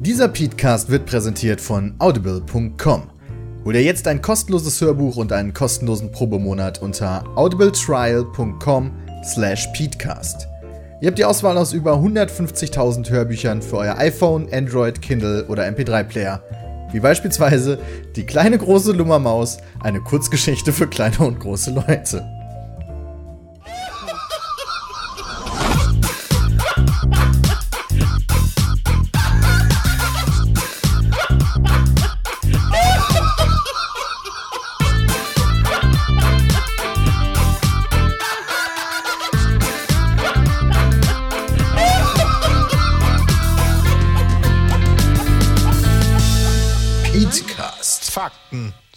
Dieser 0.00 0.28
Podcast 0.28 0.88
wird 0.88 1.04
präsentiert 1.04 1.60
von 1.60 1.94
audible.com. 1.98 3.10
Hol 3.66 3.72
dir 3.74 3.82
jetzt 3.82 4.08
ein 4.08 4.22
kostenloses 4.22 4.80
Hörbuch 4.80 5.18
und 5.18 5.30
einen 5.30 5.52
kostenlosen 5.52 6.10
Probemonat 6.10 6.80
unter 6.80 7.22
audibletrial.com 7.36 8.92
slash 9.22 9.66
peatcast. 9.76 10.48
Ihr 11.02 11.08
habt 11.08 11.18
die 11.18 11.26
Auswahl 11.26 11.58
aus 11.58 11.74
über 11.74 11.96
150.000 11.96 13.10
Hörbüchern 13.10 13.60
für 13.60 13.76
euer 13.76 13.98
iPhone, 13.98 14.48
Android, 14.50 15.02
Kindle 15.02 15.44
oder 15.48 15.68
MP3-Player. 15.68 16.42
Wie 16.92 17.00
beispielsweise 17.00 17.78
Die 18.16 18.24
kleine 18.24 18.56
große 18.56 18.92
Lummermaus, 18.92 19.58
eine 19.80 20.00
Kurzgeschichte 20.00 20.72
für 20.72 20.86
kleine 20.86 21.18
und 21.18 21.40
große 21.40 21.72
Leute. 21.72 22.39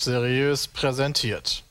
Seriös 0.03 0.67
präsentiert. 0.67 1.63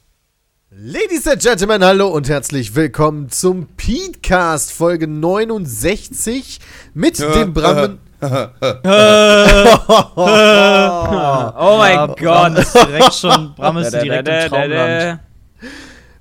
Ladies 0.71 1.27
and 1.27 1.43
Gentlemen, 1.43 1.85
hallo 1.85 2.09
und 2.09 2.29
herzlich 2.29 2.75
willkommen 2.75 3.29
zum 3.29 3.69
Peatcast 3.77 4.73
Folge 4.73 5.07
69 5.07 6.59
mit 6.95 7.19
dem 7.19 7.53
Brammen. 7.53 7.99
Oh 11.65 11.77
mein 11.79 12.15
Gott. 12.17 12.59
ist 12.59 12.75
direkt 12.75 13.15
schon, 13.15 13.55
Bram 13.57 13.77
ist 13.79 13.93
direkt 13.93 14.29
im 14.29 14.49
Traumland. 14.49 15.21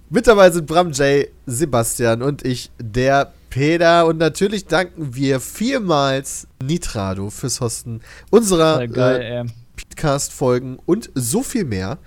Mit 0.09 0.28
dabei 0.28 0.50
sind 0.50 0.68
Bram 0.68 0.92
J, 0.92 1.28
Sebastian 1.46 2.22
und 2.22 2.44
ich, 2.44 2.72
der 2.80 3.31
Peter. 3.50 4.06
Und 4.08 4.18
natürlich 4.18 4.66
danken 4.66 5.16
wir 5.16 5.40
vielmals 5.40 6.48
Nitrado 6.62 7.30
fürs 7.30 7.62
Hosten 7.62 8.02
unserer 8.30 8.88
geil, 8.88 9.46
äh. 9.48 9.61
Podcast-Folgen 9.75 10.80
und 10.86 11.09
so 11.16 11.44
viel 11.44 11.66
mehr. 11.66 11.97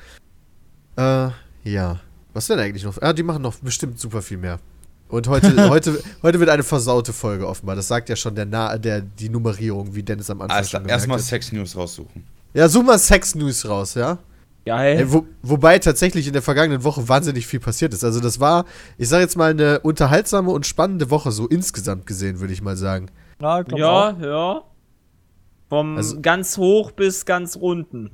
Äh, 0.96 1.28
ja. 1.64 2.00
Was 2.32 2.46
denn 2.48 2.58
eigentlich 2.58 2.84
noch? 2.84 3.00
Ah, 3.00 3.12
die 3.12 3.22
machen 3.22 3.42
noch 3.42 3.56
bestimmt 3.56 3.98
super 3.98 4.22
viel 4.22 4.38
mehr. 4.38 4.58
Und 5.08 5.28
heute, 5.28 5.68
heute, 5.70 6.02
heute 6.22 6.40
wird 6.40 6.50
eine 6.50 6.62
versaute 6.62 7.12
Folge 7.12 7.46
offenbar. 7.46 7.76
Das 7.76 7.88
sagt 7.88 8.08
ja 8.08 8.16
schon 8.16 8.34
der, 8.34 8.46
Na 8.46 8.76
der 8.78 9.00
die 9.00 9.28
Nummerierung, 9.28 9.94
wie 9.94 10.02
Dennis 10.02 10.30
am 10.30 10.40
Anfang 10.40 10.64
gemerkt 10.64 10.90
erstmal. 10.90 11.18
Sex 11.18 11.52
News 11.52 11.76
raussuchen. 11.76 12.24
Ja, 12.52 12.68
such 12.68 12.82
mal 12.82 12.98
Sex 12.98 13.34
News 13.34 13.68
raus, 13.68 13.94
ja? 13.94 14.18
Geil. 14.66 14.98
Ey, 14.98 15.12
wo, 15.12 15.26
wobei 15.42 15.78
tatsächlich 15.78 16.26
in 16.26 16.32
der 16.32 16.40
vergangenen 16.42 16.84
Woche 16.84 17.06
wahnsinnig 17.08 17.46
viel 17.46 17.60
passiert 17.60 17.92
ist. 17.92 18.02
Also 18.02 18.20
das 18.20 18.40
war, 18.40 18.64
ich 18.96 19.08
sag 19.08 19.20
jetzt 19.20 19.36
mal, 19.36 19.50
eine 19.50 19.80
unterhaltsame 19.80 20.50
und 20.50 20.66
spannende 20.66 21.10
Woche, 21.10 21.32
so 21.32 21.46
insgesamt 21.46 22.06
gesehen, 22.06 22.40
würde 22.40 22.52
ich 22.52 22.62
mal 22.62 22.76
sagen. 22.76 23.10
Ja. 23.40 23.62
Ja, 23.78 24.16
ja. 24.20 24.62
Vom 25.68 25.96
Also- 25.96 26.20
ganz 26.20 26.56
hoch 26.56 26.90
bis 26.92 27.24
ganz 27.24 27.56
unten. 27.56 28.10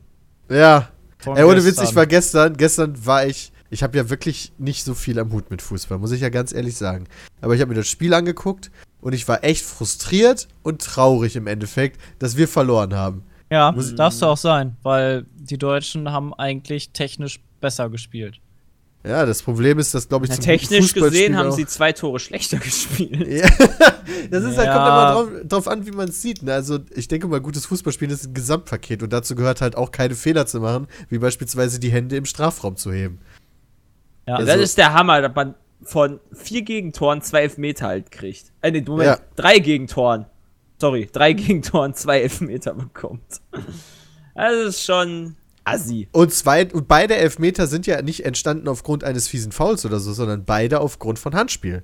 Ja. 0.50 0.88
Von 1.18 1.36
Ey, 1.36 1.44
ohne 1.44 1.62
Witz, 1.64 1.80
ich 1.82 1.94
war 1.94 2.06
gestern, 2.06 2.56
gestern 2.56 3.04
war 3.04 3.26
ich, 3.26 3.52
ich 3.68 3.82
habe 3.82 3.96
ja 3.98 4.08
wirklich 4.08 4.52
nicht 4.56 4.84
so 4.84 4.94
viel 4.94 5.18
am 5.18 5.32
Hut 5.32 5.50
mit 5.50 5.60
Fußball, 5.60 5.98
muss 5.98 6.12
ich 6.12 6.22
ja 6.22 6.30
ganz 6.30 6.52
ehrlich 6.54 6.76
sagen. 6.76 7.06
Aber 7.42 7.54
ich 7.54 7.60
habe 7.60 7.68
mir 7.68 7.74
das 7.76 7.88
Spiel 7.88 8.14
angeguckt 8.14 8.70
und 9.02 9.12
ich 9.12 9.28
war 9.28 9.44
echt 9.44 9.64
frustriert 9.64 10.48
und 10.62 10.80
traurig 10.80 11.36
im 11.36 11.46
Endeffekt, 11.46 12.00
dass 12.18 12.36
wir 12.38 12.48
verloren 12.48 12.94
haben. 12.94 13.22
Ja, 13.50 13.70
Muss- 13.72 13.94
darfst 13.94 14.22
du 14.22 14.26
auch 14.26 14.36
sein, 14.38 14.76
weil 14.82 15.26
die 15.36 15.58
Deutschen 15.58 16.10
haben 16.10 16.32
eigentlich 16.32 16.92
technisch 16.92 17.40
besser 17.60 17.90
gespielt. 17.90 18.40
Ja, 19.02 19.24
das 19.24 19.42
Problem 19.42 19.78
ist, 19.78 19.94
dass, 19.94 20.08
glaube 20.08 20.26
ich, 20.26 20.30
Na, 20.30 20.36
zum 20.36 20.44
technisch 20.44 20.92
gesehen 20.92 21.34
haben 21.36 21.48
auch- 21.48 21.56
sie 21.56 21.64
zwei 21.64 21.92
Tore 21.92 22.18
schlechter 22.20 22.58
gespielt. 22.58 23.26
Ja, 23.26 23.48
das 24.30 24.44
ist 24.44 24.58
halt, 24.58 24.66
Ja. 24.66 24.74
kommt 24.74 24.86
immer 24.86 25.12
drauf, 25.12 25.28
drauf 25.48 25.68
an, 25.68 25.86
wie 25.86 25.90
man 25.92 26.08
es 26.10 26.20
sieht. 26.20 26.42
Ne? 26.42 26.52
Also, 26.52 26.80
ich 26.94 27.08
denke 27.08 27.26
mal, 27.26 27.40
gutes 27.40 27.64
Fußballspielen 27.66 28.12
ist 28.12 28.26
ein 28.26 28.34
Gesamtpaket 28.34 29.02
und 29.02 29.10
dazu 29.12 29.34
gehört 29.34 29.62
halt 29.62 29.74
auch 29.74 29.90
keine 29.90 30.14
Fehler 30.14 30.44
zu 30.46 30.60
machen, 30.60 30.86
wie 31.08 31.18
beispielsweise 31.18 31.80
die 31.80 31.90
Hände 31.90 32.16
im 32.16 32.26
Strafraum 32.26 32.76
zu 32.76 32.92
heben. 32.92 33.20
Ja, 34.28 34.34
Also- 34.36 34.46
das 34.48 34.60
ist 34.60 34.76
der 34.78 34.92
Hammer, 34.92 35.22
dass 35.22 35.34
man 35.34 35.54
von 35.82 36.20
vier 36.34 36.60
Gegentoren 36.60 37.22
zwei 37.22 37.40
Elfmeter 37.44 37.86
halt 37.86 38.10
kriegt. 38.10 38.52
Äh, 38.60 38.70
nee, 38.70 38.82
Moment, 38.86 39.06
Ja. 39.06 39.18
drei 39.34 39.60
Gegentoren. 39.60 40.26
Sorry, 40.78 41.08
drei 41.10 41.32
Gegentoren, 41.32 41.94
zwei 41.94 42.20
Elfmeter 42.20 42.74
bekommt. 42.74 43.22
Das 44.34 44.54
ist 44.54 44.84
schon 44.84 45.36
assi. 45.64 46.08
Und, 46.12 46.32
zwei, 46.32 46.66
und 46.72 46.88
beide 46.88 47.16
Elfmeter 47.16 47.66
sind 47.66 47.86
ja 47.86 48.02
nicht 48.02 48.24
entstanden 48.24 48.68
aufgrund 48.68 49.04
eines 49.04 49.28
fiesen 49.28 49.52
Fouls 49.52 49.84
oder 49.84 50.00
so, 50.00 50.12
sondern 50.12 50.44
beide 50.44 50.80
aufgrund 50.80 51.18
von 51.18 51.34
Handspiel. 51.34 51.82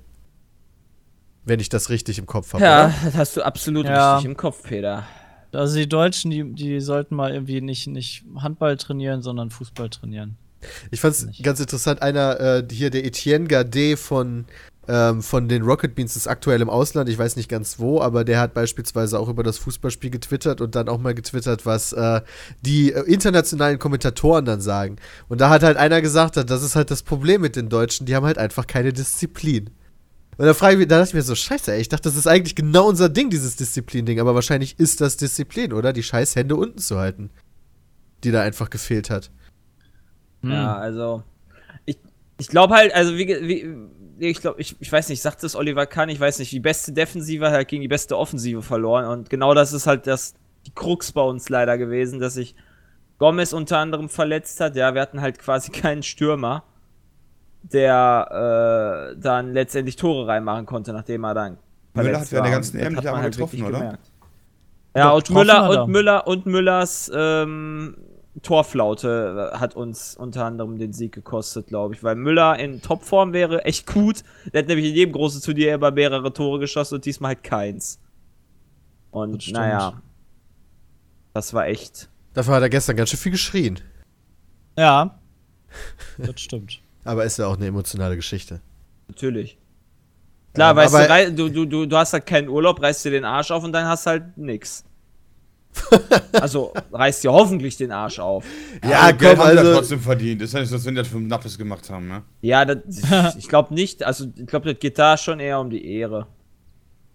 Wenn 1.45 1.59
ich 1.59 1.69
das 1.69 1.89
richtig 1.89 2.19
im 2.19 2.25
Kopf 2.25 2.53
habe. 2.53 2.63
Ja, 2.63 2.85
oder? 2.87 2.93
das 3.05 3.15
hast 3.15 3.37
du 3.37 3.41
absolut 3.43 3.85
Ja. 3.85 4.15
richtig 4.15 4.29
im 4.29 4.37
Kopf, 4.37 4.63
Peter. 4.63 5.05
also 5.53 5.77
die 5.77 5.87
Deutschen, 5.87 6.29
die, 6.29 6.53
die 6.53 6.81
sollten 6.81 7.15
mal 7.15 7.31
irgendwie 7.33 7.61
nicht, 7.61 7.87
nicht 7.87 8.25
Handball 8.37 8.75
trainieren, 8.77 9.21
sondern 9.21 9.49
Fußball 9.49 9.89
trainieren. 9.89 10.35
Ich 10.91 10.99
fand's 10.99 11.25
Nicht. 11.25 11.43
ganz 11.43 11.59
interessant. 11.59 12.01
Einer, 12.01 12.39
äh, 12.39 12.67
hier 12.71 12.89
der 12.89 13.05
Etienne 13.05 13.47
Gardet 13.47 13.99
von, 13.99 14.45
ähm, 14.87 15.21
von 15.21 15.47
den 15.47 15.63
Rocket 15.63 15.95
Beans 15.95 16.15
ist 16.15 16.27
aktuell 16.27 16.61
im 16.61 16.69
Ausland. 16.69 17.09
Ich 17.09 17.17
weiß 17.17 17.35
nicht 17.35 17.49
ganz 17.49 17.79
wo, 17.79 18.01
aber 18.01 18.23
der 18.23 18.39
hat 18.39 18.53
beispielsweise 18.53 19.19
auch 19.19 19.29
über 19.29 19.43
das 19.43 19.57
Fußballspiel 19.57 20.09
getwittert 20.09 20.61
und 20.61 20.75
dann 20.75 20.89
auch 20.89 20.97
mal 20.97 21.13
getwittert, 21.13 21.65
was 21.65 21.93
äh, 21.93 22.21
die 22.61 22.93
äh, 22.93 23.01
internationalen 23.01 23.79
Kommentatoren 23.79 24.45
dann 24.45 24.61
sagen. 24.61 24.97
Und 25.27 25.41
da 25.41 25.49
hat 25.49 25.63
halt 25.63 25.77
einer 25.77 26.01
gesagt, 26.01 26.37
das 26.37 26.63
ist 26.63 26.75
halt 26.75 26.89
das 26.91 27.03
Problem 27.03 27.41
mit 27.41 27.55
den 27.55 27.69
Deutschen, 27.69 28.05
die 28.05 28.15
haben 28.15 28.25
halt 28.25 28.37
einfach 28.37 28.67
keine 28.67 28.93
Disziplin. 28.93 29.69
Und 30.37 30.45
da 30.45 30.53
frage 30.53 30.73
ich 30.73 30.79
mich, 30.79 30.87
da 30.87 30.99
dachte 30.99 31.09
ich 31.09 31.13
mir 31.15 31.23
so, 31.23 31.33
scheiße, 31.33 31.73
ey, 31.73 31.81
ich 31.81 31.89
dachte, 31.89 32.09
das 32.09 32.15
ist 32.15 32.27
eigentlich 32.27 32.55
genau 32.55 32.87
unser 32.87 33.09
Ding, 33.09 33.31
dieses 33.31 33.55
Disziplin-Ding, 33.55 34.19
aber 34.19 34.35
wahrscheinlich 34.35 34.79
ist 34.79 35.01
das 35.01 35.17
Disziplin, 35.17 35.73
oder? 35.73 35.93
Die 35.93 36.03
scheiß 36.03 36.35
Hände 36.35 36.55
unten 36.55 36.77
zu 36.77 36.99
halten. 36.99 37.31
Die 38.23 38.31
da 38.31 38.41
einfach 38.41 38.69
gefehlt 38.69 39.09
hat. 39.09 39.31
Hm. 40.41 40.51
Ja, 40.51 40.77
also 40.77 41.23
ich, 41.85 41.97
ich 42.39 42.47
glaube 42.49 42.75
halt, 42.75 42.93
also 42.93 43.15
wie, 43.15 43.25
ge- 43.25 43.75
wie 44.17 44.27
ich 44.27 44.41
glaube, 44.41 44.59
ich, 44.59 44.75
ich 44.79 44.91
weiß 44.91 45.09
nicht, 45.09 45.21
sagt 45.21 45.43
das 45.43 45.55
Oliver 45.55 45.85
Kahn, 45.85 46.09
ich 46.09 46.19
weiß 46.19 46.39
nicht, 46.39 46.51
die 46.51 46.59
beste 46.59 46.91
Defensive 46.91 47.45
hat 47.45 47.53
halt 47.53 47.67
gegen 47.67 47.81
die 47.81 47.87
beste 47.87 48.17
Offensive 48.17 48.61
verloren 48.61 49.05
und 49.05 49.29
genau 49.29 49.53
das 49.53 49.73
ist 49.73 49.87
halt 49.87 50.07
das 50.07 50.33
die 50.65 50.73
Krux 50.73 51.11
bei 51.11 51.21
uns 51.21 51.49
leider 51.49 51.77
gewesen, 51.77 52.19
dass 52.19 52.33
sich 52.33 52.55
Gomez 53.17 53.53
unter 53.53 53.79
anderem 53.79 54.09
verletzt 54.09 54.59
hat. 54.59 54.75
Ja, 54.75 54.93
wir 54.93 55.01
hatten 55.01 55.21
halt 55.21 55.39
quasi 55.39 55.71
keinen 55.73 56.03
Stürmer, 56.03 56.63
der 57.63 59.13
äh, 59.15 59.19
dann 59.19 59.53
letztendlich 59.53 59.95
Tore 59.95 60.27
reinmachen 60.27 60.65
konnte, 60.65 60.93
nachdem 60.93 61.23
er 61.23 61.33
dann 61.33 61.57
Müller 61.93 62.19
hat 62.19 62.31
während 62.31 62.45
der 62.45 62.53
ganzen 62.53 62.79
EM 62.79 62.93
nicht 62.93 63.07
einmal 63.07 63.29
getroffen, 63.29 63.63
oder? 63.63 63.79
gemerkt. 63.79 64.11
Ja, 64.95 65.11
und 65.11 65.29
Müller 65.29 65.53
er. 65.53 65.83
und 65.83 65.91
Müller 65.91 66.27
und 66.27 66.45
Müllers 66.45 67.11
ähm, 67.13 67.97
Torflaute 68.41 69.51
äh, 69.53 69.57
hat 69.57 69.75
uns 69.75 70.15
unter 70.15 70.45
anderem 70.45 70.77
den 70.77 70.93
Sieg 70.93 71.11
gekostet, 71.13 71.67
glaube 71.67 71.95
ich, 71.95 72.03
weil 72.03 72.15
Müller 72.15 72.57
in 72.59 72.81
Topform 72.81 73.33
wäre 73.33 73.65
echt 73.65 73.87
gut. 73.87 74.23
Der 74.53 74.61
hat 74.61 74.67
nämlich 74.67 74.87
in 74.87 74.95
jedem 74.95 75.13
großen 75.13 75.41
Turnier 75.41 75.75
immer 75.75 75.91
mehrere 75.91 76.31
Tore 76.33 76.59
geschossen 76.59 76.95
und 76.95 77.05
diesmal 77.05 77.35
halt 77.35 77.43
keins. 77.43 77.99
Das 79.11 79.21
Und 79.21 79.43
stimmt. 79.43 79.57
naja, 79.57 80.01
das 81.33 81.53
war 81.53 81.67
echt. 81.67 82.09
Dafür 82.33 82.55
hat 82.55 82.61
er 82.61 82.69
gestern 82.69 82.95
ganz 82.95 83.09
schön 83.09 83.19
viel 83.19 83.31
geschrien. 83.31 83.79
Ja, 84.77 85.19
das 86.17 86.39
stimmt. 86.39 86.81
Aber 87.03 87.23
ist 87.23 87.37
ja 87.37 87.47
auch 87.47 87.55
eine 87.55 87.67
emotionale 87.67 88.15
Geschichte. 88.15 88.61
Natürlich. 89.07 89.57
Klar, 90.53 90.75
Ja, 90.75 90.75
weißt 90.75 91.29
du, 91.29 91.33
du, 91.33 91.49
du, 91.49 91.65
du, 91.65 91.85
du 91.85 91.97
hast 91.97 92.13
halt 92.13 92.25
keinen 92.25 92.49
Urlaub, 92.49 92.81
reißt 92.81 93.05
dir 93.05 93.11
den 93.11 93.25
Arsch 93.25 93.51
auf 93.51 93.63
und 93.63 93.71
dann 93.71 93.85
hast 93.85 94.05
halt 94.05 94.37
nix. 94.37 94.83
also 96.33 96.73
reißt 96.91 97.23
dir 97.23 97.31
hoffentlich 97.31 97.77
den 97.77 97.91
Arsch 97.91 98.19
auf. 98.19 98.43
Ja, 98.87 99.11
Geld 99.11 99.37
komm, 99.37 99.45
haben 99.45 99.51
die 99.53 99.57
also- 99.59 99.71
ja 99.71 99.77
trotzdem 99.77 99.99
verdient. 99.99 100.41
Ist 100.41 100.53
ja 100.53 100.59
nicht 100.59 100.69
so, 100.69 100.75
als 100.75 100.85
wenn 100.85 100.95
die 100.95 100.99
das 101.01 101.07
für 101.07 101.17
einen 101.17 101.27
Nappes 101.27 101.57
gemacht 101.57 101.89
haben, 101.89 102.07
ne? 102.07 102.23
Ja, 102.41 102.65
das, 102.65 102.79
ich 103.37 103.47
glaube 103.47 103.73
nicht. 103.73 104.03
Also, 104.03 104.25
ich 104.35 104.45
glaube, 104.47 104.71
das 104.71 104.79
geht 104.79 104.97
da 104.99 105.17
schon 105.17 105.39
eher 105.39 105.59
um 105.59 105.69
die 105.69 105.85
Ehre. 105.97 106.27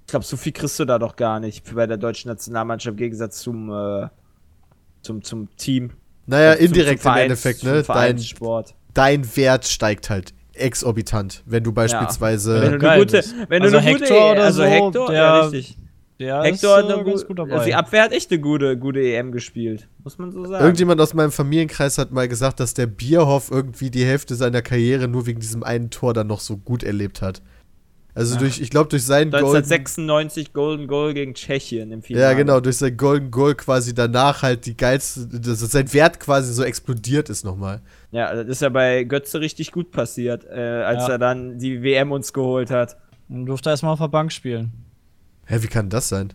Ich 0.06 0.08
glaube, 0.08 0.25
so 0.25 0.36
viel 0.36 0.52
kriegst 0.52 0.78
du 0.78 0.84
da 0.84 0.98
doch 0.98 1.16
gar 1.16 1.40
nicht 1.40 1.75
bei 1.75 1.86
der 1.86 1.96
deutschen 1.96 2.28
Nationalmannschaft 2.28 2.92
im 2.92 2.96
Gegensatz 2.96 3.38
zum, 3.40 3.70
äh, 3.70 4.08
zum, 5.02 5.22
zum 5.22 5.48
Team. 5.56 5.90
Naja, 6.26 6.56
Zum- 6.56 6.66
indirekt 6.66 7.02
zum 7.02 7.10
im 7.10 7.14
Vereins- 7.14 7.22
Endeffekt, 7.22 7.60
zum 7.60 7.70
ne? 7.70 7.82
Dein, 7.82 8.20
dein 8.94 9.36
Wert 9.36 9.66
steigt 9.66 10.10
halt 10.10 10.34
exorbitant, 10.54 11.42
wenn 11.46 11.64
du 11.64 11.72
beispielsweise. 11.72 12.60
Wenn 12.62 12.78
du 12.78 12.90
eine 12.90 13.00
gute, 13.00 13.16
bist. 13.19 13.34
wenn 13.48 13.62
Also 13.62 13.76
du 13.76 13.82
eine 13.82 13.92
gute, 13.92 14.04
Hector 14.04 14.32
oder 14.32 14.44
also 14.44 14.62
so, 14.62 14.69
Hector, 14.69 15.12
ja, 15.12 15.40
richtig. 15.46 15.78
Der 16.20 16.42
Hector 16.42 16.76
hat 16.76 16.84
ist, 16.84 16.92
eine 16.92 17.02
äh, 17.02 17.04
ganz 17.04 17.20
gut, 17.26 17.28
gut 17.28 17.40
also 17.40 17.50
dabei. 17.52 17.64
die 17.64 17.74
Abwehr 17.74 18.02
hat 18.04 18.12
echt 18.12 18.30
eine 18.30 18.40
gute, 18.40 18.76
gute 18.76 19.00
EM 19.00 19.32
gespielt, 19.32 19.88
muss 20.04 20.18
man 20.18 20.30
so 20.30 20.44
sagen. 20.44 20.62
Irgendjemand 20.64 21.00
aus 21.00 21.14
meinem 21.14 21.32
Familienkreis 21.32 21.98
hat 21.98 22.12
mal 22.12 22.28
gesagt, 22.28 22.60
dass 22.60 22.74
der 22.74 22.86
Bierhoff 22.86 23.50
irgendwie 23.50 23.90
die 23.90 24.04
Hälfte 24.04 24.34
seiner 24.34 24.62
Karriere 24.62 25.08
nur 25.08 25.26
wegen 25.26 25.40
diesem 25.40 25.62
einen 25.64 25.90
Tor 25.90 26.14
dann 26.14 26.28
noch 26.28 26.40
so 26.40 26.56
gut 26.56 26.82
erlebt 26.84 27.22
hat. 27.22 27.42
Also 28.14 28.38
durch, 28.38 28.60
ich 28.60 28.68
glaube, 28.68 28.90
durch 28.90 29.04
seinen 29.04 29.30
Golden, 29.30 29.46
1996 29.46 30.52
Golden 30.52 30.86
Goal 30.86 31.14
gegen 31.14 31.32
Tschechien 31.32 31.90
im 31.92 32.02
Finale. 32.02 32.26
ja 32.26 32.32
genau, 32.34 32.60
durch 32.60 32.76
sein 32.76 32.94
Golden 32.98 33.30
Goal 33.30 33.54
quasi 33.54 33.94
danach 33.94 34.42
halt 34.42 34.66
die 34.66 34.76
geilste, 34.76 35.26
dass 35.26 35.60
sein 35.60 35.90
Wert 35.94 36.20
quasi 36.20 36.52
so 36.52 36.62
explodiert 36.62 37.30
ist 37.30 37.42
nochmal. 37.42 37.80
Ja, 38.10 38.34
das 38.34 38.46
ist 38.48 38.60
ja 38.62 38.68
bei 38.68 39.04
Götze 39.04 39.40
richtig 39.40 39.72
gut 39.72 39.92
passiert, 39.92 40.44
äh, 40.44 40.60
als 40.60 41.06
Ja. 41.06 41.12
er 41.14 41.18
dann 41.18 41.58
die 41.58 41.82
WM 41.82 42.12
uns 42.12 42.34
geholt 42.34 42.70
hat. 42.70 42.98
Und 43.30 43.46
durfte 43.46 43.70
erstmal 43.70 43.94
auf 43.94 43.98
der 43.98 44.08
Bank 44.08 44.30
spielen. 44.30 44.72
Hä, 45.52 45.58
wie 45.60 45.66
kann 45.66 45.90
das 45.90 46.08
sein? 46.08 46.32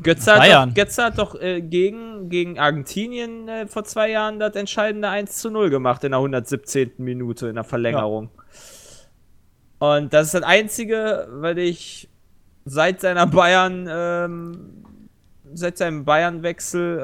Götze 0.00 0.32
hat 0.32 0.38
Bayern. 0.38 0.68
doch, 0.68 0.74
Götze 0.76 1.02
hat 1.04 1.18
doch 1.18 1.34
äh, 1.40 1.60
gegen, 1.60 2.28
gegen 2.28 2.56
Argentinien 2.56 3.48
äh, 3.48 3.66
vor 3.66 3.82
zwei 3.82 4.10
Jahren 4.10 4.38
das 4.38 4.54
entscheidende 4.54 5.08
1 5.08 5.38
zu 5.38 5.50
0 5.50 5.70
gemacht 5.70 6.04
in 6.04 6.12
der 6.12 6.18
117. 6.20 6.92
Minute 6.98 7.48
in 7.48 7.56
der 7.56 7.64
Verlängerung. 7.64 8.30
Und 9.80 10.12
das 10.12 10.26
ist 10.26 10.34
das 10.34 10.42
Einzige, 10.44 11.26
weil 11.32 11.58
ich 11.58 12.08
seit 12.64 13.00
seiner 13.00 13.26
Bayern, 13.26 13.88
ähm, 13.90 14.84
seit 15.52 15.76
seinem 15.76 16.04
Bayern-Wechsel 16.04 16.98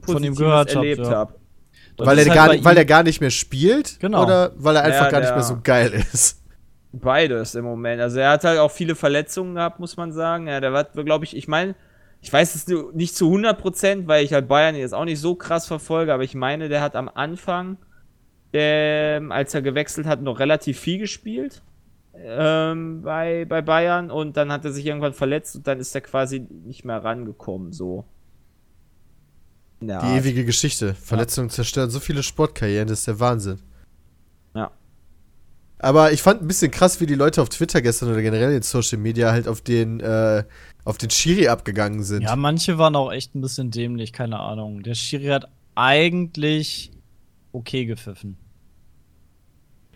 äh, 0.00 0.06
Von 0.06 0.24
ihm 0.24 0.34
Positives 0.34 0.50
hab, 0.52 0.68
erlebt 0.70 1.00
ja. 1.04 1.10
habe. 1.10 1.34
Und 1.98 2.06
Weil 2.06 2.16
das 2.16 2.26
er, 2.26 2.34
gar, 2.34 2.42
halt 2.44 2.52
nicht- 2.52 2.64
bei 2.64 2.70
weil 2.70 2.76
er 2.78 2.84
gar 2.86 3.02
nicht 3.02 3.20
mehr 3.20 3.30
spielt? 3.30 4.00
Genau. 4.00 4.22
Oder 4.24 4.52
weil 4.56 4.76
er 4.76 4.84
einfach 4.84 5.04
Ja, 5.04 5.10
gar 5.10 5.20
nicht 5.20 5.34
mehr 5.34 5.42
so 5.42 5.58
geil 5.62 5.92
ist? 6.14 6.39
Beides 6.92 7.54
im 7.54 7.64
Moment. 7.64 8.00
Also 8.00 8.18
er 8.18 8.30
hat 8.30 8.44
halt 8.44 8.58
auch 8.58 8.70
viele 8.70 8.94
Verletzungen 8.94 9.54
gehabt, 9.54 9.78
muss 9.78 9.96
man 9.96 10.12
sagen. 10.12 10.48
Ja, 10.48 10.60
der 10.60 10.72
war, 10.72 10.84
glaube 10.84 11.24
ich, 11.24 11.36
ich 11.36 11.46
meine, 11.46 11.74
ich 12.20 12.32
weiß 12.32 12.54
es 12.54 12.66
nicht 12.94 13.14
zu 13.14 13.32
100%, 13.32 14.06
weil 14.06 14.24
ich 14.24 14.32
halt 14.32 14.48
Bayern 14.48 14.74
jetzt 14.74 14.94
auch 14.94 15.04
nicht 15.04 15.20
so 15.20 15.34
krass 15.34 15.66
verfolge, 15.66 16.12
aber 16.12 16.24
ich 16.24 16.34
meine, 16.34 16.68
der 16.68 16.82
hat 16.82 16.96
am 16.96 17.08
Anfang, 17.08 17.78
ähm, 18.52 19.32
als 19.32 19.54
er 19.54 19.62
gewechselt 19.62 20.06
hat, 20.06 20.20
noch 20.20 20.40
relativ 20.40 20.78
viel 20.78 20.98
gespielt 20.98 21.62
ähm, 22.14 23.02
bei, 23.02 23.44
bei 23.44 23.62
Bayern 23.62 24.10
und 24.10 24.36
dann 24.36 24.52
hat 24.52 24.64
er 24.64 24.72
sich 24.72 24.84
irgendwann 24.84 25.14
verletzt 25.14 25.56
und 25.56 25.66
dann 25.66 25.78
ist 25.78 25.94
er 25.94 26.00
quasi 26.00 26.40
nicht 26.40 26.84
mehr 26.84 27.02
rangekommen, 27.02 27.72
so. 27.72 28.04
Ja, 29.80 30.00
Die 30.00 30.18
ewige 30.18 30.44
Geschichte. 30.44 30.94
Verletzungen 30.94 31.48
zerstören 31.48 31.88
so 31.88 32.00
viele 32.00 32.22
Sportkarrieren, 32.22 32.88
das 32.88 33.00
ist 33.00 33.08
der 33.08 33.20
Wahnsinn. 33.20 33.60
Aber 35.82 36.12
ich 36.12 36.20
fand 36.20 36.42
ein 36.42 36.46
bisschen 36.46 36.70
krass, 36.70 37.00
wie 37.00 37.06
die 37.06 37.14
Leute 37.14 37.40
auf 37.40 37.48
Twitter 37.48 37.80
gestern 37.80 38.10
oder 38.10 38.20
generell 38.20 38.52
in 38.54 38.60
Social 38.60 38.98
Media 38.98 39.32
halt 39.32 39.48
auf 39.48 39.62
den, 39.62 40.00
äh, 40.00 40.44
auf 40.84 40.98
den 40.98 41.08
Schiri 41.08 41.48
abgegangen 41.48 42.04
sind. 42.04 42.20
Ja, 42.22 42.36
manche 42.36 42.76
waren 42.76 42.94
auch 42.94 43.10
echt 43.10 43.34
ein 43.34 43.40
bisschen 43.40 43.70
dämlich, 43.70 44.12
keine 44.12 44.40
Ahnung. 44.40 44.82
Der 44.82 44.94
Schiri 44.94 45.28
hat 45.28 45.48
eigentlich 45.74 46.90
okay 47.52 47.86
gepfiffen. 47.86 48.36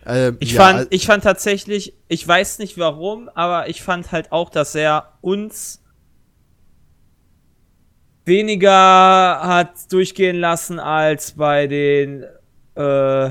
Ähm, 0.07 0.37
Ich, 0.39 0.53
ja, 0.53 0.61
fand, 0.61 0.87
ich 0.89 1.05
fand 1.05 1.23
tatsächlich, 1.23 1.93
ich 2.07 2.27
weiß 2.27 2.57
nicht 2.57 2.79
warum, 2.79 3.29
aber 3.29 3.69
ich 3.69 3.83
fand 3.83 4.11
halt 4.11 4.31
auch, 4.31 4.49
dass 4.49 4.73
er 4.73 5.13
uns 5.21 5.83
weniger 8.25 8.71
hat 8.71 9.91
durchgehen 9.91 10.37
lassen 10.37 10.79
als 10.79 11.33
bei 11.33 11.67
den. 11.67 12.25
Äh, 12.73 13.29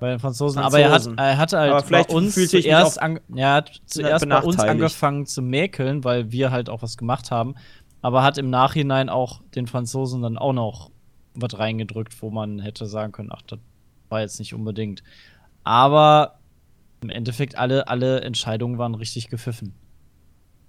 Bei 0.00 0.10
den 0.10 0.18
Franzosen. 0.20 0.60
Aber 0.62 0.78
er, 0.78 0.86
hat, 0.90 1.02
Franzosen. 1.02 1.18
er 1.18 1.38
hatte 1.38 1.58
halt 1.58 1.72
Aber 1.72 1.82
vielleicht 1.82 2.08
bei 2.10 2.14
uns 2.14 2.34
zuerst, 2.34 3.02
an, 3.02 3.20
er 3.34 3.54
hat 3.54 3.70
zuerst 3.86 4.28
bei 4.28 4.40
uns 4.42 4.58
angefangen 4.58 5.26
zu 5.26 5.42
mäkeln, 5.42 6.04
weil 6.04 6.30
wir 6.30 6.50
halt 6.50 6.70
auch 6.70 6.82
was 6.82 6.96
gemacht 6.96 7.30
haben. 7.30 7.54
Aber 8.00 8.22
hat 8.22 8.38
im 8.38 8.48
Nachhinein 8.50 9.08
auch 9.08 9.40
den 9.56 9.66
Franzosen 9.66 10.22
dann 10.22 10.38
auch 10.38 10.52
noch 10.52 10.90
was 11.34 11.58
reingedrückt, 11.58 12.20
wo 12.22 12.30
man 12.30 12.60
hätte 12.60 12.86
sagen 12.86 13.12
können, 13.12 13.30
ach, 13.32 13.42
das 13.42 13.58
war 14.08 14.20
jetzt 14.20 14.38
nicht 14.38 14.54
unbedingt. 14.54 15.02
Aber 15.64 16.38
im 17.00 17.10
Endeffekt 17.10 17.58
alle, 17.58 17.88
alle 17.88 18.20
Entscheidungen 18.22 18.78
waren 18.78 18.94
richtig 18.94 19.28
gepfiffen. 19.28 19.74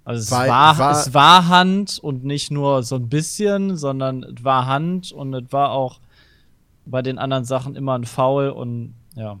Also 0.04 0.22
es 0.22 0.30
War- 0.30 0.48
war, 0.48 0.78
war- 0.78 0.92
es 0.92 1.14
war 1.14 1.48
Hand 1.48 1.98
und 2.00 2.24
nicht 2.24 2.50
nur 2.50 2.82
so 2.82 2.96
ein 2.96 3.08
bisschen, 3.08 3.76
sondern 3.76 4.24
es 4.24 4.42
war 4.44 4.66
Hand 4.66 5.12
und 5.12 5.32
es 5.34 5.52
war 5.52 5.70
auch 5.70 6.00
bei 6.86 7.02
den 7.02 7.18
anderen 7.18 7.44
Sachen 7.44 7.76
immer 7.76 7.94
ein 7.96 8.04
Foul 8.04 8.48
und 8.50 8.94
ja. 9.14 9.38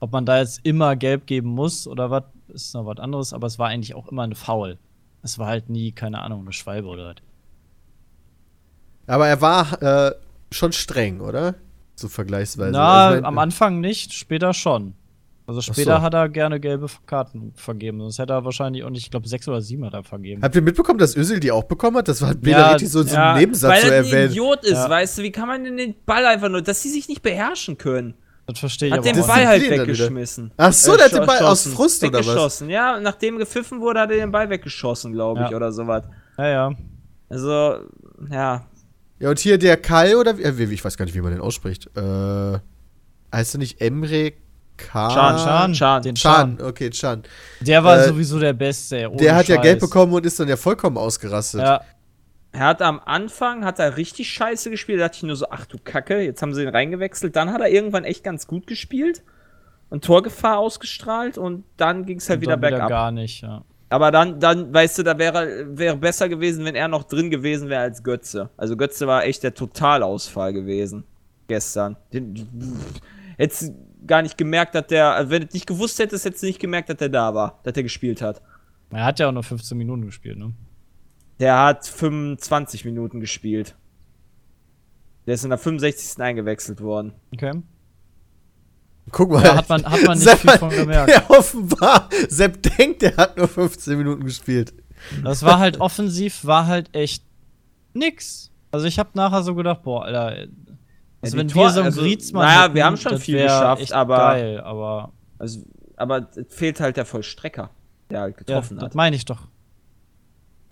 Ob 0.00 0.12
man 0.12 0.26
da 0.26 0.38
jetzt 0.38 0.60
immer 0.64 0.96
gelb 0.96 1.26
geben 1.26 1.48
muss 1.48 1.86
oder 1.86 2.10
was, 2.10 2.24
ist 2.48 2.74
noch 2.74 2.86
was 2.86 2.98
anderes, 2.98 3.32
aber 3.32 3.46
es 3.46 3.58
war 3.58 3.68
eigentlich 3.68 3.94
auch 3.94 4.08
immer 4.08 4.22
ein 4.22 4.34
Foul. 4.34 4.78
Es 5.22 5.38
war 5.38 5.46
halt 5.46 5.70
nie, 5.70 5.92
keine 5.92 6.20
Ahnung, 6.20 6.42
eine 6.42 6.52
Schwalbe 6.52 6.88
oder 6.88 7.06
was. 7.06 7.16
aber 9.06 9.28
er 9.28 9.40
war 9.40 9.82
äh, 9.82 10.14
schon 10.50 10.72
streng, 10.72 11.20
oder? 11.20 11.54
So 11.96 12.08
vergleichsweise. 12.08 12.72
Na, 12.72 13.04
Also, 13.06 13.16
ich 13.16 13.22
mein, 13.22 13.28
am 13.28 13.38
Anfang 13.38 13.80
nicht, 13.80 14.12
später 14.12 14.52
schon. 14.52 14.94
Also 15.46 15.60
später 15.60 15.96
so. 15.96 16.00
hat 16.02 16.14
er 16.14 16.28
gerne 16.30 16.58
gelbe 16.58 16.86
Karten 17.04 17.52
vergeben. 17.54 18.00
Sonst 18.00 18.18
hätte 18.18 18.32
er 18.32 18.44
wahrscheinlich 18.46 18.82
auch 18.84 18.88
nicht, 18.90 19.02
ich 19.02 19.10
glaube, 19.10 19.28
sechs 19.28 19.46
oder 19.46 19.60
sieben 19.60 19.84
hat 19.84 19.92
er 19.92 20.02
vergeben. 20.02 20.42
Habt 20.42 20.54
ihr 20.56 20.62
mitbekommen, 20.62 20.98
dass 20.98 21.14
Özil 21.16 21.38
die 21.38 21.52
auch 21.52 21.64
bekommen 21.64 21.98
hat? 21.98 22.08
Das 22.08 22.22
war 22.22 22.34
Bela 22.34 22.58
Ja, 22.58 22.70
richtig 22.72 22.90
so 22.90 23.02
in 23.02 23.08
so 23.08 23.14
ja, 23.14 23.32
einem 23.32 23.40
Nebensatz 23.40 23.70
weil 23.70 23.82
so 23.82 23.88
er 24.12 24.22
ein. 24.24 24.30
Idiot 24.30 24.64
ist, 24.64 24.70
Ja. 24.72 24.88
weißt 24.88 25.18
du, 25.18 25.22
wie 25.22 25.30
kann 25.32 25.48
man 25.48 25.62
denn 25.64 25.76
den 25.76 25.94
Ball 26.06 26.24
einfach 26.24 26.48
nur, 26.48 26.62
dass 26.62 26.80
sie 26.82 26.88
sich 26.88 27.08
nicht 27.08 27.20
beherrschen 27.22 27.76
können? 27.76 28.14
Das 28.46 28.58
verstehe 28.58 28.88
ich 28.88 28.92
Hat 28.94 29.00
aber 29.00 29.12
den 29.12 29.22
auch 29.22 29.26
Ball 29.26 29.46
halt 29.46 29.70
weggeschmissen. 29.70 30.50
Ach 30.56 30.72
so, 30.72 30.92
Äh, 30.94 30.96
der 30.96 31.04
hat 31.06 31.12
den 31.14 31.26
Ball 31.26 31.38
aus. 31.40 31.66
Frust 31.66 32.02
oder 32.04 32.18
was? 32.20 32.26
Weggeschossen, 32.26 32.70
ja. 32.70 32.98
Nachdem 33.00 33.36
gepfiffen 33.38 33.80
wurde, 33.80 34.00
hat 34.00 34.10
er 34.10 34.16
den 34.18 34.30
Ball 34.32 34.48
weggeschossen, 34.48 35.12
glaube 35.12 35.42
ich, 35.44 35.50
Ja. 35.50 35.56
oder 35.56 35.72
sowas. 35.72 36.04
Ja, 36.38 36.48
ja. 36.48 36.72
Also, 37.28 37.76
ja. 38.30 38.66
Ja, 39.18 39.28
und 39.30 39.38
hier 39.38 39.56
der 39.58 39.76
Kai 39.76 40.16
oder 40.16 40.36
wie, 40.38 40.42
äh, 40.42 40.56
wie- 40.58 40.72
ich 40.74 40.84
weiß 40.84 40.96
gar 40.96 41.04
nicht, 41.04 41.14
wie 41.14 41.20
man 41.22 41.32
den 41.32 41.40
ausspricht. 41.40 41.90
Äh, 41.96 42.58
heißt 43.34 43.54
er 43.54 43.58
nicht 43.58 43.80
Emre 43.80 44.32
Can? 44.76 45.08
Can, 45.12 45.36
Chan, 45.38 45.72
Chan. 45.72 46.02
den 46.02 46.14
Chan, 46.14 46.56
Chan. 46.58 46.66
okay, 46.66 46.90
Chan. 46.90 47.22
Der 47.60 47.84
war 47.84 47.98
Äh, 47.98 48.08
sowieso 48.08 48.38
der 48.38 48.52
Beste. 48.52 49.08
ohne 49.08 49.16
Der 49.18 49.34
hat 49.36 49.46
ja 49.48 49.56
Scheiß. 49.56 49.62
Geld 49.62 49.80
bekommen 49.80 50.12
und 50.12 50.26
ist 50.26 50.38
dann 50.40 50.48
ja 50.48 50.56
vollkommen 50.56 50.96
ausgerastet. 50.98 51.60
Ja, 51.60 51.80
Er 52.52 52.60
hat 52.66 52.82
am 52.82 53.00
Anfang, 53.04 53.64
hat 53.64 53.78
er 53.80 53.96
richtig 53.96 54.30
scheiße 54.30 54.70
gespielt, 54.70 55.00
da 55.00 55.04
dachte 55.04 55.16
ich 55.18 55.22
nur 55.24 55.36
so, 55.36 55.46
ach 55.50 55.66
du 55.66 55.76
Kacke, 55.82 56.20
jetzt 56.20 56.40
haben 56.42 56.54
sie 56.54 56.62
ihn 56.62 56.68
reingewechselt. 56.68 57.34
Dann 57.36 57.52
hat 57.52 57.60
er 57.60 57.68
irgendwann 57.68 58.04
echt 58.04 58.22
ganz 58.24 58.46
gut 58.46 58.66
gespielt 58.68 59.22
und 59.90 60.04
Torgefahr 60.04 60.58
ausgestrahlt 60.58 61.36
und 61.38 61.64
dann 61.76 62.04
ging 62.06 62.18
es 62.18 62.28
halt 62.28 62.38
und 62.38 62.42
wieder 62.42 62.56
bergab. 62.56 62.88
gar 62.88 63.10
nicht, 63.12 63.42
ja. 63.42 63.62
Aber 63.90 64.10
dann, 64.10 64.40
dann, 64.40 64.72
weißt 64.74 64.98
du, 64.98 65.02
da 65.04 65.18
wäre 65.18 65.66
wäre 65.78 65.96
besser 65.96 66.28
gewesen, 66.28 66.64
wenn 66.64 66.74
er 66.74 66.88
noch 66.88 67.04
drin 67.04 67.30
gewesen 67.30 67.68
wäre 67.68 67.82
als 67.82 68.02
Götze. 68.02 68.50
Also 68.56 68.76
Götze 68.76 69.06
war 69.06 69.24
echt 69.24 69.42
der 69.44 69.54
Totalausfall 69.54 70.52
gewesen 70.52 71.04
gestern. 71.46 71.96
Den, 72.12 72.48
hättest 73.36 73.72
gar 74.06 74.22
nicht 74.22 74.38
gemerkt, 74.38 74.74
dass 74.74 74.86
der, 74.86 75.14
also 75.14 75.30
wenn 75.30 75.42
du 75.42 75.48
nicht 75.52 75.66
gewusst 75.66 75.98
hättest, 75.98 76.24
hättest 76.24 76.42
du 76.42 76.46
nicht 76.46 76.60
gemerkt, 76.60 76.88
dass 76.88 76.96
der 76.96 77.08
da 77.08 77.34
war, 77.34 77.60
dass 77.62 77.74
der 77.74 77.82
gespielt 77.82 78.22
hat. 78.22 78.42
Er 78.90 79.04
hat 79.04 79.18
ja 79.18 79.28
auch 79.28 79.32
nur 79.32 79.42
15 79.42 79.76
Minuten 79.76 80.06
gespielt, 80.06 80.38
ne? 80.38 80.52
Der 81.40 81.58
hat 81.58 81.86
25 81.86 82.84
Minuten 82.84 83.20
gespielt. 83.20 83.74
Der 85.26 85.34
ist 85.34 85.44
in 85.44 85.50
der 85.50 85.58
65. 85.58 86.22
eingewechselt 86.22 86.80
worden. 86.80 87.12
Okay. 87.32 87.62
Guck 89.10 89.30
mal. 89.30 89.42
Ja, 89.42 89.56
hat 89.56 89.68
man, 89.68 89.84
hat 89.84 90.02
man 90.04 90.16
nicht 90.16 90.28
Sepp 90.28 90.40
viel 90.40 90.58
von 90.58 90.70
gemerkt. 90.70 91.10
Ja, 91.14 91.28
offenbar. 91.28 92.08
Sepp 92.28 92.62
denkt, 92.62 93.02
der 93.02 93.16
hat 93.16 93.36
nur 93.36 93.48
15 93.48 93.98
Minuten 93.98 94.24
gespielt. 94.24 94.72
Das 95.22 95.42
war 95.42 95.58
halt 95.58 95.80
offensiv, 95.80 96.44
war 96.44 96.66
halt 96.66 96.94
echt 96.94 97.24
nix. 97.92 98.50
Also 98.70 98.86
ich 98.86 98.98
habe 98.98 99.10
nachher 99.14 99.42
so 99.42 99.54
gedacht, 99.54 99.82
boah, 99.82 100.04
Alter, 100.04 100.46
also 101.24 101.36
die 101.36 101.40
wenn 101.40 101.48
Tor- 101.48 101.64
wir 101.64 101.70
so 101.70 101.78
einen 101.80 101.86
also, 101.86 102.00
Griezmann 102.02 102.46
naja, 102.46 102.62
hätten, 102.64 102.74
wir 102.74 102.84
haben 102.84 102.96
schon 102.96 103.12
das 103.12 103.22
viel 103.22 103.42
geschafft, 103.42 103.92
aber- 103.92 104.16
geil, 104.16 104.60
aber 104.60 105.12
Also, 105.38 105.60
aber 105.96 106.28
es 106.36 106.54
fehlt 106.54 106.80
halt 106.80 106.96
der 106.96 107.04
Vollstrecker, 107.06 107.70
der 108.10 108.20
halt 108.20 108.34
ja, 108.36 108.38
getroffen 108.44 108.76
das 108.76 108.84
hat. 108.86 108.94
meine 108.94 109.16
ich 109.16 109.24
doch. 109.24 109.48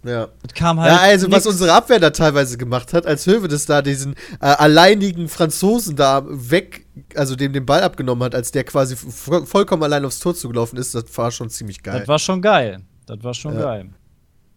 Ja. 0.05 0.29
Es 0.45 0.53
kam 0.55 0.81
halt 0.81 0.91
ja, 0.91 0.99
also 0.99 1.29
was 1.29 1.45
nix. 1.45 1.47
unsere 1.47 1.73
Abwehr 1.75 2.01
da 2.01 2.11
teilweise 2.11 2.59
gemacht 2.59 2.93
hat, 2.93 3.07
als 3.07 3.25
Hövedes 3.25 3.67
da 3.67 3.83
diesen 3.83 4.15
äh, 4.41 4.47
alleinigen 4.47 5.29
Franzosen 5.29 5.95
da 5.95 6.25
weg, 6.29 6.87
also 7.15 7.37
dem 7.37 7.53
den 7.53 7.65
Ball 7.65 7.83
abgenommen 7.85 8.25
hat, 8.25 8.35
als 8.35 8.51
der 8.51 8.65
quasi 8.65 8.97
vo- 8.97 9.47
vollkommen 9.47 9.85
allein 9.85 10.05
aufs 10.05 10.19
Tor 10.19 10.35
zugelaufen 10.35 10.77
ist, 10.77 10.93
das 10.97 11.05
war 11.17 11.31
schon 11.31 11.51
ziemlich 11.51 11.85
geil. 11.85 12.01
Das 12.01 12.09
war 12.09 12.19
schon 12.19 12.43
geil. 12.43 12.81
Das 13.07 13.23
war 13.23 13.33
schon 13.33 13.55
Ja. 13.55 13.61
geil. 13.63 13.91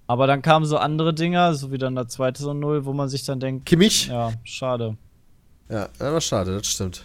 Aber 0.07 0.25
dann 0.25 0.41
kamen 0.41 0.65
so 0.65 0.77
andere 0.77 1.13
Dinger, 1.13 1.53
so 1.53 1.71
wie 1.71 1.77
dann 1.77 1.93
der 1.93 2.07
zweite 2.07 2.41
so 2.41 2.53
Null, 2.55 2.85
wo 2.85 2.93
man 2.93 3.07
sich 3.09 3.23
dann 3.23 3.39
denkt, 3.39 3.67
Kimmich? 3.67 4.07
ja, 4.07 4.31
schade. 4.43 4.97
Ja, 5.69 5.89
das 5.97 6.13
war 6.13 6.21
schade, 6.21 6.55
das 6.57 6.67
stimmt. 6.67 7.03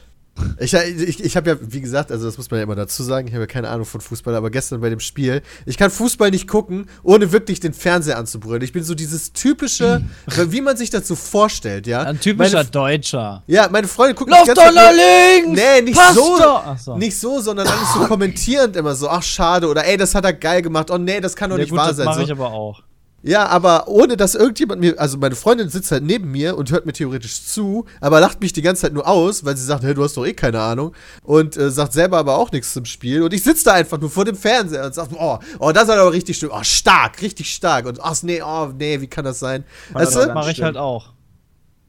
Ich, 0.58 0.72
ich, 0.72 1.22
ich 1.22 1.36
habe 1.36 1.50
ja, 1.50 1.56
wie 1.60 1.80
gesagt, 1.80 2.10
also 2.10 2.24
das 2.24 2.38
muss 2.38 2.50
man 2.50 2.58
ja 2.60 2.64
immer 2.64 2.74
dazu 2.74 3.02
sagen, 3.02 3.26
ich 3.28 3.34
habe 3.34 3.42
ja 3.42 3.46
keine 3.46 3.68
Ahnung 3.68 3.84
von 3.84 4.00
Fußball, 4.00 4.34
aber 4.34 4.50
gestern 4.50 4.80
bei 4.80 4.88
dem 4.88 5.00
Spiel, 5.00 5.42
ich 5.66 5.76
kann 5.76 5.90
Fußball 5.90 6.30
nicht 6.30 6.48
gucken, 6.48 6.88
ohne 7.02 7.32
wirklich 7.32 7.60
den 7.60 7.74
Fernseher 7.74 8.16
anzubrüllen. 8.16 8.62
Ich 8.62 8.72
bin 8.72 8.82
so 8.82 8.94
dieses 8.94 9.32
typische, 9.34 10.02
wie 10.48 10.60
man 10.60 10.76
sich 10.76 10.88
das 10.88 11.06
so 11.06 11.14
vorstellt, 11.14 11.86
ja. 11.86 12.02
Ein 12.02 12.20
typischer 12.20 12.58
Meine, 12.58 12.70
Deutscher. 12.70 13.42
ja, 13.46 13.68
meine 13.70 13.88
Freunde 13.88 14.14
gucken 14.14 14.32
Lauf 14.32 14.46
doch 14.48 14.72
nach 14.72 14.92
links! 14.92 15.60
Nee, 15.60 15.82
nicht 15.82 16.00
so! 16.14 16.38
Ach 16.42 16.78
so. 16.78 16.96
nicht 16.96 17.18
so, 17.18 17.40
sondern 17.40 17.66
alles 17.66 17.92
so 17.92 18.00
kommentierend 18.06 18.76
immer 18.76 18.94
so, 18.94 19.08
ach 19.08 19.22
schade, 19.22 19.66
oder 19.68 19.84
ey, 19.84 19.96
das 19.96 20.14
hat 20.14 20.24
er 20.24 20.32
geil 20.32 20.62
gemacht, 20.62 20.90
oh 20.90 20.98
nee, 20.98 21.20
das 21.20 21.36
kann 21.36 21.50
doch 21.50 21.56
ja, 21.58 21.64
nicht 21.64 21.70
gut, 21.70 21.78
wahr 21.78 21.88
das 21.88 21.98
sein. 21.98 22.06
mache 22.06 22.20
So. 22.20 22.24
ich 22.24 22.32
aber 22.32 22.50
auch. 22.50 22.82
Ja, 23.22 23.46
aber 23.46 23.86
ohne 23.88 24.16
dass 24.16 24.34
irgendjemand 24.34 24.80
mir, 24.80 24.98
also 24.98 25.18
meine 25.18 25.34
Freundin 25.34 25.68
sitzt 25.68 25.92
halt 25.92 26.02
neben 26.02 26.30
mir 26.30 26.56
und 26.56 26.70
hört 26.70 26.86
mir 26.86 26.94
theoretisch 26.94 27.44
zu, 27.44 27.84
aber 28.00 28.18
lacht 28.18 28.40
mich 28.40 28.54
die 28.54 28.62
ganze 28.62 28.82
Zeit 28.82 28.94
nur 28.94 29.06
aus, 29.06 29.44
weil 29.44 29.56
sie 29.58 29.64
sagt, 29.64 29.82
hey, 29.84 29.92
du 29.92 30.02
hast 30.02 30.16
doch 30.16 30.24
eh 30.24 30.32
keine 30.32 30.60
Ahnung 30.60 30.94
und 31.22 31.54
äh, 31.58 31.70
sagt 31.70 31.92
selber 31.92 32.16
aber 32.16 32.38
auch 32.38 32.50
nichts 32.50 32.72
zum 32.72 32.86
Spiel 32.86 33.22
und 33.22 33.34
ich 33.34 33.42
sitze 33.42 33.66
da 33.66 33.72
einfach 33.74 34.00
nur 34.00 34.08
vor 34.08 34.24
dem 34.24 34.36
Fernseher 34.36 34.86
und 34.86 34.94
sag, 34.94 35.08
oh, 35.12 35.38
oh, 35.58 35.72
das 35.72 35.84
ist 35.84 35.90
aber 35.90 36.12
richtig 36.12 36.38
schön, 36.38 36.48
oh, 36.50 36.62
stark, 36.62 37.20
richtig 37.20 37.52
stark 37.52 37.84
und 37.84 38.02
ach 38.02 38.16
nee, 38.22 38.40
oh, 38.42 38.72
nee, 38.78 38.98
wie 39.02 39.06
kann 39.06 39.26
das 39.26 39.38
sein? 39.38 39.64
Weißt 39.92 40.16
das 40.16 40.26
du? 40.28 40.32
mache 40.32 40.50
ich 40.52 40.62
halt 40.62 40.78
auch. 40.78 41.12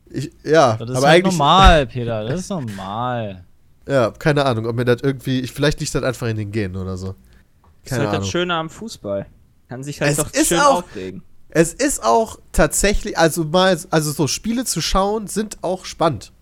Ich, 0.10 0.32
ja, 0.44 0.76
Das 0.76 0.90
ist 0.90 0.96
aber 0.98 1.08
halt 1.08 1.24
eigentlich, 1.24 1.38
normal, 1.38 1.88
Peter. 1.88 2.26
Das 2.26 2.42
ist 2.42 2.50
normal. 2.50 3.46
ja, 3.88 4.12
keine 4.12 4.46
Ahnung, 4.46 4.66
ob 4.66 4.76
mir 4.76 4.84
das 4.84 5.02
irgendwie, 5.02 5.40
ich, 5.40 5.54
vielleicht 5.54 5.80
liegt 5.80 5.96
das 5.96 6.04
einfach 6.04 6.28
in 6.28 6.36
den 6.36 6.52
Genen 6.52 6.76
oder 6.76 6.98
so. 6.98 7.08
Das 7.08 7.16
ist 7.16 7.90
Keine 7.90 8.00
halt 8.02 8.10
Ahnung. 8.10 8.22
das 8.24 8.30
Schöne 8.30 8.54
am 8.54 8.70
Fußball. 8.70 9.28
Kann 9.72 9.84
sich 9.86 10.02
halt 10.02 10.12
Es 10.12 10.18
doch 10.18 10.34
ist 10.34 10.48
schön 10.50 10.60
auch- 10.60 10.84
aufregen. 10.84 11.24
Es 11.50 11.74
ist 11.74 12.04
auch 12.04 12.40
tatsächlich, 12.52 13.18
also 13.18 13.46
mal, 13.46 13.80
also 13.90 14.12
so 14.12 14.28
Spiele 14.28 14.66
zu 14.66 14.82
schauen, 14.82 15.28
sind 15.28 15.60
auch 15.64 15.86
spannend. 15.86 16.34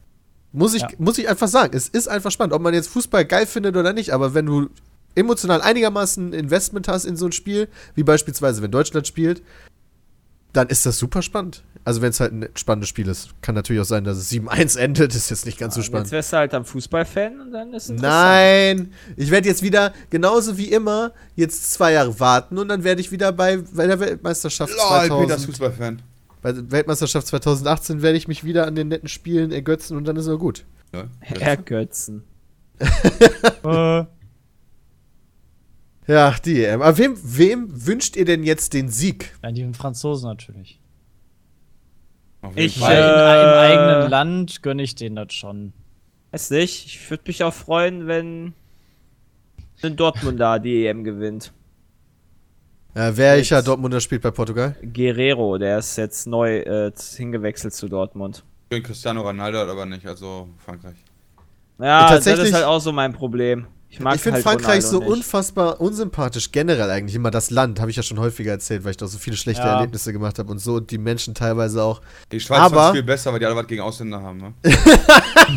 Muss 0.52 0.74
ich, 0.74 0.82
Ja. 0.82 0.88
muss 0.98 1.20
ich 1.20 1.30
einfach 1.30 1.48
sagen. 1.48 1.78
Es 1.78 1.88
ist 1.90 2.08
einfach 2.08 2.32
spannend, 2.32 2.54
ob 2.54 2.62
man 2.64 2.74
jetzt 2.74 2.90
Fußball 2.90 3.26
geil 3.26 3.46
findet 3.46 3.78
oder 3.78 3.94
nicht, 3.94 4.14
aber 4.14 4.34
wenn 4.34 4.48
du 4.48 4.70
emotional 5.14 5.62
einigermaßen 5.62 6.34
Investment 6.34 6.88
hast 6.88 7.06
in 7.06 7.18
so 7.18 7.28
ein 7.28 7.32
Spiel, 7.32 7.68
wie 7.94 8.02
beispielsweise 8.02 8.64
wenn 8.64 8.72
Deutschland 8.72 9.06
spielt, 9.06 9.44
dann 10.54 10.68
ist 10.68 10.86
das 10.86 10.98
super 10.98 11.22
spannend. 11.22 11.64
Also 11.86 12.02
wenn 12.02 12.10
es 12.10 12.20
halt 12.20 12.34
ein 12.34 12.50
spannendes 12.56 12.90
Spiel 12.90 13.08
ist. 13.08 13.30
Kann 13.42 13.56
natürlich 13.56 13.82
auch 13.82 13.86
sein, 13.86 14.04
dass 14.04 14.18
es 14.18 14.32
7-1 14.32 14.78
endet, 14.78 15.16
ist 15.16 15.30
jetzt 15.30 15.46
nicht 15.46 15.58
ganz 15.58 15.76
so 15.76 15.80
Jetzt 15.80 15.88
spannend. 15.88 16.12
wärst 16.12 16.34
du 16.34 16.38
halt 16.38 16.54
am 16.54 16.66
Fußballfan 16.66 17.40
und 17.40 17.52
dann 17.52 17.74
ist 17.74 17.90
es. 17.90 18.02
Nein, 18.02 18.94
ich 19.16 19.32
werde 19.32 19.48
jetzt 19.48 19.64
wieder, 19.64 19.94
genauso 20.10 20.58
wie 20.58 20.72
immer, 20.72 21.14
jetzt 21.36 21.72
zwei 21.74 21.94
Jahre 21.94 22.20
warten 22.20 22.58
und 22.58 22.68
dann 22.68 22.84
werde 22.84 23.02
ich 23.02 23.12
wieder 23.12 23.32
bei, 23.32 23.58
bei 23.58 23.88
der 23.88 24.00
Weltmeisterschaft 24.00 24.74
Lol, 24.74 24.80
Peter 25.00 25.36
ist 25.36 25.44
2000 25.46 25.46
Fußballfan. 25.46 26.02
bei 26.42 26.52
der 26.52 26.70
Weltmeisterschaft 26.72 27.28
2018 27.28 28.02
werde 28.02 28.18
ich 28.18 28.28
mich 28.28 28.44
wieder 28.44 28.68
an 28.68 28.76
den 28.76 28.90
netten 28.90 29.08
Spielen 29.10 29.52
ergötzen 29.52 29.96
und 29.98 30.06
dann 30.06 30.18
ist 30.18 30.28
er 30.28 30.38
gut. 30.38 30.66
Ja. 30.94 31.06
Ergötzen. 31.40 32.24
äh, 32.80 34.04
Ja, 36.10 36.36
die 36.44 36.64
EM. 36.64 36.82
Aber 36.82 36.98
wem, 36.98 37.16
wem 37.24 37.86
wünscht 37.86 38.16
ihr 38.16 38.26
denn 38.26 38.44
jetzt 38.44 38.74
den 38.74 38.90
Sieg? 38.90 39.38
ja, 39.44 39.52
die 39.52 39.72
Franzosen 39.76 40.28
natürlich. 40.28 40.80
Auf 42.42 42.56
jeden 42.56 42.66
Ich, 42.66 42.82
äh, 42.82 42.94
in, 42.98 43.44
im 43.44 43.60
eigenen 43.60 44.10
Land 44.10 44.64
gönne 44.64 44.82
ich 44.82 44.96
denen 44.96 45.18
das 45.18 45.34
schon. 45.34 45.72
Weiß 46.32 46.50
nicht. 46.50 46.88
Ich 46.88 47.10
würde 47.12 47.24
mich 47.28 47.44
auch 47.44 47.54
freuen, 47.54 48.08
wenn 48.08 48.54
ein 49.84 49.96
Dortmunder 49.96 50.58
die 50.58 50.88
EM 50.88 51.04
gewinnt. 51.04 51.54
Äh, 52.96 53.12
wer 53.14 53.38
ich 53.38 53.52
ja. 53.52 53.62
Dortmunder 53.62 54.02
spielt 54.02 54.24
bei 54.24 54.32
Portugal? 54.32 54.76
Guerrero, 54.82 55.60
der 55.60 55.78
ist 55.78 55.96
jetzt 55.96 56.26
neu 56.26 56.58
äh, 56.62 56.92
hingewechselt 57.18 57.76
zu 57.76 57.88
Dortmund. 57.88 58.44
Schön 58.74 58.82
Cristiano 58.82 59.22
Ronaldo 59.22 59.60
hat 59.60 59.70
aber 59.70 59.86
nicht, 59.86 60.08
also 60.08 60.50
Frankreich. 60.58 60.98
Ja, 61.78 62.02
das 62.02 62.12
tatsächlich- 62.12 62.48
ist 62.48 62.56
halt 62.56 62.66
auch 62.66 62.80
so 62.80 62.92
mein 62.92 63.14
Problem. 63.14 63.68
Ich 63.92 64.00
mag 64.00 64.16
ich 64.16 64.22
finde 64.22 64.36
halt 64.36 64.44
Frankreich 64.44 64.84
Ronaldo 64.86 64.90
so 64.90 65.00
nicht. 65.00 65.10
unfassbar 65.10 65.82
unsympathisch. 65.82 66.52
Generell 66.52 66.90
eigentlich 66.92 67.16
immer 67.16 67.32
das 67.32 67.50
Land, 67.50 67.80
habe 67.80 67.90
ich 67.90 67.98
ja 67.98 68.04
schon 68.04 68.20
häufiger 68.20 68.52
erzählt, 68.52 68.84
weil 68.84 68.92
ich 68.92 68.98
da 68.98 69.08
so 69.08 69.18
viele 69.18 69.36
schlechte 69.36 69.64
Ja. 69.64 69.76
Erlebnisse 69.78 70.14
gemacht 70.14 70.38
habe 70.38 70.52
und 70.52 70.60
so 70.60 70.76
und 70.76 70.92
die 70.92 71.00
Menschen 71.00 71.34
teilweise 71.34 71.82
auch. 71.84 72.00
Die 72.32 72.40
Schweiz 72.40 72.60
Aber- 72.60 72.82
aber 72.84 72.94
viel 72.94 73.04
besser, 73.04 73.32
weil 73.34 73.40
die 73.40 73.48
alle 73.48 73.56
was 73.56 73.66
gegen 73.68 73.82
Ausländer 73.82 74.22
haben, 74.22 74.38
ne? 74.38 74.54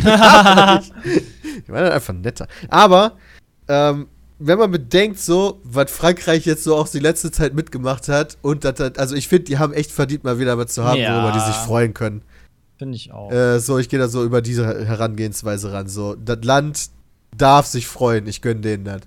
Die 0.02 1.68
waren 1.70 1.84
dann 1.84 1.92
einfach 1.92 2.14
netter. 2.14 2.46
Aber, 2.68 3.12
ähm, 3.68 4.08
wenn 4.38 4.58
man 4.58 4.70
bedenkt, 4.70 5.20
so, 5.20 5.60
was 5.62 5.90
Frankreich 5.90 6.46
jetzt 6.46 6.64
so 6.64 6.74
auch 6.76 6.88
die 6.88 6.98
letzte 6.98 7.30
Zeit 7.30 7.54
mitgemacht 7.54 8.08
hat, 8.08 8.38
und 8.42 8.64
das, 8.64 8.80
hat- 8.80 8.98
also 8.98 9.14
ich 9.14 9.28
finde, 9.28 9.44
die 9.44 9.58
haben 9.58 9.72
echt 9.72 9.92
verdient, 9.92 10.24
mal 10.24 10.38
wieder 10.38 10.58
was 10.58 10.72
zu 10.72 10.84
haben, 10.84 10.98
Ja. 10.98 11.22
worüber 11.22 11.32
die 11.38 11.44
sich 11.46 11.54
freuen 11.56 11.94
können. 11.94 12.22
Finde 12.78 12.96
ich 12.96 13.12
auch. 13.12 13.30
Äh, 13.30 13.60
so, 13.60 13.78
ich 13.78 13.88
gehe 13.88 13.98
da 14.00 14.08
so 14.08 14.24
über 14.24 14.42
diese 14.42 14.84
Herangehensweise 14.86 15.72
ran. 15.72 15.86
So, 15.88 16.16
das 16.16 16.38
Land 16.42 16.88
darf 17.36 17.66
sich 17.66 17.86
freuen, 17.86 18.26
ich 18.26 18.42
gönne 18.42 18.60
denen 18.60 18.84
das. 18.84 19.02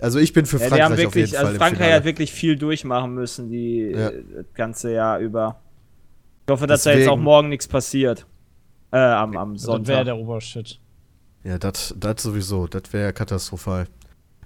Also 0.00 0.18
ich 0.18 0.32
bin 0.32 0.46
für 0.46 0.56
Ja, 0.58 0.68
Frankreich 0.68 0.82
haben 0.84 0.92
auf 0.92 0.98
jeden 0.98 1.14
wirklich, 1.14 1.30
Fall 1.32 1.38
also 1.40 1.52
im 1.52 1.58
Frankreich 1.58 1.92
hat 1.92 2.04
wirklich 2.04 2.32
viel 2.32 2.56
durchmachen 2.56 3.14
müssen, 3.14 3.50
die 3.50 3.90
Ja. 3.94 4.08
äh, 4.08 4.24
das 4.34 4.46
ganze 4.54 4.92
Jahr 4.92 5.18
über. 5.18 5.60
Ich 6.46 6.52
hoffe, 6.52 6.66
dass 6.66 6.84
da 6.84 6.90
jetzt 6.90 7.00
Deswegen- 7.00 7.12
auch 7.12 7.22
morgen 7.22 7.48
nichts 7.50 7.68
passiert. 7.68 8.26
Äh, 8.92 8.98
am, 8.98 9.36
am 9.36 9.54
das 9.54 9.62
wäre 9.66 9.72
Sonntag. 9.76 10.04
der 10.06 10.16
Obershit. 10.16 10.80
Ja, 11.44 11.58
das 11.58 11.94
sowieso, 12.18 12.66
das 12.66 12.92
wäre 12.92 13.12
katastrophal. 13.12 13.86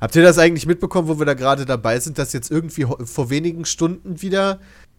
Habt 0.01 0.15
ihr 0.17 0.23
das 0.23 0.39
eigentlich 0.39 0.67
mitbekommen, 0.67 1.09
wo 1.09 1.19
wir 1.19 1.25
da 1.27 1.35
gerade 1.35 1.65
dabei 1.65 1.99
sind, 2.01 2.19
dass 2.19 2.33
jetzt 2.33 2.51
irgendwie 2.51 2.87
vor 3.05 3.31
wenigen 3.31 3.65
Stunden 3.65 4.21
wieder 4.21 4.59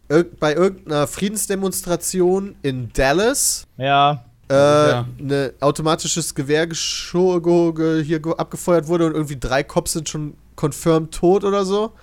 irg 0.09 0.39
bei 0.39 0.53
irgendeiner 0.55 1.05
Friedensdemonstration 1.07 2.55
in 2.63 2.89
Dallas 2.93 3.67
Ja, 3.77 4.25
äh, 4.49 4.53
Ja. 4.53 5.05
ein 5.19 5.51
automatisches 5.61 6.35
Gewehr 6.35 6.67
hier 6.67 8.19
ge 8.19 8.33
abgefeuert 8.37 8.87
wurde 8.87 9.07
und 9.07 9.13
irgendwie 9.13 9.37
drei 9.39 9.63
Cops 9.63 9.93
sind 9.93 10.09
schon 10.09 10.35
confirmed 10.55 11.11
tot 11.13 11.43
oder 11.43 11.65
so? 11.65 11.93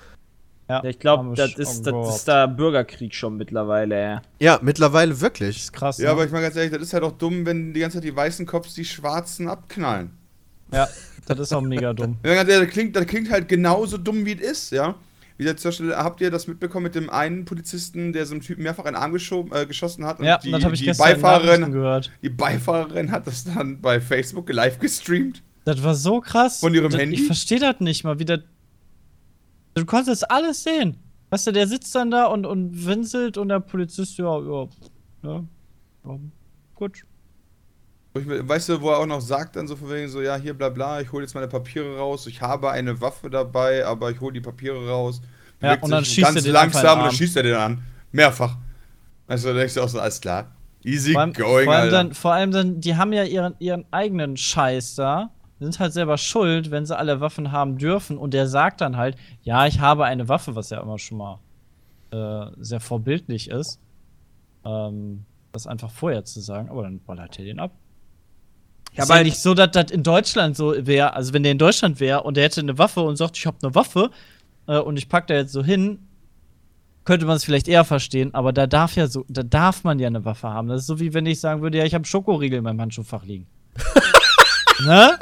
ja. 0.69 0.83
Ich 0.85 0.99
glaube, 0.99 1.35
das 1.37 1.55
ist, 1.55 1.87
das 1.87 2.17
ist 2.17 2.25
da 2.29 2.47
Bürgerkrieg 2.47 3.15
schon 3.15 3.37
mittlerweile, 3.37 4.01
ja. 4.01 4.23
Ja, 4.39 4.59
mittlerweile 4.63 5.21
wirklich. 5.21 5.57
ist 5.57 5.73
krass. 5.73 5.99
Ja, 5.99 6.07
ne? 6.07 6.11
aber 6.13 6.25
ich 6.25 6.31
meine 6.33 6.45
ganz 6.45 6.57
ehrlich, 6.57 6.73
das 6.73 6.83
ist 6.83 6.93
ja 6.93 7.01
doch 7.01 7.13
dumm, 7.13 7.45
wenn 7.45 7.73
die 7.75 7.81
ganze 7.81 7.99
Zeit 7.99 8.05
die 8.05 8.17
weißen 8.17 8.47
Cops 8.47 8.75
die 8.75 8.85
schwarzen 8.85 9.49
abknallen. 9.49 10.11
ja, 10.73 10.89
das 11.27 11.39
ist 11.39 11.53
auch 11.53 11.61
mega 11.61 11.93
dumm. 11.93 12.17
Ja, 12.25 12.35
ganz 12.35 12.49
ehrlich, 12.51 12.69
das 12.69 12.73
klingt, 12.75 12.97
das 12.97 13.07
klingt 13.07 13.31
halt 13.31 13.49
genauso 13.49 13.99
dumm, 13.99 14.25
wie 14.25 14.33
es 14.35 14.41
ist, 14.41 14.73
ja. 14.73 14.95
Wie 15.43 15.45
der 15.45 15.57
zum 15.57 15.71
Beispiel, 15.71 15.97
habt 15.97 16.21
ihr 16.21 16.31
das 16.31 16.47
mitbekommen 16.47 16.85
mit 16.85 16.95
dem 16.95 17.11
einen 17.11 17.45
Polizisten, 17.45 18.13
der 18.13 18.27
so 18.27 18.35
einem 18.35 18.43
Typen 18.43 18.63
mehrfach 18.63 18.85
in 18.85 18.93
den 18.93 19.03
Arm 19.03 19.13
geschoben, 19.13 19.51
äh, 19.53 19.67
geschossen 19.67 20.05
hat? 20.05 20.21
Und 20.21 20.27
Ja, 20.27 20.39
die, 20.39 20.53
das 20.53 20.63
habe 20.63 20.75
ich 20.75 20.81
die 20.83 20.87
gestern 20.87 21.15
Beifahrerin, 21.15 21.73
gehört. 21.73 22.13
die 22.23 22.29
Beifahrerin 22.29 23.11
hat 23.11 23.27
das 23.27 23.43
dann 23.43 23.81
bei 23.81 24.01
Facebook 24.01 24.49
live 24.53 24.79
gestreamt. 24.79 25.43
Das 25.65 25.83
war 25.83 25.97
so 25.97 26.21
krass. 26.21 26.61
Von 26.61 26.73
ihrem 26.75 26.93
das, 26.93 27.01
Handy? 27.01 27.17
Ich 27.17 27.27
verstehe 27.27 27.59
das 27.59 27.81
nicht 27.81 28.05
mal, 28.05 28.21
wie 28.21 28.25
das. 28.25 28.39
Du 29.75 29.85
konntest 29.85 30.31
alles 30.31 30.63
sehen. 30.63 30.97
Weißt 31.31 31.49
du, 31.49 31.51
der 31.51 31.67
sitzt 31.67 31.93
dann 31.97 32.13
da 32.13 32.27
und, 32.27 32.47
und 32.47 32.87
winselt 32.87 33.37
und 33.37 33.49
der 33.49 33.59
Polizist, 33.59 34.19
ja, 34.19 34.39
ja, 34.39 34.69
ja, 35.25 35.45
ja 36.05 36.19
gut. 36.77 37.03
Weißt 38.15 38.69
du, 38.69 38.81
wo 38.81 38.91
er 38.91 38.99
auch 38.99 39.07
noch 39.07 39.23
sagt, 39.23 39.57
dann 39.57 39.67
so 39.67 39.75
von 39.75 39.91
wegen 39.91 40.09
so, 40.09 40.21
ja, 40.21 40.37
hier 40.37 40.53
bla 40.53 40.69
bla, 40.69 41.01
ich 41.01 41.11
hole 41.13 41.23
jetzt 41.23 41.35
meine 41.35 41.49
Papiere 41.49 41.97
raus, 41.97 42.27
ich 42.27 42.43
habe 42.43 42.71
eine 42.71 43.01
Waffe 43.01 43.31
dabei, 43.31 43.87
aber 43.87 44.11
ich 44.11 44.21
hole 44.21 44.35
die 44.35 44.41
Papiere 44.41 44.87
raus. 44.87 45.23
Ja, 45.63 45.79
und 45.81 45.91
dann 45.91 46.05
schießt 46.05 46.37
er 46.37 46.43
den 46.43 46.53
langsam 46.53 46.99
und 46.99 47.07
dann 47.07 47.15
schießt 47.15 47.37
er 47.37 47.43
den 47.43 47.55
an. 47.55 47.83
Mehrfach. 48.11 48.57
Also 49.27 49.49
da 49.49 49.55
denkst 49.55 49.75
du 49.75 49.83
auch 49.83 49.89
so, 49.89 49.99
alles 49.99 50.21
klar. 50.21 50.53
Easy 50.85 51.13
Vor 51.13 51.23
allem, 51.23 51.33
going, 51.33 51.65
vor, 51.65 51.73
allem 51.75 51.85
Alter. 51.85 51.91
dann, 51.91 52.13
vor 52.13 52.33
allem 52.33 52.51
dann, 52.51 52.81
die 52.81 52.97
haben 52.97 53.13
ja 53.13 53.25
ihren, 53.25 53.55
ihren 53.61 53.85
eigenen 53.93 54.37
Scheiß 54.37 54.97
da. 54.97 55.31
Sind 55.61 55.79
halt 55.79 55.93
selber 55.93 56.19
schuld, 56.19 56.73
wenn 56.73 56.85
sie 56.85 56.97
alle 56.97 57.21
Waffen 57.21 57.53
haben 57.53 57.79
dürfen. 57.79 58.19
Und 58.19 58.35
der 58.35 58.49
sagt 58.49 58.81
dann 58.81 58.97
halt, 58.97 59.17
ja, 59.43 59.67
ich 59.67 59.79
habe 59.79 60.05
eine 60.05 60.29
Waffe, 60.29 60.57
was 60.57 60.71
ja 60.71 60.81
immer 60.81 60.99
schon 60.99 61.19
mal 61.19 61.39
äh, 62.11 62.51
sehr 62.59 62.81
vorbildlich 62.81 63.49
ist. 63.49 63.79
Ähm, 64.65 65.25
das 65.53 65.67
einfach 65.67 65.91
vorher 65.91 66.25
zu 66.25 66.41
sagen, 66.41 66.69
aber 66.69 66.83
dann 66.83 66.99
ballert 67.01 67.39
er 67.39 67.45
den 67.45 67.61
ab. 67.61 67.71
Ja, 68.95 69.05
ist 69.05 69.11
aber 69.11 69.21
ja 69.21 69.25
nicht 69.25 69.39
so, 69.39 69.55
dass 69.55 69.71
das 69.71 69.91
in 69.91 70.03
Deutschland 70.03 70.57
so 70.57 70.75
wäre. 70.87 71.15
Also 71.15 71.33
wenn 71.33 71.43
der 71.43 71.53
in 71.53 71.59
Deutschland 71.59 71.99
wäre 71.99 72.23
und 72.23 72.37
der 72.37 72.45
hätte 72.45 72.61
eine 72.61 72.77
Waffe 72.79 73.01
und 73.01 73.17
sagt, 73.17 73.39
ich 73.39 73.47
habe 73.47 73.57
eine 73.63 73.75
Waffe 73.75 74.11
äh, 74.67 74.79
und 74.79 74.99
ich 74.99 75.09
pack 75.09 75.27
da 75.29 75.35
jetzt 75.35 75.53
so 75.53 75.65
hin, 75.65 75.99
könnte 77.05 77.27
man 77.27 77.37
es 77.37 77.45
vielleicht 77.45 77.69
eher 77.69 77.85
verstehen. 77.85 78.35
Aber 78.35 78.53
da 78.53 78.67
darf 78.67 78.95
ja 78.97 79.07
so, 79.07 79.25
da 79.29 79.43
darf 79.43 79.83
man 79.83 79.99
ja 79.99 80.09
eine 80.09 80.25
Waffe 80.25 80.49
haben. 80.49 80.69
Das 80.69 80.83
ist 80.83 80.87
so 80.87 81.01
wie 81.01 81.15
wenn 81.15 81.27
ich 81.27 81.41
sagen 81.41 81.63
würde, 81.63 81.79
ja, 81.79 81.85
ich 81.85 81.95
habe 81.95 82.05
Schokoriegel 82.05 82.59
in 82.59 82.65
meinem 82.65 82.81
Handschuhfach 82.81 83.25
liegen. 83.25 83.47
ne? 84.85 85.19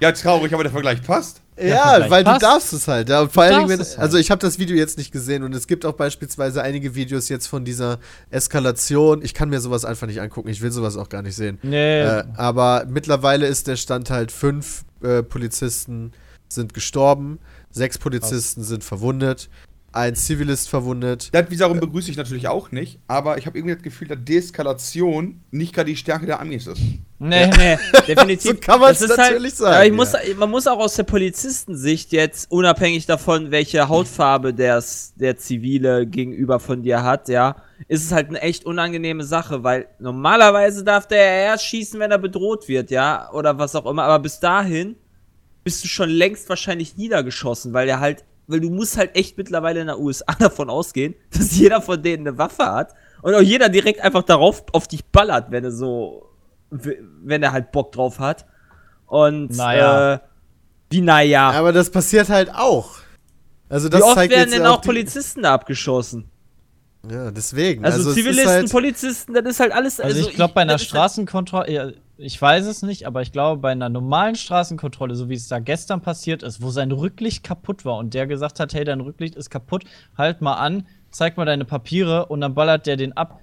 Ja, 0.00 0.12
traurig, 0.12 0.52
aber 0.52 0.62
der 0.62 0.72
Vergleich 0.72 1.02
passt. 1.02 1.40
Ja, 1.58 1.88
Vergleich 1.88 2.10
weil 2.10 2.24
passt. 2.24 2.42
du 2.42 2.46
darfst 2.46 2.72
es 2.72 2.88
halt. 2.88 3.08
Ja, 3.08 3.22
und 3.22 3.32
vor 3.32 3.42
allen 3.42 3.56
Dingen, 3.56 3.68
wenn, 3.68 3.78
darfst 3.78 3.92
es 3.92 3.98
halt. 3.98 4.04
also 4.04 4.18
ich 4.18 4.30
habe 4.30 4.40
das 4.40 4.58
Video 4.58 4.76
jetzt 4.76 4.98
nicht 4.98 5.10
gesehen 5.10 5.42
und 5.42 5.54
es 5.54 5.66
gibt 5.66 5.86
auch 5.86 5.94
beispielsweise 5.94 6.62
einige 6.62 6.94
Videos 6.94 7.28
jetzt 7.28 7.46
von 7.46 7.64
dieser 7.64 7.98
Eskalation. 8.30 9.22
Ich 9.22 9.32
kann 9.32 9.48
mir 9.48 9.60
sowas 9.60 9.84
einfach 9.84 10.06
nicht 10.06 10.20
angucken. 10.20 10.48
Ich 10.48 10.60
will 10.60 10.70
sowas 10.70 10.96
auch 10.96 11.08
gar 11.08 11.22
nicht 11.22 11.34
sehen. 11.34 11.58
Nee. 11.62 12.00
Äh, 12.02 12.24
aber 12.36 12.84
mittlerweile 12.88 13.46
ist 13.46 13.68
der 13.68 13.76
Stand 13.76 14.10
halt 14.10 14.32
fünf 14.32 14.84
äh, 15.02 15.22
Polizisten 15.22 16.12
sind 16.48 16.74
gestorben, 16.74 17.38
sechs 17.70 17.98
Polizisten 17.98 18.62
sind 18.62 18.84
verwundet, 18.84 19.48
ein 19.92 20.14
Zivilist 20.14 20.68
verwundet. 20.68 21.30
Das 21.32 21.50
wiederum 21.50 21.80
begrüße 21.80 22.10
ich 22.10 22.16
natürlich 22.16 22.48
auch 22.48 22.70
nicht, 22.70 22.98
aber 23.06 23.38
ich 23.38 23.46
habe 23.46 23.56
irgendwie 23.56 23.74
das 23.74 23.82
Gefühl, 23.82 24.08
dass 24.08 24.18
Deeskalation 24.22 25.40
nicht 25.50 25.74
gerade 25.74 25.90
die 25.90 25.96
Stärke 25.96 26.26
der 26.26 26.40
Amis 26.40 26.66
ist. 26.66 26.80
Nee, 27.18 27.46
nee, 27.46 27.78
definitiv. 28.06 28.50
So 28.52 28.56
kann 28.56 28.80
man's 28.80 28.98
Das 28.98 29.10
ist 29.10 29.16
natürlich 29.16 29.54
sagen, 29.54 29.74
Aber 29.74 29.84
ich 29.84 29.90
ja. 29.90 29.96
muss, 29.96 30.12
man 30.36 30.50
muss 30.50 30.66
auch 30.66 30.78
aus 30.78 30.96
der 30.96 31.04
Polizistensicht 31.04 32.12
jetzt, 32.12 32.50
unabhängig 32.50 33.06
davon, 33.06 33.50
welche 33.50 33.88
Hautfarbe 33.88 34.52
der's, 34.52 35.14
der 35.16 35.38
Zivile 35.38 36.06
gegenüber 36.06 36.60
von 36.60 36.82
dir 36.82 37.02
hat, 37.02 37.28
ja, 37.28 37.56
ist 37.88 38.04
es 38.04 38.12
halt 38.12 38.28
eine 38.28 38.42
echt 38.42 38.66
unangenehme 38.66 39.24
Sache, 39.24 39.64
weil 39.64 39.88
normalerweise 39.98 40.84
darf 40.84 41.06
der 41.06 41.18
ja 41.18 41.52
erst 41.52 41.64
schießen, 41.64 41.98
wenn 41.98 42.10
er 42.10 42.18
bedroht 42.18 42.68
wird, 42.68 42.90
ja, 42.90 43.30
oder 43.32 43.58
was 43.58 43.74
auch 43.74 43.86
immer, 43.86 44.04
aber 44.04 44.18
bis 44.18 44.40
dahin 44.40 44.96
bist 45.64 45.82
du 45.82 45.88
schon 45.88 46.10
längst 46.10 46.48
wahrscheinlich 46.48 46.96
niedergeschossen, 46.96 47.72
weil 47.72 47.88
er 47.88 47.98
halt 47.98 48.24
weil 48.46 48.60
du 48.60 48.70
musst 48.70 48.96
halt 48.96 49.16
echt 49.16 49.36
mittlerweile 49.38 49.80
in 49.80 49.86
der 49.86 49.98
USA 49.98 50.32
davon 50.38 50.70
ausgehen, 50.70 51.14
dass 51.36 51.56
jeder 51.56 51.80
von 51.82 52.02
denen 52.02 52.26
eine 52.28 52.38
Waffe 52.38 52.64
hat 52.66 52.94
und 53.22 53.34
auch 53.34 53.40
jeder 53.40 53.68
direkt 53.68 54.00
einfach 54.02 54.22
darauf 54.22 54.64
auf 54.72 54.86
dich 54.88 55.04
ballert, 55.06 55.50
wenn 55.50 55.64
er 55.64 55.72
so, 55.72 56.28
wenn 56.70 57.42
er 57.42 57.52
halt 57.52 57.72
Bock 57.72 57.92
drauf 57.92 58.18
hat. 58.18 58.46
Und 59.06 59.56
Naja. 59.56 60.14
äh, 60.14 60.18
wie 60.90 61.00
naja. 61.00 61.50
Aber 61.50 61.72
das 61.72 61.90
passiert 61.90 62.28
halt 62.28 62.50
auch. 62.54 62.96
Also 63.68 63.88
das 63.88 64.00
Wie 64.00 64.04
oft 64.04 64.14
zeigt 64.14 64.32
werden 64.32 64.48
jetzt 64.50 64.58
denn 64.58 64.66
auch 64.66 64.80
Polizisten 64.82 65.42
da 65.42 65.54
abgeschossen? 65.54 66.28
Ja, 67.08 67.30
deswegen. 67.30 67.84
Also, 67.84 68.10
ist 68.10 68.16
Zivilisten, 68.16 68.48
halt- 68.50 68.70
Polizisten, 68.70 69.34
das 69.34 69.44
ist 69.44 69.60
halt 69.60 69.72
alles. 69.72 70.00
Also, 70.00 70.28
ich 70.28 70.34
glaube, 70.34 70.54
bei 70.54 70.62
einer 70.62 70.72
halt- 70.72 70.80
Straßenkontrolle, 70.80 71.94
ich 72.18 72.40
weiß 72.40 72.66
es 72.66 72.82
nicht, 72.82 73.06
aber 73.06 73.22
ich 73.22 73.32
glaube, 73.32 73.60
bei 73.60 73.72
einer 73.72 73.88
normalen 73.88 74.36
Straßenkontrolle, 74.36 75.14
so 75.14 75.28
wie 75.28 75.34
es 75.34 75.48
da 75.48 75.58
gestern 75.58 76.00
passiert 76.00 76.42
ist, 76.42 76.62
wo 76.62 76.70
sein 76.70 76.90
Rücklicht 76.92 77.44
kaputt 77.44 77.84
war 77.84 77.98
und 77.98 78.14
der 78.14 78.26
gesagt 78.26 78.58
hat, 78.60 78.72
hey, 78.74 78.84
dein 78.84 79.00
Rücklicht 79.00 79.36
ist 79.36 79.50
kaputt, 79.50 79.84
halt 80.16 80.40
mal 80.40 80.54
an, 80.54 80.86
zeig 81.10 81.36
mal 81.36 81.44
deine 81.44 81.64
Papiere 81.64 82.26
und 82.26 82.40
dann 82.40 82.54
ballert 82.54 82.86
der 82.86 82.96
den 82.96 83.14
ab. 83.16 83.40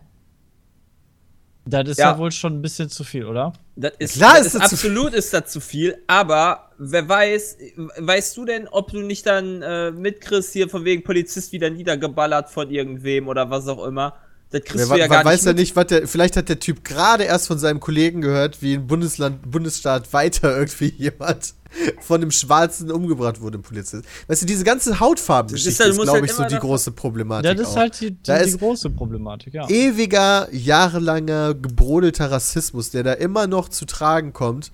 Das 1.66 1.88
ist 1.88 1.98
ja, 1.98 2.12
Ja. 2.12 2.18
wohl 2.18 2.32
schon 2.32 2.58
ein 2.58 2.62
bisschen 2.62 2.90
zu 2.90 3.04
viel, 3.04 3.26
oder? 3.26 3.54
Das 3.76 3.94
ist, 3.98 4.16
Klar 4.16 4.38
das 4.38 4.48
ist 4.48 4.56
das 4.56 4.74
absolut 4.74 5.14
ist 5.14 5.34
das 5.34 5.50
zu 5.52 5.62
viel, 5.62 5.98
aber 6.08 6.72
wer 6.78 7.08
weiß, 7.08 7.58
weißt 8.00 8.36
du 8.36 8.46
denn, 8.46 8.68
ob 8.68 8.92
du 8.92 9.00
nicht 9.02 9.26
dann 9.26 9.62
äh, 9.62 9.92
mitkriegst 9.92 10.52
hier 10.52 10.68
von 10.68 10.84
wegen 10.84 11.04
Polizist 11.04 11.54
wieder 11.54 11.70
niedergeballert 11.70 12.50
von 12.50 12.70
irgendwem 12.70 13.28
oder 13.28 13.50
was 13.50 13.68
auch 13.68 13.86
immer? 13.86 14.14
Das 14.54 14.64
kriegst 14.66 14.90
Wer 14.90 14.96
du 14.96 15.02
ja 15.02 15.08
gar 15.08 15.26
weiß 15.26 15.42
nicht 15.42 15.46
ja 15.48 15.54
nicht, 15.54 15.76
was 15.76 15.88
der. 15.88 16.08
Vielleicht 16.08 16.38
hat 16.38 16.48
der 16.48 16.60
Typ 16.60 16.84
gerade 16.84 17.24
erst 17.24 17.48
von 17.48 17.58
seinem 17.58 17.80
Kollegen 17.80 18.22
gehört, 18.22 18.62
wie 18.62 18.76
ein 18.76 18.86
Bundesland, 18.86 19.50
Bundesstaat 19.50 20.14
weiter 20.14 20.56
irgendwie 20.58 20.94
jemand 20.96 21.56
von 22.02 22.22
einem 22.22 22.30
Schwarzen 22.30 22.92
umgebracht 22.92 23.42
wurde, 23.42 23.58
ein 23.58 23.64
Polizist. 23.64 24.06
Weißt 24.28 24.44
du, 24.44 24.46
diese 24.46 24.64
ganze 24.64 25.00
Hautfarbengeschichte 25.00 25.70
Das 25.72 25.80
ist 25.80 25.98
halt- 25.98 25.98
ist, 25.98 26.04
glaube 26.04 26.20
halt 26.20 26.30
ich, 26.30 26.36
so 26.36 26.44
die 26.46 26.60
große 26.62 26.92
Problematik. 26.92 27.46
Ja, 27.50 27.56
das 27.56 27.70
ist 27.70 27.76
halt 27.76 28.00
die, 28.00 28.12
die, 28.12 28.18
Da 28.22 28.44
die 28.44 28.50
ist- 28.50 28.60
große 28.60 28.92
Problematik, 28.92 29.56
ja. 29.56 29.68
ewiger, 29.68 30.48
jahrelanger, 30.54 31.56
gebrodelter 31.56 32.30
Rassismus, 32.30 32.92
der 32.92 33.02
da 33.02 33.14
immer 33.14 33.48
noch 33.48 33.70
zu 33.70 33.86
tragen 33.86 34.34
kommt, 34.34 34.72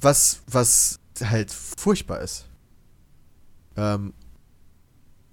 was, 0.00 0.42
was 0.46 1.00
halt 1.24 1.50
furchtbar 1.50 2.20
ist. 2.20 2.44
Ähm, 3.76 4.12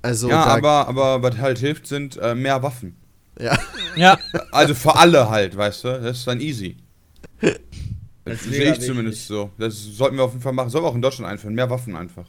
also, 0.02 0.30
ja, 0.30 0.44
aber, 0.46 0.88
aber 0.88 1.22
was 1.22 1.38
halt 1.38 1.60
hilft, 1.60 1.86
sind 1.86 2.18
äh, 2.18 2.34
mehr 2.34 2.64
Waffen. 2.64 2.96
Ja. 3.40 3.58
Ja, 3.96 4.18
Also 4.52 4.74
für 4.76 4.96
alle 4.96 5.30
halt, 5.30 5.56
weißt 5.56 5.84
du? 5.84 5.88
Das 6.02 6.18
ist 6.20 6.28
dann 6.28 6.40
easy. 6.42 6.78
Das 8.26 8.42
sehe 8.42 8.72
ich 8.72 8.80
zumindest 8.80 9.28
so. 9.28 9.50
Das 9.58 9.74
sollten 9.76 10.16
wir 10.16 10.24
auf 10.24 10.32
jeden 10.32 10.42
Fall 10.42 10.54
machen. 10.54 10.70
Sollen 10.70 10.86
wir 10.86 10.88
auch 10.88 10.96
in 10.96 11.02
Deutschland 11.02 11.30
einführen. 11.30 11.56
Mehr 11.56 11.70
Waffen 11.70 11.94
einfach. 11.94 12.24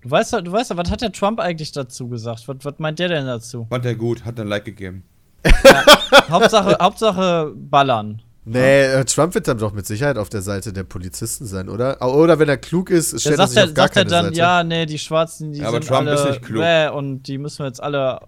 du 0.00 0.10
weißt 0.10 0.32
ja, 0.32 0.40
du 0.40 0.50
weißt 0.50 0.70
ja, 0.70 0.78
was 0.78 0.90
hat 0.90 1.02
der 1.02 1.12
Trump 1.12 1.38
eigentlich 1.40 1.72
dazu 1.72 2.08
gesagt? 2.08 2.48
Was, 2.48 2.56
was 2.62 2.74
meint 2.78 2.98
der 2.98 3.08
denn 3.08 3.26
dazu? 3.26 3.66
Fand 3.68 3.84
der 3.84 3.96
gut, 3.96 4.24
hat 4.24 4.40
ein 4.40 4.48
Like 4.48 4.64
gegeben. 4.64 5.04
Hauptsache, 6.30 6.78
Hauptsache 6.80 7.52
ballern. 7.54 8.22
Nee, 8.46 8.84
äh, 8.84 9.04
Trump 9.04 9.34
wird 9.34 9.46
dann 9.46 9.58
doch 9.58 9.72
mit 9.74 9.86
Sicherheit 9.86 10.16
auf 10.16 10.30
der 10.30 10.40
Seite 10.40 10.72
der 10.72 10.84
Polizisten 10.84 11.44
sein, 11.44 11.68
oder? 11.68 12.00
Oder 12.02 12.38
wenn 12.38 12.48
er 12.48 12.56
klug 12.56 12.88
ist, 12.88 13.12
Der 13.12 13.18
stellt 13.18 13.34
er 13.38 13.46
sagt 13.46 13.50
sich 13.50 13.58
ja, 13.58 13.64
auf 13.64 13.74
gar 13.74 13.84
sagt 13.88 13.96
er 13.96 14.02
keine 14.04 14.10
dann, 14.10 14.24
Seite. 14.26 14.38
ja, 14.38 14.64
nee, 14.64 14.86
die 14.86 14.98
Schwarzen, 14.98 15.52
die 15.52 15.58
Ja, 15.60 15.68
aber 15.68 15.82
sind 15.82 15.88
Trump 15.88 16.08
alle 16.08 16.14
ist 16.14 16.24
nicht 16.30 16.42
klug. 16.42 16.64
Und 16.94 17.24
die 17.24 17.36
müssen 17.36 17.58
wir 17.58 17.66
jetzt 17.66 17.82
alle 17.82 18.20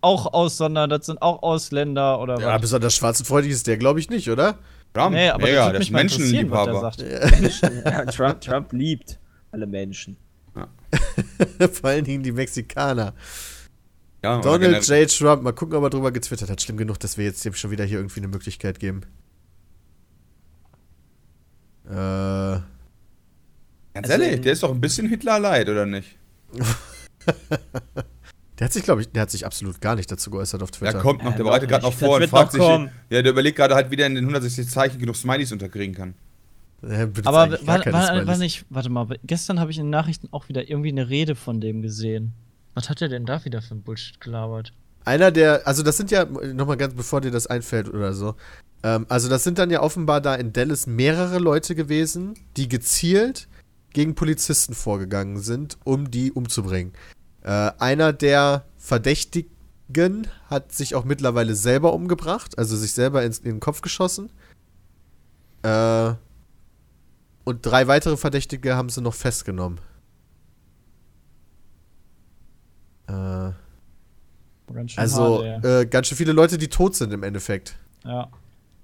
auch 0.00 0.32
aussondern, 0.32 0.90
das 0.90 1.06
sind 1.06 1.20
auch 1.22 1.42
Ausländer 1.42 2.20
oder 2.20 2.38
ja, 2.40 2.54
was. 2.54 2.60
besonders 2.60 2.94
schwarzenfreundlich 2.94 3.52
ist 3.52 3.66
der, 3.66 3.76
glaube 3.76 4.00
ich, 4.00 4.10
nicht, 4.10 4.30
oder? 4.30 4.58
Trump, 4.94 5.14
Nee, 5.14 5.28
aber 5.28 5.44
mega, 5.44 5.72
das 5.72 5.82
ist 5.82 5.90
Menschenliebhaber. 5.90 6.92
Ja, 7.84 8.04
Trump, 8.06 8.40
Trump 8.40 8.72
liebt 8.72 9.18
alle 9.52 9.66
Menschen. 9.66 10.16
Vor 11.72 11.90
allen 11.90 12.04
Dingen 12.04 12.22
die 12.22 12.32
Mexikaner. 12.32 13.12
Ja, 14.24 14.40
Donald 14.40 14.86
J. 14.86 15.08
Trump, 15.08 15.42
mal 15.42 15.52
gucken, 15.52 15.76
ob 15.76 15.84
er 15.84 15.90
drüber 15.90 16.10
getwittert 16.10 16.50
hat. 16.50 16.60
Schlimm 16.60 16.76
genug, 16.76 16.98
dass 16.98 17.18
wir 17.18 17.24
jetzt 17.24 17.44
dem 17.44 17.54
schon 17.54 17.70
wieder 17.70 17.84
hier 17.84 17.98
irgendwie 17.98 18.20
eine 18.20 18.28
Möglichkeit 18.28 18.80
geben. 18.80 19.02
Äh, 21.86 21.92
Ganz 21.92 22.66
Also 23.94 24.12
ehrlich, 24.12 24.40
der 24.40 24.52
ist 24.52 24.62
doch 24.62 24.70
ein 24.70 24.80
bisschen 24.80 25.08
Hitler-leid, 25.08 25.68
oder 25.68 25.86
nicht? 25.86 26.16
der 28.58 28.66
hat 28.66 28.72
sich, 28.72 28.82
glaube 28.82 29.02
ich, 29.02 29.10
der 29.10 29.22
hat 29.22 29.30
sich 29.30 29.46
absolut 29.46 29.80
gar 29.80 29.94
nicht 29.94 30.10
dazu 30.10 30.30
geäußert 30.30 30.62
auf 30.62 30.70
Der 30.70 30.90
Twitter. 30.90 31.00
kommt 31.00 31.22
noch, 31.22 31.30
der 31.30 31.38
doch 31.38 31.44
bereitet 31.46 31.68
gerade 31.68 31.84
noch 31.84 31.92
vor 31.92 32.16
und 32.16 32.28
fragt 32.28 32.52
sich. 32.52 32.60
kommen. 32.60 32.90
Ja, 33.10 33.22
der 33.22 33.32
überlegt 33.32 33.56
gerade 33.56 33.74
halt, 33.74 33.90
wie 33.90 33.96
der 33.96 34.06
in 34.06 34.14
den 34.14 34.24
160 34.24 34.68
Zeichen 34.68 34.98
genug 34.98 35.16
Smileys 35.16 35.52
unterkriegen 35.52 35.94
kann. 35.94 36.14
Er 36.82 37.10
Aber 37.24 37.50
war, 37.64 37.86
war, 37.86 38.26
war 38.26 38.36
nicht, 38.36 38.64
warte 38.70 38.88
mal, 38.88 39.06
gestern 39.24 39.58
habe 39.58 39.70
ich 39.70 39.78
in 39.78 39.86
den 39.86 39.90
Nachrichten 39.90 40.28
auch 40.30 40.48
wieder 40.48 40.68
irgendwie 40.68 40.90
eine 40.90 41.08
Rede 41.08 41.34
von 41.34 41.60
dem 41.60 41.82
gesehen. 41.82 42.32
Was 42.74 42.88
hat 42.88 43.02
er 43.02 43.08
denn 43.08 43.26
da 43.26 43.44
wieder 43.44 43.62
für 43.62 43.74
ein 43.74 43.82
Bullshit 43.82 44.20
gelabert? 44.20 44.72
Einer 45.04 45.30
der, 45.30 45.66
also 45.66 45.82
das 45.82 45.96
sind 45.96 46.10
ja, 46.10 46.24
nochmal 46.24 46.76
ganz 46.76 46.94
bevor 46.94 47.20
dir 47.20 47.30
das 47.30 47.46
einfällt 47.46 47.88
oder 47.88 48.12
so, 48.12 48.34
ähm, 48.82 49.06
also 49.08 49.28
das 49.28 49.42
sind 49.44 49.58
dann 49.58 49.70
ja 49.70 49.82
offenbar 49.82 50.20
da 50.20 50.34
in 50.34 50.52
Dallas 50.52 50.86
mehrere 50.86 51.38
Leute 51.38 51.74
gewesen, 51.74 52.34
die 52.56 52.68
gezielt 52.68 53.48
gegen 53.92 54.14
Polizisten 54.14 54.74
vorgegangen 54.74 55.40
sind, 55.40 55.78
um 55.84 56.10
die 56.10 56.30
umzubringen. 56.30 56.92
Äh, 57.48 57.72
einer 57.78 58.12
der 58.12 58.66
Verdächtigen 58.76 60.26
hat 60.50 60.70
sich 60.70 60.94
auch 60.94 61.04
mittlerweile 61.04 61.54
selber 61.54 61.94
umgebracht, 61.94 62.58
also 62.58 62.76
sich 62.76 62.92
selber 62.92 63.24
ins, 63.24 63.38
in 63.38 63.52
den 63.52 63.60
Kopf 63.60 63.80
geschossen. 63.80 64.30
Äh, 65.62 66.12
und 67.44 67.64
drei 67.64 67.86
weitere 67.86 68.18
Verdächtige 68.18 68.76
haben 68.76 68.90
sie 68.90 69.00
noch 69.00 69.14
festgenommen. 69.14 69.80
Äh, 73.06 73.52
Ganz 74.70 74.98
also 74.98 75.42
hart, 75.42 75.64
äh, 75.64 75.86
ganz 75.86 76.08
schön 76.08 76.18
viele 76.18 76.32
Leute, 76.32 76.58
die 76.58 76.68
tot 76.68 76.96
sind 76.96 77.14
im 77.14 77.22
Endeffekt. 77.22 77.78
ja. 78.04 78.28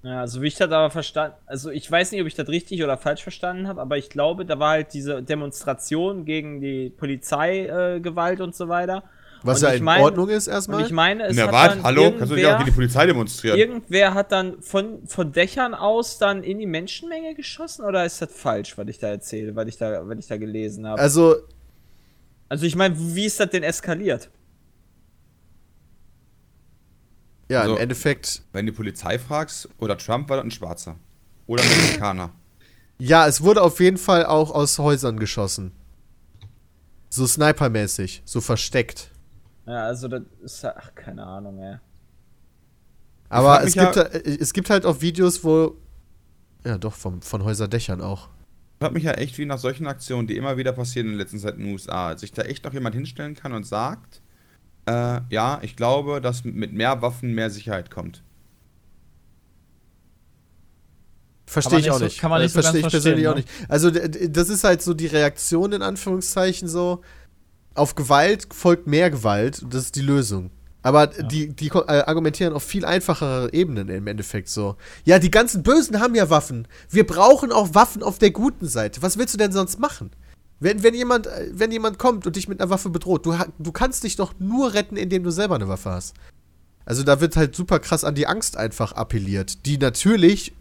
Ja, 0.04 0.20
also 0.20 0.42
wie 0.42 0.48
ich 0.48 0.54
das 0.56 0.70
aber 0.70 0.90
verstanden, 0.90 1.34
also 1.46 1.70
ich 1.70 1.90
weiß 1.90 2.12
nicht, 2.12 2.20
ob 2.20 2.26
ich 2.26 2.34
das 2.34 2.48
richtig 2.48 2.84
oder 2.84 2.98
falsch 2.98 3.22
verstanden 3.22 3.66
habe, 3.68 3.80
aber 3.80 3.96
ich 3.96 4.10
glaube, 4.10 4.44
da 4.44 4.58
war 4.58 4.70
halt 4.72 4.92
diese 4.92 5.22
Demonstration 5.22 6.26
gegen 6.26 6.60
die 6.60 6.90
Polizeigewalt 6.90 8.38
äh, 8.38 8.42
und 8.42 8.54
so 8.54 8.68
weiter. 8.68 9.02
Was 9.42 9.62
Und 9.62 9.68
ja 9.70 9.74
in 9.74 9.84
mein- 9.84 10.02
Ordnung 10.02 10.28
ist 10.28 10.46
Und 10.46 10.54
erstmal. 10.54 10.84
ich 10.84 10.90
meine, 10.90 11.24
es 11.26 11.36
Na, 11.36 11.44
hat 11.44 11.52
warte, 11.52 11.74
dann 11.76 11.84
hallo? 11.84 12.12
Kannst 12.18 12.32
du 12.32 12.34
nicht 12.34 12.44
auch 12.44 12.50
irgendwer, 12.50 12.56
gegen 12.58 12.64
die 12.64 12.74
Polizei 12.74 13.06
demonstrieren? 13.06 13.58
irgendwer 13.58 14.14
hat 14.14 14.30
dann 14.32 14.60
von, 14.62 15.06
von 15.06 15.32
Dächern 15.32 15.74
aus 15.74 16.18
dann 16.18 16.42
in 16.42 16.58
die 16.58 16.66
Menschenmenge 16.66 17.34
geschossen 17.34 17.84
oder 17.84 18.04
ist 18.04 18.20
das 18.22 18.30
falsch, 18.32 18.76
was 18.76 18.86
ich 18.88 18.98
da 18.98 19.08
erzähle, 19.08 19.56
was 19.56 19.66
ich 19.68 19.76
da, 19.78 20.06
was 20.06 20.18
ich 20.18 20.26
da 20.26 20.36
gelesen 20.36 20.86
habe? 20.86 21.00
Also, 21.00 21.36
Also 22.50 22.66
ich 22.66 22.76
meine, 22.76 22.94
wie 22.98 23.24
ist 23.26 23.40
das 23.40 23.48
denn 23.50 23.62
eskaliert? 23.62 24.28
Ja, 27.48 27.62
Also- 27.62 27.74
im 27.76 27.80
Endeffekt. 27.82 28.42
Wenn 28.52 28.66
du 28.66 28.72
die 28.72 28.76
Polizei 28.76 29.18
fragst, 29.18 29.68
oder 29.78 29.96
Trump 29.98 30.28
war 30.28 30.36
das 30.38 30.44
ein 30.46 30.50
Schwarzer. 30.50 30.96
Oder 31.46 31.62
ein 31.62 31.68
Mexikaner. 31.68 32.30
Ja, 32.98 33.26
es 33.26 33.42
wurde 33.42 33.62
auf 33.62 33.80
jeden 33.80 33.98
Fall 33.98 34.24
auch 34.26 34.50
aus 34.52 34.78
Häusern 34.78 35.18
geschossen. 35.18 35.72
So 37.10 37.26
snipermäßig, 37.26 38.22
so 38.24 38.40
versteckt. 38.40 39.10
Ja, 39.66 39.84
also 39.86 40.08
das 40.08 40.22
ist 40.42 40.62
ja, 40.62 40.74
ach, 40.76 40.94
keine 40.94 41.24
Ahnung, 41.24 41.58
ey. 41.58 41.76
Aber 43.28 43.62
es 43.64 43.74
gibt, 43.74 43.96
ja- 43.96 44.02
äh, 44.02 44.36
es 44.40 44.52
gibt 44.52 44.70
halt 44.70 44.84
auch 44.86 45.00
Videos, 45.00 45.42
wo. 45.44 45.76
Ja, 46.64 46.78
doch, 46.78 46.92
vom, 46.94 47.20
von 47.22 47.44
Häuserdächern 47.44 48.00
auch. 48.00 48.28
Ich 48.74 48.78
frage 48.80 48.94
mich 48.94 49.04
ja 49.04 49.12
echt, 49.12 49.38
wie 49.38 49.46
nach 49.46 49.58
solchen 49.58 49.86
Aktionen, 49.86 50.26
die 50.26 50.36
immer 50.36 50.56
wieder 50.56 50.72
passieren 50.72 51.06
in 51.08 51.12
der 51.14 51.22
letzten 51.24 51.38
Zeit 51.38 51.54
in 51.54 51.64
den 51.64 51.72
USA, 51.72 52.16
sich 52.16 52.32
da 52.32 52.42
echt 52.42 52.64
noch 52.64 52.72
jemand 52.72 52.94
hinstellen 52.94 53.34
kann 53.34 53.52
und 53.52 53.64
sagt, 53.66 54.20
äh, 54.86 55.20
ja, 55.30 55.58
ich 55.62 55.76
glaube, 55.76 56.20
dass 56.20 56.44
mit 56.44 56.72
mehr 56.72 57.00
Waffen 57.02 57.34
mehr 57.34 57.50
Sicherheit 57.50 57.90
kommt. 57.90 58.22
Verstehe 61.46 61.78
ich 61.78 61.90
auch 61.90 61.98
so- 61.98 62.04
nicht. 62.04 62.18
kann 62.18 62.30
man 62.30 62.40
nicht 62.42 62.52
so 62.52 62.62
Verstehe 62.62 62.80
ich 62.80 62.88
persönlich 62.90 63.28
auch 63.28 63.34
verstehen, 63.34 63.54
nicht. 63.60 63.70
Also, 63.70 63.90
das 63.90 64.48
ist 64.48 64.64
halt 64.64 64.82
so 64.82 64.94
die 64.94 65.06
Reaktion 65.06 65.72
in 65.72 65.82
Anführungszeichen 65.82 66.68
so. 66.68 67.02
Auf 67.74 67.94
Gewalt 67.96 68.46
folgt 68.52 68.86
mehr 68.86 69.10
Gewalt. 69.10 69.62
und 69.62 69.74
Das 69.74 69.82
ist 69.84 69.96
die 69.96 70.00
Lösung. 70.02 70.50
Aber 70.82 71.06
die, 71.06 71.48
die 71.48 71.68
ko- 71.70 71.82
äh, 71.86 72.02
argumentieren 72.06 72.52
auf 72.52 72.62
viel 72.62 72.84
einfachere 72.84 73.52
Ebenen 73.52 73.88
im 73.88 74.06
Endeffekt 74.06 74.48
so. 74.48 74.76
Ja, 75.04 75.18
die 75.18 75.30
ganzen 75.30 75.62
Bösen 75.62 75.98
haben 75.98 76.14
ja 76.14 76.28
Waffen. 76.30 76.68
Wir 76.90 77.06
brauchen 77.06 77.52
auch 77.52 77.74
Waffen 77.74 78.02
auf 78.02 78.18
der 78.18 78.30
guten 78.32 78.66
Seite. 78.68 79.00
Was 79.02 79.16
willst 79.18 79.32
du 79.34 79.38
denn 79.38 79.50
sonst 79.50 79.78
machen? 79.78 80.10
Wenn, 80.60 80.82
wenn, 80.82 80.94
jemand, 80.94 81.26
äh, 81.26 81.50
wenn 81.52 81.72
jemand 81.72 81.98
kommt 81.98 82.26
und 82.26 82.36
dich 82.36 82.48
mit 82.48 82.60
einer 82.60 82.70
Waffe 82.70 82.90
bedroht, 82.90 83.26
du, 83.26 83.36
du 83.58 83.72
kannst 83.72 84.04
dich 84.04 84.16
doch 84.16 84.34
nur 84.38 84.74
retten, 84.74 84.96
indem 84.96 85.24
du 85.24 85.30
selber 85.30 85.56
eine 85.56 85.68
Waffe 85.68 85.90
hast. 85.90 86.14
Also 86.84 87.02
da 87.02 87.20
wird 87.20 87.36
halt 87.36 87.54
super 87.54 87.80
krass 87.80 88.04
an 88.04 88.14
die 88.14 88.26
Angst 88.26 88.56
einfach 88.56 88.92
appelliert, 88.92 89.66
die 89.66 89.78
natürlich 89.78 90.52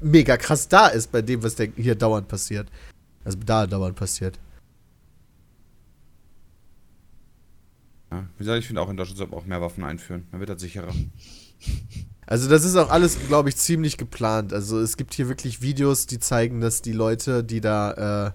mega 0.00 0.36
krass 0.36 0.68
da 0.68 0.88
ist 0.88 1.10
bei 1.10 1.22
dem, 1.22 1.42
was 1.42 1.56
hier 1.76 1.94
dauernd 1.94 2.28
passiert. 2.28 2.68
Also 3.24 3.38
da 3.44 3.66
dauernd 3.66 3.96
passiert. 3.96 4.38
Ja, 8.10 8.24
wie 8.36 8.38
gesagt, 8.38 8.60
ich 8.60 8.66
finde 8.66 8.82
auch 8.82 8.90
in 8.90 8.96
Deutschland 8.96 9.18
sollte 9.18 9.32
man 9.32 9.40
auch 9.40 9.46
mehr 9.46 9.60
Waffen 9.60 9.84
einführen. 9.84 10.26
Dann 10.30 10.40
wird 10.40 10.50
das 10.50 10.60
sicherer. 10.60 10.92
Also 12.26 12.48
das 12.48 12.64
ist 12.64 12.76
auch 12.76 12.90
alles, 12.90 13.18
glaube 13.28 13.48
ich, 13.48 13.56
ziemlich 13.56 13.96
geplant. 13.96 14.52
Also 14.52 14.80
es 14.80 14.96
gibt 14.96 15.14
hier 15.14 15.28
wirklich 15.28 15.62
Videos, 15.62 16.06
die 16.06 16.18
zeigen, 16.18 16.60
dass 16.60 16.82
die 16.82 16.92
Leute, 16.92 17.44
die 17.44 17.60
da 17.60 18.26
äh, 18.26 18.32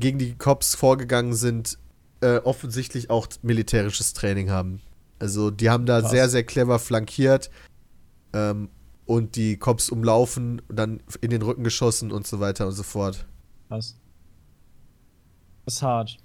gegen 0.00 0.18
die 0.18 0.34
Cops 0.34 0.74
vorgegangen 0.74 1.34
sind, 1.34 1.78
äh, 2.20 2.38
offensichtlich 2.38 3.10
auch 3.10 3.28
militärisches 3.42 4.12
Training 4.12 4.50
haben. 4.50 4.80
Also 5.18 5.50
die 5.50 5.70
haben 5.70 5.86
da 5.86 6.00
Krass. 6.00 6.10
sehr, 6.10 6.28
sehr 6.28 6.44
clever 6.44 6.78
flankiert 6.78 7.50
ähm, 8.32 8.70
und 9.06 9.36
die 9.36 9.56
Cops 9.56 9.90
umlaufen, 9.90 10.62
dann 10.68 11.00
in 11.20 11.30
den 11.30 11.42
Rücken 11.42 11.64
geschossen 11.64 12.10
und 12.10 12.26
so 12.26 12.40
weiter 12.40 12.66
und 12.66 12.72
so 12.72 12.82
fort. 12.82 13.26
Was? 13.68 13.96
Das 15.66 15.74
ist 15.74 15.82
hart. 15.82 16.16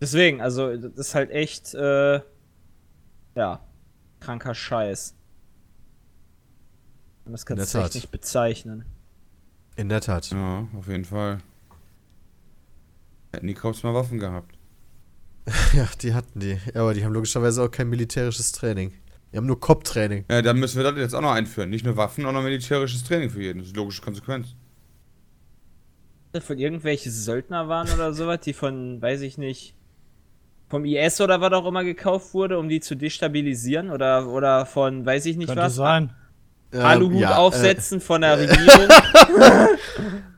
Deswegen, 0.00 0.40
also, 0.40 0.76
das 0.76 1.08
ist 1.08 1.14
halt 1.14 1.30
echt, 1.30 1.74
äh, 1.74 2.20
ja, 3.34 3.60
kranker 4.20 4.54
Scheiß. 4.54 5.14
Und 7.24 7.32
das 7.32 7.46
kannst 7.46 7.74
du 7.74 7.78
echt 7.78 7.94
nicht 7.94 8.10
bezeichnen. 8.10 8.84
In 9.76 9.88
der 9.88 10.00
Tat. 10.00 10.30
Ja, 10.30 10.68
auf 10.76 10.88
jeden 10.88 11.04
Fall. 11.04 11.38
Hätten 13.34 13.46
die 13.46 13.54
Cops 13.54 13.82
mal 13.82 13.94
Waffen 13.94 14.18
gehabt. 14.18 14.56
Ja, 15.74 15.86
die 16.00 16.14
hatten 16.14 16.40
die. 16.40 16.58
Ja, 16.74 16.80
aber 16.82 16.94
die 16.94 17.04
haben 17.04 17.12
logischerweise 17.12 17.62
auch 17.62 17.70
kein 17.70 17.90
militärisches 17.90 18.52
Training. 18.52 18.94
Die 19.32 19.36
haben 19.36 19.46
nur 19.46 19.60
Cop-Training. 19.60 20.24
Ja, 20.30 20.40
dann 20.40 20.58
müssen 20.58 20.76
wir 20.76 20.84
das 20.84 20.96
jetzt 20.96 21.14
auch 21.14 21.20
noch 21.20 21.32
einführen. 21.32 21.68
Nicht 21.68 21.84
nur 21.84 21.96
Waffen, 21.96 22.24
auch 22.24 22.32
noch 22.32 22.42
militärisches 22.42 23.04
Training 23.04 23.30
für 23.30 23.42
jeden. 23.42 23.58
Das 23.58 23.66
ist 23.66 23.74
die 23.74 23.78
logische 23.80 24.00
Konsequenz. 24.00 24.54
Von 26.40 26.58
irgendwelche 26.58 27.10
Söldner 27.10 27.68
waren 27.68 27.88
oder 27.92 28.14
sowas, 28.14 28.40
die 28.40 28.52
von, 28.52 29.02
weiß 29.02 29.20
ich 29.20 29.36
nicht, 29.36 29.74
vom 30.68 30.84
IS 30.84 31.20
oder 31.20 31.40
was 31.40 31.52
auch 31.52 31.66
immer 31.66 31.84
gekauft 31.84 32.32
wurde, 32.34 32.58
um 32.58 32.68
die 32.68 32.80
zu 32.80 32.94
destabilisieren 32.94 33.90
oder, 33.90 34.28
oder 34.28 34.66
von, 34.66 35.04
weiß 35.04 35.26
ich 35.26 35.36
nicht 35.36 35.48
Könnte 35.48 35.62
was, 35.62 35.74
sein. 35.74 36.12
Aluhut 36.72 37.14
Ähm, 37.14 37.18
ja, 37.20 37.36
aufsetzen 37.36 38.00
von 38.00 38.20
der 38.22 38.38
Regierung. 38.38 38.88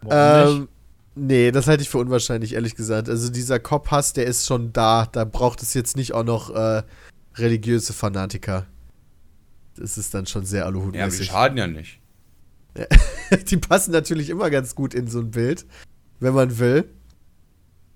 Äh, 0.09 0.45
nicht? 0.45 0.57
ähm, 0.57 0.69
nee, 1.17 1.51
das 1.51 1.67
halte 1.67 1.83
ich 1.83 1.89
für 1.89 1.99
unwahrscheinlich, 1.99 2.55
ehrlich 2.55 2.77
gesagt. 2.77 3.09
Also 3.09 3.31
dieser 3.31 3.59
Cop-Hass, 3.59 4.13
der 4.13 4.27
ist 4.27 4.47
schon 4.47 4.73
da. 4.73 5.07
Da 5.07 5.25
braucht 5.25 5.63
es 5.63 5.75
jetzt 5.75 5.97
nicht 5.97 6.15
auch 6.15 6.25
noch 6.25 6.55
äh, 6.55 6.83
religiöse 7.35 7.93
Fanatiker. 7.93 8.67
Das 9.77 9.99
ist 9.99 10.15
dann 10.15 10.27
schon 10.27 10.45
sehr 10.45 10.61
Ja, 10.61 10.67
aber 10.67 10.73
die 10.73 10.79
Aluhut-mäßig. 11.01 11.27
schaden 11.29 11.59
ja 11.59 11.67
nicht. 11.67 12.01
die 13.51 13.57
passen 13.57 13.91
natürlich 13.91 14.31
immer 14.31 14.51
ganz 14.51 14.75
gut 14.75 14.95
in 14.95 15.09
so 15.09 15.21
ein 15.21 15.31
Bild, 15.31 15.67
wenn 16.21 16.35
man 16.35 16.59
will. 16.59 16.89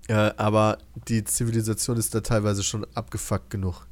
Äh, 0.07 0.31
aber 0.37 0.79
die 1.07 1.23
Zivilisation 1.23 1.97
ist 1.97 2.13
da 2.15 2.21
teilweise 2.21 2.63
schon 2.63 2.85
abgefuckt 2.95 3.49
genug. 3.49 3.87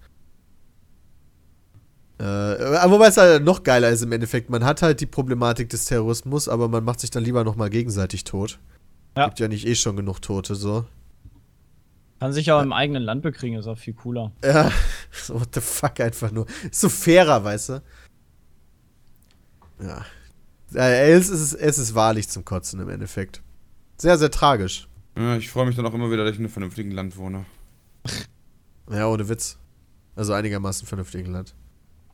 Äh, 2.19 2.23
aber 2.23 2.91
wobei 2.91 3.07
es 3.07 3.17
halt 3.17 3.43
noch 3.43 3.63
geiler 3.63 3.89
ist 3.89 4.01
im 4.01 4.11
Endeffekt. 4.11 4.49
Man 4.49 4.65
hat 4.65 4.81
halt 4.81 4.99
die 4.99 5.05
Problematik 5.05 5.69
des 5.69 5.85
Terrorismus, 5.85 6.49
aber 6.49 6.67
man 6.67 6.83
macht 6.83 6.99
sich 6.99 7.11
dann 7.11 7.23
lieber 7.23 7.43
nochmal 7.43 7.69
gegenseitig 7.69 8.23
tot. 8.23 8.59
Ja. 9.19 9.25
Gibt 9.25 9.39
ja 9.39 9.47
nicht 9.49 9.67
eh 9.67 9.75
schon 9.75 9.97
genug 9.97 10.21
Tote, 10.21 10.55
so. 10.55 10.85
Kann 12.21 12.31
sich 12.31 12.51
auch 12.53 12.61
im 12.61 12.71
eigenen 12.73 13.03
Land 13.03 13.21
bekriegen, 13.21 13.57
ist 13.57 13.67
auch 13.67 13.77
viel 13.77 13.93
cooler. 13.93 14.31
Ja, 14.43 14.71
so 15.11 15.39
what 15.39 15.53
the 15.53 15.59
fuck 15.61 15.99
einfach 15.99 16.31
nur. 16.31 16.45
Ist 16.69 16.79
so 16.79 16.87
fairer, 16.89 17.43
weißt 17.43 17.69
du? 17.69 17.83
Ja. 19.81 20.05
Äh, 20.73 21.11
es, 21.11 21.29
ist, 21.29 21.53
es 21.53 21.77
ist 21.77 21.95
wahrlich 21.95 22.29
zum 22.29 22.45
Kotzen 22.45 22.79
im 22.79 22.89
Endeffekt. 22.89 23.41
Sehr, 23.97 24.17
sehr 24.17 24.31
tragisch. 24.31 24.87
Ja, 25.17 25.35
ich 25.35 25.49
freue 25.49 25.65
mich 25.65 25.75
dann 25.75 25.85
auch 25.85 25.93
immer 25.93 26.11
wieder, 26.11 26.23
dass 26.23 26.33
ich 26.33 26.39
in 26.39 26.45
einem 26.45 26.53
vernünftigen 26.53 26.91
Land 26.91 27.17
wohne. 27.17 27.45
Ja, 28.91 29.05
ohne 29.07 29.29
Witz. 29.29 29.59
Also 30.15 30.33
einigermaßen 30.33 30.87
vernünftigen 30.87 31.31
Land. 31.31 31.53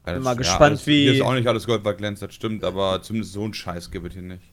Ja, 0.05 0.11
Bin 0.15 0.23
mal 0.23 0.31
ja, 0.31 0.35
gespannt, 0.35 0.61
alles, 0.61 0.87
wie- 0.87 1.03
Hier 1.03 1.13
ist 1.13 1.21
auch 1.21 1.33
nicht 1.33 1.47
alles 1.47 1.65
Gold, 1.65 1.85
was 1.85 1.95
glänzt, 1.95 2.21
das 2.21 2.33
stimmt, 2.33 2.65
aber 2.65 3.01
zumindest 3.01 3.31
so 3.31 3.45
einen 3.45 3.53
Scheiß 3.53 3.91
gibt 3.91 4.07
es 4.07 4.11
hier 4.13 4.21
nicht. 4.23 4.43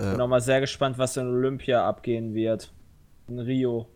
Ja. 0.00 0.12
Bin 0.12 0.20
auch 0.20 0.28
mal 0.28 0.40
sehr 0.40 0.60
gespannt, 0.60 0.98
was 0.98 1.16
in 1.16 1.26
Olympia 1.26 1.86
abgehen 1.86 2.34
wird. 2.34 2.72
In 3.28 3.38
Rio. 3.38 3.88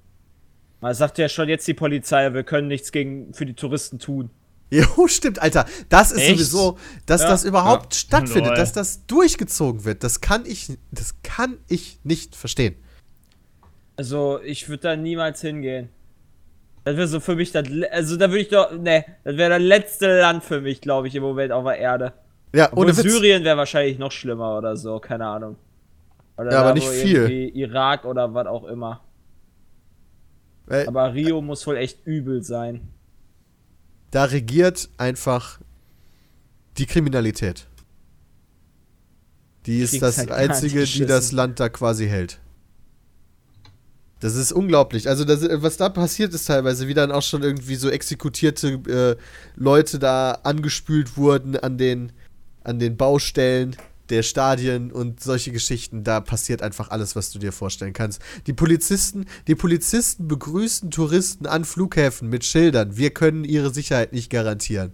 Man 0.81 0.95
sagt 0.95 1.19
ja 1.19 1.29
schon 1.29 1.49
jetzt 1.49 1.67
die 1.69 1.75
Polizei, 1.75 2.33
wir 2.35 2.43
können 2.43 2.67
nichts 2.69 2.91
gegen 2.93 3.33
für 3.35 3.47
die 3.47 3.55
Touristen 3.55 3.99
tun. 3.99 4.31
Jo, 4.73 5.07
stimmt, 5.07 5.41
Alter. 5.43 5.67
Das 5.91 6.13
ist 6.13 6.19
Echt? 6.23 6.31
sowieso, 6.31 6.79
dass 7.05 7.21
Ja. 7.21 7.29
das 7.29 7.45
überhaupt 7.45 7.93
Ja. 7.95 8.01
stattfindet, 8.01 8.47
Lol. 8.53 8.57
dass 8.57 8.73
das 8.73 9.05
durchgezogen 9.07 9.85
wird. 9.85 10.03
Das 10.03 10.23
kann 10.23 10.47
ich, 10.47 10.79
das 10.91 11.15
kann 11.23 11.59
ich 11.69 12.01
nicht 12.05 12.35
verstehen. 12.35 12.77
Also, 13.97 14.41
ich 14.43 14.71
würde 14.71 14.83
da 14.83 14.97
niemals 14.97 15.43
hingehen. 15.43 15.91
Das 16.85 16.97
wäre 16.97 17.07
so 17.07 17.21
für 17.21 17.37
mich 17.37 17.53
das. 17.53 17.69
Also, 17.91 18.17
da 18.17 18.31
würde 18.31 18.41
ich 18.41 18.49
doch. 18.49 18.73
Ne, 18.73 19.05
das 19.25 19.37
wäre 19.37 19.51
das 19.51 19.61
letzte 19.63 20.21
Land 20.21 20.43
für 20.43 20.63
mich, 20.63 20.81
glaube 20.81 21.07
ich, 21.07 21.15
im 21.15 21.23
Moment 21.23 21.53
auf 21.53 21.65
der 21.65 21.77
Erde. 21.77 22.15
Ja, 22.55 22.69
Obwohl 22.73 22.87
ohne 22.87 22.97
Witz. 22.97 23.03
Syrien 23.13 23.45
wäre 23.45 23.59
wahrscheinlich 23.59 23.99
noch 23.99 24.11
schlimmer 24.11 24.57
oder 24.57 24.77
so, 24.77 24.99
keine 24.99 25.27
Ahnung. 25.27 25.57
Oder 26.37 26.53
Ja, 26.53 26.61
aber 26.63 26.75
nicht 26.75 26.89
viel. 26.89 27.51
Irak 27.55 28.05
oder 28.05 28.33
was 28.35 28.47
auch 28.47 28.65
immer. 28.65 29.01
Weil 30.67 30.87
Aber 30.89 31.13
Rio 31.13 31.43
muss 31.43 31.67
wohl 31.67 31.77
echt 31.77 32.07
übel 32.07 32.43
sein. 32.43 32.89
da 34.11 34.25
regiert 34.25 34.91
einfach 34.99 35.59
die 36.77 36.87
Kriminalität. 36.87 37.67
Die 39.67 39.81
ist 39.81 40.03
das 40.03 40.19
halt 40.19 40.31
Einzige, 40.31 40.85
die 40.85 41.07
das 41.07 41.33
Land 41.33 41.61
da 41.61 41.69
quasi 41.69 42.09
hält. 42.09 42.39
Das 44.21 44.35
ist 44.37 44.53
unglaublich. 44.53 45.09
Also, 45.09 45.25
das, 45.25 45.43
was 45.63 45.77
da 45.77 45.89
passiert 45.89 46.33
ist 46.35 46.47
teilweise, 46.47 46.89
wie 46.89 46.95
dann 46.95 47.11
auch 47.11 47.23
schon 47.23 47.43
irgendwie 47.43 47.75
so 47.75 47.91
exekutierte 47.91 48.69
äh, 48.89 49.17
Leute 49.57 49.99
da 49.99 50.33
angespült 50.45 51.17
wurden 51.17 51.57
an 51.57 51.77
den, 51.77 52.13
an 52.63 52.79
den 52.79 52.97
Baustellen 52.97 53.77
der 54.09 54.23
Stadien 54.23 54.93
und 54.93 55.21
solche 55.23 55.53
Geschichten. 55.53 56.05
Da 56.05 56.21
passiert 56.21 56.63
einfach 56.63 56.91
alles, 56.91 57.17
was 57.17 57.31
du 57.31 57.39
dir 57.39 57.53
vorstellen 57.53 57.93
kannst. 57.93 58.21
Die 58.47 58.53
Polizisten, 58.53 59.27
die 59.47 59.55
Polizisten 59.55 60.29
begrüßen 60.29 60.91
Touristen 60.91 61.47
an 61.47 61.65
Flughäfen 61.65 62.29
mit 62.29 62.45
Schildern. 62.45 62.97
Wir 62.97 63.11
können 63.11 63.45
ihre 63.45 63.73
Sicherheit 63.73 64.13
nicht 64.13 64.31
garantieren. 64.31 64.93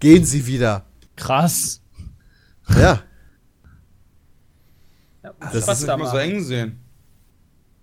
Gehen 0.00 0.24
Sie 0.24 0.46
wieder. 0.46 0.86
Krass. 1.16 1.80
Ja. 2.68 3.02
Ja, 5.22 5.34
Das 5.40 5.68
ist 5.68 5.86
nicht 5.86 5.98
mal 5.98 6.10
so 6.10 6.16
eng 6.16 6.42
sehen. 6.42 6.80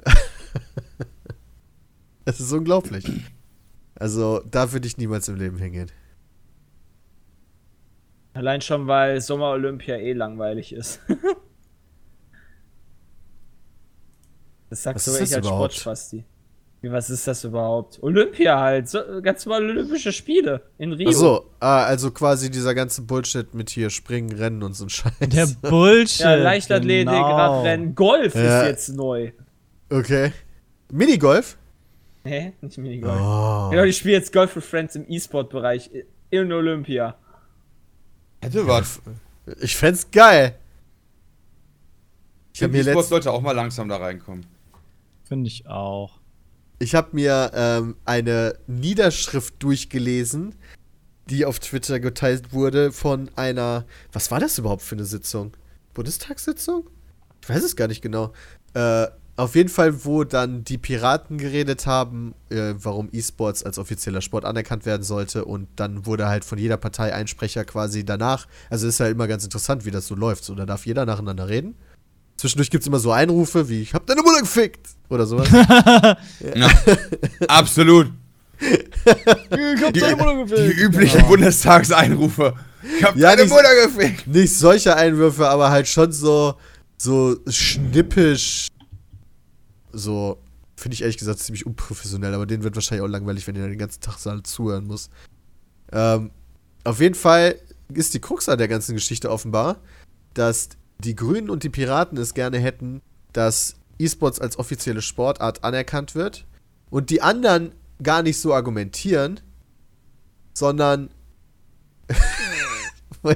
Es 2.28 2.40
ist 2.40 2.52
unglaublich. 2.52 3.06
Also, 3.94 4.42
da 4.50 4.72
würde 4.72 4.88
ich 4.88 4.98
niemals 4.98 5.28
im 5.28 5.36
Leben 5.36 5.60
hingehen. 5.60 5.92
Allein 8.36 8.60
schon, 8.60 8.86
weil 8.86 9.20
Sommer 9.22 9.52
Olympia 9.52 9.96
eh 9.96 10.12
langweilig 10.12 10.74
ist. 10.74 11.00
das 14.70 14.84
sagst 14.84 15.08
Was 15.08 15.18
du 15.18 15.24
ist 15.24 15.30
ich 15.32 15.38
als? 15.38 15.48
Sportspasti. 15.48 16.26
Wie, 16.82 16.92
was 16.92 17.10
ist 17.10 17.26
das 17.28 17.46
überhaupt? 17.46 18.04
Olympia 18.04 18.60
halt, 18.60 18.90
so, 18.90 19.00
ganz 19.22 19.46
normale 19.46 19.70
Olympische 19.70 20.12
Spiele 20.12 20.62
in 20.78 20.92
Rio. 20.92 21.10
Achso, 21.10 21.50
ah, 21.62 21.86
also 21.86 22.12
quasi 22.12 22.52
dieser 22.52 22.76
ganze 22.76 23.04
Bullshit 23.04 23.54
mit 23.54 23.70
hier 23.70 23.90
Springen, 23.90 24.34
Rennen 24.38 24.62
und 24.64 24.74
so 24.74 24.84
ein 24.86 24.90
Scheiß. 24.90 25.14
Der 25.22 25.48
Bullshit. 25.70 26.20
Ja, 26.20 26.36
Leichtathletik, 26.36 27.08
genau. 27.08 27.38
Radrennen, 27.38 27.96
Golf 27.96 28.36
Ja. 28.36 28.64
ist 28.64 28.68
jetzt 28.68 28.90
neu. 28.90 29.32
Okay. 29.90 30.34
Minigolf? 30.92 31.58
Hä? 32.26 32.52
Nicht 32.60 32.78
Minigolf. 32.78 33.18
Oh. 33.18 33.70
Genau, 33.72 33.86
die 33.86 33.94
spielen 33.94 34.16
jetzt 34.16 34.34
Golf 34.34 34.52
for 34.52 34.62
Friends 34.62 34.98
im 34.98 35.06
E-Sport-Bereich 35.08 35.90
in 36.32 36.52
Olympia. 36.52 37.16
Hätte 38.46 38.68
was. 38.68 39.02
Ich 39.60 39.76
fänd's 39.76 40.10
geil. 40.12 40.58
Ich 42.54 42.64
habe 42.64 42.72
mir, 42.72 42.80
E-Sport 42.80 42.96
letzt, 42.96 43.10
sollte 43.10 43.32
auch 43.32 43.42
mal 43.42 43.52
langsam 43.52 43.90
da 43.90 43.98
reinkommen. 43.98 44.46
Finde 45.24 45.48
ich 45.48 45.68
auch. 45.68 46.20
ich 46.80 46.96
hab 46.96 47.14
mir 47.14 47.52
ähm, 47.54 47.96
eine 48.06 48.58
Niederschrift 48.68 49.56
durchgelesen, 49.60 50.56
die 51.30 51.46
auf 51.46 51.60
Twitter 51.60 52.00
geteilt 52.00 52.54
wurde 52.54 52.92
von 52.92 53.30
einer. 53.36 53.86
Was 54.14 54.32
war 54.32 54.40
das 54.40 54.58
überhaupt 54.58 54.84
für 54.84 54.96
eine 54.96 55.06
Sitzung? 55.06 55.58
Bundestagssitzung? 55.94 56.90
Ich 57.42 57.50
weiß 57.50 57.64
es 57.64 57.76
gar 57.76 57.88
nicht 57.88 58.02
genau. 58.02 58.34
Äh, 58.74 59.08
auf 59.38 59.56
jeden 59.56 59.70
Fall, 59.70 60.06
wo 60.06 60.24
dann 60.24 60.64
die 60.64 60.78
Piraten 60.78 61.38
geredet 61.38 61.86
haben, 61.86 62.34
äh, 62.50 62.74
warum 62.78 63.10
E-Sports 63.12 63.64
als 63.64 63.78
offizieller 63.78 64.22
Sport 64.22 64.46
anerkannt 64.46 64.86
werden 64.86 65.04
sollte. 65.04 65.44
Und 65.46 65.68
dann 65.76 66.06
wurde 66.06 66.28
halt 66.28 66.46
von 66.46 66.58
jeder 66.58 66.78
Partei 66.78 67.14
ein 67.14 67.28
Sprecher 67.28 67.66
quasi 67.66 68.06
danach. 68.06 68.48
Also 68.70 68.88
ist 68.88 69.00
ja 69.00 69.08
immer 69.08 69.28
ganz 69.28 69.44
interessant, 69.44 69.84
wie 69.86 69.92
das 69.92 70.08
so 70.08 70.16
läuft. 70.16 70.46
So, 70.46 70.56
da 70.56 70.66
darf 70.66 70.86
jeder 70.86 71.06
nacheinander 71.06 71.50
reden. 71.50 71.76
Zwischendurch 72.38 72.70
gibt 72.70 72.82
es 72.84 72.88
immer 72.88 73.00
so 73.00 73.12
Einrufe 73.12 73.68
wie, 73.70 73.82
ich 73.82 73.94
hab 73.94 74.06
deine 74.08 74.22
Mutter 74.22 74.40
gefickt! 74.42 74.88
Oder 75.10 75.26
sowas. 75.26 75.48
Ja. 76.56 76.70
Absolut. 77.48 78.12
Ich 78.62 79.82
hab 79.84 79.94
Die, 79.94 80.00
deine 80.00 80.16
Mutter 80.16 80.36
die 80.46 80.50
gefilmt. 80.50 80.78
üblichen 80.80 81.28
Bundestagseinrufe. 81.28 82.54
Ich 82.98 83.04
hab 83.04 83.16
Ja, 83.18 83.30
deine 83.36 83.44
die- 83.44 83.50
Mutter 83.54 83.70
gefickt. 83.86 84.28
Nicht 84.28 84.54
solche 84.58 84.96
Einwürfe, 84.96 85.48
aber 85.50 85.70
halt 85.72 85.88
schon 85.88 86.12
so, 86.12 86.56
so 86.98 87.36
schnippisch. 87.50 88.68
So, 89.96 90.42
finde 90.76 90.96
ich 90.96 91.02
ehrlich 91.02 91.18
gesagt 91.18 91.40
ziemlich 91.40 91.66
unprofessionell, 91.66 92.34
aber 92.34 92.46
denen 92.46 92.64
wird 92.64 92.76
wahrscheinlich 92.76 93.04
auch 93.04 93.12
langweilig, 93.12 93.48
wenn 93.48 93.56
ihr 93.56 93.68
den 93.68 93.78
ganzen 93.78 94.02
Tag 94.02 94.18
so 94.20 94.38
zuhören 94.42 94.86
muss. 94.86 95.10
Ähm, 95.92 96.32
auf 96.84 97.00
jeden 97.00 97.16
Fall 97.16 97.56
ist 97.94 98.14
die 98.14 98.20
Krux 98.20 98.50
an 98.50 98.58
der 98.58 98.68
ganzen 98.68 98.94
Geschichte 98.96 99.32
offenbar, 99.32 99.78
dass 100.34 100.70
die 101.00 101.16
Grünen 101.16 101.50
und 101.50 101.64
die 101.64 101.70
Piraten 101.70 102.18
es 102.18 102.34
gerne 102.34 102.60
hätten, 102.60 103.02
dass 103.34 103.76
E-Sports 104.00 104.40
als 104.40 104.60
offizielle 104.60 105.02
Sportart 105.02 105.64
anerkannt 105.64 106.16
wird, 106.16 106.46
und 106.90 107.10
die 107.10 107.22
anderen 107.22 107.74
gar 108.02 108.24
nicht 108.24 108.40
so 108.40 108.54
argumentieren, 108.54 109.40
sondern 110.54 111.10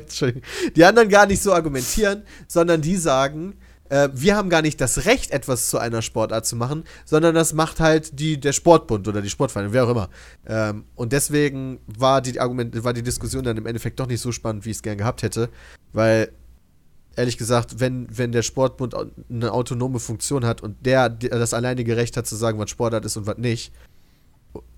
die 0.76 0.86
anderen 0.86 1.10
gar 1.10 1.26
nicht 1.26 1.42
so 1.42 1.54
argumentieren, 1.54 2.24
sondern 2.48 2.82
die 2.82 2.96
sagen, 2.96 3.58
äh, 3.90 4.10
wir 4.14 4.36
haben 4.36 4.50
gar 4.50 4.62
nicht 4.62 4.80
das 4.80 5.06
Recht, 5.06 5.32
etwas 5.32 5.70
zu 5.70 5.78
einer 5.78 6.02
Sportart 6.02 6.46
zu 6.46 6.56
machen, 6.56 6.84
sondern 7.06 7.36
das 7.36 7.54
macht 7.54 7.80
halt 7.80 8.20
die, 8.20 8.40
der 8.40 8.54
Sportbund 8.54 9.08
oder 9.08 9.22
die 9.22 9.30
Sportvereine, 9.30 9.74
wer 9.74 9.86
auch 9.86 9.90
immer. 9.90 10.10
Ähm, 10.48 10.86
und 10.96 11.12
deswegen 11.12 11.80
war 11.86 12.22
die, 12.22 12.40
Argument, 12.40 12.84
war 12.84 12.94
die 12.94 13.04
Diskussion 13.04 13.44
dann 13.44 13.58
im 13.58 13.66
Endeffekt 13.66 14.00
doch 14.00 14.08
nicht 14.08 14.22
so 14.22 14.32
spannend, 14.32 14.66
wie 14.66 14.72
ich 14.72 14.78
es 14.78 14.84
gern 14.84 14.98
gehabt 14.98 15.24
hätte, 15.24 15.50
weil 15.92 16.32
ehrlich 17.16 17.38
gesagt, 17.38 17.80
wenn, 17.80 18.08
wenn 18.16 18.32
der 18.32 18.44
Sportbund 18.44 18.96
eine 19.30 19.52
autonome 19.52 20.00
Funktion 20.00 20.46
hat 20.46 20.62
und 20.62 20.86
der, 20.86 21.10
der 21.10 21.38
das 21.38 21.54
alleinige 21.54 21.98
Recht 21.98 22.16
hat 22.16 22.28
zu 22.28 22.36
sagen, 22.36 22.60
was 22.60 22.70
Sportart 22.70 23.04
ist 23.06 23.18
und 23.18 23.28
was 23.28 23.38
nicht, 23.38 23.74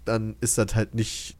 dann 0.06 0.36
ist 0.41 0.58
das 0.58 0.74
halt 0.76 0.95
nicht 0.95 1.38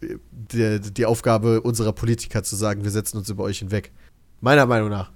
die, 0.00 0.80
die 0.80 1.06
Aufgabe 1.06 1.60
unserer 1.60 1.92
Politiker 1.92 2.42
zu 2.42 2.56
sagen, 2.56 2.84
wir 2.84 2.90
setzen 2.90 3.18
uns 3.18 3.28
über 3.28 3.44
euch 3.44 3.58
hinweg. 3.58 3.92
Meiner 4.40 4.66
Meinung 4.66 4.88
nach. 4.88 5.12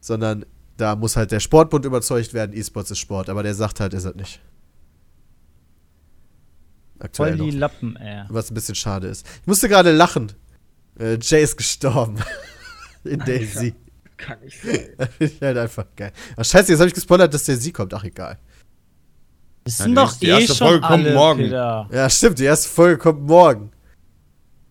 Sondern 0.00 0.44
da 0.76 0.96
muss 0.96 1.16
halt 1.16 1.30
der 1.32 1.40
Sportbund 1.40 1.84
überzeugt 1.84 2.34
werden, 2.34 2.56
E-Sports 2.56 2.90
ist 2.90 2.98
Sport, 2.98 3.28
aber 3.28 3.42
der 3.42 3.54
sagt 3.54 3.80
halt, 3.80 3.94
ist 3.94 4.04
es 4.04 4.14
nicht. 4.14 4.40
Aktuell 6.98 7.36
Voll 7.36 7.46
die 7.46 7.52
noch. 7.52 7.58
Lappen, 7.60 7.96
ey. 7.96 8.24
Was 8.28 8.50
ein 8.50 8.54
bisschen 8.54 8.74
schade 8.74 9.08
ist. 9.08 9.26
Ich 9.42 9.46
musste 9.46 9.68
gerade 9.68 9.92
lachen. 9.92 10.32
Äh, 10.98 11.18
Jay 11.20 11.42
ist 11.42 11.56
gestorben. 11.56 12.16
In 13.04 13.18
Daisy. 13.20 13.74
Kann 14.16 14.38
ich 14.44 14.60
sein. 14.60 14.88
Finde 15.18 15.34
ich 15.34 15.40
halt 15.42 15.58
einfach 15.58 15.86
geil. 15.96 16.12
Ach, 16.36 16.44
scheiße, 16.44 16.70
jetzt 16.72 16.78
habe 16.80 16.88
ich 16.88 16.94
gespoilert, 16.94 17.34
dass 17.34 17.44
der 17.44 17.56
Sie 17.56 17.72
kommt. 17.72 17.92
Ach, 17.94 18.04
egal. 18.04 18.38
Das 19.64 19.78
Ja, 19.78 19.84
sind 19.84 19.90
die 19.92 19.94
doch 19.96 20.02
erste- 20.04 20.20
die 20.20 20.26
eh 20.26 20.34
erste 20.34 20.54
schon 20.54 20.66
Folge 20.68 20.80
kommt 20.86 21.04
alle, 21.04 21.14
morgen. 21.14 21.38
Peter. 21.42 21.88
Ja, 21.92 22.10
stimmt, 22.10 22.38
die 22.38 22.44
erste 22.44 22.68
Folge 22.68 22.98
kommt 22.98 23.22
morgen. 23.22 23.70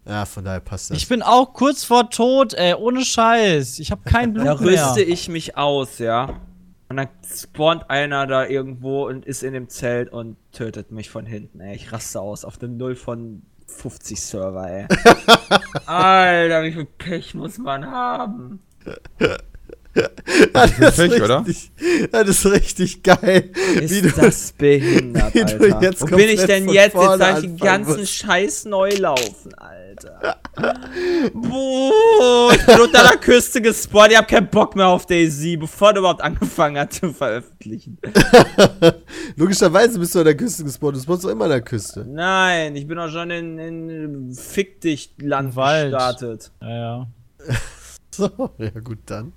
Ja, 0.05 0.25
von 0.25 0.43
daher 0.43 0.59
passt 0.59 0.89
das. 0.89 0.97
Ich 0.97 1.07
bin 1.07 1.21
auch 1.21 1.53
kurz 1.53 1.83
vor 1.83 2.09
Tod, 2.09 2.53
ey, 2.53 2.73
ohne 2.73 3.05
Scheiß. 3.05 3.79
Ich 3.79 3.91
habe 3.91 4.01
kein 4.03 4.33
Blut 4.33 4.45
Da 4.45 4.55
mehr. 4.55 4.61
rüste 4.87 5.01
ich 5.01 5.29
mich 5.29 5.57
aus, 5.57 5.99
ja. 5.99 6.41
Und 6.89 6.97
dann 6.97 7.07
spawnt 7.35 7.89
einer 7.89 8.27
da 8.27 8.45
irgendwo 8.45 9.07
und 9.07 9.25
ist 9.25 9.43
in 9.43 9.53
dem 9.53 9.69
Zelt 9.69 10.11
und 10.11 10.35
tötet 10.51 10.91
mich 10.91 11.09
von 11.09 11.25
hinten, 11.25 11.59
ey. 11.61 11.75
Ich 11.75 11.91
raste 11.91 12.19
aus 12.19 12.43
auf 12.45 12.57
dem 12.57 12.77
0 12.77 12.95
von 12.95 13.41
50 13.67 14.21
Server, 14.21 14.69
ey. 14.69 14.87
Alter, 15.85 16.63
wie 16.63 16.73
viel 16.73 16.85
Pech 16.85 17.33
muss 17.33 17.57
man 17.57 17.89
haben? 17.89 18.59
das 20.53 20.97
ist 20.99 21.21
oder? 21.21 21.45
richtig, 21.45 21.71
Das 22.11 22.27
ist 22.27 22.45
richtig 22.45 23.03
geil. 23.03 23.51
Ist 23.79 23.93
wie 23.93 24.01
du, 24.01 24.11
das 24.11 24.51
behindert, 24.53 25.33
wie 25.35 25.45
du 25.45 25.53
Alter. 25.53 25.81
jetzt 25.81 26.01
Wo 26.01 26.05
bin 26.07 26.29
ich 26.29 26.43
denn 26.43 26.67
jetzt? 26.67 26.95
Jetzt 26.95 27.19
darf 27.19 27.37
ich 27.37 27.45
den 27.45 27.57
ganzen 27.57 27.99
musst. 27.99 28.13
Scheiß 28.13 28.65
neu 28.65 28.89
laufen, 28.97 29.53
Alter. 29.53 30.39
Boah, 31.33 32.53
ich 32.53 32.65
bin 32.65 32.81
unter 32.81 33.03
der 33.03 33.17
Küste 33.17 33.61
gespawnt. 33.61 34.11
Ich 34.11 34.17
hab 34.17 34.27
keinen 34.27 34.47
Bock 34.47 34.75
mehr 34.75 34.87
auf 34.87 35.05
Daisy, 35.05 35.57
bevor 35.57 35.93
der 35.93 35.99
überhaupt 35.99 36.21
angefangen 36.21 36.79
hat 36.79 36.93
zu 36.93 37.13
veröffentlichen. 37.13 37.99
Logischerweise 39.35 39.99
bist 39.99 40.15
du 40.15 40.19
an 40.19 40.25
der 40.25 40.37
Küste 40.37 40.63
gespawnt. 40.63 40.95
Du 40.95 41.01
spawnst 41.01 41.25
doch 41.25 41.29
immer 41.29 41.45
an 41.45 41.51
der 41.51 41.61
Küste. 41.61 42.03
Nein, 42.07 42.75
ich 42.75 42.87
bin 42.87 42.97
auch 42.97 43.09
schon 43.09 43.29
in, 43.29 43.59
in 43.59 44.33
Fick 44.33 44.81
dich 44.81 45.13
Land 45.19 45.55
gestartet. 45.55 46.51
Ja, 46.61 46.69
ja. 46.69 47.07
So, 48.11 48.29
ja 48.59 48.69
gut, 48.83 48.99
dann. 49.07 49.33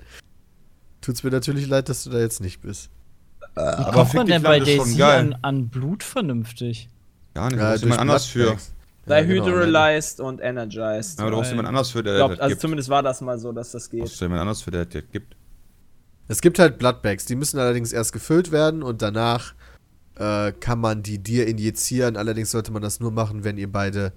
Tut's 1.07 1.23
mir 1.23 1.31
natürlich 1.31 1.69
leid, 1.69 1.88
dass 1.88 2.03
du 2.03 2.11
da 2.11 2.19
jetzt 2.19 2.40
nicht 2.40 2.62
bist. 2.62 2.90
Aber 3.55 3.92
Kommt 3.92 4.14
man 4.14 4.27
denn 4.27 4.42
bei 4.42 4.59
Daisy 4.59 5.01
an, 5.05 5.38
an 5.40 5.69
Blut 5.69 6.03
vernünftig? 6.03 6.88
Gar 7.33 7.51
nicht, 7.51 7.61
Ja, 7.61 7.77
da 7.77 7.77
jemand 7.77 8.01
anders 8.01 8.27
für. 8.27 8.57
Sei 9.07 9.21
Ja, 9.21 9.25
genau, 9.25 9.47
hydrolyzed 9.47 10.19
und 10.19 10.40
energized. 10.40 11.21
Aber 11.21 11.31
du 11.31 11.37
brauchst 11.37 11.51
jemand 11.53 11.69
anders 11.69 11.92
für, 11.92 12.03
der 12.03 12.14
Ich 12.14 12.19
glaub, 12.19 12.31
das 12.33 12.40
also 12.40 12.49
gibt. 12.51 12.61
zumindest 12.61 12.88
war 12.88 13.05
das 13.05 13.21
mal 13.21 13.38
so, 13.38 13.53
dass 13.53 13.71
das 13.71 13.88
geht. 13.88 14.01
Brauchst 14.01 14.21
du 14.21 14.25
jemand 14.25 14.40
anders 14.40 14.62
für, 14.62 14.73
der 14.73 14.85
das 14.85 15.05
gibt. 15.12 15.37
Es 16.27 16.40
gibt 16.40 16.59
halt 16.59 16.77
Bloodbags, 16.77 17.25
die 17.25 17.37
müssen 17.37 17.61
allerdings 17.61 17.92
erst 17.92 18.12
gefüllt 18.12 18.51
werden 18.51 18.83
und 18.83 19.01
danach 19.01 19.55
äh, 20.16 20.51
kann 20.51 20.81
man 20.81 21.05
die 21.05 21.21
dir 21.21 21.47
injizieren. 21.47 22.16
Allerdings 22.16 22.51
sollte 22.51 22.73
man 22.73 22.83
das 22.83 22.99
nur 22.99 23.12
machen, 23.12 23.45
wenn 23.45 23.59
ihr 23.59 23.71
beide 23.71 24.12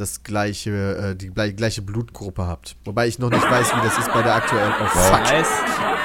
das 0.00 0.22
gleiche, 0.22 0.70
äh, 1.12 1.16
die 1.16 1.30
gle- 1.30 1.52
gleiche 1.52 1.82
Blutgruppe 1.82 2.46
habt. 2.46 2.76
Wobei 2.84 3.06
ich 3.06 3.18
noch 3.18 3.30
nicht 3.30 3.42
weiß, 3.48 3.68
wie 3.76 3.80
das 3.86 3.98
ist 3.98 4.12
bei 4.12 4.22
der 4.22 4.34
aktuellen. 4.34 4.72
Oh 4.82 4.86
fuck. 4.86 5.20
Nice. 5.20 5.48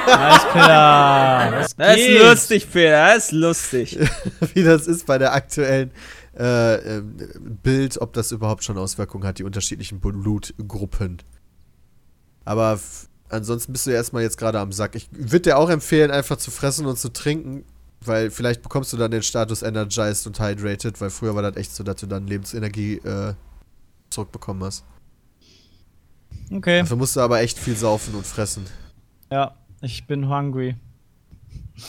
Nice, 0.08 0.44
Peter. 0.54 1.52
Was 1.56 1.76
Das 1.76 1.96
geht? 1.96 2.10
ist 2.10 2.24
lustig, 2.24 2.72
Peter. 2.72 2.92
Das 3.16 3.26
ist 3.26 3.32
lustig. 3.32 4.00
wie 4.54 4.64
das 4.64 4.88
ist 4.88 5.06
bei 5.08 5.18
der 5.18 5.34
aktuellen 5.34 5.92
äh, 6.38 6.76
ähm, 6.98 7.16
Bild, 7.64 8.00
ob 8.02 8.14
das 8.14 8.32
überhaupt 8.32 8.64
schon 8.64 8.78
Auswirkungen 8.78 9.26
hat, 9.26 9.40
die 9.40 9.44
unterschiedlichen 9.44 10.00
Blutgruppen. 10.02 11.22
Aber 12.44 12.80
ansonsten 13.30 13.72
bist 13.72 13.86
du 13.88 13.92
ja 13.92 13.96
erstmal 13.98 14.22
jetzt 14.24 14.38
gerade 14.38 14.60
am 14.60 14.72
Sack. 14.72 14.96
Ich 14.96 15.08
würde 15.12 15.40
dir 15.42 15.58
auch 15.58 15.70
empfehlen, 15.70 16.12
einfach 16.12 16.38
zu 16.38 16.52
fressen 16.52 16.86
und 16.86 17.00
zu 17.00 17.12
trinken, 17.12 17.64
weil 18.02 18.30
vielleicht 18.30 18.62
bekommst 18.62 18.94
du 18.94 18.98
dann 18.98 19.10
den 19.12 19.24
Status 19.24 19.64
Energized 19.64 20.28
und 20.28 20.40
Hydrated, 20.40 21.02
weil 21.02 21.10
früher 21.10 21.34
war 21.36 21.42
das 21.42 21.56
echt 21.56 21.74
so, 21.74 21.84
dass 21.84 21.96
du 21.96 22.06
dann 22.06 22.28
Lebensenergie 22.28 22.98
äh, 22.98 23.34
zurückbekommen 24.10 24.63
hast. 24.63 24.84
Okay, 26.52 26.80
Dafür 26.80 26.98
musst 26.98 27.15
du 27.15 27.22
aber 27.22 27.41
echt 27.41 27.58
viel 27.58 27.76
saufen 27.76 28.13
und 28.15 28.26
fressen. 28.26 28.65
ja, 29.32 29.56
ich 29.82 30.06
bin 30.08 30.30
hungry. 30.30 30.76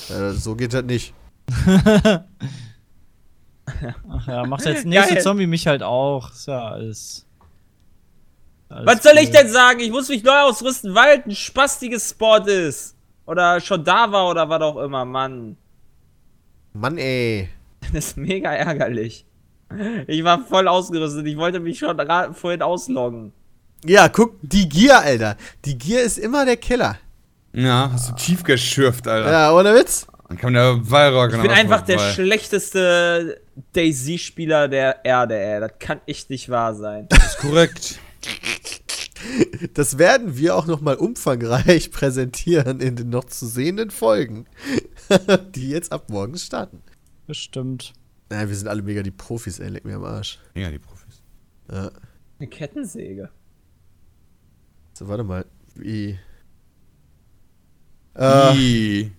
Äh, 0.08 0.32
so 0.32 0.56
geht 0.56 0.72
das 0.74 0.84
nicht. 0.84 1.14
Ach 4.08 4.26
ja, 4.26 4.46
macht 4.46 4.64
jetzt 4.64 4.86
nächste 4.86 5.14
Geil. 5.14 5.22
Zombie 5.22 5.46
mich 5.46 5.66
halt 5.66 5.82
auch. 5.82 6.30
Ist 6.30 6.46
ja 6.46 6.68
alles. 6.68 7.26
alles 8.68 8.86
Was 8.86 9.02
soll 9.02 9.18
ich 9.18 9.30
denn 9.30 9.48
sagen? 9.48 9.80
Ich 9.80 9.90
muss 9.90 10.08
mich 10.08 10.22
neu 10.22 10.38
ausrüsten, 10.40 10.94
weil 10.94 11.22
ein 11.24 11.34
spastiges 11.34 12.10
Sport 12.10 12.48
ist. 12.48 12.96
Oder 13.26 13.60
schon 13.60 13.84
da 13.84 14.10
war 14.12 14.28
oder 14.30 14.48
was 14.48 14.62
auch 14.62 14.76
immer, 14.78 15.04
Mann. 15.04 15.56
Mann, 16.72 16.96
ey. 16.98 17.48
Das 17.80 18.06
ist 18.06 18.16
mega 18.16 18.52
ärgerlich. 18.52 19.25
Ich 20.06 20.22
war 20.24 20.44
voll 20.44 20.68
ausgerüstet. 20.68 21.26
Ich 21.26 21.36
wollte 21.36 21.60
mich 21.60 21.78
schon 21.78 21.96
vorhin 22.34 22.62
ausloggen. 22.62 23.32
Ja, 23.84 24.08
guck, 24.08 24.36
die 24.42 24.68
Gier, 24.68 24.98
Alter. 24.98 25.36
Die 25.64 25.76
Gier 25.76 26.02
ist 26.02 26.18
immer 26.18 26.44
der 26.44 26.56
Killer. 26.56 26.98
Ja, 27.52 27.90
hast 27.92 28.10
du 28.10 28.14
tief 28.14 28.42
geschürft, 28.42 29.08
Alter. 29.08 29.30
Ja, 29.30 29.52
ohne 29.52 29.74
Witz. 29.74 30.06
Dann 30.28 30.38
kam 30.38 30.54
der 30.54 30.90
Wallrock 30.90 31.34
Ich 31.34 31.40
bin 31.40 31.50
einfach 31.50 31.82
der 31.82 31.98
schlechteste 31.98 33.40
Daisy-Spieler 33.72 34.68
der 34.68 35.04
Erde, 35.04 35.38
ey. 35.38 35.60
Das 35.60 35.72
kann 35.78 36.00
echt 36.06 36.30
nicht 36.30 36.48
wahr 36.48 36.74
sein. 36.74 37.06
Das 37.08 37.34
ist 37.34 37.38
korrekt. 37.38 37.98
Das 39.74 39.98
werden 39.98 40.36
wir 40.36 40.56
auch 40.56 40.66
nochmal 40.66 40.96
umfangreich 40.96 41.90
präsentieren 41.92 42.80
in 42.80 42.96
den 42.96 43.08
noch 43.08 43.24
zu 43.24 43.46
sehenden 43.46 43.90
Folgen, 43.90 44.46
die 45.54 45.70
jetzt 45.70 45.92
ab 45.92 46.10
morgen 46.10 46.36
starten. 46.36 46.82
Bestimmt. 47.26 47.92
Naja, 48.28 48.48
wir 48.48 48.56
sind 48.56 48.68
alle 48.68 48.82
mega 48.82 49.02
die 49.02 49.10
Profis, 49.10 49.58
ey, 49.60 49.68
leck 49.68 49.84
mir 49.84 49.96
am 49.96 50.04
Arsch. 50.04 50.38
Ja, 50.54 50.70
die 50.70 50.78
Profis. 50.78 51.22
Ja. 51.70 51.90
Eine 52.38 52.48
Kettensäge. 52.48 53.30
So, 54.94 55.08
warte 55.08 55.24
mal. 55.24 55.44
Wie? 55.74 56.18
Äh, 58.14 58.54
I. 58.54 59.12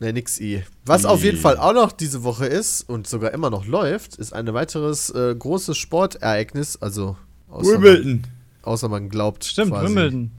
ne, 0.00 0.12
nix 0.12 0.40
I. 0.40 0.64
Was 0.84 1.04
auf 1.04 1.22
jeden 1.22 1.36
I. 1.36 1.40
Fall 1.40 1.58
auch 1.58 1.74
noch 1.74 1.92
diese 1.92 2.22
Woche 2.24 2.46
ist 2.46 2.88
und 2.88 3.06
sogar 3.06 3.32
immer 3.32 3.50
noch 3.50 3.66
läuft, 3.66 4.16
ist 4.16 4.32
ein 4.32 4.52
weiteres 4.52 5.10
äh, 5.10 5.34
großes 5.38 5.76
Sportereignis, 5.76 6.76
also 6.80 7.16
außer 7.48 7.72
man, 7.74 7.82
Wimbledon. 7.82 8.22
außer 8.62 8.88
man 8.88 9.08
glaubt 9.10 9.44
Stimmt, 9.44 9.70
quasi. 9.72 9.86
Wimbledon. 9.88 10.30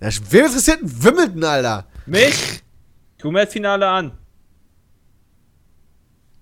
Ja, 0.00 0.10
wer 0.30 0.46
interessiert 0.46 0.82
ein 0.82 1.02
Wimbledon, 1.04 1.44
Alter? 1.44 1.86
Mich? 2.06 2.62
Tu 3.16 3.30
mir 3.30 3.44
das 3.44 3.52
Finale 3.52 3.88
an. 3.88 4.12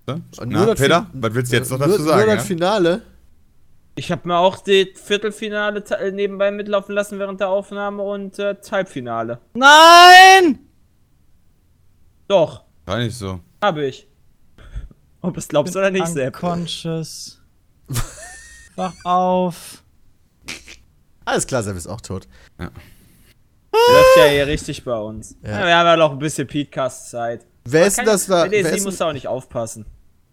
So? 0.07 0.13
Und 0.41 0.49
Na, 0.49 0.73
Peter, 0.73 1.07
Fin- 1.11 1.21
was 1.21 1.33
willst 1.33 1.51
du 1.51 1.57
jetzt 1.57 1.69
noch 1.71 1.79
nur, 1.79 1.87
dazu 1.89 2.03
sagen? 2.03 2.19
Nur 2.21 2.29
Ja? 2.29 2.35
das 2.35 2.45
Finale. 2.45 3.01
Ich 3.95 4.11
habe 4.11 4.27
mir 4.27 4.37
auch 4.37 4.57
das 4.59 4.85
Viertelfinale 5.03 5.83
te- 5.83 5.97
äh, 5.97 6.11
nebenbei 6.11 6.51
mitlaufen 6.51 6.93
lassen 6.95 7.19
während 7.19 7.39
der 7.41 7.49
Aufnahme 7.49 8.03
und 8.03 8.37
äh, 8.39 8.55
das 8.55 8.71
Halbfinale. 8.71 9.39
Nein! 9.53 10.59
Doch, 12.27 12.63
War 12.85 12.99
nicht 12.99 13.17
so. 13.17 13.39
habe 13.61 13.85
ich. 13.85 14.07
Ob 15.21 15.33
du 15.33 15.39
es 15.39 15.47
glaubst 15.47 15.75
oder 15.75 15.89
nicht, 15.91 16.07
Sepp. 16.07 16.35
Unconscious. 16.35 17.41
Wach 18.75 18.93
auf. 19.03 19.83
Alles 21.25 21.47
klar, 21.47 21.63
Sepp 21.63 21.75
ist 21.75 21.87
auch 21.87 21.99
tot. 22.01 22.27
Läuft 22.59 24.17
ja 24.17 24.25
hier 24.25 24.47
richtig 24.47 24.85
bei 24.85 24.97
uns. 24.97 25.35
Ja. 25.43 25.59
Ja. 25.59 25.65
wir 25.65 25.75
haben 25.77 25.87
ja 25.87 25.97
noch 25.97 26.11
ein 26.11 26.19
bisschen 26.19 26.47
Podcast-Zeit. 26.47 27.45
Wer 27.65 27.87
ist 27.87 27.97
denn 27.97 28.05
das 28.05 28.25
da? 28.27 28.49
Wer 28.49 28.63
DSI 28.63 28.83
denn, 28.85 28.95
du 28.97 29.05
auch 29.05 29.13
nicht 29.13 29.27
aufpassen. 29.27 29.85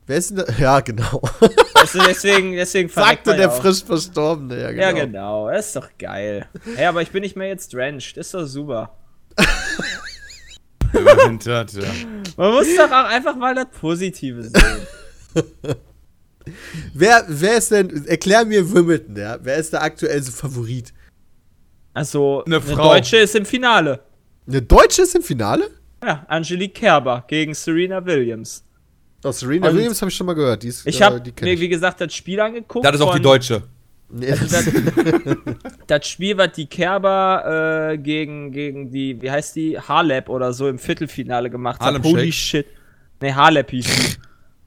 Wer 0.06 0.16
ist 0.16 0.30
denn 0.30 0.38
da? 0.38 0.44
Ja, 0.58 0.80
genau. 0.80 1.22
Du, 1.40 1.98
deswegen, 2.08 2.52
deswegen 2.52 2.88
Sagte 2.88 3.36
der 3.36 3.50
auch. 3.50 3.60
frisch 3.60 3.84
Verstorbene, 3.84 4.60
ja, 4.60 4.70
genau. 4.70 4.82
Ja, 4.82 4.92
genau. 4.92 5.50
Das 5.50 5.66
ist 5.66 5.76
doch 5.76 5.88
geil. 5.98 6.46
Hey, 6.76 6.86
aber 6.86 7.02
ich 7.02 7.10
bin 7.10 7.22
nicht 7.22 7.36
mehr 7.36 7.48
jetzt 7.48 7.72
drenched. 7.72 8.16
Ist 8.16 8.34
doch 8.34 8.46
super. 8.46 8.96
Ja. 10.94 11.90
Man 12.36 12.52
muss 12.52 12.68
doch 12.76 12.86
auch 12.90 13.06
einfach 13.06 13.34
mal 13.34 13.52
das 13.52 13.66
Positive 13.80 14.44
sehen. 14.44 14.86
Wer, 16.92 17.24
wer 17.26 17.56
ist 17.56 17.70
denn, 17.70 18.06
erklär 18.06 18.44
mir 18.44 18.70
Wimbledon, 18.72 19.16
ja? 19.16 19.38
Wer 19.40 19.56
ist 19.56 19.72
der 19.72 19.82
aktuelle 19.82 20.22
Favorit? 20.22 20.92
Also, 21.94 22.44
Eine 22.44 22.56
eine. 22.56 22.76
Deutsche 22.76 23.16
ist 23.18 23.34
im 23.34 23.46
Finale. 23.46 24.00
Eine 24.46 24.60
Deutsche 24.60 25.02
ist 25.02 25.14
im 25.14 25.22
Finale? 25.22 25.70
Ja, 26.04 26.24
Angelique 26.28 26.74
Kerber 26.74 27.24
gegen 27.28 27.54
Serena 27.54 28.04
Williams. 28.04 28.63
Oh, 29.24 29.32
Serena 29.32 29.68
Und- 29.68 29.76
Williams 29.76 30.00
habe 30.00 30.10
ich 30.10 30.16
schon 30.16 30.26
mal 30.26 30.34
gehört. 30.34 30.62
Die 30.62 30.68
ist, 30.68 30.87
Ich 30.87 31.00
äh, 31.00 31.04
habe 31.04 31.20
die 31.20 31.32
kenn 31.32 31.46
mir, 31.48 31.54
ich. 31.54 31.60
wie 31.60 31.68
gesagt, 31.68 32.00
das 32.00 32.14
Spiel 32.14 32.40
angeguckt. 32.40 32.84
Das 32.84 32.94
ist 32.94 33.00
auch 33.00 33.14
die 33.14 33.22
Deutsche. 33.22 33.62
Also 34.20 34.46
das, 34.46 34.70
das 35.87 36.06
Spiel, 36.06 36.37
was 36.37 36.52
die 36.52 36.66
Kerber 36.66 37.90
äh, 37.92 37.98
gegen, 37.98 38.52
gegen 38.52 38.90
die, 38.90 39.20
wie 39.20 39.30
heißt 39.30 39.56
die, 39.56 39.78
Harlep 39.78 40.28
oder 40.28 40.52
so 40.52 40.68
im 40.68 40.78
Viertelfinale 40.78 41.50
gemacht 41.50 41.80
hat. 41.80 41.87
Harlem 41.87 42.04
Holy 42.04 42.30
shit. 42.30 42.66
Ne, 43.20 43.34
Harlep 43.34 43.70
hieß 43.70 43.84
die. 43.87 44.16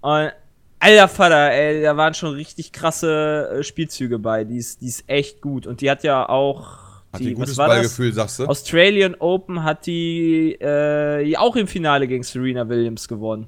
Und 0.01 0.31
alter 0.79 1.07
Vater, 1.07 1.51
ey, 1.51 1.81
da 1.81 1.95
waren 1.95 2.13
schon 2.13 2.33
richtig 2.33 2.71
krasse 2.71 3.57
äh, 3.59 3.63
Spielzüge 3.63 4.19
bei. 4.19 4.43
Die 4.43 4.57
ist, 4.57 4.81
die 4.81 4.87
ist 4.87 5.03
echt 5.07 5.41
gut. 5.41 5.67
Und 5.67 5.81
die 5.81 5.89
hat 5.89 6.03
ja 6.03 6.27
auch. 6.27 6.79
Hat 7.13 7.21
die, 7.21 7.27
die 7.27 7.33
gutes 7.35 7.55
das? 7.55 7.67
Ballgefühl, 7.67 8.11
sagst 8.13 8.39
du? 8.39 8.45
Australian 8.47 9.15
Open 9.19 9.63
hat 9.63 9.85
die 9.85 10.53
äh, 10.59 11.37
auch 11.37 11.55
im 11.55 11.67
Finale 11.67 12.07
gegen 12.07 12.23
Serena 12.23 12.67
Williams 12.67 13.07
gewonnen. 13.07 13.47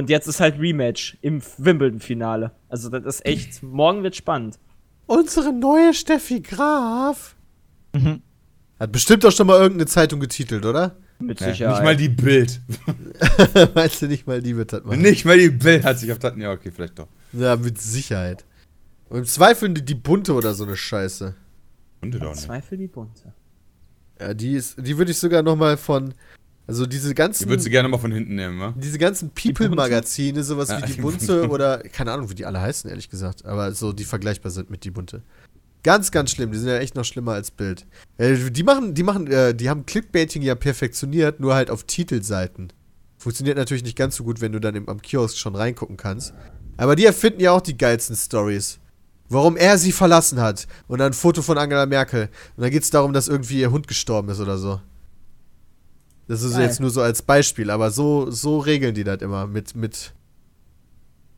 Und 0.00 0.08
jetzt 0.08 0.26
ist 0.26 0.40
halt 0.40 0.58
Rematch 0.58 1.18
im 1.20 1.42
Wimbledon-Finale. 1.58 2.52
Also 2.70 2.88
das 2.88 3.04
ist 3.04 3.26
echt, 3.26 3.62
morgen 3.62 4.02
wird 4.02 4.16
spannend. 4.16 4.58
Unsere 5.04 5.52
neue 5.52 5.92
Steffi 5.92 6.40
Graf. 6.40 7.36
Mhm. 7.92 8.22
Hat 8.78 8.92
bestimmt 8.92 9.26
auch 9.26 9.30
schon 9.30 9.46
mal 9.46 9.58
irgendeine 9.60 9.84
Zeitung 9.84 10.18
getitelt, 10.20 10.64
oder? 10.64 10.96
Mit 11.18 11.38
Ja, 11.38 11.48
Sicherheit. 11.48 11.74
nicht 11.74 11.84
mal 11.84 11.96
die 11.96 12.08
Bild. 12.08 12.60
Meinst 13.74 14.00
du 14.00 14.06
nicht 14.06 14.26
mal, 14.26 14.40
die 14.40 14.56
wird 14.56 14.72
das 14.72 14.84
machen? 14.84 15.02
Nicht 15.02 15.26
mal 15.26 15.36
die 15.36 15.50
Bild 15.50 15.84
hat 15.84 15.98
sich 15.98 16.10
auf 16.12 16.18
das. 16.18 16.32
Ja, 16.38 16.50
okay, 16.50 16.70
vielleicht 16.74 16.98
doch. 16.98 17.08
Ja, 17.34 17.56
mit 17.56 17.78
Sicherheit. 17.78 18.46
Und 19.10 19.18
im 19.18 19.24
Zweifel 19.26 19.68
die, 19.74 19.84
die 19.84 19.94
bunte 19.94 20.32
oder 20.32 20.54
so 20.54 20.64
eine 20.64 20.78
Scheiße. 20.78 21.34
Und 22.00 22.14
doch 22.14 22.30
nicht. 22.30 22.40
Zweifel 22.40 22.78
die 22.78 22.88
bunte. 22.88 23.34
Ja, 24.18 24.32
die 24.32 24.54
ist, 24.54 24.78
die 24.78 24.96
würde 24.96 25.10
ich 25.10 25.18
sogar 25.18 25.42
noch 25.42 25.56
mal 25.56 25.76
von, 25.76 26.14
also 26.70 26.86
diese 26.86 27.14
ganzen, 27.14 27.44
Die 27.44 27.48
würdest 27.50 27.66
du 27.66 27.70
gerne 27.70 27.88
mal 27.88 27.98
von 27.98 28.12
hinten 28.12 28.36
nehmen, 28.36 28.60
wa? 28.60 28.74
diese 28.76 28.96
ganzen 28.98 29.30
People-Magazine, 29.30 30.42
sowas 30.42 30.68
Ja, 30.68 30.80
wie 30.82 30.92
die 30.92 31.00
bunte 31.00 31.26
Bunte. 31.40 31.48
oder 31.50 31.78
keine 31.78 32.12
Ahnung, 32.12 32.30
wie 32.30 32.34
die 32.34 32.46
alle 32.46 32.60
heißen, 32.60 32.88
ehrlich 32.88 33.10
gesagt, 33.10 33.44
aber 33.44 33.72
so 33.72 33.92
die 33.92 34.04
vergleichbar 34.04 34.50
sind 34.52 34.70
mit 34.70 34.84
die 34.84 34.90
bunte. 34.90 35.22
Ganz, 35.82 36.10
ganz 36.10 36.30
schlimm. 36.30 36.52
Die 36.52 36.58
sind 36.58 36.68
ja 36.68 36.78
echt 36.78 36.94
noch 36.94 37.04
schlimmer 37.04 37.32
als 37.32 37.50
Bild. 37.50 37.86
Äh, 38.18 38.36
die 38.50 38.62
machen, 38.62 38.94
die 38.94 39.02
machen, 39.02 39.26
äh, 39.26 39.54
die 39.54 39.70
haben 39.70 39.86
Clickbaiting 39.86 40.42
ja 40.42 40.54
perfektioniert, 40.54 41.40
nur 41.40 41.54
halt 41.54 41.70
auf 41.70 41.84
Titelseiten. 41.84 42.72
Funktioniert 43.18 43.56
natürlich 43.56 43.82
nicht 43.82 43.96
ganz 43.96 44.16
so 44.16 44.24
gut, 44.24 44.40
wenn 44.40 44.52
du 44.52 44.60
dann 44.60 44.74
im, 44.76 44.88
am 44.88 45.00
Kiosk 45.02 45.36
schon 45.38 45.54
reingucken 45.56 45.96
kannst. 45.96 46.34
Aber 46.76 46.96
die 46.96 47.04
erfinden 47.06 47.40
ja 47.40 47.52
auch 47.52 47.60
die 47.62 47.76
geilsten 47.76 48.14
Stories. 48.14 48.78
Warum 49.28 49.56
er 49.56 49.78
sie 49.78 49.92
verlassen 49.92 50.40
hat. 50.40 50.66
Und 50.86 50.98
dann 50.98 51.12
ein 51.12 51.14
Foto 51.14 51.40
von 51.40 51.56
Angela 51.56 51.86
Merkel. 51.86 52.28
Und 52.56 52.62
dann 52.62 52.70
geht 52.70 52.82
es 52.82 52.90
darum, 52.90 53.12
dass 53.12 53.28
irgendwie 53.28 53.60
ihr 53.60 53.70
Hund 53.70 53.88
gestorben 53.88 54.28
ist 54.28 54.40
oder 54.40 54.58
so. 54.58 54.80
Das 56.30 56.42
ist 56.42 56.52
Geil. 56.52 56.62
jetzt 56.62 56.78
nur 56.78 56.90
so 56.90 57.00
als 57.02 57.22
Beispiel, 57.22 57.70
aber 57.70 57.90
so, 57.90 58.30
so 58.30 58.58
regeln 58.60 58.94
die 58.94 59.02
das 59.02 59.20
immer 59.20 59.48
mit, 59.48 59.74
mit 59.74 60.12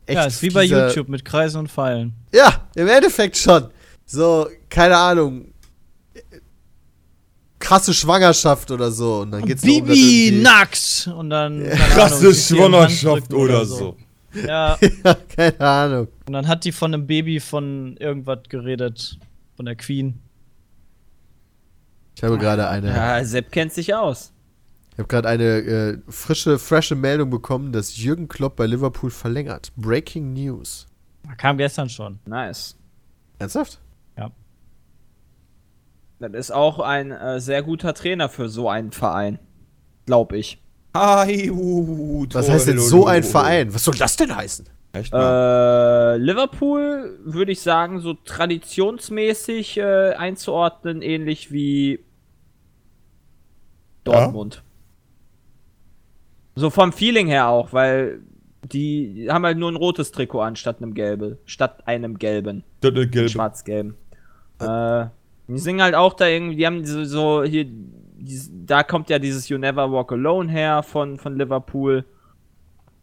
ja, 0.07 0.25
ist 0.25 0.43
wie 0.43 0.51
bei 0.51 0.65
YouTube 0.65 1.09
mit 1.09 1.25
Kreisen 1.25 1.61
und 1.61 1.71
Pfeilen. 1.71 2.13
Ja, 2.35 2.69
im 2.75 2.89
Endeffekt 2.89 3.39
schon. 3.39 3.69
So, 4.05 4.49
keine 4.69 4.99
Ahnung. 4.99 5.47
Krasse 7.59 7.95
Schwangerschaft 7.95 8.71
oder 8.71 8.91
so. 8.91 9.21
Und 9.21 9.31
dann 9.31 9.47
geht's 9.47 9.63
Bibi 9.63 9.77
irgendwie- 10.29 10.43
nackt! 10.43 11.09
Und 11.17 11.31
dann. 11.31 11.63
keine 11.63 11.73
Ahnung, 11.73 11.89
Krasse 11.95 12.27
einen 12.27 12.35
Schwangerschaft 12.35 13.33
oder 13.33 13.65
so. 13.65 13.97
Ja, 14.35 14.79
Ja, 15.05 15.15
keine 15.37 15.61
Ahnung. 15.61 16.09
und 16.27 16.33
dann 16.33 16.49
hat 16.49 16.65
die 16.65 16.73
von 16.73 16.93
einem 16.93 17.07
Baby 17.07 17.39
von 17.41 17.97
irgendwas 17.99 18.41
geredet. 18.49 19.19
Von 19.57 19.65
der 19.67 19.77
Queen. 19.77 20.21
Ich 22.17 22.23
habe 22.23 22.37
gerade 22.39 22.69
eine, 22.69 22.89
Ja, 22.89 23.25
Sepp 23.25 23.53
kennt 23.53 23.73
sich 23.73 23.95
aus. 23.95 24.32
Ich 24.93 24.99
habe 24.99 25.09
gerade 25.09 25.29
eine 25.29 25.45
äh, 25.45 25.99
frische, 26.09 26.59
frische 26.59 26.95
Meldung 26.95 27.31
bekommen, 27.31 27.73
dass 27.73 27.97
Jürgen 27.97 28.29
Klopp 28.29 28.57
bei 28.57 28.67
Liverpool 28.67 29.11
verlängert. 29.11 29.73
Breaking 29.77 30.33
News. 30.33 30.87
Kam 31.39 31.57
gestern 31.57 31.89
schon. 31.89 32.19
Nice. 32.27 32.77
Ernsthaft? 33.39 33.81
Das 36.23 36.33
ist 36.35 36.53
auch 36.53 36.79
ein 36.79 37.11
äh, 37.11 37.41
sehr 37.41 37.65
guter 37.65 37.95
Trainer 37.95 38.29
für 38.29 38.49
so 38.49 38.69
einen 38.69 38.93
Verein. 38.93 39.41
Glaub 40.07 40.33
ich. 40.33 40.63
Hi, 40.95 41.51
uh, 41.51 42.27
Was 42.33 42.49
heißt 42.49 42.69
denn 42.69 42.79
so 42.79 43.07
ein 43.07 43.25
Verein? 43.25 43.75
Was 43.75 43.85
soll 43.85 43.97
das 43.97 44.17
denn 44.17 44.35
heißen? 44.35 44.69
Echt? 44.93 45.13
Äh, 45.13 46.17
Liverpool 46.19 47.19
würde 47.25 47.51
ich 47.51 47.61
sagen, 47.61 47.99
so 48.01 48.15
traditionsmäßig 48.15 49.79
äh, 49.79 50.13
einzuordnen, 50.13 51.03
ähnlich 51.03 51.51
wie 51.51 52.05
Dortmund. 54.05 54.63
So 56.55 56.71
vom 56.71 56.93
Feeling 56.93 57.27
her 57.29 57.49
auch, 57.49 57.73
weil 57.73 58.21
die 58.65 59.27
haben 59.31 59.45
halt 59.45 59.59
nur 59.59 59.71
ein 59.71 59.77
rotes 59.77 60.13
Trikot 60.13 60.41
an 60.43 60.57
statt 60.57 60.77
einem 60.81 60.95
gelben, 60.95 61.39
statt 61.47 61.87
einem 61.87 62.19
gelben, 62.19 62.63
Das 62.81 62.93
ist 62.95 63.11
gelb. 63.11 63.31
schwarz-gelben. 63.31 63.97
Äh, 64.61 65.07
die 65.49 65.59
singen 65.59 65.83
halt 65.83 65.95
auch 65.95 66.15
da 66.15 66.27
irgendwie, 66.29 66.57
die 66.57 66.67
haben 66.67 66.85
so, 66.85 67.05
so 67.05 67.43
hier, 67.43 67.67
dies- 67.67 68.51
da 68.67 68.83
kommt 68.85 69.11
ja 69.11 69.19
dieses 69.19 69.49
You 69.49 69.59
Never 69.59 69.91
Walk 69.91 70.13
Alone 70.13 70.51
her 70.51 70.83
von, 70.83 71.19
von 71.19 71.37
Liverpool. 71.37 72.05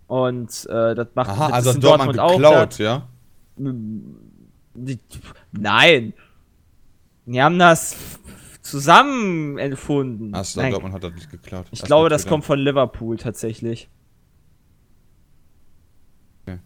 Und 0.07 0.49
äh, 0.69 0.95
das 0.95 1.07
macht 1.13 1.29
Aha, 1.31 1.47
das 1.47 1.53
also 1.53 1.71
in 1.71 1.81
Dortmund 1.81 2.19
auch 2.19 2.31
geklaut, 2.37 2.79
da. 2.79 2.83
ja? 2.83 3.07
Die, 3.57 4.99
nein. 5.51 6.13
Die 7.25 7.41
haben 7.43 7.59
das 7.59 8.18
zusammen 8.69 9.57
erfunden. 9.57 10.33
Achso, 10.33 10.61
Nein, 10.61 10.71
Dortmund 10.71 10.93
hat 10.93 11.03
das 11.03 11.13
nicht 11.13 11.31
geklaut. 11.31 11.65
ich 11.71 11.81
Hast 11.81 11.87
glaube, 11.87 12.09
das 12.09 12.27
kommt 12.27 12.45
von 12.45 12.59
Liverpool 12.59 13.17
tatsächlich. 13.17 13.89
Okay. 16.45 16.59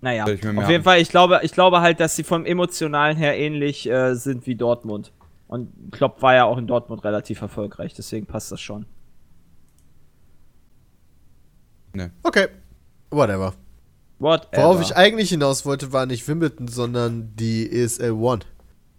Naja, 0.00 0.28
ich 0.28 0.46
auf 0.46 0.68
jeden 0.68 0.84
Fall, 0.84 1.00
ich 1.00 1.08
glaube, 1.08 1.40
ich 1.42 1.52
glaube 1.52 1.80
halt, 1.80 2.00
dass 2.00 2.16
sie 2.16 2.24
vom 2.24 2.44
Emotionalen 2.44 3.16
her 3.16 3.38
ähnlich 3.38 3.88
äh, 3.88 4.14
sind 4.14 4.46
wie 4.46 4.54
Dortmund. 4.54 5.12
Und 5.46 5.92
Klopp 5.92 6.22
war 6.22 6.34
ja 6.34 6.44
auch 6.44 6.58
in 6.58 6.66
Dortmund 6.66 7.04
relativ 7.04 7.40
erfolgreich, 7.40 7.94
deswegen 7.94 8.26
passt 8.26 8.50
das 8.50 8.60
schon. 8.60 8.86
Okay. 12.22 12.48
Whatever. 13.10 13.54
Whatever. 14.18 14.62
Worauf 14.62 14.80
ich 14.80 14.96
eigentlich 14.96 15.30
hinaus 15.30 15.64
wollte, 15.64 15.92
war 15.92 16.06
nicht 16.06 16.26
Wimbledon, 16.26 16.68
sondern 16.68 17.34
die 17.36 17.70
ESL 17.70 18.12
One. 18.12 18.40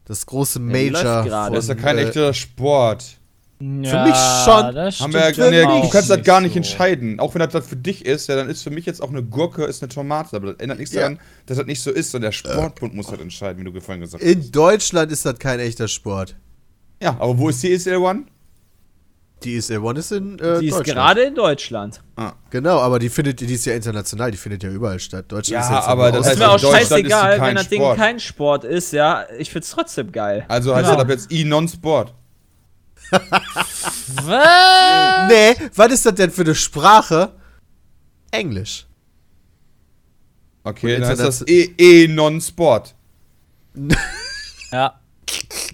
Das 0.05 0.25
große 0.25 0.59
Ja, 0.59 0.65
Major. 0.65 1.23
gerade. 1.23 1.55
Das 1.55 1.65
ist 1.65 1.69
ja 1.69 1.75
kein 1.75 1.97
äh, 1.97 2.03
echter 2.03 2.33
Sport. 2.33 3.03
Ja, 3.59 4.05
mich 4.05 4.15
schon. 4.43 4.75
das 4.75 4.99
Haben 4.99 5.13
wir 5.13 5.31
ja, 5.31 5.49
nee, 5.49 5.81
du 5.81 5.89
kannst 5.89 6.09
das 6.09 6.21
gar 6.23 6.41
nicht 6.41 6.51
so. 6.53 6.57
entscheiden. 6.57 7.19
Auch 7.21 7.33
wenn 7.33 7.39
das, 7.39 7.53
das 7.53 7.65
für 7.65 7.77
dich 7.77 8.05
ist, 8.05 8.27
ja, 8.27 8.35
dann 8.35 8.49
ist 8.49 8.61
für 8.63 8.69
mich 8.69 8.85
jetzt 8.85 9.01
auch 9.01 9.09
eine 9.09 9.23
Gurke, 9.23 9.63
ist 9.63 9.81
eine 9.81 9.89
Tomate. 9.89 10.35
Aber 10.35 10.47
das 10.51 10.59
ändert 10.59 10.77
nichts 10.79 10.93
Ja. 10.93 11.01
daran, 11.01 11.19
dass 11.45 11.57
das 11.57 11.65
nicht 11.65 11.81
so 11.81 11.89
ist. 11.89 12.13
Und 12.13 12.21
der 12.21 12.33
Sportbund 12.33 12.93
muss 12.93 13.07
das 13.07 13.19
entscheiden, 13.19 13.65
wie 13.65 13.71
du 13.71 13.79
vorhin 13.81 14.01
gesagt 14.01 14.21
hast. 14.23 14.29
In 14.29 14.51
Deutschland 14.51 15.11
ist 15.11 15.25
das 15.25 15.39
kein 15.39 15.59
echter 15.59 15.87
Sport. 15.87 16.35
Ja, 17.01 17.11
aber 17.19 17.37
wo 17.37 17.49
ist 17.49 17.63
die 17.63 17.71
ESL 17.73 17.95
One? 17.97 18.23
Die 19.43 19.57
ESL 19.57 19.77
One 19.79 19.99
ist 19.99 20.11
in 20.11 20.39
äh, 20.39 20.59
die 20.59 20.67
ist 20.69 20.77
Deutschland. 20.77 20.85
gerade 20.97 21.21
in 21.23 21.35
Deutschland. 21.35 22.01
Genau, 22.49 22.79
aber 22.79 22.97
die 22.99 23.09
findet, 23.09 23.41
die 23.41 23.53
ist 23.53 23.65
ja 23.65 23.75
international, 23.75 24.31
die 24.31 24.37
findet 24.37 24.63
ja 24.63 24.69
überall 24.69 24.97
statt. 24.99 25.25
Deutschland 25.27 25.61
Ja, 25.63 25.69
ist 25.69 25.75
jetzt 25.75 25.87
aber 25.87 26.11
das 26.11 26.27
Ist 26.31 26.39
mir 26.39 26.49
auch 26.49 26.55
ist 26.55 26.61
scheißegal, 26.71 27.41
wenn 27.41 27.55
das 27.55 27.67
Ding 27.69 27.81
Sport. 27.81 27.97
kein 27.97 28.19
Sport 28.19 28.63
ist, 28.63 28.93
ja. 28.93 29.25
Ich 29.37 29.51
find's 29.51 29.69
trotzdem 29.69 30.11
geil. 30.11 30.45
Also 30.47 30.73
heißt 30.73 30.87
Ja. 30.87 30.93
das 30.95 31.01
ab 31.03 31.09
jetzt 31.09 31.31
E-Non-Sport. 31.31 32.13
Was? 34.23 35.27
Nee, 35.29 35.55
was 35.75 35.91
ist 35.91 36.05
das 36.05 36.15
denn 36.15 36.31
für 36.31 36.41
eine 36.41 36.55
Sprache? 36.55 37.33
Englisch. 38.31 38.85
Okay, 40.63 40.97
dann 40.99 41.09
heißt 41.09 41.21
das 41.21 41.41
interna- 41.43 41.73
E- 41.77 42.03
E-Non-Sport. 42.05 42.95
Ja. 44.71 44.99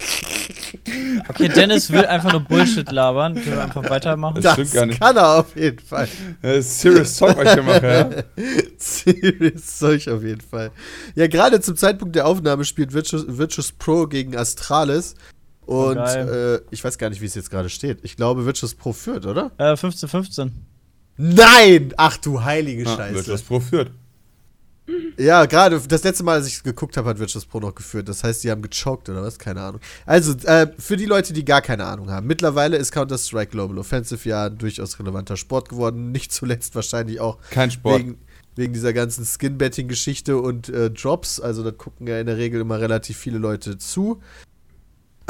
Okay, 1.30 1.48
Dennis 1.50 1.92
will 1.92 2.06
einfach 2.06 2.32
nur 2.32 2.42
Bullshit 2.42 2.92
labern. 2.92 3.36
Können 3.36 3.46
wir 3.58 3.64
einfach 3.64 3.90
weitermachen? 3.90 4.36
Das 4.36 4.44
Das 4.44 4.54
stimmt 4.54 4.74
gar 4.74 4.86
nicht. 4.88 5.00
kann 5.00 5.16
er 5.16 5.40
auf 5.40 5.56
jeden 5.56 5.80
Fall. 5.80 6.08
Ist 6.42 6.80
Serious 6.80 7.16
Talk, 7.18 7.38
was 7.38 7.46
ich 7.46 7.54
hier 7.54 7.64
mache, 7.64 7.88
ja? 7.88 8.44
Serious 8.78 9.78
Zeug 9.78 10.08
auf 10.08 10.24
jeden 10.24 10.42
Fall. 10.42 10.72
Ja, 11.16 11.28
gerade 11.28 11.60
zum 11.62 11.76
Zeitpunkt 11.78 12.16
der 12.16 12.26
Aufnahme 12.26 12.66
spielt 12.66 12.94
Virtus, 12.94 13.26
Virtus 13.28 13.72
Pro 13.72 14.08
gegen 14.08 14.36
Astralis. 14.36 15.16
Und 15.66 15.96
geil. 15.96 16.62
äh, 16.70 16.74
ich 16.74 16.84
weiß 16.84 16.98
gar 16.98 17.10
nicht, 17.10 17.22
wie 17.22 17.26
es 17.28 17.36
jetzt 17.36 17.52
gerade 17.52 17.70
steht. 17.70 18.00
Ich 18.02 18.16
glaube, 18.16 18.46
Virtus 18.46 18.74
Pro 18.76 18.92
führt, 18.94 19.26
oder? 19.26 19.52
Äh, 19.58 19.78
15, 19.78 20.10
15. 20.10 20.52
Nein! 21.18 21.94
Ach 21.98 22.18
du 22.18 22.44
heilige 22.44 22.90
Ah, 22.90 22.96
Scheiße. 22.98 23.16
wird 23.16 23.28
das 23.28 23.42
Pro 23.44 23.60
führt. 23.60 23.92
Ja, 25.18 25.46
gerade 25.46 25.80
das 25.80 26.04
letzte 26.04 26.24
Mal, 26.24 26.34
als 26.34 26.48
ich 26.48 26.64
geguckt 26.64 26.98
habe, 26.98 27.10
hat 27.10 27.20
Virtus 27.20 27.46
Pro 27.46 27.60
noch 27.60 27.76
geführt. 27.76 28.10
Das 28.10 28.24
heißt, 28.24 28.44
die 28.44 28.52
haben 28.52 28.62
gechoked 28.62 29.10
oder 29.10 29.22
was? 29.22 29.38
Keine 29.38 29.62
Ahnung. 29.62 29.82
Also, 30.06 30.34
äh, 30.46 30.68
für 30.78 30.98
die 30.98 31.06
Leute, 31.06 31.34
die 31.34 31.46
gar 31.46 31.62
keine 31.62 31.86
Ahnung 31.86 32.10
haben. 32.10 32.28
Mittlerweile 32.28 32.78
ist 32.78 32.92
Counter-Strike 32.92 33.52
Global 33.52 33.78
Offensive 33.78 34.28
ja 34.28 34.48
ein 34.48 34.58
durchaus 34.58 35.00
relevanter 35.00 35.38
Sport 35.38 35.70
geworden. 35.70 36.12
Nicht 36.12 36.32
zuletzt 36.32 36.76
wahrscheinlich 36.76 37.20
auch 37.20 37.38
wegen, 37.84 38.18
wegen 38.56 38.74
dieser 38.74 38.94
ganzen 38.94 39.26
Skin-Betting-Geschichte 39.26 40.38
und 40.38 40.70
äh, 40.70 40.90
Drops. 40.90 41.40
Also, 41.40 41.64
da 41.64 41.72
gucken 41.72 42.08
ja 42.08 42.20
in 42.20 42.26
der 42.26 42.38
Regel 42.38 42.62
immer 42.62 42.80
relativ 42.80 43.18
viele 43.18 43.38
Leute 43.38 43.78
zu. 43.78 44.22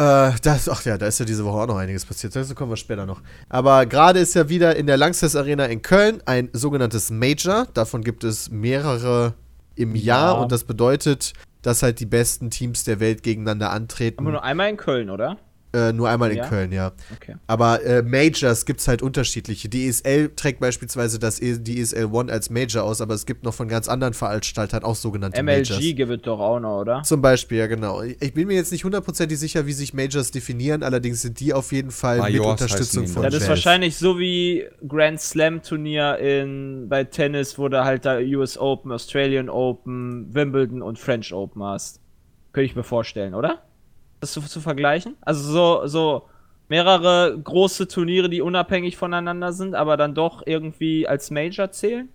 Äh, 0.02 0.32
das, 0.41 0.68
ach 0.68 0.84
ja, 0.86 0.97
da 0.97 1.06
ist 1.08 1.20
ja 1.20 1.26
diese 1.26 1.45
Woche 1.45 1.58
auch 1.62 1.68
noch 1.68 1.78
einiges 1.78 2.06
passiert. 2.06 2.36
Dazu 2.36 2.56
kommen 2.56 2.72
wir 2.72 2.78
später 2.78 3.06
noch. 3.06 3.22
Aber 3.49 3.86
gerade 3.86 4.20
ist 4.20 4.34
ja 4.34 4.49
wieder 4.49 4.76
in 4.76 4.88
der 4.88 4.97
Langsess 4.97 5.36
Arena 5.36 5.66
in 5.66 5.82
Köln 5.82 6.22
ein 6.26 6.49
sogenanntes 6.54 7.12
Major. 7.12 7.68
Davon 7.74 8.04
gibt 8.04 8.24
es 8.24 8.49
mehrere 8.49 9.34
im 9.76 9.95
Jahr 9.95 10.36
Ja. 10.36 10.41
und 10.41 10.52
das 10.52 10.64
bedeutet, 10.64 11.34
dass 11.62 11.84
halt 11.84 11.99
die 11.99 12.06
besten 12.08 12.49
Teams 12.49 12.84
der 12.84 12.99
Welt 12.99 13.22
gegeneinander 13.22 13.72
antreten. 13.72 14.20
Aber 14.20 14.32
nur 14.32 14.43
einmal 14.43 14.70
in 14.70 14.78
Köln, 14.78 15.10
oder? 15.10 15.38
Äh, 15.74 15.93
nur 15.93 16.09
einmal 16.09 16.32
in 16.32 16.38
Ja? 16.38 16.47
Köln, 16.47 16.72
ja. 16.74 16.91
Okay. 17.15 17.36
Aber 17.47 17.82
äh, 17.84 18.01
Majors 18.01 18.65
gibt 18.65 18.82
es 18.82 18.89
halt 18.89 19.01
unterschiedliche. 19.01 19.69
Die 19.69 19.88
ESL 19.88 20.32
trägt 20.36 20.59
beispielsweise 20.59 21.17
das 21.17 21.41
e 21.41 21.59
die 21.59 21.80
ESL 21.80 22.09
One 22.11 22.32
als 22.32 22.49
Major 22.49 22.84
aus, 22.84 22.99
aber 22.99 23.13
es 23.13 23.26
gibt 23.26 23.43
noch 23.43 23.53
von 23.53 23.69
ganz 23.69 23.88
anderen 23.88 24.13
Veranstaltern 24.13 24.84
auch 24.84 24.95
sogenannte 24.95 25.41
MLG 25.41 25.69
Majors. 25.69 25.80
gibt 25.95 26.11
es 26.11 26.22
doch 26.24 26.39
auch 26.39 26.59
noch, 26.59 26.82
oder? 26.82 27.03
Zum 27.03 27.22
Beispiel, 27.22 27.59
ja 27.59 27.67
genau. 27.67 28.01
Ich 28.01 28.34
bin 28.34 28.47
mir 28.47 28.55
jetzt 28.55 28.74
nicht 28.74 28.84
hundertprozentig 28.84 29.39
sicher, 29.39 29.65
wie 29.65 29.72
sich 29.72 29.93
Majors 29.93 30.32
definieren, 30.32 30.84
allerdings 30.84 31.22
sind 31.22 31.39
die 31.39 31.53
auf 31.53 31.72
jeden 31.72 31.91
Fall 31.91 32.17
mit 32.17 32.34
Majors 32.34 32.61
Unterstützung 32.61 33.03
heißen 33.03 33.05
die, 33.05 33.11
von? 33.13 33.24
Das 33.24 33.36
ist 33.36 33.47
wahrscheinlich 33.47 33.95
so 33.95 34.19
wie 34.19 34.65
Grand 34.86 35.22
Slam 35.22 35.61
Turnier 35.61 36.17
in 36.17 36.89
bei 36.89 37.05
Tennis, 37.05 37.57
wo 37.57 37.69
du 37.69 37.82
halt 37.84 38.05
da 38.05 38.17
US 38.17 38.57
Open, 38.57 38.91
Australian 38.91 39.49
Open, 39.49 40.34
Wimbledon 40.34 40.82
und 40.82 40.99
French 40.99 41.34
Open 41.34 41.63
hast. 41.63 42.01
Könnte 42.51 42.65
ich 42.65 42.76
mir 42.76 42.84
vorstellen, 42.84 43.34
oder? 43.34 43.61
Das 44.22 44.32
zu, 44.32 44.41
zu 44.41 44.61
vergleichen? 44.61 45.17
Also 45.22 45.51
so, 45.51 45.88
so 45.88 46.30
mehrere 46.69 47.38
große 47.43 47.88
Turniere, 47.89 48.30
die 48.30 48.41
unabhängig 48.41 48.95
voneinander 48.95 49.51
sind, 49.51 49.76
aber 49.76 49.97
dann 49.97 50.15
doch 50.15 50.43
irgendwie 50.45 51.07
als 51.07 51.30
Major 51.32 51.72
zählen? 51.72 52.07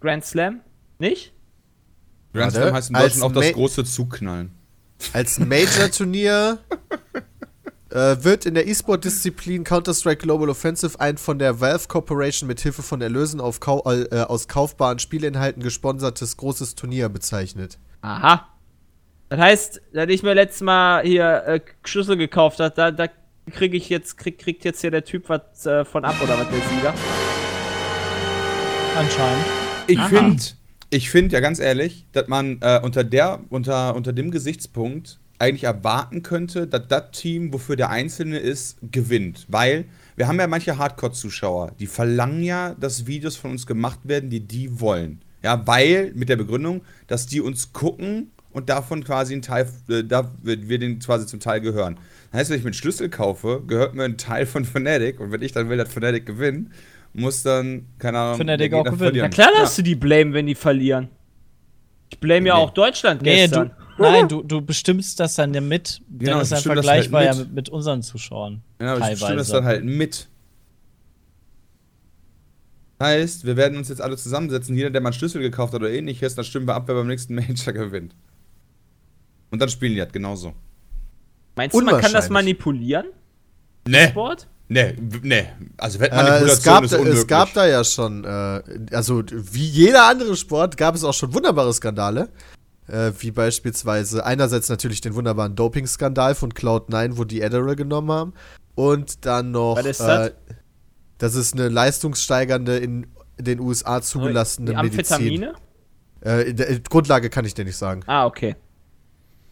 Grand 0.00 0.24
Slam? 0.24 0.60
Nicht? 0.98 1.32
Grand 2.32 2.52
Warte, 2.54 2.64
Slam 2.66 2.74
heißt 2.74 2.88
in 2.90 2.94
Deutschland 2.94 3.22
auch 3.24 3.32
das 3.32 3.46
Ma- 3.46 3.52
große 3.52 3.84
Zugknallen. 3.84 4.50
Als 5.12 5.38
Major-Turnier 5.38 6.58
äh, 7.90 8.16
wird 8.20 8.46
in 8.46 8.54
der 8.54 8.66
E-Sport-Disziplin 8.66 9.62
Counter-Strike 9.64 10.22
Global 10.22 10.48
Offensive 10.48 10.98
ein 10.98 11.18
von 11.18 11.38
der 11.38 11.60
Valve 11.60 11.86
Corporation 11.88 12.48
mit 12.48 12.60
Hilfe 12.60 12.82
von 12.82 13.00
Erlösen 13.00 13.40
auf 13.40 13.60
Kau 13.60 13.82
äh, 13.86 14.08
aus 14.22 14.48
kaufbaren 14.48 14.98
Spielinhalten 14.98 15.62
gesponsertes 15.62 16.36
großes 16.36 16.74
Turnier 16.74 17.08
bezeichnet. 17.08 17.78
Aha. 18.00 18.48
Das 19.28 19.38
heißt, 19.38 19.82
da 19.92 20.04
ich 20.04 20.22
mir 20.22 20.32
letztes 20.32 20.62
Mal 20.62 21.04
hier 21.04 21.42
äh, 21.46 21.60
Schlüssel 21.84 22.16
gekauft 22.16 22.60
hat, 22.60 22.78
da, 22.78 22.90
da 22.90 23.08
kriege 23.50 23.76
ich 23.76 23.90
jetzt, 23.90 24.16
krieg, 24.16 24.38
kriegt 24.38 24.64
jetzt 24.64 24.80
hier 24.80 24.90
der 24.90 25.04
Typ 25.04 25.28
was 25.28 25.66
äh, 25.66 25.84
von 25.84 26.04
ab 26.04 26.16
oder 26.22 26.38
was 26.38 26.48
der 26.48 26.60
Sieger? 26.60 26.94
Anscheinend. 28.96 29.44
Ich 29.86 30.00
finde, 30.00 30.42
ich 30.88 31.10
finde 31.10 31.34
ja 31.34 31.40
ganz 31.40 31.58
ehrlich, 31.58 32.06
dass 32.12 32.28
man 32.28 32.58
äh, 32.62 32.80
unter 32.82 33.04
der, 33.04 33.40
unter, 33.50 33.94
unter 33.94 34.14
dem 34.14 34.30
Gesichtspunkt 34.30 35.18
eigentlich 35.38 35.64
erwarten 35.64 36.22
könnte, 36.22 36.66
dass 36.66 36.88
das 36.88 37.10
Team, 37.12 37.52
wofür 37.52 37.76
der 37.76 37.90
Einzelne 37.90 38.38
ist, 38.38 38.78
gewinnt. 38.90 39.44
Weil 39.48 39.84
wir 40.16 40.26
haben 40.26 40.40
ja 40.40 40.46
manche 40.46 40.78
Hardcore-Zuschauer, 40.78 41.72
die 41.78 41.86
verlangen 41.86 42.42
ja, 42.42 42.74
dass 42.80 43.06
Videos 43.06 43.36
von 43.36 43.50
uns 43.50 43.66
gemacht 43.66 44.00
werden, 44.04 44.30
die 44.30 44.40
die 44.40 44.80
wollen. 44.80 45.20
Ja, 45.42 45.66
weil, 45.66 46.12
mit 46.14 46.30
der 46.30 46.36
Begründung, 46.36 46.80
dass 47.06 47.26
die 47.26 47.40
uns 47.40 47.72
gucken 47.72 48.32
und 48.58 48.68
davon 48.68 49.02
quasi 49.04 49.34
ein 49.34 49.42
Teil, 49.42 49.66
äh, 49.88 50.04
da 50.04 50.30
wir 50.42 50.68
wir 50.68 50.78
den 50.78 50.98
quasi 50.98 51.26
zum 51.26 51.40
Teil 51.40 51.60
gehören. 51.60 51.98
Das 52.30 52.40
heißt, 52.40 52.50
wenn 52.50 52.58
ich 52.58 52.64
mir 52.64 52.68
einen 52.68 52.74
Schlüssel 52.74 53.08
kaufe, 53.08 53.62
gehört 53.66 53.94
mir 53.94 54.04
ein 54.04 54.18
Teil 54.18 54.44
von 54.46 54.64
Fnatic 54.66 55.18
und 55.20 55.32
wenn 55.32 55.40
ich 55.42 55.52
dann 55.52 55.68
will, 55.70 55.78
dass 55.78 55.92
Fnatic 55.92 56.26
gewinnt, 56.26 56.70
muss 57.14 57.42
dann, 57.42 57.86
keine 57.98 58.18
Ahnung, 58.18 58.40
Fnatic 58.40 58.72
auch 58.74 58.84
gewinnen. 58.84 59.18
Na 59.22 59.28
klar, 59.30 59.50
dass 59.56 59.76
du 59.76 59.82
die 59.82 59.94
blame, 59.94 60.34
wenn 60.34 60.46
die 60.46 60.54
verlieren. 60.54 61.08
Ich 62.10 62.18
blame 62.18 62.46
ja 62.48 62.56
Nee. 62.56 62.60
auch 62.60 62.70
Deutschland 62.70 63.22
Nee, 63.22 63.36
gestern. 63.42 63.70
du, 63.96 64.02
nein, 64.02 64.28
du, 64.28 64.42
du 64.42 64.60
bestimmst 64.60 65.18
das 65.20 65.34
dann 65.36 65.52
ja 65.54 65.60
mit. 65.60 66.00
Genau, 66.10 66.32
dann 66.32 66.42
ist 66.42 66.52
dann 66.52 66.56
bestimme 66.56 66.74
das 66.76 66.86
halt 66.86 67.04
vergleichbar 67.04 67.22
ja 67.24 67.30
mit. 67.34 67.46
mit, 67.46 67.54
mit 67.54 67.68
unseren 67.70 68.02
Zuschauern. 68.02 68.62
Ja, 68.80 68.92
aber 68.94 69.00
ich 69.04 69.10
bestimme 69.18 69.36
das 69.36 69.48
teilweise. 69.48 69.52
dann 69.52 69.64
halt 69.64 69.84
mit. 69.84 70.28
Heißt, 73.00 73.46
wir 73.46 73.56
werden 73.56 73.78
uns 73.78 73.88
jetzt 73.90 74.00
alle 74.00 74.16
zusammensetzen. 74.16 74.76
Jeder, 74.76 74.90
der 74.90 75.00
mal 75.00 75.10
einen 75.10 75.14
Schlüssel 75.14 75.40
gekauft 75.40 75.72
hat 75.72 75.80
oder 75.80 75.90
ähnliches, 75.90 76.34
dann 76.34 76.44
stimmen 76.44 76.66
wir 76.66 76.74
ab, 76.74 76.84
wer 76.88 76.96
beim 76.96 77.06
nächsten 77.06 77.34
Major 77.34 77.72
gewinnt. 77.72 78.14
Und 79.50 79.60
dann 79.60 79.68
spielen 79.68 79.94
die 79.94 80.00
halt 80.00 80.12
genauso. 80.12 80.52
Meinst 81.56 81.74
du, 81.74 81.80
man 81.80 82.00
kann 82.00 82.12
das 82.12 82.28
manipulieren? 82.28 83.06
Ne, 83.86 84.08
Sport? 84.08 84.46
ne, 84.68 84.94
ne. 85.22 85.48
Also 85.78 85.98
Äh, 85.98 86.02
Wettmanipulation 86.02 86.48
es, 86.58 86.62
gab, 86.62 86.84
ist 86.84 86.92
da- 86.92 86.96
unmöglich. 86.98 87.20
es 87.20 87.26
gab 87.26 87.52
da 87.54 87.66
ja 87.66 87.82
schon, 87.84 88.24
äh, 88.24 88.62
also 88.92 89.22
wie 89.30 89.64
jeder 89.66 90.06
andere 90.06 90.36
Sport, 90.36 90.76
gab 90.76 90.94
es 90.94 91.04
auch 91.04 91.14
schon 91.14 91.32
wunderbare 91.34 91.72
Skandale. 91.72 92.28
Äh, 92.86 93.12
wie 93.18 93.30
beispielsweise 93.32 94.24
einerseits 94.24 94.68
natürlich 94.70 95.00
den 95.02 95.14
wunderbaren 95.14 95.54
Doping-Skandal 95.54 96.34
von 96.34 96.52
Cloud9, 96.52 97.18
wo 97.18 97.24
die 97.24 97.42
Adderall 97.44 97.76
genommen 97.76 98.10
haben. 98.10 98.32
Und 98.74 99.26
dann 99.26 99.50
noch, 99.50 99.76
Was 99.76 99.84
ist 99.86 100.00
das? 100.00 100.28
Äh, 100.28 100.32
das 101.18 101.34
ist 101.34 101.54
eine 101.54 101.68
leistungssteigernde 101.68 102.78
in 102.78 103.06
den 103.38 103.60
USA 103.60 104.00
zugelassene 104.00 104.70
Die 104.70 104.76
Medizin. 104.76 104.98
Amphetamine? 105.16 105.52
Äh, 106.24 106.50
in 106.50 106.56
der- 106.56 106.70
äh, 106.70 106.80
Grundlage 106.80 107.28
kann 107.30 107.44
ich 107.44 107.54
dir 107.54 107.64
nicht 107.64 107.76
sagen. 107.76 108.02
Ah, 108.06 108.24
okay. 108.26 108.56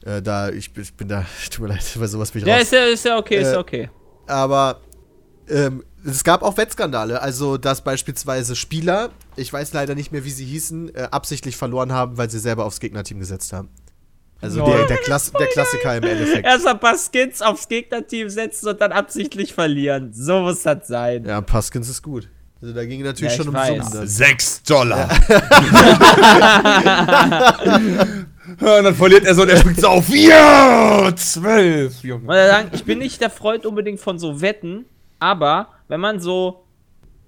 Äh, 0.06 0.22
da, 0.22 0.50
ich, 0.50 0.72
bin- 0.72 0.84
ich 0.84 0.94
bin 0.94 1.08
da, 1.08 1.26
tut 1.50 1.60
mir 1.60 1.68
leid, 1.74 1.84
bei 1.98 2.06
sowas 2.06 2.30
bin 2.30 2.42
ich 2.42 2.48
Ja, 2.48 2.54
raus. 2.54 2.62
ist 2.62 2.72
ja, 2.72 2.84
ist 2.84 3.04
ja 3.04 3.18
okay, 3.18 3.38
ist 3.40 3.48
Äh, 3.48 3.52
ja 3.54 3.58
okay. 3.58 3.90
aber 4.28 4.80
ähm, 5.48 5.82
es 6.04 6.22
gab 6.22 6.42
auch 6.42 6.56
Wettskandale, 6.56 7.20
also 7.20 7.56
dass 7.56 7.82
beispielsweise 7.82 8.54
Spieler, 8.54 9.10
ich 9.34 9.52
weiß 9.52 9.72
leider 9.72 9.96
nicht 9.96 10.12
mehr, 10.12 10.24
wie 10.24 10.30
sie 10.30 10.44
hießen, 10.44 10.94
äh, 10.94 11.08
absichtlich 11.10 11.56
verloren 11.56 11.90
haben, 11.92 12.16
weil 12.18 12.30
sie 12.30 12.38
selber 12.38 12.64
aufs 12.66 12.78
Gegnerteam 12.78 13.18
gesetzt 13.18 13.52
haben. 13.52 13.68
Also 14.40 14.60
Lol. 14.60 14.76
der, 14.76 14.86
der, 14.86 14.96
Klass 14.98 15.32
der 15.32 15.46
Klassiker 15.48 15.96
im 15.96 16.04
Endeffekt. 16.04 16.44
Erst 16.46 16.66
ein 16.66 16.78
paar 16.78 16.94
Skins 16.96 17.40
aufs 17.42 17.66
Gegnerteam 17.68 18.28
setzen 18.28 18.68
und 18.68 18.80
dann 18.80 18.92
absichtlich 18.92 19.54
verlieren. 19.54 20.12
So 20.12 20.40
muss 20.42 20.62
das 20.62 20.86
sein. 20.86 21.24
Ja, 21.24 21.40
Paskins 21.40 21.88
ist 21.88 22.02
gut. 22.02 22.28
Also 22.60 22.74
da 22.74 22.84
ging 22.84 23.02
natürlich 23.02 23.36
Ja, 23.36 23.44
schon 23.44 23.56
um. 23.56 23.64
Summen. 23.64 23.90
dann. 23.92 24.06
6 24.06 24.62
Dollar. 24.64 25.08
und 28.48 28.62
dann 28.62 28.94
verliert 28.94 29.24
er 29.24 29.34
so 29.34 29.42
und 29.42 29.48
er 29.48 29.56
springt 29.56 29.80
so 29.80 29.88
auf. 29.88 30.08
Ja, 30.08 31.10
12. 31.14 32.04
Ich 32.04 32.10
muss 32.12 32.36
ja 32.36 32.48
sagen, 32.48 32.70
ich 32.72 32.84
bin 32.84 32.98
nicht 32.98 33.20
der 33.20 33.30
Freund 33.30 33.66
unbedingt 33.66 34.00
von 34.00 34.18
so 34.18 34.40
Wetten, 34.40 34.86
aber 35.18 35.68
wenn 35.88 36.00
man 36.00 36.20
so. 36.20 36.62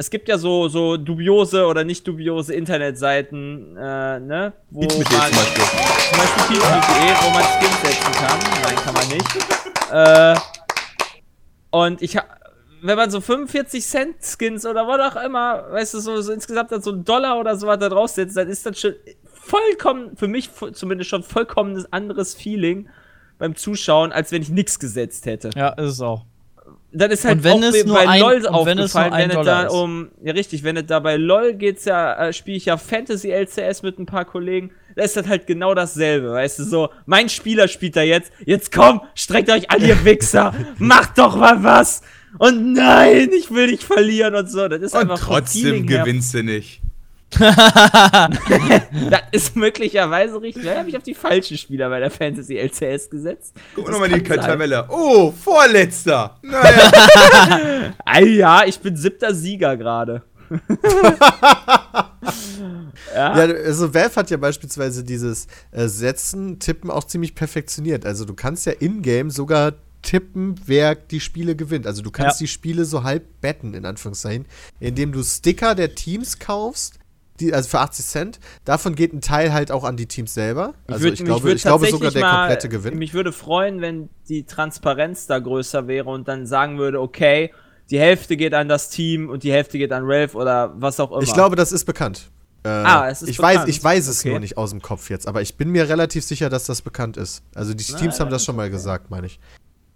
Es 0.01 0.11
gibt 0.11 0.29
ja 0.29 0.39
so, 0.39 0.69
so 0.69 0.97
dubiose 0.97 1.67
oder 1.67 1.83
nicht 1.83 2.07
dubiose 2.07 2.55
Internetseiten, 2.55 3.77
äh, 3.77 4.21
ne? 4.21 4.53
Wo 4.71 4.83
man, 4.83 4.91
zum 4.91 5.01
Beispiel. 5.01 5.65
zum 5.65 6.19
Beispiel 6.19 6.61
Peach.de, 6.61 7.15
wo 7.21 7.31
man 7.31 7.43
Skins 7.43 7.81
setzen 7.83 8.13
kann. 8.13 8.39
Nein, 8.63 8.77
kann 8.77 8.95
man 8.95 9.09
nicht. 9.09 9.27
Äh, 9.91 10.37
und 11.71 12.01
ich 12.01 12.17
ha 12.17 12.25
wenn 12.81 12.97
man 12.97 13.11
so 13.11 13.21
45 13.21 13.85
Cent 13.85 14.17
Skins 14.23 14.65
oder 14.65 14.87
was 14.87 15.13
auch 15.13 15.21
immer, 15.21 15.65
weißt 15.73 15.95
du, 15.95 15.99
so, 15.99 16.21
so 16.21 16.33
insgesamt 16.33 16.71
dann 16.71 16.81
so 16.81 16.93
einen 16.93 17.05
Dollar 17.05 17.41
oder 17.41 17.57
sowas 17.57 17.79
da 17.81 17.89
draufsetzt, 17.89 18.37
dann 18.37 18.49
ist 18.49 18.65
das 18.65 18.79
schon 18.79 18.95
vollkommen, 19.49 20.17
für 20.17 20.29
mich 20.29 20.51
zumindest 20.73 21.11
schon 21.11 21.23
vollkommen 21.23 21.77
ein 21.77 21.85
anderes 21.93 22.35
Feeling 22.35 22.89
beim 23.39 23.55
Zuschauen, 23.57 24.13
als 24.13 24.31
wenn 24.33 24.43
ich 24.43 24.49
nichts 24.51 24.79
gesetzt 24.79 25.27
hätte. 25.27 25.51
Ja, 25.57 25.71
ist 25.71 25.93
es 25.93 26.01
auch. 26.01 26.25
Das 26.91 27.11
ist 27.13 27.25
halt 27.25 27.37
Und 27.39 27.45
wenn 27.45 27.53
auch 27.53 27.63
es 27.63 27.83
bei 27.85 27.89
nur 27.89 27.99
ein- 28.01 28.21
LOL 28.21 28.47
und 28.47 28.67
wenn 28.67 28.79
es 28.79 28.95
nur 28.95 29.03
aufgefallen, 29.05 29.13
ein 29.13 29.29
wenn 29.31 29.39
es 29.41 29.45
da 29.47 29.63
ist. 29.65 29.73
um, 29.73 30.09
ja 30.23 30.33
richtig, 30.33 30.65
wenn 30.65 30.77
es 30.79 30.87
da 30.87 31.01
bei 31.01 31.17
LOL 31.17 31.55
geht's 31.55 31.85
ja, 31.85 32.29
äh, 32.29 32.33
spiele 32.33 32.57
ich 32.57 32.65
ja 32.65 32.77
Fantasy 32.79 33.31
LCS 33.31 33.83
mit 33.83 33.99
ein 33.99 34.07
paar 34.07 34.25
Kollegen, 34.25 34.71
da 34.97 35.03
ist 35.05 35.15
das 35.17 35.27
halt 35.29 35.47
genau 35.47 35.75
dasselbe, 35.75 36.31
weißt 36.33 36.59
du, 36.61 36.65
so, 36.65 36.89
mein 37.05 37.29
Spieler 37.29 37.69
spielt 37.69 37.95
da 37.95 38.03
jetzt, 38.03 38.33
jetzt 38.47 38.73
komm, 38.73 39.03
streckt 39.15 39.51
euch 39.51 39.71
an, 39.71 39.83
ihr 39.83 40.03
Wichser, 40.05 40.55
macht 40.79 41.19
doch 41.19 41.37
mal 41.37 41.63
was! 41.63 42.01
Und 42.39 42.73
nein, 42.73 43.31
ich 43.37 43.51
will 43.53 43.69
nicht 43.71 43.83
verlieren 43.85 44.35
und 44.35 44.51
so, 44.51 44.67
das 44.69 44.81
ist 44.81 44.95
Und 44.95 45.03
einfach 45.03 45.19
trotzdem 45.21 45.87
gewinnst 45.87 46.33
du 46.35 46.43
nicht. 46.43 46.81
Das 49.11 49.23
ist 49.33 49.55
möglicherweise 49.57 50.41
richtig, 50.41 50.65
da 50.65 50.79
habe 50.79 50.89
ich 50.89 50.97
auf 50.97 51.03
die 51.03 51.15
falschen 51.15 51.59
Spieler 51.59 51.89
bei 51.91 52.01
der 52.01 52.11
Fantasy 52.11 52.57
LCS 52.57 53.11
gesetzt. 53.11 53.55
Guck 53.75 53.91
nochmal 53.91 54.09
die. 54.09 54.23
Tabelle. 54.23 54.87
Oh, 54.89 55.31
vorletzter. 55.33 56.39
Naja. 56.43 57.93
Ah 58.05 58.21
ja, 58.21 58.65
ich 58.65 58.79
bin 58.81 58.97
siebter 58.97 59.35
Sieger 59.35 59.77
gerade. 59.77 60.23
Ja, 63.15 63.33
also 63.33 63.95
Valve 63.95 64.17
hat 64.17 64.31
ja 64.31 64.37
beispielsweise 64.37 65.05
dieses 65.05 65.47
äh, 65.71 65.87
Setzen, 65.89 66.59
Tippen 66.59 66.91
auch 66.91 67.05
ziemlich 67.05 67.35
perfektioniert. 67.35 68.05
Also 68.05 68.25
du 68.25 68.35
kannst 68.35 68.67
ja 68.67 68.73
in-game 68.73 69.31
sogar 69.31 69.75
tippen, 70.03 70.55
wer 70.67 70.95
die 70.95 71.21
Spiele 71.21 71.57
gewinnt. 71.57 71.87
Also 71.87 72.03
du 72.03 72.11
kannst 72.11 72.41
Ja. 72.41 72.45
die 72.45 72.49
Spiele 72.49 72.85
so 72.85 73.03
halb 73.05 73.41
betten, 73.41 73.75
in 73.75 73.85
Anführungszeichen, 73.85 74.47
indem 74.81 75.13
du 75.13 75.23
Sticker 75.23 75.75
der 75.75 75.95
Teams 75.95 76.39
kaufst, 76.39 76.98
die, 77.41 77.55
also 77.55 77.69
für 77.69 77.81
80 77.81 78.05
Cent. 78.07 78.41
Davon 78.65 78.95
geht 78.95 79.13
ein 79.13 79.21
Teil 79.21 79.53
halt 79.53 79.71
auch 79.71 79.85
an 79.85 79.97
die 79.97 80.07
Teams 80.07 80.35
selber. 80.35 80.75
Also 80.87 81.07
würd- 81.07 81.13
ich 81.15 81.25
glaube, 81.25 81.53
ich 81.53 81.63
glaube 81.63 81.87
sogar 81.87 82.11
der 82.11 82.23
mal- 82.23 82.39
komplette 82.49 82.69
Gewinn. 82.69 82.99
Mich 82.99 83.15
würde 83.15 83.33
freuen, 83.33 83.81
wenn 83.81 84.09
die 84.29 84.45
Transparenz 84.45 85.27
da 85.27 85.39
größer 85.39 85.87
wäre 85.89 86.11
und 86.11 86.29
dann 86.29 86.47
sagen 86.47 86.79
würde, 86.79 87.01
okay, 87.01 87.53
die 87.91 87.99
Hälfte 87.99 88.37
geht 88.37 88.53
an 88.55 88.69
das 88.69 88.91
Team 88.91 89.29
und 89.31 89.43
die 89.45 89.53
Hälfte 89.53 89.79
geht 89.79 89.93
an 89.93 90.03
Ralph 90.05 90.35
oder 90.35 90.75
was 90.77 91.01
auch 91.01 91.11
immer. 91.13 91.23
Ich 91.23 91.33
glaube, 91.33 91.57
das 91.57 91.73
ist 91.73 91.85
bekannt. 91.85 92.31
Äh, 92.65 92.69
Ah, 92.71 93.09
es 93.09 93.23
ist 93.23 93.29
ich 93.29 93.39
weiß, 93.39 93.67
ich 93.69 93.83
weiß 93.83 94.09
es 94.09 94.21
Okay. 94.21 94.31
nur 94.31 94.41
nicht 94.41 94.59
aus 94.59 94.71
dem 94.71 94.83
Kopf 94.83 95.09
jetzt, 95.11 95.27
aber 95.29 95.41
ich 95.41 95.57
bin 95.57 95.71
mir 95.71 95.89
relativ 95.89 96.25
sicher, 96.25 96.51
dass 96.51 96.65
das 96.65 96.83
bekannt 96.83 97.17
ist. 97.17 97.43
Also 97.55 97.73
die 97.73 97.85
Na, 97.93 97.97
Teams 97.99 98.15
haben 98.21 98.27
dann 98.27 98.31
das 98.33 98.45
schon 98.45 98.57
mal 98.57 98.65
okay. 98.67 98.73
gesagt, 98.73 99.11
meine 99.11 99.27
ich. 99.29 99.39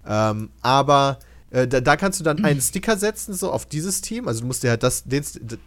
Ähm, 0.06 0.50
aber 0.62 1.18
äh, 1.52 1.68
da, 1.68 1.80
da 1.80 1.96
kannst 1.96 2.18
du 2.18 2.24
dann 2.24 2.44
einen 2.44 2.60
Sticker 2.60 2.96
setzen, 2.96 3.34
so 3.34 3.52
auf 3.52 3.66
dieses 3.66 4.00
Team. 4.00 4.26
Also 4.26 4.40
du 4.40 4.46
musst 4.46 4.62
dir 4.62 4.70
halt 4.70 4.82
das, 4.82 5.04
den, 5.04 5.22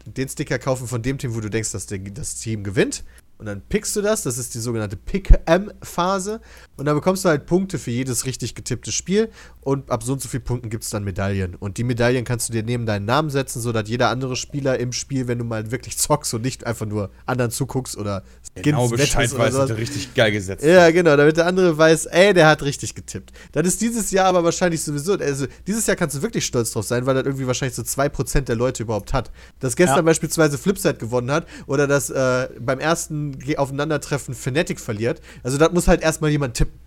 den 0.05 0.27
Sticker 0.27 0.57
kaufen 0.57 0.87
von 0.87 1.01
dem 1.01 1.17
Team, 1.17 1.35
wo 1.35 1.39
du 1.39 1.49
denkst, 1.49 1.71
dass 1.71 1.85
der, 1.85 1.99
das 1.99 2.35
Team 2.35 2.63
gewinnt. 2.63 3.03
Und 3.37 3.47
dann 3.47 3.61
pickst 3.61 3.95
du 3.95 4.01
das, 4.01 4.23
das 4.23 4.37
ist 4.37 4.55
die 4.55 4.59
sogenannte 4.59 4.95
Pick-M-Phase. 4.95 6.39
Und 6.77 6.85
dann 6.85 6.95
bekommst 6.95 7.25
du 7.25 7.29
halt 7.29 7.45
Punkte 7.45 7.77
für 7.77 7.91
jedes 7.91 8.25
richtig 8.25 8.55
getippte 8.55 8.91
Spiel. 8.93 9.29
Und 9.59 9.91
ab 9.91 10.03
so 10.03 10.13
und 10.13 10.21
so 10.21 10.29
vielen 10.29 10.43
Punkten 10.43 10.69
gibt 10.69 10.85
es 10.85 10.89
dann 10.89 11.03
Medaillen. 11.03 11.55
Und 11.55 11.77
die 11.77 11.83
Medaillen 11.83 12.23
kannst 12.23 12.47
du 12.47 12.53
dir 12.53 12.63
neben 12.63 12.85
deinen 12.85 13.05
Namen 13.05 13.29
setzen, 13.29 13.61
sodass 13.61 13.89
jeder 13.89 14.09
andere 14.09 14.37
Spieler 14.37 14.79
im 14.79 14.93
Spiel, 14.93 15.27
wenn 15.27 15.37
du 15.37 15.43
mal 15.43 15.69
wirklich 15.69 15.97
zockst 15.97 16.33
und 16.33 16.41
nicht 16.43 16.65
einfach 16.65 16.85
nur 16.85 17.11
anderen 17.25 17.51
zuguckst 17.51 17.97
oder 17.97 18.23
Genau 18.61 18.87
Bescheid 18.87 19.37
weiß, 19.37 19.53
dass 19.53 19.69
er 19.69 19.77
richtig 19.77 20.13
geil 20.13 20.31
gesetzt 20.31 20.63
Ja, 20.63 20.89
genau, 20.91 21.17
damit 21.17 21.35
der 21.35 21.45
andere 21.45 21.77
weiß, 21.77 22.05
ey, 22.05 22.33
der 22.33 22.47
hat 22.47 22.63
richtig 22.63 22.95
getippt. 22.95 23.33
Dann 23.51 23.65
ist 23.65 23.81
dieses 23.81 24.11
Jahr 24.11 24.27
aber 24.27 24.43
wahrscheinlich 24.45 24.81
sowieso, 24.81 25.13
also 25.13 25.45
dieses 25.67 25.85
Jahr 25.87 25.97
kannst 25.97 26.15
du 26.15 26.21
wirklich 26.21 26.45
stolz 26.45 26.71
drauf 26.71 26.85
sein, 26.85 27.05
weil 27.05 27.15
das 27.15 27.25
irgendwie 27.25 27.47
wahrscheinlich 27.47 27.75
so 27.75 27.81
2% 27.81 28.41
der 28.41 28.55
Leute 28.55 28.83
überhaupt 28.83 29.11
hat. 29.13 29.29
Dass 29.59 29.75
gestern 29.75 29.97
Ja. 29.97 30.01
beispielsweise 30.03 30.57
Flipside 30.57 30.95
gewonnen 30.95 31.31
hat 31.31 31.45
oder 31.67 31.85
dass 31.85 32.09
äh, 32.09 32.47
beim 32.59 32.79
ersten 32.79 33.37
Aufeinandertreffen 33.57 34.33
Fnatic 34.33 34.79
verliert. 34.79 35.21
Also 35.43 35.57
das 35.57 35.71
muss 35.73 35.87
halt 35.87 36.01
erstmal 36.01 36.29
jemand 36.31 36.53
tippen. 36.55 36.84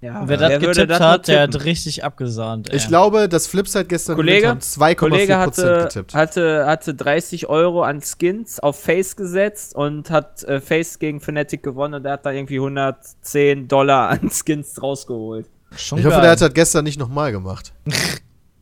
Ja, 0.00 0.20
Und 0.20 0.28
wer 0.28 0.36
das 0.36 0.60
getippt 0.60 0.90
das 0.90 1.00
hat, 1.00 1.28
der 1.28 1.42
hat 1.42 1.64
richtig 1.64 2.04
abgesahnt. 2.04 2.72
Ich 2.72 2.84
ey. 2.84 2.88
glaube, 2.88 3.28
dass 3.28 3.48
Flipside 3.48 3.86
gestern 3.86 4.14
Kollege, 4.14 4.42
gewinnt 4.42 4.64
haben 4.78 4.96
Kollege 4.96 5.34
2,4% 5.34 5.36
hatte, 5.38 5.82
getippt. 5.82 6.14
hatte, 6.14 6.66
hatte 6.66 6.94
30 6.94 7.48
Euro 7.48 7.82
an 7.82 8.00
Skins 8.00 8.60
auf 8.60 8.80
Face 8.80 9.16
gesetzt 9.16 9.74
und 9.74 10.10
hat 10.10 10.44
äh, 10.44 10.60
Face 10.60 11.00
gegen 11.00 11.20
Fnatic 11.20 11.64
gewonnen 11.64 11.94
und 11.94 12.04
er 12.04 12.12
hat 12.12 12.26
da 12.26 12.30
irgendwie 12.30 12.58
110 12.58 13.66
Dollar 13.66 14.10
an 14.10 14.30
Skins 14.46 14.80
rausgeholt. 14.80 15.48
Schon 15.76 15.98
ich 15.98 16.04
hoffe, 16.04 16.14
geil. 16.14 16.22
der 16.22 16.30
hat 16.30 16.40
das 16.42 16.54
gestern 16.54 16.84
nicht 16.84 16.98
nochmal 16.98 17.32
gemacht. 17.32 17.72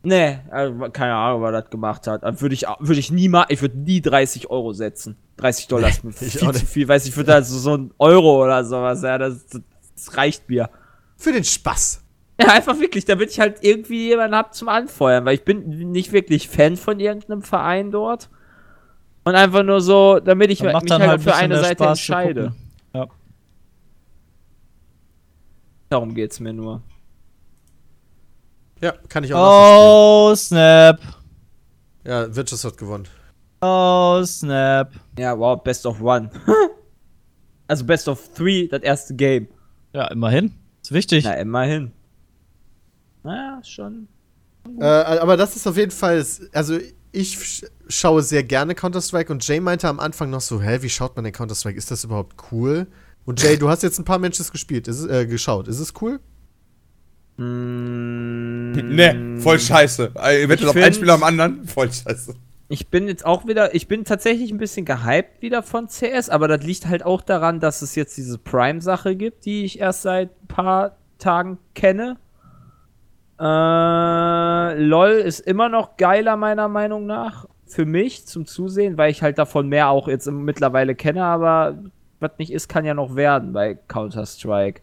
Nee, 0.03 0.39
also, 0.51 0.89
keine 0.91 1.15
Ahnung, 1.15 1.41
was 1.41 1.49
er 1.49 1.61
das 1.63 1.69
gemacht 1.69 2.07
hat. 2.07 2.21
Würde 2.39 2.55
ich, 2.55 2.65
würde 2.79 2.99
ich 2.99 3.11
nie 3.11 3.27
mal, 3.27 3.45
ich 3.49 3.61
würde 3.61 3.77
nie 3.77 3.99
30 3.99 4.49
Euro 4.49 4.71
setzen. 4.71 5.17
30 5.35 5.67
Dollar 5.67 5.89
ist 5.89 6.03
mir 6.05 6.11
ich 6.11 6.17
viel 6.17 6.53
zu 6.53 6.65
viel. 6.65 6.87
Weiß 6.87 7.03
ich, 7.03 7.09
ich 7.09 7.17
würde 7.17 7.33
also 7.33 7.57
so 7.57 7.75
ein 7.75 7.91
Euro 7.97 8.41
oder 8.41 8.63
sowas, 8.63 9.01
ja, 9.01 9.17
das, 9.17 9.45
das 9.47 10.15
reicht 10.15 10.47
mir. 10.47 10.69
Für 11.17 11.31
den 11.31 11.43
Spaß. 11.43 12.03
Ja, 12.39 12.49
einfach 12.49 12.79
wirklich, 12.79 13.05
damit 13.05 13.31
ich 13.31 13.39
halt 13.39 13.57
irgendwie 13.61 14.09
jemanden 14.09 14.35
hab 14.35 14.53
zum 14.53 14.69
Anfeuern, 14.69 15.25
weil 15.25 15.33
ich 15.33 15.43
bin 15.43 15.91
nicht 15.91 16.11
wirklich 16.11 16.47
Fan 16.47 16.77
von 16.77 16.99
irgendeinem 16.99 17.41
Verein 17.41 17.91
dort. 17.91 18.29
Und 19.23 19.35
einfach 19.35 19.63
nur 19.63 19.81
so, 19.81 20.19
damit 20.19 20.51
ich 20.51 20.59
Dann 20.59 20.73
mich 20.73 20.83
dann 20.85 21.01
halt, 21.01 21.09
halt 21.09 21.21
für 21.23 21.35
eine 21.35 21.59
Seite 21.59 21.83
Spaß 21.83 21.97
entscheide. 21.97 22.53
Ja. 22.93 23.07
Darum 25.89 26.13
geht's 26.13 26.39
mir 26.39 26.53
nur. 26.53 26.81
Ja, 28.81 28.93
kann 29.09 29.23
ich 29.23 29.33
auch 29.33 30.29
Oh, 30.29 30.35
Snap. 30.35 30.99
Ja, 32.05 32.33
Virtus 32.33 32.63
hat 32.63 32.77
gewonnen. 32.77 33.07
Oh, 33.61 34.23
Snap. 34.23 34.91
Ja, 35.17 35.37
wow, 35.37 35.61
Best 35.61 35.85
of 35.85 35.99
One. 35.99 36.29
also 37.67 37.83
Best 37.83 38.07
of 38.07 38.29
Three, 38.35 38.67
das 38.67 38.83
erste 38.83 39.15
Game. 39.15 39.47
Ja, 39.93 40.07
immerhin. 40.07 40.53
Ist 40.87 40.93
wichtig. 40.93 41.25
Na, 41.25 41.33
immerhin. 41.33 41.91
Naja, 43.23 43.61
schon. 43.61 44.07
Äh, 44.79 44.85
aber 44.85 45.35
das 45.35 45.57
ist 45.57 45.67
auf 45.67 45.75
jeden 45.75 45.91
Fall, 45.91 46.25
also 46.53 46.77
ich 47.11 47.35
sch- 47.35 47.65
schaue 47.89 48.21
sehr 48.23 48.43
gerne 48.43 48.73
Counter-Strike 48.73 49.29
und 49.31 49.45
Jay 49.45 49.59
meinte 49.59 49.89
am 49.89 49.99
Anfang 49.99 50.29
noch 50.29 50.39
so, 50.39 50.61
hä, 50.61 50.77
wie 50.81 50.89
schaut 50.89 51.15
man 51.17 51.25
denn 51.25 51.33
Counter-Strike? 51.33 51.77
Ist 51.77 51.91
das 51.91 52.05
überhaupt 52.05 52.37
cool? 52.53 52.87
Und 53.25 53.43
Jay, 53.43 53.57
du 53.57 53.67
hast 53.67 53.83
jetzt 53.83 53.99
ein 53.99 54.05
paar 54.05 54.17
Matches 54.19 54.49
gespielt, 54.49 54.87
ist, 54.87 55.05
äh, 55.05 55.25
geschaut. 55.25 55.67
Ist 55.67 55.79
es 55.79 55.93
cool? 56.01 56.21
Mm, 57.35 58.71
Nee, 58.95 59.39
voll 59.41 59.59
scheiße. 59.59 60.11
Ihr 60.15 60.49
wettet 60.49 60.67
auf 60.69 60.75
ein 60.75 60.93
Spiel 60.93 61.09
am 61.09 61.23
anderen. 61.23 61.65
Voll 61.67 61.91
scheiße. 61.91 62.33
Ich 62.69 62.89
bin 62.89 63.07
jetzt 63.07 63.25
auch 63.25 63.47
wieder, 63.47 63.73
ich 63.75 63.87
bin 63.87 64.03
tatsächlich 64.03 64.51
ein 64.51 64.57
bisschen 64.57 64.85
gehypt 64.85 65.41
wieder 65.41 65.63
von 65.63 65.87
CS, 65.87 66.29
aber 66.29 66.49
das 66.49 66.63
liegt 66.63 66.87
halt 66.87 67.03
auch 67.03 67.21
daran, 67.21 67.61
dass 67.61 67.81
es 67.81 67.95
jetzt 67.95 68.17
diese 68.17 68.37
Prime-Sache 68.37 69.15
gibt, 69.15 69.45
die 69.45 69.63
ich 69.63 69.79
erst 69.79 70.01
seit 70.01 70.31
ein 70.43 70.47
paar 70.47 70.97
Tagen 71.17 71.59
kenne. 71.75 72.17
Äh, 73.39 74.83
LOL 74.83 75.11
ist 75.11 75.39
immer 75.39 75.69
noch 75.69 75.95
geiler, 75.95 76.35
meiner 76.35 76.67
Meinung 76.67 77.05
nach. 77.05 77.45
Für 77.65 77.85
mich 77.85 78.25
zum 78.25 78.45
Zusehen, 78.45 78.97
weil 78.97 79.11
ich 79.11 79.21
halt 79.21 79.37
davon 79.37 79.67
mehr 79.67 79.89
auch 79.89 80.07
jetzt 80.07 80.29
mittlerweile 80.29 80.95
kenne, 80.95 81.23
aber 81.23 81.77
was 82.19 82.31
nicht 82.37 82.51
ist, 82.51 82.67
kann 82.67 82.85
ja 82.85 82.93
noch 82.93 83.15
werden 83.15 83.53
bei 83.53 83.75
Counter-Strike. 83.75 84.81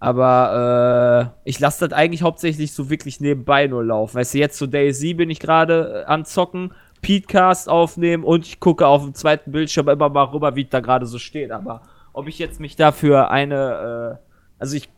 Aber 0.00 1.32
äh, 1.44 1.48
ich 1.48 1.58
lasse 1.58 1.88
das 1.88 1.96
eigentlich 1.96 2.22
hauptsächlich 2.22 2.72
so 2.72 2.88
wirklich 2.88 3.20
nebenbei 3.20 3.66
nur 3.66 3.84
laufen. 3.84 4.16
Weißt 4.16 4.34
du, 4.34 4.38
jetzt 4.38 4.56
zu 4.56 4.66
Daisy 4.66 5.14
bin 5.14 5.30
ich 5.30 5.40
gerade 5.40 6.04
äh, 6.06 6.10
am 6.10 6.24
Zocken, 6.24 6.72
Petecast 7.02 7.68
aufnehmen 7.68 8.24
und 8.24 8.46
ich 8.46 8.60
gucke 8.60 8.86
auf 8.86 9.02
dem 9.02 9.14
zweiten 9.14 9.52
Bildschirm 9.52 9.88
immer 9.88 10.08
mal 10.08 10.24
rüber, 10.24 10.54
wie 10.56 10.62
es 10.62 10.70
da 10.70 10.80
gerade 10.80 11.06
so 11.06 11.18
steht. 11.18 11.50
Aber 11.50 11.82
ob 12.12 12.28
ich 12.28 12.38
jetzt 12.38 12.60
mich 12.60 12.76
dafür 12.76 13.30
eine, 13.30 14.18
äh, 14.20 14.32
also 14.58 14.76
ich 14.76 14.88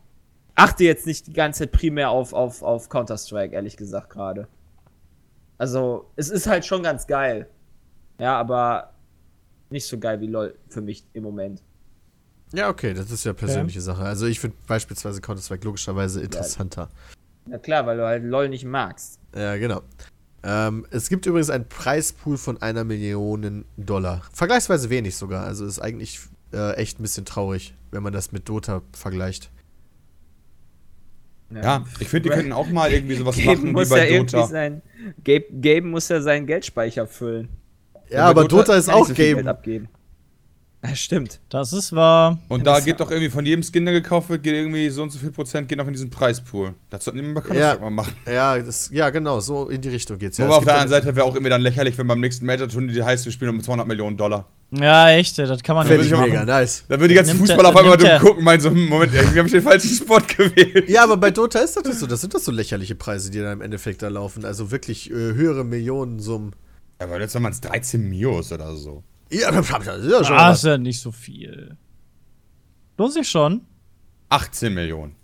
achte 0.55 0.83
jetzt 0.83 1.07
nicht 1.07 1.27
die 1.27 1.33
ganze 1.33 1.63
Zeit 1.63 1.71
primär 1.71 2.11
auf, 2.11 2.33
auf, 2.33 2.61
auf 2.61 2.89
Counter-Strike, 2.89 3.55
ehrlich 3.55 3.77
gesagt, 3.77 4.11
gerade. 4.11 4.47
Also, 5.57 6.11
es 6.15 6.29
ist 6.29 6.47
halt 6.47 6.65
schon 6.65 6.83
ganz 6.83 7.05
geil. 7.05 7.47
Ja, 8.19 8.39
aber 8.39 8.93
nicht 9.69 9.87
so 9.87 9.97
geil 9.99 10.19
wie 10.21 10.27
LOL 10.27 10.55
für 10.69 10.81
mich 10.81 11.05
im 11.13 11.23
Moment. 11.23 11.61
Ja, 12.53 12.69
okay, 12.69 12.93
das 12.93 13.11
ist 13.11 13.23
ja 13.23 13.33
persönliche 13.33 13.81
Sache. 13.81 14.03
Also 14.03 14.25
ich 14.25 14.39
finde 14.39 14.57
beispielsweise 14.67 15.21
Counter-Strike 15.21 15.63
logischerweise 15.65 16.21
interessanter. 16.21 16.89
Na 17.45 17.57
klar, 17.57 17.85
weil 17.85 17.97
du 17.97 18.05
halt 18.05 18.23
LOL 18.23 18.49
nicht 18.49 18.65
magst. 18.65 19.19
Ja, 19.35 19.55
genau. 19.57 19.81
Ähm, 20.43 20.85
es 20.89 21.09
gibt 21.09 21.25
übrigens 21.25 21.49
einen 21.49 21.67
Preispool 21.67 22.37
von 22.37 22.61
einer 22.61 22.83
Million 22.83 23.65
Dollar. 23.77 24.23
Vergleichsweise 24.33 24.89
wenig 24.89 25.15
sogar. 25.15 25.45
Also 25.45 25.65
ist 25.65 25.79
eigentlich 25.79 26.19
äh, 26.53 26.73
echt 26.75 26.99
ein 26.99 27.03
bisschen 27.03 27.25
traurig, 27.25 27.73
wenn 27.91 28.03
man 28.03 28.11
das 28.11 28.31
mit 28.31 28.49
Dota 28.49 28.81
vergleicht. 28.91 29.49
Ja, 31.53 31.85
ich 31.99 32.07
finde, 32.07 32.29
die 32.29 32.35
könnten 32.35 32.53
auch 32.53 32.69
mal 32.69 32.91
irgendwie 32.91 33.15
sowas 33.15 33.35
Gabe 33.35 33.47
machen 33.57 33.67
wie 33.67 33.71
muss 33.71 33.89
bei 33.89 33.97
ja 34.07 34.13
irgendwie 34.15 34.35
Dota. 34.37 34.47
sein. 34.47 34.81
Gabe, 35.23 35.45
Gabe 35.51 35.81
muss 35.81 36.07
ja 36.07 36.21
seinen 36.21 36.47
Geldspeicher 36.47 37.07
füllen. 37.07 37.49
Ja, 38.09 38.25
aber 38.27 38.47
Dota, 38.47 38.75
ist 38.75 38.87
Kann 38.87 38.95
nicht 38.95 39.03
auch 39.03 39.07
so 39.07 39.13
Game. 39.13 39.47
abgeben. 39.47 39.89
Ja, 40.83 40.95
stimmt. 40.95 41.39
Das 41.49 41.73
ist 41.73 41.93
wahr. 41.93 42.39
Und 42.47 42.65
da 42.65 42.79
geht 42.79 42.99
doch 42.99 43.11
irgendwie 43.11 43.29
von 43.29 43.45
jedem 43.45 43.61
Skin, 43.63 43.85
der 43.85 43.93
gekauft 43.93 44.29
wird, 44.29 44.41
geht 44.41 44.55
irgendwie 44.55 44.89
so 44.89 45.03
und 45.03 45.11
so 45.11 45.19
viel 45.19 45.29
Prozent 45.29 45.67
geht 45.69 45.77
noch 45.77 45.85
in 45.85 45.93
diesen 45.93 46.09
Preispool. 46.09 46.73
Das 46.89 47.05
sollten 47.05 47.19
bei 47.35 47.41
Counter-Strike 47.41 47.75
Ja. 47.75 47.79
mal 47.79 47.91
machen. 47.91 48.15
Ja, 48.25 48.57
das, 48.57 48.89
ja, 48.91 49.11
genau, 49.11 49.39
so 49.41 49.69
in 49.69 49.79
die 49.81 49.89
Richtung 49.89 50.17
geht's. 50.17 50.39
Ja, 50.39 50.45
Aber 50.45 50.57
auf 50.57 50.63
der 50.63 50.73
anderen 50.73 50.89
Seite 50.89 51.15
wäre 51.15 51.25
auch 51.25 51.35
irgendwie 51.35 51.51
dann 51.51 51.61
lächerlich, 51.61 51.95
wenn 51.99 52.07
beim 52.07 52.19
nächsten 52.19 52.47
Major-Turnier 52.47 52.93
die 52.93 53.03
heißt, 53.03 53.25
wir 53.25 53.31
spielen 53.31 53.51
um 53.51 53.61
200 53.61 53.87
Millionen 53.87 54.17
Dollar. 54.17 54.47
Ja, 54.71 55.09
echt, 55.09 55.37
das 55.37 55.61
kann 55.61 55.75
man 55.75 55.85
Fände 55.85 56.01
nicht 56.03 56.11
ich 56.13 56.17
würde 56.17 56.27
ich 56.29 56.33
mega 56.33 56.45
nice. 56.45 56.85
Da 56.87 56.97
würden 56.99 57.09
die 57.09 57.15
ganzen 57.15 57.35
Nimmt 57.35 57.47
Fußballer 57.49 57.69
auf 57.69 57.75
einmal 57.75 57.97
dumm 57.97 58.09
gucken 58.19 58.37
und 58.39 58.43
meinen 58.45 58.61
so, 58.61 58.69
hm, 58.71 58.87
Moment, 58.87 59.13
irgendwie 59.13 59.37
habe 59.37 59.47
ich 59.47 59.51
den 59.53 59.61
falschen 59.61 59.89
Spot 59.89 60.19
gewählt. 60.35 60.89
Ja, 60.89 61.03
aber 61.03 61.17
bei 61.17 61.29
Dota 61.29 61.59
ist 61.59 61.75
das 61.75 61.99
so. 61.99 62.07
Das 62.07 62.21
sind 62.21 62.33
doch 62.33 62.39
so 62.39 62.51
lächerliche 62.51 62.95
Preise, 62.95 63.29
die 63.29 63.39
da 63.39 63.51
im 63.53 63.61
Endeffekt 63.61 64.01
da 64.01 64.07
laufen. 64.07 64.45
Also 64.45 64.71
wirklich 64.71 65.11
äh, 65.11 65.13
höhere 65.13 65.63
Millionensummen. 65.63 66.55
Ja, 66.99 67.05
aber 67.07 67.19
jetzt 67.19 67.35
waren 67.35 67.45
es 67.51 67.61
13 67.61 68.09
Mios 68.09 68.51
oder 68.51 68.75
so. 68.75 69.03
Ja, 69.31 69.51
das 69.51 69.69
ist 69.69 70.11
ja 70.11 70.23
schon 70.23 70.35
Ah, 70.37 70.51
ist 70.51 70.63
ja 70.63 70.77
nicht 70.77 70.99
so 70.99 71.11
viel. 71.11 71.77
Lohnt 72.97 73.13
sich 73.13 73.29
schon. 73.29 73.61
18 74.29 74.73
Millionen 74.73 75.15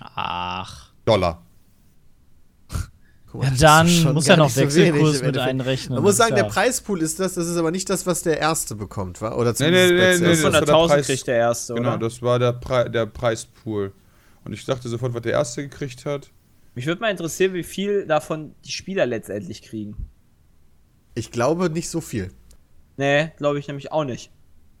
Ach. 0.00 0.92
Dollar. 1.04 1.42
Ja, 3.42 3.50
dann 3.58 4.14
muss 4.14 4.26
ja 4.28 4.36
noch 4.36 4.48
so 4.48 4.62
Wechselkurs 4.62 5.20
im 5.20 5.26
mit 5.26 5.36
einrechnen. 5.36 5.96
Man 5.96 6.02
muss 6.04 6.16
sagen, 6.16 6.36
Ja. 6.36 6.44
der 6.44 6.48
Preispool 6.50 7.02
ist 7.02 7.20
das, 7.20 7.34
das 7.34 7.46
ist 7.46 7.56
aber 7.58 7.70
nicht 7.70 7.90
das, 7.90 8.06
was 8.06 8.22
der 8.22 8.38
Erste 8.38 8.74
bekommt, 8.74 9.20
wa? 9.20 9.32
Oder 9.34 9.50
Nee, 9.50 9.56
zumindest 9.56 9.92
nee, 10.22 10.26
nee, 10.28 10.42
war 10.42 10.50
der 10.52 10.62
500.000 10.62 10.86
Preis- 10.88 11.06
kriegt 11.06 11.26
der 11.26 11.36
Erste, 11.36 11.74
Genau, 11.74 11.88
oder? 11.90 11.98
das 11.98 12.22
war 12.22 12.38
der, 12.38 12.52
Pre 12.54 12.90
der 12.90 13.04
Preispool. 13.06 13.92
Und 14.44 14.52
ich 14.54 14.64
dachte 14.64 14.88
sofort, 14.88 15.12
was 15.12 15.20
der 15.22 15.32
Erste 15.32 15.62
gekriegt 15.68 16.06
hat. 16.06 16.30
Mich 16.74 16.86
würde 16.86 17.00
mal 17.02 17.10
interessieren, 17.10 17.52
wie 17.52 17.62
viel 17.64 18.06
davon 18.06 18.54
die 18.64 18.72
Spieler 18.72 19.04
letztendlich 19.04 19.60
kriegen. 19.62 19.96
Ich 21.14 21.30
glaube 21.30 21.68
nicht 21.68 21.90
so 21.90 22.00
viel. 22.00 22.30
Nee, 22.96 23.32
glaube 23.36 23.58
ich 23.58 23.68
nämlich 23.68 23.92
auch 23.92 24.04
nicht. 24.04 24.30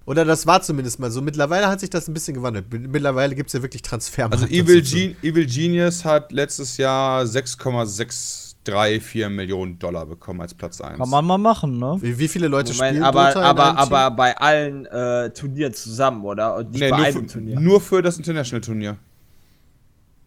Oder 0.06 0.24
das 0.24 0.46
war 0.46 0.62
zumindest 0.62 1.00
mal 1.00 1.10
so. 1.10 1.20
Mittlerweile 1.20 1.66
hat 1.68 1.80
sich 1.80 1.90
das 1.90 2.06
ein 2.06 2.14
bisschen 2.14 2.34
gewandelt. 2.34 2.66
Mittlerweile 2.72 3.34
gibt 3.34 3.48
es 3.48 3.54
ja 3.54 3.62
wirklich 3.62 3.82
Transfermarkt. 3.82 4.44
Also 4.44 4.54
Evil. 4.54 4.80
Gen 4.80 5.16
Evil 5.22 5.46
Genius 5.46 6.04
hat 6.04 6.30
letztes 6.30 6.76
Jahr 6.76 7.26
6,634 7.26 9.28
Millionen 9.28 9.78
Dollar 9.80 10.06
bekommen 10.06 10.40
als 10.40 10.54
Platz 10.54 10.80
1. 10.80 10.98
Kann 10.98 11.08
man 11.08 11.24
mal 11.24 11.38
machen, 11.38 11.78
ne? 11.78 11.98
Wie, 12.00 12.16
wie 12.18 12.28
viele 12.28 12.46
Leute 12.48 12.72
Moment, 12.72 12.90
spielen 12.92 13.04
aber, 13.04 13.26
Dota 13.28 13.40
in 13.40 13.46
aber, 13.46 13.78
aber 13.78 14.10
bei 14.12 14.36
allen 14.36 14.86
äh, 14.86 15.30
Turnieren 15.30 15.74
zusammen, 15.74 16.24
oder? 16.24 16.54
Und 16.56 16.70
nicht 16.70 16.80
Nee, 16.82 16.90
bei 16.90 16.96
nur, 16.98 17.06
einem 17.06 17.28
für, 17.28 17.32
Turnier. 17.32 17.60
nur 17.60 17.80
für 17.80 18.02
das 18.02 18.16
International-Turnier. 18.18 18.96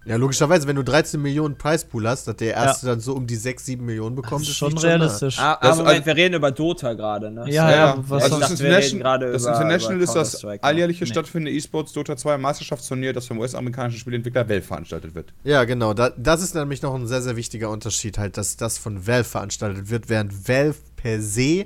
Ja, 0.06 0.16
logischerweise, 0.16 0.66
wenn 0.66 0.78
du 0.78 0.84
13 0.84 1.22
Millionen 1.22 1.58
Preispool 1.58 2.08
hast, 2.08 2.26
dass 2.28 2.38
der 2.38 2.54
erste 2.54 2.88
dann 2.88 3.00
so 3.02 3.14
um 3.14 3.28
die 3.28 3.36
6, 3.36 3.66
7 3.66 3.86
Millionen 3.86 4.16
bekommt, 4.16 4.42
Das 4.44 4.50
ist 4.50 4.56
schon 4.58 4.72
nicht 4.74 4.84
realistisch. 4.84 5.38
Ah, 5.38 5.58
Das- 5.62 5.72
aber 5.74 5.78
Moment, 5.84 5.90
also- 5.98 6.06
wir 6.06 6.16
reden 6.16 6.36
über 6.36 6.52
Dota 6.52 6.94
gerade, 6.94 7.30
ne? 7.30 7.44
Ja, 7.52 7.70
ja, 7.70 7.96
was 8.08 8.24
also 8.24 8.40
das, 8.40 8.52
International, 8.52 9.04
gerade 9.04 9.32
das 9.34 9.42
über- 9.44 9.52
International 9.56 9.96
über 9.98 10.04
ist 10.06 10.16
das 10.16 10.32
Counter-Strike, 10.32 10.64
alljährliche 10.64 11.04
Nee. 11.04 11.10
stattfindende 11.12 11.52
E-Sports 11.58 11.92
Dota 11.94 12.16
2 12.16 12.38
Meisterschaftsturnier, 12.38 13.12
das 13.14 13.28
vom 13.28 13.40
US-amerikanischen 13.40 14.00
Spieleentwickler 14.00 14.48
Valve 14.48 14.62
veranstaltet 14.62 15.14
wird. 15.14 15.34
Ja, 15.44 15.66
genau. 15.66 15.94
Da, 15.94 16.12
das 16.18 16.42
ist 16.42 16.56
nämlich 16.56 16.82
noch 16.82 16.96
ein 16.96 17.06
sehr, 17.06 17.22
sehr 17.22 17.36
wichtiger 17.36 17.70
Unterschied, 17.70 18.18
halt, 18.18 18.38
dass 18.38 18.56
das 18.56 18.78
von 18.78 19.06
Valve 19.06 19.26
veranstaltet 19.26 19.90
wird, 19.90 20.08
während 20.10 20.48
Valve 20.48 20.76
per 20.96 21.22
se 21.22 21.66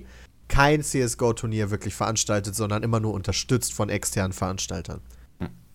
kein 0.49 0.81
CSGO-Turnier 0.83 1.71
wirklich 1.71 1.95
veranstaltet, 1.95 2.55
sondern 2.55 2.83
immer 2.83 2.99
nur 2.99 3.13
unterstützt 3.13 3.73
von 3.73 3.89
externen 3.89 4.33
Veranstaltern. 4.33 4.99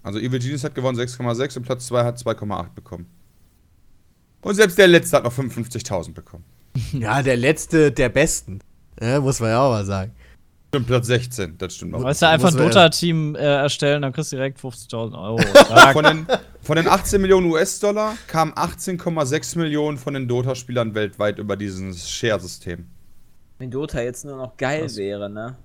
Also 0.09 0.21
Evil 0.21 0.39
Genius 0.39 0.65
hat 0.65 0.75
gewonnen 0.75 0.99
6,6 0.99 1.59
und 1.59 1.65
Platz 1.65 1.87
2 1.89 2.03
hat 2.03 2.17
2,8 2.17 2.73
bekommen. 2.75 3.05
Und 4.41 4.55
selbst 4.55 4.79
der 4.79 4.89
letzte 4.89 5.19
hat 5.19 5.25
noch 5.25 5.33
55.000 5.35 6.15
bekommen. 6.15 6.45
Ja, 6.93 7.23
der 7.23 7.37
letzte 7.37 7.93
der 7.93 8.09
Besten. 8.09 8.61
Ja, 8.99 9.21
muss 9.21 9.39
man 9.41 9.51
ja 9.51 9.61
auch 9.61 9.71
mal 9.71 9.85
sagen. 9.85 10.13
Und 10.75 10.87
Platz 10.87 11.09
16, 11.09 11.59
das 11.59 11.75
stimmt 11.75 11.95
auch. 11.95 12.03
Weißt 12.03 12.23
du, 12.23 12.29
einfach 12.29 12.53
ein 12.53 12.57
Dota-Team 12.57 13.35
äh, 13.35 13.39
erstellen, 13.41 14.01
dann 14.01 14.15
kriegst 14.15 14.33
du 14.33 14.37
direkt 14.37 14.59
50.000 14.59 15.23
Euro. 15.23 15.39
Von 15.93 16.05
den, 16.05 16.27
von 16.63 16.77
den 16.77 16.89
18 16.89 17.21
Millionen 17.21 17.51
US-Dollar 17.51 18.17
kamen 18.29 18.55
18,6 18.55 19.59
Millionen 19.59 19.99
von 19.99 20.15
den 20.15 20.27
Dota-Spielern 20.27 20.95
weltweit 20.95 21.39
über 21.39 21.57
dieses 21.57 22.09
Share-System. 22.09 22.87
Wenn 23.59 23.71
Dota 23.71 24.01
jetzt 24.01 24.25
nur 24.25 24.39
noch 24.39 24.57
geil 24.57 24.83
Krass. 24.83 24.97
wäre, 24.97 25.29
ne? 25.29 25.59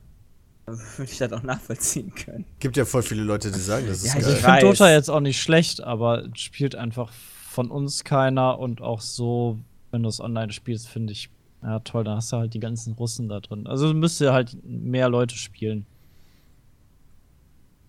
Würde 0.66 1.12
ich 1.12 1.18
das 1.18 1.34
auch 1.34 1.44
nachvollziehen 1.44 2.14
können. 2.16 2.46
Gibt 2.60 2.78
ja 2.78 2.86
voll 2.86 3.04
viele 3.04 3.24
Leute, 3.24 3.52
die 3.52 3.60
sagen, 3.60 3.86
das 3.88 3.98
ist 4.04 4.08
Ja, 4.08 4.14
Also 4.16 4.28
geil. 4.30 4.38
ich 4.38 4.46
finde. 4.46 4.60
Dota 4.62 4.90
jetzt 4.92 5.10
auch 5.10 5.20
nicht 5.20 5.42
schlecht, 5.42 5.84
aber 5.84 6.26
es 6.34 6.40
spielt 6.42 6.76
einfach 6.76 7.12
von 7.50 7.70
uns 7.70 8.04
keiner 8.04 8.58
und 8.60 8.82
auch 8.82 9.02
so, 9.02 9.60
wenn 9.92 10.04
du 10.04 10.10
es 10.10 10.20
online 10.22 10.52
spielst, 10.54 10.88
finde 10.88 11.12
ich, 11.14 11.30
ja 11.62 11.80
toll, 11.80 12.04
dann 12.04 12.16
hast 12.18 12.32
du 12.32 12.38
halt 12.38 12.54
die 12.54 12.60
ganzen 12.60 12.94
Russen 12.94 13.28
da 13.30 13.40
drin. 13.42 13.68
Also 13.68 13.94
müsste 13.94 14.32
halt 14.34 14.58
mehr 14.64 15.10
Leute 15.10 15.36
spielen. 15.36 15.86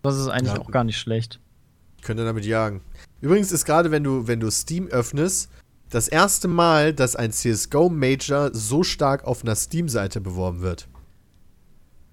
Das 0.03 0.16
ist 0.18 0.29
eigentlich 0.29 0.53
Ja. 0.55 0.61
auch 0.61 0.70
gar 0.70 0.85
nicht 0.85 0.99
schlecht. 0.99 1.41
könnte 2.03 2.25
damit 2.27 2.45
jagen. 2.45 2.83
Übrigens 3.22 3.51
ist 3.51 3.64
gerade, 3.64 3.91
wenn 3.91 4.05
du, 4.05 4.27
wenn 4.27 4.39
du 4.39 4.51
Steam 4.51 4.89
öffnest, 4.89 5.49
das 5.89 6.07
erste 6.09 6.49
Mal, 6.49 6.93
dass 6.93 7.16
ein 7.16 7.33
CSGO-Major 7.33 8.51
so 8.55 8.83
stark 8.83 9.25
auf 9.25 9.43
einer 9.43 9.55
Steam-Seite 9.55 10.20
beworben 10.20 10.61
wird. 10.61 10.87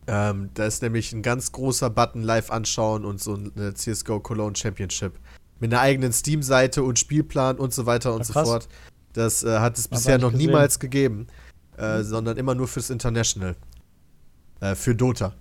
Ähm, 0.08 0.50
da 0.54 0.66
ist 0.66 0.82
nämlich 0.82 1.14
ein 1.14 1.22
ganz 1.22 1.52
großer 1.52 1.90
Button 1.90 2.24
live 2.24 2.50
anschauen 2.52 3.06
und 3.06 3.22
so 3.22 3.36
eine 3.36 3.74
CSGO 3.74 4.20
Cologne 4.20 4.56
Championship. 4.56 5.14
Mit 5.60 5.74
einer 5.74 5.82
eigenen 5.82 6.12
Steam-Seite 6.12 6.84
und 6.84 6.98
Spielplan 6.98 7.58
und 7.58 7.74
so 7.74 7.86
weiter 7.86 8.14
und 8.14 8.20
Ja, 8.20 8.26
so 8.26 8.34
fort. 8.34 8.68
Das 9.14 9.44
äh, 9.44 9.60
hat 9.60 9.78
es 9.78 9.88
bisher 9.88 10.18
noch 10.18 10.32
gesehen. 10.32 10.48
niemals 10.48 10.80
gegeben. 10.80 11.28
Äh, 11.78 12.04
sondern 12.04 12.38
immer 12.38 12.56
nur 12.56 12.68
fürs 12.68 12.90
International. 12.90 13.56
Äh, 14.60 14.76
für 14.76 14.94
Dota. 14.94 15.34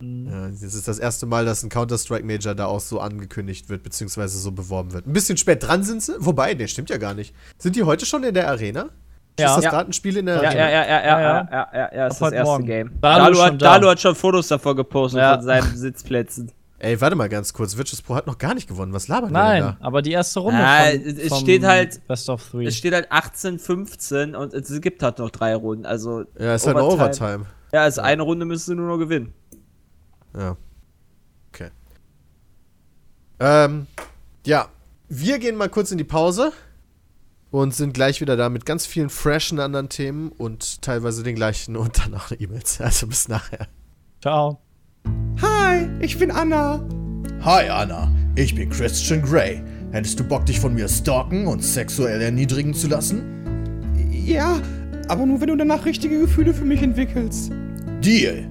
Mhm. 0.00 0.28
Ja, 0.28 0.48
das 0.48 0.62
ist 0.62 0.88
das 0.88 0.98
erste 0.98 1.26
Mal, 1.26 1.44
dass 1.44 1.62
ein 1.62 1.70
Counter-Strike-Major 1.70 2.54
da 2.54 2.66
auch 2.66 2.80
so 2.80 3.00
angekündigt 3.00 3.68
wird, 3.68 3.82
beziehungsweise 3.82 4.38
so 4.38 4.52
beworben 4.52 4.92
wird. 4.92 5.06
Ein 5.06 5.12
bisschen 5.12 5.36
spät 5.36 5.62
dran 5.62 5.82
sind 5.82 6.02
sie, 6.02 6.16
wobei, 6.18 6.52
ne, 6.54 6.68
stimmt 6.68 6.90
ja 6.90 6.98
gar 6.98 7.14
nicht. 7.14 7.34
Sind 7.58 7.76
die 7.76 7.84
heute 7.84 8.04
schon 8.04 8.24
in 8.24 8.34
der 8.34 8.48
Arena? 8.48 8.90
Ja. 9.38 9.48
Ist 9.50 9.56
das 9.56 9.64
Ja. 9.64 9.70
gerade 9.70 9.90
ein 9.90 9.92
Spiel 9.92 10.16
in 10.16 10.26
der 10.26 10.36
Ja, 10.42 10.42
ja, 10.44 10.50
ja, 10.52 10.68
ja, 10.68 10.70
ja, 10.70 10.86
Ja, 10.86 10.86
ja, 10.86 11.20
ja. 11.20 11.48
ja, 11.50 11.68
ja, 11.72 11.78
ja, 11.78 11.86
ist 11.88 11.94
Ab 11.94 12.08
das 12.08 12.20
heute 12.22 12.36
erste 12.36 12.50
Morgen. 12.50 12.66
Game. 12.66 12.90
Dalu 13.00 13.38
hat, 13.42 13.52
da. 13.62 13.72
Dalu 13.74 13.88
hat 13.88 14.00
schon 14.00 14.14
Fotos 14.14 14.48
davor 14.48 14.74
gepostet 14.76 15.20
Ja. 15.20 15.34
von 15.36 15.44
seinen 15.44 15.76
Sitzplätzen. 15.76 16.52
Ey, 16.78 17.00
warte 17.00 17.16
mal 17.16 17.28
ganz 17.30 17.52
kurz. 17.54 17.76
Virtus 17.76 18.02
Pro 18.02 18.14
hat 18.16 18.26
noch 18.26 18.36
gar 18.36 18.54
nicht 18.54 18.68
gewonnen. 18.68 18.92
Was 18.92 19.08
labert 19.08 19.30
Nein, 19.30 19.62
denn 19.62 19.76
aber 19.80 20.02
die 20.02 20.12
erste 20.12 20.40
Runde 20.40 20.60
Ah, 20.62 20.84
von, 20.90 21.00
es 21.00 21.28
vom 21.28 21.38
steht 21.40 21.64
halt- 21.64 22.06
Best 22.06 22.28
of 22.28 22.50
Three. 22.50 22.66
Es 22.66 22.76
steht 22.76 22.92
halt 22.92 23.06
18, 23.10 23.58
15 23.58 24.34
und 24.34 24.52
es 24.52 24.80
gibt 24.82 25.02
halt 25.02 25.18
noch 25.18 25.30
drei 25.30 25.54
Runden. 25.54 25.86
Also, 25.86 26.24
da? 26.34 26.44
Ja, 26.44 26.54
ist 26.54 26.66
halt 26.66 26.76
eine 26.76 26.84
Overtime. 26.86 27.28
Overtime. 27.28 27.46
ja, 27.72 27.82
also 27.82 28.02
eine 28.02 28.22
Runde 28.22 28.44
müsstest 28.44 28.68
du 28.68 28.74
nur 28.74 28.88
noch 28.88 28.98
gewinnen. 28.98 29.32
Ja. 30.38 30.56
Okay. 31.52 31.70
Ähm, 33.40 33.86
ja. 34.44 34.66
Wir 35.08 35.38
gehen 35.38 35.56
mal 35.56 35.68
kurz 35.68 35.92
in 35.92 35.98
die 35.98 36.04
Pause 36.04 36.52
und 37.50 37.74
sind 37.74 37.94
gleich 37.94 38.20
wieder 38.20 38.36
da 38.36 38.48
mit 38.48 38.66
ganz 38.66 38.86
vielen 38.86 39.10
freshen 39.10 39.60
anderen 39.60 39.88
Themen 39.88 40.30
und 40.30 40.82
teilweise 40.82 41.22
den 41.22 41.34
gleichen 41.36 41.76
und 41.76 41.98
dann 41.98 42.14
auch 42.14 42.30
E-Mails. 42.30 42.80
Also 42.86 43.06
bis 43.06 43.28
nachher. 43.28 43.66
Ciao. 44.20 44.60
Hi, 45.40 45.88
ich 46.00 46.18
bin 46.18 46.30
Anna. 46.30 46.84
Hi 47.42 47.68
Anna, 47.68 48.10
ich 48.34 48.54
bin 48.54 48.70
Christian 48.70 49.22
Grey. 49.22 49.62
Hättest 49.92 50.18
du 50.18 50.24
Bock, 50.24 50.46
dich 50.46 50.58
von 50.58 50.74
mir 50.74 50.88
stalken 50.88 51.46
und 51.46 51.62
sexuell 51.62 52.20
erniedrigen 52.20 52.74
zu 52.74 52.88
lassen? 52.88 53.22
Ja, 54.10 54.60
aber 55.08 55.26
nur 55.26 55.40
wenn 55.40 55.48
du 55.48 55.56
danach 55.56 55.84
richtige 55.84 56.20
Gefühle 56.20 56.52
für 56.52 56.64
mich 56.64 56.82
entwickelst. 56.82 57.52
Deal. 58.00 58.50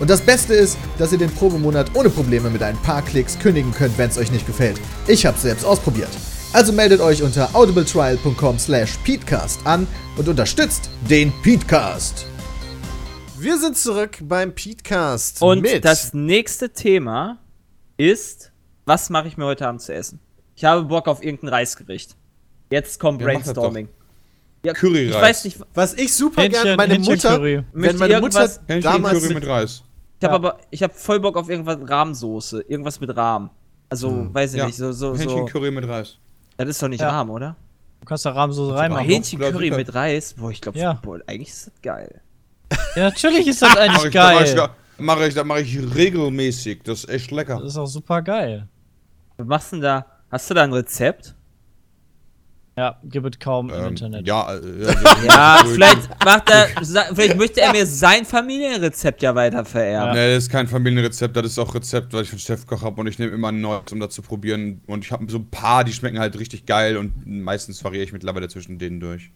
Und 0.00 0.08
das 0.08 0.20
Beste 0.22 0.54
ist, 0.54 0.78
dass 0.98 1.12
ihr 1.12 1.18
den 1.18 1.30
Probemonat 1.30 1.94
ohne 1.94 2.08
Probleme 2.10 2.48
mit 2.50 2.62
ein 2.62 2.76
paar 2.78 3.02
Klicks 3.02 3.38
kündigen 3.38 3.72
könnt, 3.72 3.96
wenn 3.98 4.08
es 4.08 4.16
euch 4.18 4.32
nicht 4.32 4.46
gefällt. 4.46 4.80
Ich 5.06 5.26
hab's 5.26 5.42
selbst 5.42 5.64
ausprobiert. 5.64 6.08
Also 6.52 6.72
meldet 6.72 7.00
euch 7.00 7.22
unter 7.22 7.54
audibletrial.com 7.54 8.58
slash 8.58 8.96
peatcast 9.04 9.60
an 9.66 9.86
und 10.16 10.26
unterstützt 10.28 10.90
den 11.08 11.32
Peatcast. 11.42 12.26
Wir 13.38 13.58
sind 13.58 13.76
zurück 13.78 14.18
beim 14.22 14.54
Petecast. 14.54 15.40
Und 15.42 15.62
mit 15.62 15.84
das 15.84 16.12
nächste 16.12 16.70
Thema 16.70 17.38
ist, 17.96 18.52
was 18.86 19.10
mache 19.10 19.28
ich 19.28 19.36
mir 19.36 19.44
heute 19.44 19.66
Abend 19.68 19.80
zu 19.82 19.94
essen? 19.94 20.18
Ich 20.56 20.64
habe 20.64 20.84
Bock 20.84 21.08
auf 21.08 21.22
irgendein 21.22 21.50
Reisgericht. 21.50 22.16
Jetzt 22.70 22.98
kommt 23.00 23.20
Ja, 23.20 23.26
Brainstorming. 23.28 23.88
Ja, 24.64 24.74
Curryreis. 24.74 25.14
Ich 25.14 25.22
weiß 25.22 25.44
nicht, 25.44 25.58
was 25.72 25.94
ich 25.94 26.12
super 26.12 26.46
gerne, 26.48 26.76
meine 26.76 26.98
Mutter, 26.98 27.40
wenn 27.40 27.64
meine 27.72 27.94
Mutter 27.96 28.08
irgendwas- 28.08 28.60
Hähnchen 28.66 28.82
damals 28.82 29.14
Curry 29.20 29.28
mit, 29.34 29.42
mit 29.42 29.48
Reis. 29.48 29.82
Ich 30.20 30.24
habe 30.28 30.32
Ja. 30.44 30.50
aber, 30.50 30.58
ich 30.70 30.82
habe 30.82 30.92
voll 30.94 31.18
Bock 31.20 31.36
auf 31.36 31.48
irgendwas 31.48 31.78
Rahmsoße. 31.88 32.62
Irgendwas 32.68 33.00
mit 33.00 33.16
Rahm. 33.16 33.50
Also, 33.88 34.32
weiß 34.32 34.52
ich 34.54 34.58
Ja, 34.60 34.66
nicht, 34.66 34.76
so, 34.76 34.92
so, 34.92 35.14
Hähnchen 35.16 35.28
so. 35.30 35.44
Curry 35.46 35.70
mit 35.72 35.88
Reis. 35.88 36.18
Das 36.56 36.68
ist 36.68 36.82
doch 36.82 36.88
nicht 36.88 37.00
Ja. 37.00 37.10
Rahm, 37.10 37.30
oder? 37.30 37.56
Du 38.00 38.06
kannst 38.06 38.24
da 38.24 38.30
Rahmen 38.30 38.52
so 38.52 38.70
reinmachen. 38.72 39.04
Hähnchen- 39.06 39.38
Hähnchencurry 39.40 39.70
mit 39.72 39.92
Reis. 39.94 40.34
Boah, 40.34 40.50
ich 40.50 40.60
glaube, 40.60 40.78
Ja. 40.78 40.92
boah, 41.02 41.18
eigentlich 41.26 41.48
ist 41.48 41.66
das 41.66 41.82
geil. 41.82 42.20
Ja, 42.96 43.04
natürlich 43.04 43.46
ist 43.48 43.60
das 43.62 43.70
Mach 43.74 43.76
eigentlich 43.80 44.04
ich, 44.04 44.12
da 44.12 44.32
mach 44.32 44.40
ich, 44.42 44.54
geil. 44.54 44.54
da 44.56 44.74
mache 44.98 45.26
ich, 45.26 45.34
da 45.34 45.44
mache 45.44 45.60
ich 45.62 45.94
regelmäßig. 45.94 46.82
Das 46.84 47.04
ist 47.04 47.10
echt 47.10 47.30
lecker. 47.30 47.56
Das 47.56 47.72
ist 47.72 47.76
auch 47.76 47.86
super 47.86 48.22
geil. 48.22 48.68
Was 49.36 49.46
machst 49.46 49.72
du 49.72 49.76
denn 49.76 49.82
da? 49.82 50.06
Hast 50.30 50.48
du 50.50 50.54
da 50.54 50.62
ein 50.64 50.72
Rezept? 50.72 51.34
Ja, 52.80 52.96
gibt 53.04 53.34
es 53.34 53.38
kaum 53.38 53.68
im 53.68 53.74
Ähm, 53.74 53.88
Internet. 53.88 54.26
ja, 54.26 54.54
äh, 54.54 54.60
Ja, 55.26 55.62
vielleicht 55.66 56.08
macht 56.24 56.48
er, 56.48 56.66
vielleicht 57.14 57.36
möchte 57.36 57.60
er 57.60 57.72
mir 57.72 57.84
sein 57.84 58.24
Familienrezept 58.24 59.20
ja 59.20 59.34
weiter 59.34 59.66
vererben. 59.66 60.14
Nee, 60.14 60.34
das 60.34 60.44
ist 60.44 60.50
kein 60.50 60.66
Familienrezept, 60.66 61.36
das 61.36 61.44
ist 61.44 61.58
auch 61.58 61.74
Rezept, 61.74 62.14
was 62.14 62.22
ich 62.22 62.30
von 62.30 62.38
Chefkoch 62.38 62.80
habe 62.80 62.98
und 62.98 63.06
ich 63.06 63.18
nehme 63.18 63.32
immer 63.32 63.48
ein 63.48 63.60
neues, 63.60 63.92
um 63.92 64.00
das 64.00 64.14
zu 64.14 64.22
probieren. 64.22 64.80
Und 64.86 65.04
ich 65.04 65.12
habe 65.12 65.30
so 65.30 65.36
ein 65.36 65.50
paar, 65.50 65.84
die 65.84 65.92
schmecken 65.92 66.18
halt 66.18 66.38
richtig 66.38 66.64
geil 66.64 66.96
und 66.96 67.26
meistens 67.26 67.84
variiere 67.84 68.04
ich 68.04 68.14
mittlerweile 68.14 68.48
zwischen 68.48 68.78
denen 68.78 68.98
durch. 68.98 69.30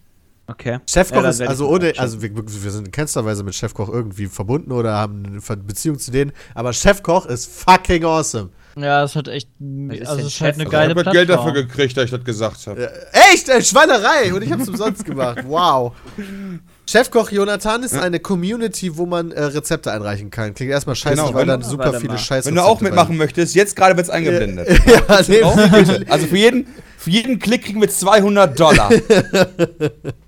Okay. 0.46 0.78
Chefkoch 0.88 1.22
Ja, 1.22 1.28
ist, 1.28 1.42
also 1.42 1.68
ohne, 1.68 1.92
also 1.98 2.22
wir, 2.22 2.34
wir 2.34 2.70
sind 2.70 2.86
in 2.86 2.92
keinster 2.92 3.26
Weise 3.26 3.44
mit 3.44 3.54
Chefkoch 3.54 3.90
irgendwie 3.90 4.26
verbunden 4.26 4.72
oder 4.72 4.94
haben 4.94 5.22
eine 5.26 5.62
Beziehung 5.62 5.98
zu 5.98 6.10
denen, 6.10 6.32
aber 6.54 6.72
Chefkoch 6.72 7.26
ist 7.26 7.46
fucking 7.54 8.04
awesome. 8.04 8.48
Ja, 8.76 9.02
das 9.02 9.14
hat 9.14 9.28
echt. 9.28 9.48
Also, 9.60 10.20
es 10.20 10.26
ist 10.34 10.40
halt 10.40 10.54
eine 10.56 10.64
geile 10.64 10.92
ich 10.92 10.96
habe 10.98 11.02
Plattform. 11.02 11.12
Geld 11.14 11.30
dafür 11.30 11.52
gekriegt, 11.52 11.96
dass 11.96 12.04
ich 12.06 12.10
das 12.10 12.24
gesagt 12.24 12.66
habe. 12.66 12.90
Echt? 13.32 13.48
Äh, 13.48 13.62
Schweinerei! 13.62 14.34
Und 14.34 14.42
ich 14.42 14.50
hab's 14.50 14.68
umsonst 14.68 15.04
gemacht. 15.04 15.38
Wow. 15.46 15.92
Chefkoch 16.86 17.30
Jonathan 17.30 17.82
ist 17.82 17.94
eine 17.96 18.20
Community, 18.20 18.96
wo 18.96 19.06
man 19.06 19.30
äh, 19.32 19.42
Rezepte 19.42 19.90
einreichen 19.92 20.30
kann. 20.30 20.52
Klingt 20.54 20.70
erstmal 20.72 20.96
scheiße, 20.96 21.14
Genau, 21.16 21.32
weil 21.34 21.42
wenn- 21.42 21.48
dann 21.48 21.62
super 21.62 21.94
viele 21.94 22.12
mal. 22.14 22.18
Scheiße. 22.18 22.48
Wenn 22.48 22.56
du 22.56 22.62
auch 22.62 22.80
mitmachen 22.80 23.16
möchtest, 23.16 23.54
jetzt 23.54 23.76
gerade 23.76 23.96
wird's 23.96 24.10
eingeblendet. 24.10 24.68
Ja, 24.86 25.20
nee, 25.28 25.42
Also 26.08 26.26
für 26.26 26.36
jeden, 26.36 26.66
für 26.98 27.10
jeden 27.10 27.38
Klick 27.38 27.64
kriegen 27.64 27.80
wir 27.80 27.88
200 27.88 28.58
Dollar. 28.58 28.90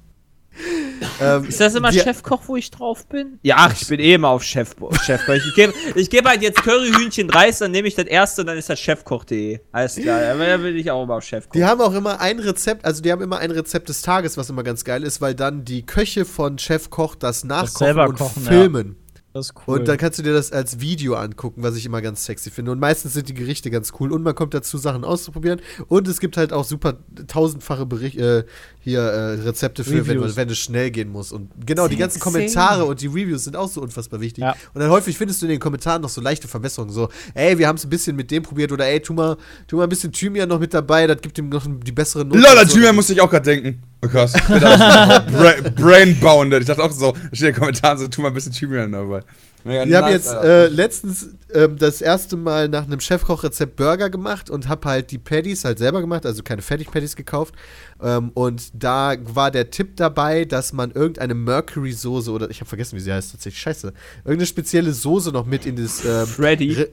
ähm, 1.20 1.44
Ist 1.44 1.60
das 1.60 1.74
immer 1.74 1.92
Chefkoch, 1.92 2.42
wo 2.46 2.56
ich 2.56 2.70
drauf 2.70 3.06
bin? 3.06 3.38
Ja, 3.42 3.56
ach, 3.58 3.74
ich 3.80 3.86
bin 3.88 4.00
eh 4.00 4.14
immer 4.14 4.28
auf 4.28 4.42
Chef 4.42 4.74
Chefkoch. 5.04 5.34
Ich 5.34 5.54
gebe 5.54 5.74
ich 5.94 6.10
geb 6.10 6.26
halt 6.26 6.42
jetzt 6.42 6.62
Curryhühnchen 6.62 7.30
Reis, 7.30 7.58
dann 7.58 7.70
nehme 7.70 7.88
ich 7.88 7.94
das 7.94 8.06
erste 8.06 8.42
und 8.42 8.48
dann 8.48 8.58
ist 8.58 8.68
das 8.68 8.80
chefkoch.de. 8.80 9.60
Alles 9.72 9.96
klar, 9.96 10.20
aber 10.32 10.46
da 10.46 10.56
bin 10.56 10.76
ich 10.76 10.90
auch 10.90 11.02
immer 11.02 11.16
auf 11.16 11.24
Chefkoch. 11.24 11.52
Die 11.52 11.64
haben 11.64 11.80
auch 11.80 11.94
immer 11.94 12.20
ein 12.20 12.38
Rezept, 12.38 12.84
also 12.84 13.02
die 13.02 13.12
haben 13.12 13.22
immer 13.22 13.38
ein 13.38 13.50
Rezept 13.50 13.88
des 13.88 14.02
Tages, 14.02 14.36
was 14.36 14.50
immer 14.50 14.62
ganz 14.62 14.84
geil 14.84 15.02
ist, 15.02 15.20
weil 15.20 15.34
dann 15.34 15.64
die 15.64 15.84
Köche 15.84 16.24
von 16.24 16.58
Chef 16.58 16.90
Koch 16.90 17.14
das 17.14 17.44
nachkochen 17.44 17.86
selber 17.86 18.08
und 18.08 18.18
kochen, 18.18 18.44
ja. 18.44 19.05
Das 19.36 19.48
ist 19.48 19.54
cool. 19.66 19.78
Und 19.78 19.88
dann 19.88 19.98
kannst 19.98 20.18
du 20.18 20.22
dir 20.22 20.32
das 20.32 20.50
als 20.50 20.80
Video 20.80 21.14
angucken, 21.14 21.62
was 21.62 21.76
ich 21.76 21.84
immer 21.84 22.00
ganz 22.00 22.24
sexy 22.24 22.50
finde. 22.50 22.70
Und 22.72 22.80
meistens 22.80 23.12
sind 23.12 23.28
die 23.28 23.34
Gerichte 23.34 23.70
ganz 23.70 23.92
cool 24.00 24.10
und 24.10 24.22
man 24.22 24.34
kommt 24.34 24.54
dazu, 24.54 24.78
Sachen 24.78 25.04
auszuprobieren. 25.04 25.60
Und 25.88 26.08
es 26.08 26.20
gibt 26.20 26.38
halt 26.38 26.54
auch 26.54 26.64
super 26.64 26.94
tausendfache 27.26 27.84
Bericht, 27.84 28.16
äh, 28.16 28.44
hier 28.80 29.00
äh, 29.00 29.32
Rezepte 29.42 29.84
für, 29.84 30.06
wenn, 30.06 30.36
wenn 30.36 30.48
es 30.48 30.58
schnell 30.58 30.90
gehen 30.90 31.10
muss. 31.10 31.32
Und 31.32 31.50
genau, 31.66 31.86
die 31.86 31.96
ganzen. 31.96 32.16
Kommentare 32.18 32.86
und 32.86 33.02
die 33.02 33.08
Reviews 33.08 33.44
sind 33.44 33.56
auch 33.56 33.68
so 33.68 33.82
unfassbar 33.82 34.22
wichtig. 34.22 34.42
Ja. 34.42 34.56
Und 34.72 34.80
dann 34.80 34.90
häufig 34.90 35.18
findest 35.18 35.42
du 35.42 35.46
in 35.46 35.50
den 35.50 35.60
Kommentaren 35.60 36.00
noch 36.00 36.08
so 36.08 36.22
leichte 36.22 36.48
Verbesserungen. 36.48 36.94
So, 36.94 37.10
ey, 37.34 37.58
wir 37.58 37.68
haben 37.68 37.76
es 37.76 37.84
ein 37.84 37.90
bisschen 37.90 38.16
mit 38.16 38.30
dem 38.30 38.42
probiert 38.42 38.72
oder 38.72 38.86
ey, 38.86 39.00
tu 39.00 39.12
mal, 39.12 39.36
tu 39.66 39.76
mal 39.76 39.82
ein 39.82 39.90
bisschen 39.90 40.12
Thymian 40.12 40.48
noch 40.48 40.60
mit 40.60 40.72
dabei, 40.72 41.06
das 41.06 41.20
gibt 41.20 41.36
ihm 41.36 41.50
noch 41.50 41.66
die 41.66 41.92
bessere 41.92 42.24
Note. 42.24 42.38
Lol, 42.38 42.58
an 42.58 42.66
so. 42.66 42.76
Thymian 42.76 42.94
musste 42.94 43.12
ich 43.12 43.20
auch 43.20 43.30
gerade 43.30 43.44
denken. 43.44 43.82
Oh 44.06 44.08
krass. 44.08 44.32
Bra 44.48 45.54
Brainbounded. 45.74 46.60
Ich 46.60 46.66
dachte 46.66 46.82
auch 46.82 46.92
so, 46.92 47.12
da 47.12 47.18
steht 47.32 47.40
in 47.40 47.46
den 47.46 47.54
Kommentaren 47.56 47.98
so, 47.98 48.08
tu 48.08 48.22
mal 48.22 48.28
ein 48.28 48.34
bisschen 48.34 48.52
Thymian 48.52 48.92
dabei. 48.92 49.22
Mega 49.64 49.84
Ich 49.84 49.94
habe 49.94 50.10
jetzt 50.10 50.32
äh, 50.32 50.68
letztens 50.68 51.30
ähm, 51.52 51.76
das 51.76 52.00
erste 52.00 52.36
Mal 52.36 52.68
nach 52.68 52.84
einem 52.84 53.00
Chefkochrezept 53.00 53.74
Burger 53.74 54.10
gemacht 54.10 54.48
und 54.48 54.68
habe 54.68 54.88
halt 54.88 55.10
die 55.10 55.18
Patties 55.18 55.64
halt 55.64 55.78
selber 55.78 56.00
gemacht, 56.00 56.24
also 56.24 56.44
keine 56.44 56.62
Fertig-Patties 56.62 57.16
gekauft. 57.16 57.54
Ähm, 58.00 58.30
und 58.34 58.70
da 58.74 59.16
war 59.22 59.50
der 59.50 59.70
Tipp 59.70 59.96
dabei, 59.96 60.44
dass 60.44 60.72
man 60.72 60.92
irgendeine 60.92 61.34
Mercury-Soße 61.34 62.30
oder 62.30 62.48
ich 62.48 62.60
habe 62.60 62.68
vergessen, 62.68 62.96
wie 62.96 63.00
sie 63.00 63.12
heißt 63.12 63.32
tatsächlich, 63.32 63.60
scheiße, 63.60 63.92
irgendeine 64.18 64.46
spezielle 64.46 64.92
Soße 64.92 65.32
noch 65.32 65.46
mit 65.46 65.66
in 65.66 65.74
das 65.74 66.04
ähm, 66.04 66.26
Freddy. 66.26 66.72
Re- 66.74 66.90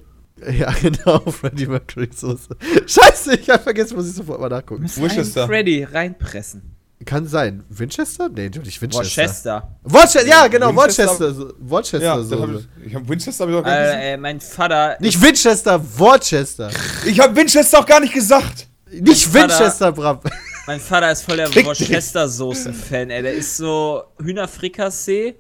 ja, 0.52 0.74
genau, 0.82 1.20
Freddie 1.30 1.68
Mercury 1.68 2.10
Soße. 2.12 2.58
Scheiße, 2.88 3.36
ich 3.36 3.50
habe 3.52 3.62
vergessen, 3.62 3.96
muss 3.96 4.10
ich 4.10 4.16
sofort 4.16 4.42
mal 4.42 4.50
nachgucken. 4.50 4.90
Worcester. 4.98 5.46
Freddy 5.46 5.84
reinpressen. 5.84 6.73
Kann 7.06 7.28
sein. 7.28 7.66
Winchester? 7.70 8.30
Nee, 8.30 8.50
nicht 8.50 8.82
Winchester. 8.82 9.22
Worcester. 9.22 9.76
Worcester, 9.84 10.26
ja, 10.26 10.48
genau, 10.48 10.74
Worcester- 10.74 11.06
Worcester. 11.08 11.34
so- 11.34 11.98
Ja, 12.00 12.18
das 12.18 12.32
hab 12.32 12.50
ich, 12.50 12.88
ich 12.88 12.96
habe 12.96 13.10
Winchester 13.10 13.44
hab 13.44 13.50
ich 13.52 13.56
auch 13.58 13.64
gar 13.64 13.72
nicht 13.76 13.84
gesagt. 13.84 14.04
Äh, 14.04 14.14
äh, 14.14 14.18
mein 14.18 14.40
Vater. 14.40 14.98
Nicht 15.02 15.22
Winchester, 15.22 15.82
Worcester. 16.00 16.70
Ich 17.06 17.20
habe 17.20 17.36
Winchester 17.36 17.80
auch 17.80 17.86
gar 17.86 18.00
nicht 18.00 18.14
gesagt. 18.14 18.68
Nicht 18.90 19.26
Vater- 19.26 19.50
Winchester, 19.60 19.92
Bram. 19.92 20.20
Mein 20.66 20.80
Vater 20.80 21.12
ist 21.12 21.24
voll 21.24 21.36
der. 21.38 21.54
Worcester-Soße-Fan, 21.66 23.10
ey. 23.10 23.22
Der 23.22 23.34
ist 23.34 23.58
so 23.58 24.04
Hühnerfrikassee 24.22 25.36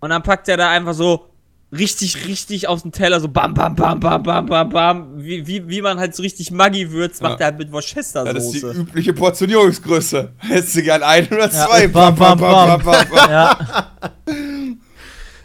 und 0.00 0.10
dann 0.10 0.22
packt 0.22 0.48
er 0.48 0.56
da 0.58 0.70
einfach 0.70 0.94
so 0.94 1.29
richtig, 1.72 2.26
richtig 2.26 2.68
auf 2.68 2.82
den 2.82 2.92
Teller, 2.92 3.20
so 3.20 3.28
bam, 3.28 3.54
bam, 3.54 3.74
bam, 3.76 4.00
bam, 4.00 4.22
bam, 4.22 4.46
bam, 4.46 4.68
bam. 4.70 5.22
Wie, 5.22 5.46
wie, 5.46 5.68
wie 5.68 5.82
man 5.82 5.98
halt 5.98 6.14
so 6.14 6.22
richtig 6.22 6.50
Maggi 6.50 6.90
würzt, 6.90 7.22
macht 7.22 7.40
Ja. 7.40 7.46
er 7.46 7.52
halt 7.52 7.58
mit 7.58 7.72
Ja, 7.72 8.32
das 8.32 8.44
ist 8.46 8.62
die 8.62 8.66
übliche 8.66 9.12
Portionierungsgröße. 9.12 10.32
Hättest 10.38 10.76
du 10.76 10.82
gern 10.82 11.02
ein 11.02 11.26
oder 11.28 11.50
Ja, 11.50 11.66
zwei? 11.66 11.86
bam, 11.88 12.14
bam, 12.16 12.38
bam. 12.38 12.82
bam. 12.82 13.06
ja, 13.16 13.90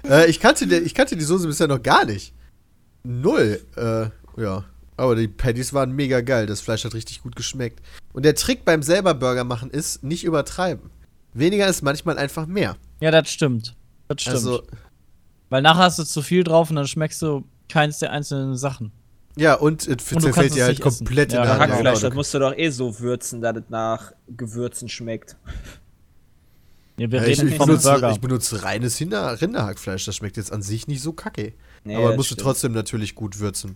Äh, 0.07 0.29
ich, 0.29 0.39
kannte 0.39 0.67
die, 0.67 0.75
ich 0.75 0.93
kannte 0.93 1.15
die 1.15 1.23
Soße 1.23 1.47
bisher 1.47 1.67
noch 1.67 1.81
gar 1.81 2.05
nicht. 2.05 2.33
Null. 3.03 3.61
Äh, 3.75 4.41
ja. 4.41 4.63
Aber 4.97 5.15
die 5.15 5.27
Patties 5.27 5.73
waren 5.73 5.91
mega 5.91 6.21
geil. 6.21 6.45
Das 6.45 6.61
Fleisch 6.61 6.85
hat 6.85 6.93
richtig 6.93 7.23
gut 7.23 7.35
geschmeckt. 7.35 7.81
Und 8.13 8.23
der 8.23 8.35
Trick 8.35 8.63
beim 8.65 8.81
selber 8.83 9.13
Burger 9.13 9.43
machen 9.43 9.69
ist, 9.71 10.03
nicht 10.03 10.23
übertreiben. 10.23 10.89
Weniger 11.33 11.67
ist 11.67 11.81
manchmal 11.81 12.17
einfach 12.17 12.45
mehr. 12.45 12.77
ja, 13.01 13.11
das 13.11 13.29
stimmt. 13.29 13.75
Das 14.07 14.21
stimmt. 14.21 14.35
Also, 14.37 14.63
Weil 15.49 15.61
nachher 15.61 15.83
hast 15.83 15.99
du 15.99 16.03
zu 16.03 16.21
viel 16.21 16.43
drauf 16.43 16.69
und 16.69 16.75
dann 16.75 16.87
schmeckst 16.87 17.21
du 17.21 17.43
keins 17.69 17.99
der 17.99 18.11
einzelnen 18.11 18.55
Sachen. 18.55 18.91
ja, 19.37 19.53
und 19.55 19.81
es 19.81 19.87
Und 19.87 19.99
du 19.99 20.05
zerfällt 20.05 20.35
kannst 20.35 20.55
dir 20.55 20.59
es 20.61 20.65
halt 20.67 20.77
nicht 20.79 20.85
essen. 20.87 21.05
komplett 21.05 21.33
Ja, 21.33 21.39
in 21.39 21.43
der 21.47 21.51
Hand. 21.53 21.61
genau. 21.61 21.73
Hackfleisch, 21.75 21.99
genau. 21.99 22.09
das 22.09 22.15
musst 22.15 22.33
du 22.33 22.39
doch 22.39 22.53
eh 22.57 22.69
so 22.69 22.99
würzen, 22.99 23.41
dass 23.41 23.57
es 23.57 23.63
nach 23.69 24.11
Gewürzen 24.35 24.87
schmeckt. 24.89 25.35
Ja, 26.97 27.11
wir 27.11 27.19
Ja, 27.21 27.27
ich, 27.27 27.39
reden 27.39 27.49
ich, 27.49 27.57
vom 27.57 27.67
benutze, 27.67 27.91
Burger. 27.91 28.11
ich 28.11 28.19
benutze 28.21 28.63
reines 28.63 28.99
Rinder, 28.99 29.41
Rinderhackfleisch. 29.41 30.05
Das 30.05 30.15
schmeckt 30.15 30.37
jetzt 30.37 30.53
an 30.53 30.61
sich 30.61 30.87
nicht 30.87 31.01
so 31.01 31.11
kacke. 31.11 31.53
Nee, 31.83 31.95
aber 31.95 32.07
das 32.09 32.17
musst 32.17 32.31
du 32.31 32.35
stimmt. 32.35 32.45
trotzdem 32.45 32.71
natürlich 32.71 33.15
gut 33.15 33.39
würzen. 33.39 33.75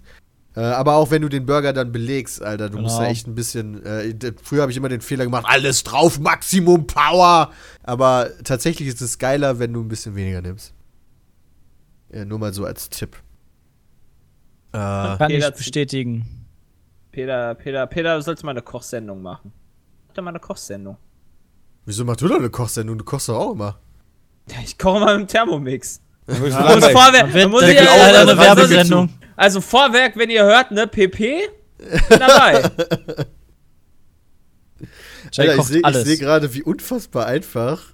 Äh, 0.55 0.61
aber 0.61 0.95
auch 0.95 1.11
wenn 1.11 1.21
du 1.21 1.29
den 1.29 1.45
Burger 1.45 1.73
dann 1.73 1.91
belegst, 1.91 2.41
Alter, 2.41 2.69
du 2.69 2.79
musst 2.79 2.95
da 2.95 3.01
Genau. 3.01 3.11
echt 3.11 3.27
ein 3.27 3.35
bisschen. 3.35 3.85
Äh, 3.85 4.15
früher 4.41 4.61
habe 4.61 4.71
ich 4.71 4.77
immer 4.77 4.89
den 4.89 5.01
Fehler 5.01 5.25
gemacht, 5.25 5.45
alles 5.47 5.83
drauf, 5.83 6.19
Maximum 6.19 6.87
Power. 6.87 7.51
Aber 7.83 8.29
tatsächlich 8.45 8.87
ist 8.87 9.01
es 9.01 9.19
geiler, 9.19 9.59
wenn 9.59 9.73
du 9.73 9.81
ein 9.81 9.89
bisschen 9.89 10.15
weniger 10.15 10.41
nimmst. 10.41 10.73
Ja, 12.11 12.25
nur 12.25 12.39
mal 12.39 12.53
so 12.53 12.65
als 12.65 12.89
Tipp. 12.89 13.15
Äh, 14.71 14.77
Kann 14.77 15.31
ich 15.31 15.49
bestätigen. 15.51 16.45
Peter, 17.11 17.55
Peter, 17.55 17.87
Peter, 17.87 18.15
du 18.15 18.21
sollst 18.21 18.43
mal 18.43 18.51
eine 18.51 18.61
Kochsendung 18.61 19.21
machen. 19.21 19.51
Mach 20.07 20.13
doch 20.13 20.23
mal 20.23 20.29
eine 20.29 20.39
Kochsendung. 20.39 20.97
wieso 21.85 22.05
machst 22.05 22.21
du 22.21 22.27
doch 22.27 22.37
eine 22.37 22.49
Kochsendung? 22.49 22.97
Du 22.97 23.03
kochst 23.03 23.29
doch 23.29 23.37
auch 23.39 23.51
immer. 23.53 23.79
Ja, 24.49 24.57
ich 24.63 24.77
koche 24.77 24.99
mal 24.99 25.17
mit 25.17 25.27
dem 25.29 25.31
Thermomix. 25.31 26.01
Und 26.27 26.35
gleich- 26.43 26.53
Vorwerk, 26.91 27.33
Man 27.33 27.49
muss 27.49 27.63
ich 27.63 27.75
ja- 27.75 27.81
also, 27.81 28.03
eine 28.03 28.17
also, 28.17 28.37
Werbesendung. 28.37 29.09
also 29.35 29.61
Vorwerk, 29.61 30.15
wenn 30.17 30.29
ihr 30.29 30.43
hört, 30.43 30.71
ne, 30.71 30.85
PP, 30.87 31.39
bin 31.77 32.19
dabei. 32.19 32.69
Alter, 35.37 35.55
ich 35.57 35.63
sehe 35.63 35.81
seh 36.03 36.17
gerade, 36.17 36.53
wie 36.53 36.63
unfassbar 36.63 37.25
einfach 37.25 37.93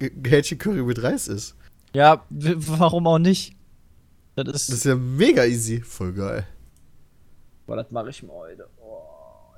äh, 0.00 0.10
Hähnchen 0.26 0.58
Curry 0.58 0.82
mit 0.82 1.02
Reis 1.02 1.28
ist. 1.28 1.54
Ja, 1.94 2.24
warum 2.30 3.06
auch 3.06 3.18
nicht? 3.18 3.56
Das 4.36 4.46
ist, 4.48 4.68
Das 4.68 4.76
ist 4.76 4.84
ja 4.84 4.94
mega 4.96 5.44
easy. 5.44 5.80
Voll 5.80 6.12
geil. 6.12 6.46
Boah, 7.66 7.76
das 7.76 7.90
mache 7.90 8.10
ich 8.10 8.22
mal 8.22 8.32
heute. 8.34 8.66
Oh, 8.80 8.98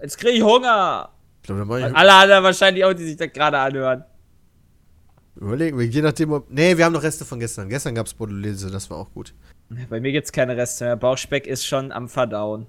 jetzt 0.03 0.19
kriege 0.19 0.33
ich 0.33 0.43
Hunger. 0.43 1.11
Ich 1.43 1.47
glaube, 1.47 1.61
da 1.61 1.65
mach 1.65 1.77
ich. 1.79 1.97
Alle 1.97 2.13
anderen 2.13 2.45
wahrscheinlich 2.45 2.85
auch, 2.85 2.93
die 2.93 3.05
sich 3.05 3.17
das 3.17 3.33
gerade 3.33 3.59
anhören. 3.59 4.05
Überlegen 5.37 5.79
wir, 5.79 5.87
je 5.87 6.03
nachdem, 6.03 6.33
ob. 6.33 6.51
Nee, 6.51 6.77
wir 6.77 6.85
haben 6.85 6.93
noch 6.93 7.03
Reste 7.03 7.25
von 7.25 7.39
gestern. 7.41 7.69
Gestern 7.69 7.95
gab 7.95 8.07
es 8.07 8.15
Bolognese, 8.15 8.71
das 8.71 8.91
war 8.91 8.99
auch 8.99 9.11
gut. 9.13 9.33
Bei 9.89 10.01
mir 10.01 10.13
gibt's 10.13 10.31
keine 10.33 10.57
Reste 10.57 10.85
mehr. 10.85 10.97
Bauchspeck 10.97 11.47
ist 11.47 11.65
schon 11.67 11.91
am 11.93 12.09
Verdauen. 12.09 12.67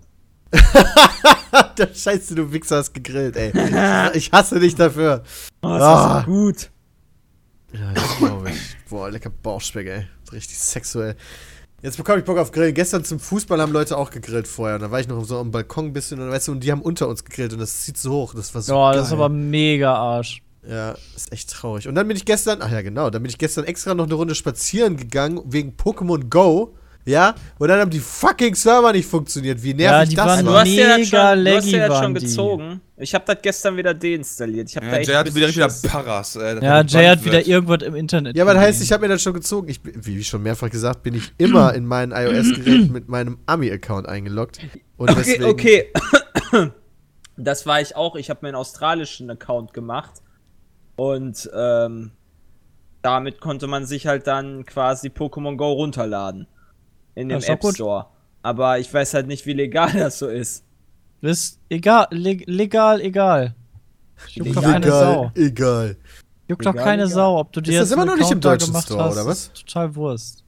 Der 1.78 1.94
Scheiße, 1.94 2.36
du 2.36 2.52
Wichser 2.54 2.78
hast 2.78 2.94
gegrillt, 2.94 3.36
ey. 3.36 3.52
Ich 4.14 4.32
hasse 4.32 4.60
dich 4.60 4.76
dafür. 4.76 5.24
Oh, 5.62 5.76
ist 5.76 5.82
Ah. 5.82 6.16
das 6.18 6.26
gut. 6.26 6.70
Ja, 7.74 7.92
das 7.94 8.18
glaube 8.18 8.52
ich. 8.52 8.78
Boah, 8.90 9.10
lecker 9.10 9.30
Bauchspeck, 9.30 9.88
ey. 9.88 10.08
Richtig 10.32 10.58
sexuell. 10.58 11.16
Jetzt 11.82 11.98
bekomme 11.98 12.20
ich 12.20 12.26
Bock 12.26 12.38
auf 12.38 12.52
Grillen. 12.52 12.74
Gestern 12.74 13.04
zum 13.04 13.20
Fußball 13.20 13.60
haben 13.60 13.74
Leute 13.74 13.98
auch 13.98 14.10
gegrillt 14.10 14.48
vorher. 14.48 14.76
Und 14.76 14.84
da 14.84 14.92
war 14.92 15.02
ich 15.02 15.08
noch 15.10 15.22
so 15.26 15.38
am 15.38 15.52
Balkon 15.52 15.88
ein 15.88 15.94
bisschen 15.94 16.22
und 16.22 16.30
weißt 16.30 16.48
du, 16.48 16.54
und 16.54 16.62
die 16.62 16.72
haben 16.72 16.82
unter 16.82 17.10
uns 17.10 17.26
gegrillt 17.26 17.52
und 17.52 17.60
das 17.60 17.82
zieht 17.82 17.98
so 17.98 18.12
hoch. 18.14 18.34
Das 18.34 18.56
war 18.56 18.62
so. 18.62 18.74
ja, 18.74 18.92
geil. 18.92 19.00
das 19.00 19.08
ist 19.08 19.14
aber 19.14 19.28
mega 19.28 19.94
Arsch. 19.94 20.42
Ja, 20.66 20.96
ist 21.14 21.34
echt 21.34 21.50
traurig. 21.50 21.90
Und 21.90 21.96
dann 21.96 22.08
bin 22.08 22.16
ich 22.16 22.24
gestern, 22.24 22.62
ach 22.62 22.72
ja, 22.72 22.82
genau, 22.82 23.10
dann 23.10 23.22
bin 23.22 23.30
ich 23.30 23.38
gestern 23.38 23.66
extra 23.66 23.94
noch 23.94 24.06
eine 24.06 24.14
Runde 24.14 24.34
spazieren 24.34 24.96
gegangen 24.96 25.42
wegen 25.46 25.76
Pokémon 25.76 26.30
Go. 26.30 26.74
Ja, 27.06 27.36
und 27.60 27.68
dann 27.68 27.80
haben 27.82 27.92
die 27.92 28.00
fucking 28.00 28.56
Server 28.56 28.94
nicht 28.94 29.08
funktioniert. 29.08 29.62
Wie 29.62 29.72
Ja, 29.72 29.92
nervig 30.06 30.10
die 30.12 30.16
das 30.16 30.26
waren 30.26 30.46
Du 30.46 30.52
war. 30.52 30.62
hast 30.62 30.68
dir 30.72 30.88
das 30.88 31.08
schon, 31.08 31.44
du 31.46 31.56
hast 31.56 31.74
das 31.74 31.90
waren 31.90 32.04
schon 32.04 32.14
die. 32.16 32.20
gezogen. 32.22 32.82
Ich 32.96 33.14
habe 33.14 33.26
das 33.28 33.38
gestern 33.42 33.76
wieder 33.76 33.94
deinstalliert. 33.94 34.70
Ich 34.70 34.78
hab 34.78 34.84
da 34.84 34.90
Ja, 34.92 34.98
echt 34.98 35.10
Jay 35.10 35.16
hat 35.16 35.36
wieder 35.36 35.50
wieder. 35.50 35.68
Paras. 35.90 36.36
Äh, 36.38 36.64
Ja, 36.64 36.82
Jay 36.84 37.06
hat 37.08 37.26
wieder 37.26 37.46
irgendwas 37.46 37.82
im 37.82 37.96
Internet. 37.96 38.38
Ja, 38.38 38.44
aber 38.44 38.54
das 38.54 38.64
heißt, 38.64 38.84
ich 38.84 38.92
habe 38.94 39.02
mir 39.02 39.10
das 39.10 39.22
schon 39.22 39.34
gezogen. 39.34 39.68
Ich, 39.68 39.82
wie 39.84 40.24
schon 40.24 40.44
mehrfach 40.44 40.70
gesagt, 40.70 41.04
bin 41.04 41.16
ich 41.16 41.34
immer 41.38 41.74
in 41.74 41.86
meinen 41.86 42.14
iOS-Geräten 42.14 42.94
mit 42.94 43.10
meinem 43.10 43.40
Ami-Account 43.48 44.08
eingeloggt. 44.08 44.60
Und 44.96 45.10
Okay, 45.10 45.20
deswegen, 45.20 45.44
okay. 45.46 45.92
Das 47.36 47.66
war 47.66 47.82
ich 47.82 47.96
auch. 47.96 48.16
Ich 48.16 48.30
habe 48.30 48.40
mir 48.44 48.50
einen 48.50 48.58
australischen 48.58 49.30
Account 49.30 49.74
gemacht. 49.74 50.22
Und 50.96 51.50
ähm, 51.54 52.12
damit 53.02 53.42
konnte 53.42 53.68
man 53.68 53.86
sich 53.86 54.06
halt 54.08 54.28
dann 54.28 54.66
quasi 54.66 55.08
Pokémon 55.10 55.58
Go 55.58 55.72
runterladen. 55.74 56.48
In 57.16 57.30
dem 57.30 57.42
App. 57.42 57.64
Store. 57.74 58.08
Aber 58.42 58.80
ich 58.80 58.94
weiß 58.94 59.14
halt 59.14 59.28
nicht, 59.28 59.46
wie 59.46 59.54
legal 59.54 59.92
das 59.98 60.20
so 60.20 60.28
ist. 60.28 60.64
Ist 61.22 61.60
egal, 61.70 62.08
leg, 62.12 62.44
legal, 62.48 63.00
egal. 63.02 63.56
Juckt 64.30 64.50
doch 64.52 64.56
Legal, 64.62 64.72
keine 64.74 64.86
egal, 64.88 65.00
Sau. 65.14 65.32
egal. 65.36 65.98
Juckt 66.48 66.66
doch 66.66 66.76
keine 66.76 67.04
egal. 67.04 67.14
Sau, 67.14 67.40
ob 67.40 67.52
du 67.54 67.62
dir 67.62 67.72
Ist 67.74 67.80
das 67.80 67.92
immer 67.92 68.06
noch 68.06 68.18
nicht 68.18 68.32
im 68.32 68.40
deutschen 68.42 68.68
gemacht 68.68 68.86
Store, 68.86 69.04
hast, 69.06 69.14
oder 69.14 69.26
was? 69.26 69.38
ist 69.48 69.56
Total 69.66 69.96
Wurst. 69.96 70.44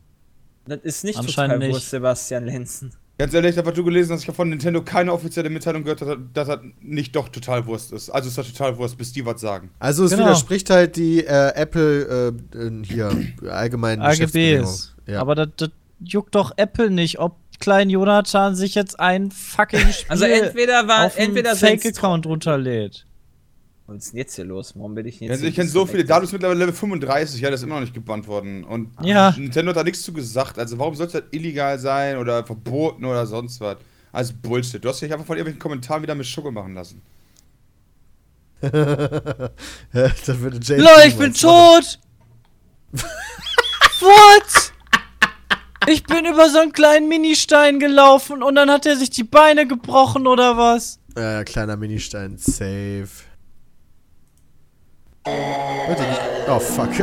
Das 0.67 0.79
ist 0.83 1.03
nicht 1.03 1.17
Anscheinend 1.19 1.53
total 1.55 1.67
nicht. 1.67 1.75
Wurst, 1.75 1.89
Sebastian 1.89 2.45
Lenzen. 2.45 2.91
Ganz 3.17 3.33
ehrlich, 3.33 3.55
da 3.55 3.65
was 3.65 3.73
du 3.73 3.83
gelesen 3.85 4.11
hast, 4.13 4.23
ich 4.23 4.27
habe 4.27 4.35
von 4.35 4.49
Nintendo 4.49 4.81
keine 4.83 5.13
offizielle 5.13 5.49
Mitteilung 5.49 5.83
gehört, 5.83 6.01
dass 6.01 6.09
das- 6.09 6.17
dass 6.33 6.47
das 6.49 6.59
nicht 6.81 7.15
doch 7.15 7.29
total 7.29 7.65
Wurst 7.65 7.93
ist. 7.93 8.09
Also 8.09 8.27
ist 8.27 8.37
das 8.37 8.51
total 8.51 8.77
Wurst, 8.77 8.97
bis 8.97 9.13
die 9.13 9.25
was 9.25 9.39
sagen. 9.39 9.69
Also 9.79 10.03
es 10.03 10.11
Genau. 10.11 10.23
widerspricht 10.25 10.69
halt 10.69 10.97
die 10.97 11.23
äh, 11.25 11.53
Apple 11.55 12.33
äh, 12.53 12.83
hier 12.85 13.11
allgemeinen. 13.49 14.01
AGBs. 14.01 14.93
Ja. 15.07 15.21
Aber 15.21 15.35
das, 15.35 15.47
das 15.55 15.69
juckt 15.99 16.35
doch 16.35 16.51
Apple 16.57 16.89
nicht, 16.89 17.19
ob 17.19 17.37
klein 17.59 17.89
Jonathan 17.89 18.55
sich 18.55 18.75
jetzt 18.75 18.99
ein 18.99 19.31
fucking 19.31 19.79
Spiel 19.91 20.05
Also 20.09 20.25
entweder 20.25 20.87
war, 20.87 21.05
auf 21.05 21.17
entweder 21.17 21.55
Fake-Account 21.55 22.25
runterlädt. 22.25 23.05
Was 23.87 23.97
ist 23.97 24.13
denn 24.13 24.17
jetzt 24.17 24.35
hier 24.35 24.45
los? 24.45 24.73
Warum 24.75 24.95
bin 24.95 25.05
ich 25.05 25.19
jetzt 25.19 25.29
Also 25.29 25.41
hier 25.41 25.49
ich 25.49 25.55
kenne 25.55 25.69
so 25.69 25.85
viele, 25.85 26.03
ist 26.03 26.31
mittlerweile 26.33 26.59
Level 26.59 26.73
35, 26.73 27.39
ja, 27.39 27.51
das 27.51 27.59
ist 27.59 27.65
immer 27.65 27.75
noch 27.75 27.81
nicht 27.81 27.93
gebannt 27.93 28.27
worden. 28.27 28.63
Und 28.63 28.89
Ja. 29.01 29.35
Nintendo 29.37 29.69
hat 29.69 29.77
da 29.77 29.83
nichts 29.83 30.01
zu 30.01 30.11
gesagt. 30.11 30.57
Also 30.57 30.79
warum 30.79 30.95
soll 30.95 31.05
es 31.07 31.13
halt 31.13 31.25
illegal 31.31 31.77
sein 31.77 32.17
oder 32.17 32.43
verboten 32.45 33.05
oder 33.05 33.27
sonst 33.27 33.61
was? 33.61 33.77
Also 34.11 34.33
Bullshit. 34.41 34.83
Du 34.83 34.89
hast 34.89 35.01
dich 35.01 35.13
einfach 35.13 35.25
von 35.25 35.37
irgendwelchen 35.37 35.59
Kommentaren 35.59 36.01
wieder 36.01 36.15
mit 36.15 36.25
Schugge 36.25 36.51
machen 36.51 36.73
lassen. 36.73 37.01
Ja, 38.61 38.69
da 38.71 40.39
würde 40.39 40.59
Jay 40.61 40.77
LOL, 40.79 40.89
ich 41.05 41.15
bin 41.15 41.33
tot! 41.33 41.99
What? 43.99 44.73
Ich 45.87 46.03
bin 46.03 46.25
über 46.25 46.49
so 46.49 46.59
einen 46.59 46.71
kleinen 46.71 47.07
Ministein 47.07 47.79
gelaufen 47.79 48.41
und 48.43 48.55
dann 48.55 48.69
hat 48.69 48.85
er 48.85 48.95
sich 48.97 49.09
die 49.09 49.23
Beine 49.23 49.67
gebrochen 49.67 50.27
oder 50.27 50.57
was? 50.57 50.99
Ja, 51.15 51.43
kleiner 51.43 51.77
Ministein. 51.77 52.37
Safe. 52.37 53.07
Oh, 56.47 56.59
fuck. 56.59 56.89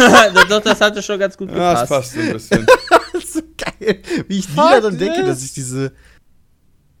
Doch, 0.48 0.60
das 0.60 0.80
hatte 0.80 1.02
schon 1.02 1.18
ganz 1.18 1.36
gut 1.36 1.50
Ja, 1.50 1.72
das 1.72 1.82
gepasst. 1.82 1.90
passt 1.90 2.12
so 2.12 2.20
ein 2.20 2.32
bisschen. 2.32 2.66
so 3.26 3.40
geil. 3.56 4.02
Wie 4.28 4.38
ich 4.38 4.48
nie 4.48 4.56
daran 4.56 4.98
denke, 4.98 5.20
this. 5.20 5.26
dass 5.26 5.42
ich 5.42 5.52
diese 5.54 5.92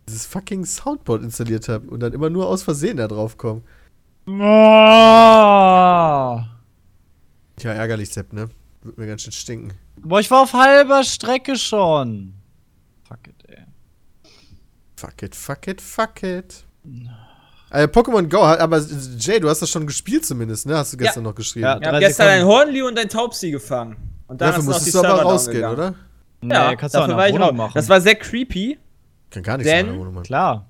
dieses 0.08 0.26
fucking 0.26 0.64
Soundboard 0.64 1.22
installiert 1.22 1.68
habe 1.68 1.88
und 1.88 2.00
dann 2.00 2.12
immer 2.12 2.30
nur 2.30 2.48
aus 2.48 2.64
Versehen 2.64 2.96
da 2.96 3.06
drauf 3.06 3.36
komme. 3.36 3.62
Oh. 4.26 4.32
Tja, 7.56 7.72
ärgerlich, 7.72 8.10
Sepp, 8.10 8.32
ne? 8.32 8.48
Wird 8.82 8.96
mir 8.98 9.06
ganz 9.06 9.22
schön 9.22 9.32
stinken. 9.32 9.72
Boah, 9.96 10.20
ich 10.20 10.30
war 10.30 10.42
auf 10.42 10.52
halber 10.54 11.04
Strecke 11.04 11.56
schon. 11.56 12.34
Fuck 13.06 13.26
it, 13.28 13.34
ey. 13.48 13.64
Fuck 14.96 15.22
it, 15.22 15.34
fuck 15.34 15.66
it, 15.68 15.80
fuck 15.80 16.22
it. 16.22 16.64
Äh, 17.70 17.84
Pokémon 17.84 18.28
Go, 18.28 18.46
hat- 18.46 18.60
aber 18.60 18.80
Jay, 19.18 19.38
du 19.38 19.48
hast 19.48 19.60
das 19.62 19.70
schon 19.70 19.86
gespielt 19.86 20.24
zumindest, 20.26 20.66
ne? 20.66 20.76
Hast 20.76 20.92
du 20.92 20.96
gestern 20.96 21.24
noch 21.24 21.34
geschrieben. 21.34 21.64
Ja. 21.64 21.74
Haben 21.74 21.82
Drei 21.82 22.00
gestern 22.00 22.28
ein 22.28 22.44
Hornli 22.44 22.82
und 22.82 22.98
ein 22.98 23.08
Taubsi 23.08 23.50
gefangen. 23.50 23.96
Und 24.26 24.40
dann 24.40 24.50
Dafür 24.52 24.64
musstest 24.64 24.94
du 24.94 24.98
aber 25.00 25.22
rausgehen, 25.22 25.64
oder? 25.64 25.94
Nee, 26.40 26.54
Ja, 26.54 26.74
kannst 26.74 26.94
du 26.94 26.98
auch 26.98 27.02
dafür 27.02 27.16
war 27.16 27.26
der 27.30 27.50
ich 27.50 27.56
machen. 27.56 27.72
Das 27.74 27.88
war 27.88 28.00
sehr 28.00 28.14
creepy. 28.14 28.78
Kann 29.30 29.42
gar 29.42 29.58
nichts 29.58 29.70
Denn- 29.70 29.80
in 29.80 29.86
meiner 29.92 30.00
Wohnung 30.00 30.14
machen. 30.14 30.24
Klar. 30.24 30.66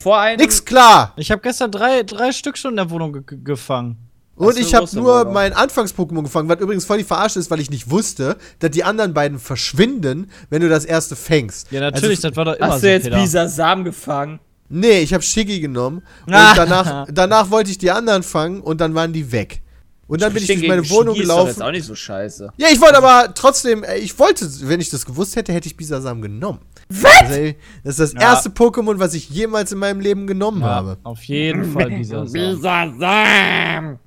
Vor 0.00 0.18
einem. 0.18 0.38
Nix 0.38 0.64
klar! 0.64 1.12
Ich 1.16 1.30
habe 1.32 1.42
gestern 1.42 1.72
drei, 1.72 2.04
drei 2.04 2.30
Stück 2.30 2.56
schon 2.56 2.70
in 2.72 2.76
der 2.76 2.88
Wohnung 2.90 3.12
ge 3.26 3.38
gefangen. 3.42 3.96
Und 4.38 4.56
ich 4.58 4.74
habe 4.74 4.86
nur 4.94 5.24
mein 5.26 5.52
Anfangs-Pokémon 5.52 6.22
gefangen, 6.22 6.48
was 6.48 6.60
übrigens 6.60 6.84
voll 6.84 6.98
die 6.98 7.04
Verarsche 7.04 7.38
ist, 7.38 7.50
weil 7.50 7.60
ich 7.60 7.70
nicht 7.70 7.90
wusste, 7.90 8.36
dass 8.60 8.70
die 8.70 8.84
anderen 8.84 9.12
beiden 9.14 9.38
verschwinden, 9.38 10.30
wenn 10.50 10.60
du 10.62 10.68
das 10.68 10.84
erste 10.84 11.16
fängst. 11.16 11.70
Ja, 11.72 11.80
natürlich, 11.80 12.18
Also, 12.18 12.28
das 12.28 12.36
war 12.36 12.44
doch 12.46 12.54
immer 12.54 12.68
Hast 12.68 12.80
so, 12.80 12.86
du 12.86 12.92
jetzt. 12.92 13.10
Bisasam 13.10 13.84
gefangen? 13.84 14.38
nee, 14.70 15.00
ich 15.00 15.14
habe 15.14 15.22
Shiggy 15.22 15.60
genommen 15.60 16.02
und 16.26 16.34
Ah. 16.34 16.52
danach, 16.56 17.06
danach 17.12 17.50
wollte 17.50 17.70
ich 17.70 17.78
die 17.78 17.90
anderen 17.90 18.22
fangen 18.22 18.60
und 18.60 18.80
dann 18.80 18.94
waren 18.94 19.12
die 19.12 19.32
weg. 19.32 19.60
Und 20.06 20.22
dann 20.22 20.32
bin 20.32 20.42
ich 20.42 20.46
durch 20.48 20.66
meine 20.66 20.88
Wohnung 20.88 21.14
Shigi 21.14 21.24
Ist 21.24 21.28
doch 21.30 21.46
jetzt 21.46 21.56
gelaufen. 21.56 21.62
auch 21.68 21.70
nicht 21.72 21.84
so 21.84 21.94
scheiße. 21.94 22.50
Ja, 22.56 22.68
ich 22.72 22.80
wollte 22.80 22.96
aber 22.96 23.34
trotzdem, 23.34 23.84
äh, 23.84 23.98
ich 23.98 24.18
wollte, 24.18 24.48
wenn 24.62 24.80
ich 24.80 24.88
das 24.88 25.04
gewusst 25.04 25.36
hätte, 25.36 25.52
hätte 25.52 25.66
ich 25.68 25.76
Bisasam 25.76 26.22
genommen. 26.22 26.60
Was? 26.88 27.12
Also, 27.24 27.52
das 27.84 27.98
ist 27.98 28.00
das 28.00 28.12
Ja. 28.14 28.20
erste 28.32 28.48
Pokémon, 28.48 28.98
was 28.98 29.12
ich 29.12 29.28
jemals 29.28 29.70
in 29.72 29.78
meinem 29.78 30.00
Leben 30.00 30.26
genommen 30.26 30.62
Ja, 30.62 30.68
habe. 30.68 30.96
auf 31.02 31.22
jeden 31.24 31.72
Fall 31.72 31.90
dieser 31.98 32.22
Bisasam! 32.24 33.98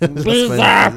Mich 0.00 0.48
war 0.50 0.92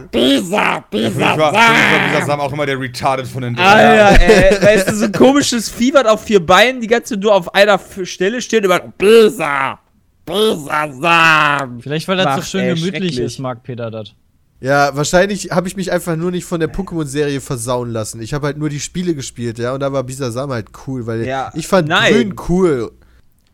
dieser 0.92 2.26
Sam 2.26 2.42
auch 2.42 2.52
immer 2.52 2.66
der 2.66 2.80
Retarded 2.80 3.26
von 3.28 3.42
den 3.42 3.56
drei. 3.56 3.64
Alter, 3.64 4.22
ey, 4.22 4.62
weißt 4.62 4.90
du, 4.90 4.96
so 4.96 5.06
ein 5.06 5.12
komisches 5.14 5.70
Vieh, 5.70 5.94
was 5.94 6.06
auf 6.06 6.24
vier 6.24 6.46
Beinen 6.46 6.82
die 6.82 6.88
ganze 6.88 7.14
Zeit 7.14 7.24
nur 7.24 7.34
auf 7.34 7.56
einer 7.56 7.80
Stelle 8.04 8.42
steht, 8.42 8.66
über 8.66 8.80
Bisa, 8.80 9.80
Bisasam. 10.26 11.80
Vielleicht, 11.80 12.08
weil 12.08 12.18
das 12.18 12.36
so 12.36 12.42
schön 12.42 12.62
ey, 12.62 12.76
gemütlich 12.76 13.18
ist, 13.18 13.40
mag 13.40 13.64
Peter 13.64 13.90
das. 13.90 14.14
Ja, 14.62 14.94
wahrscheinlich 14.94 15.52
habe 15.52 15.70
ich 15.70 15.78
mich 15.78 15.90
einfach 15.92 16.18
nur 16.18 16.32
nicht 16.32 16.44
von 16.44 16.60
der 16.60 16.70
Pokémon-Serie 16.70 17.40
versauen 17.40 17.92
lassen. 17.92 18.22
Ich 18.22 18.34
habe 18.34 18.48
halt 18.48 18.58
nur 18.58 18.68
die 18.68 18.82
Spiele 18.82 19.16
gespielt, 19.16 19.58
ja, 19.58 19.74
und 19.74 19.80
da 19.80 19.94
war 19.94 20.04
Bisasam 20.04 20.52
halt 20.52 20.68
cool, 20.86 21.08
weil 21.08 21.26
Ja, 21.26 21.50
ich 21.56 21.66
fand 21.66 21.88
nein. 21.88 22.12
Grün 22.12 22.36
cool 22.50 22.92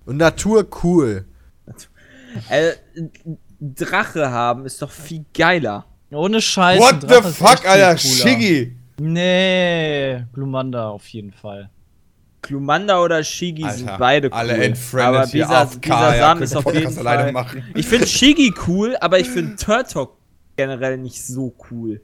und 0.06 0.18
Natur 0.18 0.66
cool. 0.84 1.26
Äh, 2.50 2.72
Drache 3.60 4.32
haben 4.32 4.66
ist 4.66 4.82
doch 4.82 4.92
viel 4.92 5.26
geiler. 5.34 5.86
Ohne 6.12 6.42
Scheiß. 6.42 6.80
What 6.80 7.02
the 7.10 7.22
fuck, 7.32 7.68
Alter? 7.68 7.98
Shiggy! 7.98 8.76
Nee, 9.00 10.24
Glumanda 10.34 10.90
auf 10.90 11.08
jeden 11.08 11.32
Fall. 11.32 11.70
Glumanda 12.42 13.02
oder 13.02 13.24
Shigi 13.24 13.64
Alter, 13.64 13.78
sind 13.78 13.92
beide 13.98 14.28
cool. 14.28 14.34
alle 14.34 14.54
entfriended 14.64 15.08
aber 15.16 15.28
Bisa, 15.28 15.62
AFK, 15.62 15.82
Bisasam 15.82 16.38
ja, 16.38 16.44
ist 16.44 16.56
auf 16.56 16.74
jeden 16.74 16.98
alleine 17.00 17.24
Fall. 17.24 17.32
machen. 17.32 17.64
Ich 17.74 17.88
finde 17.88 18.06
Shigi 18.08 18.54
cool, 18.68 18.96
aber 19.02 19.20
ich 19.20 19.28
finde 19.30 19.56
Turtok 19.56 20.18
generell 20.56 20.98
nicht 20.98 21.26
so 21.26 21.56
cool. 21.72 22.02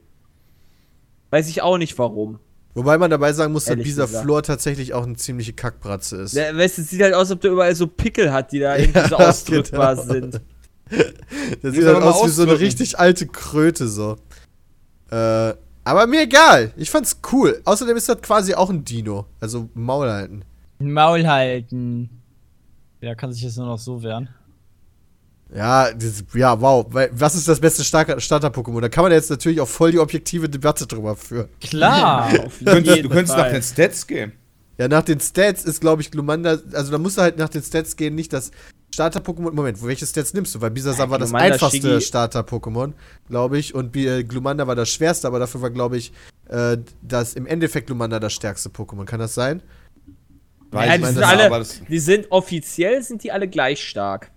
Weiß 1.30 1.48
ich 1.48 1.62
auch 1.62 1.78
nicht 1.78 1.96
warum. 1.96 2.40
Wobei 2.74 2.98
man 2.98 3.10
dabei 3.10 3.32
sagen 3.32 3.52
muss, 3.52 3.66
dass 3.66 3.76
dieser. 3.76 4.08
Flor 4.08 4.42
tatsächlich 4.42 4.94
auch 4.94 5.04
eine 5.04 5.16
ziemliche 5.16 5.52
Kackbratze 5.52 6.16
ist. 6.16 6.34
Der, 6.34 6.56
weißt 6.56 6.78
du, 6.78 6.82
es 6.82 6.90
sieht 6.90 7.02
halt 7.02 7.14
aus, 7.14 7.20
als 7.28 7.32
ob 7.32 7.40
der 7.42 7.52
überall 7.52 7.74
so 7.74 7.86
Pickel 7.86 8.32
hat, 8.32 8.50
die 8.52 8.58
da 8.60 8.76
irgendwie 8.78 9.08
so 9.08 9.16
Ja, 9.18 9.28
ausdrückbar 9.28 9.94
genau. 9.96 10.12
sind. 10.12 10.40
Der 10.92 11.70
Muss 11.70 11.74
sieht 11.74 11.84
halt 11.84 12.00
mal 12.00 12.10
aus 12.10 12.26
wie 12.26 12.30
so 12.30 12.42
eine 12.42 12.58
richtig 12.58 12.98
alte 12.98 13.26
Kröte 13.26 13.88
so. 13.88 14.16
Äh, 15.10 15.54
aber 15.84 16.06
mir 16.06 16.22
egal. 16.22 16.72
Ich 16.76 16.90
fand's 16.90 17.18
cool. 17.32 17.60
Außerdem 17.64 17.96
ist 17.96 18.08
das 18.08 18.20
quasi 18.22 18.54
auch 18.54 18.70
ein 18.70 18.84
Dino. 18.84 19.26
Also 19.40 19.68
Maul 19.74 20.08
halten. 20.10 20.44
Maul 20.78 21.26
halten. 21.26 22.08
Ja, 23.00 23.14
kann 23.14 23.32
sich 23.32 23.42
jetzt 23.42 23.56
nur 23.56 23.66
noch 23.66 23.78
so 23.78 24.02
wehren. 24.02 24.28
Ja, 25.54 25.92
das, 25.92 26.24
ja, 26.34 26.58
wow. 26.60 26.86
Weil, 26.88 27.10
was 27.12 27.34
ist 27.34 27.46
das 27.46 27.60
beste 27.60 27.84
Starter- 27.84 28.20
Starter-Pokémon? 28.20 28.80
Da 28.80 28.88
kann 28.88 29.02
man 29.04 29.12
jetzt 29.12 29.28
natürlich 29.28 29.60
auch 29.60 29.68
voll 29.68 29.92
die 29.92 29.98
objektive 29.98 30.48
Debatte 30.48 30.86
drüber 30.86 31.14
führen. 31.16 31.48
Klar. 31.60 32.28
Auf 32.46 32.58
Du 32.58 32.64
könntest, 32.66 32.96
jeden 32.96 33.08
du 33.08 33.14
könntest 33.14 33.36
nach 33.36 33.50
den 33.50 33.62
Stats 33.62 34.06
gehen. 34.06 34.32
Ja, 34.78 34.88
nach 34.88 35.02
den 35.02 35.20
Stats 35.20 35.64
ist, 35.64 35.80
glaube 35.80 36.00
ich, 36.00 36.10
Glumanda. 36.10 36.56
Also, 36.72 36.90
da 36.90 36.96
musst 36.98 37.18
du 37.18 37.22
halt 37.22 37.36
nach 37.36 37.50
den 37.50 37.62
Stats 37.62 37.96
gehen, 37.96 38.14
nicht 38.14 38.32
das 38.32 38.50
Starter-Pokémon. 38.92 39.52
Moment, 39.52 39.82
welche 39.82 40.06
Stats 40.06 40.34
nimmst 40.34 40.54
du? 40.54 40.60
Weil 40.60 40.70
Bisasam 40.70 41.08
Ja, 41.08 41.10
war 41.10 41.18
das 41.18 41.32
einfachste 41.32 42.00
Starter-Pokémon, 42.00 42.92
glaube 43.28 43.58
ich. 43.58 43.74
Und 43.74 43.96
äh, 43.96 44.22
Glumanda 44.22 44.66
war 44.66 44.74
das 44.74 44.90
schwerste, 44.90 45.26
aber 45.26 45.38
dafür 45.38 45.62
war, 45.62 45.70
glaube 45.70 45.96
ich, 45.96 46.12
äh, 46.48 46.76
das 47.00 47.34
im 47.34 47.46
Endeffekt 47.46 47.86
Glumanda 47.86 48.20
das 48.20 48.32
stärkste 48.32 48.68
Pokémon. 48.68 49.04
Kann 49.04 49.20
das 49.20 49.34
sein? 49.34 49.62
Weiß 50.70 50.88
Ja, 50.88 50.98
die 50.98 51.04
sind 51.04 51.22
alle, 51.22 51.66
die 51.88 51.98
sind 51.98 52.26
offiziell 52.30 53.02
sind 53.02 53.24
die 53.24 53.32
alle 53.32 53.48
gleich 53.48 53.82
stark. 53.82 54.30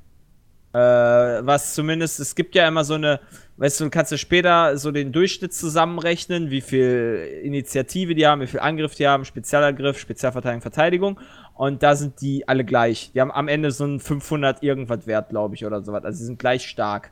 Äh, 0.73 0.77
was 0.77 1.73
zumindest, 1.73 2.19
es 2.19 2.35
gibt 2.35 2.55
ja 2.55 2.67
immer 2.67 2.83
so 2.83 2.95
eine, 2.95 3.21
weißt 3.57 3.79
du, 3.79 3.89
kannst 3.89 4.11
du 4.11 4.17
später 4.17 4.77
so 4.77 4.91
den 4.91 5.11
Durchschnitt 5.11 5.53
zusammenrechnen, 5.53 6.49
wie 6.49 6.61
viel 6.61 7.41
Initiative 7.43 8.15
die 8.15 8.27
haben, 8.27 8.41
wie 8.41 8.47
viel 8.47 8.59
Angriff 8.59 8.95
die 8.95 9.07
haben, 9.07 9.25
Spezialangriff, 9.25 9.97
Spezialverteidigung, 9.97 10.61
Verteidigung. 10.61 11.19
Und 11.53 11.83
da 11.83 11.95
sind 11.95 12.19
die 12.21 12.47
alle 12.47 12.65
gleich. 12.65 13.11
Die 13.13 13.21
haben 13.21 13.31
am 13.31 13.47
Ende 13.47 13.71
so 13.71 13.85
einen 13.85 13.99
500 13.99 14.61
irgendwas 14.61 15.07
Wert, 15.07 15.29
glaube 15.29 15.55
ich, 15.55 15.65
oder 15.65 15.81
sowas. 15.81 16.03
Also 16.03 16.19
sie 16.19 16.25
sind 16.25 16.39
gleich 16.39 16.67
stark. 16.67 17.11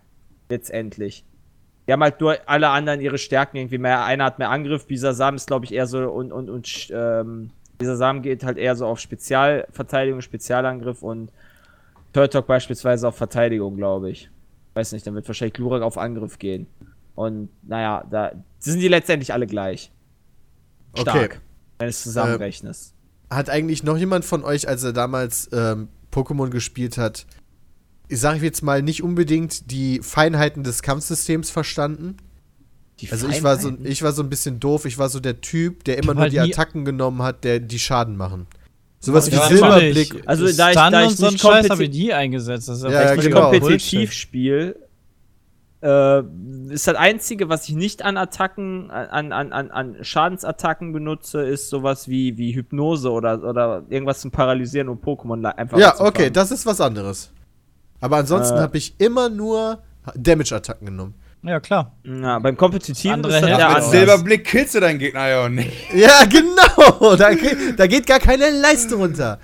Letztendlich. 0.50 1.24
Die 1.88 1.94
haben 1.94 2.04
halt 2.04 2.20
nur 2.20 2.38
alle 2.46 2.70
anderen 2.70 3.02
ihre 3.02 3.18
Stärken 3.18 3.58
irgendwie 3.58 3.78
mehr. 3.78 4.04
Einer 4.04 4.26
hat 4.26 4.40
mehr 4.40 4.50
Angriff, 4.50 4.86
Bisasam 4.88 5.36
ist, 5.36 5.48
glaube 5.48 5.66
ich, 5.66 5.74
eher 5.74 5.88
so 5.88 6.10
und, 6.10 6.32
und, 6.32 6.50
und 6.50 6.92
ähm, 6.94 7.52
Bisasam 7.78 8.22
geht 8.22 8.44
halt 8.44 8.58
eher 8.58 8.76
so 8.76 8.86
auf 8.86 9.00
Spezialverteidigung, 9.00 10.22
Spezialangriff 10.22 11.02
und 11.02 11.32
Turtok 12.14 12.46
beispielsweise 12.46 13.08
auf 13.08 13.16
Verteidigung, 13.16 13.76
glaube 13.76 14.12
ich. 14.12 14.30
Weiß 14.74 14.92
nicht, 14.92 15.06
dann 15.06 15.16
wird 15.16 15.28
wahrscheinlich 15.28 15.54
Glurak 15.54 15.82
auf 15.82 15.98
Angriff 15.98 16.40
gehen. 16.40 16.68
Und 17.16 17.50
naja, 17.62 18.06
da 18.10 18.32
sind 18.60 18.80
die 18.80 18.88
letztendlich 18.88 19.34
alle 19.34 19.48
gleich. 19.48 19.92
Stark. 20.98 21.16
Okay. 21.16 21.38
Wenn 21.80 21.90
es 21.90 22.04
zusammenrechnest. 22.04 22.94
Hat 23.30 23.50
eigentlich 23.50 23.84
noch 23.84 23.98
jemand 23.98 24.26
von 24.26 24.44
euch, 24.44 24.68
als 24.68 24.84
er 24.84 24.94
damals 24.94 25.50
ähm, 25.54 25.90
Pokémon 26.12 26.50
gespielt 26.50 26.98
hat, 26.98 27.26
ich 28.08 28.20
sage 28.20 28.40
jetzt 28.44 28.62
mal, 28.62 28.82
nicht 28.82 29.02
unbedingt 29.02 29.72
die 29.72 30.00
Feinheiten 30.02 30.64
des 30.64 30.82
Kampfsystems 30.82 31.50
verstanden? 31.50 32.18
Die 33.00 33.12
Also 33.12 33.28
ich 33.28 33.44
war 33.44 33.58
so, 33.58 33.70
Feinheiten. 33.70 33.86
ich 33.92 34.04
war 34.04 34.12
so 34.12 34.22
ein 34.22 34.30
bisschen 34.30 34.60
doof. 34.60 34.86
Ich 34.86 34.98
war 34.98 35.10
so 35.10 35.20
der 35.20 35.42
Typ, 35.42 35.84
der 35.84 35.98
immer 35.98 36.14
nur 36.14 36.24
halt 36.24 36.34
die 36.34 36.40
Attacken 36.40 36.86
genommen 36.86 37.22
hat, 37.24 37.44
der 37.44 37.60
die 37.60 37.80
Schaden 37.80 38.16
machen. 38.18 38.48
Sowas 39.06 39.30
wie 39.32 39.36
Silberblick. 39.36 40.14
natürlich. 40.14 40.30
Also, 40.30 40.46
da 40.46 40.70
ich- 40.70 40.76
da 40.76 41.04
ich 41.04 41.12
so 41.12 41.26
einen 41.26 41.34
nicht 41.34 41.42
Scheiß 41.42 41.70
habe 41.70 41.84
ich 41.84 41.90
nie 41.92 42.14
eingesetzt. 42.14 42.70
Das 42.70 42.78
ist 42.78 42.84
Ja, 42.84 43.12
ich 43.12 43.18
nicht 43.18 43.28
genau. 43.30 43.52
kompetitiv 43.52 44.14
spiele, 44.14 44.76
äh, 45.82 46.20
ist 46.70 46.88
das 46.88 46.96
Einzige, 46.96 47.50
was 47.50 47.68
ich 47.68 47.76
nicht 47.76 48.06
an 48.06 48.16
Attacken, 48.16 48.90
an, 48.92 49.34
an, 49.34 49.52
an, 49.52 49.72
an 49.72 49.98
Schadensattacken 50.02 50.94
benutze, 50.94 51.42
ist 51.42 51.70
sowas 51.70 52.08
wie, 52.08 52.38
wie 52.38 52.56
Hypnose 52.56 53.12
oder, 53.12 53.44
oder 53.44 53.84
irgendwas 53.90 54.22
zum 54.22 54.32
Paralysieren 54.32 54.88
und 54.88 55.04
Pokémon 55.04 55.44
einfach 55.46 55.78
Ja, 55.78 56.00
okay, 56.00 56.30
das 56.32 56.52
ist 56.52 56.66
was 56.66 56.80
anderes. 56.80 57.32
Aber 58.00 58.18
ansonsten 58.18 58.58
Äh. 58.58 58.62
habe 58.62 58.78
ich 58.78 58.96
immer 59.00 59.28
nur 59.30 59.80
Damage-Attacken 60.16 60.86
genommen. 60.86 61.14
Ja, 61.46 61.60
klar. 61.60 61.92
Ja, 62.06 62.40
beim 62.40 62.56
Kompetitiven 62.56 63.16
Andere 63.16 63.36
ist 63.36 63.42
das 63.42 63.50
ja 63.50 63.74
Mit. 63.74 63.84
Silberblick 63.84 64.46
killst 64.46 64.76
du 64.76 64.80
deinen 64.80 64.98
Gegner 64.98 65.28
ja 65.28 65.46
auch 65.46 65.50
nicht. 65.50 65.72
Ja, 65.94 66.24
genau. 66.26 67.16
Da, 67.18 67.32
da 67.76 67.88
geht 67.88 68.08
gar 68.08 68.20
keine 68.20 68.50
Leiste 68.50 68.96
runter. 68.96 69.40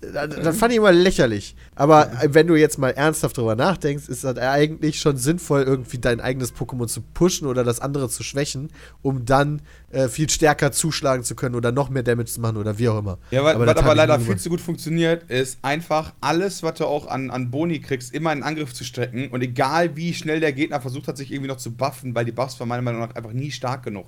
Das, 0.00 0.58
fand 0.58 0.72
ich 0.72 0.78
immer 0.78 0.92
lächerlich. 0.92 1.56
Aber 1.74 2.10
wenn 2.26 2.46
du 2.46 2.54
jetzt 2.54 2.78
mal 2.78 2.90
ernsthaft 2.90 3.38
drüber 3.38 3.56
nachdenkst, 3.56 4.08
ist 4.08 4.24
das 4.24 4.36
eigentlich 4.36 5.00
schon 5.00 5.16
sinnvoll, 5.16 5.62
irgendwie 5.62 5.96
dein 5.96 6.20
eigenes 6.20 6.54
Pokémon 6.54 6.86
zu 6.86 7.00
pushen 7.00 7.46
oder 7.48 7.64
das 7.64 7.80
andere 7.80 8.10
zu 8.10 8.22
schwächen, 8.22 8.68
um 9.00 9.24
dann 9.24 9.62
äh, 9.90 10.08
viel 10.08 10.28
stärker 10.28 10.70
zuschlagen 10.70 11.24
zu 11.24 11.34
können 11.34 11.54
oder 11.54 11.72
noch 11.72 11.88
mehr 11.88 12.02
Damage 12.02 12.26
zu 12.26 12.42
machen 12.42 12.58
oder 12.58 12.78
wie 12.78 12.90
auch 12.90 12.98
immer. 12.98 13.18
Ja, 13.30 13.42
was 13.42 13.54
Aber 13.54 13.64
das 13.64 13.76
aber 13.78 13.94
leider 13.94 14.20
viel 14.20 14.36
zu 14.36 14.50
gut 14.50 14.60
funktioniert, 14.60 15.30
ist 15.30 15.58
einfach 15.62 16.12
alles, 16.20 16.62
was 16.62 16.74
du 16.74 16.84
auch 16.84 17.06
an, 17.06 17.30
an 17.30 17.50
Boni 17.50 17.80
kriegst, 17.80 18.12
immer 18.12 18.34
in 18.34 18.42
Angriff 18.42 18.74
zu 18.74 18.84
strecken. 18.84 19.28
Und 19.30 19.42
egal 19.42 19.96
wie 19.96 20.12
schnell 20.12 20.40
der 20.40 20.52
Gegner 20.52 20.80
versucht 20.82 21.08
hat, 21.08 21.16
sich 21.16 21.32
irgendwie 21.32 21.48
noch 21.48 21.56
zu 21.56 21.72
buffen, 21.72 22.14
weil 22.14 22.26
die 22.26 22.32
Buffs 22.32 22.60
waren 22.60 22.68
meiner 22.68 22.82
Meinung 22.82 23.00
nach 23.00 23.14
einfach 23.14 23.32
nie 23.32 23.50
stark 23.50 23.82
genug. 23.82 24.06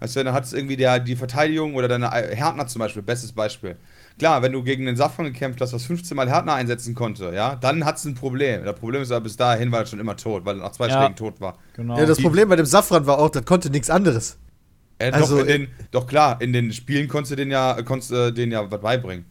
Weißt 0.00 0.16
du, 0.16 0.24
dann 0.24 0.34
hat 0.34 0.44
es 0.44 0.52
irgendwie 0.52 0.76
der, 0.76 0.98
die 0.98 1.16
Verteidigung 1.16 1.74
oder 1.74 1.86
deine 1.86 2.10
Härtner 2.10 2.66
zum 2.66 2.80
Beispiel, 2.80 3.02
bestes 3.02 3.32
Beispiel. 3.32 3.76
Klar, 4.20 4.42
wenn 4.42 4.52
du 4.52 4.62
gegen 4.62 4.84
den 4.84 4.96
Safran 4.96 5.24
gekämpft 5.24 5.62
hast, 5.62 5.72
was 5.72 5.84
15 5.86 6.14
Mal 6.14 6.28
Härtner 6.28 6.52
einsetzen 6.52 6.94
konnte, 6.94 7.32
ja, 7.34 7.56
dann 7.56 7.86
hat 7.86 7.96
es 7.96 8.04
ein 8.04 8.14
Problem. 8.14 8.64
Das 8.66 8.78
Problem 8.78 9.00
ist 9.00 9.10
aber 9.10 9.22
bis 9.22 9.36
dahin 9.38 9.72
war 9.72 9.80
er 9.80 9.86
schon 9.86 9.98
immer 9.98 10.14
tot, 10.14 10.44
weil 10.44 10.56
er 10.58 10.62
nach 10.64 10.72
zwei 10.72 10.88
Ja. 10.88 10.98
Schlägen 10.98 11.16
tot 11.16 11.40
war. 11.40 11.56
Genau. 11.74 11.96
Ja, 11.98 12.04
das 12.04 12.20
Problem 12.20 12.50
bei 12.50 12.56
dem 12.56 12.66
Safran 12.66 13.06
war 13.06 13.18
auch, 13.18 13.30
das 13.30 13.46
konnte 13.46 13.70
nichts 13.70 13.88
anderes. 13.88 14.36
Äh, 14.98 15.10
Also, 15.12 15.36
doch, 15.38 15.46
in 15.46 15.48
den, 15.48 15.68
doch 15.90 16.06
klar, 16.06 16.38
in 16.42 16.52
den 16.52 16.70
Spielen 16.74 17.08
konntest 17.08 17.32
du 17.32 17.36
den 17.36 17.50
ja, 17.50 17.80
konntest, 17.82 18.12
äh, 18.12 18.30
den 18.30 18.52
ja 18.52 18.70
was 18.70 18.80
beibringen. 18.80 19.24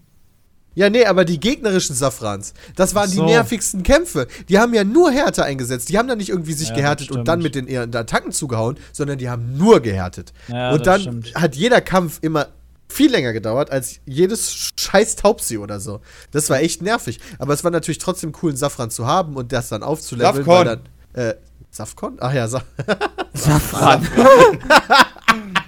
Ja, 0.76 0.90
nee, 0.90 1.06
aber 1.06 1.26
die 1.26 1.40
gegnerischen 1.40 1.96
Safrans, 1.96 2.54
das 2.76 2.96
waren 2.96 3.10
so. 3.10 3.26
die 3.26 3.32
nervigsten 3.32 3.84
Kämpfe. 3.84 4.28
Die 4.48 4.60
haben 4.60 4.74
ja 4.74 4.84
nur 4.84 5.12
Härte 5.12 5.44
eingesetzt. 5.44 5.90
Die 5.90 5.98
haben 5.98 6.08
dann 6.08 6.20
nicht 6.20 6.30
irgendwie 6.30 6.54
sich 6.54 6.70
Ja, 6.70 6.76
gehärtet 6.76 7.12
und 7.12 7.28
dann 7.28 7.42
mit 7.42 7.54
den 7.54 7.68
ihren 7.68 7.94
Attacken 7.94 8.32
zugehauen, 8.32 8.78
sondern 8.92 9.18
die 9.18 9.30
haben 9.30 9.58
nur 9.58 9.82
gehärtet. 9.82 10.32
Ja, 10.48 10.72
und 10.72 10.88
dann 10.88 11.02
stimmt. 11.02 11.36
hat 11.36 11.56
jeder 11.56 11.82
Kampf 11.82 12.20
immer 12.22 12.48
viel 12.92 13.12
länger 13.12 13.34
gedauert 13.34 13.72
als 13.72 14.00
jedes 14.06 14.72
scheiß 14.80 15.16
Taubsi 15.16 15.58
oder 15.58 15.80
so. 15.80 16.02
Das 16.32 16.50
war 16.50 16.60
echt 16.60 16.82
nervig. 16.82 17.20
Aber 17.38 17.54
es 17.54 17.64
war 17.64 17.72
natürlich 17.72 18.00
trotzdem 18.00 18.34
cool, 18.42 18.50
einen 18.52 18.58
Safran 18.58 18.90
zu 18.90 19.06
haben 19.06 19.36
und 19.36 19.52
das 19.54 19.70
dann 19.70 19.84
aufzuleveln. 19.84 20.44
Safkon. 20.46 20.66
Dann, 20.66 20.82
äh, 21.14 21.36
Safkon? 21.72 22.18
Ach 22.20 22.34
ja, 22.34 22.48
Sa 22.48 22.64
Safran. 23.34 24.08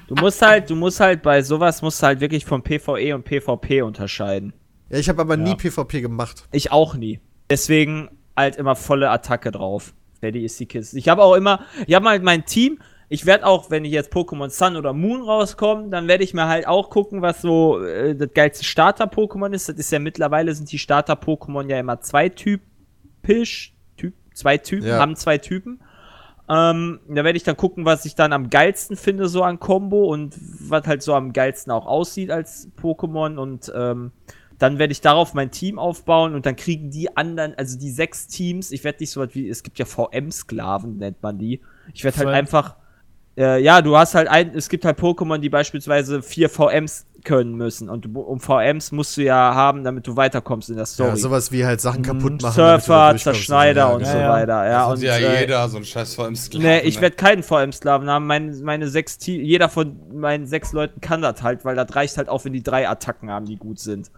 du 0.08 0.16
musst 0.16 0.42
halt, 0.42 0.70
du 0.70 0.76
musst 0.76 1.00
halt 1.00 1.22
bei 1.22 1.42
sowas 1.44 1.82
musst 1.82 2.02
du 2.02 2.08
halt 2.08 2.20
wirklich 2.20 2.46
von 2.46 2.64
PvE 2.64 3.14
und 3.16 3.24
PvP 3.24 3.82
unterscheiden. 3.84 4.54
ja 4.90 4.98
ich 4.98 5.10
habe 5.10 5.22
aber 5.22 5.38
nie 5.38 5.52
Ja. 5.52 5.56
PvP 5.56 6.02
gemacht. 6.02 6.48
Ich 6.52 6.72
auch 6.72 6.96
nie. 6.96 7.20
Deswegen 7.50 8.10
halt 8.36 8.56
immer 8.56 8.76
volle 8.76 9.10
Attacke 9.10 9.52
drauf. 9.52 9.94
Fertig 10.20 10.44
ist 10.44 10.60
die 10.60 10.66
Kiste. 10.66 10.98
Ich 10.98 11.08
habe 11.10 11.22
auch 11.24 11.36
immer, 11.36 11.62
ich 11.88 11.94
habe 11.96 12.08
halt 12.10 12.24
mein 12.24 12.46
Team. 12.46 12.80
Ich 13.14 13.26
werde 13.26 13.46
auch, 13.46 13.70
wenn 13.70 13.84
ich 13.84 13.92
jetzt 13.92 14.14
Pokémon 14.14 14.50
Sun 14.50 14.78
oder 14.78 14.94
Moon 14.94 15.22
rauskomme, 15.22 15.90
dann 15.90 16.08
werde 16.08 16.24
ich 16.24 16.34
mir 16.34 16.48
halt 16.48 16.66
auch 16.66 16.90
gucken, 16.90 17.22
was 17.22 17.42
so 17.42 17.84
äh, 17.84 18.16
das 18.16 18.30
geilste 18.34 18.64
Starter-Pokémon 18.64 19.52
ist. 19.54 19.68
Das 19.68 19.76
ist 19.76 19.92
ja 19.92 20.00
mittlerweile 20.00 20.56
sind 20.56 20.72
die 20.72 20.80
Starter-Pokémon 20.80 21.68
ja 21.70 21.78
immer 21.78 22.00
zweitypisch. 22.00 23.74
Typ, 23.98 24.14
zwei 24.34 24.58
Typen, 24.58 24.88
Ja. 24.88 25.00
haben 25.00 25.18
zwei 25.18 25.38
Typen. 25.38 25.82
Ähm, 26.50 27.02
da 27.10 27.26
werde 27.26 27.36
ich 27.36 27.44
dann 27.44 27.58
gucken, 27.58 27.84
was 27.84 28.06
ich 28.06 28.16
dann 28.16 28.32
am 28.32 28.50
geilsten 28.50 28.96
finde, 28.96 29.28
so 29.28 29.44
an 29.44 29.60
Combo 29.60 30.06
und 30.06 30.34
was 30.70 30.88
halt 30.88 31.02
so 31.02 31.14
am 31.14 31.34
geilsten 31.34 31.72
auch 31.74 31.86
aussieht 31.86 32.32
als 32.32 32.70
Pokémon. 32.82 33.36
Und 33.38 33.70
ähm, 33.76 34.14
dann 34.58 34.80
werde 34.80 34.94
ich 34.94 35.02
darauf 35.02 35.34
mein 35.34 35.52
Team 35.52 35.80
aufbauen 35.80 36.34
und 36.34 36.46
dann 36.46 36.56
kriegen 36.56 36.92
die 36.92 37.18
anderen, 37.18 37.56
also 37.56 37.78
die 37.78 37.92
sechs 37.92 38.28
Teams, 38.28 38.72
ich 38.72 38.86
werde 38.86 39.00
nicht 39.02 39.12
so 39.12 39.20
was 39.20 39.36
wie, 39.36 39.50
es 39.50 39.64
gibt 39.64 39.80
ja 39.80 39.86
VM-Sklaven, 39.86 40.98
nennt 40.98 41.22
man 41.22 41.38
die. 41.38 41.60
Ich 41.94 42.06
werde 42.06 42.18
halt 42.20 42.30
einfach, 42.30 42.76
äh, 43.38 43.62
ja, 43.62 43.82
du 43.82 43.96
hast 43.98 44.16
halt 44.16 44.28
ein, 44.28 44.52
es 44.56 44.68
gibt 44.70 44.84
halt 44.86 45.00
Pokémon, 45.00 45.38
die 45.38 45.50
beispielsweise 45.50 46.22
vier 46.22 46.50
VMs 46.50 47.06
können 47.24 47.56
müssen. 47.56 47.88
Und 47.90 48.06
du- 48.06 48.20
um 48.20 48.40
VMs 48.40 48.92
musst 48.92 49.16
du 49.16 49.22
ja 49.22 49.54
haben, 49.54 49.84
damit 49.84 50.08
du 50.08 50.16
weiterkommst 50.16 50.70
in 50.72 50.76
der 50.76 50.86
Story. 50.88 51.10
Ja, 51.10 51.16
sowas 51.16 51.52
wie 51.52 51.64
halt 51.66 51.80
Sachen 51.80 52.02
kaputt 52.02 52.42
machen. 52.42 52.54
Surfer, 52.54 53.16
Zerschneider 53.16 53.90
so. 53.90 53.96
und 53.96 54.02
Ja, 54.02 54.12
so 54.12 54.18
ja. 54.18 54.30
weiter. 54.30 54.66
Ja, 54.70 54.90
das 54.90 54.98
und 55.00 55.04
ja 55.06 55.16
äh, 55.18 55.42
jeder 55.42 55.70
so 55.70 55.78
ein 55.78 55.86
Scheiß 55.86 56.16
vor 56.16 56.28
im 56.28 56.36
Sklaven. 56.36 56.66
Nee, 56.68 56.80
ich 56.80 56.96
ne? 56.96 57.02
werde 57.04 57.16
keinen 57.16 57.44
VM-Sklaven 57.44 58.10
haben. 58.10 58.26
Meine, 58.28 58.56
meine 58.58 58.88
sechs 58.88 59.18
Te 59.20 59.32
jeder 59.34 59.70
von 59.70 59.98
meinen 60.14 60.46
sechs 60.48 60.74
Leuten 60.74 61.00
kann 61.00 61.22
das 61.22 61.44
halt, 61.44 61.64
weil 61.64 61.76
das 61.76 61.96
reicht 61.96 62.18
halt 62.18 62.28
auch, 62.28 62.44
wenn 62.46 62.54
die 62.54 62.64
drei 62.64 62.90
Attacken 62.90 63.30
haben, 63.30 63.46
die 63.46 63.58
gut 63.58 63.80
sind. 63.80 64.10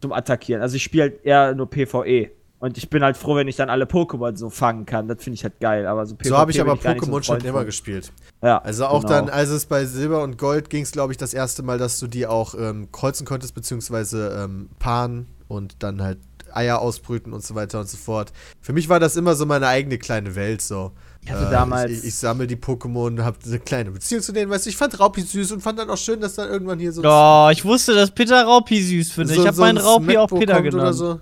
Zum 0.00 0.12
Attackieren. 0.12 0.62
Also 0.62 0.76
ich 0.76 0.84
spiele 0.84 1.02
halt 1.02 1.24
eher 1.24 1.54
nur 1.56 1.68
PvE. 1.68 2.30
Und 2.60 2.76
ich 2.76 2.90
bin 2.90 3.04
halt 3.04 3.16
froh, 3.16 3.36
wenn 3.36 3.46
ich 3.46 3.54
dann 3.56 3.70
alle 3.70 3.84
Pokémon 3.84 4.36
so 4.36 4.50
fangen 4.50 4.84
kann. 4.84 5.06
Das 5.06 5.22
finde 5.22 5.34
ich 5.36 5.44
halt 5.44 5.60
geil. 5.60 5.86
Aber 5.86 6.04
so 6.06 6.16
So 6.24 6.36
habe 6.36 6.50
ich 6.50 6.60
aber 6.60 6.76
gar 6.76 6.94
nicht 6.94 7.04
so 7.04 7.10
Pokémon 7.12 7.22
schon 7.22 7.40
immer 7.42 7.58
von. 7.58 7.66
gespielt. 7.66 8.10
Ja, 8.42 8.58
Also 8.58 8.86
auch 8.86 9.02
genau. 9.02 9.12
dann, 9.12 9.28
als 9.30 9.50
es 9.50 9.66
bei 9.66 9.84
Silber 9.84 10.22
und 10.24 10.38
Gold 10.38 10.68
ging 10.68 10.82
es, 10.82 10.90
glaube 10.90 11.12
ich, 11.12 11.16
das 11.18 11.34
erste 11.34 11.62
Mal, 11.62 11.78
dass 11.78 12.00
du 12.00 12.08
die 12.08 12.26
auch 12.26 12.54
ähm, 12.58 12.88
kreuzen 12.90 13.24
konntest, 13.26 13.54
beziehungsweise 13.54 14.36
ähm, 14.44 14.70
paaren 14.80 15.26
und 15.46 15.82
dann 15.84 16.02
halt 16.02 16.18
Eier 16.52 16.80
ausbrüten 16.80 17.32
und 17.32 17.44
so 17.44 17.54
weiter 17.54 17.78
und 17.78 17.88
so 17.88 17.96
fort. 17.96 18.32
Für 18.60 18.72
mich 18.72 18.88
war 18.88 18.98
das 18.98 19.16
immer 19.16 19.34
so 19.36 19.44
meine 19.46 19.68
eigene 19.68 19.98
kleine 19.98 20.34
Welt 20.34 20.60
so. 20.62 20.92
Ich 21.20 21.30
hatte 21.30 21.50
damals- 21.50 21.90
Ich, 21.92 21.98
ich, 21.98 22.04
ich 22.06 22.14
sammle 22.14 22.46
die 22.46 22.56
Pokémon, 22.56 23.22
habe 23.22 23.36
eine 23.44 23.58
kleine 23.58 23.90
Beziehung 23.90 24.22
zu 24.22 24.32
denen, 24.32 24.50
weißt 24.50 24.64
du, 24.64 24.70
ich 24.70 24.76
fand 24.76 24.98
Raupi 24.98 25.20
süß 25.20 25.52
und 25.52 25.60
fand 25.60 25.78
dann 25.78 25.90
auch 25.90 25.96
schön, 25.98 26.20
dass 26.20 26.34
dann 26.36 26.48
irgendwann 26.48 26.78
hier 26.78 26.90
so 26.92 27.02
Oh, 27.04 27.50
ich 27.52 27.64
wusste, 27.64 27.94
dass 27.94 28.10
Peter 28.12 28.42
Raupi 28.44 28.82
süß 28.82 29.12
findet. 29.12 29.36
so- 29.36 29.42
ich 29.42 29.46
habe 29.46 29.56
so 29.56 29.62
meinen 29.62 29.78
ein 29.78 29.84
Raupi 29.84 30.16
auch 30.16 30.28
Smackbo 30.28 30.38
Peter 30.38 30.62
genannt. 30.62 30.82
Oder 30.82 30.92
so. 30.94 31.20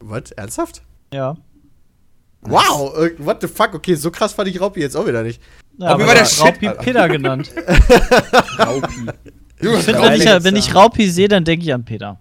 Was? 0.00 0.30
Ernsthaft? 0.32 0.82
Ja. 1.12 1.36
Wow, 2.42 2.94
äh, 2.98 3.14
what 3.18 3.40
the 3.40 3.48
fuck? 3.48 3.74
Okay, 3.74 3.94
so 3.94 4.10
krass 4.10 4.32
fand 4.34 4.48
ich 4.48 4.60
Raupi 4.60 4.80
jetzt 4.80 4.96
auch 4.96 5.06
wieder 5.06 5.22
nicht. 5.22 5.40
ja 5.78 5.88
Raupi 5.88 6.02
aber 6.02 6.06
war 6.08 6.14
der 6.14 6.24
ich 6.24 6.40
Raupi. 6.40 6.68
Peter 6.84 7.08
genannt. 7.16 7.50
Raupi. 8.58 9.06
Ich 9.60 9.68
finde, 9.84 10.02
wenn 10.02 10.20
ich, 10.20 10.44
wenn 10.44 10.56
ich 10.56 10.74
Raupi 10.74 11.08
sehe, 11.08 11.28
dann 11.28 11.44
denke 11.44 11.64
ich 11.64 11.72
an 11.72 11.84
Peter. 11.84 12.18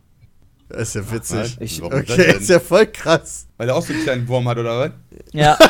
Das 0.69 0.89
ist 0.89 0.95
ja 0.95 1.11
witzig. 1.11 1.57
Ich- 1.59 1.81
Warum 1.81 2.05
das 2.05 2.17
Okay, 2.17 2.31
ist 2.37 2.49
ja 2.49 2.59
voll 2.59 2.85
krass. 2.87 3.47
Weil 3.57 3.67
er 3.69 3.75
auch 3.75 3.85
so 3.85 3.91
einen 3.93 4.03
kleinen 4.03 4.27
Wurm 4.27 4.47
hat, 4.47 4.57
oder 4.57 4.79
was? 4.79 4.91
Ja. 5.33 5.57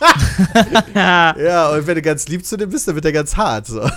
Ja, 0.94 1.70
und 1.72 1.86
wenn 1.86 1.94
du 1.94 2.02
ganz 2.02 2.28
lieb 2.28 2.44
zu 2.44 2.56
dem 2.56 2.70
bist, 2.70 2.86
dann 2.88 2.94
wird 2.94 3.04
er 3.04 3.12
ganz 3.12 3.36
hart. 3.36 3.66
So. 3.66 3.80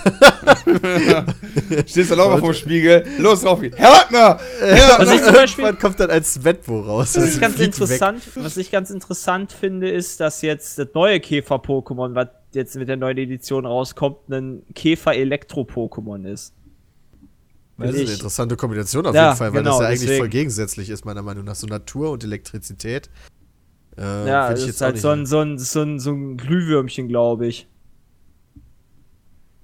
Stehst 1.86 2.10
du 2.10 2.14
lauter 2.14 2.38
vor 2.38 2.52
dem 2.52 2.54
Spiegel. 2.54 3.04
Los, 3.18 3.44
Raupi. 3.44 3.70
Härtner! 3.74 4.38
Was 4.98 5.12
ich 5.12 5.22
zum 5.22 5.34
Beispiel- 5.34 5.64
Irgendwann 5.64 5.80
kommt 5.80 6.00
dann 6.00 6.10
ein 6.10 6.24
Svetbo 6.24 6.80
raus. 6.80 7.16
Was 7.16 7.34
ich 7.34 7.40
ganz 7.40 7.56
Fliegt 7.56 7.78
weg. 7.78 7.82
interessant, 7.82 8.22
was 8.36 8.56
ich 8.56 8.70
ganz 8.70 8.90
interessant 8.90 9.52
finde, 9.52 9.90
ist, 9.90 10.20
dass 10.20 10.42
jetzt 10.42 10.78
das 10.78 10.88
neue 10.94 11.20
Käfer-Pokémon, 11.20 12.14
was 12.14 12.28
jetzt 12.52 12.76
mit 12.76 12.88
der 12.88 12.96
neuen 12.96 13.18
Edition 13.18 13.66
rauskommt, 13.66 14.28
ein 14.30 14.62
Käfer-Elektro-Pokémon 14.74 16.26
ist. 16.30 16.54
Das 17.78 17.90
ist 17.94 18.00
eine 18.00 18.10
interessante 18.10 18.56
Kombination 18.56 19.06
auf 19.06 19.14
Ja, 19.14 19.26
jeden 19.28 19.38
Fall, 19.38 19.54
weil 19.54 19.62
genau, 19.62 19.70
das 19.78 19.80
ja 19.80 19.86
eigentlich 19.88 20.00
deswegen. 20.00 20.18
voll 20.18 20.28
gegensätzlich 20.28 20.90
ist, 20.90 21.04
meiner 21.06 21.22
Meinung 21.22 21.44
nach. 21.44 21.54
So 21.54 21.66
Natur 21.66 22.10
und 22.10 22.22
Elektrizität. 22.24 23.08
Äh, 23.98 24.28
Ja, 24.28 24.50
das 24.50 24.64
ist 24.64 24.80
halt 24.80 24.98
so 24.98 25.08
ein, 25.10 25.26
so, 25.26 25.40
ein, 25.40 25.58
so, 25.58 25.82
ein, 25.82 25.98
so 25.98 26.12
ein 26.12 26.36
Glühwürmchen, 26.36 27.08
glaube 27.08 27.46
ich. 27.46 27.68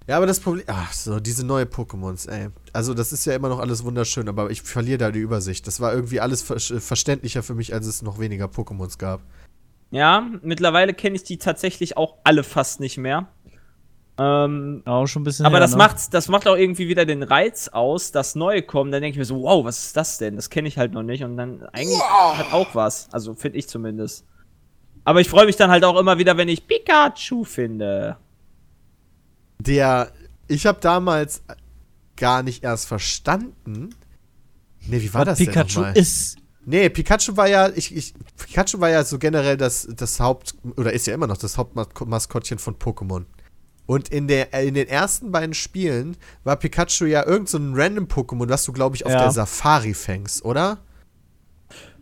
Ja, 0.08 0.16
aber 0.18 0.26
das 0.26 0.38
Problem. 0.38 0.64
Ach, 0.68 0.92
so, 0.92 1.18
diese 1.18 1.44
neue 1.44 1.64
Pokémons, 1.64 2.28
ey. 2.30 2.48
Also, 2.72 2.94
das 2.94 3.12
ist 3.12 3.24
ja 3.24 3.34
immer 3.34 3.48
noch 3.48 3.58
alles 3.58 3.84
wunderschön, 3.84 4.28
aber 4.28 4.50
ich 4.50 4.62
verliere 4.62 4.98
da 4.98 5.10
die 5.10 5.18
Übersicht. 5.18 5.66
Das 5.66 5.80
war 5.80 5.92
irgendwie 5.92 6.20
alles 6.20 6.42
ver 6.42 6.60
verständlicher 6.60 7.42
für 7.42 7.54
mich, 7.54 7.74
als 7.74 7.86
es 7.86 8.02
noch 8.02 8.20
weniger 8.20 8.46
Pokémons 8.46 8.98
gab. 8.98 9.22
Ja, 9.90 10.28
mittlerweile 10.42 10.94
kenne 10.94 11.16
ich 11.16 11.24
die 11.24 11.38
tatsächlich 11.38 11.96
auch 11.96 12.18
alle 12.24 12.44
fast 12.44 12.78
nicht 12.80 12.98
mehr. 12.98 13.28
Ähm, 14.18 14.82
Auch 14.86 15.06
schon 15.06 15.22
ein 15.22 15.24
bisschen. 15.24 15.44
aber 15.44 15.56
her, 15.56 15.60
das, 15.60 15.72
ne? 15.72 15.76
macht, 15.78 16.14
das 16.14 16.28
macht 16.28 16.48
auch 16.48 16.56
irgendwie 16.56 16.88
wieder 16.88 17.04
den 17.04 17.22
Reiz 17.22 17.68
aus, 17.68 18.12
dass 18.12 18.34
neue 18.34 18.62
kommen. 18.62 18.90
Dann 18.90 19.02
denke 19.02 19.14
ich 19.14 19.18
mir 19.18 19.24
so, 19.26 19.42
wow, 19.42 19.64
was 19.64 19.86
ist 19.86 19.96
das 19.96 20.18
denn? 20.18 20.36
Das 20.36 20.48
kenne 20.48 20.68
ich 20.68 20.78
halt 20.78 20.92
noch 20.92 21.02
nicht. 21.02 21.22
Und 21.22 21.36
dann 21.36 21.62
eigentlich 21.72 22.00
hat 22.00 22.52
auch 22.52 22.74
was. 22.74 23.08
Also 23.12 23.34
finde 23.34 23.58
ich 23.58 23.68
zumindest. 23.68 24.24
Aber 25.04 25.20
ich 25.20 25.28
freue 25.28 25.46
mich 25.46 25.56
dann 25.56 25.70
halt 25.70 25.84
auch 25.84 25.98
immer 25.98 26.18
wieder, 26.18 26.36
wenn 26.36 26.48
ich 26.48 26.66
Pikachu 26.66 27.44
finde. 27.44 28.16
Der. 29.58 30.12
Ich 30.48 30.66
habe 30.66 30.78
damals 30.80 31.42
gar 32.16 32.42
nicht 32.42 32.64
erst 32.64 32.86
verstanden. 32.86 33.94
Nee, 34.86 35.02
wie 35.02 35.12
war 35.12 35.26
Was 35.26 35.38
das 35.38 35.38
Pikachu 35.38 35.66
denn 35.66 35.82
nochmal? 35.82 35.96
ist. 35.98 36.36
Nee, 36.64 36.88
Pikachu 36.88 37.36
war 37.36 37.48
ja, 37.48 37.68
ich, 37.68 37.94
ich, 37.94 38.14
Pikachu 38.36 38.80
war 38.80 38.90
ja 38.90 39.04
so 39.04 39.18
generell 39.18 39.56
das, 39.56 39.86
das 39.90 40.18
Haupt, 40.18 40.54
oder 40.76 40.92
ist 40.92 41.06
ja 41.06 41.14
immer 41.14 41.28
noch 41.28 41.36
das 41.36 41.58
Hauptmaskottchen 41.58 42.58
von 42.58 42.76
Pokémon. 42.76 43.24
Und 43.86 44.08
in, 44.08 44.26
der, 44.26 44.52
in 44.52 44.74
den 44.74 44.88
ersten 44.88 45.30
beiden 45.30 45.54
Spielen 45.54 46.16
war 46.42 46.56
Pikachu 46.56 47.04
ja 47.04 47.24
irgend 47.24 47.48
so 47.48 47.58
ein 47.58 47.72
random 47.74 48.06
Pokémon, 48.06 48.48
was 48.48 48.64
du, 48.64 48.72
glaube 48.72 48.96
ich, 48.96 49.06
auf 49.06 49.12
Ja. 49.12 49.20
der 49.20 49.30
Safari 49.30 49.94
fängst, 49.94 50.44
oder? 50.44 50.78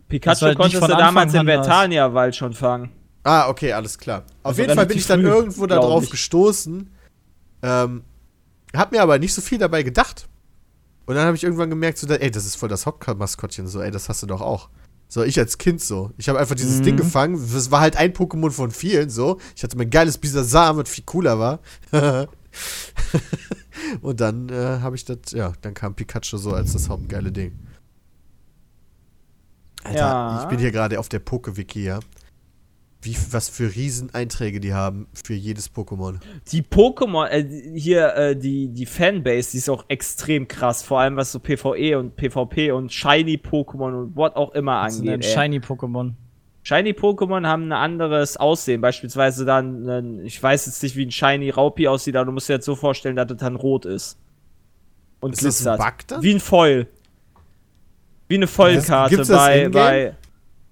Pikachu 0.07 0.45
halt 0.45 0.57
konntest 0.57 0.81
du 0.83 0.87
damals 0.87 1.33
im. 1.33 1.45
Vertania-Wald 1.45 2.35
schon 2.35 2.53
fangen. 2.53 2.91
Ah, 3.23 3.49
okay, 3.49 3.73
alles 3.73 3.97
klar. 3.97 4.23
Auf 4.43 4.51
Also 4.51 4.61
jeden 4.61 4.75
Fall 4.75 4.85
bin 4.85 4.97
ich 4.97 5.07
dann 5.07 5.21
früh, 5.21 5.29
irgendwo 5.29 5.65
darauf 5.65 6.09
gestoßen. 6.09 6.91
Ähm, 7.63 8.03
hab 8.75 8.91
mir 8.91 9.01
aber 9.01 9.17
nicht 9.17 9.33
so 9.33 9.41
viel 9.41 9.57
dabei 9.57 9.81
gedacht. 9.83 10.27
Und 11.07 11.15
dann 11.15 11.25
habe 11.25 11.35
ich 11.35 11.43
irgendwann 11.43 11.69
gemerkt, 11.69 11.97
so, 11.97 12.07
ey, 12.07 12.31
das 12.31 12.45
ist 12.45 12.55
voll 12.55 12.69
das 12.69 12.85
Hauptmaskottchen, 12.85 13.67
so, 13.67 13.81
ey, 13.81 13.91
das 13.91 14.09
hast 14.09 14.21
du 14.23 14.27
doch 14.27 14.41
auch. 14.41 14.69
So, 15.07 15.23
ich 15.23 15.37
als 15.39 15.57
Kind 15.57 15.81
so. 15.81 16.11
Ich 16.17 16.27
habe 16.29 16.39
einfach 16.39 16.55
dieses 16.55 16.79
Mhm. 16.79 16.83
Ding 16.83 16.97
gefangen. 16.97 17.39
Das 17.53 17.71
war 17.71 17.79
halt 17.81 17.95
ein 17.95 18.11
Pokémon 18.13 18.51
von 18.51 18.71
vielen, 18.71 19.09
so. 19.09 19.39
Ich 19.55 19.63
hatte 19.63 19.77
mein 19.77 19.89
geiles 19.89 20.17
Bisasam, 20.17 20.77
was 20.77 20.89
viel 20.89 21.03
cooler 21.05 21.39
war. 21.39 21.59
Und 24.01 24.19
dann 24.21 24.49
äh, 24.49 24.79
habe 24.81 24.95
ich 24.95 25.05
das, 25.05 25.17
ja, 25.31 25.53
dann 25.61 25.73
kam 25.73 25.93
Pikachu 25.95 26.37
so 26.37 26.53
als 26.53 26.73
das 26.73 26.89
hauptgeile 26.89 27.31
Ding. 27.31 27.53
Alter, 29.83 29.97
Ja. 29.99 30.41
ich 30.43 30.49
bin 30.49 30.59
hier 30.59 30.71
gerade 30.71 30.99
auf 30.99 31.09
der 31.09 31.19
Poke-Wiki, 31.19 31.83
ja. 31.83 31.99
Wie, 33.05 33.15
was 33.31 33.49
für 33.49 33.73
Rieseneinträge 33.73 34.59
die 34.59 34.73
haben 34.73 35.07
für 35.13 35.33
jedes 35.33 35.71
Pokémon. 35.73 36.19
Die 36.51 36.61
Pokémon, 36.63 37.27
äh, 37.27 37.45
hier, 37.79 38.15
äh, 38.15 38.35
die, 38.35 38.67
die 38.69 38.85
Fanbase, 38.85 39.51
die 39.51 39.57
ist 39.57 39.69
auch 39.69 39.85
extrem 39.87 40.47
krass. 40.47 40.81
Vor 40.83 40.99
allem 40.99 41.15
was 41.15 41.31
so 41.31 41.39
PvE 41.39 41.97
und 41.99 42.15
PvP 42.15 42.71
und 42.71 42.91
Shiny-Pokémon 42.91 43.93
und 44.01 44.15
what 44.15 44.35
auch 44.35 44.53
immer 44.53 44.83
Das 44.85 44.97
sind 44.97 45.07
ein 45.07 45.13
angeht. 45.15 45.29
ey. 45.29 45.37
Shiny-Pokémon. 45.37 46.13
Shiny-Pokémon 46.63 47.45
haben 47.45 47.65
ein 47.67 47.71
anderes 47.73 48.37
Aussehen. 48.37 48.81
Beispielsweise 48.81 49.45
dann, 49.45 49.87
ein- 49.87 50.25
ich 50.25 50.41
weiß 50.41 50.65
jetzt 50.65 50.81
nicht, 50.81 50.95
wie 50.95 51.05
ein 51.05 51.11
Shiny 51.11 51.51
Raupi 51.51 51.87
aussieht, 51.87 52.15
aber 52.15 52.25
du 52.25 52.31
musst 52.31 52.49
dir 52.49 52.53
jetzt 52.53 52.65
so 52.65 52.75
vorstellen, 52.75 53.15
dass 53.15 53.27
das 53.27 53.37
dann 53.37 53.55
rot 53.55 53.85
ist. 53.85 54.17
Und 55.19 55.33
Ist 55.33 55.45
das 55.45 55.65
ein 55.67 55.75
glitzert. 55.75 55.97
Bug 55.97 56.07
dann? 56.07 56.23
Wie 56.23 56.31
ein 56.33 56.39
Foil. 56.39 56.87
Wie 58.27 58.35
eine 58.35 58.47
Foilkarte 58.47 59.23
bei, 59.25 59.69
bei. 59.69 60.15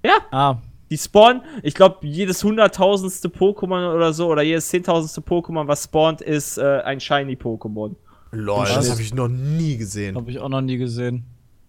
Ja, 0.04 0.18
Ah, 0.32 0.58
die 0.94 0.98
spawnen, 1.00 1.42
ich 1.64 1.74
glaube, 1.74 2.06
jedes 2.06 2.44
hunderttausendste 2.44 3.30
Pokémon 3.30 3.96
oder 3.96 4.14
so, 4.14 4.28
oder 4.28 4.44
jedes 4.44 4.68
zehntausendste 4.70 5.22
Pokémon, 5.22 5.68
was 5.68 5.86
spawnt, 5.86 6.22
ist 6.22 6.60
äh, 6.60 6.82
ein 6.86 7.00
Shiny-Pokémon. 7.00 7.96
Lol, 8.32 8.66
das 8.66 8.92
habe 8.92 9.02
ich 9.02 9.12
noch 9.14 9.28
nie 9.28 9.78
gesehen. 9.78 10.16
habe 10.16 10.30
ich 10.30 10.40
auch 10.40 10.50
noch 10.50 10.62
nie 10.62 10.78
gesehen. 10.78 11.24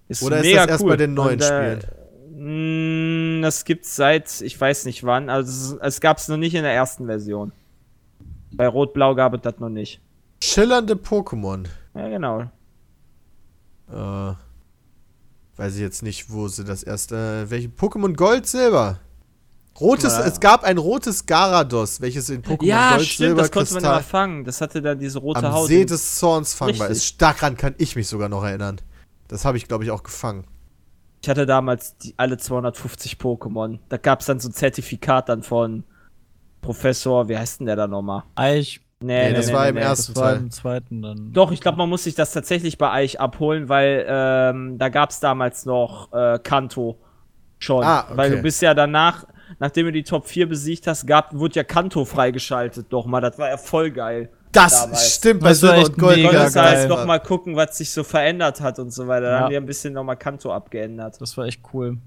Ist 0.08 0.22
Oder 0.22 0.40
ist 0.44 0.54
das 0.54 0.66
erst 0.68 0.82
cool. 0.84 0.90
bei 0.90 0.96
den 0.98 1.14
neuen 1.14 1.40
Und, 1.40 1.42
äh, 1.42 1.78
mh, 2.36 3.40
Das 3.46 3.64
gibt's 3.64 3.96
seit, 3.96 4.42
ich 4.42 4.60
weiß 4.60 4.84
nicht 4.84 5.04
wann, 5.04 5.30
also 5.30 5.76
es, 5.76 5.94
es 5.94 6.00
gab's 6.02 6.28
noch 6.28 6.36
nicht 6.36 6.54
in 6.54 6.62
der 6.62 6.74
ersten 6.74 7.06
Version. 7.06 7.52
Bei 8.52 8.68
Rot-Blau 8.68 9.14
gab 9.14 9.32
es 9.34 9.40
das 9.40 9.58
noch 9.58 9.70
nicht. 9.70 10.00
Schillernde 10.42 10.94
Pokémon. 10.96 11.64
Ja, 11.94 12.08
genau. 12.08 12.42
Äh, 13.90 14.34
weiß 15.56 15.76
ich 15.76 15.80
jetzt 15.80 16.02
nicht, 16.02 16.30
wo 16.30 16.48
sie 16.48 16.64
das 16.64 16.82
erste. 16.82 17.46
Welche 17.48 17.68
Pokémon 17.68 18.14
Gold, 18.14 18.46
Silber? 18.46 19.00
Rotes, 19.80 20.12
Ja. 20.16 20.24
es 20.26 20.38
gab 20.40 20.62
ein 20.64 20.78
rotes 20.78 21.26
Garados, 21.26 22.00
welches 22.00 22.28
in 22.30 22.42
Pokémon 22.42 22.64
Ja, 22.64 22.90
Gold, 22.96 23.02
stimmt, 23.06 23.16
Silber, 23.28 23.42
das 23.42 23.50
konnte 23.50 23.74
man 23.74 23.82
immer 23.82 23.92
Kristall 23.94 24.10
fangen. 24.10 24.44
Das 24.44 24.60
hatte 24.60 24.80
dann 24.82 24.98
diese 24.98 25.18
rote 25.18 25.44
am 25.44 25.52
Haut. 25.52 25.66
See 25.66 25.84
des 25.84 26.18
Zorns 26.18 26.54
fangbar 26.54 26.88
Richtig. 26.90 27.04
ist. 27.10 27.20
Daran 27.22 27.56
kann 27.56 27.74
ich 27.78 27.96
mich 27.96 28.06
sogar 28.08 28.28
noch 28.28 28.44
erinnern. 28.44 28.80
Das 29.28 29.44
habe 29.44 29.56
ich, 29.56 29.66
glaube 29.66 29.82
ich, 29.84 29.90
auch 29.90 30.02
gefangen. 30.04 30.44
Ich 31.22 31.28
hatte 31.28 31.46
damals 31.46 31.96
die, 31.98 32.14
alle 32.18 32.36
250 32.36 33.16
Pokémon. 33.16 33.78
Da 33.88 33.96
gab's 33.96 34.26
dann 34.26 34.38
so 34.38 34.48
ein 34.48 34.52
Zertifikat 34.52 35.28
dann 35.28 35.42
von 35.42 35.82
Professor, 36.60 37.28
wie 37.28 37.36
heißt 37.36 37.60
denn 37.60 37.66
der 37.66 37.76
da 37.76 37.86
nochmal? 37.86 38.22
Eich, 38.36 38.80
Nee, 39.00 39.28
Nee, 39.30 39.34
das 39.34 39.52
war 39.52 39.68
im 39.68 39.76
ersten 39.76 40.14
das 40.14 40.22
war 40.22 40.30
Teil. 40.32 40.40
im 40.42 40.50
zweiten 40.50 41.02
dann. 41.02 41.32
Doch, 41.32 41.50
ich 41.52 41.60
glaube, 41.60 41.76
man 41.76 41.90
muss 41.90 42.04
sich 42.04 42.14
das 42.14 42.32
tatsächlich 42.32 42.78
bei 42.78 42.90
Eich 42.90 43.20
abholen, 43.20 43.68
weil 43.68 44.06
ähm, 44.08 44.78
da 44.78 44.88
gab 44.88 45.10
es 45.10 45.20
damals 45.20 45.66
noch 45.66 46.10
äh, 46.14 46.38
Kanto 46.42 46.96
schon. 47.58 47.82
Ah, 47.84 48.04
okay. 48.06 48.16
Weil 48.16 48.30
du 48.30 48.40
bist 48.40 48.62
ja 48.62 48.72
danach, 48.72 49.26
nachdem 49.58 49.86
du 49.86 49.92
die 49.92 50.02
Top 50.04 50.26
4 50.26 50.48
besiegt 50.48 50.86
hast, 50.86 51.06
gab, 51.06 51.34
wurde 51.34 51.54
ja 51.56 51.64
Kanto 51.64 52.04
freigeschaltet 52.04 52.86
doch 52.90 53.06
mal. 53.06 53.20
Das 53.20 53.38
war 53.38 53.48
ja 53.48 53.56
voll 53.56 53.90
geil. 53.90 54.30
Das 54.52 54.82
Damals. 54.82 55.14
stimmt 55.16 55.40
bei 55.40 55.48
Das 55.48 55.62
war 55.62 55.70
Silber 55.70 55.82
echt 55.82 55.88
und 55.94 55.98
Gold. 55.98 56.16
mega 56.16 56.28
Du 56.28 56.34
konntest 56.36 56.54
geil. 56.54 56.76
halt 56.78 56.88
noch 56.88 57.04
mal 57.06 57.18
gucken, 57.18 57.56
was 57.56 57.76
sich 57.76 57.90
so 57.90 58.04
verändert 58.04 58.60
hat 58.60 58.78
und 58.78 58.92
so 58.92 59.08
weiter. 59.08 59.22
Da 59.26 59.30
Ja. 59.32 59.40
haben 59.40 59.50
die 59.50 59.56
ein 59.56 59.66
bisschen 59.66 59.94
noch 59.94 60.04
mal 60.04 60.14
Kanto 60.16 60.52
abgeändert. 60.52 61.20
Das 61.20 61.36
war 61.36 61.46
echt 61.46 61.60
cool. 61.72 61.98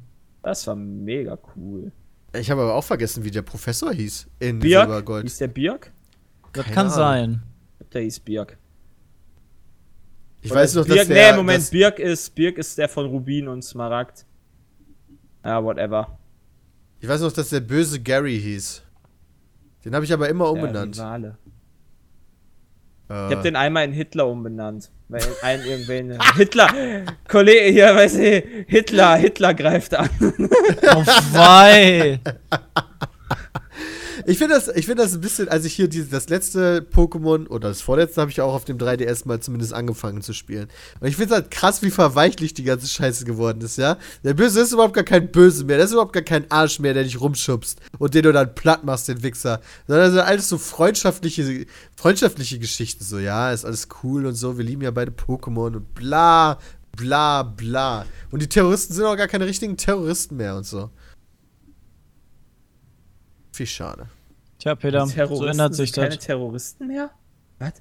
Das 0.44 0.66
war 0.68 0.76
mega 0.76 1.38
cool. 1.56 1.92
Ich 2.34 2.50
habe 2.52 2.62
aber 2.62 2.76
auch 2.76 2.84
vergessen, 2.84 3.24
wie 3.24 3.32
der 3.32 3.42
Professor 3.42 3.92
hieß 3.92 4.28
in 4.40 4.62
Silber 4.62 4.86
Birk? 4.88 5.06
Gold. 5.06 5.24
Hieß 5.24 5.38
der 5.40 5.48
Birk? 5.48 5.92
Das 6.54 6.64
Keine 6.64 6.76
kann 6.76 6.86
Ahnung. 6.88 6.96
sein. 6.98 7.44
Der 7.94 8.02
hieß 8.02 8.20
Birk. 8.22 8.58
Ich 10.42 10.52
Oder 10.52 10.62
weiß 10.62 10.76
noch, 10.76 10.86
Birk, 10.86 10.98
dass 11.00 11.08
der, 11.08 11.32
nee, 11.32 11.38
Moment, 11.38 11.72
Birk 11.72 12.00
ist, 12.00 12.34
Birk 12.36 12.58
ist 12.58 12.78
der 12.78 12.88
von 12.88 13.08
Rubin 13.08 13.48
und 13.48 13.62
Smaragd. 13.64 14.26
Ja, 15.44 15.64
whatever. 15.64 16.18
Ich 17.00 17.08
weiß 17.08 17.22
noch, 17.22 17.32
dass 17.32 17.50
der 17.50 17.60
böse 17.62 18.00
Gary 18.00 18.40
hieß. 18.40 18.84
Den 19.86 19.96
habe 19.96 20.06
ich 20.06 20.14
aber 20.14 20.30
immer 20.30 20.52
umbenannt. 20.52 20.96
Äh, 23.10 23.28
Ich 23.30 23.36
hab 23.36 23.44
den 23.44 23.56
einmal 23.56 23.86
in 23.86 23.94
Hitler 23.94 24.28
umbenannt. 24.28 24.92
Weil 25.10 25.22
ein 25.42 25.62
irgendwen. 25.64 26.18
Hitler! 26.36 26.68
Kollege 27.30 27.72
hier, 27.72 27.96
weiß 27.96 28.16
ich, 28.16 28.44
Hitler, 28.68 29.16
Hitler 29.16 29.54
greift 29.54 29.96
an. 29.96 30.10
Oh, 30.20 31.06
wei. 31.32 32.20
Ich 34.30 34.40
finde 34.40 34.56
das, 34.56 34.68
ich 34.68 34.86
finde 34.86 35.04
das 35.04 35.14
ein 35.14 35.22
bisschen, 35.22 35.48
als 35.48 35.64
ich 35.64 35.74
hier 35.74 35.88
die, 35.88 36.06
das 36.06 36.28
letzte 36.28 36.82
Pokémon 36.82 37.48
oder 37.48 37.70
das 37.70 37.80
vorletzte 37.80 38.20
habe 38.20 38.30
ich 38.30 38.42
auch 38.42 38.54
auf 38.54 38.66
dem 38.66 38.78
3DS 38.78 39.26
mal 39.26 39.40
zumindest 39.40 39.72
angefangen 39.72 40.22
zu 40.22 40.34
spielen. 40.34 40.68
Und 41.00 41.08
ich 41.08 41.16
finde 41.16 41.34
es 41.34 41.40
halt 41.40 41.50
krass, 41.50 41.82
wie 41.82 41.92
verweichlich 41.92 42.54
die 42.54 42.66
ganze 42.66 42.88
Scheiße 42.88 43.24
geworden 43.24 43.62
ist, 43.62 43.78
ja. 43.78 43.98
Der 44.26 44.34
Böse 44.34 44.60
ist 44.60 44.74
überhaupt 44.74 44.96
gar 44.96 45.06
kein 45.06 45.32
Böse 45.32 45.64
mehr, 45.64 45.78
der 45.78 45.86
ist 45.86 45.94
überhaupt 45.94 46.12
gar 46.12 46.24
kein 46.24 46.52
Arsch 46.52 46.80
mehr, 46.80 46.94
der 46.94 47.04
dich 47.04 47.22
rumschubst 47.22 47.80
und 48.00 48.16
den 48.16 48.24
du 48.24 48.34
dann 48.34 48.54
platt 48.54 48.84
machst, 48.84 49.08
den 49.08 49.24
Wichser. 49.24 49.62
Sondern 49.88 50.08
das 50.08 50.14
sind 50.16 50.26
alles 50.30 50.50
so 50.50 50.58
freundschaftliche, 50.58 51.66
freundschaftliche 51.96 52.60
Geschichten, 52.60 53.06
so, 53.06 53.20
ja, 53.20 53.54
ist 53.54 53.64
alles 53.64 53.88
cool 54.04 54.26
und 54.26 54.36
so, 54.36 54.58
wir 54.58 54.66
lieben 54.66 54.82
ja 54.82 54.92
beide 54.92 55.12
Pokémon 55.12 55.78
und 55.78 55.96
bla, 55.96 56.60
bla, 56.98 57.44
bla. 57.44 58.06
Und 58.32 58.42
die 58.42 58.50
Terroristen 58.50 58.94
sind 58.94 59.06
auch 59.06 59.16
gar 59.16 59.30
keine 59.30 59.46
richtigen 59.46 59.78
Terroristen 59.78 60.36
mehr 60.36 60.58
und 60.58 60.66
so. 60.66 60.90
Viel 63.54 63.68
schade. 63.68 64.10
Tja, 64.60 64.76
Peter, 64.76 65.06
so 65.06 65.46
ändert 65.46 65.76
sich 65.76 65.92
sind 65.92 66.04
keine 66.04 66.16
das. 66.16 66.26
Terroristen 66.26 66.88
mehr? 66.88 67.12
Was? 67.60 67.74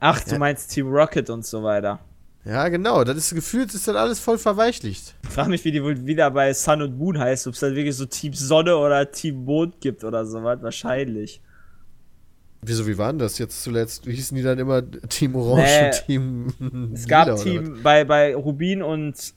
Ach, 0.00 0.20
du 0.24 0.32
Ja. 0.32 0.38
meinst 0.38 0.70
Team 0.70 0.88
Rocket 0.88 1.30
und 1.30 1.44
so 1.46 1.62
weiter. 1.62 2.00
Ja, 2.44 2.68
genau. 2.68 3.02
Das 3.02 3.16
ist 3.16 3.34
gefühlt, 3.34 3.74
ist 3.74 3.88
dann 3.88 3.96
alles 3.96 4.20
voll 4.20 4.38
verweichlicht. 4.38 5.14
Ich 5.24 5.30
frag 5.30 5.48
mich, 5.48 5.64
wie 5.64 5.72
die 5.72 5.82
wohl 5.82 6.06
wieder 6.06 6.30
bei 6.30 6.52
Sun 6.54 6.80
und 6.82 6.96
Moon 6.96 7.18
heißt, 7.18 7.48
ob 7.48 7.54
es 7.54 7.60
dann 7.60 7.74
wirklich 7.74 7.96
so 7.96 8.06
Team 8.06 8.34
Sonne 8.34 8.76
oder 8.76 9.10
Team 9.10 9.44
Mond 9.44 9.80
gibt 9.80 10.04
oder 10.04 10.24
sowas. 10.24 10.62
Wahrscheinlich. 10.62 11.40
Wieso, 12.62 12.86
wie 12.86 12.98
waren 12.98 13.18
das 13.18 13.38
jetzt 13.38 13.62
zuletzt? 13.62 14.06
Wie 14.06 14.14
hießen 14.14 14.36
die 14.36 14.42
dann 14.44 14.58
immer 14.58 14.82
Team 15.08 15.34
Orange 15.34 16.06
Nee. 16.06 16.18
und 16.18 16.50
Team 16.60 16.92
Es 16.94 17.06
gab 17.06 17.26
Lila 17.28 17.42
Team, 17.42 17.80
bei, 17.82 18.04
bei 18.04 18.34
Rubin 18.34 18.82
und 18.82 19.34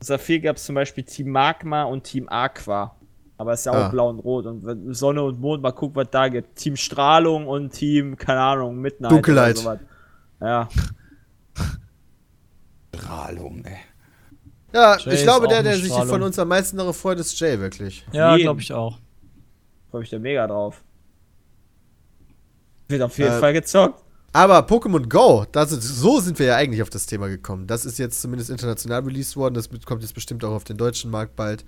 Saphir 0.00 0.40
gab 0.40 0.56
es 0.56 0.64
zum 0.64 0.74
Beispiel 0.74 1.04
Team 1.04 1.30
Magma 1.30 1.84
und 1.84 2.04
Team 2.04 2.28
Aqua. 2.28 2.94
Aber 3.38 3.52
es 3.52 3.60
ist 3.60 3.66
ja 3.66 3.72
auch 3.72 3.76
Ah. 3.84 3.88
blau 3.88 4.10
und 4.10 4.18
rot. 4.18 4.46
Und 4.46 4.66
wenn 4.66 4.92
Sonne 4.92 5.22
und 5.22 5.40
Mond, 5.40 5.62
mal 5.62 5.72
gucken, 5.72 5.96
was 5.96 6.08
da 6.10 6.28
gibt. 6.28 6.56
Team 6.56 6.76
Strahlung 6.76 7.46
und 7.46 7.70
Team, 7.70 8.16
keine 8.16 8.40
Ahnung, 8.40 8.76
Midnight. 8.78 9.12
Dunkelheit. 9.12 9.56
Oder 9.58 9.62
sowas. 9.62 9.78
Ja. 10.40 10.68
Strahlung, 12.94 13.64
ey. 13.64 13.76
Ja, 14.72 14.96
Jay 14.98 15.14
ich 15.14 15.22
glaube, 15.22 15.46
auch 15.46 15.50
der, 15.50 15.62
der 15.62 15.76
sich 15.76 15.86
Strahlung. 15.86 16.08
von 16.08 16.22
uns 16.24 16.38
am 16.38 16.48
meisten 16.48 16.76
darauf 16.76 16.96
freut, 16.96 17.18
ist 17.18 17.38
Jay, 17.40 17.58
wirklich. 17.58 18.04
Ja, 18.12 18.36
glaube 18.36 18.60
ich 18.60 18.72
auch. 18.72 18.98
Freue 19.90 20.00
mich 20.00 20.10
da 20.10 20.18
mega 20.18 20.46
drauf. 20.46 20.82
Wird 22.88 23.02
auf 23.02 23.16
jeden 23.18 23.32
Äh, 23.32 23.38
Fall 23.38 23.52
gezockt. 23.52 24.02
Aber 24.32 24.58
Pokémon 24.60 25.08
Go, 25.08 25.46
das 25.52 25.72
ist, 25.72 25.82
so 25.84 26.20
sind 26.20 26.38
wir 26.38 26.46
ja 26.46 26.56
eigentlich 26.56 26.82
auf 26.82 26.90
das 26.90 27.06
Thema 27.06 27.28
gekommen. 27.28 27.66
Das 27.66 27.86
ist 27.86 27.98
jetzt 27.98 28.20
zumindest 28.20 28.50
international 28.50 29.00
released 29.02 29.36
worden. 29.36 29.54
Das 29.54 29.68
kommt 29.86 30.02
jetzt 30.02 30.14
bestimmt 30.14 30.44
auch 30.44 30.52
auf 30.52 30.64
den 30.64 30.76
deutschen 30.76 31.10
Markt 31.10 31.34
bald. 31.34 31.64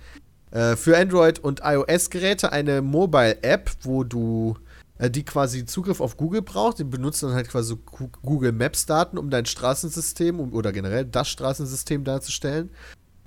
Äh, 0.51 0.76
für 0.76 0.96
Android- 0.98 1.38
und 1.38 1.61
iOS-Geräte 1.64 2.53
eine 2.53 2.82
Mobile-App, 2.82 3.70
wo 3.82 4.05
du 4.05 4.57
äh, 4.98 5.11
die 5.11 5.24
quasi 5.24 5.64
Zugriff 5.64 6.01
auf 6.01 6.16
Google 6.16 6.42
braucht. 6.42 6.78
Die 6.78 6.84
benutzt 6.84 7.22
dann 7.22 7.32
halt 7.34 7.48
quasi 7.48 7.76
Google 8.22 8.53
Maps-Daten, 8.53 9.16
um 9.18 9.30
dein 9.30 9.46
Straßensystem 9.46 10.40
um, 10.40 10.53
oder 10.53 10.72
generell 10.72 11.05
das 11.05 11.28
Straßensystem 11.28 12.05
darzustellen. 12.05 12.70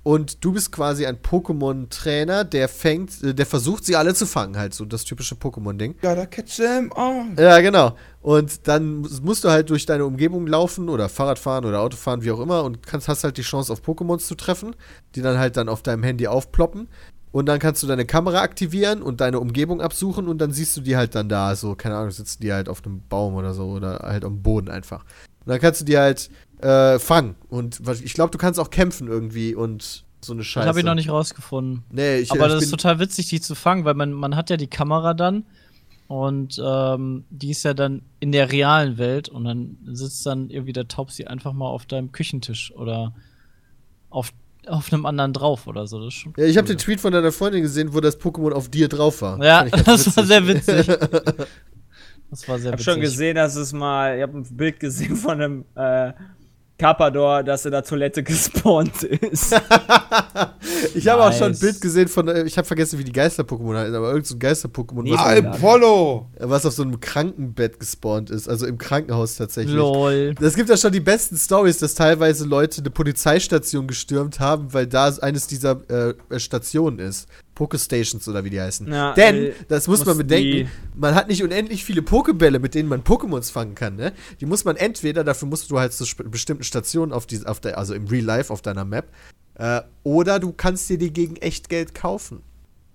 Und 0.06 0.44
du 0.44 0.52
bist 0.52 0.70
quasi 0.70 1.06
ein 1.06 1.16
Pokémon-Trainer, 1.16 2.44
der 2.44 2.68
fängt, 2.68 3.22
äh, 3.22 3.34
der 3.34 3.46
versucht, 3.46 3.86
sie 3.86 3.96
alle 3.96 4.14
zu 4.14 4.26
fangen, 4.26 4.58
halt 4.58 4.74
so 4.74 4.84
das 4.84 5.04
typische 5.04 5.34
Pokémon-Ding. 5.34 5.96
Gotta 6.02 6.26
catch 6.26 6.56
them 6.56 6.92
all. 6.94 7.28
Ja, 7.38 7.58
genau. 7.60 7.96
Und 8.20 8.68
dann 8.68 8.96
mus- 9.00 9.22
musst 9.22 9.44
du 9.44 9.50
halt 9.50 9.70
durch 9.70 9.86
deine 9.86 10.04
Umgebung 10.04 10.46
laufen 10.46 10.90
oder 10.90 11.08
Fahrrad 11.08 11.38
fahren 11.38 11.64
oder 11.64 11.80
Auto 11.80 11.96
fahren, 11.96 12.22
wie 12.22 12.30
auch 12.32 12.40
immer, 12.40 12.64
und 12.64 12.86
kannst, 12.86 13.08
hast 13.08 13.24
halt 13.24 13.38
die 13.38 13.42
Chance, 13.42 13.72
auf 13.72 13.80
Pokémons 13.80 14.26
zu 14.26 14.34
treffen, 14.34 14.76
die 15.14 15.22
dann 15.22 15.38
halt 15.38 15.56
dann 15.56 15.70
auf 15.70 15.82
deinem 15.82 16.02
Handy 16.02 16.26
aufploppen. 16.26 16.88
Und 17.34 17.46
dann 17.46 17.58
kannst 17.58 17.82
du 17.82 17.88
deine 17.88 18.06
Kamera 18.06 18.42
aktivieren 18.42 19.02
und 19.02 19.20
deine 19.20 19.40
Umgebung 19.40 19.80
absuchen 19.80 20.28
und 20.28 20.38
dann 20.38 20.52
siehst 20.52 20.76
du 20.76 20.82
die 20.82 20.96
halt 20.96 21.16
dann 21.16 21.28
da, 21.28 21.56
so, 21.56 21.74
keine 21.74 21.96
Ahnung, 21.96 22.12
sitzen 22.12 22.40
die 22.40 22.52
halt 22.52 22.68
auf 22.68 22.86
einem 22.86 23.02
Baum 23.08 23.34
oder 23.34 23.54
so 23.54 23.70
oder 23.70 23.98
halt 24.04 24.24
am 24.24 24.40
Boden 24.40 24.70
einfach. 24.70 25.00
Und 25.02 25.48
dann 25.48 25.58
kannst 25.58 25.80
du 25.80 25.84
die 25.84 25.98
halt 25.98 26.30
äh, 26.60 27.00
fangen. 27.00 27.34
Und 27.48 27.80
ich 28.04 28.14
glaube, 28.14 28.30
du 28.30 28.38
kannst 28.38 28.60
auch 28.60 28.70
kämpfen 28.70 29.08
irgendwie 29.08 29.52
und 29.52 30.04
so 30.20 30.32
eine 30.32 30.44
Scheiße. 30.44 30.60
Das 30.60 30.68
habe 30.68 30.78
ich 30.78 30.86
noch 30.86 30.94
nicht 30.94 31.10
rausgefunden. 31.10 31.82
Nee, 31.90 32.18
ich, 32.18 32.30
Aber 32.30 32.46
ich 32.46 32.52
das 32.52 32.62
ist 32.62 32.70
total 32.70 33.00
witzig, 33.00 33.26
die 33.30 33.40
zu 33.40 33.56
fangen, 33.56 33.84
weil 33.84 33.94
man, 33.94 34.12
man 34.12 34.36
hat 34.36 34.48
ja 34.48 34.56
die 34.56 34.68
Kamera 34.68 35.12
dann 35.12 35.44
und 36.06 36.62
ähm, 36.64 37.24
die 37.30 37.50
ist 37.50 37.64
ja 37.64 37.74
dann 37.74 38.02
in 38.20 38.30
der 38.30 38.52
realen 38.52 38.96
Welt 38.96 39.28
und 39.28 39.42
dann 39.42 39.78
sitzt 39.86 40.24
dann 40.24 40.50
irgendwie 40.50 40.72
der 40.72 40.86
Taubsi 40.86 41.24
einfach 41.24 41.52
mal 41.52 41.66
auf 41.66 41.84
deinem 41.84 42.12
Küchentisch 42.12 42.72
oder 42.76 43.12
auf, 44.08 44.32
auf 44.68 44.92
einem 44.92 45.06
anderen 45.06 45.32
drauf 45.32 45.66
oder 45.66 45.86
so. 45.86 45.98
Das 45.98 46.08
ist 46.08 46.14
schon 46.14 46.32
ja, 46.36 46.44
ich 46.44 46.56
habe 46.56 46.66
cool. 46.68 46.74
den 46.74 46.78
Tweet 46.78 47.00
von 47.00 47.12
deiner 47.12 47.32
Freundin 47.32 47.62
gesehen, 47.62 47.92
wo 47.94 48.00
das 48.00 48.18
Pokémon 48.20 48.52
auf 48.52 48.68
dir 48.68 48.88
drauf 48.88 49.22
war. 49.22 49.42
Ja, 49.42 49.64
das 49.84 50.16
war 50.16 50.24
sehr 50.24 50.46
witzig. 50.46 50.86
Das 52.30 52.48
war 52.48 52.58
sehr 52.58 52.72
Ich 52.72 52.72
habe 52.72 52.78
witzig. 52.80 52.84
schon 52.92 53.00
gesehen, 53.00 53.36
dass 53.36 53.54
es 53.54 53.72
mal, 53.72 54.16
ich 54.16 54.22
habe 54.22 54.38
ein 54.38 54.56
Bild 54.56 54.80
gesehen 54.80 55.14
von 55.14 55.40
einem, 55.40 55.64
äh, 55.76 56.12
Carpador, 56.78 57.44
das 57.44 57.64
in 57.64 57.70
der 57.70 57.84
Toilette 57.84 58.22
gespawnt 58.24 59.02
ist. 59.04 59.52
ich 60.94 61.06
habe 61.08 61.22
auch 61.22 61.32
schon 61.32 61.44
ein 61.46 61.50
Nice. 61.52 61.60
Bild 61.60 61.80
gesehen 61.80 62.08
von, 62.08 62.26
äh, 62.28 62.42
ich 62.42 62.58
habe 62.58 62.66
vergessen, 62.66 62.98
wie 62.98 63.04
die 63.04 63.12
Geister-Pokémon 63.12 63.76
heißen, 63.76 63.94
aber 63.94 64.06
irgendein 64.08 64.24
so 64.24 64.34
ein 64.34 64.38
Geister-Pokémon, 64.40 65.02
Nee, 65.02 65.12
was, 65.12 65.20
Alter. 65.20 65.52
Apollo! 65.52 66.30
was 66.40 66.66
auf 66.66 66.72
so 66.72 66.82
einem 66.82 66.98
Krankenbett 67.00 67.78
gespawnt 67.78 68.30
ist, 68.30 68.48
also 68.48 68.66
im 68.66 68.78
Krankenhaus 68.78 69.36
tatsächlich. 69.36 69.74
Lol. 69.74 70.34
Es 70.40 70.54
gibt 70.56 70.68
ja 70.68 70.76
schon 70.76 70.92
die 70.92 71.00
besten 71.00 71.36
Stories, 71.36 71.78
dass 71.78 71.94
teilweise 71.94 72.44
Leute 72.44 72.80
eine 72.80 72.90
Polizeistation 72.90 73.86
gestürmt 73.86 74.40
haben, 74.40 74.72
weil 74.74 74.86
da 74.86 75.12
eines 75.20 75.46
dieser 75.46 75.80
äh, 75.88 76.40
Stationen 76.40 76.98
ist. 76.98 77.28
Pokestations 77.54 78.26
oder 78.28 78.44
wie 78.44 78.50
die 78.50 78.60
heißen. 78.60 78.90
Ja, 78.92 79.12
Denn, 79.14 79.46
äh, 79.46 79.52
das 79.68 79.88
muss 79.88 80.04
man 80.04 80.16
bedenken, 80.16 80.70
man 80.94 81.14
hat 81.14 81.28
nicht 81.28 81.42
unendlich 81.42 81.84
viele 81.84 82.02
Pokebälle, 82.02 82.58
mit 82.58 82.74
denen 82.74 82.88
man 82.88 83.02
Pokémons 83.02 83.52
fangen 83.52 83.74
kann, 83.74 83.96
ne? 83.96 84.12
Die 84.40 84.46
muss 84.46 84.64
man 84.64 84.76
entweder, 84.76 85.24
dafür 85.24 85.48
musst 85.48 85.70
du 85.70 85.78
halt 85.78 85.92
zu 85.92 86.04
bestimmten 86.24 86.64
Stationen 86.64 87.12
auf 87.12 87.26
die, 87.26 87.44
auf 87.46 87.60
der, 87.60 87.78
also 87.78 87.94
im 87.94 88.06
Real 88.06 88.24
Life 88.24 88.52
auf 88.52 88.62
deiner 88.62 88.84
Map, 88.84 89.06
äh, 89.54 89.82
oder 90.02 90.38
du 90.38 90.52
kannst 90.52 90.88
dir 90.90 90.98
die 90.98 91.12
gegen 91.12 91.36
Echtgeld 91.36 91.94
kaufen. 91.94 92.42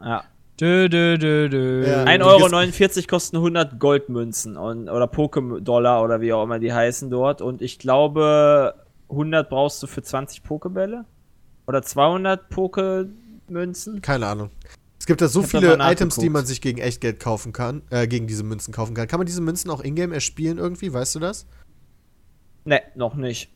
ja. 0.04 0.24
Dö, 0.60 0.90
dö, 0.90 1.18
dö, 1.18 1.48
dö. 1.48 1.88
Ja. 1.88 2.04
1,49 2.04 2.98
Euro 2.98 3.08
kosten 3.08 3.38
100 3.38 3.80
Goldmünzen 3.80 4.58
und, 4.58 4.90
oder 4.90 5.06
Pokédollar 5.06 6.04
oder 6.04 6.20
wie 6.20 6.34
auch 6.34 6.44
immer 6.44 6.60
die 6.60 6.74
heißen 6.74 7.10
dort. 7.10 7.42
Und 7.42 7.62
ich 7.62 7.80
glaube, 7.80 8.76
100 9.10 9.50
brauchst 9.50 9.82
du 9.82 9.88
für 9.88 10.04
20 10.04 10.44
Pokebälle. 10.44 11.06
Oder 11.66 11.82
200 11.82 12.50
Pokemünzen. 13.50 14.02
Keine 14.02 14.28
Ahnung. 14.28 14.52
Es 15.00 15.06
gibt 15.06 15.22
da 15.22 15.28
so 15.28 15.42
viele 15.44 15.78
Items, 15.80 16.18
die 16.18 16.30
man 16.30 16.46
sich 16.46 16.62
gegen 16.62 16.80
Echtgeld 16.80 17.20
kaufen 17.20 17.54
kann, 17.54 17.82
äh, 17.90 18.08
gegen 18.08 18.28
diese 18.28 18.44
Münzen 18.44 18.74
kaufen 18.74 18.94
kann. 18.94 19.08
Kann 19.08 19.20
man 19.20 19.28
diese 19.28 19.42
Münzen 19.42 19.72
auch 19.72 19.82
ingame 19.82 20.14
erspielen 20.14 20.58
irgendwie? 20.58 20.94
Weißt 20.94 21.16
du 21.16 21.20
das? 21.20 21.46
Ne, 22.66 22.82
noch 22.96 23.16
nicht. 23.16 23.50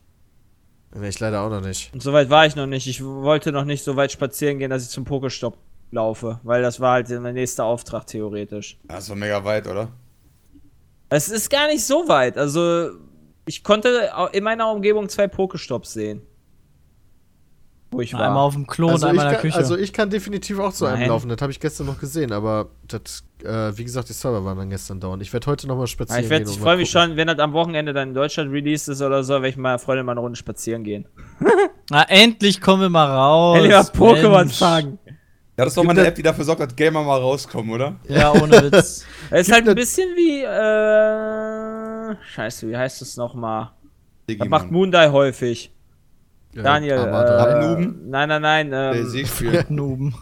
Ne, 0.96 1.08
ich 1.08 1.20
leider 1.20 1.42
auch 1.42 1.50
noch 1.50 1.62
nicht. 1.62 1.94
Und 1.94 2.02
soweit 2.02 2.30
war 2.30 2.46
ich 2.46 2.56
noch 2.56 2.66
nicht. 2.66 2.88
Ich 2.88 3.04
wollte 3.04 3.52
noch 3.52 3.66
nicht 3.66 3.84
so 3.84 3.96
weit 3.96 4.12
spazieren 4.12 4.58
gehen, 4.58 4.70
dass 4.70 4.84
ich 4.84 4.90
zum 4.90 5.04
Pokestopp 5.04 5.58
laufe. 5.92 6.40
Weil 6.44 6.62
das 6.62 6.80
war 6.80 6.94
halt 6.94 7.10
mein 7.10 7.36
nächster 7.36 7.66
Auftrag 7.66 8.08
theoretisch. 8.08 8.80
Das 8.88 9.10
war 9.10 9.16
mega 9.16 9.44
weit, 9.44 9.68
oder? 9.68 9.92
Es 11.10 11.30
ist 11.30 11.50
gar 11.50 11.68
nicht 11.68 11.86
so 11.86 12.08
weit. 12.08 12.38
Also, 12.38 12.92
ich 13.46 13.64
konnte 13.64 14.10
in 14.32 14.44
meiner 14.44 14.72
Umgebung 14.72 15.10
zwei 15.10 15.28
Pokestops 15.28 15.94
sehen. 15.94 16.22
Wo 17.94 18.02
ich 18.02 18.14
war. 18.14 18.22
Einmal 18.22 18.44
auf 18.44 18.54
dem 18.54 18.68
Klo 18.68 18.90
Also 18.90 19.08
und 19.08 19.14
ich, 19.16 19.20
einmal 19.20 19.26
in 19.26 19.30
der 19.32 19.40
kann, 19.40 19.50
Küche. 19.52 19.58
also 19.58 19.78
ich 19.78 19.94
kann 19.94 20.10
definitiv 20.10 20.60
auch 20.60 20.74
zu 20.74 20.86
einem 20.86 21.00
Nein. 21.02 21.10
laufen. 21.10 21.30
Das 21.30 21.42
habe 21.42 21.52
ich 21.52 21.60
gestern 21.60 21.86
noch 21.88 22.00
gesehen, 22.00 22.32
aber 22.34 22.70
das, 22.88 23.24
äh, 23.44 23.72
wie 23.78 23.84
gesagt, 23.84 24.10
die 24.10 24.14
Server 24.14 24.44
waren 24.44 24.58
dann 24.58 24.70
gestern 24.70 25.00
down. 25.00 25.22
Ich 25.22 25.32
werde 25.32 25.48
heute 25.48 25.68
noch 25.68 25.76
mal 25.76 25.84
Ja, 25.84 25.88
spazieren 25.88 26.24
ich 26.24 26.30
werd- 26.30 26.44
gehen. 26.46 26.52
ich 26.54 26.60
freue 26.60 26.74
mal 26.76 26.78
mich 26.78 26.90
schon, 26.90 27.16
wenn 27.16 27.28
das 27.28 27.40
am 27.40 27.54
Wochenende 27.54 27.94
dann 27.94 28.10
in 28.10 28.14
Deutschland 28.14 28.52
released 28.52 28.90
ist 28.90 29.02
oder 29.02 29.24
so, 29.24 29.34
werde 29.36 29.48
ich 29.50 29.56
mit 29.56 29.64
meiner 29.64 29.80
Freundin 29.80 30.06
mal 30.06 30.14
eine 30.14 30.22
Runde 30.22 30.36
spazieren 30.38 30.84
gehen. 30.84 31.06
Na, 31.90 32.04
endlich 32.10 32.60
kommen 32.62 32.82
wir 32.82 32.90
mal 32.90 33.06
raus. 33.06 33.58
Endlich 33.58 33.74
mal 33.74 33.82
Pokémon 33.84 34.50
fangen. 34.50 35.00
Ja, 35.56 35.66
das 35.66 35.68
ist 35.68 35.78
doch 35.78 35.84
mal 35.84 35.92
eine 35.92 36.02
da- 36.02 36.08
App, 36.08 36.16
die 36.16 36.24
dafür 36.24 36.46
sorgt, 36.46 36.62
dass 36.62 36.76
Gamer 36.76 37.04
mal 37.04 37.20
rauskommen, 37.20 37.70
oder? 37.72 37.96
Ja, 38.08 38.32
ohne 38.32 38.72
Witz. 38.72 39.06
Es 39.30 39.48
ist 39.48 39.54
halt 39.54 39.68
ein 39.70 39.76
bisschen 39.76 40.10
wie, 40.16 40.42
äh, 40.44 42.16
scheiße, 42.34 42.68
wie 42.70 42.78
heißt 42.78 43.02
es 43.02 43.18
nochmal? 43.18 43.72
Das 44.28 44.48
macht 44.48 44.72
Moondai 44.72 45.10
häufig. 45.10 45.73
Daniel, 46.56 46.98
äh, 46.98 47.10
Abnuben? 47.10 48.10
nein, 48.10 48.30
nein, 48.30 48.42
nein, 48.42 48.70
Der 48.72 48.94
ähm. 48.94 49.66
Nuben. 49.70 50.16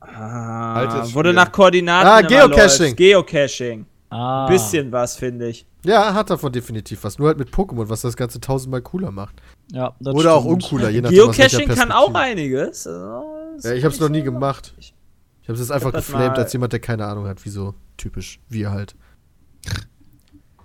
ah, 0.00 0.74
Altes 0.74 1.14
wurde 1.14 1.32
nach 1.32 1.50
Koordinaten 1.52 2.08
Ah, 2.08 2.18
immer 2.20 2.28
Geocaching. 2.28 2.86
läuft. 2.86 2.96
Geocaching. 2.96 3.86
Ah. 4.10 4.46
Bisschen 4.48 4.92
was, 4.92 5.16
finde 5.16 5.48
ich. 5.48 5.66
ja, 5.84 6.14
hat 6.14 6.30
davon 6.30 6.52
definitiv 6.52 7.02
was. 7.04 7.18
Nur 7.18 7.28
halt 7.28 7.38
mit 7.38 7.50
Pokémon, 7.50 7.88
was 7.88 8.02
das 8.02 8.16
Ganze 8.16 8.40
tausendmal 8.40 8.82
cooler 8.82 9.10
macht. 9.10 9.40
Ja, 9.72 9.94
das 10.00 10.14
Oder 10.14 10.34
auch 10.34 10.42
stimmt. 10.44 10.62
uncooler, 10.64 10.90
je 10.90 11.00
nachdem. 11.02 11.16
Geocaching 11.18 11.68
kann 11.68 11.90
auch 11.92 12.14
einiges. 12.14 12.86
Also, 12.86 13.68
Ja, 13.68 13.74
ich 13.74 13.84
habe 13.84 13.92
es 13.94 14.00
noch 14.00 14.08
nie 14.08 14.22
gemacht. 14.22 14.74
Ich 14.78 15.48
habe 15.48 15.58
es 15.58 15.70
einfach 15.70 15.88
hab 15.88 15.94
geflamed 15.94 16.38
als 16.38 16.52
jemand, 16.52 16.72
der 16.72 16.80
keine 16.80 17.06
Ahnung 17.06 17.26
hat, 17.26 17.44
wie 17.44 17.50
so 17.50 17.74
typisch. 17.96 18.40
Wir 18.48 18.70
halt. 18.70 18.94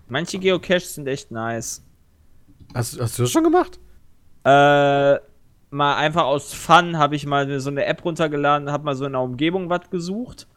Manche 0.08 0.38
Geocaches 0.40 0.96
sind 0.96 1.08
echt 1.08 1.32
nice. 1.32 1.82
Hast, 2.74 3.00
hast 3.00 3.18
du 3.18 3.24
das 3.24 3.32
schon 3.32 3.44
gemacht? 3.44 3.80
Äh, 4.44 5.20
mal 5.74 5.96
einfach 5.96 6.24
aus 6.24 6.54
Fun 6.54 6.98
habe 6.98 7.16
ich 7.16 7.26
mal 7.26 7.60
so 7.60 7.70
eine 7.70 7.86
App 7.86 8.04
runtergeladen, 8.04 8.72
habe 8.72 8.84
mal 8.84 8.96
so 8.96 9.06
in 9.06 9.14
der 9.14 9.22
Umgebung 9.22 9.70
was 9.70 9.90
gesucht 9.90 10.48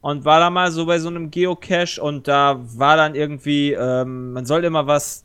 und 0.00 0.24
war 0.24 0.40
da 0.40 0.50
mal 0.50 0.70
so 0.70 0.86
bei 0.86 0.98
so 0.98 1.08
einem 1.08 1.30
Geocache 1.30 2.00
und 2.00 2.28
da 2.28 2.60
war 2.76 2.96
dann 2.96 3.14
irgendwie, 3.14 3.72
ähm, 3.72 4.32
man 4.32 4.46
soll 4.46 4.64
immer 4.64 4.86
was 4.86 5.24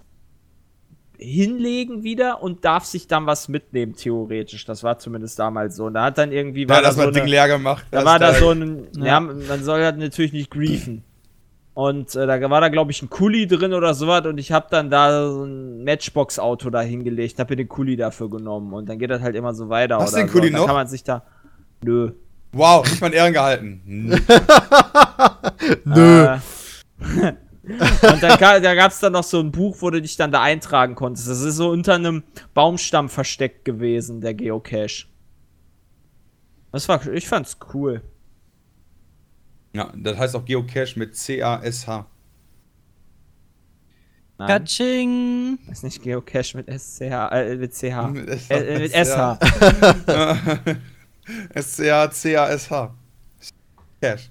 hinlegen 1.18 2.03
wieder 2.03 2.41
und 2.41 2.64
darf 2.64 2.86
sich 2.86 3.07
dann 3.07 3.26
was 3.26 3.49
mitnehmen, 3.49 3.94
theoretisch. 3.95 4.64
Das 4.65 4.84
war 4.84 4.99
zumindest 4.99 5.38
damals 5.38 5.76
so. 5.76 5.86
Und 5.86 5.95
da 5.95 6.06
hat 6.06 6.18
dann 6.18 6.31
irgendwie, 6.31 6.68
war 6.69 6.77
Ja, 6.77 6.81
da 6.81 6.88
das 6.88 6.95
so 6.95 7.02
mal 7.03 7.11
Ding 7.11 7.27
leer 7.27 7.48
gemacht. 7.49 7.86
da 7.91 8.06
war 8.06 8.19
da 8.19 8.34
so 8.34 8.52
ein, 8.52 8.88
ja, 8.98 9.06
Ja. 9.06 9.19
man 9.19 9.64
soll 9.64 9.84
halt 9.84 9.98
natürlich 9.98 10.31
nicht 10.31 10.49
griefen. 10.49 11.03
Und 11.80 12.14
äh, 12.14 12.27
da 12.27 12.49
war 12.49 12.60
da, 12.60 12.68
glaube 12.68 12.91
ich, 12.91 13.01
ein 13.01 13.10
Kuli 13.10 13.47
drin 13.47 13.73
oder 13.73 13.93
sowas 13.93 14.26
und 14.26 14.38
ich 14.38 14.51
habe 14.51 14.68
dann 14.69 14.89
da 14.89 15.31
so 15.31 15.45
ein 15.45 15.85
Matchbox-Auto 15.85 16.69
da 16.72 16.81
hingelegt, 16.81 17.39
habe 17.39 17.53
mir 17.53 17.56
den 17.56 17.69
Kuli 17.69 17.95
dafür 17.95 18.30
genommen 18.30 18.73
und 18.73 18.89
dann 18.89 18.99
geht 18.99 19.10
das 19.10 19.22
halt 19.22 19.34
immer 19.38 19.53
so 19.53 19.69
weiter. 19.69 19.97
Hast 19.97 20.11
oder 20.11 20.23
den 20.23 20.30
Kuli 20.30 20.41
so. 20.41 20.47
Und 20.47 20.51
dann 20.51 20.60
noch? 20.60 20.68
kann 20.68 20.76
man 20.76 20.88
sich 20.88 21.06
da. 21.06 21.23
Nö. 21.81 22.11
Wow, 22.51 22.85
nicht 22.85 22.99
mal 22.99 23.07
in 23.07 23.14
Ehren 23.14 23.31
gehalten. 23.31 23.81
Nö. 25.85 26.26
Äh, 26.26 26.39
und 28.11 28.23
dann 28.23 28.38
da 28.38 28.76
gab 28.76 28.91
es 28.91 28.99
dann 28.99 29.14
noch 29.14 29.23
so 29.23 29.39
ein 29.39 29.53
Buch, 29.53 29.77
wo 29.80 29.89
du 29.89 30.01
dich 30.01 30.18
dann 30.18 30.34
da 30.34 30.41
eintragen 30.41 30.95
konntest. 30.95 31.30
Das 31.30 31.39
ist 31.39 31.56
so 31.56 31.69
unter 31.69 31.93
einem 31.93 32.23
Baumstamm 32.53 33.07
versteckt 33.07 33.64
gewesen, 33.64 34.19
der 34.19 34.34
Geocache. 34.34 35.06
Das 36.73 36.89
war, 36.89 37.07
ich 37.07 37.30
fand's 37.30 37.57
cool. 37.73 38.01
Ja, 39.74 39.91
das 39.96 40.18
heißt 40.18 40.36
auch 40.36 40.46
Geocache 40.46 40.98
mit 40.98 41.16
C-A-S-H. 41.16 42.08
Katsching. 44.38 45.60
das 45.68 45.80
ist 45.80 45.84
nicht 45.84 46.02
Geocache 46.02 46.56
mit 46.56 46.68
SCH, 46.68 47.02
äh, 47.32 47.56
mit 47.58 47.74
CH. 47.74 48.08
Mit 48.12 48.30
SH. 48.40 48.52
Äh, 48.52 48.80
mit 48.80 48.91
SH. 48.94 49.38
S-C-A-C-A-S-H. 51.54 52.96
Cache. 54.02 54.30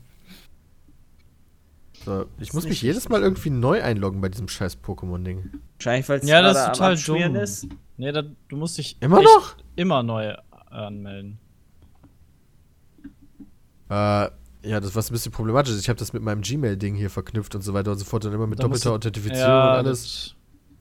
So, 2.05 2.27
ich 2.39 2.55
muss 2.55 2.65
mich 2.67 2.81
jedes 2.81 3.09
Mal 3.11 3.23
irgendwie 3.23 3.51
neu 3.51 3.83
einloggen 3.83 4.21
bei 4.23 4.31
diesem 4.31 4.49
scheiß 4.49 4.79
Pokémon-Ding. 4.83 5.51
Wahrscheinlich, 5.77 6.09
weil 6.09 6.21
es 6.21 6.29
Ja, 6.29 6.41
das 6.41 6.57
ist 6.57 6.67
total 6.73 6.97
dumm. 6.97 7.37
ist. 7.37 7.67
Nee, 7.99 8.13
da, 8.13 8.23
du 8.49 8.57
musst 8.57 8.79
dich 8.79 8.97
Immer 9.03 9.21
noch? 9.21 9.57
immer 9.77 10.03
neu 10.03 10.35
anmelden. 10.71 11.39
Äh, 13.91 14.31
ja, 14.69 14.81
das 14.81 14.95
was 14.95 15.11
ein 15.11 15.13
bisschen 15.15 15.33
problematisch. 15.33 15.77
Ich 15.79 15.89
habe 15.89 15.99
das 15.99 16.13
mit 16.13 16.23
meinem 16.23 16.43
Gmail-Ding 16.43 16.95
hier 16.95 17.11
verknüpft 17.11 17.55
und 17.55 17.63
so 17.63 17.73
weiter 17.75 17.93
und 17.93 17.99
so 17.99 18.05
fort. 18.05 18.25
Dann 18.25 18.33
immer 18.33 18.47
mit 18.47 18.59
Da 18.59 18.65
doppelter 18.65 18.91
du- 18.91 18.95
Authentifizierung 18.97 19.41
ja, 19.49 19.71
und 19.73 19.77
alles. 19.87 20.35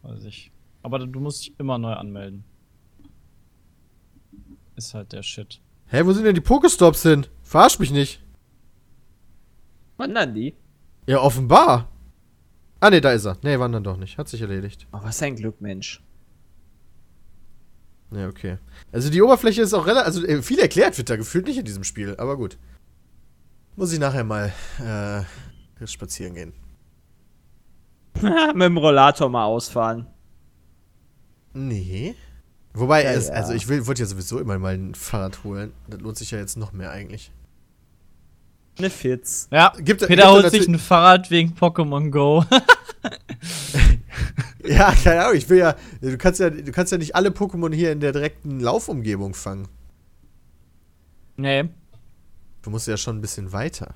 Das 0.03 0.11
weiß 0.11 0.23
ich. 0.25 0.51
Aber 0.83 0.99
du 0.99 1.19
musst 1.19 1.41
dich 1.41 1.53
immer 1.59 1.77
neu 1.77 1.93
anmelden. 1.93 2.43
Ist 4.75 4.93
halt 4.93 5.11
der 5.11 5.23
Shit. 5.23 5.59
Hä, 5.87 6.01
wo 6.05 6.13
sind 6.13 6.25
denn 6.25 6.35
die 6.35 6.41
Pokestops 6.41 7.01
hin? 7.03 7.25
Verarsch 7.43 7.79
mich 7.79 7.91
nicht. 7.91 8.21
Wandern 9.97 10.33
die? 10.35 10.53
Ja, 11.07 11.19
offenbar. 11.21 11.89
Ah, 12.79 12.89
ne, 12.89 13.01
da 13.01 13.11
ist 13.11 13.25
er. 13.25 13.37
Ne, 13.41 13.59
wandern 13.59 13.83
doch 13.83 13.97
nicht. 13.97 14.17
Hat 14.17 14.27
sich 14.27 14.41
erledigt. 14.41 14.85
Oh, 14.91 14.99
was 15.01 15.21
ein 15.23 15.35
Glück, 15.35 15.61
Mensch. 15.61 16.03
Ja, 18.11 18.27
okay. 18.27 18.57
Also 18.91 19.09
die 19.09 19.21
Oberfläche 19.21 19.61
ist 19.61 19.73
auch 19.73 19.87
relativ. 19.87 20.05
Also 20.05 20.25
äh, 20.25 20.41
viel 20.41 20.59
erklärt 20.59 20.97
wird 20.97 21.09
da 21.09 21.15
gefühlt 21.17 21.47
nicht 21.47 21.57
in 21.57 21.65
diesem 21.65 21.83
Spiel, 21.83 22.15
aber 22.17 22.37
gut. 22.37 22.57
Muss 23.77 23.93
ich 23.93 23.99
nachher 23.99 24.23
mal 24.25 24.51
äh, 24.83 25.85
spazieren 25.87 26.33
gehen. 26.33 26.53
mit 28.21 28.61
dem 28.63 28.77
Rollator 28.77 29.29
mal 29.29 29.45
ausfahren. 29.45 30.07
Nee. 31.53 32.15
Wobei, 32.73 33.03
Ja, 33.03 33.11
es, 33.11 33.27
ja. 33.27 33.33
also 33.35 33.53
ich 33.53 33.67
will, 33.67 33.85
wollte 33.87 34.01
ja 34.01 34.07
sowieso 34.07 34.39
immer 34.39 34.57
mal 34.59 34.73
ein 34.73 34.95
Fahrrad 34.95 35.43
holen. 35.43 35.71
Das 35.87 36.01
lohnt 36.01 36.17
sich 36.17 36.31
ja 36.31 36.39
jetzt 36.39 36.57
noch 36.57 36.73
mehr 36.73 36.91
eigentlich. 36.91 37.31
Eine 38.79 38.89
Fitz. 38.89 39.47
Ja, 39.51 39.69
Gibt- 39.75 39.85
gibt 39.85 40.07
Peter 40.07 40.23
da 40.23 40.31
holt 40.31 40.49
sich 40.51 40.67
ein 40.67 40.77
Fahrrad 40.79 41.31
wegen 41.31 41.53
Pokémon 41.53 42.09
Go. 42.11 42.43
Ja, 44.65 44.91
keine 45.01 45.21
Ahnung, 45.23 45.37
ich 45.37 45.47
will 45.47 45.59
ja. 45.59 45.75
Du 46.01 46.17
kannst 46.17 46.41
ja, 46.41 46.49
du 46.49 46.71
kannst 46.73 46.91
ja 46.91 46.97
nicht 46.97 47.15
alle 47.15 47.29
Pokémon 47.29 47.73
hier 47.73 47.93
in 47.93 48.01
der 48.01 48.11
direkten 48.11 48.59
Laufumgebung 48.59 49.33
fangen. 49.33 49.69
nee. 51.37 51.69
Du 52.67 52.71
musst 52.71 52.85
ja 52.85 52.97
schon 52.97 53.19
ein 53.19 53.21
bisschen 53.21 53.53
weiter. 53.53 53.95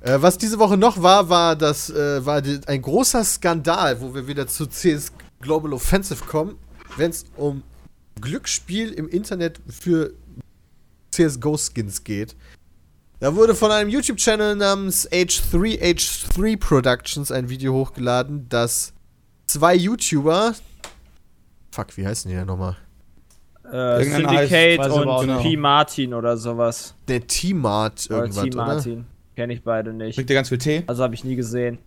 Äh, 0.00 0.22
was 0.22 0.38
diese 0.38 0.60
Woche 0.60 0.76
noch 0.76 1.02
war, 1.02 1.28
war 1.28 1.56
das 1.56 1.90
äh, 1.90 2.24
war 2.24 2.40
die, 2.40 2.60
ein 2.68 2.82
großer 2.82 3.24
Skandal, 3.24 4.00
wo 4.00 4.14
wir 4.14 4.28
wieder 4.28 4.46
zu 4.46 4.68
CS 4.68 5.10
Global 5.40 5.72
Offensive 5.72 6.24
kommen, 6.24 6.56
wenn 6.96 7.10
es 7.10 7.24
um 7.36 7.64
Glücksspiel 8.20 8.92
im 8.92 9.08
Internet 9.08 9.60
für 9.68 10.14
CSGO 11.10 11.58
Skins 11.58 12.04
geht. 12.04 12.36
Da 13.18 13.34
wurde 13.34 13.56
von 13.56 13.72
einem 13.72 13.90
YouTube-Channel 13.90 14.54
namens 14.54 15.10
H3H3 15.10 16.60
Productions 16.60 17.32
ein 17.32 17.48
Video 17.48 17.74
hochgeladen, 17.74 18.48
das 18.48 18.92
zwei 19.48 19.74
YouTuber. 19.74 20.54
Fuck, 21.72 21.96
wie 21.96 22.06
heißen 22.06 22.30
die 22.30 22.36
denn 22.36 22.46
nochmal? 22.46 22.76
Äh, 23.72 23.76
heißt- 23.76 24.16
Syndicate 24.16 24.80
auch 24.80 25.20
und 25.20 25.26
nicht. 25.28 25.42
P. 25.42 25.56
Martin 25.56 26.14
oder 26.14 26.36
sowas. 26.36 26.94
Der 27.08 27.26
T-Mart 27.26 28.06
Oder 28.10 28.18
irgendwas, 28.20 28.44
T. 28.44 28.50
oder? 28.54 28.56
Martin. 28.66 29.06
Kenne 29.36 29.52
ich 29.54 29.62
beide 29.62 29.92
nicht. 29.92 30.14
Trinkt 30.16 30.30
ihr 30.30 30.34
ganz 30.36 30.48
viel 30.48 30.58
Tee? 30.58 30.82
Also 30.86 31.02
habe 31.02 31.14
ich 31.14 31.24
nie 31.24 31.36
gesehen. 31.36 31.78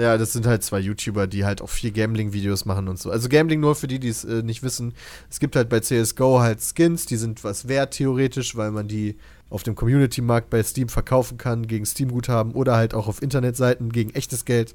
Ja, 0.00 0.16
das 0.16 0.32
sind 0.32 0.46
halt 0.46 0.62
zwei 0.62 0.78
YouTuber, 0.80 1.26
die 1.26 1.44
halt 1.44 1.60
auch 1.60 1.68
viel 1.68 1.92
Gambling-Videos 1.92 2.64
machen 2.64 2.88
und 2.88 2.98
so. 2.98 3.10
Also 3.10 3.28
Gambling 3.28 3.60
nur 3.60 3.74
für 3.74 3.86
die, 3.88 3.98
die 3.98 4.08
es 4.08 4.24
äh, 4.24 4.42
nicht 4.42 4.62
wissen. 4.62 4.94
Es 5.28 5.38
gibt 5.38 5.54
halt 5.54 5.68
bei 5.68 5.80
CSGO 5.80 6.40
halt 6.40 6.60
Skins, 6.62 7.04
die 7.04 7.16
sind 7.16 7.44
was 7.44 7.68
wert 7.68 7.92
theoretisch, 7.92 8.56
weil 8.56 8.70
man 8.70 8.88
die 8.88 9.16
auf 9.50 9.62
dem 9.62 9.74
Community-Markt 9.74 10.48
bei 10.48 10.62
Steam 10.62 10.88
verkaufen 10.88 11.36
kann, 11.36 11.66
gegen 11.66 11.84
Steam-Guthaben 11.84 12.52
oder 12.52 12.74
halt 12.76 12.94
auch 12.94 13.06
auf 13.06 13.20
Internetseiten 13.20 13.92
gegen 13.92 14.14
echtes 14.14 14.46
Geld. 14.46 14.74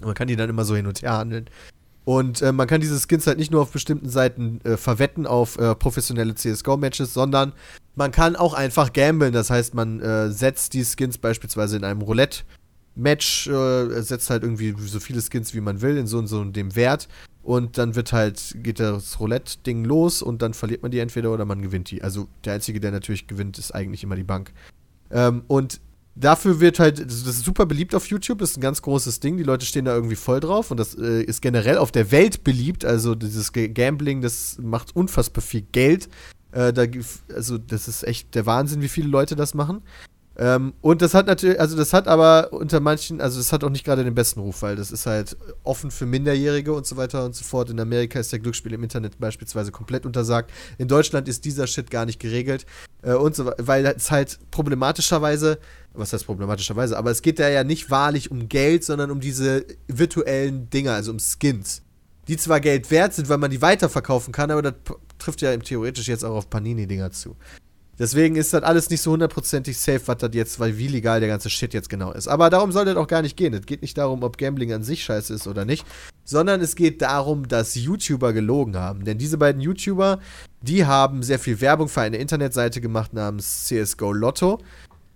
Und 0.00 0.06
man 0.06 0.14
kann 0.14 0.26
die 0.26 0.34
dann 0.34 0.50
immer 0.50 0.64
so 0.64 0.74
hin 0.74 0.88
und 0.88 1.00
her 1.02 1.16
handeln. 1.16 1.48
Und 2.04 2.42
äh, 2.42 2.52
man 2.52 2.66
kann 2.66 2.80
diese 2.80 3.00
Skins 3.00 3.26
halt 3.26 3.38
nicht 3.38 3.50
nur 3.50 3.62
auf 3.62 3.70
bestimmten 3.70 4.08
Seiten 4.08 4.60
äh, 4.64 4.76
verwetten 4.76 5.26
auf 5.26 5.58
äh, 5.58 5.74
professionelle 5.74 6.34
CSGO-Matches, 6.34 7.14
sondern 7.14 7.52
man 7.94 8.10
kann 8.10 8.36
auch 8.36 8.52
einfach 8.52 8.92
gamblen. 8.92 9.32
Das 9.32 9.50
heißt, 9.50 9.74
man 9.74 10.00
äh, 10.00 10.30
setzt 10.30 10.74
die 10.74 10.84
Skins 10.84 11.16
beispielsweise 11.16 11.76
in 11.76 11.84
einem 11.84 12.02
Roulette-Match, 12.02 13.46
äh, 13.46 14.02
setzt 14.02 14.28
halt 14.28 14.42
irgendwie 14.42 14.74
so 14.78 15.00
viele 15.00 15.22
Skins 15.22 15.54
wie 15.54 15.62
man 15.62 15.80
will 15.80 15.96
in 15.96 16.06
so 16.06 16.18
und 16.18 16.26
so 16.26 16.44
dem 16.44 16.76
Wert. 16.76 17.08
Und 17.42 17.78
dann 17.78 17.94
wird 17.94 18.12
halt, 18.12 18.56
geht 18.62 18.80
das 18.80 19.20
Roulette-Ding 19.20 19.84
los 19.84 20.22
und 20.22 20.42
dann 20.42 20.54
verliert 20.54 20.82
man 20.82 20.90
die 20.90 20.98
entweder 20.98 21.32
oder 21.32 21.44
man 21.46 21.62
gewinnt 21.62 21.90
die. 21.90 22.02
Also 22.02 22.28
der 22.44 22.54
Einzige, 22.54 22.80
der 22.80 22.90
natürlich 22.90 23.26
gewinnt, 23.26 23.58
ist 23.58 23.74
eigentlich 23.74 24.02
immer 24.02 24.16
die 24.16 24.24
Bank. 24.24 24.52
Ähm, 25.10 25.42
und 25.46 25.80
dafür 26.16 26.60
wird 26.60 26.78
halt, 26.78 27.00
das 27.00 27.26
ist 27.26 27.44
super 27.44 27.66
beliebt 27.66 27.94
auf 27.94 28.06
YouTube, 28.06 28.38
das 28.38 28.52
ist 28.52 28.58
ein 28.58 28.62
ganz 28.62 28.82
großes 28.82 29.20
Ding, 29.20 29.36
die 29.36 29.42
Leute 29.42 29.66
stehen 29.66 29.84
da 29.84 29.94
irgendwie 29.94 30.16
voll 30.16 30.40
drauf 30.40 30.70
und 30.70 30.78
das 30.78 30.94
äh, 30.94 31.22
ist 31.22 31.42
generell 31.42 31.78
auf 31.78 31.92
der 31.92 32.10
Welt 32.10 32.44
beliebt, 32.44 32.84
also 32.84 33.14
dieses 33.14 33.52
Gambling, 33.52 34.20
das 34.20 34.58
macht 34.60 34.94
unfassbar 34.94 35.42
viel 35.42 35.62
Geld. 35.62 36.08
Äh, 36.52 36.72
da, 36.72 36.84
also 37.34 37.58
das 37.58 37.88
ist 37.88 38.04
echt 38.04 38.34
der 38.34 38.46
Wahnsinn, 38.46 38.80
wie 38.80 38.88
viele 38.88 39.08
Leute 39.08 39.34
das 39.34 39.54
machen. 39.54 39.82
Ähm, 40.36 40.74
und 40.80 41.00
das 41.00 41.14
hat 41.14 41.26
natürlich, 41.28 41.60
also 41.60 41.76
das 41.76 41.92
hat 41.92 42.08
aber 42.08 42.52
unter 42.52 42.80
manchen, 42.80 43.20
also 43.20 43.38
das 43.38 43.52
hat 43.52 43.62
auch 43.62 43.70
nicht 43.70 43.84
gerade 43.84 44.02
den 44.02 44.14
besten 44.16 44.40
Ruf, 44.40 44.62
weil 44.62 44.74
das 44.74 44.90
ist 44.90 45.06
halt 45.06 45.36
offen 45.62 45.92
für 45.92 46.06
Minderjährige 46.06 46.72
und 46.72 46.86
so 46.86 46.96
weiter 46.96 47.24
und 47.24 47.36
so 47.36 47.44
fort. 47.44 47.70
In 47.70 47.78
Amerika 47.78 48.18
ist 48.18 48.32
der 48.32 48.40
Glücksspiel 48.40 48.72
im 48.72 48.82
Internet 48.82 49.18
beispielsweise 49.20 49.70
komplett 49.70 50.06
untersagt. 50.06 50.50
In 50.78 50.88
Deutschland 50.88 51.28
ist 51.28 51.44
dieser 51.44 51.68
Shit 51.68 51.90
gar 51.90 52.04
nicht 52.04 52.18
geregelt. 52.18 52.66
Äh, 53.02 53.14
und 53.14 53.36
so, 53.36 53.46
we- 53.46 53.54
weil 53.58 53.86
es 53.86 54.10
halt 54.10 54.38
problematischerweise, 54.50 55.58
was 55.92 56.12
heißt 56.12 56.26
problematischerweise, 56.26 56.98
aber 56.98 57.12
es 57.12 57.22
geht 57.22 57.38
da 57.38 57.48
ja 57.48 57.62
nicht 57.62 57.90
wahrlich 57.90 58.32
um 58.32 58.48
Geld, 58.48 58.82
sondern 58.84 59.12
um 59.12 59.20
diese 59.20 59.64
virtuellen 59.86 60.68
Dinger, 60.70 60.94
also 60.94 61.12
um 61.12 61.18
Skins. 61.20 61.82
Die 62.26 62.36
zwar 62.36 62.58
Geld 62.58 62.90
wert 62.90 63.14
sind, 63.14 63.28
weil 63.28 63.38
man 63.38 63.50
die 63.50 63.62
weiterverkaufen 63.62 64.32
kann, 64.32 64.50
aber 64.50 64.62
das 64.62 64.74
trifft 65.18 65.42
ja 65.42 65.56
theoretisch 65.58 66.08
jetzt 66.08 66.24
auch 66.24 66.34
auf 66.34 66.50
Panini-Dinger 66.50 67.12
zu. 67.12 67.36
Deswegen 67.98 68.36
ist 68.36 68.52
das 68.52 68.62
alles 68.62 68.90
nicht 68.90 69.02
so 69.02 69.12
hundertprozentig 69.12 69.78
safe, 69.78 70.02
was 70.06 70.18
das 70.18 70.30
jetzt, 70.32 70.58
weil 70.58 70.78
wie 70.78 70.88
legal 70.88 71.20
der 71.20 71.28
ganze 71.28 71.50
Shit 71.50 71.74
jetzt 71.74 71.88
genau 71.88 72.12
ist. 72.12 72.28
Aber 72.28 72.50
darum 72.50 72.72
soll 72.72 72.84
das 72.84 72.96
auch 72.96 73.06
gar 73.06 73.22
nicht 73.22 73.36
gehen. 73.36 73.54
Es 73.54 73.66
geht 73.66 73.82
nicht 73.82 73.96
darum, 73.96 74.22
ob 74.22 74.38
Gambling 74.38 74.72
an 74.72 74.82
sich 74.82 75.04
scheiße 75.04 75.32
ist 75.32 75.46
oder 75.46 75.64
nicht, 75.64 75.86
sondern 76.24 76.60
es 76.60 76.74
geht 76.74 77.02
darum, 77.02 77.46
dass 77.46 77.74
YouTuber 77.74 78.32
gelogen 78.32 78.76
haben. 78.76 79.04
Denn 79.04 79.18
diese 79.18 79.38
beiden 79.38 79.60
YouTuber, 79.60 80.18
die 80.62 80.86
haben 80.86 81.22
sehr 81.22 81.38
viel 81.38 81.60
Werbung 81.60 81.88
für 81.88 82.00
eine 82.00 82.16
Internetseite 82.16 82.80
gemacht 82.80 83.12
namens 83.12 83.66
CSGO 83.66 84.12
Lotto 84.12 84.60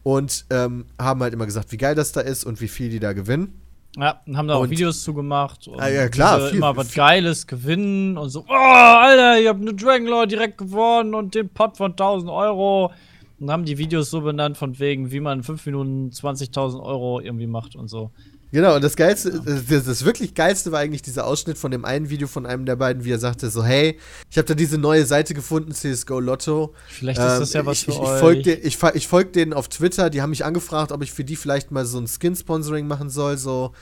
und 0.03 0.47
ähm, 0.51 0.87
haben 0.99 1.23
halt 1.23 1.35
immer 1.35 1.47
gesagt, 1.47 1.73
wie 1.73 1.77
geil 1.77 1.95
das 1.95 2.13
da 2.13 2.21
ist 2.21 2.45
und 2.45 2.61
wie 2.61 2.69
viel 2.69 2.91
die 2.91 3.01
da 3.01 3.13
gewinnen. 3.13 3.61
Ja, 3.97 4.21
und 4.27 4.37
haben 4.37 4.47
da 4.49 4.55
auch 4.57 4.69
Videos 4.71 5.03
zugemacht. 5.03 5.67
Und 5.67 5.81
Ah, 5.81 5.89
ja, 5.89 6.09
klar, 6.09 6.37
diese 6.39 6.49
viel- 6.51 6.59
immer 6.59 6.77
was 6.77 6.89
viel- 6.89 6.97
Geiles 7.03 7.47
gewinnen 7.47 8.17
und 8.19 8.29
so. 8.31 8.45
Oh, 8.49 8.53
Alter, 8.53 9.41
ich 9.41 9.49
hab 9.49 9.61
eine 9.61 9.75
Dragonlore 9.75 10.27
direkt 10.29 10.59
gewonnen 10.59 11.15
und 11.15 11.35
den 11.35 11.49
Pot 11.49 11.77
von 11.77 11.93
1000 11.97 12.31
Euro. 12.31 12.93
Und 13.41 13.51
haben 13.51 13.65
die 13.65 13.79
Videos 13.79 14.11
so 14.11 14.21
benannt, 14.21 14.57
von 14.57 14.79
wegen, 14.81 15.11
wie 15.13 15.21
man 15.21 15.39
in 15.39 15.45
5 15.45 15.65
Minuten 15.67 16.11
20.000 16.11 16.83
Euro 16.83 17.21
irgendwie 17.21 17.47
macht 17.47 17.77
und 17.77 17.89
so. 17.89 18.11
Genau, 18.51 18.77
und 18.77 18.83
das 18.83 18.97
Geilste, 18.97 19.43
das, 19.45 19.85
das 19.85 20.05
wirklich 20.05 20.35
Geilste 20.35 20.73
war 20.73 20.81
eigentlich 20.81 21.03
dieser 21.03 21.27
Ausschnitt 21.27 21.59
von 21.59 21.71
dem 21.71 21.85
einen 21.85 22.09
Video 22.09 22.27
von 22.27 22.47
einem 22.47 22.65
der 22.65 22.77
beiden, 22.77 23.05
wie 23.05 23.11
er 23.11 23.19
sagte 23.19 23.51
so, 23.51 23.63
hey, 23.63 23.99
ich 24.31 24.39
habe 24.39 24.49
da 24.49 24.55
diese 24.55 24.79
neue 24.79 25.05
Seite 25.05 25.35
gefunden, 25.35 25.73
CSGO 25.73 26.19
Lotto. 26.19 26.75
Vielleicht 26.89 27.21
ist 27.21 27.39
das 27.41 27.53
ja 27.53 27.67
was 27.67 27.79
ich, 27.79 27.85
für 27.85 27.91
ich, 27.91 27.99
euch. 27.99 28.15
Ich 28.15 28.21
folge 28.21 28.43
den, 28.43 28.59
ich, 28.63 28.83
ich 28.95 29.09
folg 29.09 29.33
denen 29.35 29.53
auf 29.53 29.69
Twitter, 29.69 30.09
die 30.09 30.23
haben 30.23 30.31
mich 30.31 30.47
angefragt, 30.47 30.93
ob 30.93 31.03
ich 31.03 31.13
für 31.13 31.25
die 31.25 31.37
vielleicht 31.37 31.71
mal 31.71 31.85
so 31.85 31.99
ein 31.99 32.07
Skin-Sponsoring 32.07 32.87
machen 32.87 33.11
soll, 33.11 33.37
so, 33.37 33.73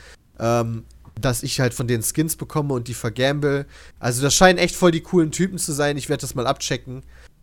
ähm, 0.41 0.85
dass 1.21 1.45
ich 1.45 1.61
halt 1.61 1.73
von 1.73 1.87
denen 1.87 2.03
Skins 2.03 2.35
bekomme 2.35 2.75
und 2.75 2.89
die 2.89 2.95
vergamble. 2.95 3.67
Also 4.01 4.21
das 4.21 4.35
scheinen 4.35 4.59
echt 4.59 4.75
voll 4.75 4.91
die 4.91 5.01
coolen 5.01 5.31
Typen 5.31 5.59
zu 5.59 5.73
sein, 5.73 5.97
ich 5.97 6.09
werde 6.09 6.23
das 6.23 6.35
mal 6.35 6.47
abchecken. 6.47 7.03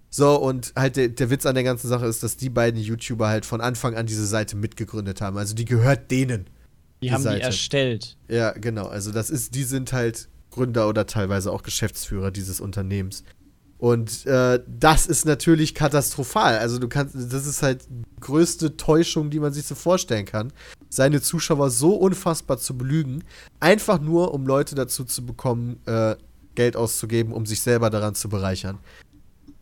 So, 0.09 0.35
und 0.35 0.73
halt 0.75 0.97
der, 0.97 1.07
der 1.07 1.29
Witz 1.31 1.45
an 1.45 1.55
der 1.55 1.63
ganzen 1.63 1.87
Sache 1.87 2.05
ist, 2.05 2.21
dass 2.21 2.37
die 2.37 2.49
beiden 2.49 2.79
YouTuber 2.79 3.29
halt 3.29 3.45
von 3.47 3.61
Anfang 3.61 3.95
an 3.95 4.05
diese 4.05 4.27
Seite 4.27 4.55
mitgegründet 4.55 5.21
haben. 5.21 5.37
Also 5.37 5.55
die 5.55 5.65
gehört 5.65 6.11
denen. 6.11 6.45
Die 7.03 7.09
die 7.09 7.13
haben 7.13 7.23
Seite. 7.23 7.39
die 7.39 7.43
erstellt. 7.43 8.17
Ja, 8.27 8.51
genau. 8.51 8.87
Also 8.87 9.11
das 9.11 9.29
ist, 9.29 9.55
die 9.55 9.63
sind 9.63 9.93
halt 9.93 10.29
Gründer 10.51 10.87
oder 10.87 11.05
teilweise 11.05 11.51
auch 11.51 11.63
Geschäftsführer 11.63 12.31
dieses 12.31 12.61
Unternehmens. 12.61 13.23
Und 13.77 14.25
äh, 14.27 14.61
das 14.65 15.07
ist 15.07 15.25
natürlich 15.25 15.75
katastrophal. 15.75 16.57
Also 16.57 16.79
du 16.79 16.87
kannst, 16.87 17.15
das 17.15 17.45
ist 17.45 17.61
halt 17.61 17.85
die 17.89 18.21
größte 18.21 18.77
Täuschung, 18.77 19.29
die 19.29 19.41
man 19.41 19.51
sich 19.51 19.65
so 19.65 19.75
vorstellen 19.75 20.25
kann, 20.25 20.53
seine 20.89 21.21
Zuschauer 21.21 21.69
so 21.69 21.95
unfassbar 21.95 22.57
zu 22.59 22.77
belügen, 22.77 23.25
einfach 23.59 23.99
nur, 23.99 24.33
um 24.33 24.47
Leute 24.47 24.75
dazu 24.75 25.03
zu 25.03 25.25
bekommen, 25.25 25.81
äh, 25.85 26.15
Geld 26.55 26.77
auszugeben, 26.77 27.33
um 27.33 27.45
sich 27.45 27.59
selber 27.61 27.89
daran 27.89 28.15
zu 28.15 28.29
bereichern. 28.29 28.77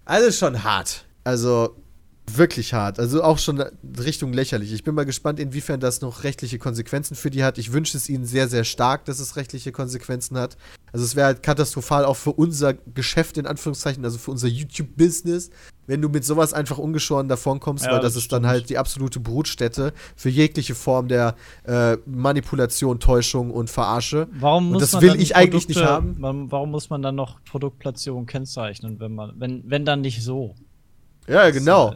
Also 0.06 0.32
schon 0.32 0.64
hart. 0.64 1.06
Also 1.24 1.76
wirklich 2.38 2.74
hart. 2.74 3.00
Also 3.00 3.24
auch 3.24 3.38
schon 3.38 3.64
Richtung 4.00 4.34
lächerlich. 4.34 4.74
Ich 4.74 4.84
bin 4.84 4.96
mal 4.96 5.06
gespannt, 5.06 5.40
inwiefern 5.40 5.80
das 5.80 6.02
noch 6.02 6.24
rechtliche 6.24 6.60
Konsequenzen 6.60 7.16
für 7.16 7.30
die 7.30 7.44
hat. 7.44 7.58
Ich 7.58 7.74
wünsche 7.74 7.98
es 7.98 8.10
ihnen 8.10 8.26
sehr, 8.26 8.48
sehr 8.48 8.64
stark, 8.64 9.06
dass 9.06 9.20
es 9.20 9.36
rechtliche 9.36 9.72
Konsequenzen 9.72 10.38
hat. 10.38 10.58
Also 10.94 11.06
es 11.06 11.16
wäre 11.16 11.28
halt 11.28 11.44
katastrophal 11.44 12.06
auch 12.06 12.18
für 12.18 12.34
unser 12.34 12.74
Geschäft, 12.74 13.38
in 13.38 13.46
Anführungszeichen, 13.46 14.04
also 14.04 14.18
für 14.18 14.32
unser 14.32 14.48
YouTube-Business, 14.48 15.50
wenn 15.88 16.02
du 16.02 16.10
mit 16.10 16.26
sowas 16.26 16.54
einfach 16.54 16.78
ungeschoren 16.78 17.28
davonkommst, 17.28 17.86
Ja, 17.86 17.92
weil 17.94 18.00
das, 18.00 18.14
das 18.14 18.24
ist 18.24 18.32
dann 18.32 18.46
halt 18.46 18.70
die 18.70 18.78
absolute 18.78 19.20
Brutstätte 19.20 19.94
für 20.16 20.30
jegliche 20.30 20.76
Form 20.76 21.08
der 21.08 21.36
äh, 21.64 21.98
Manipulation, 22.06 23.00
Täuschung 23.00 23.52
und 23.52 23.70
Verarsche. 23.70 24.28
Warum 24.34 24.68
Und 24.68 24.74
muss 24.74 24.82
das 24.82 24.94
man 24.94 25.02
will 25.02 25.10
dann 25.10 25.20
ich 25.20 25.36
eigentlich 25.36 25.68
nicht 25.68 25.84
haben. 25.84 26.18
Warum 26.20 26.72
muss 26.72 26.90
man 26.90 27.02
dann 27.02 27.16
noch 27.16 27.44
Produktplatzierung 27.46 28.26
kennzeichnen, 28.26 29.00
wenn 29.00 29.16
man, 29.16 29.34
wenn, 29.38 29.64
wenn 29.66 29.86
dann 29.86 30.02
nicht 30.02 30.24
so? 30.24 30.56
Ja, 31.28 31.46
Das, 31.48 31.56
genau. 31.56 31.92
äh, 31.92 31.96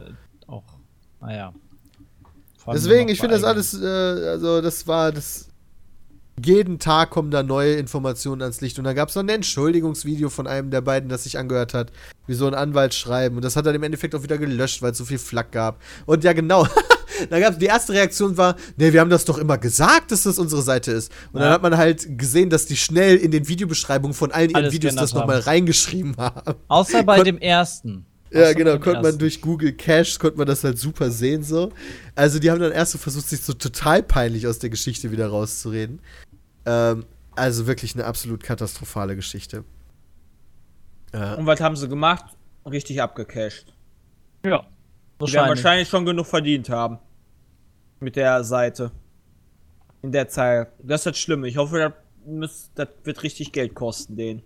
naja. 1.20 1.52
Allem 2.64 2.74
Deswegen, 2.80 3.08
ich 3.08 3.20
finde 3.20 3.34
das 3.36 3.44
alles, 3.44 3.80
äh, 3.80 3.86
also 3.86 4.60
das 4.60 4.86
war 4.86 5.12
das. 5.12 5.48
Jeden 6.44 6.78
Tag 6.78 7.08
kommen 7.10 7.30
da 7.30 7.42
neue 7.42 7.76
Informationen 7.76 8.42
ans 8.42 8.60
Licht. 8.60 8.76
Und 8.78 8.84
dann 8.84 8.94
gab 8.94 9.08
es 9.08 9.14
noch 9.14 9.22
ein 9.22 9.28
Entschuldigungsvideo 9.30 10.28
von 10.28 10.46
einem 10.46 10.70
der 10.70 10.82
beiden, 10.82 11.08
das 11.08 11.24
sich 11.24 11.38
angehört 11.38 11.72
hat, 11.72 11.92
wie 12.26 12.34
so 12.34 12.46
ein 12.46 12.52
Anwalt 12.52 12.92
schreiben. 12.92 13.36
Und 13.36 13.42
das 13.44 13.56
hat 13.56 13.64
er 13.64 13.74
im 13.74 13.82
Endeffekt 13.82 14.14
auch 14.14 14.22
wieder 14.22 14.36
gelöscht, 14.36 14.82
weil 14.82 14.92
es 14.92 14.98
so 14.98 15.06
viel 15.06 15.16
Flack 15.16 15.50
gab. 15.52 15.80
Und 16.04 16.24
ja, 16.24 16.34
genau. 16.34 16.66
da 17.30 17.40
gab 17.40 17.58
die 17.58 17.64
erste 17.64 17.94
Reaktion 17.94 18.36
war, 18.36 18.56
nee, 18.76 18.92
wir 18.92 19.00
haben 19.00 19.08
das 19.08 19.24
doch 19.24 19.38
immer 19.38 19.56
gesagt, 19.56 20.10
dass 20.12 20.24
das 20.24 20.38
unsere 20.38 20.60
Seite 20.60 20.92
ist. 20.92 21.10
Und 21.32 21.40
dann 21.40 21.48
Ja. 21.48 21.54
hat 21.54 21.62
man 21.62 21.78
halt 21.78 22.18
gesehen, 22.18 22.50
dass 22.50 22.66
die 22.66 22.76
schnell 22.76 23.16
in 23.16 23.30
den 23.30 23.48
Videobeschreibungen 23.48 24.12
von 24.12 24.30
allen 24.30 24.50
ihren 24.50 24.56
Alles 24.56 24.74
Videos 24.74 24.94
das 24.94 25.14
nochmal 25.14 25.38
reingeschrieben 25.38 26.16
haben. 26.18 26.54
Außer 26.68 27.02
bei 27.02 27.16
Kon- 27.16 27.24
dem 27.24 27.38
ersten. 27.38 28.04
Ja, 28.30 28.52
genau, 28.52 28.78
konnte 28.78 29.02
man 29.02 29.18
durch 29.18 29.40
Google 29.40 29.72
Cache, 29.72 30.18
konnte 30.18 30.36
man 30.38 30.46
das 30.46 30.64
halt 30.64 30.78
super 30.78 31.10
sehen 31.10 31.42
so. 31.42 31.72
Also 32.14 32.38
die 32.38 32.50
haben 32.50 32.60
dann 32.60 32.72
erst 32.72 32.92
so 32.92 32.98
versucht, 32.98 33.28
sich 33.28 33.40
so 33.40 33.52
total 33.52 34.02
peinlich 34.02 34.46
aus 34.46 34.58
der 34.58 34.70
Geschichte 34.70 35.12
wieder 35.12 35.28
rauszureden. 35.28 36.00
Ähm, 36.64 37.04
also 37.36 37.66
wirklich 37.66 37.94
eine 37.94 38.04
absolut 38.04 38.42
katastrophale 38.42 39.14
Geschichte. 39.14 39.64
Äh, 41.12 41.36
Und 41.36 41.46
was 41.46 41.60
haben 41.60 41.76
sie 41.76 41.88
gemacht? 41.88 42.24
Richtig 42.68 43.00
abgecasht. 43.00 43.66
Ja. 43.68 43.70
Die 44.42 44.52
werden 44.52 44.66
Wahrscheinlich. 45.18 45.48
wahrscheinlich 45.48 45.88
schon 45.88 46.04
genug 46.04 46.26
verdient 46.26 46.68
haben. 46.68 46.98
Mit 48.00 48.16
der 48.16 48.44
Seite. 48.44 48.90
In 50.02 50.12
der 50.12 50.28
Zeit. 50.28 50.68
Das 50.82 51.00
ist 51.00 51.06
das 51.06 51.18
Schlimme. 51.18 51.48
Ich 51.48 51.56
hoffe, 51.56 51.78
das, 51.78 51.92
muss, 52.26 52.70
das 52.74 52.88
wird 53.04 53.22
richtig 53.22 53.52
Geld 53.52 53.74
kosten, 53.74 54.16
den. 54.16 54.42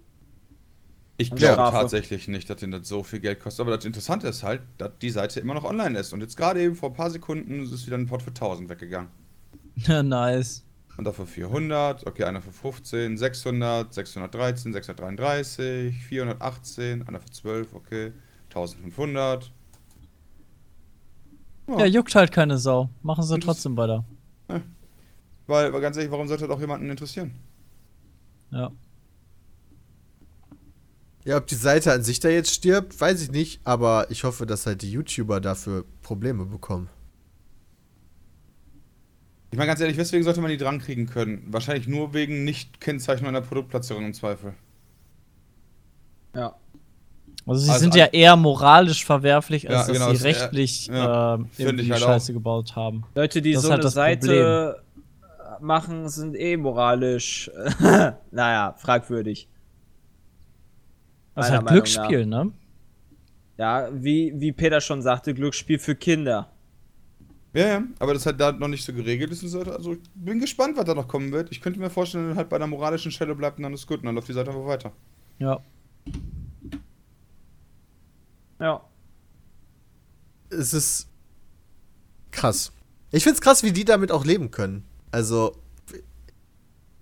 Ich 1.20 1.30
glaube 1.30 1.70
tatsächlich 1.70 2.28
nicht, 2.28 2.48
dass 2.48 2.56
denen 2.56 2.72
das 2.72 2.88
so 2.88 3.02
viel 3.02 3.20
Geld 3.20 3.40
kostet. 3.40 3.60
Aber 3.60 3.76
das 3.76 3.84
Interessante 3.84 4.26
ist 4.26 4.42
halt, 4.42 4.62
dass 4.78 4.92
die 5.02 5.10
Seite 5.10 5.38
immer 5.40 5.52
noch 5.52 5.64
online 5.64 5.98
ist. 5.98 6.14
Und 6.14 6.22
jetzt 6.22 6.34
gerade 6.34 6.62
eben 6.62 6.74
vor 6.74 6.88
ein 6.88 6.94
paar 6.94 7.10
Sekunden 7.10 7.62
ist 7.62 7.86
wieder 7.86 7.98
ein 7.98 8.06
Pot 8.06 8.22
für 8.22 8.30
1000 8.30 8.70
weggegangen. 8.70 9.10
nice. 9.86 10.64
Und 10.96 11.04
dafür 11.04 11.26
400, 11.26 12.06
okay, 12.06 12.24
einer 12.24 12.40
für 12.40 12.52
15, 12.52 13.18
600, 13.18 13.92
613, 13.92 14.72
633, 14.72 15.94
418, 16.04 17.06
einer 17.06 17.20
für 17.20 17.30
12, 17.30 17.74
okay, 17.74 18.12
1500. 18.48 19.52
Ja, 21.68 21.84
juckt 21.84 22.14
halt 22.14 22.32
keine 22.32 22.56
Sau. 22.56 22.88
Machen 23.02 23.24
sie 23.24 23.38
trotzdem 23.38 23.76
weiter. 23.76 24.04
Weil, 25.46 25.72
weil 25.72 25.80
ganz 25.80 25.96
ehrlich, 25.96 26.10
warum 26.10 26.28
sollte 26.28 26.46
das 26.46 26.56
auch 26.56 26.60
jemanden 26.60 26.88
interessieren? 26.88 27.32
Ja. 28.50 28.70
Ja, 31.24 31.36
ob 31.36 31.46
die 31.46 31.54
Seite 31.54 31.92
an 31.92 32.02
sich 32.02 32.18
da 32.20 32.28
jetzt 32.30 32.50
stirbt, 32.52 32.98
weiß 32.98 33.22
ich 33.22 33.30
nicht, 33.30 33.60
aber 33.64 34.10
ich 34.10 34.24
hoffe, 34.24 34.46
dass 34.46 34.66
halt 34.66 34.82
die 34.82 34.90
YouTuber 34.90 35.40
dafür 35.40 35.84
Probleme 36.02 36.46
bekommen. 36.46 36.88
Ich 39.50 39.58
meine 39.58 39.66
ganz 39.66 39.80
ehrlich, 39.80 39.96
weswegen 39.96 40.24
sollte 40.24 40.40
man 40.40 40.50
die 40.50 40.56
dran 40.56 40.78
kriegen 40.78 41.06
können? 41.06 41.42
Wahrscheinlich 41.48 41.88
nur 41.88 42.14
wegen 42.14 42.44
Nicht-Kennzeichnung 42.44 43.28
einer 43.28 43.40
Produktplatzierung 43.40 44.04
im 44.06 44.14
Zweifel. 44.14 44.54
Ja. 46.34 46.54
Also 47.46 47.62
sie 47.64 47.70
Also 47.70 47.80
sind 47.80 47.94
ja 47.96 48.06
eher 48.06 48.36
moralisch 48.36 49.04
verwerflich, 49.04 49.68
als 49.68 49.88
Ja, 49.88 49.92
dass 49.92 49.92
genau, 49.92 50.10
sie 50.10 50.16
es- 50.16 50.24
rechtlich 50.24 50.86
ja, 50.86 51.34
äh, 51.34 51.38
halt 51.66 51.98
Scheiße 51.98 52.32
gebaut 52.32 52.76
haben. 52.76 53.04
Leute, 53.14 53.42
die 53.42 53.52
Das 53.52 53.62
so 53.62 53.70
halt 53.70 53.80
eine 53.80 53.82
das 53.84 53.94
Seite 53.94 54.82
machen, 55.60 56.08
sind 56.08 56.36
eh 56.36 56.56
moralisch, 56.56 57.50
naja, 58.30 58.74
fragwürdig. 58.78 59.48
Das 61.34 61.46
ist 61.46 61.52
halt 61.52 61.64
Meinung 61.64 61.74
Glücksspiel, 61.74 62.26
ne? 62.26 62.52
Ja, 63.56 63.88
wie, 63.92 64.32
wie 64.36 64.52
Peter 64.52 64.80
schon 64.80 65.02
sagte, 65.02 65.34
Glücksspiel 65.34 65.78
für 65.78 65.94
Kinder. 65.94 66.50
Ja, 67.52 67.66
ja, 67.66 67.82
aber 67.98 68.14
das 68.14 68.24
halt 68.26 68.40
da 68.40 68.52
noch 68.52 68.68
nicht 68.68 68.84
so 68.84 68.92
geregelt 68.92 69.32
ist 69.32 69.42
und 69.42 69.48
so. 69.48 69.60
Also 69.60 69.94
ich 69.94 70.00
bin 70.14 70.38
gespannt, 70.38 70.76
was 70.76 70.84
da 70.84 70.94
noch 70.94 71.08
kommen 71.08 71.32
wird. 71.32 71.50
Ich 71.50 71.60
könnte 71.60 71.80
mir 71.80 71.90
vorstellen, 71.90 72.30
wenn 72.30 72.36
halt 72.36 72.48
bei 72.48 72.56
einer 72.56 72.68
moralischen 72.68 73.10
Stelle 73.10 73.34
bleibt 73.34 73.58
und 73.58 73.64
dann 73.64 73.74
ist 73.74 73.86
gut 73.86 73.98
und 73.98 74.06
dann 74.06 74.14
läuft 74.14 74.28
die 74.28 74.32
Seite 74.32 74.50
einfach 74.50 74.66
weiter. 74.66 74.92
Ja. 75.38 75.60
Ja. 78.60 78.82
Es 80.50 80.72
ist 80.72 81.08
krass. 82.30 82.72
Ich 83.10 83.24
find's 83.24 83.40
krass, 83.40 83.62
wie 83.64 83.72
die 83.72 83.84
damit 83.84 84.12
auch 84.12 84.24
leben 84.24 84.50
können. 84.50 84.84
Also, 85.10 85.56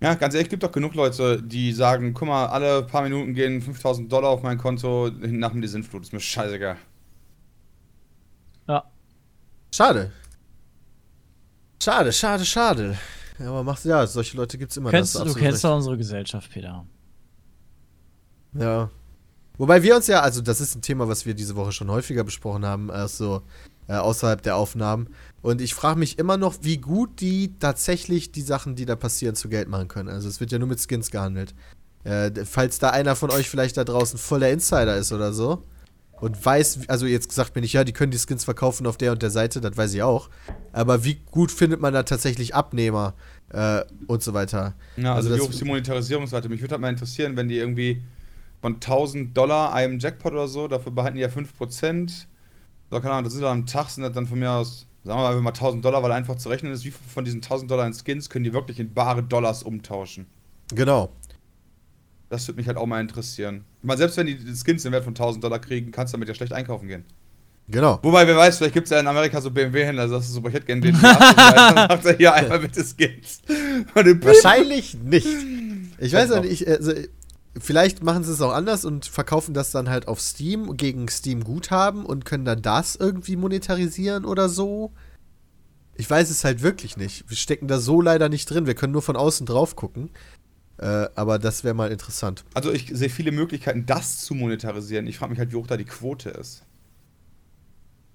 Ja, 0.01 0.13
ganz 0.13 0.33
ehrlich, 0.33 0.49
gibt 0.49 0.63
doch 0.63 0.71
genug 0.71 0.95
Leute, 0.95 1.41
die 1.43 1.73
sagen, 1.73 2.13
guck 2.13 2.27
mal, 2.29 2.45
alle 2.47 2.83
paar 2.83 3.03
Minuten 3.03 3.33
gehen 3.33 3.61
5000 3.61 4.11
Dollar 4.11 4.29
auf 4.29 4.43
mein 4.43 4.57
Konto, 4.57 5.09
nach 5.09 5.51
dem 5.51 5.61
die 5.61 5.67
Sintflut, 5.67 6.03
ist 6.03 6.13
mir 6.13 6.21
scheißegal. 6.21 6.77
Ja. 8.67 8.83
schade. 9.73 10.11
Schade, 11.81 12.13
schade, 12.13 12.45
schade. 12.45 12.97
Ja, 13.39 13.49
aber 13.49 13.63
macht 13.63 13.83
ja, 13.85 14.05
solche 14.05 14.37
Leute 14.37 14.57
gibt's 14.57 14.77
immer. 14.77 14.89
Kennst, 14.89 15.15
das 15.15 15.23
du 15.23 15.33
kennst 15.33 15.63
doch 15.63 15.75
unsere 15.75 15.97
Gesellschaft, 15.97 16.51
Peter. 16.51 16.85
Ja. 18.53 18.89
Wobei 19.59 19.83
wir 19.83 19.95
uns 19.95 20.07
ja, 20.07 20.21
also 20.21 20.41
das 20.41 20.61
ist 20.61 20.75
ein 20.75 20.81
Thema, 20.81 21.09
was 21.09 21.25
wir 21.25 21.33
diese 21.33 21.55
Woche 21.57 21.73
schon 21.73 21.91
häufiger 21.91 22.23
besprochen 22.23 22.65
haben, 22.65 22.89
erst 22.89 23.17
so 23.17 23.43
äh, 23.89 23.93
außerhalb 23.93 24.41
der 24.41 24.55
Aufnahmen. 24.55 25.09
Und 25.41 25.59
ich 25.59 25.73
frage 25.73 25.99
mich 25.99 26.17
immer 26.17 26.37
noch, 26.37 26.55
wie 26.61 26.77
gut 26.77 27.19
die 27.19 27.53
tatsächlich 27.59 28.31
die 28.31 28.41
Sachen, 28.41 28.75
die 28.75 28.85
da 28.85 28.95
passieren, 28.95 29.35
zu 29.35 29.49
Geld 29.49 29.67
machen 29.67 29.89
können. 29.89 30.07
Also 30.07 30.29
es 30.29 30.39
wird 30.39 30.53
ja 30.53 30.59
nur 30.59 30.69
mit 30.69 30.79
Skins 30.79 31.11
gehandelt. 31.11 31.53
Äh, 32.05 32.31
falls 32.45 32.79
da 32.79 32.91
einer 32.91 33.17
von 33.17 33.31
euch 33.31 33.49
vielleicht 33.49 33.75
da 33.75 33.83
draußen 33.83 34.17
voll 34.17 34.39
der 34.39 34.53
Insider 34.53 34.95
ist 34.95 35.11
oder 35.11 35.33
so 35.33 35.63
und 36.21 36.43
weiß, 36.43 36.87
also 36.87 37.05
jetzt 37.05 37.31
sagt 37.31 37.55
mir 37.55 37.61
nicht, 37.61 37.73
ja, 37.73 37.83
die 37.83 37.91
können 37.91 38.11
die 38.11 38.17
Skins 38.17 38.45
verkaufen 38.45 38.87
auf 38.87 38.95
der 38.95 39.11
und 39.11 39.21
der 39.21 39.29
Seite, 39.29 39.59
das 39.59 39.75
weiß 39.75 39.93
ich 39.93 40.03
auch. 40.03 40.29
Aber 40.71 41.03
wie 41.03 41.15
gut 41.31 41.51
findet 41.51 41.81
man 41.81 41.93
da 41.93 42.03
tatsächlich 42.03 42.55
Abnehmer 42.55 43.13
äh, 43.49 43.81
und 44.07 44.23
so 44.23 44.33
weiter? 44.33 44.75
Ja, 44.95 45.15
Also 45.15 45.29
also, 45.29 45.43
wie 45.43 45.47
hoch 45.47 45.51
ist 45.51 45.59
die 45.59 45.65
Monetarisierungsrate? 45.65 46.47
Mich 46.47 46.61
würde 46.61 46.73
halt 46.73 46.81
mal 46.81 46.89
interessieren, 46.89 47.35
wenn 47.35 47.49
die 47.49 47.57
irgendwie 47.57 48.01
von 48.61 48.75
1000 48.75 49.35
Dollar 49.35 49.73
einem 49.73 49.99
Jackpot 49.99 50.33
oder 50.33 50.47
so, 50.47 50.67
dafür 50.67 50.91
behalten 50.91 51.15
die 51.15 51.21
ja 51.21 51.29
5%. 51.29 52.25
So, 52.91 52.99
keine 52.99 53.13
Ahnung, 53.13 53.23
das 53.23 53.33
sind 53.33 53.43
dann 53.43 53.59
am 53.59 53.65
Tag, 53.65 53.89
sind 53.89 54.03
das 54.03 54.13
dann 54.13 54.27
von 54.27 54.39
mir 54.39 54.51
aus, 54.51 54.87
sagen 55.03 55.19
wir 55.19 55.29
mal, 55.29 55.41
mal 55.41 55.49
1000 55.49 55.83
Dollar, 55.83 56.03
weil 56.03 56.11
einfach 56.11 56.35
zu 56.35 56.49
rechnen 56.49 56.71
ist, 56.71 56.83
wie 56.83 56.91
viel 56.91 57.07
von 57.07 57.23
diesen 57.23 57.37
1000 57.37 57.69
Dollar 57.69 57.85
in 57.85 57.93
Skins 57.93 58.29
können 58.29 58.43
die 58.43 58.53
wirklich 58.53 58.79
in 58.79 58.93
bare 58.93 59.23
Dollars 59.23 59.63
umtauschen. 59.63 60.25
Genau. 60.73 61.09
Das 62.29 62.47
würde 62.47 62.57
mich 62.57 62.67
halt 62.67 62.77
auch 62.77 62.85
mal 62.85 63.01
interessieren. 63.01 63.65
Ich 63.81 63.87
meine, 63.87 63.97
selbst 63.97 64.17
wenn 64.17 64.27
die 64.27 64.37
Skins 64.55 64.83
den 64.83 64.91
Wert 64.91 65.03
von 65.03 65.11
1000 65.11 65.43
Dollar 65.43 65.59
kriegen, 65.59 65.91
kannst 65.91 66.13
du 66.13 66.17
damit 66.17 66.27
ja 66.27 66.35
schlecht 66.35 66.53
einkaufen 66.53 66.87
gehen. 66.87 67.05
Genau. 67.71 67.99
Wobei, 68.01 68.25
wer 68.25 68.35
weiß, 68.35 68.57
vielleicht 68.57 68.73
gibt 68.73 68.85
es 68.85 68.91
ja 68.91 68.99
in 68.99 69.07
Amerika 69.07 69.39
so 69.41 69.51
BMW-Händler, 69.51 70.03
da 70.03 70.09
sagst 70.09 70.29
du 70.29 70.33
so, 70.33 70.47
ich 70.47 70.53
hätte 70.53 70.65
gerne 70.65 70.81
den 70.81 70.99
dann 70.99 71.87
sagt 71.87 72.05
er 72.05 72.17
hier 72.17 72.33
einmal 72.33 72.59
bitte 72.59 72.83
Skins. 72.83 73.41
Wahrscheinlich 73.93 74.95
nicht. 74.95 75.27
Ich 75.99 76.13
weiß 76.13 76.29
ja 76.29 76.37
Doch. 76.37 76.43
nicht, 76.43 76.67
also, 76.67 76.93
vielleicht 77.57 78.03
machen 78.03 78.23
sie 78.23 78.31
es 78.31 78.41
auch 78.41 78.53
anders 78.53 78.85
und 78.85 79.05
verkaufen 79.05 79.53
das 79.53 79.71
dann 79.71 79.89
halt 79.89 80.07
auf 80.07 80.21
Steam 80.21 80.77
gegen 80.77 81.07
Steam 81.09 81.43
Guthaben 81.43 82.05
und 82.05 82.25
können 82.25 82.45
dann 82.45 82.61
das 82.61 82.95
irgendwie 82.95 83.35
monetarisieren 83.35 84.25
oder 84.25 84.49
so. 84.49 84.91
Ich 85.95 86.09
weiß 86.09 86.29
es 86.29 86.43
halt 86.43 86.61
wirklich 86.61 86.95
nicht. 86.95 87.29
Wir 87.29 87.35
stecken 87.35 87.67
da 87.67 87.79
so 87.79 88.01
leider 88.01 88.29
nicht 88.29 88.49
drin. 88.49 88.67
Wir 88.67 88.75
können 88.75 88.93
nur 88.93 89.01
von 89.01 89.15
außen 89.15 89.45
drauf 89.45 89.75
gucken. 89.75 90.11
Äh, 90.77 91.09
aber 91.15 91.39
das 91.39 91.65
wäre 91.65 91.73
mal 91.73 91.91
interessant. 91.91 92.45
Also 92.53 92.71
ich 92.71 92.89
sehe 92.93 93.09
viele 93.09 93.31
Möglichkeiten, 93.31 93.85
das 93.85 94.19
zu 94.19 94.33
monetarisieren. 94.33 95.07
Ich 95.07 95.17
frage 95.17 95.31
mich 95.31 95.39
halt, 95.39 95.51
wie 95.51 95.57
hoch 95.57 95.67
da 95.67 95.75
die 95.75 95.85
Quote 95.85 96.29
ist. 96.29 96.63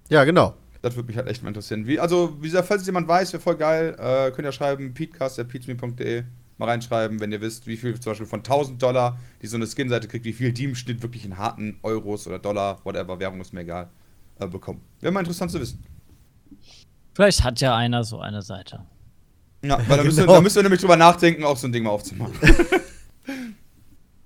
Ja, 0.09 0.23
genau. 0.23 0.55
Das 0.81 0.95
würde 0.95 1.07
mich 1.07 1.17
halt 1.17 1.27
echt 1.27 1.43
mal 1.43 1.49
interessieren. 1.49 1.85
Wie, 1.85 1.99
also, 1.99 2.37
wie 2.41 2.47
gesagt, 2.47 2.67
falls 2.67 2.81
es 2.81 2.87
jemand 2.87 3.07
weiß, 3.07 3.33
wäre 3.33 3.41
voll 3.41 3.57
geil, 3.57 3.95
äh, 3.99 4.31
könnt 4.31 4.47
ihr 4.47 4.51
schreiben, 4.51 4.93
peatcast.peatsme.de 4.93 6.23
mal 6.57 6.65
reinschreiben, 6.69 7.19
wenn 7.19 7.31
ihr 7.31 7.41
wisst, 7.41 7.67
wie 7.67 7.77
viel 7.77 7.99
zum 7.99 8.11
Beispiel 8.11 8.27
von 8.27 8.39
1000 8.39 8.81
Dollar, 8.81 9.19
die 9.41 9.47
so 9.47 9.57
eine 9.57 9.67
Skin-Seite 9.67 10.07
kriegt, 10.07 10.25
wie 10.25 10.33
viel 10.33 10.53
die 10.53 10.63
im 10.65 10.75
Schnitt 10.75 11.01
wirklich 11.01 11.25
in 11.25 11.37
harten 11.37 11.77
Euros 11.83 12.27
oder 12.27 12.39
Dollar, 12.39 12.79
whatever, 12.83 13.19
Währung 13.19 13.41
ist 13.41 13.53
mir 13.53 13.61
egal, 13.61 13.89
äh, 14.39 14.47
bekommen. 14.47 14.81
Wäre 15.01 15.11
mal 15.13 15.19
interessant 15.21 15.51
zu 15.51 15.59
wissen. 15.59 15.83
Vielleicht 17.13 17.43
hat 17.43 17.61
ja 17.61 17.75
einer 17.75 18.03
so 18.03 18.19
eine 18.19 18.41
Seite. 18.41 18.85
Ja, 19.63 19.79
weil 19.87 19.97
da 19.97 20.03
müssen, 20.05 20.17
wir, 20.17 20.23
Genau. 20.23 20.35
da 20.35 20.41
müssen 20.41 20.55
wir 20.57 20.63
nämlich 20.63 20.81
drüber 20.81 20.97
nachdenken, 20.97 21.43
auch 21.43 21.57
so 21.57 21.67
ein 21.67 21.71
Ding 21.73 21.83
mal 21.83 21.89
aufzumachen. 21.91 22.33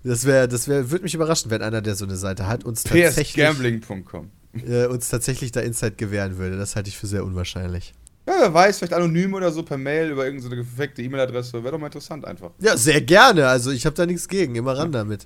Das 0.02 0.24
wäre, 0.26 0.48
das 0.48 0.70
wäre, 0.70 0.92
würde 0.92 1.04
mich 1.04 1.14
überraschen, 1.14 1.52
wenn 1.52 1.62
einer, 1.62 1.82
der 1.82 1.94
so 1.96 2.06
eine 2.06 2.16
Seite 2.16 2.48
hat, 2.48 2.64
uns 2.64 2.84
tatsächlich, 2.84 3.34
psgambling.com. 3.34 4.32
äh, 4.66 4.86
uns 4.86 5.10
tatsächlich 5.10 5.52
da 5.52 5.60
Insight 5.60 5.98
gewähren 5.98 6.38
würde. 6.38 6.58
Das 6.58 6.78
halte 6.78 6.88
ich 6.88 6.98
für 6.98 7.06
sehr 7.06 7.26
unwahrscheinlich. 7.26 7.94
Ja, 8.30 8.36
wer 8.42 8.54
weiß, 8.54 8.78
vielleicht 8.78 8.94
anonym 8.94 9.34
oder 9.34 9.52
so 9.52 9.64
per 9.64 9.78
Mail 9.78 10.12
über 10.12 10.24
irgendeine 10.24 10.58
gefakte 10.58 11.02
E-Mail-Adresse. 11.02 11.64
Wäre 11.64 11.72
doch 11.72 11.80
mal 11.80 11.88
interessant 11.88 12.26
einfach. 12.26 12.52
Ja, 12.60 12.78
sehr 12.78 13.02
gerne. 13.02 13.48
Also 13.48 13.72
ich 13.72 13.88
habe 13.88 13.96
da 13.96 14.06
nichts 14.06 14.28
gegen. 14.28 14.54
Immer 14.54 14.78
ran 14.78 14.92
damit. 14.92 15.26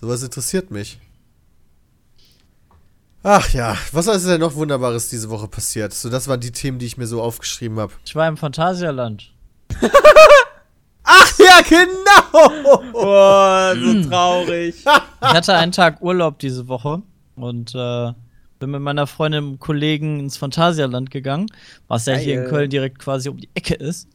Sowas 0.00 0.22
interessiert 0.22 0.70
mich. 0.70 1.00
Ach 3.24 3.52
ja, 3.52 3.76
was 3.90 4.06
ist 4.06 4.28
denn 4.28 4.40
noch 4.40 4.54
Wunderbares 4.54 5.10
diese 5.10 5.28
Woche 5.28 5.48
passiert? 5.48 5.92
So, 5.92 6.08
das 6.08 6.28
waren 6.28 6.38
die 6.38 6.52
Themen, 6.52 6.78
die 6.78 6.86
ich 6.86 6.98
mir 6.98 7.08
so 7.08 7.20
aufgeschrieben 7.20 7.80
habe. 7.80 7.92
Ich 8.04 8.14
war 8.14 8.28
im 8.28 8.36
Phantasialand. 8.36 9.32
Ach 11.02 11.38
ja, 11.38 11.60
genau! 11.68 12.92
Boah, 12.92 13.74
so 13.76 14.08
traurig. 14.08 14.76
Ich 15.20 15.34
hatte 15.34 15.54
einen 15.54 15.72
Tag 15.72 16.00
Urlaub 16.00 16.38
diese 16.38 16.68
Woche 16.68 17.02
und 17.34 17.74
äh, 17.74 18.12
bin 18.58 18.70
mit 18.70 18.80
meiner 18.80 19.06
Freundin 19.06 19.44
und 19.44 19.58
Kollegen 19.58 20.20
ins 20.20 20.36
Phantasialand 20.36 21.10
gegangen, 21.10 21.46
was 21.86 22.06
ja 22.06 22.14
hier 22.14 22.34
in 22.34 22.40
Geil. 22.40 22.50
Köln 22.50 22.70
direkt 22.70 22.98
quasi 22.98 23.28
um 23.28 23.36
die 23.38 23.50
Ecke 23.54 23.74
ist. 23.74 24.08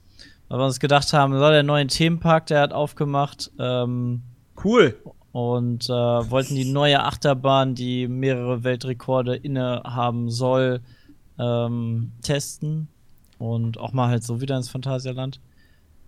Weil 0.50 0.60
wir 0.60 0.66
uns 0.66 0.80
gedacht 0.80 1.12
haben, 1.14 1.34
so 1.34 1.40
der 1.40 1.64
neue 1.64 1.88
Themenpark, 1.88 2.46
der 2.48 2.62
hat 2.62 2.74
aufgemacht. 2.74 3.52
Ähm, 3.60 4.22
Cool. 4.64 4.96
und 5.32 5.86
äh, 5.86 5.92
wollten 5.92 6.54
die 6.56 6.66
neue 6.72 7.02
Achterbahn, 7.04 7.74
die 7.74 8.08
mehrere 8.08 8.64
Weltrekorde 8.64 9.36
innehaben 9.36 10.30
soll, 10.30 10.82
ähm, 11.40 12.12
testen 12.22 12.88
und 13.40 13.80
auch 13.80 13.94
mal 13.94 14.10
halt 14.10 14.24
so 14.24 14.42
wieder 14.42 14.56
ins 14.56 14.70
Phantasialand. 14.70 15.40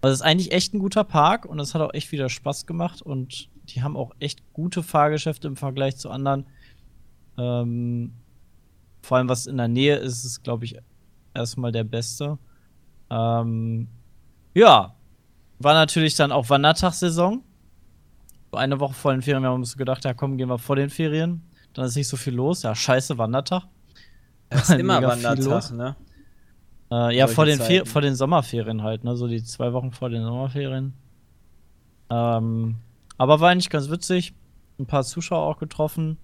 Also 0.02 0.14
es 0.14 0.20
ist 0.20 0.26
eigentlich 0.26 0.52
echt 0.52 0.76
ein 0.76 0.80
guter 0.80 1.03
Park 1.03 1.45
und 1.45 1.57
es 1.60 1.74
hat 1.74 1.82
auch 1.82 1.94
echt 1.95 2.12
wieder 2.12 2.30
Spaß 2.30 2.68
gemacht 2.68 3.02
und 3.02 3.49
die 3.70 3.82
haben 3.82 3.98
auch 3.98 4.12
echt 4.20 4.44
gute 4.53 4.84
Fahrgeschäfte 4.84 5.48
im 5.48 5.56
Vergleich 5.56 5.98
zu 5.98 6.12
anderen. 6.12 6.45
Ähm, 7.40 8.14
vor 9.06 9.18
allem 9.18 9.30
was 9.30 9.48
in 9.48 9.57
der 9.57 9.68
Nähe 9.68 9.95
ist, 9.98 10.26
ist 10.26 10.44
glaube 10.44 10.65
ich 10.65 10.77
erstmal 11.34 11.72
der 11.72 11.84
beste. 11.84 12.38
Ähm, 13.10 13.88
ja, 14.53 14.95
war 15.60 15.73
natürlich 15.73 16.15
dann 16.15 16.32
auch 16.32 16.49
Wandertagssaison 16.49 17.44
so 18.56 18.60
eine 18.60 18.80
Woche 18.80 18.94
vor 18.94 19.11
den 19.11 19.22
Ferien, 19.22 19.44
wir 19.44 19.49
haben 19.49 19.60
uns 19.60 19.76
gedacht, 19.76 20.06
ja 20.06 20.14
komm, 20.14 20.38
gehen 20.38 20.48
wir 20.48 20.57
vor 20.57 20.77
den 20.77 20.90
Ferien. 20.90 21.44
Dann 21.73 21.86
ist 21.86 21.98
nicht 21.98 22.07
so 22.07 22.15
viel 22.15 22.34
los. 22.34 22.64
Ja, 22.64 22.73
scheiße, 22.73 23.18
Wandertag. 23.18 23.64
Das 24.49 24.69
ist 24.69 24.80
immer 24.80 25.02
Wandertag, 25.03 25.72
ne? 25.72 25.95
Äh, 26.90 27.18
ja, 27.18 27.27
vor 27.27 27.45
den, 27.45 27.60
Fer 27.60 27.86
vor 27.86 28.02
den 28.02 28.15
Sommerferien 28.15 28.82
halt, 28.82 29.03
ne? 29.03 29.18
So 29.18 29.27
die 29.27 29.44
zwei 29.44 29.73
Wochen 29.73 29.91
vor 29.91 30.10
den 30.10 30.23
Sommerferien. 30.23 30.94
Ähm, 32.10 32.76
aber 33.18 33.41
war 33.41 33.49
eigentlich 33.49 33.69
ganz 33.69 33.90
witzig. 33.90 34.34
Ein 34.80 34.86
paar 34.86 35.03
Zuschauer 35.03 35.45
auch 35.45 35.57
getroffen. 35.57 36.18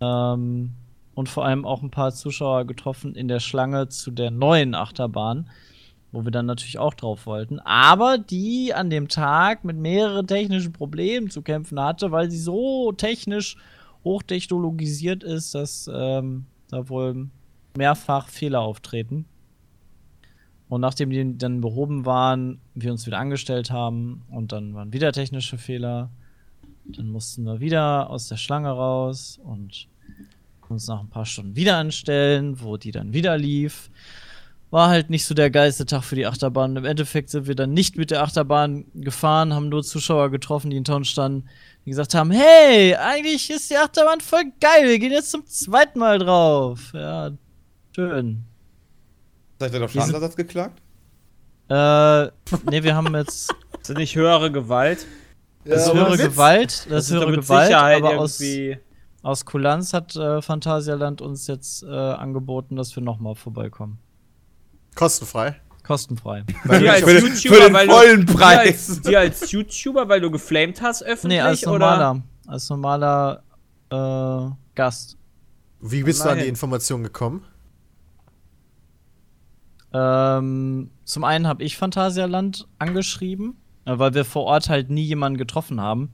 Ähm, 0.00 0.72
und 1.16 1.30
vor 1.30 1.46
allem 1.46 1.64
auch 1.64 1.82
ein 1.82 1.90
paar 1.90 2.12
Zuschauer 2.12 2.66
getroffen 2.66 3.14
in 3.14 3.26
der 3.26 3.40
Schlange 3.40 3.88
zu 3.88 4.10
der 4.10 4.30
neuen 4.30 4.74
Achterbahn, 4.74 5.48
wo 6.12 6.24
wir 6.24 6.30
dann 6.30 6.44
natürlich 6.44 6.78
auch 6.78 6.92
drauf 6.92 7.24
wollten. 7.24 7.58
Aber 7.60 8.18
die 8.18 8.74
an 8.74 8.90
dem 8.90 9.08
Tag 9.08 9.64
mit 9.64 9.78
mehreren 9.78 10.26
technischen 10.26 10.74
Problemen 10.74 11.30
zu 11.30 11.40
kämpfen 11.40 11.80
hatte, 11.80 12.12
weil 12.12 12.30
sie 12.30 12.38
so 12.38 12.92
technisch 12.92 13.56
hochtechnologisiert 14.04 15.24
ist, 15.24 15.54
dass 15.54 15.90
ähm, 15.92 16.44
da 16.68 16.86
wohl 16.90 17.30
mehrfach 17.78 18.28
Fehler 18.28 18.60
auftreten. 18.60 19.24
Und 20.68 20.82
nachdem 20.82 21.08
die 21.08 21.38
dann 21.38 21.62
behoben 21.62 22.04
waren, 22.04 22.60
wir 22.74 22.92
uns 22.92 23.06
wieder 23.06 23.18
angestellt 23.18 23.70
haben 23.70 24.22
und 24.28 24.52
dann 24.52 24.74
waren 24.74 24.92
wieder 24.92 25.12
technische 25.12 25.56
Fehler. 25.56 26.10
Dann 26.84 27.08
mussten 27.08 27.44
wir 27.44 27.60
wieder 27.60 28.10
aus 28.10 28.28
der 28.28 28.36
Schlange 28.36 28.68
raus 28.68 29.40
und 29.42 29.88
uns 30.70 30.88
nach 30.88 31.00
ein 31.00 31.08
paar 31.08 31.26
Stunden 31.26 31.56
wieder 31.56 31.76
anstellen, 31.76 32.60
wo 32.60 32.76
die 32.76 32.90
dann 32.92 33.12
wieder 33.12 33.36
lief. 33.38 33.90
War 34.70 34.88
halt 34.88 35.10
nicht 35.10 35.24
so 35.24 35.34
der 35.34 35.50
geilste 35.50 35.86
Tag 35.86 36.02
für 36.02 36.16
die 36.16 36.26
Achterbahn. 36.26 36.76
Im 36.76 36.84
Endeffekt 36.84 37.30
sind 37.30 37.46
wir 37.46 37.54
dann 37.54 37.72
nicht 37.72 37.96
mit 37.96 38.10
der 38.10 38.22
Achterbahn 38.22 38.84
gefahren, 38.94 39.54
haben 39.54 39.68
nur 39.68 39.82
Zuschauer 39.84 40.30
getroffen, 40.30 40.70
die 40.70 40.76
in 40.76 40.84
Town 40.84 41.04
standen, 41.04 41.48
die 41.84 41.90
gesagt 41.90 42.14
haben: 42.14 42.30
Hey, 42.30 42.94
eigentlich 42.96 43.48
ist 43.48 43.70
die 43.70 43.76
Achterbahn 43.76 44.20
voll 44.20 44.44
geil, 44.60 44.88
wir 44.88 44.98
gehen 44.98 45.12
jetzt 45.12 45.30
zum 45.30 45.46
zweiten 45.46 45.98
Mal 46.00 46.18
drauf. 46.18 46.90
Ja, 46.92 47.30
schön. 47.94 48.44
Seid 49.58 49.72
ihr 49.72 49.84
auf 49.84 49.92
Schadensersatz 49.92 50.36
geklagt? 50.36 50.82
Äh, 51.68 52.26
nee, 52.70 52.82
wir 52.82 52.94
haben 52.94 53.14
jetzt 53.14 53.50
Ist 53.80 53.90
das 53.90 53.96
nicht 53.96 54.14
höhere 54.16 54.52
Gewalt? 54.52 55.06
das 55.64 55.82
ist 55.84 55.88
aber 55.88 56.00
höhere. 56.10 56.16
Gewalt, 56.18 56.86
das 56.90 57.04
ist 57.04 57.12
doch 57.12 57.20
höhere 57.22 57.36
Gewalt, 57.36 57.66
Sicherheit 57.66 58.02
aber 58.02 58.18
aus, 58.18 58.40
irgendwie. 58.40 58.78
Aus 59.26 59.44
Kulanz 59.44 59.92
hat 59.92 60.14
äh, 60.14 60.40
Phantasialand 60.40 61.20
uns 61.20 61.48
jetzt 61.48 61.82
äh, 61.82 61.88
angeboten, 61.88 62.76
dass 62.76 62.94
wir 62.94 63.02
nochmal 63.02 63.34
vorbeikommen. 63.34 63.98
Kostenfrei. 64.94 65.56
Kostenfrei. 65.82 66.44
Die 66.64 66.88
als 66.88 67.00
Für 67.02 67.14
den- 67.14 67.26
YouTuber, 67.26 67.54
für 67.56 67.62
den 67.62 67.74
weil 67.74 67.88
vollen 67.88 68.26
du, 68.26 68.34
Preis. 68.34 68.86
Die 68.86 68.96
als, 68.96 69.00
die 69.02 69.16
als 69.16 69.50
YouTuber, 69.50 70.08
weil 70.08 70.20
du 70.20 70.30
geflamed 70.30 70.80
hast 70.80 71.02
öffentlich 71.02 71.38
nee, 71.38 71.40
als 71.40 71.66
oder? 71.66 71.72
normaler, 71.72 72.22
als 72.46 72.68
normaler 72.70 73.42
äh, 73.90 74.54
Gast. 74.76 75.18
Wie 75.80 76.04
bist 76.04 76.24
du 76.24 76.28
an 76.28 76.36
die 76.36 76.42
Nein. 76.42 76.50
Information 76.50 77.02
gekommen? 77.02 77.44
Ähm, 79.92 80.90
zum 81.04 81.24
einen 81.24 81.48
habe 81.48 81.64
ich 81.64 81.76
Phantasialand 81.76 82.68
angeschrieben, 82.78 83.56
äh, 83.86 83.98
weil 83.98 84.14
wir 84.14 84.24
vor 84.24 84.44
Ort 84.44 84.68
halt 84.68 84.90
nie 84.90 85.04
jemanden 85.04 85.36
getroffen 85.36 85.80
haben. 85.80 86.12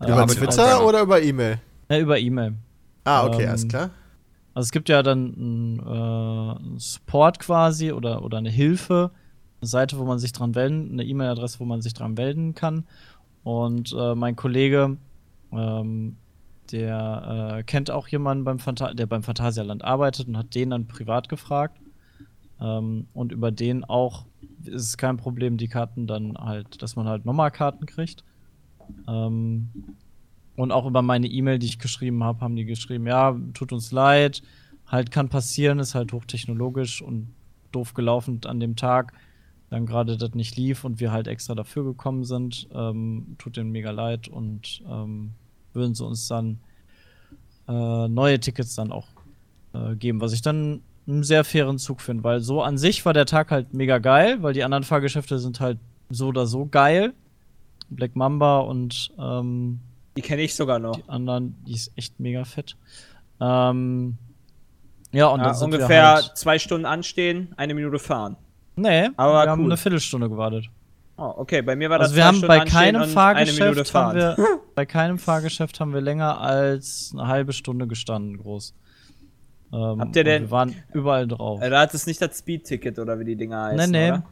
Äh, 0.00 0.06
über 0.06 0.22
aber 0.22 0.32
Twitter 0.32 0.86
oder 0.86 1.02
über 1.02 1.20
E-Mail? 1.20 1.60
Ja, 1.88 1.98
über 1.98 2.18
E-Mail. 2.18 2.54
Ah, 3.04 3.24
okay, 3.26 3.42
Ähm, 3.42 3.48
alles 3.48 3.68
klar. 3.68 3.90
Also 4.54 4.66
es 4.66 4.72
gibt 4.72 4.88
ja 4.88 5.02
dann 5.02 5.34
einen 5.34 6.76
äh, 6.76 6.80
Support 6.80 7.38
quasi 7.38 7.92
oder, 7.92 8.24
oder 8.24 8.38
eine 8.38 8.50
Hilfe, 8.50 9.10
eine 9.60 9.68
Seite, 9.68 9.98
wo 9.98 10.04
man 10.04 10.18
sich 10.18 10.32
dran 10.32 10.52
melden, 10.52 10.92
eine 10.92 11.04
E-Mail-Adresse, 11.04 11.60
wo 11.60 11.64
man 11.64 11.82
sich 11.82 11.92
dran 11.94 12.14
melden 12.14 12.54
kann. 12.54 12.86
Und 13.44 13.94
äh, 13.96 14.14
mein 14.14 14.34
Kollege, 14.34 14.96
ähm, 15.52 16.16
der 16.72 17.58
äh, 17.58 17.62
kennt 17.62 17.90
auch 17.90 18.08
jemanden, 18.08 18.44
beim 18.44 18.58
Phanta 18.58 18.92
der 18.94 19.06
beim 19.06 19.22
Phantasialand 19.22 19.84
arbeitet 19.84 20.26
und 20.26 20.36
hat 20.36 20.54
den 20.54 20.70
dann 20.70 20.88
privat 20.88 21.28
gefragt. 21.28 21.78
Ähm, 22.60 23.06
und 23.12 23.32
über 23.32 23.50
den 23.50 23.84
auch 23.84 24.24
ist 24.64 24.82
es 24.82 24.96
kein 24.96 25.16
Problem, 25.16 25.58
die 25.58 25.68
Karten 25.68 26.06
dann 26.06 26.36
halt, 26.38 26.82
dass 26.82 26.96
man 26.96 27.06
halt 27.06 27.24
nochmal 27.24 27.50
Karten 27.50 27.86
kriegt. 27.86 28.24
Ähm, 29.06 29.68
und 30.56 30.72
auch 30.72 30.86
über 30.86 31.02
meine 31.02 31.26
E-Mail, 31.26 31.58
die 31.58 31.66
ich 31.66 31.78
geschrieben 31.78 32.24
habe, 32.24 32.40
haben 32.40 32.56
die 32.56 32.64
geschrieben, 32.64 33.06
ja, 33.06 33.36
tut 33.54 33.72
uns 33.72 33.92
leid, 33.92 34.42
halt 34.86 35.10
kann 35.10 35.28
passieren, 35.28 35.78
ist 35.78 35.94
halt 35.94 36.12
hochtechnologisch 36.12 37.02
und 37.02 37.28
doof 37.72 37.94
gelaufen 37.94 38.40
an 38.46 38.60
dem 38.60 38.76
Tag. 38.76 39.12
Dann 39.68 39.84
gerade 39.84 40.16
das 40.16 40.34
nicht 40.34 40.56
lief 40.56 40.84
und 40.84 41.00
wir 41.00 41.12
halt 41.12 41.26
extra 41.26 41.54
dafür 41.54 41.84
gekommen 41.84 42.24
sind. 42.24 42.68
Ähm, 42.72 43.34
tut 43.38 43.56
denen 43.56 43.70
mega 43.70 43.90
leid 43.90 44.28
und 44.28 44.82
ähm, 44.88 45.32
würden 45.72 45.94
sie 45.94 46.04
uns 46.04 46.28
dann 46.28 46.58
äh, 47.68 48.08
neue 48.08 48.38
Tickets 48.38 48.76
dann 48.76 48.92
auch 48.92 49.08
äh, 49.74 49.96
geben, 49.96 50.20
was 50.20 50.32
ich 50.32 50.42
dann 50.42 50.82
einen 51.06 51.24
sehr 51.24 51.44
fairen 51.44 51.78
Zug 51.78 52.00
finde, 52.00 52.24
weil 52.24 52.40
so 52.40 52.62
an 52.62 52.78
sich 52.78 53.04
war 53.04 53.12
der 53.12 53.26
Tag 53.26 53.50
halt 53.50 53.74
mega 53.74 53.98
geil, 53.98 54.42
weil 54.42 54.54
die 54.54 54.64
anderen 54.64 54.84
Fahrgeschäfte 54.84 55.38
sind 55.38 55.60
halt 55.60 55.78
so 56.10 56.28
oder 56.28 56.46
so 56.46 56.66
geil. 56.66 57.12
Black 57.88 58.16
Mamba 58.16 58.60
und 58.60 59.12
ähm, 59.18 59.80
Die 60.16 60.22
kenne 60.22 60.42
ich 60.42 60.54
sogar 60.54 60.78
noch. 60.78 60.96
die 60.96 61.08
anderen, 61.08 61.56
die 61.66 61.74
ist 61.74 61.92
echt 61.96 62.18
mega 62.20 62.44
fett. 62.44 62.76
Ähm, 63.40 64.16
ja, 65.12 65.26
und 65.28 65.40
Ja, 65.40 65.46
dann 65.46 65.54
sind 65.54 65.72
wir 65.72 65.78
ungefähr 65.78 66.14
halt, 66.14 66.32
zwei 66.36 66.58
Stunden 66.58 66.86
anstehen, 66.86 67.52
eine 67.56 67.74
Minute 67.74 67.98
fahren. 67.98 68.36
Nee, 68.76 69.08
aber 69.16 69.44
wir 69.44 69.50
haben 69.50 69.60
cool. 69.62 69.66
eine 69.66 69.76
Viertelstunde 69.76 70.28
gewartet. 70.28 70.66
Oh, 71.18 71.32
okay, 71.36 71.62
bei 71.62 71.76
mir 71.76 71.88
war 71.88 71.98
das 71.98 72.08
Also 72.08 72.16
wir 72.16 72.24
haben 72.26 72.36
Stunden 72.36 72.48
bei 72.48 72.64
keinem 72.64 73.02
und 73.02 73.16
eine 73.16 73.50
Minute 73.52 73.84
Fahrgeschäft 73.84 73.94
haben 73.94 74.16
wir, 74.16 74.36
bei 74.74 74.84
keinem 74.84 75.18
Fahrgeschäft 75.18 75.80
haben 75.80 75.94
wir 75.94 76.02
länger 76.02 76.40
als 76.40 77.12
eine 77.14 77.26
halbe 77.26 77.52
Stunde 77.54 77.86
gestanden, 77.86 78.36
groß. 78.36 78.74
Ähm, 79.72 80.00
Habt 80.00 80.14
ihr 80.16 80.24
denn- 80.24 80.42
Wir 80.42 80.50
waren 80.50 80.74
überall 80.92 81.26
drauf. 81.26 81.62
Äh, 81.62 81.70
Da 81.70 81.80
hat 81.80 81.94
es 81.94 82.06
nicht 82.06 82.20
das 82.20 82.38
Speed-Ticket 82.38 82.98
oder 82.98 83.18
wie 83.18 83.24
die 83.24 83.36
Dinger 83.36 83.72
nee, 83.72 83.78
heißen, 83.78 83.90
nee. 83.92 84.08
oder? 84.10 84.22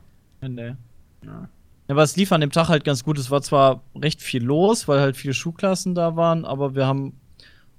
nee, 0.43 0.49
nee. 0.49 0.75
Ja. 1.25 1.49
Aber 1.89 2.03
es 2.03 2.17
lief 2.17 2.33
an 2.33 2.41
dem 2.41 2.51
Tag 2.51 2.69
halt 2.69 2.85
ganz 2.85 3.05
gut. 3.05 3.19
Es 3.19 3.31
war 3.31 3.43
zwar 3.43 3.83
recht 3.95 4.23
viel 4.23 4.43
los, 4.43 4.89
weil 4.89 5.01
halt 5.01 5.17
viele 5.17 5.35
Schulklassen 5.35 5.95
da 5.95 6.17
waren, 6.17 6.45
aber 6.45 6.75
wir 6.75 6.87
haben 6.87 7.21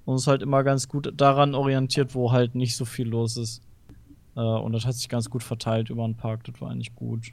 uns 0.06 0.28
halt 0.28 0.44
immer 0.44 0.64
ganz 0.64 0.88
gut 0.88 1.12
daran 1.16 1.56
orientiert, 1.56 2.14
wo 2.14 2.32
halt 2.32 2.54
nicht 2.54 2.76
so 2.76 2.86
viel 2.86 3.08
los 3.08 3.38
ist. 3.38 3.62
Äh, 4.36 4.42
und 4.42 4.74
das 4.74 4.86
hat 4.86 4.94
sich 4.94 5.10
ganz 5.10 5.30
gut 5.30 5.44
verteilt 5.44 5.90
über 5.90 6.06
den 6.06 6.16
Park. 6.16 6.44
Das 6.44 6.62
war 6.62 6.70
eigentlich 6.70 6.94
gut. 6.96 7.32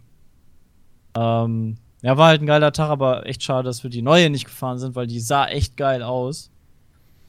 Ähm, 1.14 1.76
ja, 2.00 2.16
war 2.16 2.28
halt 2.28 2.42
ein 2.42 2.46
geiler 2.46 2.72
Tag, 2.72 2.88
aber 2.88 3.26
echt 3.26 3.42
schade, 3.42 3.64
dass 3.64 3.82
wir 3.82 3.90
die 3.90 4.02
neue 4.02 4.30
nicht 4.30 4.46
gefahren 4.46 4.78
sind, 4.78 4.96
weil 4.96 5.06
die 5.06 5.20
sah 5.20 5.46
echt 5.46 5.76
geil 5.76 6.02
aus. 6.02 6.50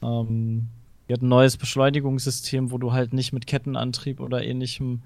Ähm, 0.02 0.68
die 1.08 1.12
hat 1.12 1.22
ein 1.22 1.28
neues 1.28 1.58
Beschleunigungssystem, 1.58 2.70
wo 2.70 2.78
du 2.78 2.92
halt 2.92 3.12
nicht 3.12 3.32
mit 3.32 3.46
Kettenantrieb 3.46 4.20
oder 4.20 4.42
ähnlichem 4.42 5.02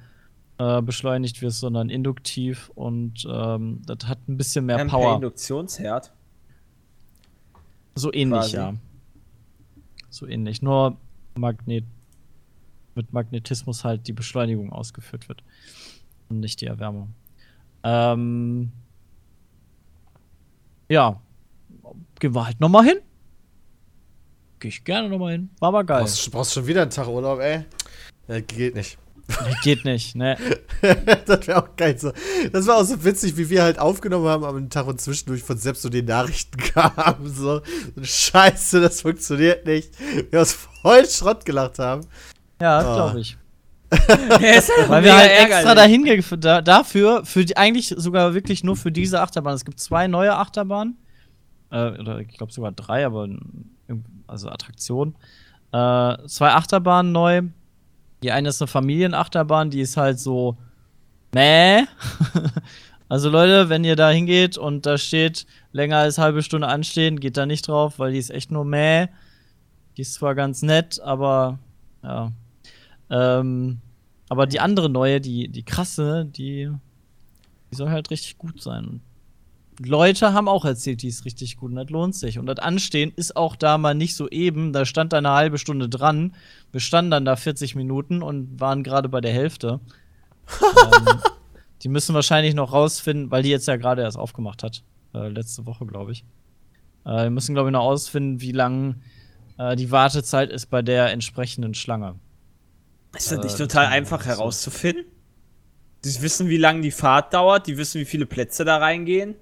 äh, 0.58 0.82
beschleunigt 0.82 1.40
wirst, 1.42 1.60
sondern 1.60 1.88
induktiv 1.88 2.70
und 2.74 3.26
ähm, 3.30 3.82
das 3.86 4.08
hat 4.08 4.18
ein 4.28 4.36
bisschen 4.36 4.66
mehr 4.66 4.76
Wir 4.76 4.80
haben 4.80 4.88
per 4.88 4.98
Power. 4.98 5.14
Induktionsherd. 5.16 6.12
So 7.94 8.12
ähnlich, 8.12 8.40
quasi. 8.40 8.56
ja. 8.56 8.74
So 10.10 10.26
ähnlich. 10.26 10.62
Nur 10.62 10.96
Magnet 11.36 11.84
mit 12.94 13.12
Magnetismus 13.12 13.84
halt 13.84 14.06
die 14.08 14.12
Beschleunigung 14.12 14.72
ausgeführt 14.72 15.28
wird. 15.28 15.42
Und 16.28 16.40
nicht 16.40 16.60
die 16.60 16.66
Erwärmung. 16.66 17.14
Ähm, 17.84 18.72
ja. 20.88 21.20
Gehen 22.18 22.34
wir 22.34 22.44
halt 22.46 22.60
nochmal 22.60 22.84
hin. 22.84 22.98
Geh 24.58 24.68
ich 24.68 24.84
gerne 24.84 25.08
nochmal 25.08 25.32
hin. 25.32 25.50
War 25.60 25.68
aber 25.68 25.84
geil. 25.84 26.00
Brauchst, 26.00 26.30
brauchst 26.32 26.52
schon 26.54 26.66
wieder 26.66 26.82
einen 26.82 26.90
Tag 26.90 27.06
Urlaub, 27.06 27.38
ey? 27.38 27.64
Ja, 28.26 28.40
geht 28.40 28.74
nicht. 28.74 28.98
Nee, 29.28 29.54
Geht 29.62 29.84
nicht, 29.84 30.14
ne? 30.16 30.36
das 31.26 31.46
wäre 31.46 31.62
auch 31.62 31.76
geil. 31.76 31.98
So. 31.98 32.12
Das 32.52 32.66
war 32.66 32.76
auch 32.78 32.84
so 32.84 33.04
witzig, 33.04 33.36
wie 33.36 33.50
wir 33.50 33.62
halt 33.62 33.78
aufgenommen 33.78 34.26
haben 34.26 34.44
am 34.44 34.70
Tag 34.70 34.86
und 34.86 35.00
zwischendurch 35.00 35.42
von 35.42 35.58
selbst 35.58 35.82
so 35.82 35.88
die 35.90 36.02
Nachrichten 36.02 36.56
kamen. 36.74 37.28
So, 37.28 37.60
Scheiße, 38.00 38.80
das 38.80 39.02
funktioniert 39.02 39.66
nicht. 39.66 39.92
Wir 40.30 40.40
uns 40.40 40.52
voll 40.54 41.04
Schrott 41.06 41.44
gelacht 41.44 41.78
haben. 41.78 42.06
Ja, 42.60 42.78
Ah. 42.78 42.94
glaube 42.94 43.20
ich. 43.20 43.36
Halt 43.90 44.88
Weil 44.88 45.04
wir 45.04 45.16
halt 45.16 45.30
extra 45.30 45.74
dahin 45.74 46.04
da, 46.40 46.60
dafür, 46.60 47.24
für 47.24 47.42
die, 47.44 47.56
eigentlich 47.56 47.88
sogar 47.96 48.34
wirklich 48.34 48.62
nur 48.62 48.76
für 48.76 48.92
diese 48.92 49.20
Achterbahn. 49.22 49.54
Es 49.54 49.64
gibt 49.64 49.80
zwei 49.80 50.06
neue 50.08 50.34
Achterbahnen. 50.36 50.98
Äh, 51.70 51.98
oder 51.98 52.18
ich 52.20 52.28
glaube 52.36 52.52
sogar 52.52 52.72
drei, 52.72 53.06
aber 53.06 53.28
also 54.26 54.50
Attraktionen. 54.50 55.14
Äh, 55.72 56.16
zwei 56.26 56.50
Achterbahnen 56.52 57.12
neu. 57.12 57.42
Die 58.22 58.32
eine 58.32 58.48
ist 58.48 58.60
eine 58.60 58.68
Familienachterbahn, 58.68 59.70
die 59.70 59.80
ist 59.80 59.96
halt 59.96 60.18
so 60.18 60.56
meh. 61.32 61.84
also 63.08 63.30
Leute, 63.30 63.68
wenn 63.68 63.84
ihr 63.84 63.96
da 63.96 64.10
hingeht 64.10 64.58
und 64.58 64.86
da 64.86 64.98
steht 64.98 65.46
länger 65.72 65.98
als 65.98 66.18
halbe 66.18 66.42
Stunde 66.42 66.68
anstehen, 66.68 67.20
geht 67.20 67.36
da 67.36 67.46
nicht 67.46 67.68
drauf, 67.68 67.98
weil 67.98 68.12
die 68.12 68.18
ist 68.18 68.30
echt 68.30 68.50
nur 68.50 68.64
meh. 68.64 69.08
Die 69.96 70.02
ist 70.02 70.14
zwar 70.14 70.34
ganz 70.34 70.62
nett, 70.62 71.00
aber 71.00 71.58
ja. 72.02 72.32
Ähm, 73.10 73.80
aber 74.28 74.46
die 74.46 74.60
andere 74.60 74.88
neue, 74.88 75.20
die, 75.20 75.48
die 75.48 75.62
krasse, 75.62 76.26
die, 76.26 76.70
die 77.70 77.76
soll 77.76 77.90
halt 77.90 78.10
richtig 78.10 78.38
gut 78.38 78.62
sein. 78.62 78.84
Und 78.84 79.00
Leute 79.80 80.32
haben 80.32 80.48
auch 80.48 80.64
erzählt, 80.64 81.02
die 81.02 81.08
ist 81.08 81.24
richtig 81.24 81.56
gut 81.56 81.70
und 81.70 81.76
das 81.76 81.90
lohnt 81.90 82.14
sich. 82.14 82.38
Und 82.38 82.46
das 82.46 82.58
Anstehen 82.58 83.12
ist 83.14 83.36
auch 83.36 83.54
da 83.54 83.78
mal 83.78 83.94
nicht 83.94 84.16
so 84.16 84.28
eben. 84.28 84.72
Da 84.72 84.84
stand 84.84 85.12
da 85.12 85.18
eine 85.18 85.30
halbe 85.30 85.58
Stunde 85.58 85.88
dran. 85.88 86.34
Wir 86.72 86.80
standen 86.80 87.10
dann 87.10 87.24
da 87.24 87.36
40 87.36 87.76
Minuten 87.76 88.22
und 88.22 88.58
waren 88.60 88.82
gerade 88.82 89.08
bei 89.08 89.20
der 89.20 89.32
Hälfte. 89.32 89.80
ähm, 90.60 91.20
die 91.82 91.88
müssen 91.88 92.14
wahrscheinlich 92.14 92.54
noch 92.54 92.72
rausfinden, 92.72 93.30
weil 93.30 93.42
die 93.42 93.50
jetzt 93.50 93.68
ja 93.68 93.76
gerade 93.76 94.02
erst 94.02 94.18
aufgemacht 94.18 94.62
hat. 94.62 94.82
Äh, 95.14 95.28
letzte 95.28 95.66
Woche, 95.66 95.86
glaube 95.86 96.12
ich. 96.12 96.24
Äh, 97.04 97.24
wir 97.24 97.30
müssen, 97.30 97.54
glaube 97.54 97.68
ich, 97.68 97.72
noch 97.72 97.84
ausfinden, 97.84 98.40
wie 98.40 98.52
lang 98.52 98.96
äh, 99.58 99.76
die 99.76 99.90
Wartezeit 99.90 100.50
ist 100.50 100.66
bei 100.66 100.82
der 100.82 101.12
entsprechenden 101.12 101.74
Schlange. 101.74 102.16
Ist 103.16 103.30
das 103.30 103.38
Äh, 103.38 103.42
nicht 103.42 103.52
das 103.52 103.56
total 103.58 103.86
einfach 103.86 104.26
herauszufinden? 104.26 105.04
Die 106.04 106.22
wissen, 106.22 106.48
wie 106.48 106.56
lange 106.56 106.80
die 106.80 106.90
Fahrt 106.90 107.34
dauert, 107.34 107.66
die 107.66 107.76
wissen, 107.76 108.00
wie 108.00 108.04
viele 108.04 108.26
Plätze 108.26 108.64
da 108.64 108.78
reingehen. 108.78 109.34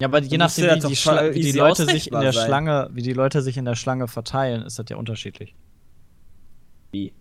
Ja, 0.00 0.08
aber 0.08 0.20
je 0.22 0.30
Dann 0.30 0.38
nachdem, 0.48 0.82
wie 0.82 0.88
die, 0.88 0.96
Schla 0.96 1.34
wie 1.34 1.40
die 1.42 1.52
Leute 1.52 1.84
sich 1.86 2.10
in 2.10 2.18
der 2.20 2.32
sein. 2.32 2.46
Schlange, 2.46 2.88
wie 2.92 3.02
die 3.02 3.12
Leute 3.12 3.42
sich 3.42 3.56
in 3.56 3.64
der 3.66 3.74
Schlange 3.76 4.08
verteilen, 4.08 4.62
ist 4.62 4.78
das 4.78 4.86
ja 4.88 4.96
unterschiedlich. 4.96 5.54
Wie? 6.92 7.12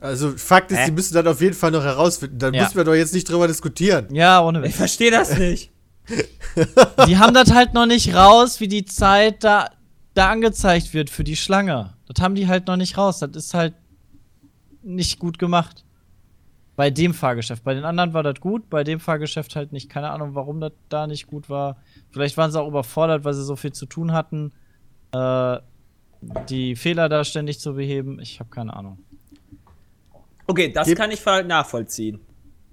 Also, 0.00 0.32
Fakt 0.36 0.70
ist, 0.72 0.78
Hä? 0.78 0.86
die 0.86 0.92
müssen 0.92 1.14
das 1.14 1.26
auf 1.26 1.40
jeden 1.40 1.54
Fall 1.54 1.70
noch 1.70 1.82
herausfinden. 1.84 2.38
Dann 2.38 2.54
Ja. 2.54 2.62
müssen 2.64 2.76
wir 2.76 2.84
doch 2.84 2.94
jetzt 2.94 3.14
nicht 3.14 3.28
drüber 3.28 3.46
diskutieren. 3.48 4.06
Ja, 4.14 4.42
ohne 4.42 4.60
Ich 4.60 4.64
Witz. 4.66 4.76
verstehe 4.76 5.10
das 5.10 5.38
nicht. 5.38 5.70
die 7.06 7.16
haben 7.18 7.32
das 7.32 7.52
halt 7.52 7.72
noch 7.74 7.86
nicht 7.86 8.14
raus, 8.14 8.60
wie 8.60 8.68
die 8.68 8.84
Zeit 8.84 9.42
da 9.44 9.70
da 10.14 10.30
angezeigt 10.30 10.94
wird 10.94 11.10
für 11.10 11.24
die 11.24 11.34
Schlange. 11.36 11.94
Das 12.06 12.22
haben 12.22 12.34
die 12.36 12.46
halt 12.46 12.66
noch 12.68 12.76
nicht 12.76 12.96
raus. 12.96 13.18
Das 13.18 13.30
ist 13.34 13.52
halt 13.54 13.74
nicht 14.82 15.18
gut 15.18 15.38
gemacht. 15.38 15.83
Bei 16.76 16.90
dem 16.90 17.14
Fahrgeschäft. 17.14 17.62
Bei 17.62 17.74
den 17.74 17.84
anderen 17.84 18.14
war 18.14 18.22
das 18.22 18.40
gut, 18.40 18.68
bei 18.68 18.82
dem 18.82 18.98
Fahrgeschäft 18.98 19.54
halt 19.54 19.72
nicht. 19.72 19.88
Keine 19.88 20.10
Ahnung, 20.10 20.34
warum 20.34 20.60
das 20.60 20.72
da 20.88 21.06
nicht 21.06 21.26
gut 21.26 21.48
war. 21.48 21.76
Vielleicht 22.10 22.36
waren 22.36 22.50
sie 22.50 22.60
auch 22.60 22.66
überfordert, 22.68 23.24
weil 23.24 23.34
sie 23.34 23.44
so 23.44 23.54
viel 23.56 23.72
zu 23.72 23.86
tun 23.86 24.12
hatten. 24.12 24.52
Äh, 25.12 25.58
die 26.48 26.74
Fehler 26.74 27.08
da 27.08 27.22
ständig 27.22 27.60
zu 27.60 27.74
beheben. 27.74 28.18
Ich 28.20 28.40
habe 28.40 28.50
keine 28.50 28.74
Ahnung. 28.74 28.98
Okay, 30.46 30.72
das 30.72 30.88
Gib- 30.88 30.98
kann 30.98 31.10
ich 31.10 31.24
nachvollziehen. 31.24 32.20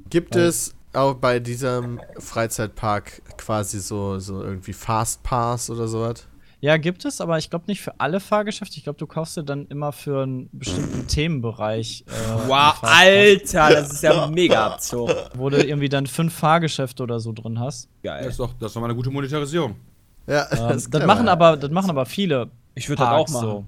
Gibt 0.09 0.35
es 0.35 0.75
auch 0.93 1.13
bei 1.13 1.39
diesem 1.39 2.01
Freizeitpark 2.17 3.21
quasi 3.37 3.79
so, 3.79 4.19
so 4.19 4.41
irgendwie 4.43 4.73
Fast 4.73 5.23
Pass 5.23 5.69
oder 5.69 5.87
sowas? 5.87 6.27
Ja, 6.61 6.77
gibt 6.77 7.05
es, 7.05 7.19
aber 7.21 7.39
ich 7.39 7.49
glaube 7.49 7.65
nicht 7.67 7.81
für 7.81 7.99
alle 7.99 8.19
Fahrgeschäfte. 8.19 8.77
Ich 8.77 8.83
glaube, 8.83 8.99
du 8.99 9.07
kaufst 9.07 9.35
dir 9.35 9.43
dann 9.43 9.65
immer 9.67 9.91
für 9.91 10.21
einen 10.21 10.47
bestimmten 10.51 11.07
Themenbereich. 11.07 12.05
Äh, 12.07 12.47
Wow, 12.47 12.83
Alter, 12.83 13.69
das 13.71 13.93
ist 13.93 14.03
ja 14.03 14.27
mega 14.27 14.67
Abzug. 14.67 15.09
Wo 15.35 15.49
du 15.49 15.57
irgendwie 15.57 15.89
dann 15.89 16.05
fünf 16.05 16.33
Fahrgeschäfte 16.35 17.01
oder 17.01 17.19
so 17.19 17.31
drin 17.33 17.59
hast. 17.59 17.89
Das 18.03 18.03
Geil. 18.03 18.25
ist 18.27 18.39
doch, 18.39 18.53
das 18.59 18.67
ist 18.69 18.75
doch 18.75 18.81
mal 18.81 18.87
eine 18.87 18.95
gute 18.95 19.09
Monetarisierung. 19.09 19.75
Ja, 20.27 20.43
Ähm, 20.43 20.47
das, 20.69 20.77
ist 20.77 20.91
clever, 20.91 21.07
machen 21.07 21.25
ja. 21.25 21.31
aber, 21.31 21.57
das 21.57 21.71
machen 21.71 21.89
aber 21.89 22.05
viele. 22.05 22.51
Ich 22.75 22.87
würde 22.87 23.01
das 23.01 23.09
auch 23.11 23.27
machen. 23.29 23.41
so. 23.41 23.65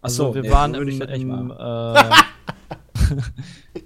Achso, 0.00 0.26
Also 0.28 0.34
wir 0.36 0.42
nee, 0.42 0.50
waren 0.52 0.74
im, 0.74 0.98
das 1.00 1.10
im, 1.10 1.50
äh, 1.58 2.02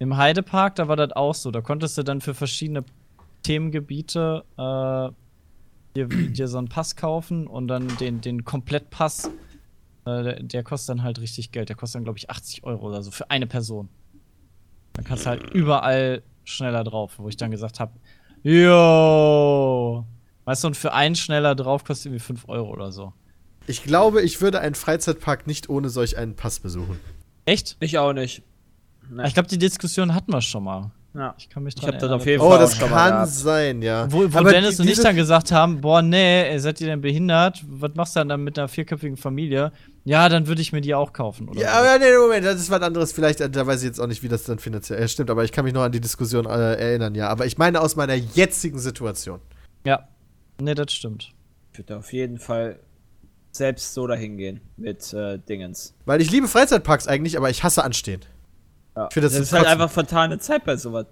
im 0.00 0.16
Heidepark, 0.16 0.74
da 0.74 0.88
war 0.88 0.96
das 0.96 1.12
auch 1.12 1.34
so. 1.34 1.52
Da 1.52 1.60
konntest 1.60 1.96
du 1.96 2.02
dann 2.02 2.20
für 2.20 2.34
verschiedene 2.34 2.84
Themengebiete 3.44 4.42
äh, 4.58 5.10
dir, 5.98 6.08
dir 6.08 6.48
so 6.48 6.58
einen 6.58 6.68
Pass 6.68 6.96
kaufen 6.96 7.46
und 7.46 7.68
dann 7.68 7.88
den, 7.98 8.20
den 8.20 8.44
Komplettpass, 8.44 9.30
äh, 10.04 10.22
der, 10.22 10.42
der 10.42 10.62
kostet 10.62 10.90
dann 10.90 11.02
halt 11.02 11.20
richtig 11.20 11.52
Geld. 11.52 11.68
Der 11.68 11.76
kostet 11.76 11.96
dann, 11.96 12.04
glaube 12.04 12.18
ich, 12.18 12.30
80 12.30 12.64
Euro 12.64 12.86
oder 12.88 13.02
so 13.02 13.10
für 13.10 13.30
eine 13.30 13.46
Person. 13.46 13.88
Dann 14.94 15.04
kannst 15.04 15.26
du 15.26 15.30
halt 15.30 15.50
überall 15.50 16.22
schneller 16.44 16.84
drauf, 16.84 17.14
wo 17.18 17.28
ich 17.28 17.36
dann 17.36 17.50
gesagt 17.50 17.80
habe, 17.80 17.92
yo. 18.42 20.04
Weißt 20.44 20.64
du, 20.64 20.68
und 20.68 20.76
für 20.76 20.92
einen 20.92 21.14
schneller 21.14 21.54
drauf 21.54 21.84
kostet 21.84 22.06
irgendwie 22.06 22.24
5 22.24 22.48
Euro 22.48 22.70
oder 22.70 22.90
so. 22.90 23.12
Ich 23.66 23.82
glaube, 23.82 24.22
ich 24.22 24.40
würde 24.40 24.60
einen 24.60 24.74
Freizeitpark 24.74 25.46
nicht 25.46 25.68
ohne 25.68 25.90
solch 25.90 26.16
einen 26.16 26.36
Pass 26.36 26.58
besuchen. 26.58 26.98
Echt? 27.44 27.76
Ich 27.80 27.98
auch 27.98 28.14
nicht. 28.14 28.42
Nee. 29.10 29.26
Ich 29.26 29.34
glaube, 29.34 29.48
die 29.48 29.58
Diskussion 29.58 30.14
hatten 30.14 30.32
wir 30.32 30.40
schon 30.40 30.64
mal. 30.64 30.90
Ja. 31.14 31.34
Ich 31.38 31.48
kann 31.48 31.62
mich 31.62 31.74
Ich 31.74 31.80
dran 31.80 31.88
hab 31.88 31.94
das 31.94 32.02
erinnern. 32.04 32.20
auf 32.20 32.26
jeden 32.26 32.42
Oh, 32.42 32.50
Fall 32.50 32.58
das 32.58 32.76
schon 32.76 32.90
mal 32.90 32.96
kann 32.96 33.10
gehabt. 33.12 33.32
sein, 33.32 33.82
ja. 33.82 34.10
Wo, 34.12 34.32
wo 34.32 34.38
Aber 34.38 34.50
Dennis 34.50 34.76
die- 34.76 34.82
und 34.82 34.88
ich 34.88 35.00
dann 35.00 35.16
gesagt 35.16 35.50
haben, 35.52 35.80
boah, 35.80 36.02
nee, 36.02 36.50
ey, 36.50 36.58
seid 36.60 36.80
ihr 36.80 36.86
denn 36.88 37.00
behindert? 37.00 37.64
Was 37.68 37.94
machst 37.94 38.16
du 38.16 38.24
dann 38.24 38.42
mit 38.44 38.58
einer 38.58 38.68
vierköpfigen 38.68 39.16
Familie? 39.16 39.72
Ja, 40.04 40.28
dann 40.28 40.46
würde 40.46 40.60
ich 40.62 40.72
mir 40.72 40.80
die 40.80 40.94
auch 40.94 41.12
kaufen. 41.12 41.48
Oder 41.48 41.60
Ja, 41.60 41.72
aber 41.72 41.98
nee, 41.98 42.06
Moment, 42.16 42.44
das 42.46 42.56
ist 42.60 42.70
was 42.70 42.80
anderes. 42.82 43.12
Vielleicht, 43.12 43.40
äh, 43.40 43.50
da 43.50 43.66
weiß 43.66 43.80
ich 43.82 43.86
jetzt 43.88 44.00
auch 44.00 44.06
nicht, 44.06 44.22
wie 44.22 44.28
das 44.28 44.44
dann 44.44 44.58
finanziell 44.58 45.00
äh, 45.02 45.08
stimmt, 45.08 45.30
aber 45.30 45.44
ich 45.44 45.52
kann 45.52 45.64
mich 45.64 45.74
noch 45.74 45.82
an 45.82 45.92
die 45.92 46.00
Diskussion 46.00 46.46
äh, 46.46 46.74
erinnern, 46.74 47.14
ja. 47.14 47.28
Aber 47.28 47.46
ich 47.46 47.58
meine 47.58 47.80
aus 47.80 47.96
meiner 47.96 48.14
jetzigen 48.14 48.78
Situation. 48.78 49.40
ja. 49.84 50.06
Nee, 50.60 50.74
das 50.74 50.92
stimmt. 50.92 51.30
Ich 51.72 51.78
würde 51.78 51.96
auf 51.98 52.12
jeden 52.12 52.38
Fall 52.38 52.80
selbst 53.52 53.94
so 53.94 54.06
dahin 54.08 54.36
gehen 54.36 54.60
mit 54.76 55.12
äh, 55.12 55.38
Dingens. 55.38 55.94
Weil 56.04 56.20
ich 56.20 56.30
liebe 56.32 56.48
Freizeitparks 56.48 57.06
eigentlich, 57.06 57.36
aber 57.36 57.48
ich 57.48 57.62
hasse 57.62 57.84
Anstehen. 57.84 58.20
Ja. 58.98 59.08
Finde, 59.12 59.28
das 59.28 59.38
das 59.38 59.46
ist 59.46 59.52
halt 59.52 59.66
einfach 59.66 59.90
vertane 59.90 60.38
Zeit 60.38 60.64
bei 60.64 60.76
sowas. 60.76 61.06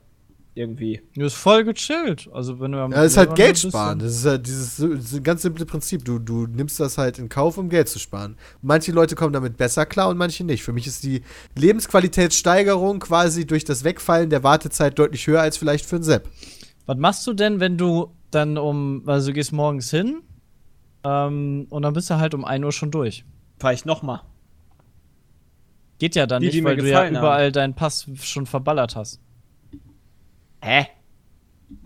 Irgendwie. 0.54 1.02
Du 1.14 1.26
ist 1.26 1.34
voll 1.34 1.64
gechillt. 1.64 2.30
Also, 2.32 2.58
wenn 2.58 2.72
du 2.72 2.78
am 2.78 2.90
Ja, 2.90 3.02
das 3.02 3.12
ist 3.12 3.18
halt 3.18 3.34
Geld 3.34 3.58
sparen. 3.58 3.98
Das 3.98 4.12
ist 4.12 4.24
halt 4.24 4.46
dieses, 4.46 4.76
dieses 4.76 5.22
ganz 5.22 5.42
simple 5.42 5.66
Prinzip. 5.66 6.02
Du, 6.02 6.18
du 6.18 6.46
nimmst 6.46 6.80
das 6.80 6.96
halt 6.96 7.18
in 7.18 7.28
Kauf, 7.28 7.58
um 7.58 7.68
Geld 7.68 7.90
zu 7.90 7.98
sparen. 7.98 8.38
Manche 8.62 8.90
Leute 8.90 9.16
kommen 9.16 9.34
damit 9.34 9.58
besser 9.58 9.84
klar 9.84 10.08
und 10.08 10.16
manche 10.16 10.44
nicht. 10.44 10.62
Für 10.62 10.72
mich 10.72 10.86
ist 10.86 11.04
die 11.04 11.22
Lebensqualitätssteigerung 11.56 13.00
quasi 13.00 13.46
durch 13.46 13.64
das 13.64 13.84
Wegfallen 13.84 14.30
der 14.30 14.42
Wartezeit 14.42 14.98
deutlich 14.98 15.26
höher 15.26 15.42
als 15.42 15.58
vielleicht 15.58 15.84
für 15.84 15.96
einen 15.96 16.04
Sepp. 16.04 16.30
Was 16.86 16.96
machst 16.96 17.26
du 17.26 17.34
denn, 17.34 17.60
wenn 17.60 17.76
du 17.76 18.14
dann 18.30 18.56
um, 18.56 19.02
also 19.06 19.28
du 19.28 19.34
gehst 19.34 19.52
morgens 19.52 19.90
hin 19.90 20.22
ähm, 21.04 21.66
und 21.68 21.82
dann 21.82 21.92
bist 21.92 22.08
du 22.08 22.16
halt 22.16 22.32
um 22.32 22.46
1 22.46 22.64
Uhr 22.64 22.72
schon 22.72 22.90
durch? 22.90 23.26
Fahr 23.58 23.74
ich 23.74 23.84
nochmal. 23.84 24.22
Geht 25.98 26.14
ja 26.14 26.26
dann 26.26 26.40
Die, 26.42 26.46
nicht, 26.48 26.58
die 26.58 26.64
weil 26.64 26.76
du 26.76 26.82
ja 26.84 26.90
gefallen 26.90 27.16
haben. 27.16 27.22
überall 27.24 27.52
deinen 27.52 27.74
Pass 27.74 28.06
schon 28.20 28.46
verballert 28.46 28.96
hast. 28.96 29.20
Hä? 30.62 30.86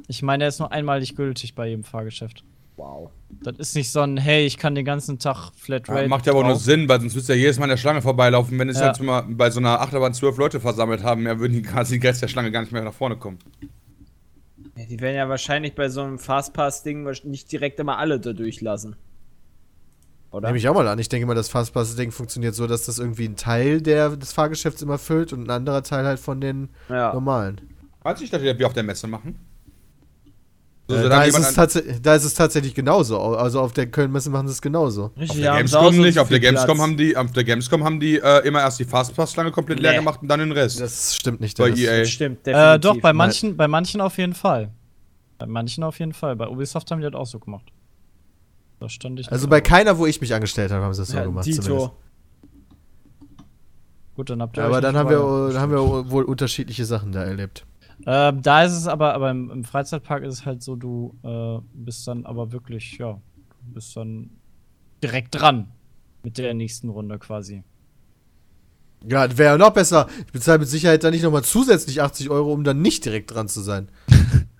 Ich 0.08 0.22
meine, 0.22 0.42
der 0.42 0.48
ist 0.48 0.58
nur 0.58 0.72
einmalig 0.72 1.14
gültig 1.16 1.54
bei 1.54 1.68
jedem 1.68 1.84
Fahrgeschäft. 1.84 2.44
Wow. 2.76 3.10
Das 3.42 3.56
ist 3.58 3.74
nicht 3.76 3.92
so 3.92 4.00
ein, 4.00 4.16
hey, 4.16 4.46
ich 4.46 4.56
kann 4.56 4.74
den 4.74 4.84
ganzen 4.84 5.18
Tag 5.18 5.52
Flatrate. 5.56 6.02
Ja, 6.02 6.08
macht 6.08 6.26
ja 6.26 6.32
aber 6.32 6.40
auch 6.40 6.46
nur. 6.46 6.56
Sinn, 6.56 6.88
weil 6.88 6.98
sonst 7.00 7.14
würdest 7.14 7.28
du 7.28 7.34
ja 7.34 7.38
jedes 7.38 7.58
Mal 7.58 7.66
in 7.66 7.70
der 7.70 7.76
Schlange 7.76 8.02
vorbeilaufen. 8.02 8.58
Wenn 8.58 8.68
es 8.68 8.80
Ja. 8.80 8.88
jetzt 8.88 9.02
mal 9.02 9.22
bei 9.28 9.50
so 9.50 9.60
einer 9.60 9.80
Achterbahn 9.80 10.14
zwölf 10.14 10.36
Leute 10.38 10.60
versammelt 10.60 11.02
haben, 11.02 11.26
ja, 11.26 11.38
würden 11.38 11.52
die 11.52 11.62
quasi 11.62 12.00
die 12.00 12.06
Rest 12.06 12.22
der 12.22 12.28
Schlange 12.28 12.50
gar 12.50 12.62
nicht 12.62 12.72
mehr 12.72 12.82
nach 12.82 12.94
vorne 12.94 13.16
kommen. 13.16 13.38
Ja, 14.76 14.86
die 14.86 14.98
werden 15.00 15.16
ja 15.16 15.28
wahrscheinlich 15.28 15.74
bei 15.74 15.88
so 15.90 16.00
einem 16.02 16.18
Fastpass-Ding 16.18 17.06
nicht 17.24 17.52
direkt 17.52 17.78
immer 17.80 17.98
alle 17.98 18.18
da 18.18 18.32
durchlassen. 18.32 18.96
Oder? 20.32 20.48
Nehme 20.48 20.58
ich 20.58 20.68
auch 20.68 20.74
mal 20.74 20.86
an. 20.86 20.98
Ich 20.98 21.08
denke 21.08 21.26
mal, 21.26 21.34
das 21.34 21.48
Fastpass-Ding 21.48 22.12
funktioniert 22.12 22.54
so, 22.54 22.66
dass 22.66 22.86
das 22.86 22.98
irgendwie 22.98 23.24
ein 23.26 23.36
Teil 23.36 23.80
der, 23.80 24.10
des 24.16 24.32
Fahrgeschäfts 24.32 24.80
immer 24.82 24.98
füllt 24.98 25.32
und 25.32 25.44
ein 25.44 25.50
anderer 25.50 25.82
Teil 25.82 26.04
halt 26.04 26.20
von 26.20 26.40
den 26.40 26.68
ja. 26.88 27.12
normalen. 27.12 27.60
Weiß 28.02 28.20
ich, 28.20 28.30
dass 28.30 28.40
die 28.40 28.46
das 28.46 28.58
wie 28.58 28.64
auf 28.64 28.72
der 28.72 28.84
Messe 28.84 29.06
machen. 29.08 29.38
So, 30.88 30.96
Äh, 30.96 31.08
da, 31.08 31.22
ist 31.22 32.00
da 32.02 32.14
ist 32.14 32.24
es 32.24 32.34
tatsächlich 32.34 32.74
genauso. 32.74 33.20
Also 33.20 33.60
auf 33.60 33.72
der 33.72 33.86
Köln-Messe 33.86 34.30
machen 34.30 34.48
sie 34.48 34.52
es 34.52 34.62
genauso. 34.62 35.04
auf 35.06 35.16
Richtig, 35.18 35.40
der 35.40 35.52
haben 35.54 35.66
sie 35.66 35.74
Gamescom 35.76 36.00
nicht, 36.02 36.18
auf 36.18 36.28
der 36.28 36.40
Gamescom 36.40 36.66
Platz. 36.76 36.80
haben 36.80 36.96
die, 36.96 37.16
auf 37.16 37.30
der 37.32 37.44
Gamescom 37.44 37.84
haben 37.84 38.00
die 38.00 38.18
äh, 38.18 38.46
immer 38.46 38.60
erst 38.60 38.80
die 38.80 38.84
Fastpass-Schlange 38.84 39.50
komplett 39.52 39.78
leer 39.80 39.92
Nee. 39.92 39.98
gemacht 39.98 40.20
und 40.22 40.28
dann 40.28 40.40
den 40.40 40.52
Rest. 40.52 40.80
Das 40.80 41.14
stimmt 41.14 41.40
nicht. 41.40 41.56
Bei. 41.58 41.70
EA. 41.70 42.04
Stimmt, 42.04 42.46
Äh, 42.46 42.78
doch, 42.78 43.00
bei 43.00 43.12
manchen, 43.12 43.56
bei 43.56 43.68
manchen 43.68 44.00
auf 44.00 44.18
jeden 44.18 44.34
Fall. 44.34 44.70
Bei 45.38 45.46
manchen 45.46 45.84
auf 45.84 45.98
jeden 45.98 46.12
Fall. 46.12 46.34
Bei 46.36 46.48
Ubisoft 46.48 46.90
haben 46.90 47.00
die 47.00 47.08
das 47.10 47.14
auch 47.14 47.26
so 47.26 47.38
gemacht. 47.38 47.66
Da 48.80 48.88
stand 48.88 49.20
ich 49.20 49.30
Also 49.30 49.46
bei 49.46 49.60
drauf. 49.60 49.68
keiner, 49.68 49.98
wo 49.98 50.06
ich 50.06 50.20
mich 50.20 50.34
angestellt 50.34 50.72
habe, 50.72 50.82
haben 50.84 50.94
sie 50.94 51.02
das 51.02 51.10
so 51.10 51.16
ja, 51.18 51.24
gemacht. 51.24 51.44
zumindest. 51.44 51.68
Dito. 51.68 51.96
Gut, 54.16 54.30
dann 54.30 54.42
habt 54.42 54.56
ihr 54.56 54.64
aber 54.64 54.80
dann 54.80 54.96
haben 54.96 55.08
wir, 55.08 55.60
haben 55.60 55.70
wir 55.70 56.10
wohl 56.10 56.24
unterschiedliche 56.24 56.84
Sachen 56.84 57.12
da 57.12 57.22
erlebt. 57.22 57.64
Ähm, 58.06 58.40
da 58.42 58.64
ist 58.64 58.72
es 58.72 58.86
aber, 58.86 59.14
aber 59.14 59.30
im, 59.30 59.50
im 59.50 59.64
Freizeitpark 59.64 60.22
ist 60.24 60.34
es 60.34 60.46
halt 60.46 60.62
so, 60.62 60.76
du 60.76 61.14
äh, 61.22 61.58
bist 61.74 62.08
dann 62.08 62.24
aber 62.24 62.52
wirklich, 62.52 62.96
ja, 62.98 63.12
du 63.12 63.74
bist 63.74 63.94
dann 63.96 64.30
direkt 65.02 65.34
dran 65.38 65.68
mit 66.22 66.38
der 66.38 66.54
nächsten 66.54 66.88
Runde 66.88 67.18
quasi. 67.18 67.62
Ja, 69.06 69.36
wäre 69.36 69.52
ja 69.52 69.58
noch 69.58 69.70
besser. 69.72 70.08
Ich 70.26 70.32
bezahle 70.32 70.58
mit 70.58 70.68
Sicherheit 70.68 71.04
dann 71.04 71.12
nicht 71.12 71.22
nochmal 71.22 71.44
zusätzlich 71.44 72.02
80 72.02 72.30
Euro, 72.30 72.52
um 72.52 72.64
dann 72.64 72.82
nicht 72.82 73.04
direkt 73.04 73.34
dran 73.34 73.48
zu 73.48 73.60
sein. 73.60 73.88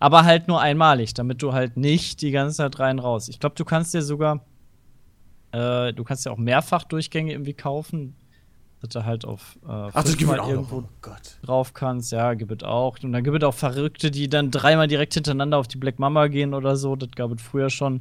Aber 0.00 0.24
halt 0.24 0.48
nur 0.48 0.60
einmalig, 0.60 1.14
damit 1.14 1.42
du 1.42 1.52
halt 1.52 1.76
nicht 1.76 2.22
die 2.22 2.30
ganze 2.32 2.56
Zeit 2.56 2.78
rein 2.80 2.98
raus. 2.98 3.28
Ich 3.28 3.38
glaube, 3.38 3.54
du 3.54 3.64
kannst 3.64 3.94
dir 3.94 4.02
sogar, 4.02 4.44
äh, 5.52 5.92
du 5.92 6.04
kannst 6.04 6.24
dir 6.26 6.32
auch 6.32 6.38
mehrfach 6.38 6.84
Durchgänge 6.84 7.32
irgendwie 7.32 7.52
kaufen, 7.54 8.16
dass 8.80 8.90
du 8.90 9.04
halt 9.04 9.24
auf 9.26 9.58
äh, 9.62 9.68
Ach, 9.68 10.02
das 10.02 10.16
gibt 10.16 10.30
irgendwo 10.30 10.76
Oh 10.78 10.84
Gott. 11.02 11.38
drauf 11.42 11.74
kannst. 11.74 12.12
Ja, 12.12 12.32
gibt 12.34 12.62
es 12.62 12.66
auch. 12.66 12.96
Und 13.02 13.12
dann 13.12 13.22
gibt 13.22 13.36
es 13.42 13.46
auch 13.46 13.54
Verrückte, 13.54 14.10
die 14.10 14.28
dann 14.28 14.50
dreimal 14.50 14.88
direkt 14.88 15.14
hintereinander 15.14 15.58
auf 15.58 15.68
die 15.68 15.76
Black 15.76 15.98
Mama 15.98 16.28
gehen 16.28 16.54
oder 16.54 16.76
so. 16.76 16.96
Das 16.96 17.10
gab 17.14 17.30
es 17.32 17.42
früher 17.42 17.68
schon. 17.70 18.00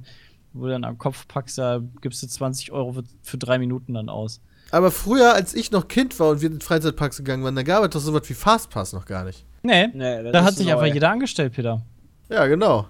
Wo 0.53 0.65
du 0.65 0.71
dann 0.71 0.83
am 0.83 0.97
Kopf 0.97 1.27
packst, 1.27 1.59
da 1.59 1.79
gibst 2.01 2.23
du 2.23 2.27
20 2.27 2.71
Euro 2.71 2.93
für, 2.93 3.03
für 3.21 3.37
drei 3.37 3.59
Minuten 3.59 3.93
dann 3.93 4.09
aus. 4.09 4.41
Aber 4.71 4.89
früher, 4.89 5.33
als 5.35 5.53
ich 5.53 5.69
noch 5.71 5.87
Kind 5.87 6.19
war 6.19 6.29
und 6.29 6.41
wir 6.41 6.47
in 6.47 6.55
den 6.55 6.61
Freizeitparks 6.61 7.17
gegangen 7.17 7.43
waren, 7.43 7.55
da 7.55 7.61
gab 7.63 7.83
es 7.83 7.89
doch 7.91 7.99
sowas 7.99 8.23
wie 8.29 8.33
Fastpass 8.33 8.93
noch 8.93 9.05
gar 9.05 9.25
nicht. 9.25 9.45
Nee, 9.61 9.87
Nee, 9.93 10.23
das 10.23 10.31
da 10.31 10.43
hat 10.43 10.55
sich 10.55 10.65
neu. 10.67 10.73
einfach 10.77 10.91
jeder 10.91 11.11
angestellt, 11.11 11.53
Peter. 11.53 11.81
Ja, 12.29 12.45
genau. 12.45 12.87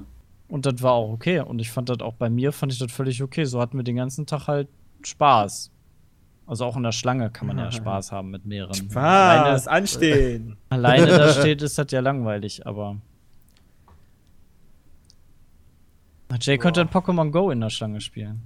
Und 0.47 0.65
das 0.65 0.81
war 0.81 0.93
auch 0.93 1.11
okay. 1.11 1.39
Und 1.39 1.59
ich 1.59 1.71
fand 1.71 1.89
das 1.89 1.99
auch 1.99 2.15
bei 2.15 2.29
mir, 2.29 2.51
fand 2.51 2.73
ich 2.73 2.79
das 2.79 2.91
völlig 2.91 3.23
okay. 3.23 3.45
So 3.45 3.61
hatten 3.61 3.77
wir 3.77 3.83
den 3.83 3.95
ganzen 3.95 4.25
Tag 4.25 4.47
halt 4.47 4.67
Spaß. 5.03 5.71
Also 6.45 6.65
auch 6.65 6.75
in 6.75 6.83
der 6.83 6.91
Schlange 6.91 7.29
kann 7.29 7.47
man 7.47 7.57
ja 7.57 7.71
Spaß 7.71 8.11
haben 8.11 8.31
mit 8.31 8.45
mehreren. 8.45 8.93
Was? 8.93 9.67
Anstehen. 9.67 10.57
Alleine, 10.69 11.03
alleine 11.13 11.17
da 11.25 11.33
steht, 11.39 11.61
ist 11.61 11.77
das 11.77 11.91
ja 11.91 11.99
langweilig, 11.99 12.65
aber. 12.65 12.97
Jay 16.41 16.57
könnte 16.57 16.81
ein 16.81 16.89
Pokémon 16.89 17.31
Go 17.31 17.49
in 17.49 17.59
der 17.59 17.69
Schlange 17.69 18.01
spielen. 18.01 18.41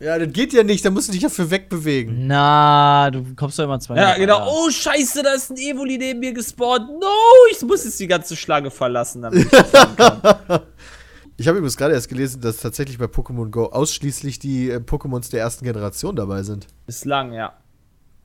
Ja, 0.00 0.16
das 0.18 0.32
geht 0.32 0.52
ja 0.52 0.62
nicht, 0.62 0.84
da 0.84 0.90
musst 0.90 1.08
du 1.08 1.12
dich 1.12 1.22
dafür 1.22 1.50
wegbewegen. 1.50 2.28
Na, 2.28 3.10
du 3.10 3.24
kommst 3.34 3.58
doch 3.58 3.64
immer 3.64 3.80
zwei 3.80 3.96
Ja, 3.96 4.08
Meter 4.10 4.18
genau. 4.20 4.40
weiter. 4.40 4.50
Oh, 4.52 4.70
scheiße, 4.70 5.22
da 5.24 5.32
ist 5.34 5.50
ein 5.50 5.56
Evoli 5.56 5.98
neben 5.98 6.20
mir 6.20 6.32
gespawnt. 6.32 6.88
No, 7.00 7.06
ich 7.50 7.60
muss 7.62 7.84
jetzt 7.84 7.98
die 7.98 8.06
ganze 8.06 8.36
Schlange 8.36 8.70
verlassen, 8.70 9.22
damit 9.22 9.44
ich 9.44 9.48
das 9.50 9.72
machen 9.72 9.96
kann. 9.96 10.60
Ich 11.40 11.46
habe 11.46 11.58
übrigens 11.58 11.76
gerade 11.76 11.94
erst 11.94 12.08
gelesen, 12.08 12.40
dass 12.40 12.56
tatsächlich 12.56 12.98
bei 12.98 13.04
Pokémon 13.04 13.48
Go 13.50 13.66
ausschließlich 13.66 14.40
die 14.40 14.70
äh, 14.70 14.78
Pokémons 14.78 15.30
der 15.30 15.38
ersten 15.38 15.64
Generation 15.64 16.16
dabei 16.16 16.42
sind. 16.42 16.66
Bislang, 16.84 17.32
ja. 17.32 17.52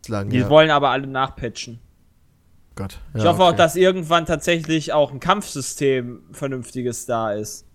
Bislang, 0.01 0.29
Die 0.31 0.39
ja. 0.39 0.49
wollen 0.49 0.71
aber 0.71 0.89
alle 0.89 1.05
nachpatchen. 1.05 1.79
Gott. 2.75 2.97
Ich 3.13 3.21
Ja, 3.21 3.29
hoffe 3.29 3.43
auch, 3.43 3.49
okay. 3.49 3.57
dass 3.57 3.75
irgendwann 3.75 4.25
tatsächlich 4.25 4.93
auch 4.93 5.11
ein 5.11 5.19
Kampfsystem 5.19 6.23
vernünftiges 6.31 7.05
da 7.05 7.33
ist. 7.33 7.67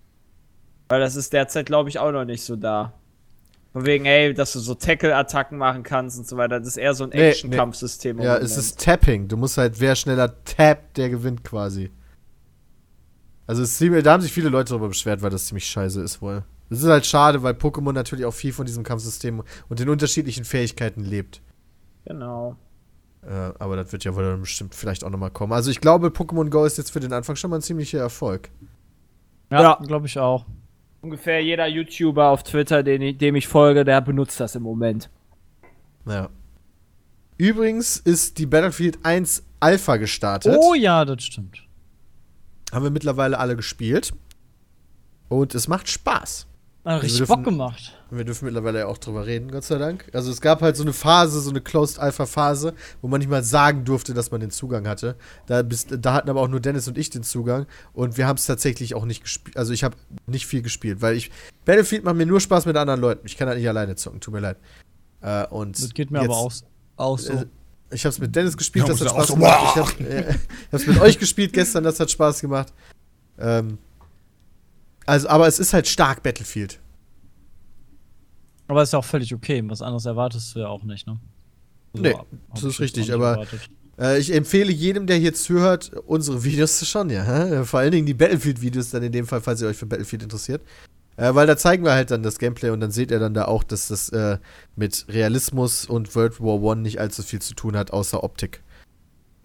Weil 0.88 0.98
das 0.98 1.14
ist 1.14 1.32
derzeit, 1.32 1.66
glaube 1.66 1.88
ich, 1.88 2.00
auch 2.00 2.10
noch 2.10 2.24
nicht 2.24 2.42
so 2.42 2.56
da. 2.56 2.94
Von 3.72 3.84
wegen, 3.84 4.06
ey, 4.06 4.32
dass 4.32 4.52
du 4.54 4.60
so 4.60 4.74
Tackle-Attacken 4.74 5.58
machen 5.58 5.82
kannst 5.82 6.18
und 6.18 6.26
so 6.26 6.36
weiter. 6.36 6.58
Das 6.58 6.68
ist 6.68 6.76
eher 6.78 6.94
so 6.94 7.04
ein 7.04 7.10
Nee, 7.10 7.30
Action-Kampfsystem. 7.30 8.18
im 8.18 8.24
Ja, 8.24 8.36
es 8.38 8.56
ist 8.56 8.80
Tapping. 8.80 9.28
Du 9.28 9.36
musst 9.36 9.58
halt, 9.58 9.78
wer 9.80 9.94
schneller 9.94 10.42
tappt, 10.44 10.96
der 10.96 11.10
gewinnt 11.10 11.44
quasi. 11.44 11.90
Also 13.46 13.64
ziemlich, 13.64 14.04
da 14.04 14.12
haben 14.12 14.22
sich 14.22 14.32
viele 14.32 14.48
Leute 14.48 14.70
darüber 14.70 14.88
beschwert, 14.88 15.22
weil 15.22 15.30
das 15.30 15.46
ziemlich 15.46 15.66
scheiße 15.66 16.02
ist 16.02 16.20
wohl. 16.22 16.44
Das 16.70 16.80
ist 16.80 16.86
halt 16.88 17.06
schade, 17.06 17.42
weil 17.42 17.54
Pokémon 17.54 17.92
natürlich 17.92 18.24
auch 18.26 18.34
viel 18.34 18.52
von 18.52 18.66
diesem 18.66 18.84
Kampfsystem 18.84 19.42
und 19.68 19.78
den 19.80 19.88
unterschiedlichen 19.88 20.44
Fähigkeiten 20.44 21.00
lebt. 21.02 21.40
Genau. 22.04 22.56
Äh, 23.22 23.52
aber 23.58 23.76
das 23.76 23.90
wird 23.92 24.04
ja 24.04 24.14
wohl 24.14 24.22
dann 24.24 24.40
bestimmt 24.40 24.74
vielleicht 24.74 25.02
auch 25.02 25.10
nochmal 25.10 25.30
kommen. 25.30 25.52
Also 25.52 25.70
ich 25.70 25.80
glaube, 25.80 26.08
Pokémon 26.08 26.50
Go 26.50 26.64
ist 26.64 26.76
jetzt 26.78 26.90
für 26.90 27.00
den 27.00 27.12
Anfang 27.12 27.36
schon 27.36 27.50
mal 27.50 27.56
ein 27.56 27.62
ziemlicher 27.62 27.98
Erfolg. 27.98 28.50
Ja, 29.50 29.62
Ja. 29.62 29.74
glaube 29.86 30.06
ich 30.06 30.18
auch. 30.18 30.44
Ungefähr 31.00 31.42
jeder 31.42 31.66
YouTuber 31.66 32.28
auf 32.28 32.42
Twitter, 32.42 32.82
den 32.82 33.02
ich, 33.02 33.18
dem 33.18 33.36
ich 33.36 33.46
folge, 33.46 33.84
der 33.84 34.00
benutzt 34.00 34.40
das 34.40 34.54
im 34.54 34.62
Moment. 34.62 35.10
Ja. 36.06 36.28
Übrigens 37.36 37.98
ist 37.98 38.38
die 38.38 38.46
Battlefield 38.46 38.98
1 39.04 39.44
Alpha 39.60 39.96
gestartet. 39.96 40.56
Oh 40.58 40.74
ja, 40.74 41.04
das 41.04 41.22
stimmt. 41.22 41.62
Haben 42.72 42.84
wir 42.84 42.90
mittlerweile 42.90 43.38
alle 43.38 43.54
gespielt. 43.54 44.12
Und 45.28 45.54
es 45.54 45.68
macht 45.68 45.88
Spaß. 45.88 46.46
Hat 46.84 47.02
richtig 47.02 47.20
wir 47.20 47.26
Bock 47.26 47.38
dürfen- 47.38 47.50
gemacht. 47.58 47.94
Wir 48.10 48.24
dürfen 48.24 48.46
mittlerweile 48.46 48.78
ja 48.78 48.86
auch 48.86 48.96
drüber 48.96 49.26
reden, 49.26 49.50
Gott 49.50 49.64
sei 49.64 49.76
Dank. 49.76 50.08
Also 50.14 50.30
es 50.30 50.40
gab 50.40 50.62
halt 50.62 50.76
so 50.76 50.82
eine 50.82 50.94
Phase, 50.94 51.40
so 51.40 51.50
eine 51.50 51.60
Closed 51.60 51.98
Alpha 51.98 52.24
Phase, 52.24 52.72
wo 53.02 53.08
man 53.08 53.18
nicht 53.18 53.28
mal 53.28 53.42
sagen 53.42 53.84
durfte, 53.84 54.14
dass 54.14 54.30
man 54.30 54.40
den 54.40 54.50
Zugang 54.50 54.88
hatte. 54.88 55.16
Da, 55.46 55.62
bis, 55.62 55.86
da 55.88 56.14
hatten 56.14 56.30
aber 56.30 56.40
auch 56.40 56.48
nur 56.48 56.60
Dennis 56.60 56.88
und 56.88 56.96
ich 56.96 57.10
den 57.10 57.22
Zugang 57.22 57.66
und 57.92 58.16
wir 58.16 58.26
haben 58.26 58.36
es 58.36 58.46
tatsächlich 58.46 58.94
auch 58.94 59.04
nicht 59.04 59.22
gespielt. 59.24 59.56
Also 59.58 59.74
ich 59.74 59.84
habe 59.84 59.96
nicht 60.26 60.46
viel 60.46 60.62
gespielt, 60.62 61.02
weil 61.02 61.16
ich 61.16 61.30
Battlefield 61.66 62.04
macht 62.04 62.16
mir 62.16 62.24
nur 62.26 62.40
Spaß 62.40 62.64
mit 62.64 62.76
anderen 62.76 63.00
Leuten. 63.00 63.26
Ich 63.26 63.36
kann 63.36 63.48
halt 63.48 63.58
nicht 63.58 63.68
alleine 63.68 63.94
zocken, 63.96 64.20
tut 64.20 64.32
mir 64.32 64.40
leid. 64.40 64.56
Äh, 65.20 65.46
und 65.48 65.82
Das 65.82 65.92
geht 65.92 66.10
mir 66.10 66.20
jetzt- 66.22 66.30
aber 66.30 66.38
auch, 66.38 66.52
auch 66.96 67.18
so. 67.18 67.32
äh, 67.34 67.44
Ich 67.90 68.04
habe 68.06 68.12
es 68.12 68.18
mit 68.18 68.34
Dennis 68.34 68.56
gespielt, 68.56 68.86
Ja, 68.86 68.92
das 68.94 69.00
hat 69.02 69.10
Spaß 69.10 69.30
auch 69.30 69.34
gemacht. 69.34 69.76
Ich 69.76 70.04
habe 70.04 70.04
äh, 70.08 70.34
es 70.70 70.86
mit 70.86 70.98
euch 71.00 71.18
gespielt 71.18 71.52
gestern, 71.52 71.84
das 71.84 72.00
hat 72.00 72.10
Spaß 72.10 72.40
gemacht. 72.40 72.72
Ähm, 73.38 73.78
also, 75.08 75.28
aber 75.28 75.46
es 75.46 75.58
ist 75.58 75.72
halt 75.72 75.88
stark 75.88 76.22
Battlefield. 76.22 76.78
Aber 78.66 78.82
ist 78.82 78.92
ja 78.92 78.98
auch 78.98 79.04
völlig 79.04 79.34
okay. 79.34 79.62
Was 79.66 79.80
anderes 79.80 80.04
erwartest 80.04 80.54
du 80.54 80.60
ja 80.60 80.68
auch 80.68 80.84
nicht, 80.84 81.06
ne? 81.06 81.18
Nee, 81.94 82.12
hab 82.12 82.26
das 82.54 82.64
ist 82.64 82.80
richtig, 82.80 83.12
aber-. 83.12 83.46
Äh, 83.98 84.18
ich 84.18 84.32
empfehle 84.32 84.70
jedem, 84.70 85.06
der 85.06 85.16
hier 85.16 85.34
zuhört, 85.34 85.90
unsere 86.06 86.44
Videos 86.44 86.78
zu 86.78 86.84
schauen, 86.84 87.10
ja. 87.10 87.24
hä? 87.24 87.64
Vor 87.64 87.80
allen 87.80 87.90
Dingen 87.90 88.06
die 88.06 88.14
Battlefield-Videos 88.14 88.90
dann 88.90 89.02
in 89.02 89.10
dem 89.10 89.26
Fall, 89.26 89.40
falls 89.40 89.60
ihr 89.62 89.68
euch 89.68 89.76
für 89.76 89.86
Battlefield 89.86 90.22
interessiert. 90.22 90.62
Äh, 91.16 91.34
weil 91.34 91.46
da 91.46 91.56
zeigen 91.56 91.84
wir 91.84 91.92
halt 91.92 92.10
dann 92.10 92.22
das 92.22 92.38
Gameplay 92.38 92.70
und 92.70 92.80
dann 92.80 92.92
seht 92.92 93.10
ihr 93.10 93.18
dann 93.18 93.34
da 93.34 93.46
auch, 93.46 93.64
dass 93.64 93.88
das 93.88 94.10
äh, 94.10 94.38
mit 94.76 95.06
Realismus 95.08 95.86
und 95.86 96.14
World 96.14 96.40
War 96.40 96.62
One 96.62 96.82
nicht 96.82 97.00
allzu 97.00 97.22
viel 97.22 97.40
zu 97.40 97.54
tun 97.54 97.76
hat, 97.76 97.92
außer 97.92 98.22
Optik. 98.22 98.62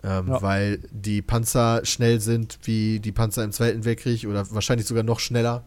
Ähm, 0.04 0.28
Ja. 0.28 0.42
Weil 0.42 0.80
die 0.92 1.22
Panzer 1.22 1.82
schnell 1.86 2.20
sind 2.20 2.60
wie 2.64 3.00
die 3.00 3.12
Panzer 3.12 3.44
im 3.44 3.52
Zweiten 3.52 3.86
Weltkrieg 3.86 4.26
oder 4.28 4.50
wahrscheinlich 4.52 4.88
sogar 4.88 5.04
noch 5.04 5.20
schneller. 5.20 5.64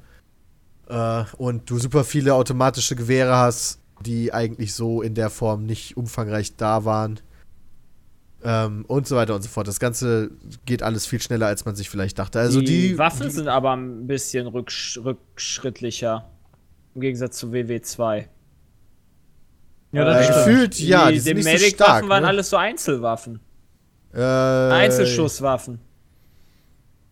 Äh, 0.89 1.25
und 1.39 1.71
du 1.71 1.79
super 1.79 2.05
viele 2.05 2.35
automatische 2.35 2.97
Gewehre 2.97 3.35
hast, 3.35 3.81
die 4.01 4.33
eigentlich 4.35 4.75
so 4.75 5.01
in 5.01 5.15
der 5.15 5.31
Form 5.31 5.65
nicht 5.65 5.97
umfangreich 5.97 6.57
da 6.57 6.85
waren. 6.85 7.21
Ähm, 8.45 8.85
und 8.87 9.09
so 9.09 9.17
weiter 9.17 9.35
und 9.35 9.43
so 9.43 9.49
fort. 9.49 9.67
Das 9.67 9.81
Ganze 9.81 10.31
geht 10.67 10.83
alles 10.83 11.07
viel 11.07 11.21
schneller, 11.21 11.47
als 11.47 11.65
man 11.65 11.75
sich 11.75 11.89
vielleicht 11.89 12.19
dachte. 12.19 12.39
Also 12.39 12.61
die, 12.61 12.99
Waffen 12.99 13.27
die, 13.27 13.33
sind 13.33 13.49
aber 13.49 13.75
ein 13.75 14.07
bisschen 14.07 14.47
rücksch 14.47 14.99
rückschrittlicher. 15.03 16.31
Im 16.95 17.01
Gegensatz 17.01 17.39
zu 17.39 17.49
WW2. 17.49 18.27
Ja, 19.93 20.03
äh, 20.03 20.05
das 20.05 20.25
stimmt. 20.27 20.45
gefühlt, 20.45 20.79
ja, 20.81 21.09
die, 21.09 21.15
die, 21.15 21.21
sind 21.21 21.39
die 21.39 21.45
nicht 21.45 21.45
so 21.45 21.51
Medic-Waffen 21.51 21.91
stark. 21.95 22.09
waren 22.09 22.23
ne? 22.23 22.29
alles 22.29 22.51
so 22.51 22.57
Einzelwaffen. 22.59 23.41
Äh, 24.13 24.21
Einzelschusswaffen. 24.21 25.81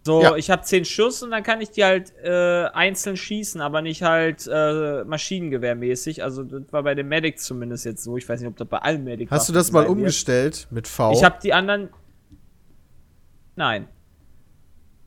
So, 0.07 0.23
Ja. 0.23 0.37
ich 0.37 0.51
habe 0.51 0.63
10 0.63 0.85
Schuss 0.85 1.23
und 1.23 1.31
dann 1.31 1.43
kann 1.43 1.63
ich 1.63 1.71
die 1.71 1.83
halt 1.83 2.13
äh, 2.23 2.67
einzeln 2.75 3.17
schießen, 3.17 3.63
aber 3.63 3.81
nicht 3.81 4.03
halt 4.03 4.47
äh, 4.47 5.03
Maschinengewehrmäßig. 5.05 6.23
Also 6.23 6.43
das 6.43 6.63
war 6.73 6.83
bei 6.83 6.95
den 6.95 7.09
Medics 7.09 7.45
zumindest 7.45 7.87
jetzt 7.87 8.05
so. 8.05 8.19
Ich 8.19 8.29
weiß 8.29 8.41
nicht, 8.41 8.49
ob 8.49 8.57
das 8.57 8.69
bei 8.69 8.79
allen 8.79 9.03
Medics 9.03 9.31
Hast 9.31 9.49
du 9.49 9.55
das 9.55 9.73
mal 9.73 9.87
umgestellt 9.87 10.67
mit 10.71 10.89
V? 10.89 11.13
Ich 11.13 11.25
habe 11.25 11.39
die 11.43 11.55
anderen. 11.55 11.89
Nein, 13.57 13.89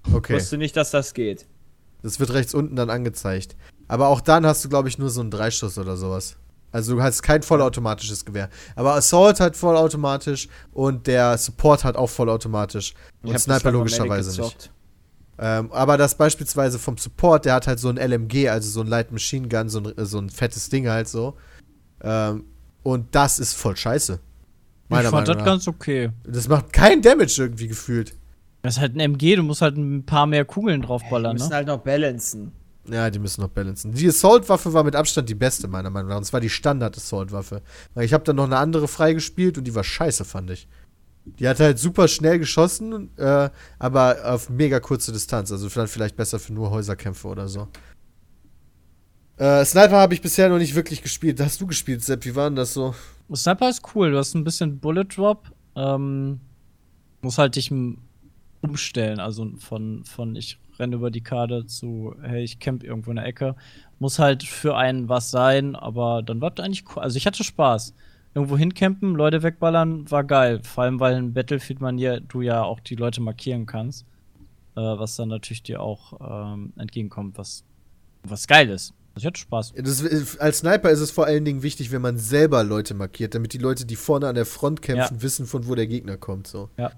ich 0.07 0.13
okay. 0.15 0.33
wusste 0.35 0.57
nicht, 0.57 0.75
dass 0.75 0.89
das 0.89 1.13
geht. 1.13 1.45
Das 2.01 2.19
wird 2.19 2.33
rechts 2.33 2.55
unten 2.55 2.75
dann 2.75 2.89
angezeigt. 2.89 3.55
Aber 3.87 4.07
auch 4.07 4.21
dann 4.21 4.45
hast 4.45 4.63
du, 4.65 4.69
glaube 4.69 4.87
ich, 4.87 4.97
nur 4.97 5.09
so 5.09 5.21
einen 5.21 5.31
Dreischuss 5.31 5.77
oder 5.77 5.95
sowas. 5.97 6.37
Also 6.71 6.95
du 6.95 7.01
hast 7.01 7.21
kein 7.23 7.43
vollautomatisches 7.43 8.25
Gewehr. 8.25 8.49
Aber 8.75 8.95
Assault 8.95 9.39
hat 9.39 9.55
vollautomatisch 9.55 10.47
und 10.73 11.07
der 11.07 11.37
Support 11.37 11.83
hat 11.83 11.95
auch 11.95 12.09
vollautomatisch. 12.09 12.93
Ich 13.23 13.29
Und 13.29 13.33
hab 13.35 13.41
Sniper 13.41 13.71
logischerweise 13.71 14.41
nicht. 14.41 14.71
Ähm, 15.39 15.71
aber 15.71 15.97
das 15.97 16.15
beispielsweise 16.15 16.79
vom 16.79 16.97
Support, 16.97 17.45
der 17.45 17.53
hat 17.53 17.67
halt 17.67 17.79
so 17.79 17.89
ein 17.89 17.97
LMG, 17.97 18.49
also 18.49 18.69
so 18.69 18.81
ein 18.81 18.87
Light 18.87 19.11
Machine 19.11 19.47
Gun, 19.47 19.69
so 19.69 19.79
ein, 19.79 19.93
so 20.05 20.17
ein 20.17 20.29
fettes 20.29 20.69
Ding 20.69 20.87
halt 20.87 21.07
so. 21.07 21.35
Ähm, 22.01 22.45
und 22.83 23.13
das 23.13 23.39
ist 23.39 23.53
voll 23.53 23.75
scheiße. 23.75 24.13
Ich 24.13 24.89
Meiner 24.89 25.09
fand 25.09 25.27
das 25.27 25.35
Meinung 25.35 25.45
nach. 25.45 25.51
ganz 25.53 25.67
okay. 25.67 26.09
Das 26.23 26.47
macht 26.47 26.73
kein 26.73 27.01
Damage 27.01 27.35
irgendwie 27.37 27.67
gefühlt. 27.67 28.15
Das 28.61 28.75
ist 28.75 28.81
halt 28.81 28.95
ein 28.95 28.99
MG, 28.99 29.35
du 29.35 29.43
musst 29.43 29.61
halt 29.61 29.77
ein 29.77 30.05
paar 30.05 30.25
mehr 30.25 30.43
Kugeln 30.43 30.81
draufballern, 30.81 31.33
müssen 31.33 31.49
ne? 31.49 31.55
halt 31.55 31.67
noch 31.67 31.79
balancen. 31.79 32.51
Ja, 32.89 33.09
die 33.09 33.19
müssen 33.19 33.41
noch 33.41 33.49
balancen. 33.49 33.93
Die 33.93 34.07
Assault-Waffe 34.07 34.71
war 34.73 34.83
mit 34.83 34.95
Abstand 34.95 35.27
die 35.27 35.35
beste, 35.35 35.67
meiner 35.67 35.89
Meinung 35.89 36.09
nach. 36.09 36.17
Und 36.17 36.25
zwar 36.25 36.39
die 36.39 36.49
Standard-Assault-Waffe. 36.49 37.61
Weil 37.93 38.05
ich 38.05 38.13
habe 38.13 38.23
dann 38.23 38.37
noch 38.37 38.45
eine 38.45 38.57
andere 38.57 38.87
freigespielt 38.87 39.57
und 39.57 39.65
die 39.65 39.75
war 39.75 39.83
scheiße, 39.83 40.23
fand 40.23 40.51
ich. 40.51 40.67
Die 41.25 41.47
hat 41.47 41.59
halt 41.59 41.77
super 41.77 42.07
schnell 42.07 42.39
geschossen, 42.39 43.09
äh, 43.17 43.49
aber 43.79 44.17
auf 44.23 44.49
mega 44.49 44.79
kurze 44.79 45.11
Distanz. 45.11 45.51
Also 45.51 45.69
vielleicht, 45.69 46.15
besser 46.15 46.39
für 46.39 46.53
nur 46.53 46.71
Häuserkämpfe 46.71 47.27
oder 47.27 47.49
so. 47.49 47.67
Äh, 49.35 49.65
Sniper 49.65 49.97
habe 49.97 50.13
ich 50.13 50.21
bisher 50.21 50.47
noch 50.47 50.57
nicht 50.57 50.73
wirklich 50.73 51.03
gespielt. 51.03 51.41
Hast 51.41 51.59
du 51.59 51.67
gespielt, 51.67 52.03
Sepp? 52.03 52.23
Wie 52.23 52.35
war 52.35 52.49
denn 52.49 52.55
das 52.55 52.73
so? 52.73 52.95
Sniper 53.35 53.69
ist 53.69 53.81
cool, 53.93 54.11
du 54.11 54.17
hast 54.17 54.33
ein 54.33 54.45
bisschen 54.45 54.79
Bullet 54.79 55.03
Drop. 55.03 55.51
Ähm, 55.75 56.39
musst 57.21 57.37
halt 57.37 57.55
dich 57.55 57.71
umstellen, 58.61 59.19
also 59.19 59.51
von, 59.59 60.05
von 60.05 60.35
ich 60.35 60.57
renne 60.79 60.95
über 60.95 61.11
die 61.11 61.21
Karte 61.21 61.65
zu, 61.65 62.15
hey, 62.21 62.43
ich 62.43 62.59
camp 62.59 62.83
irgendwo 62.83 63.09
in 63.11 63.15
der 63.17 63.25
Ecke. 63.25 63.55
Muss 63.99 64.19
halt 64.19 64.43
für 64.43 64.75
einen 64.77 65.09
was 65.09 65.31
sein, 65.31 65.75
aber 65.75 66.21
dann 66.23 66.39
war 66.41 66.51
das 66.51 66.65
eigentlich 66.65 66.85
cool. 66.95 67.03
Also 67.03 67.17
ich 67.17 67.25
hatte 67.25 67.43
Spaß. 67.43 67.93
Irgendwo 68.35 68.57
hincampen, 68.57 69.15
Leute 69.15 69.41
wegballern, 69.41 70.09
war 70.11 70.23
geil. 70.23 70.59
Vor 70.63 70.83
allem, 70.83 70.99
weil 70.99 71.17
in 71.17 71.33
Battlefield 71.33 71.81
man 71.81 71.97
ja, 71.97 72.19
du 72.19 72.41
ja 72.41 72.61
auch 72.63 72.79
die 72.79 72.95
Leute 72.95 73.19
markieren 73.21 73.65
kannst. 73.65 74.05
Äh, 74.75 74.81
was 74.81 75.15
dann 75.15 75.29
natürlich 75.29 75.63
dir 75.63 75.81
auch 75.81 76.53
ähm, 76.53 76.71
entgegenkommt, 76.77 77.37
was, 77.39 77.63
was 78.23 78.45
geil 78.45 78.69
ist. 78.69 78.93
Also 79.15 79.23
ich 79.23 79.25
hatte 79.25 79.39
Spaß. 79.39 79.73
Das, 79.75 80.01
ist- 80.01 80.39
als 80.39 80.59
Sniper 80.59 80.91
ist 80.91 80.99
es 80.99 81.09
vor 81.09 81.25
allen 81.25 81.43
Dingen 81.45 81.63
wichtig, 81.63 81.91
wenn 81.91 82.03
man 82.03 82.19
selber 82.19 82.63
Leute 82.63 82.93
markiert, 82.93 83.33
damit 83.33 83.53
die 83.53 83.57
Leute, 83.57 83.87
die 83.87 83.95
vorne 83.95 84.27
an 84.27 84.35
der 84.35 84.45
Front 84.45 84.83
kämpfen, 84.83 85.15
wissen, 85.23 85.47
von 85.47 85.67
wo 85.67 85.73
der 85.73 85.87
Gegner 85.87 86.17
kommt. 86.17 86.45
So. 86.45 86.69
Ja. 86.77 86.91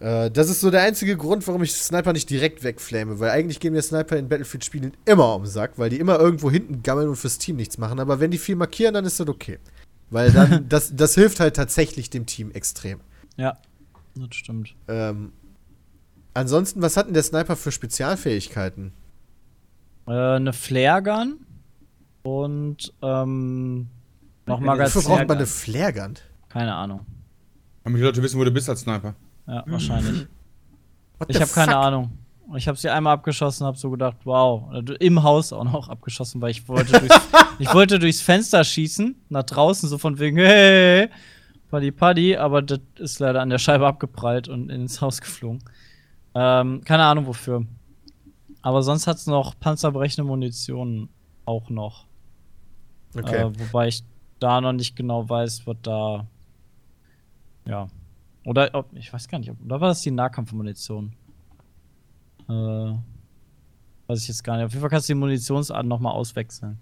Äh, 0.00 0.30
das 0.30 0.48
ist 0.48 0.60
so 0.60 0.70
der 0.70 0.82
einzige 0.82 1.16
Grund, 1.16 1.46
warum 1.46 1.62
ich 1.62 1.74
Sniper 1.74 2.12
nicht 2.12 2.30
direkt 2.30 2.62
wegflame, 2.62 3.18
weil 3.18 3.30
eigentlich 3.30 3.60
gehen 3.60 3.72
mir 3.72 3.82
Sniper 3.82 4.16
in 4.16 4.28
Battlefield-Spielen 4.28 4.92
immer 5.04 5.34
um 5.34 5.42
den 5.42 5.50
Sack, 5.50 5.72
weil 5.76 5.90
die 5.90 5.98
immer 5.98 6.18
irgendwo 6.18 6.50
hinten 6.50 6.82
gammeln 6.82 7.08
und 7.08 7.16
fürs 7.16 7.38
Team 7.38 7.56
nichts 7.56 7.78
machen. 7.78 7.98
Aber 7.98 8.20
wenn 8.20 8.30
die 8.30 8.38
viel 8.38 8.56
markieren, 8.56 8.94
dann 8.94 9.04
ist 9.04 9.18
das 9.18 9.28
okay. 9.28 9.58
Weil 10.10 10.30
dann, 10.30 10.66
das, 10.68 10.94
das 10.94 11.14
hilft 11.14 11.40
halt 11.40 11.56
tatsächlich 11.56 12.10
dem 12.10 12.26
Team 12.26 12.50
extrem. 12.52 13.00
Ja, 13.36 13.58
das 14.14 14.34
stimmt. 14.34 14.74
Ähm, 14.86 15.32
ansonsten, 16.34 16.80
was 16.80 16.96
hat 16.96 17.06
denn 17.06 17.14
der 17.14 17.22
Sniper 17.22 17.56
für 17.56 17.72
Spezialfähigkeiten? 17.72 18.92
Äh, 20.06 20.12
eine 20.12 20.52
Flare-Gun 20.52 21.40
und 22.22 22.92
ähm, 23.02 23.88
noch 24.46 24.56
Wofür 24.60 24.66
Magazin. 24.66 25.02
braucht 25.02 25.28
man 25.28 25.36
eine 25.36 25.46
Flaregun? 25.46 26.14
Keine 26.48 26.74
Ahnung. 26.74 27.04
Damit 27.84 28.00
die 28.00 28.04
Leute 28.04 28.22
wissen, 28.22 28.38
wo 28.38 28.44
du 28.44 28.50
bist 28.50 28.68
als 28.70 28.80
Sniper. 28.80 29.14
Ja, 29.48 29.64
wahrscheinlich. 29.66 30.26
What 31.18 31.30
Ich 31.30 31.40
habe 31.40 31.50
keine? 31.50 31.76
Ahnung. 31.76 32.12
Ich 32.56 32.66
habe 32.68 32.78
sie 32.78 32.88
einmal 32.88 33.14
abgeschossen, 33.14 33.66
habe 33.66 33.76
so 33.76 33.90
gedacht, 33.90 34.16
wow. 34.24 34.72
Äh, 34.72 34.94
Im 35.04 35.22
Haus 35.22 35.52
auch 35.52 35.64
noch 35.64 35.88
abgeschossen, 35.88 36.40
weil 36.40 36.50
ich 36.50 36.68
wollte 36.68 36.98
durchs, 36.98 37.28
ich 37.58 37.74
wollte 37.74 37.98
durchs 37.98 38.20
Fenster 38.22 38.64
schießen, 38.64 39.16
nach 39.28 39.42
draußen, 39.42 39.88
so 39.88 39.98
von 39.98 40.18
wegen, 40.18 40.38
hey, 40.38 41.08
Paddy 41.70 41.90
Paddy, 41.92 42.36
aber 42.36 42.62
das 42.62 42.80
ist 42.98 43.18
leider 43.18 43.42
an 43.42 43.50
der 43.50 43.58
Scheibe 43.58 43.86
abgeprallt 43.86 44.48
und 44.48 44.70
ins 44.70 45.00
Haus 45.00 45.20
geflogen. 45.20 45.62
Ähm, 46.34 46.82
keine 46.84 47.04
Ahnung 47.04 47.26
wofür. 47.26 47.66
Aber 48.62 48.82
sonst 48.82 49.06
hat's 49.06 49.26
noch 49.26 49.58
panzerbrechende 49.58 50.24
Munition 50.24 51.08
auch 51.44 51.68
noch. 51.70 52.06
Okay. 53.16 53.42
Äh, 53.42 53.58
wobei 53.58 53.88
ich 53.88 54.04
da 54.40 54.60
noch 54.60 54.72
nicht 54.72 54.96
genau 54.96 55.28
weiß, 55.28 55.66
was 55.66 55.76
da. 55.82 56.26
Ja. 57.66 57.88
Oder 58.48 58.70
ob, 58.72 58.94
ich 58.94 59.12
weiß 59.12 59.28
gar 59.28 59.38
nicht, 59.38 59.50
ob, 59.50 59.62
oder 59.62 59.78
war 59.78 59.88
das 59.88 60.00
die 60.00 60.10
Nahkampfmunition? 60.10 61.12
Äh, 62.48 62.52
weiß 64.06 64.22
ich 64.22 64.28
jetzt 64.28 64.42
gar 64.42 64.56
nicht. 64.56 64.64
Auf 64.64 64.70
jeden 64.70 64.80
Fall 64.80 64.88
kannst 64.88 65.06
du 65.06 65.12
die 65.12 65.18
Munitionsart 65.18 65.84
nochmal 65.84 66.14
auswechseln. 66.14 66.78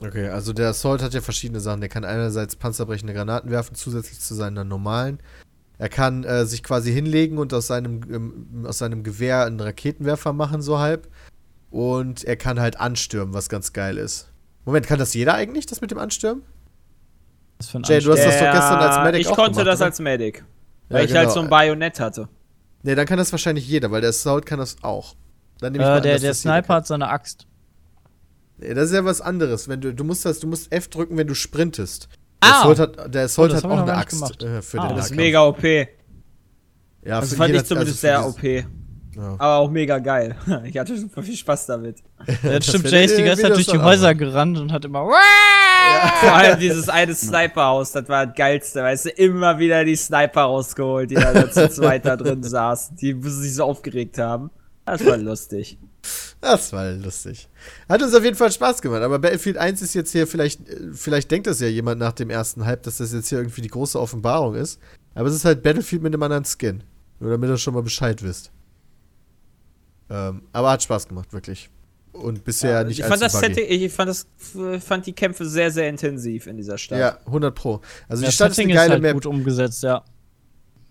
Okay, 0.00 0.28
also 0.28 0.52
der 0.52 0.70
Assault 0.70 1.02
hat 1.04 1.14
ja 1.14 1.20
verschiedene 1.20 1.60
Sachen. 1.60 1.78
Der 1.78 1.88
kann 1.88 2.04
einerseits 2.04 2.56
panzerbrechende 2.56 3.14
Granaten 3.14 3.48
werfen, 3.52 3.76
zusätzlich 3.76 4.18
zu 4.18 4.34
seiner 4.34 4.64
normalen. 4.64 5.20
Er 5.78 5.88
kann 5.88 6.24
äh, 6.24 6.46
sich 6.46 6.64
quasi 6.64 6.92
hinlegen 6.92 7.38
und 7.38 7.54
aus 7.54 7.68
seinem, 7.68 8.00
ähm, 8.12 8.66
aus 8.66 8.78
seinem 8.78 9.04
Gewehr 9.04 9.44
einen 9.44 9.60
Raketenwerfer 9.60 10.32
machen, 10.32 10.62
so 10.62 10.80
halb. 10.80 11.08
Und 11.70 12.24
er 12.24 12.34
kann 12.34 12.58
halt 12.58 12.80
anstürmen, 12.80 13.34
was 13.34 13.48
ganz 13.48 13.72
geil 13.72 13.98
ist. 13.98 14.32
Moment, 14.64 14.88
kann 14.88 14.98
das 14.98 15.14
jeder 15.14 15.34
eigentlich, 15.34 15.66
das 15.66 15.80
mit 15.80 15.92
dem 15.92 15.98
Anstürmen? 15.98 16.42
Was 17.58 17.68
für 17.70 17.78
ein 17.78 17.82
Jay, 17.84 18.00
du 18.00 18.12
hast 18.12 18.18
das 18.24 18.34
doch 18.38 18.52
gestern 18.52 18.78
als 18.78 19.04
Medic 19.04 19.20
Ich 19.20 19.28
auch 19.28 19.36
konnte 19.36 19.50
gemacht, 19.52 19.66
das 19.68 19.78
oder? 19.80 19.86
als 19.86 19.98
Medic. 20.00 20.44
Ja, 20.88 20.96
Weil 20.96 21.04
ich 21.06 21.12
halt 21.14 21.22
genau. 21.24 21.34
so 21.34 21.40
ein 21.40 21.48
Bajonett 21.50 22.00
hatte. 22.00 22.28
Ne, 22.82 22.94
dann 22.94 23.06
kann 23.06 23.18
das 23.18 23.32
wahrscheinlich 23.32 23.66
jeder, 23.66 23.90
weil 23.90 24.00
der 24.00 24.10
Assault 24.10 24.46
kann 24.46 24.58
das 24.58 24.76
auch. 24.82 25.14
Dann 25.60 25.72
nehme 25.72 25.84
ich 25.84 25.88
mal 25.88 25.94
Äh, 25.94 25.96
an, 25.96 26.02
der 26.02 26.18
der 26.18 26.30
das 26.30 26.40
Sniper 26.42 26.74
hat 26.74 26.86
seine 26.86 27.08
Axt. 27.08 27.46
Nee, 28.58 28.74
das 28.74 28.86
ist 28.86 28.94
ja 28.94 29.04
was 29.04 29.20
anderes. 29.20 29.68
Wenn 29.68 29.80
du, 29.80 29.92
du 29.94 30.04
musst 30.04 30.24
das, 30.24 30.38
du 30.38 30.46
musst 30.46 30.70
F 30.72 30.88
drücken, 30.88 31.16
wenn 31.16 31.26
du 31.26 31.34
sprintest. 31.34 32.08
Ah! 32.40 32.46
Der 32.48 32.54
Assault 32.58 32.78
hat, 32.78 33.14
der 33.14 33.24
Assault 33.24 33.50
Oh, 33.50 33.54
das 33.54 33.64
hat 33.64 33.70
auch 33.70 33.82
eine 33.82 33.94
Axt 33.94 34.18
gemacht. 34.20 34.42
äh, 34.42 34.62
für 34.62 34.80
Ah, 34.80 34.88
den 34.88 34.96
Das 34.96 35.06
ist 35.06 35.16
mega 35.16 35.42
OP. 35.44 35.62
Ja, 35.64 37.20
Das 37.20 37.34
fand 37.34 37.50
ich 37.50 37.56
nach- 37.56 37.66
zumindest 37.66 38.04
also 38.04 38.30
sehr 38.32 38.60
OP. 38.62 38.66
Ja. 39.16 39.34
Aber 39.38 39.56
auch 39.56 39.70
mega 39.70 39.98
geil. 39.98 40.36
Ich 40.64 40.76
hatte 40.78 40.96
super 40.96 41.22
viel 41.22 41.36
Spaß 41.36 41.66
damit. 41.66 41.98
Ja, 42.42 42.60
stimmt, 42.62 42.84
wird 42.84 42.92
Jay 42.92 43.04
ist 43.06 43.16
die 43.18 43.22
ganze 43.24 43.42
Zeit 43.42 43.54
durch 43.56 43.66
die 43.66 43.78
Häuser 43.78 44.14
gerannt 44.14 44.58
und 44.58 44.72
hat 44.72 44.84
immer. 44.84 45.08
Vor 46.20 46.32
allem 46.32 46.58
dieses 46.58 46.88
eine 46.88 47.14
Sniperhaus, 47.14 47.92
das 47.92 48.08
war 48.08 48.26
das 48.26 48.36
geilste. 48.36 48.82
Weißt 48.82 49.06
du, 49.06 49.10
immer 49.10 49.58
wieder 49.58 49.84
die 49.84 49.96
Sniper 49.96 50.42
rausgeholt, 50.42 51.10
die 51.10 51.14
da 51.14 51.50
zu 51.50 51.68
zweit 51.68 52.04
da 52.04 52.16
drin 52.16 52.42
saßen, 52.44 52.96
die 52.96 53.16
sich 53.22 53.54
so 53.54 53.64
aufgeregt 53.64 54.18
haben. 54.18 54.50
Das 54.84 55.04
war 55.04 55.16
lustig. 55.16 55.78
Das 56.40 56.72
war 56.72 56.92
lustig. 56.92 57.48
Hat 57.88 58.02
uns 58.02 58.14
auf 58.14 58.22
jeden 58.22 58.36
Fall 58.36 58.52
Spaß 58.52 58.80
gemacht, 58.80 59.02
aber 59.02 59.18
Battlefield 59.18 59.56
1 59.56 59.82
ist 59.82 59.94
jetzt 59.94 60.12
hier, 60.12 60.26
vielleicht, 60.26 60.68
äh, 60.68 60.92
vielleicht 60.92 61.30
denkt 61.30 61.46
das 61.48 61.60
ja 61.60 61.66
jemand 61.66 61.98
nach 61.98 62.12
dem 62.12 62.30
ersten 62.30 62.64
Hype, 62.64 62.82
dass 62.84 62.98
das 62.98 63.12
jetzt 63.12 63.28
hier 63.28 63.38
irgendwie 63.38 63.62
die 63.62 63.68
große 63.68 63.98
Offenbarung 63.98 64.54
ist. 64.54 64.80
Aber 65.14 65.28
es 65.28 65.34
ist 65.34 65.44
halt 65.44 65.62
Battlefield 65.62 66.02
mit 66.02 66.14
einem 66.14 66.22
anderen 66.22 66.44
Skin. 66.44 66.84
Nur 67.18 67.30
damit 67.30 67.50
ihr 67.50 67.58
schon 67.58 67.74
mal 67.74 67.82
Bescheid 67.82 68.22
wisst. 68.22 68.52
Ähm, 70.08 70.42
aber 70.52 70.70
hat 70.70 70.82
Spaß 70.82 71.08
gemacht, 71.08 71.32
wirklich. 71.32 71.70
Und 72.16 72.44
bisher 72.44 72.84
nicht 72.84 72.98
ich 73.00 73.04
fand 73.04 73.22
das. 73.22 73.32
Setting, 73.38 73.64
ich 73.68 73.92
fand 73.92 74.08
das, 74.10 74.26
fand 74.80 75.06
die 75.06 75.12
Kämpfe 75.12 75.44
sehr, 75.46 75.70
sehr 75.70 75.88
intensiv 75.88 76.46
in 76.46 76.56
dieser 76.56 76.78
Stadt. 76.78 76.98
Ja, 76.98 77.18
100 77.26 77.54
Pro. 77.54 77.80
Also 78.08 78.22
die 78.22 78.26
Das 78.26 78.34
Stadt 78.34 78.50
ist 78.50 78.56
Setting 78.56 78.70
eine 78.70 78.74
ist 78.74 78.82
geile 78.82 78.92
halt 78.94 79.02
Map. 79.02 79.14
gut 79.14 79.26
umgesetzt, 79.26 79.82
ja. 79.82 80.04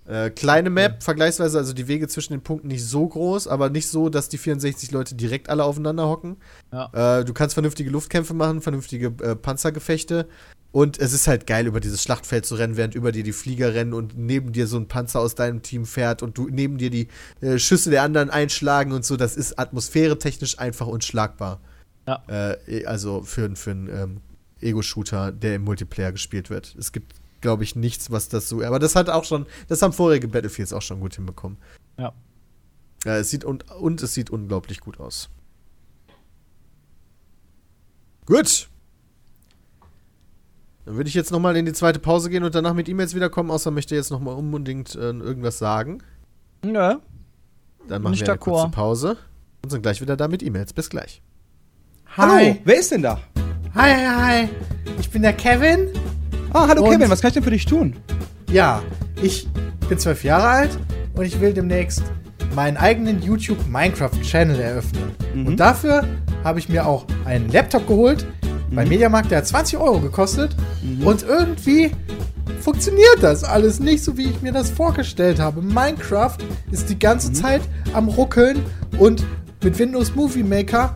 Äh, 0.08 0.30
kleine 0.30 0.70
Map, 0.70 1.02
vergleichsweise, 1.02 1.58
also 1.58 1.74
die 1.74 1.88
Wege 1.88 2.08
zwischen 2.08 2.34
den 2.34 2.42
Punkten 2.42 2.68
nicht 2.68 2.86
so 2.86 3.08
groß, 3.08 3.48
aber 3.48 3.70
nicht 3.72 3.88
so, 3.88 4.10
dass 4.10 4.30
die 4.30 4.38
64 4.38 4.92
Leute 4.92 5.16
direkt 5.16 5.50
alle 5.50 5.64
aufeinander 5.64 6.08
hocken. 6.08 6.38
Ja. 6.72 7.20
Äh, 7.20 7.26
du 7.26 7.34
kannst 7.34 7.56
vernünftige 7.56 7.90
Luftkämpfe 7.90 8.36
machen, 8.36 8.62
vernünftige 8.62 9.08
äh, 9.24 9.36
Panzergefechte. 9.36 10.28
Und 10.76 11.00
es 11.00 11.14
ist 11.14 11.30
halt 11.30 11.48
geil, 11.48 11.68
über 11.68 11.80
dieses 11.80 12.04
Schlachtfeld 12.04 12.46
zu 12.46 12.56
rennen, 12.56 12.76
während 12.76 12.96
über 12.96 13.14
dir 13.14 13.24
die 13.24 13.32
Flieger 13.32 13.74
rennen 13.74 13.94
und 13.94 14.18
neben 14.18 14.52
dir 14.52 14.68
so 14.68 14.76
ein 14.76 14.90
Panzer 14.90 15.22
aus 15.22 15.34
deinem 15.34 15.62
Team 15.62 15.86
fährt 15.86 16.22
und 16.22 16.38
du 16.38 16.50
neben 16.50 16.78
dir 16.78 16.90
die 16.90 17.08
äh, 17.40 17.58
Schüsse 17.60 17.92
der 17.92 18.04
anderen 18.04 18.30
einschlagen 18.30 18.92
und 18.92 19.06
so. 19.06 19.16
Das 19.16 19.38
ist 19.38 19.58
atmosphäretechnisch 19.58 20.60
einfach 20.60 20.88
unschlagbar. 20.88 21.62
Ja. 22.06 22.22
Äh, 22.28 22.84
also 22.88 23.22
für, 23.24 23.56
für 23.56 23.72
einen 23.72 23.88
ähm, 23.88 24.22
Ego-Shooter, 24.60 25.32
der 25.32 25.56
im 25.56 25.64
Multiplayer 25.64 26.12
gespielt 26.12 26.50
wird. 26.50 26.76
Es 26.78 26.92
gibt, 26.92 27.14
glaube 27.40 27.64
ich, 27.64 27.78
nichts, 27.78 28.12
was 28.12 28.28
das 28.28 28.50
so. 28.50 28.62
Aber 28.62 28.78
das 28.78 28.98
hat 28.98 29.10
auch 29.10 29.24
schon, 29.24 29.46
das 29.70 29.82
haben 29.82 29.94
vorherige 29.94 30.28
Battlefields 30.28 30.74
auch 30.74 30.82
schon 30.82 31.00
gut 31.00 31.16
hinbekommen. 31.16 31.58
Ja. 31.98 32.12
Ja, 33.06 33.16
es 33.16 33.30
sieht 33.30 33.46
und, 33.46 33.72
und 33.72 34.04
es 34.04 34.14
sieht 34.14 34.30
unglaublich 34.30 34.82
gut 34.82 35.00
aus. 35.00 35.30
Gut. 38.26 38.68
Dann 40.86 40.96
würde 40.98 41.08
ich 41.08 41.16
jetzt 41.16 41.32
nochmal 41.32 41.58
in 41.58 41.66
die 41.66 41.74
zweite 41.74 42.00
Pause 42.00 42.30
gehen 42.30 42.44
und 42.44 42.54
danach 42.54 42.74
mit 42.74 42.88
E-Mails 42.88 43.16
wiederkommen, 43.16 43.50
außer 43.50 43.72
möchte 43.72 43.96
jetzt 43.96 44.12
nochmal 44.12 44.36
unbedingt 44.36 44.96
äh, 44.96 45.10
irgendwas 45.12 45.58
sagen. 45.58 46.00
Ja. 46.64 47.00
Dann 47.88 48.02
machen 48.02 48.12
Nicht 48.12 48.22
wir 48.22 48.30
eine 48.30 48.38
kurze. 48.40 48.70
Pause 48.70 49.18
und 49.64 49.72
sind 49.72 49.82
gleich 49.82 50.02
wieder 50.02 50.16
da 50.16 50.28
mit 50.28 50.44
E-Mails. 50.44 50.74
Bis 50.74 50.90
gleich. 50.90 51.22
Hallo, 52.18 52.56
wer 52.64 52.80
ist 52.80 52.92
denn 52.92 53.02
da? 53.02 53.20
Hi, 53.74 53.92
hi, 53.94 54.06
hi. 54.44 54.50
Ich 55.00 55.10
bin 55.10 55.22
der 55.24 55.34
Kevin. 55.34 55.90
Ah, 56.54 56.68
hallo 56.68 56.84
Und- 56.84 56.92
Kevin, 56.92 57.10
was 57.10 57.20
kann 57.22 57.30
ich 57.30 57.34
denn 57.34 57.44
für 57.44 57.52
dich 57.52 57.66
tun? 57.66 57.96
Ja, 58.52 58.82
ich 59.22 59.48
bin 59.90 59.98
zwölf 59.98 60.24
Jahre 60.24 60.48
alt 60.48 60.78
und 61.16 61.26
ich 61.26 61.40
will 61.42 61.54
demnächst 61.54 62.04
meinen 62.56 62.78
eigenen 62.78 63.22
YouTube-Minecraft-Channel 63.22 64.60
eröffnen. 64.60 65.12
Und 65.34 65.60
dafür 65.60 66.08
habe 66.44 66.60
ich 66.60 66.70
mir 66.70 66.86
auch 66.86 67.06
einen 67.26 67.50
Laptop 67.52 67.88
geholt. 67.88 68.26
Beim 68.76 68.90
Mediamarkt, 68.90 69.32
der 69.32 69.38
hat 69.38 69.48
20 69.48 69.80
Euro 69.80 70.00
gekostet. 70.00 70.54
Und 71.04 71.24
irgendwie 71.24 71.92
funktioniert 72.60 73.18
das 73.22 73.46
alles 73.46 73.80
nicht 73.80 74.04
so, 74.04 74.18
wie 74.18 74.26
ich 74.26 74.42
mir 74.42 74.52
das 74.52 74.70
vorgestellt 74.70 75.40
habe. 75.40 75.62
Minecraft 75.62 76.38
ist 76.72 76.90
die 76.90 77.00
ganze 77.00 77.32
Zeit 77.32 77.62
am 77.94 78.10
Ruckeln 78.10 78.62
und 79.00 79.24
mit 79.64 79.80
Windows 79.80 80.14
Movie 80.14 80.44
Maker 80.44 80.96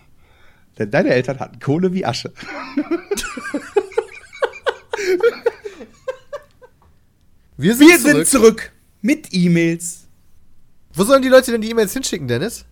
Denn 0.81 0.91
deine 0.91 1.09
Eltern 1.09 1.39
hatten 1.39 1.59
Kohle 1.59 1.93
wie 1.93 2.05
Asche. 2.05 2.31
Wir 7.57 7.75
sind 7.75 7.87
Wir 7.89 7.97
zurück. 7.99 8.15
sind 8.15 8.27
zurück 8.27 8.71
mit 9.01 9.27
E-Mails 9.31 10.07
Wo 10.93 11.03
sollen 11.03 11.21
die 11.21 11.27
Leute 11.29 11.51
denn 11.51 11.61
die 11.61 11.69
E-Mails 11.69 11.93
hinschicken, 11.93 12.27
Dennis? 12.27 12.65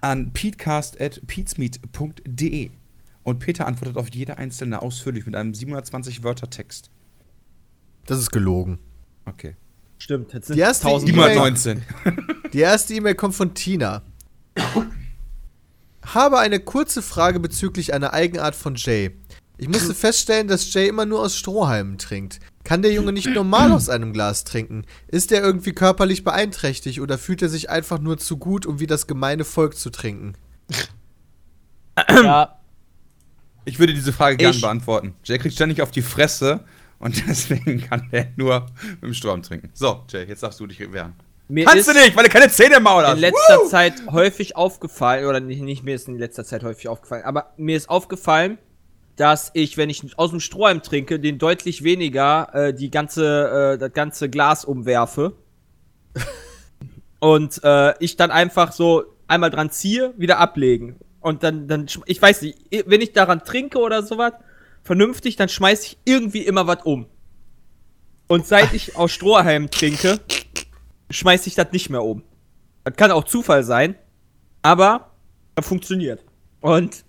an 0.00 0.32
peatcast.peatsmeet.de. 0.34 2.70
Und 3.22 3.38
Peter 3.38 3.66
antwortet 3.66 3.96
auf 3.96 4.10
jede 4.10 4.36
einzelne 4.36 4.82
ausführlich 4.82 5.24
mit 5.24 5.34
einem 5.34 5.54
720 5.54 6.22
Wörter 6.22 6.50
Text. 6.50 6.90
Das 8.04 8.18
ist 8.18 8.30
gelogen. 8.30 8.78
Okay. 9.24 9.56
Stimmt, 9.96 10.34
jetzt 10.34 10.48
sind 10.48 10.56
Die 10.56 10.60
erste 10.60 10.88
1000 10.88 11.10
E-Mail- 11.12 11.24
Wörter. 11.36 11.40
19. 11.40 11.82
Die 12.52 12.58
erste 12.60 12.92
E-Mail 12.92 13.14
kommt 13.14 13.34
von 13.34 13.54
Tina. 13.54 14.02
Habe 16.06 16.38
eine 16.38 16.60
kurze 16.60 17.02
Frage 17.02 17.40
bezüglich 17.40 17.94
einer 17.94 18.12
Eigenart 18.12 18.54
von 18.54 18.74
Jay. 18.76 19.10
Ich 19.56 19.68
musste 19.68 19.94
feststellen, 19.94 20.48
dass 20.48 20.72
Jay 20.72 20.88
immer 20.88 21.06
nur 21.06 21.20
aus 21.20 21.36
Strohhalmen 21.36 21.96
trinkt. 21.98 22.40
Kann 22.64 22.82
der 22.82 22.92
Junge 22.92 23.12
nicht 23.12 23.28
normal 23.28 23.70
aus 23.72 23.88
einem 23.88 24.12
Glas 24.12 24.44
trinken? 24.44 24.84
Ist 25.06 25.30
er 25.32 25.42
irgendwie 25.42 25.72
körperlich 25.72 26.24
beeinträchtigt 26.24 27.00
oder 27.00 27.18
fühlt 27.18 27.40
er 27.42 27.48
sich 27.48 27.70
einfach 27.70 27.98
nur 28.00 28.18
zu 28.18 28.36
gut, 28.36 28.66
um 28.66 28.80
wie 28.80 28.86
das 28.86 29.06
gemeine 29.06 29.44
Volk 29.44 29.76
zu 29.76 29.90
trinken? 29.90 30.34
ja, 32.10 32.58
Ich 33.64 33.78
würde 33.78 33.94
diese 33.94 34.12
Frage 34.12 34.36
gern 34.36 34.52
Ich- 34.54 34.60
beantworten. 34.60 35.14
Jay 35.24 35.38
kriegt 35.38 35.54
ständig 35.54 35.80
auf 35.82 35.90
die 35.90 36.02
Fresse 36.02 36.60
und 36.98 37.22
deswegen 37.28 37.80
kann 37.82 38.08
er 38.10 38.28
nur 38.36 38.66
mit 38.94 39.02
dem 39.02 39.14
Sturm 39.14 39.42
trinken. 39.42 39.70
So, 39.74 40.04
Jay, 40.08 40.24
jetzt 40.24 40.42
darfst 40.42 40.58
du 40.60 40.66
dich 40.66 40.80
wehren. 40.92 41.14
Mir 41.48 41.66
Kannst 41.66 41.88
ist 41.88 41.94
du 41.94 42.00
nicht, 42.00 42.16
weil 42.16 42.24
du 42.24 42.30
keine 42.30 42.48
Zähne 42.48 42.76
im 42.76 42.84
Maul 42.84 43.04
hast. 43.04 43.14
in 43.14 43.20
letzter 43.20 43.64
Zeit 43.66 43.94
häufig 44.10 44.56
aufgefallen, 44.56 45.26
oder 45.26 45.40
nicht, 45.40 45.60
nicht 45.60 45.82
mir 45.84 45.94
ist 45.94 46.08
in 46.08 46.18
letzter 46.18 46.44
Zeit 46.44 46.62
häufig 46.62 46.88
aufgefallen, 46.88 47.24
aber 47.24 47.52
mir 47.58 47.76
ist 47.76 47.90
aufgefallen, 47.90 48.58
dass 49.16 49.50
ich, 49.54 49.76
wenn 49.76 49.90
ich 49.90 50.18
aus 50.18 50.30
dem 50.30 50.40
Strohhalm 50.40 50.82
trinke, 50.82 51.20
den 51.20 51.38
deutlich 51.38 51.84
weniger 51.84 52.48
äh, 52.54 52.74
die 52.74 52.90
ganze, 52.90 53.74
äh, 53.74 53.78
das 53.78 53.92
ganze 53.92 54.28
Glas 54.28 54.64
umwerfe. 54.64 55.34
Und 57.20 57.60
äh, 57.62 57.94
ich 58.02 58.16
dann 58.16 58.30
einfach 58.30 58.72
so 58.72 59.04
einmal 59.28 59.50
dran 59.50 59.70
ziehe, 59.70 60.14
wieder 60.16 60.38
ablegen. 60.38 60.96
Und 61.20 61.42
dann, 61.42 61.68
dann, 61.68 61.86
ich 62.06 62.20
weiß 62.20 62.42
nicht, 62.42 62.58
wenn 62.86 63.00
ich 63.00 63.12
daran 63.12 63.44
trinke 63.44 63.78
oder 63.78 64.02
sowas, 64.02 64.32
vernünftig, 64.82 65.36
dann 65.36 65.48
schmeiß 65.48 65.84
ich 65.84 65.98
irgendwie 66.04 66.42
immer 66.42 66.66
was 66.66 66.82
um. 66.84 67.06
Und 68.26 68.46
seit 68.46 68.74
ich 68.74 68.96
aus 68.96 69.12
Strohhalm 69.12 69.70
trinke, 69.70 70.18
schmeiß 71.10 71.46
ich 71.46 71.54
das 71.54 71.72
nicht 71.72 71.90
mehr 71.90 72.02
um. 72.02 72.22
Das 72.84 72.96
kann 72.96 73.10
auch 73.10 73.24
Zufall 73.24 73.64
sein, 73.64 73.94
aber 74.62 75.10
das 75.54 75.66
funktioniert. 75.66 76.24
Und 76.60 77.04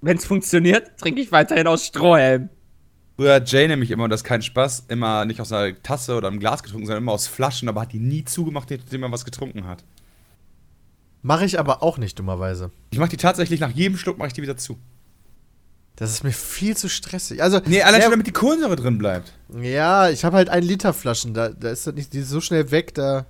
wenn 0.00 0.16
es 0.18 0.24
funktioniert, 0.24 0.98
trinke 0.98 1.20
ich 1.20 1.32
weiterhin 1.32 1.66
aus 1.66 1.86
Strohhalm. 1.86 2.48
Früher 3.16 3.34
hat 3.36 3.50
Jay 3.50 3.66
nämlich 3.66 3.90
immer, 3.90 4.04
und 4.04 4.10
das 4.10 4.20
ist 4.20 4.24
kein 4.24 4.42
Spaß, 4.42 4.84
immer 4.88 5.24
nicht 5.24 5.40
aus 5.40 5.50
einer 5.50 5.80
Tasse 5.82 6.14
oder 6.16 6.28
einem 6.28 6.38
Glas 6.38 6.62
getrunken, 6.62 6.86
sondern 6.86 7.02
immer 7.02 7.12
aus 7.12 7.26
Flaschen, 7.26 7.68
aber 7.68 7.80
hat 7.82 7.92
die 7.92 7.98
nie 7.98 8.24
zugemacht, 8.24 8.70
nachdem 8.70 9.02
er 9.02 9.10
was 9.12 9.24
getrunken 9.24 9.66
hat. 9.66 9.84
Mache 11.22 11.44
ich 11.46 11.58
aber 11.58 11.82
auch 11.82 11.98
nicht, 11.98 12.18
dummerweise. 12.18 12.70
Ich 12.90 12.98
mach 12.98 13.08
die 13.08 13.16
tatsächlich 13.16 13.58
nach 13.58 13.70
jedem 13.70 13.96
Schluck 13.96 14.18
mache 14.18 14.28
ich 14.28 14.34
die 14.34 14.42
wieder 14.42 14.56
zu. 14.56 14.78
Das 15.96 16.10
ist 16.10 16.24
mir 16.24 16.32
viel 16.32 16.76
zu 16.76 16.90
stressig. 16.90 17.42
Also, 17.42 17.58
Nee, 17.64 17.82
allein 17.82 18.02
schon, 18.02 18.10
damit 18.10 18.26
die 18.26 18.32
Kohlensäure 18.32 18.76
drin 18.76 18.98
bleibt. 18.98 19.32
ja, 19.60 20.10
ich 20.10 20.24
habe 20.26 20.36
halt 20.36 20.50
ein 20.50 20.62
Liter 20.62 20.92
Flaschen. 20.92 21.32
Da, 21.32 21.48
da 21.48 21.70
ist 21.70 21.86
das 21.86 21.94
nicht 21.94 22.12
die 22.12 22.18
ist 22.18 22.28
so 22.28 22.42
schnell 22.42 22.70
weg, 22.70 22.94
da. 22.94 23.24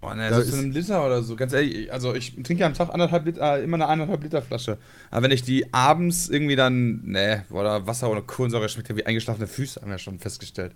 Boah, 0.00 0.14
ne, 0.14 0.32
so 0.32 0.40
ist- 0.40 0.50
zu 0.50 0.56
einem 0.58 0.70
Liter 0.70 1.04
oder 1.04 1.22
so. 1.22 1.34
Ganz 1.34 1.52
ehrlich, 1.52 1.74
ich- 1.76 1.92
also 1.92 2.14
ich 2.14 2.34
trinke 2.34 2.58
ja 2.58 2.66
am 2.66 2.74
Tag 2.74 2.90
anderthalb 2.94 3.26
Liter, 3.26 3.56
äh, 3.58 3.64
immer 3.64 3.74
eine 3.76 3.86
anderthalb 3.88 4.22
Liter 4.22 4.42
Flasche. 4.42 4.78
Aber 5.10 5.24
wenn 5.24 5.30
ich 5.32 5.42
die 5.42 5.72
abends 5.74 6.28
irgendwie 6.28 6.54
dann, 6.56 7.02
ne, 7.04 7.44
oder 7.50 7.86
Wasser 7.86 8.08
ohne 8.10 8.22
Kohlensäure 8.22 8.68
schmeckt 8.68 8.88
ja 8.88 8.96
wie 8.96 9.06
eingeschlafene 9.06 9.46
Füße, 9.48 9.80
haben 9.82 9.90
wir 9.90 9.98
schon 9.98 10.18
festgestellt. 10.18 10.72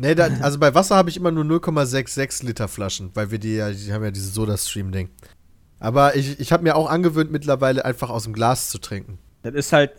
Nee, 0.00 0.14
da, 0.14 0.28
also 0.42 0.60
bei 0.60 0.72
Wasser 0.76 0.94
habe 0.94 1.10
ich 1.10 1.16
immer 1.16 1.32
nur 1.32 1.42
0,66 1.44 2.44
Liter 2.46 2.68
Flaschen, 2.68 3.10
weil 3.14 3.32
wir 3.32 3.40
die 3.40 3.56
ja, 3.56 3.70
die 3.72 3.92
haben 3.92 4.04
ja 4.04 4.12
dieses 4.12 4.32
Soda-Stream-Ding. 4.34 5.08
Aber 5.80 6.14
ich, 6.14 6.38
ich 6.38 6.52
habe 6.52 6.62
mir 6.62 6.76
auch 6.76 6.88
angewöhnt, 6.88 7.32
mittlerweile 7.32 7.84
einfach 7.84 8.08
aus 8.10 8.22
dem 8.24 8.32
Glas 8.32 8.68
zu 8.70 8.78
trinken. 8.78 9.18
Das 9.42 9.54
ist 9.54 9.72
halt, 9.72 9.92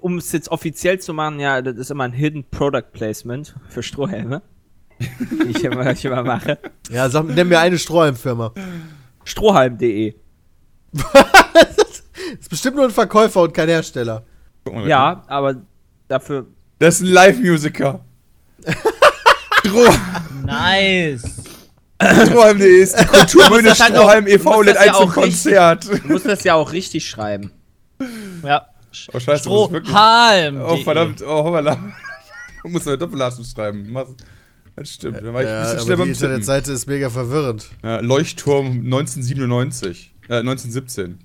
um 0.00 0.18
es 0.18 0.32
jetzt 0.32 0.50
offiziell 0.50 0.98
zu 1.00 1.12
machen, 1.14 1.40
ja, 1.40 1.60
das 1.62 1.76
ist 1.76 1.90
immer 1.90 2.04
ein 2.04 2.12
Hidden 2.12 2.44
Product 2.50 2.84
Placement 2.92 3.54
für 3.68 3.82
Strohhelme. 3.82 4.42
Die 5.00 5.50
ich 5.56 5.64
immer, 5.64 5.90
ich 5.90 6.04
immer 6.04 6.22
mache. 6.22 6.58
Ja, 6.90 7.08
sag, 7.08 7.24
nenn 7.26 7.48
mir 7.48 7.58
eine 7.60 7.78
Strohhalmfirma. 7.78 8.52
Strohhalm.de. 9.24 10.14
Das 10.92 11.06
ist 12.40 12.50
bestimmt 12.50 12.76
nur 12.76 12.86
ein 12.86 12.90
Verkäufer 12.90 13.42
und 13.42 13.54
kein 13.54 13.68
Hersteller. 13.68 14.24
Guck 14.64 14.74
mal, 14.74 14.88
Ja, 14.88 15.22
aber 15.26 15.56
dafür. 16.08 16.46
Das 16.78 16.96
ist 16.96 17.00
ein 17.02 17.12
Live-Musiker. 17.12 18.00
Stroh- 19.64 19.94
Nice. 20.44 21.22
Strohhalm.de 22.00 22.80
ist 22.82 22.98
die 22.98 23.04
Kulturbühne 23.04 23.68
das 23.70 23.80
halt 23.80 23.92
auch- 23.96 24.02
Strohhalm 24.02 24.26
e.V. 24.28 24.62
lädt 24.62 24.76
das 24.76 24.84
ja 24.86 24.92
ein 24.92 24.94
zum 24.96 25.10
auch 25.10 25.16
richtig- 25.16 25.32
Konzert. 25.54 25.88
Du 26.04 26.08
musst 26.12 26.26
das 26.26 26.44
ja 26.44 26.54
auch 26.54 26.72
richtig 26.72 27.08
schreiben. 27.08 27.50
Ja. 28.44 28.66
Oh, 29.12 29.18
scheiße, 29.20 29.40
Strohhalm. 29.42 30.60
Oh, 30.62 30.76
verdammt, 30.78 31.22
oh, 31.22 31.44
hoppala. 31.44 31.76
Du 32.62 32.68
musst 32.68 32.86
eine 32.88 32.96
Doppellastung 32.98 33.44
schreiben. 33.44 33.88
Mach- 33.90 34.06
Das 34.78 34.90
stimmt, 34.90 35.18
da 35.22 35.32
war 35.32 35.42
ich 35.42 35.48
ein 35.48 35.52
Ja, 35.54 35.62
bisschen 35.74 35.78
aber 35.92 35.96
schnell 35.96 36.04
die. 36.06 36.10
Internetseite 36.12 36.72
ist 36.72 36.86
mega 36.86 37.10
verwirrend. 37.10 37.68
Ja, 37.82 38.00
Leuchtturm 38.00 38.66
1997. 38.84 40.14
Äh, 40.28 40.36
1917. 40.38 41.18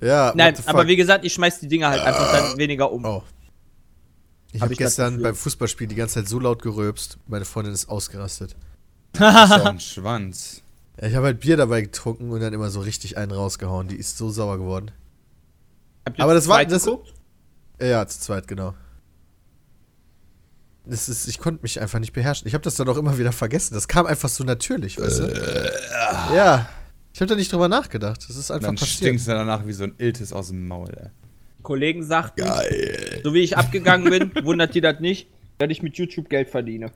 Ja, 0.00 0.32
Nein, 0.36 0.54
aber 0.66 0.86
wie 0.86 0.96
gesagt, 0.96 1.24
ich 1.24 1.32
schmeiß 1.32 1.60
die 1.60 1.68
Dinger 1.68 1.88
halt 1.90 2.02
einfach 2.02 2.32
dann 2.32 2.58
weniger 2.58 2.90
um. 2.92 3.04
Oh. 3.04 3.22
Ich 4.52 4.60
Hab 4.60 4.66
habe 4.66 4.74
das 4.76 4.78
gestern 4.78 5.22
beim 5.22 5.34
Fußballspiel 5.34 5.86
die 5.86 5.94
ganze 5.94 6.14
Zeit 6.14 6.28
so 6.28 6.38
laut 6.38 6.62
gerülpst, 6.62 7.18
meine 7.26 7.44
Freundin 7.44 7.72
ist 7.74 7.88
ausgerastet. 7.88 8.54
Das 9.12 9.50
ist 9.50 9.56
doch 9.58 9.66
ein 9.66 9.80
Schwanz. 9.80 10.62
Ich 11.00 11.14
habe 11.14 11.26
halt 11.26 11.40
Bier 11.40 11.56
dabei 11.56 11.82
getrunken 11.82 12.30
und 12.30 12.40
dann 12.40 12.52
immer 12.52 12.70
so 12.70 12.80
richtig 12.80 13.16
einen 13.16 13.32
rausgehauen. 13.32 13.88
Die 13.88 13.96
ist 13.96 14.16
so 14.18 14.30
sauer 14.30 14.58
geworden. 14.58 14.90
Habt 16.06 16.18
ihr 16.18 16.24
Aber 16.24 16.32
zu 16.32 16.38
das 16.38 16.48
war- 16.48 16.64
das- 16.64 16.84
geguckt? 16.84 17.14
Ja, 17.80 17.86
Ja, 17.86 18.06
zu 18.06 18.20
zweit, 18.20 18.46
genau. 18.48 18.74
Das 20.86 21.08
ist, 21.08 21.26
ich 21.28 21.38
konnte 21.38 21.62
mich 21.62 21.80
einfach 21.80 21.98
nicht 21.98 22.12
beherrschen. 22.12 22.46
Ich 22.46 22.54
habe 22.54 22.62
das 22.62 22.74
dann 22.74 22.88
auch 22.88 22.96
immer 22.98 23.18
wieder 23.18 23.32
vergessen. 23.32 23.74
Das 23.74 23.88
kam 23.88 24.04
einfach 24.06 24.28
so 24.28 24.44
natürlich, 24.44 25.00
weißt 25.00 25.20
du? 25.20 25.26
Ja. 26.34 26.68
Ich 27.14 27.20
habe 27.20 27.28
da 27.28 27.36
nicht 27.36 27.52
drüber 27.52 27.68
nachgedacht. 27.68 28.26
Das 28.28 28.36
ist 28.36 28.50
einfach 28.50 28.68
Dann 28.68 28.74
passiert. 28.76 28.96
stinkst 28.98 29.26
du 29.28 29.30
danach 29.32 29.66
wie 29.66 29.72
so 29.72 29.84
ein 29.84 29.94
Iltis 29.98 30.32
aus 30.32 30.48
dem 30.48 30.66
Maul, 30.66 30.90
ey. 30.96 31.08
Kollegen 31.62 32.02
sagten, 32.02 32.44
so 33.22 33.32
wie 33.32 33.40
ich 33.40 33.56
abgegangen 33.56 34.10
bin, 34.10 34.44
wundert 34.44 34.74
die 34.74 34.82
das 34.82 35.00
nicht, 35.00 35.28
dass 35.56 35.70
ich 35.70 35.82
mit 35.82 35.96
YouTube 35.96 36.28
Geld 36.28 36.50
verdiene. 36.50 36.90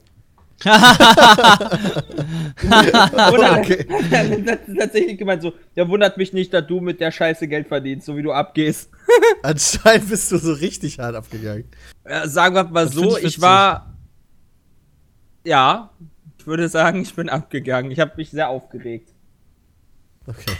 Okay. 3.49 3.85
das 4.45 4.59
ist 4.67 4.77
tatsächlich 4.77 5.17
gemeint 5.17 5.41
so, 5.41 5.53
der 5.75 5.87
wundert 5.87 6.17
mich 6.17 6.33
nicht, 6.33 6.53
dass 6.53 6.67
du 6.67 6.81
mit 6.81 6.99
der 6.99 7.11
Scheiße 7.11 7.47
Geld 7.47 7.67
verdienst, 7.67 8.05
so 8.05 8.17
wie 8.17 8.23
du 8.23 8.31
abgehst. 8.31 8.89
Anscheinend 9.43 10.09
bist 10.09 10.31
du 10.31 10.37
so 10.37 10.53
richtig 10.53 10.99
hart 10.99 11.15
abgegangen. 11.15 11.65
Äh, 12.03 12.27
sagen 12.27 12.55
wir 12.55 12.65
mal 12.65 12.85
Das 12.85 12.93
so, 12.93 13.17
ich 13.17 13.39
war. 13.41 13.95
Ja, 15.45 15.91
ich 16.37 16.45
würde 16.45 16.67
sagen, 16.67 17.01
ich 17.01 17.15
bin 17.15 17.29
abgegangen. 17.29 17.91
Ich 17.91 17.99
habe 17.99 18.13
mich 18.17 18.29
sehr 18.29 18.49
aufgeregt. 18.49 19.13
Okay. 20.27 20.57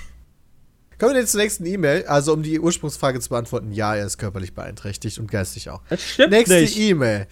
Kommen 0.98 1.14
wir 1.14 1.22
jetzt 1.22 1.32
zur 1.32 1.42
nächsten 1.42 1.66
E-Mail. 1.66 2.06
Also, 2.08 2.34
um 2.34 2.44
die 2.44 2.60
Ursprungsfrage 2.60 3.20
zu 3.22 3.30
beantworten, 3.30 3.72
ja, 3.72 3.96
er 3.96 4.06
ist 4.06 4.18
körperlich 4.18 4.54
beanträchtigt 4.54 5.18
und 5.20 5.32
geistig 5.32 5.70
auch. 5.70 5.82
Das 5.90 6.04
stimmt 6.04 6.32
Nächste. 6.32 6.60
E-Mail. 6.60 7.28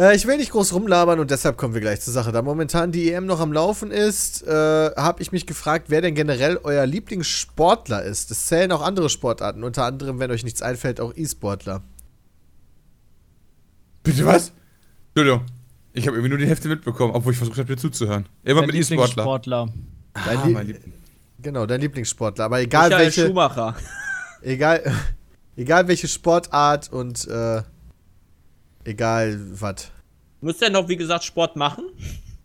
Äh, 0.00 0.16
ich 0.16 0.26
will 0.26 0.38
nicht 0.38 0.50
groß 0.52 0.72
rumlabern 0.72 1.20
und 1.20 1.30
deshalb 1.30 1.58
kommen 1.58 1.74
wir 1.74 1.80
gleich 1.82 2.00
zur 2.00 2.14
Sache. 2.14 2.32
Da 2.32 2.40
momentan 2.40 2.90
die 2.90 3.12
EM 3.12 3.26
noch 3.26 3.38
am 3.38 3.52
Laufen 3.52 3.90
ist, 3.90 4.42
äh, 4.46 4.50
habe 4.96 5.20
ich 5.20 5.30
mich 5.30 5.44
gefragt, 5.46 5.86
wer 5.88 6.00
denn 6.00 6.14
generell 6.14 6.58
euer 6.62 6.86
Lieblingssportler 6.86 8.02
ist. 8.02 8.30
Es 8.30 8.46
zählen 8.46 8.72
auch 8.72 8.80
andere 8.80 9.10
Sportarten, 9.10 9.62
unter 9.62 9.84
anderem, 9.84 10.18
wenn 10.18 10.30
euch 10.30 10.42
nichts 10.42 10.62
einfällt, 10.62 11.00
auch 11.02 11.14
E-Sportler. 11.14 11.82
Bitte 14.02 14.24
was? 14.24 14.52
Entschuldigung. 15.14 15.44
Ich 15.92 16.06
habe 16.06 16.16
irgendwie 16.16 16.30
nur 16.30 16.38
die 16.38 16.46
Hälfte 16.46 16.68
mitbekommen, 16.68 17.12
obwohl 17.14 17.32
ich 17.32 17.38
versucht 17.38 17.58
habe, 17.58 17.66
dir 17.68 17.76
zuzuhören. 17.76 18.26
Immer 18.44 18.62
mit 18.62 18.74
E-Sportler. 18.74 19.24
Lieblingssportler. 19.24 19.68
Dein 20.14 20.38
Ah, 20.38 20.46
Lie- 20.46 20.52
mein 20.54 20.66
Liebling. 20.68 20.92
Genau, 21.42 21.66
dein 21.66 21.80
Lieblingssportler. 21.80 22.44
Aber 22.46 22.60
egal 22.60 22.88
Michael 22.88 23.04
welche, 23.04 23.26
Schumacher. 23.26 23.76
egal, 24.42 24.82
egal 25.56 25.88
welche 25.88 26.08
Sportart 26.08 26.90
und 26.90 27.26
äh, 27.28 27.62
egal 28.90 29.38
was. 29.60 29.90
Muss 30.40 30.58
der 30.58 30.70
noch, 30.70 30.88
wie 30.88 30.96
gesagt, 30.96 31.24
Sport 31.24 31.56
machen? 31.56 31.84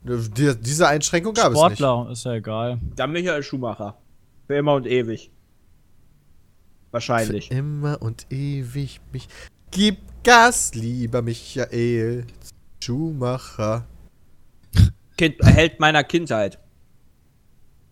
Die, 0.04 0.56
diese 0.60 0.88
Einschränkung 0.88 1.34
gab 1.34 1.52
es 1.52 1.54
nicht. 1.54 1.78
Sportler, 1.78 2.12
ist 2.12 2.26
ja 2.26 2.34
egal. 2.34 2.80
Dann 2.96 3.12
Michael 3.12 3.42
Schumacher. 3.42 3.98
Für 4.48 4.56
immer 4.56 4.76
und 4.76 4.86
ewig. 4.86 5.32
Wahrscheinlich. 6.92 7.48
Für 7.48 7.56
immer 7.56 8.02
und 8.02 8.28
ewig 8.32 9.02
mich. 9.12 9.28
Gib 9.72 9.98
Gas, 10.24 10.76
lieber 10.76 11.22
Michael 11.22 12.26
Schumacher. 12.84 13.86
Kind, 15.18 15.36
Held 15.42 15.80
meiner 15.80 16.04
Kindheit. 16.04 16.60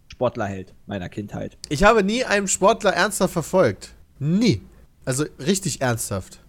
Sportlerheld 0.08 0.76
meiner 0.86 1.10
Kindheit. 1.10 1.58
Ich 1.70 1.84
habe 1.84 2.04
nie 2.04 2.24
einen 2.24 2.48
Sportler 2.48 2.92
ernsthaft 2.92 3.34
verfolgt. 3.34 3.94
Nie. 4.20 4.62
Also 5.06 5.26
richtig 5.40 5.82
ernsthaft. 5.82 6.43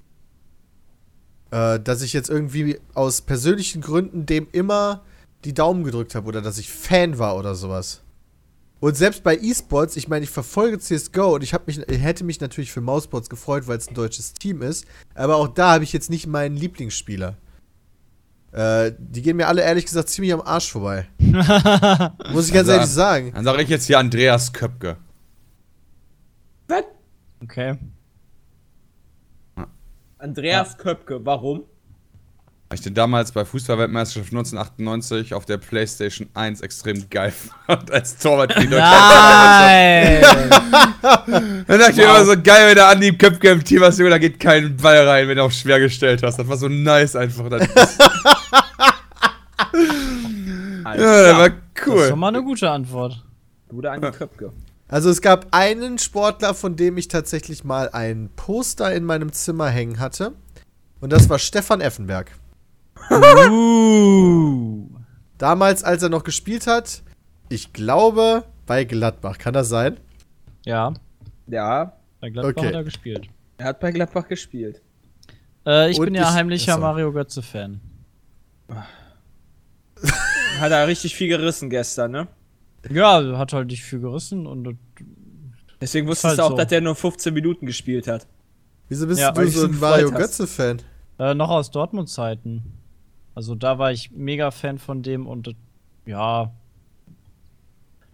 Äh, 1.55 1.79
dass 1.79 2.03
ich 2.03 2.13
jetzt 2.13 2.31
irgendwie 2.31 2.81
aus 2.95 3.21
persönlichen 3.21 3.81
Gründen 3.81 4.27
dem 4.27 4.49
immer 4.51 5.05
die 5.45 5.55
Daumen 5.55 5.85
gedrückt 5.85 6.17
habe 6.17 6.27
oder 6.27 6.43
dass 6.43 6.59
ich 6.59 6.69
Fan 6.69 7.21
war 7.21 7.37
oder 7.37 7.55
sowas. 7.55 8.03
Und 8.81 8.97
selbst 8.97 9.23
bei 9.23 9.37
E-Sports, 9.37 9.95
ich 9.97 10.09
meine, 10.09 10.25
ich 10.25 10.31
verfolge 10.31 10.81
CSGO 10.81 11.37
und 11.37 11.45
ich 11.45 11.55
hab 11.55 11.69
mich, 11.69 11.79
hätte 11.79 12.25
mich 12.25 12.41
natürlich 12.41 12.73
für 12.73 12.81
Mousebots 12.81 13.31
gefreut, 13.31 13.69
weil 13.69 13.79
es 13.79 13.89
ein 13.89 13.95
deutsches 13.95 14.35
Team 14.35 14.63
ist. 14.63 14.85
Aber 15.15 15.37
auch 15.37 15.47
da 15.47 15.75
habe 15.75 15.85
ich 15.85 15.93
jetzt 15.93 16.11
nicht 16.11 16.27
meinen 16.27 16.57
Lieblingsspieler. 16.57 17.37
Äh, 18.51 18.91
die 18.99 19.23
gehen 19.23 19.37
mir 19.37 19.47
alle 19.47 19.63
ehrlich 19.63 19.85
gesagt 19.85 20.09
ziemlich 20.09 20.33
am 20.33 20.41
Arsch 20.41 20.73
vorbei. 20.73 21.07
Muss 21.21 22.49
ich 22.49 22.53
ganz 22.53 22.69
Also, 22.69 22.73
ehrlich 22.73 22.91
sagen. 22.91 23.31
Dann 23.33 23.45
sage 23.45 23.63
ich 23.63 23.69
jetzt 23.69 23.87
hier 23.87 24.01
Andreas 24.01 24.53
Köpke. 24.53 24.97
Was? 26.67 26.83
Okay. 27.41 27.79
Andreas 30.25 30.77
Köpke, 30.79 31.21
warum? 31.27 31.65
Weil 32.71 32.79
ich 32.79 32.81
den 32.81 32.95
damals 32.95 33.31
bei 33.31 33.45
Fußballweltmeisterschaft 33.45 34.33
1998 34.33 35.35
auf 35.35 35.45
der 35.45 35.59
Playstation 35.59 36.31
1 36.33 36.63
extrem 36.63 37.11
geil 37.11 37.31
fand 37.67 37.91
als 37.91 38.17
Torwart. 38.17 38.55
für 38.55 38.61
die 38.61 38.69
deutsche 38.69 38.81
Nein! 38.81 40.23
Dann 41.67 41.79
dachte 41.79 41.91
ich 41.91 41.97
mir 41.99 42.05
immer 42.05 42.25
so 42.25 42.33
geil, 42.43 42.69
wenn 42.69 42.75
der 42.75 42.89
Andi 42.89 43.13
Köpke 43.19 43.51
im 43.51 43.63
Team 43.63 43.83
hast, 43.83 43.99
Junge, 43.99 44.09
da 44.11 44.17
geht 44.19 44.41
kein 44.41 44.75
Ball 44.79 45.07
rein, 45.07 45.29
wenn 45.29 45.37
du 45.37 45.43
auf 45.45 45.53
schwer 45.53 45.79
gestellt 45.79 46.23
hast. 46.23 46.39
Das 46.39 46.49
war 46.49 46.57
so 46.57 46.69
nice 46.69 47.17
einfach. 47.17 47.51
Das, 47.51 47.69
Alles 50.85 51.03
ja, 51.03 51.23
der 51.23 51.35
klar. 51.35 51.39
war 51.39 51.51
Das 51.51 51.59
ist 51.59 51.85
schon 51.85 52.13
cool. 52.13 52.17
mal 52.17 52.29
eine 52.29 52.43
gute 52.43 52.71
Antwort. 52.71 53.23
Bruder 53.69 53.93
Andi 53.93 54.11
Köpke. 54.11 54.53
Also 54.89 55.11
es 55.11 55.21
gab 55.23 55.47
einen 55.53 55.99
Sportler, 55.99 56.55
von 56.55 56.77
dem 56.77 56.97
ich 56.99 57.09
tatsächlich 57.09 57.65
mal 57.65 57.89
ein 57.91 58.31
Poster 58.37 58.95
in 58.95 59.05
meinem 59.05 59.33
Zimmer 59.33 59.69
hängen 59.69 59.99
hatte. 59.99 60.33
Und 61.01 61.13
das 61.13 61.29
war 61.29 61.39
Stefan 61.39 61.81
Effenberg. 61.81 62.31
Uh. 63.11 64.89
Damals, 65.39 65.83
als 65.85 66.03
er 66.03 66.09
noch 66.11 66.25
gespielt 66.25 66.67
hat, 66.67 67.03
ich 67.49 67.73
glaube, 67.73 68.45
bei 68.67 68.85
Gladbach. 68.85 69.39
Kann 69.39 69.53
das 69.55 69.69
sein? 69.69 69.99
Ja, 70.65 70.95
Ja, 71.47 71.97
bei 72.21 72.31
Gladbach 72.31 72.51
Okay. 72.57 72.69
hat 72.69 72.75
er 72.75 72.85
gespielt. 72.85 73.29
er 73.59 73.67
hat 73.67 73.81
bei 73.81 73.91
Gladbach 73.93 74.29
gespielt. 74.29 74.81
Äh, 75.67 75.91
ich 75.91 75.99
Und 75.99 76.07
bin 76.07 76.15
ja 76.15 76.23
ich- 76.23 76.35
heimlicher. 76.35 76.79
Mario 76.79 77.13
Götze-Fan. 77.13 77.81
Hat 80.61 80.71
er 80.73 80.87
richtig 80.87 81.15
viel 81.15 81.29
gerissen 81.29 81.69
gestern, 81.71 82.11
ne? 82.13 82.29
Ja, 82.91 83.39
hat 83.39 83.53
halt 83.53 83.69
nicht 83.69 83.83
viel 83.83 84.01
gerissen 84.01 84.47
und 84.47 84.77
Deswegen 85.81 86.07
wusstest 86.07 86.25
halt 86.25 86.39
du 86.39 86.43
auch, 86.45 86.51
so. 86.51 86.57
dass 86.57 86.69
der 86.69 86.81
nur 86.81 86.95
15 86.95 87.35
Minuten 87.35 87.67
gespielt 87.67 88.07
hat. 88.09 88.27
Wieso 88.89 89.07
bist 89.07 89.21
Ja, 89.21 89.33
du 89.33 89.47
so 89.49 89.67
ein 89.67 89.79
Mario. 89.79 90.11
Götze-Fan? 90.11 90.83
äh, 91.19 91.35
noch 91.35 91.51
aus 91.51 91.71
Dortmund-Zeiten. 91.71 92.63
Also 93.35 93.55
da 93.55 93.79
war 93.79 93.91
ich 93.93 94.11
mega 94.13 94.51
Fan 94.51 94.79
von 94.79 95.03
dem 95.03 95.27
und 95.27 95.55
ja. 96.07 96.53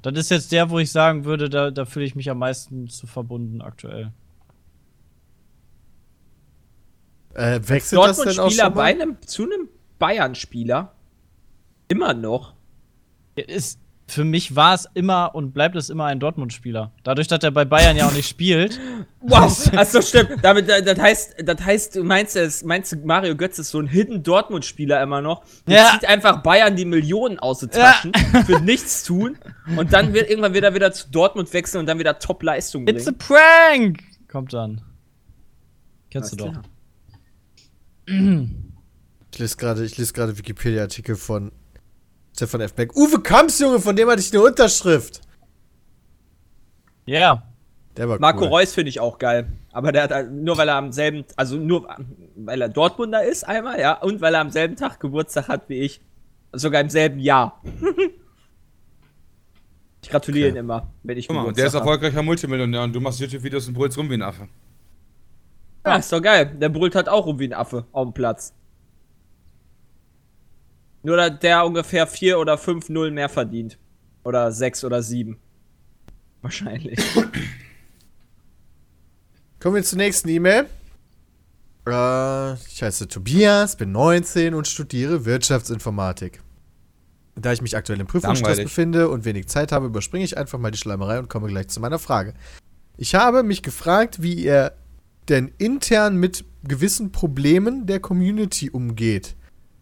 Das 0.02 0.14
ist 0.14 0.30
jetzt 0.30 0.50
der, 0.52 0.70
wo 0.70 0.78
ich 0.78 0.90
sagen 0.90 1.24
würde, 1.24 1.50
da, 1.50 1.70
da 1.70 1.84
fühle 1.84 2.06
ich 2.06 2.14
mich 2.14 2.30
am 2.30 2.38
meisten 2.38 2.88
zu 2.88 3.06
verbunden 3.06 3.60
aktuell. 3.60 4.12
Äh, 7.34 7.60
wechselt 7.62 8.00
das 8.02 8.18
denn 8.20 8.38
auch 8.38 8.50
schon 8.50 8.74
bei 8.74 8.84
einem, 8.84 9.16
zu 9.22 9.44
einem 9.44 9.68
Bayern-Spieler. 9.98 10.92
Immer 11.88 12.14
noch. 12.14 12.54
Ist, 13.36 13.78
für 14.10 14.24
mich 14.24 14.56
war 14.56 14.74
es 14.74 14.88
immer 14.94 15.34
und 15.34 15.52
bleibt 15.52 15.76
es 15.76 15.88
immer 15.90 16.06
ein 16.06 16.18
Dortmund-Spieler. 16.20 16.92
Dadurch, 17.04 17.28
dass 17.28 17.42
er 17.44 17.50
bei 17.50 17.64
Bayern 17.64 17.96
ja 17.96 18.06
auch 18.06 18.12
nicht 18.12 18.28
spielt. 18.28 18.78
Wow, 19.22 19.70
achso, 19.76 20.00
stimmt. 20.00 20.38
Damit, 20.42 20.66
äh, 20.70 20.82
das 20.82 20.98
heißt, 20.98 21.34
das 21.44 21.60
heißt, 21.60 21.96
du 21.96 22.04
meinst, 22.04 22.36
es, 22.36 22.64
meinst 22.64 22.90
du, 22.92 22.96
Mario 23.04 23.36
Götze 23.36 23.60
ist 23.60 23.68
so 23.68 23.78
ein 23.78 23.86
Hidden 23.86 24.22
Dortmund-Spieler 24.22 25.02
immer 25.02 25.20
noch? 25.20 25.44
Der 25.66 25.76
Ja. 25.76 25.90
zieht 25.92 26.08
einfach 26.08 26.42
Bayern 26.42 26.74
die 26.74 26.86
Millionen 26.86 27.38
aus 27.38 27.58
den 27.58 27.70
Taschen 27.70 28.14
für 28.46 28.60
nichts 28.60 29.04
tun 29.04 29.36
und 29.76 29.92
dann 29.92 30.14
wird 30.14 30.30
irgendwann 30.30 30.54
wieder 30.54 30.74
wieder 30.74 30.90
zu 30.92 31.10
Dortmund 31.10 31.52
wechseln 31.52 31.80
und 31.80 31.86
dann 31.86 31.98
wieder 31.98 32.18
Top-Leistung 32.18 32.88
It's 32.88 33.06
a 33.06 33.10
bringen. 33.12 33.92
prank! 33.92 34.02
Kommt 34.28 34.54
dann. 34.54 34.80
Kennst 36.10 36.40
du 36.40 36.44
Alles 36.44 36.54
doch. 36.54 36.62
klar. 38.06 38.40
Ich 39.32 39.38
lese 39.38 39.56
gerade, 39.58 39.84
ich 39.84 39.96
lese 39.96 40.12
gerade 40.12 40.36
Wikipedia-Artikel 40.38 41.14
von 41.14 41.52
Stefan 42.40 42.62
F. 42.62 42.72
Beck. 42.72 42.96
Uwe 42.96 43.20
Kamps, 43.20 43.58
Junge, 43.58 43.80
von 43.80 43.94
dem 43.94 44.08
hatte 44.08 44.22
ich 44.22 44.32
eine 44.32 44.42
Unterschrift. 44.42 45.20
Ja. 47.04 47.42
Der 47.98 48.08
war 48.08 48.18
Marco 48.18 48.44
cool. 48.44 48.48
Reus 48.48 48.72
finde 48.72 48.88
ich 48.88 48.98
auch 48.98 49.18
geil. 49.18 49.46
Aber 49.72 49.92
der 49.92 50.04
hat 50.04 50.10
halt- 50.10 50.32
nur 50.32 50.56
weil 50.56 50.68
er 50.68 50.76
am 50.76 50.90
selben, 50.90 51.26
also 51.36 51.56
nur 51.56 51.86
weil 52.36 52.62
er 52.62 52.70
Dortmunder 52.70 53.22
ist 53.22 53.46
einmal, 53.46 53.78
ja, 53.78 54.00
und 54.00 54.22
weil 54.22 54.32
er 54.34 54.40
am 54.40 54.48
selben 54.50 54.74
Tag 54.76 55.00
Geburtstag 55.00 55.48
hat 55.48 55.68
wie 55.68 55.80
ich. 55.80 56.00
Sogar 56.52 56.80
im 56.80 56.88
selben 56.88 57.18
Jahr. 57.20 57.62
ich 60.02 60.08
gratuliere 60.08 60.48
Okay. 60.48 60.56
ihn 60.56 60.60
immer, 60.60 60.88
wenn 61.02 61.18
ich 61.18 61.28
Guck 61.28 61.36
mal, 61.36 61.42
Geburtstag 61.42 61.62
der 61.62 61.66
ist 61.68 61.74
hab. 61.74 61.82
erfolgreicher 61.82 62.22
Multimillionär 62.22 62.82
und 62.84 62.94
du 62.94 63.00
machst 63.00 63.20
YouTube-Videos 63.20 63.68
und 63.68 63.74
brüllst 63.74 63.98
rum 63.98 64.08
wie 64.08 64.14
ein 64.14 64.22
Affe. 64.22 64.48
Ja, 65.84 65.96
ist 65.96 66.10
doch 66.10 66.22
geil. 66.22 66.56
Der 66.58 66.70
brüllt 66.70 66.94
halt 66.94 67.10
auch 67.10 67.26
rum 67.26 67.38
wie 67.38 67.48
ein 67.48 67.52
Affe 67.52 67.84
auf 67.92 68.06
dem 68.08 68.14
Platz. 68.14 68.54
Nur, 71.02 71.16
dass 71.16 71.38
der 71.38 71.64
ungefähr 71.64 72.06
4 72.06 72.38
oder 72.38 72.58
5 72.58 72.88
Null 72.90 73.10
mehr 73.10 73.28
verdient. 73.28 73.78
Oder 74.24 74.52
6 74.52 74.84
oder 74.84 75.02
7. 75.02 75.38
Wahrscheinlich. 76.42 76.98
Kommen 79.60 79.74
wir 79.74 79.82
zur 79.82 79.98
nächsten 79.98 80.28
E-Mail. 80.28 80.66
Äh, 81.86 82.54
ich 82.54 82.82
heiße 82.82 83.08
Tobias, 83.08 83.76
bin 83.76 83.92
19 83.92 84.54
und 84.54 84.68
studiere 84.68 85.24
Wirtschaftsinformatik. 85.24 86.40
Da 87.36 87.52
ich 87.52 87.62
mich 87.62 87.76
aktuell 87.76 88.00
im 88.00 88.06
Prüfungsstress 88.06 88.58
befinde 88.62 89.08
und 89.08 89.24
wenig 89.24 89.46
Zeit 89.48 89.72
habe, 89.72 89.86
überspringe 89.86 90.24
ich 90.24 90.36
einfach 90.36 90.58
mal 90.58 90.70
die 90.70 90.78
Schleimerei 90.78 91.18
und 91.18 91.28
komme 91.28 91.48
gleich 91.48 91.68
zu 91.68 91.80
meiner 91.80 91.98
Frage. 91.98 92.34
Ich 92.96 93.14
habe 93.14 93.42
mich 93.42 93.62
gefragt, 93.62 94.20
wie 94.20 94.34
ihr 94.34 94.72
denn 95.28 95.50
intern 95.58 96.16
mit 96.16 96.44
gewissen 96.64 97.12
Problemen 97.12 97.86
der 97.86 98.00
Community 98.00 98.68
umgeht. 98.68 99.36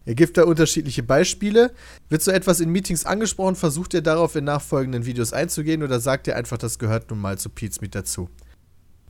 Er 0.09 0.15
gibt 0.15 0.37
da 0.37 0.43
unterschiedliche 0.45 1.03
Beispiele. 1.03 1.71
Wird 2.09 2.23
so 2.23 2.31
etwas 2.31 2.61
in 2.61 2.71
Meetings 2.71 3.05
angesprochen, 3.05 3.55
versucht 3.55 3.93
ihr 3.93 4.01
darauf 4.01 4.35
in 4.35 4.43
nachfolgenden 4.43 5.05
Videos 5.05 5.33
einzugehen 5.33 5.83
oder 5.83 5.99
sagt 5.99 6.25
ihr 6.25 6.35
einfach, 6.35 6.57
das 6.57 6.79
gehört 6.79 7.11
nun 7.11 7.19
mal 7.19 7.37
zu 7.37 7.47
Pete's 7.51 7.79
mit 7.79 7.93
dazu? 7.93 8.27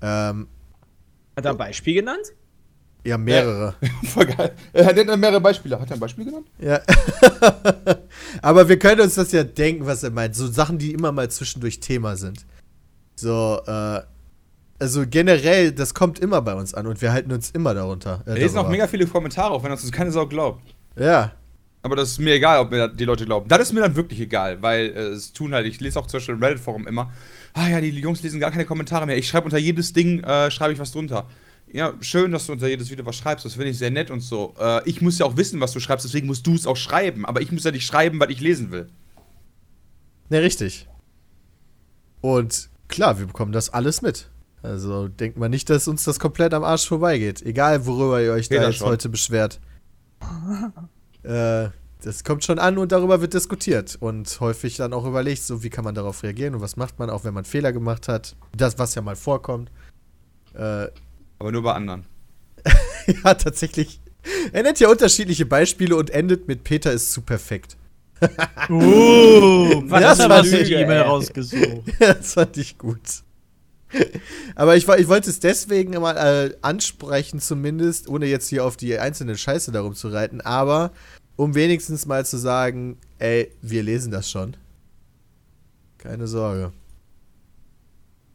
Ähm, 0.02 0.50
Hat 1.38 1.46
er 1.46 1.52
ein 1.52 1.58
Beispiel 1.58 1.94
genannt? 1.94 2.34
ja, 3.06 3.18
mehrere. 3.18 3.76
Voll 4.04 4.26
geil. 4.26 4.54
Er 4.74 4.88
hat 4.88 4.98
ja 4.98 5.16
mehrere 5.16 5.40
Beispiele. 5.40 5.80
Hat 5.80 5.90
er 5.90 5.94
ein 5.94 6.02
Beispiel 6.02 6.26
genannt? 6.26 6.48
Ja. 6.60 6.82
Aber 8.42 8.68
wir 8.68 8.78
können 8.78 9.00
uns 9.00 9.16
das 9.16 9.32
ja 9.32 9.46
denken, 9.46 9.86
was 9.86 10.04
er 10.04 10.12
meint. 10.12 10.36
So 10.36 10.48
Sachen, 10.48 10.80
die 10.80 10.92
immer 10.92 11.14
mal 11.14 11.32
zwischendurch 11.32 11.80
Thema 11.80 12.18
sind. 12.18 12.46
So, 13.16 13.62
äh, 13.66 14.02
also 14.80 15.06
generell, 15.10 15.72
das 15.72 15.94
kommt 15.94 16.20
immer 16.20 16.42
bei 16.42 16.56
uns 16.56 16.74
an 16.74 16.88
und 16.88 17.02
wir 17.02 17.14
halten 17.14 17.32
uns 17.32 17.52
immer 17.52 17.74
darunter. 17.74 18.22
Äh, 18.26 18.32
Wir 18.32 18.40
lesen 18.40 18.58
auch 18.58 18.68
mega 18.68 18.86
viele 18.86 19.08
Kommentare, 19.08 19.52
auch 19.52 19.64
wenn 19.64 19.72
uns 19.72 19.84
das 19.84 19.94
keine 19.94 20.12
Sau 20.12 20.28
glaubt. 20.28 20.76
Ja. 21.00 21.34
Aber 21.82 21.96
das 21.96 22.12
ist 22.12 22.20
mir 22.20 22.34
egal, 22.34 22.60
ob 22.60 22.72
mir 22.72 22.90
die 22.90 23.06
Leute 23.06 23.26
glauben. 23.26 23.48
Das 23.48 23.62
ist 23.62 23.74
mir 23.74 23.80
dann 23.80 23.96
wirklich 23.96 24.20
egal, 24.20 24.62
weil 24.62 24.88
äh, 24.88 25.00
es 25.10 25.32
tun 25.32 25.54
halt, 25.54 25.66
ich 25.66 25.80
lese 25.80 25.98
auch 25.98 26.08
zum 26.08 26.18
Beispiel 26.18 26.36
im 26.36 26.44
Reddit-Forum 26.44 26.88
immer, 26.88 27.12
ah 27.54 27.70
ja, 27.70 27.80
die 27.80 27.90
Jungs 27.90 28.22
lesen 28.22 28.40
gar 28.40 28.52
keine 28.52 28.66
Kommentare 28.66 29.06
mehr. 29.06 29.18
Ich 29.18 29.30
schreibe 29.30 29.46
unter 29.46 29.58
jedes 29.58 29.94
Ding, 29.94 30.22
äh, 30.24 30.52
schreibe 30.52 30.74
ich 30.74 30.80
was 30.80 30.92
drunter. 30.92 31.28
Ja, 31.72 31.94
schön, 32.02 32.32
dass 32.32 32.48
du 32.48 32.52
unter 32.52 32.68
jedes 32.68 32.90
Video 32.90 33.06
was 33.06 33.16
schreibst, 33.16 33.46
das 33.46 33.54
finde 33.54 33.70
ich 33.70 33.78
sehr 33.78 33.92
nett 33.92 34.12
und 34.12 34.20
so. 34.22 34.56
Äh, 34.60 34.90
ich 34.90 35.02
muss 35.02 35.20
ja 35.20 35.26
auch 35.26 35.38
wissen, 35.38 35.62
was 35.62 35.72
du 35.72 35.80
schreibst, 35.80 36.06
deswegen 36.06 36.28
musst 36.28 36.46
du 36.46 36.56
es 36.56 36.68
auch 36.68 36.76
schreiben. 36.76 37.26
Aber 37.26 37.42
ich 37.42 37.52
muss 37.52 37.64
ja 37.64 37.72
nicht 37.72 37.86
schreiben, 37.86 38.20
was 38.20 38.30
ich 38.30 38.42
lesen 38.42 38.72
will. 38.72 38.90
Ne, 40.30 40.42
richtig. 40.42 40.88
Und 42.22 42.70
klar, 42.88 43.20
wir 43.20 43.28
bekommen 43.28 43.52
das 43.52 43.70
alles 43.70 44.02
mit. 44.02 44.30
Also 44.62 45.08
denkt 45.08 45.38
mal 45.38 45.48
nicht, 45.48 45.70
dass 45.70 45.88
uns 45.88 46.04
das 46.04 46.20
komplett 46.20 46.54
am 46.54 46.64
Arsch 46.64 46.88
vorbeigeht. 46.88 47.42
Egal, 47.44 47.86
worüber 47.86 48.22
ihr 48.22 48.34
euch 48.34 48.50
Geht 48.50 48.60
da 48.60 48.68
jetzt 48.68 48.80
schon. 48.80 48.88
heute 48.88 49.08
beschwert. 49.08 49.62
äh, 51.24 51.70
das 52.02 52.24
kommt 52.24 52.46
schon 52.46 52.60
an 52.60 52.78
und 52.78 52.92
darüber 52.92 53.22
wird 53.22 53.34
diskutiert. 53.34 53.98
Und 54.00 54.40
häufig 54.40 54.78
dann 54.78 54.94
auch 54.94 55.06
überlegt, 55.06 55.44
so 55.44 55.64
wie 55.64 55.70
kann 55.70 55.84
man 55.84 55.96
darauf 55.96 56.24
reagieren 56.24 56.56
und 56.56 56.62
was 56.62 56.78
macht 56.78 57.00
man, 57.00 57.10
auch 57.10 57.24
wenn 57.24 57.34
man 57.34 57.46
Fehler 57.46 57.74
gemacht 57.74 58.08
hat. 58.08 58.36
Das, 58.56 58.80
was 58.80 58.96
ja 58.96 59.02
mal 59.02 59.16
vorkommt. 59.16 59.70
Äh, 60.54 60.88
Aber 61.40 61.52
nur 61.52 61.64
bei 61.64 61.74
anderen. 61.74 62.06
ja, 63.24 63.34
tatsächlich. 63.34 64.00
Er 64.52 64.64
nennt 64.64 64.80
ja 64.80 64.90
unterschiedliche 64.90 65.46
Beispiele 65.46 65.96
und 65.96 66.10
endet 66.10 66.48
mit 66.48 66.64
Peter 66.64 66.92
ist 66.92 67.12
zu 67.12 67.22
perfekt. 67.22 67.78
Uh, 68.70 69.82
Was 69.90 70.18
das 70.18 70.30
war 70.30 70.46
E-Mail 70.46 70.92
ey. 70.92 71.00
rausgesucht? 71.00 71.84
das 72.00 72.34
fand 72.34 72.58
ich 72.58 72.78
gut. 72.78 73.24
Aber 74.56 74.76
ich, 74.76 74.88
ich 74.88 75.08
wollte 75.08 75.30
es 75.30 75.40
deswegen 75.40 75.94
mal 75.94 76.18
äh, 76.18 76.56
ansprechen, 76.62 77.40
zumindest, 77.40 78.08
ohne 78.08 78.26
jetzt 78.26 78.48
hier 78.50 78.66
auf 78.66 78.78
die 78.78 78.98
einzelne 78.98 79.38
Scheiße 79.38 79.72
darum 79.72 79.96
zu 79.96 80.10
reiten, 80.10 80.42
aber 80.42 80.92
um 81.36 81.56
wenigstens 81.56 82.06
mal 82.06 82.26
zu 82.26 82.38
sagen, 82.38 82.98
ey, 83.18 83.52
wir 83.62 83.84
lesen 83.84 84.12
das 84.12 84.30
schon. 84.30 84.58
Keine 85.98 86.28
Sorge. 86.28 86.72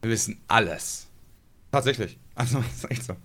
Wir 0.02 0.10
wissen 0.10 0.38
alles. 0.48 1.06
Tatsächlich. 1.70 2.18
Also, 2.34 2.58
das 2.58 2.74
ist 2.76 2.90
echt 2.90 3.04
so. 3.04 3.16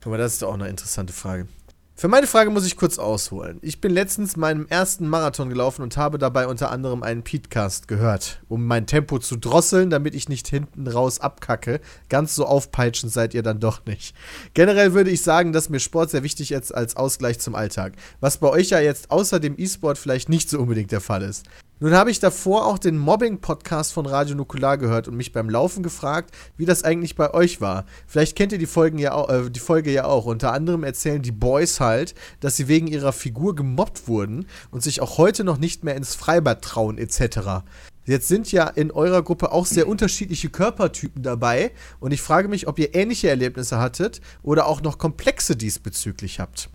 Guck 0.00 0.10
mal, 0.10 0.18
das 0.18 0.34
ist 0.34 0.42
doch 0.42 0.48
auch 0.48 0.54
eine 0.54 0.68
interessante 0.68 1.12
Frage. 1.12 1.48
Für 1.96 2.08
meine 2.08 2.26
Frage 2.26 2.50
muss 2.50 2.66
ich 2.66 2.76
kurz 2.76 2.98
ausholen. 2.98 3.60
Ich 3.62 3.80
bin 3.80 3.92
letztens 3.92 4.36
meinem 4.36 4.66
ersten 4.66 5.06
Marathon 5.08 5.48
gelaufen 5.48 5.82
und 5.82 5.96
habe 5.96 6.18
dabei 6.18 6.48
unter 6.48 6.72
anderem 6.72 7.04
einen 7.04 7.22
Podcast 7.22 7.86
gehört, 7.86 8.42
um 8.48 8.66
mein 8.66 8.88
Tempo 8.88 9.20
zu 9.20 9.36
drosseln, 9.36 9.90
damit 9.90 10.16
ich 10.16 10.28
nicht 10.28 10.48
hinten 10.48 10.88
raus 10.88 11.20
abkacke. 11.20 11.80
Ganz 12.08 12.34
so 12.34 12.46
aufpeitschend 12.46 13.12
seid 13.12 13.32
ihr 13.32 13.44
dann 13.44 13.60
doch 13.60 13.86
nicht. 13.86 14.16
Generell 14.54 14.92
würde 14.92 15.10
ich 15.10 15.22
sagen, 15.22 15.52
dass 15.52 15.68
mir 15.68 15.78
Sport 15.78 16.10
sehr 16.10 16.24
wichtig 16.24 16.50
ist 16.50 16.74
als 16.74 16.96
Ausgleich 16.96 17.38
zum 17.38 17.54
Alltag, 17.54 17.92
was 18.18 18.38
bei 18.38 18.48
euch 18.48 18.70
ja 18.70 18.80
jetzt 18.80 19.12
außer 19.12 19.38
dem 19.38 19.54
E-Sport 19.56 19.96
vielleicht 19.96 20.28
nicht 20.28 20.50
so 20.50 20.58
unbedingt 20.58 20.90
der 20.90 21.00
Fall 21.00 21.22
ist. 21.22 21.46
Nun 21.80 21.92
habe 21.92 22.12
ich 22.12 22.20
davor 22.20 22.66
auch 22.66 22.78
den 22.78 22.96
Mobbing-Podcast 22.96 23.92
von 23.92 24.06
Radio 24.06 24.36
Nukular 24.36 24.78
gehört 24.78 25.08
und 25.08 25.16
mich 25.16 25.32
beim 25.32 25.50
Laufen 25.50 25.82
gefragt, 25.82 26.32
wie 26.56 26.66
das 26.66 26.84
eigentlich 26.84 27.16
bei 27.16 27.34
euch 27.34 27.60
war. 27.60 27.84
Vielleicht 28.06 28.36
kennt 28.36 28.52
ihr 28.52 28.58
die, 28.58 28.66
Folgen 28.66 28.98
ja 28.98 29.12
auch, 29.12 29.28
äh, 29.28 29.50
die 29.50 29.58
Folge 29.58 29.90
ja 29.90 30.04
auch. 30.04 30.26
Unter 30.26 30.52
anderem 30.52 30.84
erzählen 30.84 31.20
die 31.20 31.32
Boys 31.32 31.80
halt, 31.80 32.14
dass 32.38 32.54
sie 32.54 32.68
wegen 32.68 32.86
ihrer 32.86 33.12
Figur 33.12 33.56
gemobbt 33.56 34.06
wurden 34.06 34.46
und 34.70 34.84
sich 34.84 35.00
auch 35.00 35.18
heute 35.18 35.42
noch 35.42 35.58
nicht 35.58 35.82
mehr 35.82 35.96
ins 35.96 36.14
Freibad 36.14 36.62
trauen 36.62 36.96
etc. 36.96 37.64
Jetzt 38.06 38.28
sind 38.28 38.52
ja 38.52 38.68
in 38.68 38.92
eurer 38.92 39.22
Gruppe 39.22 39.50
auch 39.50 39.66
sehr 39.66 39.88
unterschiedliche 39.88 40.50
Körpertypen 40.50 41.24
dabei 41.24 41.72
und 41.98 42.12
ich 42.12 42.22
frage 42.22 42.46
mich, 42.46 42.68
ob 42.68 42.78
ihr 42.78 42.94
ähnliche 42.94 43.28
Erlebnisse 43.28 43.80
hattet 43.80 44.20
oder 44.44 44.68
auch 44.68 44.80
noch 44.80 44.96
komplexe 44.96 45.56
diesbezüglich 45.56 46.38
habt. 46.38 46.70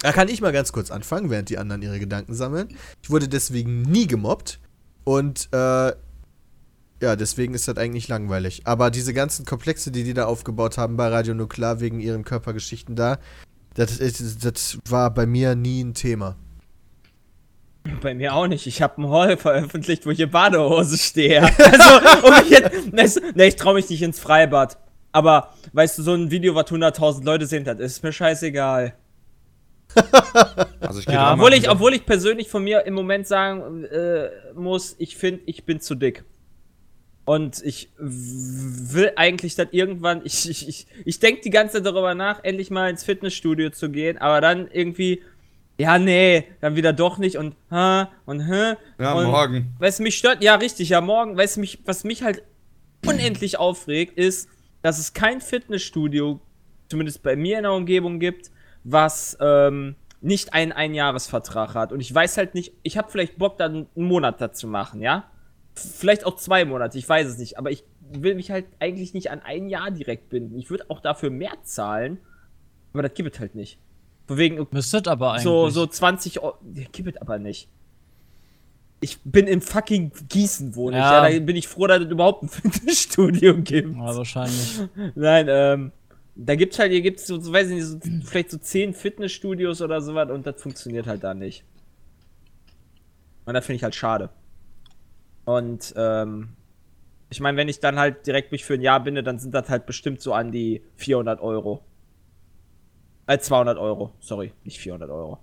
Da 0.00 0.12
kann 0.12 0.28
ich 0.28 0.40
mal 0.40 0.52
ganz 0.52 0.72
kurz 0.72 0.90
anfangen, 0.90 1.28
während 1.28 1.48
die 1.48 1.58
anderen 1.58 1.82
ihre 1.82 1.98
Gedanken 1.98 2.34
sammeln. 2.34 2.68
Ich 3.02 3.10
wurde 3.10 3.28
deswegen 3.28 3.82
nie 3.82 4.06
gemobbt 4.06 4.60
und 5.04 5.48
äh, 5.52 5.92
ja, 7.00 7.16
deswegen 7.16 7.54
ist 7.54 7.68
das 7.68 7.76
eigentlich 7.76 8.08
langweilig. 8.08 8.62
Aber 8.64 8.90
diese 8.90 9.14
ganzen 9.14 9.44
Komplexe, 9.44 9.90
die 9.90 10.04
die 10.04 10.14
da 10.14 10.26
aufgebaut 10.26 10.78
haben 10.78 10.96
bei 10.96 11.08
Radio 11.08 11.34
Nuklear 11.34 11.80
wegen 11.80 12.00
ihren 12.00 12.24
Körpergeschichten 12.24 12.96
da, 12.96 13.18
das, 13.74 13.98
das 14.40 14.78
war 14.88 15.12
bei 15.14 15.26
mir 15.26 15.54
nie 15.54 15.82
ein 15.82 15.94
Thema. 15.94 16.36
Bei 18.02 18.14
mir 18.14 18.34
auch 18.34 18.48
nicht. 18.48 18.66
Ich 18.66 18.82
habe 18.82 18.98
einen 18.98 19.08
Haul 19.08 19.36
veröffentlicht, 19.36 20.04
wo 20.04 20.10
ich 20.10 20.20
in 20.20 20.30
Badehose 20.30 20.98
stehe. 20.98 21.42
Also, 21.58 22.26
um 22.26 22.34
mich 22.34 22.50
jetzt, 22.50 23.36
ne, 23.36 23.46
ich 23.46 23.56
traue 23.56 23.74
mich 23.74 23.88
nicht 23.88 24.02
ins 24.02 24.18
Freibad. 24.18 24.78
Aber, 25.12 25.54
weißt 25.72 25.98
du, 25.98 26.02
so 26.02 26.14
ein 26.14 26.30
Video, 26.30 26.54
was 26.54 26.66
100.000 26.66 27.24
Leute 27.24 27.46
sehen, 27.46 27.64
das 27.64 27.78
ist 27.78 28.02
mir 28.02 28.12
scheißegal. 28.12 28.94
Also 30.80 31.00
ich 31.00 31.06
Ja, 31.06 31.34
Obwohl 31.34 31.52
ich, 31.54 31.68
obwohl 31.68 31.94
ich 31.94 32.06
persönlich 32.06 32.48
von 32.48 32.64
mir 32.64 32.86
im 32.86 32.94
Moment 32.94 33.26
sagen 33.26 33.84
äh, 33.84 34.30
muss, 34.54 34.96
ich 34.98 35.16
finde, 35.16 35.42
ich 35.46 35.64
bin 35.64 35.80
zu 35.80 35.94
dick. 35.94 36.24
Und 37.24 37.62
ich 37.62 37.90
will 37.98 39.12
eigentlich 39.16 39.54
dann 39.54 39.68
irgendwann, 39.70 40.22
ich, 40.24 40.48
ich, 40.48 40.66
ich, 40.66 40.86
ich 41.04 41.18
denke 41.20 41.42
die 41.42 41.50
ganze 41.50 41.74
Zeit 41.74 41.84
darüber 41.84 42.14
nach, 42.14 42.42
endlich 42.42 42.70
mal 42.70 42.88
ins 42.88 43.04
Fitnessstudio 43.04 43.68
zu 43.68 43.90
gehen, 43.90 44.16
aber 44.16 44.40
dann 44.40 44.66
irgendwie, 44.72 45.22
ja, 45.76 45.98
nee, 45.98 46.44
dann 46.62 46.74
wieder 46.74 46.94
doch 46.94 47.18
nicht 47.18 47.36
und, 47.36 47.54
hä, 47.70 48.06
und, 48.24 48.40
hä. 48.40 48.76
Ja, 48.98 49.12
und, 49.12 49.26
morgen. 49.26 49.76
Du, 49.78 50.02
mich 50.02 50.16
stört, 50.16 50.42
ja, 50.42 50.54
richtig, 50.54 50.88
ja, 50.88 51.02
morgen, 51.02 51.36
du, 51.36 51.60
mich, 51.60 51.80
was 51.84 52.02
mich 52.02 52.22
halt 52.22 52.42
unendlich 53.04 53.58
aufregt, 53.58 54.16
ist, 54.16 54.48
dass 54.80 54.98
es 54.98 55.12
kein 55.12 55.42
Fitnessstudio, 55.42 56.40
zumindest 56.88 57.22
bei 57.22 57.36
mir 57.36 57.58
in 57.58 57.64
der 57.64 57.72
Umgebung 57.72 58.20
gibt, 58.20 58.50
was 58.90 59.36
ähm, 59.40 59.96
nicht 60.20 60.54
einen 60.54 60.72
Einjahresvertrag 60.72 61.74
hat. 61.74 61.92
Und 61.92 62.00
ich 62.00 62.12
weiß 62.14 62.36
halt 62.36 62.54
nicht, 62.54 62.72
ich 62.82 62.98
habe 62.98 63.10
vielleicht 63.10 63.38
Bock, 63.38 63.56
dann 63.58 63.86
einen 63.94 64.06
Monat 64.06 64.40
dazu 64.40 64.66
machen, 64.66 65.00
ja? 65.00 65.30
Vielleicht 65.74 66.26
auch 66.26 66.36
zwei 66.36 66.64
Monate, 66.64 66.98
ich 66.98 67.08
weiß 67.08 67.28
es 67.28 67.38
nicht. 67.38 67.58
Aber 67.58 67.70
ich 67.70 67.84
will 68.10 68.34
mich 68.34 68.50
halt 68.50 68.66
eigentlich 68.80 69.14
nicht 69.14 69.30
an 69.30 69.40
ein 69.40 69.68
Jahr 69.68 69.90
direkt 69.90 70.28
binden. 70.28 70.58
Ich 70.58 70.70
würde 70.70 70.86
auch 70.88 71.00
dafür 71.00 71.30
mehr 71.30 71.52
zahlen, 71.62 72.18
aber 72.92 73.02
das 73.02 73.14
gibt 73.14 73.34
es 73.34 73.40
halt 73.40 73.54
nicht. 73.54 73.78
Wegen, 74.26 74.66
Müsstet 74.70 75.08
aber 75.08 75.32
eigentlich. 75.32 75.44
so, 75.44 75.70
so 75.70 75.86
20 75.86 76.40
Euro. 76.40 76.56
Ja, 76.74 76.84
gibt 76.90 77.14
es 77.14 77.20
aber 77.20 77.38
nicht. 77.38 77.68
Ich 79.00 79.20
bin 79.22 79.46
im 79.46 79.60
fucking 79.60 80.10
Gießen 80.28 80.74
wohne 80.74 80.96
ich. 80.96 81.02
Ja. 81.02 81.28
Ja, 81.28 81.38
da 81.38 81.44
bin 81.44 81.54
ich 81.54 81.68
froh, 81.68 81.86
dass 81.86 82.00
es 82.00 82.10
überhaupt 82.10 82.42
ein 82.42 82.48
Fitnessstudio 82.48 83.54
gibt. 83.62 83.94
Ja, 83.96 84.16
wahrscheinlich. 84.16 84.80
Nein, 85.14 85.46
ähm, 85.48 85.92
da 86.38 86.54
gibt's 86.54 86.78
halt, 86.78 86.92
hier 86.92 87.00
gibt's 87.00 87.26
so, 87.26 87.40
so, 87.40 87.52
weiß 87.52 87.68
ich 87.70 87.74
nicht, 87.74 87.84
so, 87.84 87.98
vielleicht 88.24 88.50
so 88.50 88.58
10 88.58 88.94
Fitnessstudios 88.94 89.82
oder 89.82 90.00
sowas 90.00 90.30
und 90.30 90.46
das 90.46 90.60
funktioniert 90.62 91.06
halt 91.06 91.24
da 91.24 91.34
nicht. 91.34 91.64
Und 93.44 93.54
das 93.54 93.66
finde 93.66 93.76
ich 93.76 93.82
halt 93.82 93.94
schade. 93.94 94.30
Und, 95.44 95.94
ähm, 95.96 96.50
ich 97.30 97.40
meine, 97.40 97.58
wenn 97.58 97.68
ich 97.68 97.80
dann 97.80 97.98
halt 97.98 98.26
direkt 98.26 98.52
mich 98.52 98.64
für 98.64 98.74
ein 98.74 98.80
Jahr 98.80 99.02
binde, 99.02 99.22
dann 99.22 99.38
sind 99.38 99.52
das 99.52 99.68
halt 99.68 99.84
bestimmt 99.84 100.20
so 100.20 100.32
an 100.32 100.52
die 100.52 100.82
400 100.96 101.40
Euro. 101.40 101.82
Äh, 103.26 103.38
200 103.38 103.76
Euro. 103.76 104.12
Sorry, 104.20 104.52
nicht 104.64 104.78
400 104.78 105.10
Euro. 105.10 105.38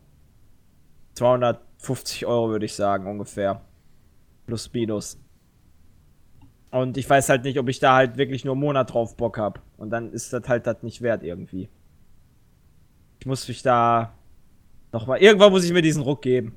250 1.13 2.25
Euro 2.25 2.49
würde 2.49 2.65
ich 2.65 2.73
sagen, 2.73 3.07
ungefähr. 3.07 3.61
Plus, 4.47 4.71
minus. 4.73 5.19
Und 6.75 6.97
ich 6.97 7.09
weiß 7.09 7.29
halt 7.29 7.45
nicht, 7.45 7.57
ob 7.57 7.69
ich 7.69 7.79
da 7.79 7.95
halt 7.95 8.17
wirklich 8.17 8.43
nur 8.43 8.53
einen 8.53 8.59
Monat 8.61 8.91
drauf 8.93 9.15
Bock 9.15 9.37
hab. 9.37 9.61
Und 9.77 9.91
dann 9.91 10.11
ist 10.11 10.33
das 10.33 10.47
halt 10.49 10.67
das 10.67 10.83
nicht 10.83 11.01
wert 11.01 11.23
irgendwie. 11.23 11.69
Ich 13.19 13.25
muss 13.25 13.47
mich 13.47 13.61
da 13.61 14.13
nochmal. 14.91 15.19
Irgendwann 15.21 15.51
muss 15.51 15.63
ich 15.63 15.71
mir 15.71 15.81
diesen 15.81 16.01
Ruck 16.01 16.21
geben. 16.21 16.53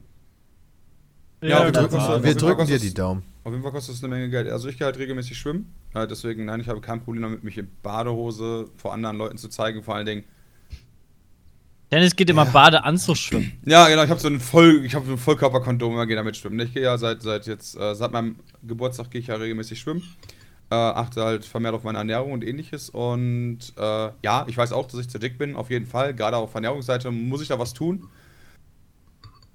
Ja, 1.40 1.64
wir 1.64 1.70
das 1.70 1.82
drücken, 1.84 1.94
uns- 1.94 2.08
Wir 2.08 2.16
auf 2.16 2.24
jeden 2.24 2.38
Fall 2.40 2.48
drücken 2.48 2.66
dir 2.66 2.72
kostet 2.72 2.82
die 2.82 2.86
es- 2.88 2.94
Daumen. 2.94 3.22
Auf 3.44 3.52
jeden 3.52 3.62
Fall 3.62 3.72
kostet 3.72 3.94
es 3.94 4.02
eine 4.02 4.12
Menge 4.12 4.28
Geld. 4.28 4.48
Also 4.50 4.68
ich 4.68 4.76
gehe 4.76 4.86
halt 4.86 4.98
regelmäßig 4.98 5.38
schwimmen. 5.38 5.72
Ja, 5.94 6.04
deswegen, 6.04 6.46
nein, 6.46 6.58
ich 6.60 6.68
habe 6.68 6.80
kein 6.80 7.00
Problem 7.00 7.22
damit, 7.22 7.44
mich 7.44 7.56
in 7.56 7.70
Badehose 7.82 8.68
vor 8.76 8.92
anderen 8.92 9.16
Leuten 9.16 9.38
zu 9.38 9.48
zeigen. 9.48 9.84
Vor 9.84 9.94
allen 9.94 10.06
Dingen. 10.06 10.24
Dennis 11.90 12.14
geht 12.16 12.28
immer 12.28 12.44
Badeanzug 12.44 13.16
schwimmen. 13.16 13.52
Ja, 13.64 13.88
genau, 13.88 14.04
ich 14.04 14.10
habe 14.10 14.20
so 14.20 14.28
ein 14.28 14.40
Voll, 14.40 14.84
ich 14.84 14.94
habe 14.94 15.06
so 15.06 15.12
ein 15.12 15.18
Vollkörperkondom, 15.18 15.92
immer 15.94 16.06
gehe 16.06 16.16
damit 16.16 16.36
schwimmen. 16.36 16.60
Ich 16.60 16.74
gehe 16.74 16.82
ja 16.82 16.98
seit, 16.98 17.22
seit 17.22 17.46
jetzt, 17.46 17.76
äh, 17.76 17.94
seit 17.94 18.12
meinem 18.12 18.36
Geburtstag 18.62 19.10
gehe 19.10 19.20
ich 19.20 19.28
ja 19.28 19.36
regelmäßig 19.36 19.80
schwimmen. 19.80 20.02
Äh, 20.70 20.74
achte 20.74 21.24
halt 21.24 21.46
vermehrt 21.46 21.74
auf 21.74 21.84
meine 21.84 21.96
Ernährung 21.96 22.32
und 22.32 22.44
ähnliches. 22.44 22.90
Und 22.90 23.72
äh, 23.78 24.10
ja, 24.22 24.44
ich 24.48 24.56
weiß 24.56 24.72
auch, 24.72 24.86
dass 24.86 25.00
ich 25.00 25.08
zu 25.08 25.18
dick 25.18 25.38
bin, 25.38 25.56
auf 25.56 25.70
jeden 25.70 25.86
Fall. 25.86 26.14
Gerade 26.14 26.36
auf 26.36 26.54
Ernährungsseite 26.54 27.10
muss 27.10 27.40
ich 27.40 27.48
da 27.48 27.58
was 27.58 27.72
tun. 27.72 28.08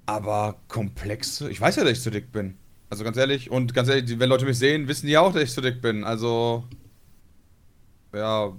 Aber 0.06 0.56
komplexe, 0.66 1.48
ich 1.50 1.60
weiß 1.60 1.76
ja, 1.76 1.84
dass 1.84 1.92
ich 1.92 2.02
zu 2.02 2.10
dick 2.10 2.32
bin. 2.32 2.56
Also 2.90 3.04
ganz 3.04 3.16
ehrlich, 3.16 3.50
und 3.50 3.74
ganz 3.74 3.88
ehrlich, 3.88 4.18
wenn 4.18 4.28
Leute 4.28 4.44
mich 4.44 4.58
sehen, 4.58 4.88
wissen 4.88 5.06
die 5.06 5.12
ja 5.12 5.20
auch, 5.20 5.32
dass 5.32 5.42
ich 5.44 5.52
zu 5.52 5.60
dick 5.60 5.80
bin. 5.80 6.02
Also, 6.02 6.64
ja, 8.12 8.52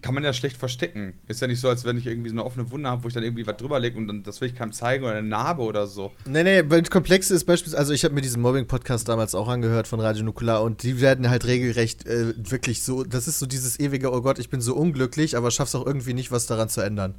kann 0.00 0.14
man 0.14 0.24
ja 0.24 0.32
schlecht 0.32 0.56
verstecken. 0.56 1.14
Ist 1.28 1.40
ja 1.40 1.46
nicht 1.46 1.60
so, 1.60 1.68
als 1.68 1.84
wenn 1.84 1.98
ich 1.98 2.06
irgendwie 2.06 2.30
so 2.30 2.34
eine 2.34 2.44
offene 2.44 2.70
Wunde 2.70 2.88
habe, 2.88 3.04
wo 3.04 3.08
ich 3.08 3.14
dann 3.14 3.22
irgendwie 3.22 3.46
was 3.46 3.56
drüber 3.56 3.78
lege 3.78 3.98
und 3.98 4.08
dann 4.08 4.22
das 4.22 4.40
will 4.40 4.48
ich 4.48 4.54
keinem 4.54 4.72
zeigen 4.72 5.04
oder 5.04 5.14
eine 5.14 5.26
Narbe 5.26 5.62
oder 5.62 5.86
so. 5.86 6.12
Nee, 6.26 6.42
nee, 6.42 6.62
weil 6.68 6.82
das 6.82 6.90
Komplexe 6.90 7.34
ist 7.34 7.44
beispielsweise, 7.44 7.78
also 7.78 7.92
ich 7.92 8.04
habe 8.04 8.14
mir 8.14 8.20
diesen 8.20 8.40
Mobbing-Podcast 8.42 9.08
damals 9.08 9.34
auch 9.34 9.48
angehört 9.48 9.88
von 9.88 10.00
Radio 10.00 10.24
Nukular 10.24 10.62
und 10.62 10.82
die 10.82 11.00
werden 11.00 11.28
halt 11.28 11.46
regelrecht 11.46 12.06
äh, 12.06 12.34
wirklich 12.36 12.82
so, 12.82 13.04
das 13.04 13.28
ist 13.28 13.38
so 13.38 13.46
dieses 13.46 13.78
ewige, 13.80 14.12
oh 14.12 14.22
Gott, 14.22 14.38
ich 14.38 14.50
bin 14.50 14.60
so 14.60 14.74
unglücklich, 14.74 15.36
aber 15.36 15.50
schaff's 15.50 15.74
auch 15.74 15.86
irgendwie 15.86 16.14
nicht, 16.14 16.30
was 16.30 16.46
daran 16.46 16.68
zu 16.68 16.80
ändern. 16.80 17.14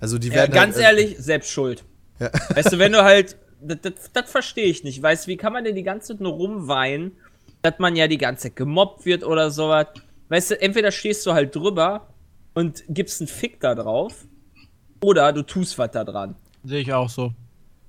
Also 0.00 0.18
die 0.18 0.28
Ja, 0.28 0.34
werden 0.34 0.52
ganz 0.52 0.76
halt, 0.76 0.84
ehrlich, 0.84 1.16
selbst 1.18 1.50
schuld. 1.50 1.84
Ja. 2.20 2.30
Weißt 2.54 2.72
du, 2.72 2.78
wenn 2.78 2.92
du 2.92 3.02
halt. 3.02 3.36
Das, 3.60 3.78
das, 3.82 4.12
das 4.12 4.30
verstehe 4.30 4.66
ich 4.66 4.84
nicht. 4.84 5.02
Weißt 5.02 5.26
du, 5.26 5.30
wie 5.32 5.36
kann 5.36 5.52
man 5.52 5.64
denn 5.64 5.74
die 5.74 5.82
ganze 5.82 6.08
Zeit 6.08 6.20
nur 6.20 6.32
rumweinen, 6.32 7.12
dass 7.62 7.80
man 7.80 7.96
ja 7.96 8.06
die 8.06 8.18
ganze 8.18 8.44
Zeit 8.44 8.56
gemobbt 8.56 9.04
wird 9.04 9.24
oder 9.24 9.50
sowas? 9.50 9.88
Weißt 10.28 10.50
du, 10.50 10.60
entweder 10.60 10.90
stehst 10.90 11.24
du 11.26 11.32
halt 11.32 11.54
drüber 11.54 12.08
und 12.54 12.82
gibst 12.88 13.20
einen 13.20 13.28
Fick 13.28 13.60
da 13.60 13.74
drauf, 13.74 14.26
oder 15.00 15.32
du 15.32 15.42
tust 15.42 15.78
was 15.78 15.90
da 15.92 16.04
dran. 16.04 16.34
Sehe 16.64 16.80
ich 16.80 16.92
auch 16.92 17.08
so. 17.08 17.32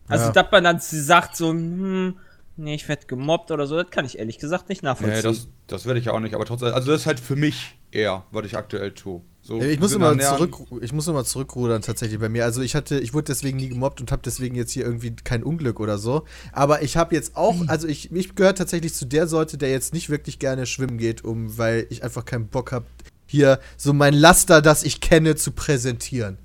Also, 0.07 0.26
Ja. 0.28 0.32
dass 0.32 0.52
man 0.52 0.64
dann 0.64 0.80
sagt 0.80 1.36
so, 1.36 1.49
hm, 1.49 2.18
nee, 2.56 2.76
ich 2.76 2.88
werde 2.88 3.07
gemobbt 3.07 3.52
oder 3.52 3.66
so, 3.68 3.82
das 3.82 3.90
kann 3.90 4.06
ich 4.06 4.20
ehrlich 4.20 4.38
gesagt 4.38 4.70
nicht 4.70 4.84
nachvollziehen. 4.84 5.18
Nee, 5.18 5.22
das, 5.24 5.48
das 5.68 5.86
werde 5.86 5.99
ich 5.99 6.06
ja 6.06 6.14
auch 6.14 6.20
nicht, 6.20 6.36
aber 6.36 6.45
trotzdem, 6.45 6.74
also 6.74 6.91
das 6.91 7.02
ist 7.02 7.07
halt 7.07 7.20
für 7.20 7.36
mich 7.36 7.78
eher, 7.91 8.26
was 8.32 8.45
ich 8.45 8.57
aktuell 8.57 8.91
tue. 8.91 9.22
So, 9.41 9.61
Ich 9.61 9.80
muss 9.80 9.94
immer 9.94 10.18
zurück, 10.20 10.57
ich 10.82 10.91
muss 10.94 11.07
immer 11.07 11.24
zurückrudern 11.24 11.82
tatsächlich 11.82 12.20
bei 12.20 12.30
mir. 12.30 12.44
Also 12.44 12.61
ich 12.61 12.76
hatte, 12.76 12.99
ich 12.99 13.14
wurde 13.14 13.26
deswegen 13.26 13.57
nie 13.57 13.70
gemobbt 13.70 14.02
und 14.02 14.11
habe 14.11 14.22
deswegen 14.24 14.56
jetzt 14.56 14.72
hier 14.72 14.86
irgendwie 14.86 15.16
kein 15.16 15.44
Unglück 15.44 15.80
oder 15.80 15.98
so. 15.98 16.26
Aber 16.52 16.82
ich 16.84 16.98
habe 16.98 17.16
jetzt 17.16 17.36
auch, 17.36 17.56
also 17.68 17.88
ich, 17.88 18.11
ich 18.11 18.36
gehöre 18.36 18.53
tatsächlich 18.53 18.94
zu 18.94 19.06
der 19.06 19.28
Sorte, 19.28 19.57
der 19.57 19.72
jetzt 19.72 19.94
nicht 19.94 20.10
wirklich 20.10 20.40
gerne 20.40 20.66
schwimmen 20.66 20.98
geht, 20.98 21.24
um, 21.24 21.57
weil 21.57 21.88
ich 21.90 22.03
einfach 22.03 22.26
keinen 22.26 22.48
Bock 22.48 22.72
habe, 22.72 22.86
hier 23.26 23.60
so 23.78 23.94
mein 23.94 24.14
Laster, 24.14 24.61
das 24.61 24.84
ich 24.84 25.02
kenne, 25.02 25.36
zu 25.36 25.52
präsentieren. 25.52 26.38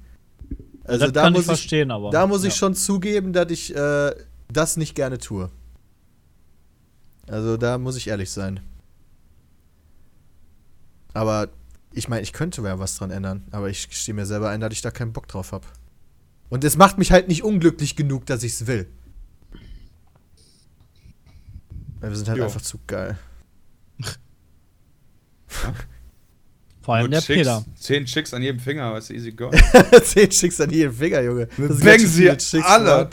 Also 0.85 1.07
das 1.07 1.13
da 1.13 1.23
kann 1.23 1.33
muss 1.33 1.43
ich 1.43 1.47
ich, 1.47 1.59
verstehen, 1.59 1.91
aber. 1.91 2.11
da 2.11 2.27
muss 2.27 2.45
ich 2.45 2.53
ja. 2.53 2.59
schon 2.59 2.75
zugeben, 2.75 3.33
dass 3.33 3.51
ich 3.51 3.75
äh, 3.75 4.15
das 4.53 4.77
nicht 4.77 4.95
gerne 4.95 5.19
tue. 5.19 5.51
Also 7.27 7.57
da 7.57 7.79
muss 7.79 7.97
ich 7.97 8.09
ehrlich 8.09 8.31
sein. 8.31 8.61
Aber 11.15 11.49
ich 11.93 12.09
meine, 12.09 12.23
ich 12.23 12.33
könnte 12.33 12.61
ja 12.63 12.79
was 12.79 12.97
dran 12.97 13.11
ändern, 13.11 13.45
aber 13.53 13.71
ich 13.71 13.89
gestehe 13.89 14.15
mir 14.15 14.27
selber 14.27 14.51
ein, 14.51 14.61
dass 14.61 14.73
ich 14.73 14.83
da 14.83 14.91
keinen 14.91 15.13
Bock 15.13 15.29
drauf 15.29 15.53
habe. 15.53 15.67
Und 16.51 16.65
es 16.65 16.77
macht 16.77 16.99
mich 16.99 17.13
halt 17.13 17.29
nicht 17.29 17.43
unglücklich 17.43 17.97
genug, 17.97 18.27
dass 18.27 18.43
ich 18.43 18.53
es 18.53 18.67
will. 18.67 18.89
Weil 22.01 22.11
wir 22.11 22.17
sind 22.17 22.29
halt 22.29 22.39
Jo. 22.39 22.45
einfach 22.45 22.61
zu 22.61 22.79
geil. 22.87 23.19
Vor 26.83 26.97
allem 26.97 27.05
Nur 27.05 27.11
der 27.13 27.21
Chicks, 27.23 27.39
Peter. 27.39 27.65
Zehn 27.77 28.05
Chicks 28.05 28.35
an 28.35 28.43
jedem 28.43 28.61
Finger, 28.61 29.01
du, 29.01 29.15
easy 29.15 29.33
go. 29.33 29.51
Zehn 30.03 30.29
Chicks 30.29 30.61
an 30.61 30.69
jedem 30.71 30.93
Finger, 30.93 31.23
Junge. 31.23 31.49
Das 31.57 31.81
Bang 31.81 31.99
sie 31.99 32.29
Chicks, 32.37 32.67
alle. 32.67 32.85
Mann. 32.85 33.11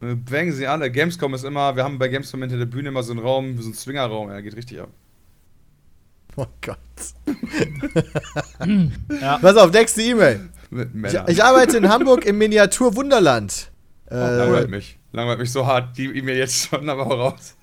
Wir 0.00 0.16
Bangen 0.16 0.52
sie 0.52 0.66
alle. 0.66 0.90
Gamescom 0.92 1.34
ist 1.34 1.44
immer, 1.44 1.74
wir 1.74 1.82
haben 1.82 1.98
bei 1.98 2.08
Gamescom 2.08 2.42
hinter 2.42 2.58
der 2.58 2.66
Bühne 2.66 2.90
immer 2.90 3.02
so 3.02 3.12
einen 3.12 3.20
Raum, 3.20 3.56
so 3.58 3.64
einen 3.64 3.74
Swingerraum, 3.74 4.28
ja, 4.30 4.40
geht 4.40 4.54
richtig 4.54 4.80
ab. 4.80 4.90
Oh 6.36 6.46
Gott. 6.60 6.78
Ja. 9.20 9.38
Pass 9.38 9.56
auf, 9.56 9.72
nächste 9.72 10.02
E-Mail. 10.02 10.48
Ich, 11.06 11.14
ich 11.28 11.44
arbeite 11.44 11.76
in 11.76 11.88
Hamburg 11.88 12.24
im 12.24 12.38
Miniatur 12.38 12.96
Wunderland. 12.96 13.70
Äh, 14.10 14.16
Langweilt 14.16 14.70
mich. 14.70 14.98
Langweilt 15.12 15.38
mich 15.38 15.52
so 15.52 15.66
hart, 15.66 15.96
die 15.96 16.06
E-Mail 16.06 16.36
jetzt 16.38 16.68
schon, 16.68 16.88
aber 16.88 17.04
raus. 17.04 17.56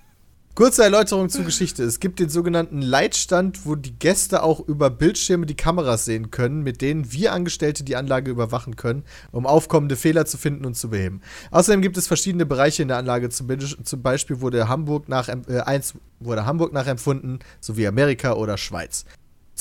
Kurze 0.53 0.83
Erläuterung 0.83 1.29
zur 1.29 1.45
Geschichte. 1.45 1.83
Es 1.83 2.01
gibt 2.01 2.19
den 2.19 2.27
sogenannten 2.27 2.81
Leitstand, 2.81 3.65
wo 3.65 3.75
die 3.75 3.93
Gäste 3.97 4.43
auch 4.43 4.59
über 4.59 4.89
Bildschirme 4.89 5.45
die 5.45 5.55
Kameras 5.55 6.03
sehen 6.03 6.29
können, 6.29 6.61
mit 6.61 6.81
denen 6.81 7.13
wir 7.13 7.31
Angestellte 7.31 7.85
die 7.85 7.95
Anlage 7.95 8.29
überwachen 8.29 8.75
können, 8.75 9.03
um 9.31 9.47
aufkommende 9.47 9.95
Fehler 9.95 10.25
zu 10.25 10.37
finden 10.37 10.65
und 10.65 10.75
zu 10.75 10.89
beheben. 10.89 11.21
Außerdem 11.51 11.81
gibt 11.81 11.95
es 11.95 12.07
verschiedene 12.07 12.45
Bereiche 12.45 12.81
in 12.81 12.89
der 12.89 12.97
Anlage. 12.97 13.29
Zum, 13.29 13.47
Be- 13.47 13.59
zum 13.59 14.01
Beispiel 14.01 14.41
wurde 14.41 14.67
Hamburg, 14.67 15.07
nach, 15.07 15.29
äh, 15.29 15.81
wurde 16.19 16.45
Hamburg 16.45 16.73
nachempfunden, 16.73 17.39
sowie 17.61 17.87
Amerika 17.87 18.33
oder 18.33 18.57
Schweiz. 18.57 19.05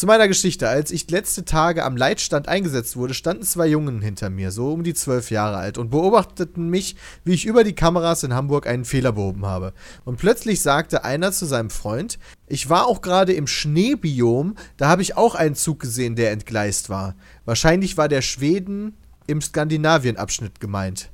Zu 0.01 0.07
meiner 0.07 0.29
Geschichte. 0.29 0.67
Als 0.67 0.93
ich 0.93 1.11
letzte 1.11 1.45
Tage 1.45 1.85
am 1.85 1.95
Leitstand 1.95 2.49
eingesetzt 2.49 2.97
wurde, 2.97 3.13
standen 3.13 3.43
zwei 3.43 3.67
Jungen 3.67 4.01
hinter 4.01 4.31
mir, 4.31 4.51
so 4.51 4.73
um 4.73 4.83
die 4.83 4.95
zwölf 4.95 5.31
Jahre 5.31 5.59
alt, 5.59 5.77
und 5.77 5.91
beobachteten 5.91 6.71
mich, 6.71 6.97
wie 7.23 7.35
ich 7.35 7.45
über 7.45 7.65
die 7.65 7.75
Kameras 7.75 8.23
in 8.23 8.33
Hamburg 8.33 8.67
einen 8.67 8.87
Fehler 8.87 9.13
behoben 9.13 9.45
habe. 9.45 9.75
Und 10.07 10.17
plötzlich 10.17 10.63
sagte 10.63 11.05
einer 11.05 11.33
zu 11.33 11.45
seinem 11.45 11.69
Freund, 11.69 12.19
ich 12.47 12.71
war 12.71 12.87
auch 12.87 13.03
gerade 13.03 13.35
im 13.35 13.47
Schneebiom, 13.47 14.55
da 14.79 14.89
habe 14.89 15.03
ich 15.03 15.19
auch 15.19 15.35
einen 15.35 15.55
Zug 15.55 15.81
gesehen, 15.81 16.17
der 16.17 16.31
entgleist 16.31 16.89
war. 16.89 17.15
Wahrscheinlich 17.45 17.99
war 17.99 18.09
der 18.09 18.23
Schweden 18.23 18.97
im 19.27 19.43
Skandinavien-Abschnitt 19.43 20.61
gemeint. 20.61 21.11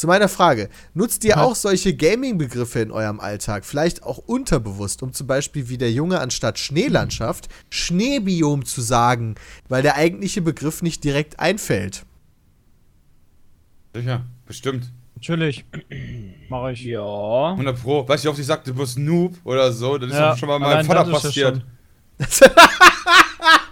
Zu 0.00 0.06
meiner 0.06 0.28
Frage. 0.28 0.68
Nutzt 0.94 1.22
ihr 1.24 1.30
Ja. 1.30 1.42
auch 1.42 1.54
solche 1.54 1.94
Gaming-Begriffe 1.94 2.80
in 2.80 2.90
eurem 2.90 3.20
Alltag? 3.20 3.64
Vielleicht 3.64 4.02
auch 4.02 4.18
unterbewusst, 4.18 5.02
um 5.02 5.12
zum 5.12 5.26
Beispiel 5.26 5.68
wie 5.68 5.76
der 5.78 5.92
Junge 5.92 6.20
anstatt 6.20 6.58
Schneelandschaft 6.58 7.48
Schneebiom 7.68 8.64
zu 8.64 8.80
sagen, 8.80 9.34
weil 9.68 9.82
der 9.82 9.96
eigentliche 9.96 10.40
Begriff 10.42 10.82
nicht 10.82 11.04
direkt 11.04 11.38
einfällt. 11.38 12.04
Sicher, 13.94 14.24
bestimmt. 14.46 14.90
Natürlich. 15.16 15.66
Mache 16.48 16.72
ich. 16.72 16.82
Ja. 16.84 17.50
100 17.50 17.82
Pro. 17.82 18.08
Weißt 18.08 18.24
du, 18.24 18.28
wie 18.28 18.30
oft 18.30 18.38
ich 18.40 18.46
sagte, 18.46 18.72
du 18.72 18.78
bist 18.78 18.98
Noob 18.98 19.36
oder 19.44 19.70
so? 19.70 19.98
Das 19.98 20.08
ist 20.10 20.16
Ja, 20.16 20.30
doch 20.30 20.38
schon 20.38 20.48
mal 20.48 20.58
meinem 20.58 20.70
allein 20.70 20.86
Vater 20.86 21.10
passiert. 21.10 21.62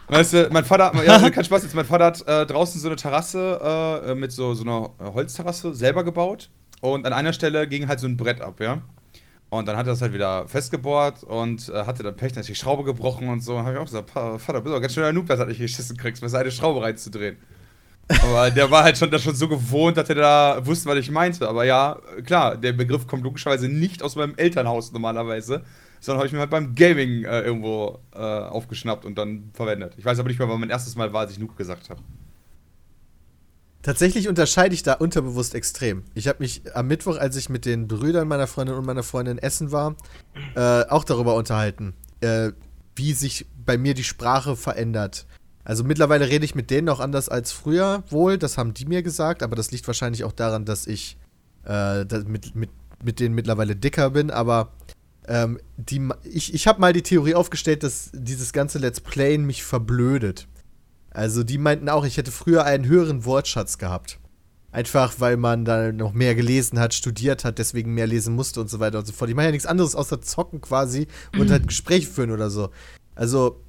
Weißt 0.09 0.33
du, 0.33 0.49
mein 0.51 0.65
Vater, 0.65 0.93
ja, 1.05 1.31
kein 1.31 1.45
Spaß 1.45 1.65
jetzt, 1.65 1.75
mein 1.75 1.85
Vater 1.85 2.07
hat 2.07 2.27
äh, 2.27 2.47
draußen 2.47 2.81
so 2.81 2.89
eine 2.89 2.97
Terrasse 2.97 4.05
äh, 4.07 4.15
mit 4.15 4.33
so, 4.33 4.55
so 4.55 4.63
einer 4.63 4.91
äh, 5.01 5.13
Holzterrasse 5.13 5.75
selber 5.75 6.03
gebaut 6.03 6.49
und 6.81 7.07
an 7.07 7.13
einer 7.13 7.33
Stelle 7.33 7.69
ging 7.69 7.89
halt 7.89 8.01
so 8.01 8.07
ein 8.07 8.17
Brett 8.17 8.41
ab, 8.41 8.61
ja. 8.61 8.83
Und 9.51 9.67
dann 9.67 9.77
hat 9.77 9.87
er 9.87 9.93
das 9.93 10.03
halt 10.03 10.13
wieder 10.13 10.47
festgebohrt 10.47 11.25
und 11.25 11.71
äh, 11.71 11.85
hatte 11.85 12.03
dann 12.03 12.17
Pech, 12.17 12.37
ist 12.37 12.49
die 12.49 12.55
Schraube 12.55 12.85
gebrochen 12.85 13.29
und 13.29 13.41
so. 13.41 13.57
Und 13.57 13.65
hab 13.65 13.73
ich 13.73 13.79
auch 13.79 13.87
gesagt, 13.87 14.11
Vater, 14.11 14.61
bist 14.61 14.75
doch 14.75 14.81
ganz 14.81 14.93
schön 14.93 15.05
ein 15.05 15.15
Noob, 15.15 15.27
dass 15.27 15.41
du 15.41 15.47
nicht 15.47 15.59
geschissen 15.59 15.97
kriegst, 15.97 16.23
mir 16.23 16.39
eine 16.39 16.51
Schraube 16.51 16.83
reinzudrehen. 16.83 17.39
Aber 18.23 18.51
der 18.51 18.71
war 18.71 18.85
halt 18.85 18.97
schon, 18.97 19.11
das 19.11 19.23
schon 19.23 19.35
so 19.35 19.49
gewohnt, 19.49 19.97
dass 19.97 20.09
er 20.09 20.15
da 20.17 20.67
wusste, 20.67 20.89
was 20.89 20.99
ich 20.99 21.11
meinte. 21.11 21.49
Aber 21.49 21.65
ja, 21.65 21.99
klar, 22.25 22.57
der 22.57 22.73
Begriff 22.73 23.07
kommt 23.07 23.23
logischerweise 23.23 23.69
nicht 23.69 24.03
aus 24.03 24.17
meinem 24.17 24.35
Elternhaus 24.37 24.93
normalerweise, 24.93 25.63
sondern 26.01 26.19
habe 26.19 26.27
ich 26.27 26.33
mir 26.33 26.41
halt 26.41 26.51
beim 26.51 26.75
Gaming 26.75 27.25
äh, 27.25 27.41
irgendwo 27.41 28.01
äh, 28.15 28.19
aufgeschnappt 28.19 29.05
und 29.05 29.17
dann 29.17 29.51
verwendet. 29.53 29.95
Ich 29.97 30.05
weiß 30.05 30.19
aber 30.19 30.29
nicht 30.29 30.39
mehr, 30.39 30.49
wann 30.49 30.61
mein 30.61 30.71
erstes 30.71 30.97
Mal 30.97 31.13
war, 31.13 31.23
als 31.23 31.33
ich 31.33 31.39
Noob 31.39 31.57
gesagt 31.57 31.91
habe. 31.91 32.01
Tatsächlich 33.83 34.29
unterscheide 34.29 34.75
ich 34.75 34.83
da 34.83 34.95
unterbewusst 34.95 35.55
extrem. 35.55 36.03
Ich 36.15 36.27
habe 36.27 36.41
mich 36.41 36.63
am 36.75 36.89
Mittwoch, 36.89 37.17
als 37.17 37.37
ich 37.37 37.49
mit 37.49 37.65
den 37.65 37.87
Brüdern 37.87 38.27
meiner 38.27 38.47
Freundin 38.47 38.75
und 38.75 38.85
meiner 38.85 39.05
Freundin 39.05 39.39
essen 39.39 39.71
war, 39.71 39.97
äh, 40.57 40.85
auch 40.89 41.05
darüber 41.05 41.37
unterhalten, 41.37 41.95
äh, 42.21 42.51
wie 42.97 43.13
sich 43.13 43.47
bei 43.65 43.79
mir 43.79 43.95
die 43.95 44.05
Sprache 44.05 44.57
verändert. 44.57 45.27
Also 45.65 45.85
mittlerweile 45.85 46.29
rede 46.29 46.45
ich 46.45 46.55
mit 46.55 46.71
denen 46.71 46.89
auch 46.89 46.99
anders 46.99 47.29
als 47.29 47.53
früher, 47.53 48.03
wohl, 48.09 48.37
das 48.37 48.59
haben 48.59 48.75
die 48.75 48.87
mir 48.87 49.03
gesagt, 49.03 49.43
aber 49.43 49.55
das 49.55 49.71
liegt 49.71 49.87
wahrscheinlich 49.87 50.25
auch 50.25 50.33
daran, 50.33 50.65
dass 50.65 50.87
ich 50.87 51.17
äh, 51.67 52.05
mit, 52.25 52.57
mit, 52.57 52.71
mit 53.05 53.21
denen 53.21 53.35
mittlerweile 53.35 53.77
dicker 53.77 54.11
bin, 54.11 54.31
aber 54.31 54.73
ähm, 55.29 55.59
die, 55.77 56.09
ich, 56.25 56.55
ich 56.55 56.67
habe 56.67 56.81
mal 56.81 56.93
die 56.93 57.03
Theorie 57.03 57.35
aufgestellt, 57.35 57.83
dass 57.83 58.11
dieses 58.13 58.53
ganze 58.53 58.79
Let's 58.79 59.01
Playen 59.01 59.45
mich 59.45 59.63
verblödet. 59.63 60.49
Also 61.11 61.45
die 61.45 61.59
meinten 61.59 61.89
auch, 61.89 62.05
ich 62.05 62.17
hätte 62.17 62.33
früher 62.33 62.65
einen 62.65 62.87
höheren 62.87 63.25
Wortschatz 63.25 63.79
gehabt. 63.79 64.19
Einfach 64.71 65.15
weil 65.19 65.37
man 65.37 65.65
da 65.65 65.93
noch 65.93 66.13
mehr 66.13 66.35
gelesen 66.35 66.79
hat, 66.79 66.93
studiert 66.95 67.45
hat, 67.45 67.59
deswegen 67.59 67.95
mehr 67.95 68.07
lesen 68.07 68.35
musste 68.35 68.61
und 68.61 68.69
so 68.69 68.81
weiter 68.81 68.99
und 68.99 69.07
so 69.07 69.13
fort. 69.13 69.31
Ich 69.31 69.37
mache 69.37 69.47
ja 69.47 69.53
nichts 69.53 69.67
anderes 69.67 69.95
außer 69.95 70.21
zocken 70.21 70.61
quasi 70.61 71.09
und 71.39 71.51
halt 71.51 71.69
Gespräche 71.69 72.07
führen 72.07 72.31
oder 72.31 72.51
so. 72.51 72.71
Also, 73.15 73.65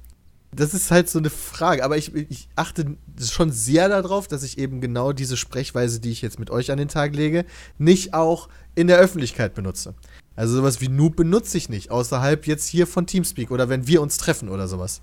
das 0.52 0.74
ist 0.74 0.90
halt 0.90 1.08
so 1.08 1.18
eine 1.18 1.30
Frage. 1.30 1.84
Aber 1.84 1.96
ich, 1.96 2.14
ich 2.14 2.48
achte 2.54 2.96
schon 3.20 3.50
sehr 3.50 3.88
darauf, 3.88 4.28
dass 4.28 4.42
ich 4.42 4.58
eben 4.58 4.80
genau 4.80 5.12
diese 5.12 5.36
Sprechweise, 5.36 6.00
die 6.00 6.10
ich 6.10 6.22
jetzt 6.22 6.38
mit 6.38 6.50
euch 6.50 6.70
an 6.70 6.78
den 6.78 6.88
Tag 6.88 7.14
lege, 7.14 7.44
nicht 7.78 8.14
auch 8.14 8.48
in 8.74 8.86
der 8.86 8.98
Öffentlichkeit 8.98 9.54
benutze. 9.54 9.94
Also 10.40 10.56
sowas 10.56 10.80
wie 10.80 10.88
Noob 10.88 11.16
benutze 11.16 11.58
ich 11.58 11.68
nicht, 11.68 11.90
außerhalb 11.90 12.46
jetzt 12.46 12.66
hier 12.66 12.86
von 12.86 13.06
Teamspeak 13.06 13.50
oder 13.50 13.68
wenn 13.68 13.86
wir 13.86 14.00
uns 14.00 14.16
treffen 14.16 14.48
oder 14.48 14.68
sowas. 14.68 15.02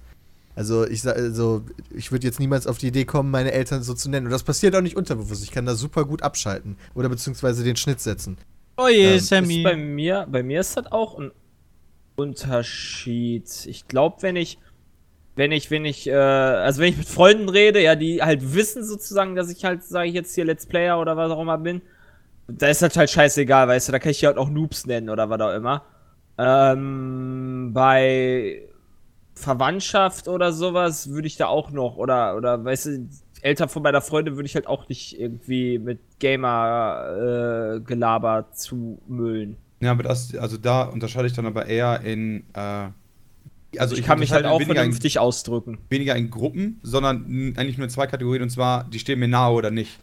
Also 0.55 0.87
ich 0.87 1.05
also 1.07 1.63
ich 1.91 2.11
würde 2.11 2.25
jetzt 2.25 2.39
niemals 2.39 2.65
auf 2.65 2.79
die 2.79 2.87
Idee 2.87 3.05
kommen, 3.05 3.29
meine 3.29 3.51
Eltern 3.51 3.83
so 3.83 3.93
zu 3.93 4.09
nennen. 4.09 4.25
Und 4.25 4.31
das 4.31 4.41
passiert 4.41 4.75
auch 4.75 4.81
nicht 4.81 4.97
unterbewusst. 4.97 5.43
Ich 5.43 5.51
kann 5.51 5.67
da 5.67 5.75
super 5.75 6.05
gut 6.05 6.23
abschalten 6.23 6.75
oder 6.95 7.07
beziehungsweise 7.07 7.63
den 7.63 7.75
Schnitt 7.75 7.99
setzen. 7.99 8.39
Oh 8.77 8.87
je, 8.87 9.09
Ähm, 9.09 9.15
Ist 9.17 9.27
Sammy. 9.27 9.61
bei 9.61 9.75
mir, 9.75 10.25
bei 10.27 10.41
mir 10.41 10.59
ist 10.59 10.75
das 10.75 10.91
auch 10.91 11.19
ein 11.19 11.29
Unterschied. 12.15 13.47
Ich 13.67 13.87
glaube, 13.87 14.17
wenn 14.21 14.35
ich, 14.35 14.57
wenn 15.35 15.51
ich, 15.51 15.69
wenn 15.69 15.85
ich, 15.85 16.07
äh, 16.07 16.13
also 16.15 16.81
wenn 16.81 16.89
ich 16.89 16.97
mit 16.97 17.07
Freunden 17.07 17.49
rede, 17.49 17.79
ja, 17.79 17.93
die 17.93 18.23
halt 18.23 18.55
wissen 18.55 18.83
sozusagen, 18.83 19.35
dass 19.35 19.51
ich 19.51 19.63
halt, 19.63 19.83
sage 19.83 20.07
ich 20.09 20.15
jetzt 20.15 20.33
hier 20.33 20.45
Let's 20.45 20.65
Player 20.65 20.99
oder 20.99 21.15
was 21.15 21.29
auch 21.31 21.43
immer 21.43 21.59
bin, 21.59 21.83
da 22.47 22.67
ist 22.67 22.81
das 22.81 22.95
halt 22.95 23.09
scheißegal, 23.09 23.67
weißt 23.67 23.87
du, 23.87 23.91
da 23.91 23.99
kann 23.99 24.11
ich 24.11 24.19
die 24.19 24.27
halt 24.27 24.37
auch 24.37 24.49
Noobs 24.49 24.85
nennen 24.85 25.09
oder 25.09 25.29
was 25.29 25.41
auch 25.41 25.53
immer. 25.53 25.83
Ähm, 26.37 27.71
bei 27.73 28.61
Verwandtschaft 29.35 30.27
oder 30.27 30.51
sowas 30.53 31.09
würde 31.09 31.27
ich 31.27 31.37
da 31.37 31.47
auch 31.47 31.71
noch, 31.71 31.97
oder, 31.97 32.37
oder, 32.37 32.63
weißt 32.63 32.85
du, 32.87 33.09
Eltern 33.41 33.69
von 33.69 33.81
meiner 33.83 34.01
Freundin 34.01 34.35
würde 34.35 34.47
ich 34.47 34.55
halt 34.55 34.67
auch 34.67 34.89
nicht 34.89 35.17
irgendwie 35.19 35.79
mit 35.79 35.99
Gamer-Gelaber 36.19 38.47
zumüllen. 38.51 39.55
Ja, 39.79 39.91
aber 39.91 40.03
das, 40.03 40.35
also 40.35 40.57
da 40.57 40.81
unterscheide 40.83 41.27
ich 41.27 41.33
dann 41.33 41.45
aber 41.45 41.67
eher 41.67 42.01
in, 42.01 42.43
äh, 42.53 42.89
also 43.77 43.95
ich, 43.95 44.03
kann 44.03 44.19
mich 44.19 44.31
halt 44.31 44.45
unterscheide 44.45 44.65
auch 44.65 44.69
in, 44.69 44.75
vernünftig 44.75 45.19
ausdrücken. 45.19 45.77
weniger 45.89 46.15
in 46.15 46.31
Gruppen, 46.31 46.79
sondern 46.81 47.53
eigentlich 47.57 47.77
nur 47.77 47.85
in 47.85 47.91
zwei 47.91 48.07
Kategorien 48.07 48.41
und 48.43 48.49
zwar, 48.49 48.85
die 48.85 48.99
stehen 48.99 49.19
mir 49.19 49.27
nahe 49.27 49.51
oder 49.53 49.69
nicht. 49.69 49.99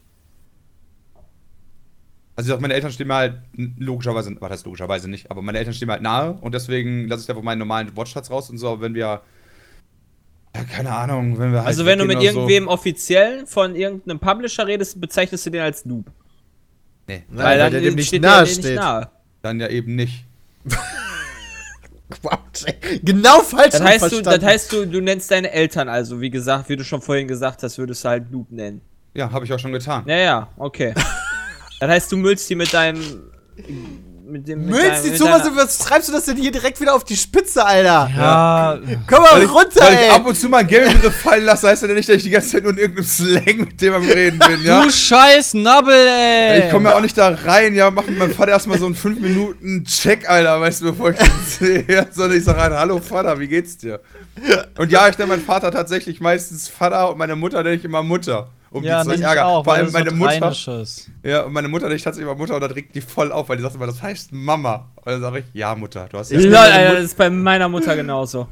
Also 2.37 2.49
ich 2.49 2.55
sag, 2.55 2.61
meine 2.61 2.75
Eltern 2.75 2.91
stehen 2.91 3.07
mir 3.07 3.15
halt 3.15 3.35
logischerweise, 3.79 4.35
was 4.41 4.51
heißt 4.51 4.67
logischerweise 4.67 5.09
nicht, 5.09 5.31
aber 5.31 5.41
meine 5.41 5.59
Eltern 5.59 5.73
stehen 5.73 5.87
mir 5.87 5.93
halt 5.93 6.03
nahe 6.03 6.33
und 6.41 6.53
deswegen 6.53 7.07
lasse 7.07 7.23
ich 7.23 7.29
einfach 7.31 7.43
meinen 7.43 7.61
normalen 7.61 7.97
Wortschatz 7.97 8.29
raus 8.31 8.51
und 8.51 8.59
so, 8.59 8.71
aber 8.71 8.81
wenn 8.81 8.95
wir, 8.95 9.23
ja, 10.57 10.65
keine 10.65 10.93
Ahnung, 10.93 11.39
wenn 11.39 11.53
wir 11.53 11.59
halt 11.59 11.69
Also 11.69 11.87
wenn 11.87 11.99
du 12.01 12.07
mit 12.07 12.21
irgendwem 12.21 12.67
offiziellen 12.67 13.47
von 13.47 13.77
irgendeinem 13.77 14.19
Publisher 14.19 14.67
redest, 14.67 15.01
bezeichnest 15.01 15.47
du 15.47 15.51
den 15.51 15.61
als 15.63 15.85
Noob. 15.85 16.07
So, 16.07 16.13
nee, 17.07 17.23
Weil 17.29 17.71
der 17.71 17.81
dem 17.81 17.95
nicht 17.95 18.09
steht 18.09 18.23
nahe 18.23 18.47
steht. 18.47 18.77
nahe. 18.77 19.11
dann 19.43 19.61
ja 19.61 19.69
eben 19.69 19.95
nicht. 19.95 20.25
Quatsch, 22.11 22.65
ey. 22.67 22.99
Genau 23.03 23.41
falsch 23.41 23.73
Das 23.73 23.83
heißt, 23.83 24.13
du, 24.13 24.23
das 24.23 24.43
heißt 24.43 24.73
du, 24.73 24.87
du 24.87 25.01
nennst 25.01 25.31
deine 25.31 25.51
Eltern 25.53 25.89
also, 25.89 26.21
wie 26.21 26.31
gesagt, 26.31 26.69
wie 26.69 26.77
du 26.77 26.85
schon 26.85 27.01
vorhin 27.01 27.29
gesagt 27.29 27.63
hast, 27.63 27.79
würdest 27.79 28.05
du 28.05 28.09
halt 28.09 28.31
Noob 28.33 28.51
nennen. 28.51 28.81
Ja, 29.15 29.31
habe 29.31 29.45
ich 29.45 29.53
auch 29.53 29.59
schon 29.59 29.73
getan. 29.73 30.03
Ja, 30.07 30.17
ja, 30.17 30.49
okay. 30.57 30.95
das 31.87 31.97
heißt, 31.97 32.13
du 32.13 32.17
müllst 32.17 32.49
die 32.51 32.55
mit 32.57 32.73
deinem. 32.73 33.01
Mit 34.27 34.49
dem. 34.49 34.61
mit 34.63 34.71
Müllst 34.71 34.87
deinem- 34.89 35.03
die 35.05 35.11
mit 35.11 35.19
zu, 35.19 35.57
was, 35.57 35.79
treibst 35.79 36.09
du 36.09 36.13
das 36.13 36.25
denn 36.25 36.39
hier 36.39 36.51
direkt 36.51 36.81
wieder 36.81 36.95
auf 36.95 37.05
die 37.05 37.15
Spitze, 37.17 37.65
Alter? 37.65 38.11
ja, 38.17 38.79
Komm 39.07 39.23
mal 39.23 39.33
Weil 39.35 39.43
ich, 39.43 39.51
runter, 39.55 39.81
weil 39.85 39.93
ich 39.93 39.99
ey. 40.01 40.11
ab 40.11 40.27
und 40.27 40.35
zu 40.35 40.49
mal 40.49 40.59
einen 40.59 40.69
Gaming-Begriff 40.69 41.15
fallen 41.21 41.45
lasse, 41.45 41.69
heißt 41.69 41.83
das 41.83 41.89
ja 41.91 41.95
nicht, 41.95 42.09
dass 42.09 42.17
ich 42.17 42.23
die 42.25 42.31
ganze 42.31 42.49
Zeit 42.49 42.63
nur 42.63 42.73
in 42.73 42.79
irgendeinem 42.79 43.07
Slang 43.07 43.57
mit 43.59 43.81
dem 43.83 43.93
am 43.95 44.03
Reden 44.09 44.39
bin, 44.39 44.63
ja? 44.65 44.83
du 44.83 44.91
scheiß 44.91 45.55
Nabbel, 45.55 45.95
ey. 45.95 46.65
Ich 46.65 46.71
komme 46.73 46.89
ja 46.89 46.97
auch 46.97 47.01
nicht 47.03 47.17
da 47.19 47.29
rein, 47.45 47.75
ja, 47.75 47.91
mach 47.91 48.07
mit 48.07 48.19
meinem 48.19 48.33
Vater 48.33 48.53
erstmal 48.53 48.79
so 48.79 48.87
einen 48.87 48.95
5 48.95 49.21
Minuten 49.21 49.85
Check, 49.85 50.29
Alter, 50.29 50.59
weißt 50.59 50.81
du, 50.81 50.85
bevor 50.87 51.11
ich 51.11 51.19
den 51.19 51.31
sehe. 51.87 52.09
Sondern 52.11 52.39
ich 52.39 52.45
sage 52.45 52.61
halt, 52.63 52.73
hallo 52.73 52.99
Vater, 53.01 53.39
wie 53.39 53.47
geht's 53.47 53.77
dir? 53.77 54.01
Und 54.79 54.91
ja, 54.91 55.07
ich 55.09 55.19
nenne 55.19 55.29
meinen 55.29 55.45
Vater 55.45 55.71
tatsächlich 55.71 56.21
meistens 56.21 56.67
Vater 56.67 57.11
und 57.11 57.19
meine 57.19 57.37
Mutter 57.37 57.63
nenne 57.63 57.77
ich 57.77 57.85
immer 57.85 58.03
Mutter. 58.03 58.49
Um 58.75 58.83
ja, 58.83 59.03
die 59.05 59.11
zu 59.11 59.11
nicht 59.15 59.23
ärgern. 59.23 59.47
auch, 59.47 59.63
Vor 59.63 59.75
allem 59.75 59.93
meine 59.93 60.11
so 60.11 60.17
Mutter. 60.17 60.85
Ja, 61.23 61.43
und 61.43 61.53
meine 61.53 61.69
Mutter 61.69 61.89
ich 61.93 62.03
tatsächlich 62.03 62.29
immer 62.29 62.37
Mutter 62.37 62.57
und 62.57 62.61
da 62.61 62.67
regt 62.67 62.93
die 62.97 63.01
voll 63.01 63.31
auf, 63.31 63.49
weil 63.49 63.57
die 63.57 63.63
sagt 63.63 63.77
immer, 63.77 63.87
das 63.87 64.03
heißt 64.03 64.33
Mama. 64.33 64.91
Und 64.97 65.07
dann 65.07 65.21
sage 65.21 65.39
ich, 65.39 65.45
ja, 65.53 65.77
Mutter, 65.77 66.09
du 66.11 66.19
hast 66.19 66.33
ja. 66.33 66.41
Lol, 66.41 66.57
Alter, 66.57 66.95
das 66.97 67.05
ist 67.05 67.17
bei 67.17 67.31
meiner 67.31 67.69
Mutter 67.69 67.95
genauso. 67.95 68.49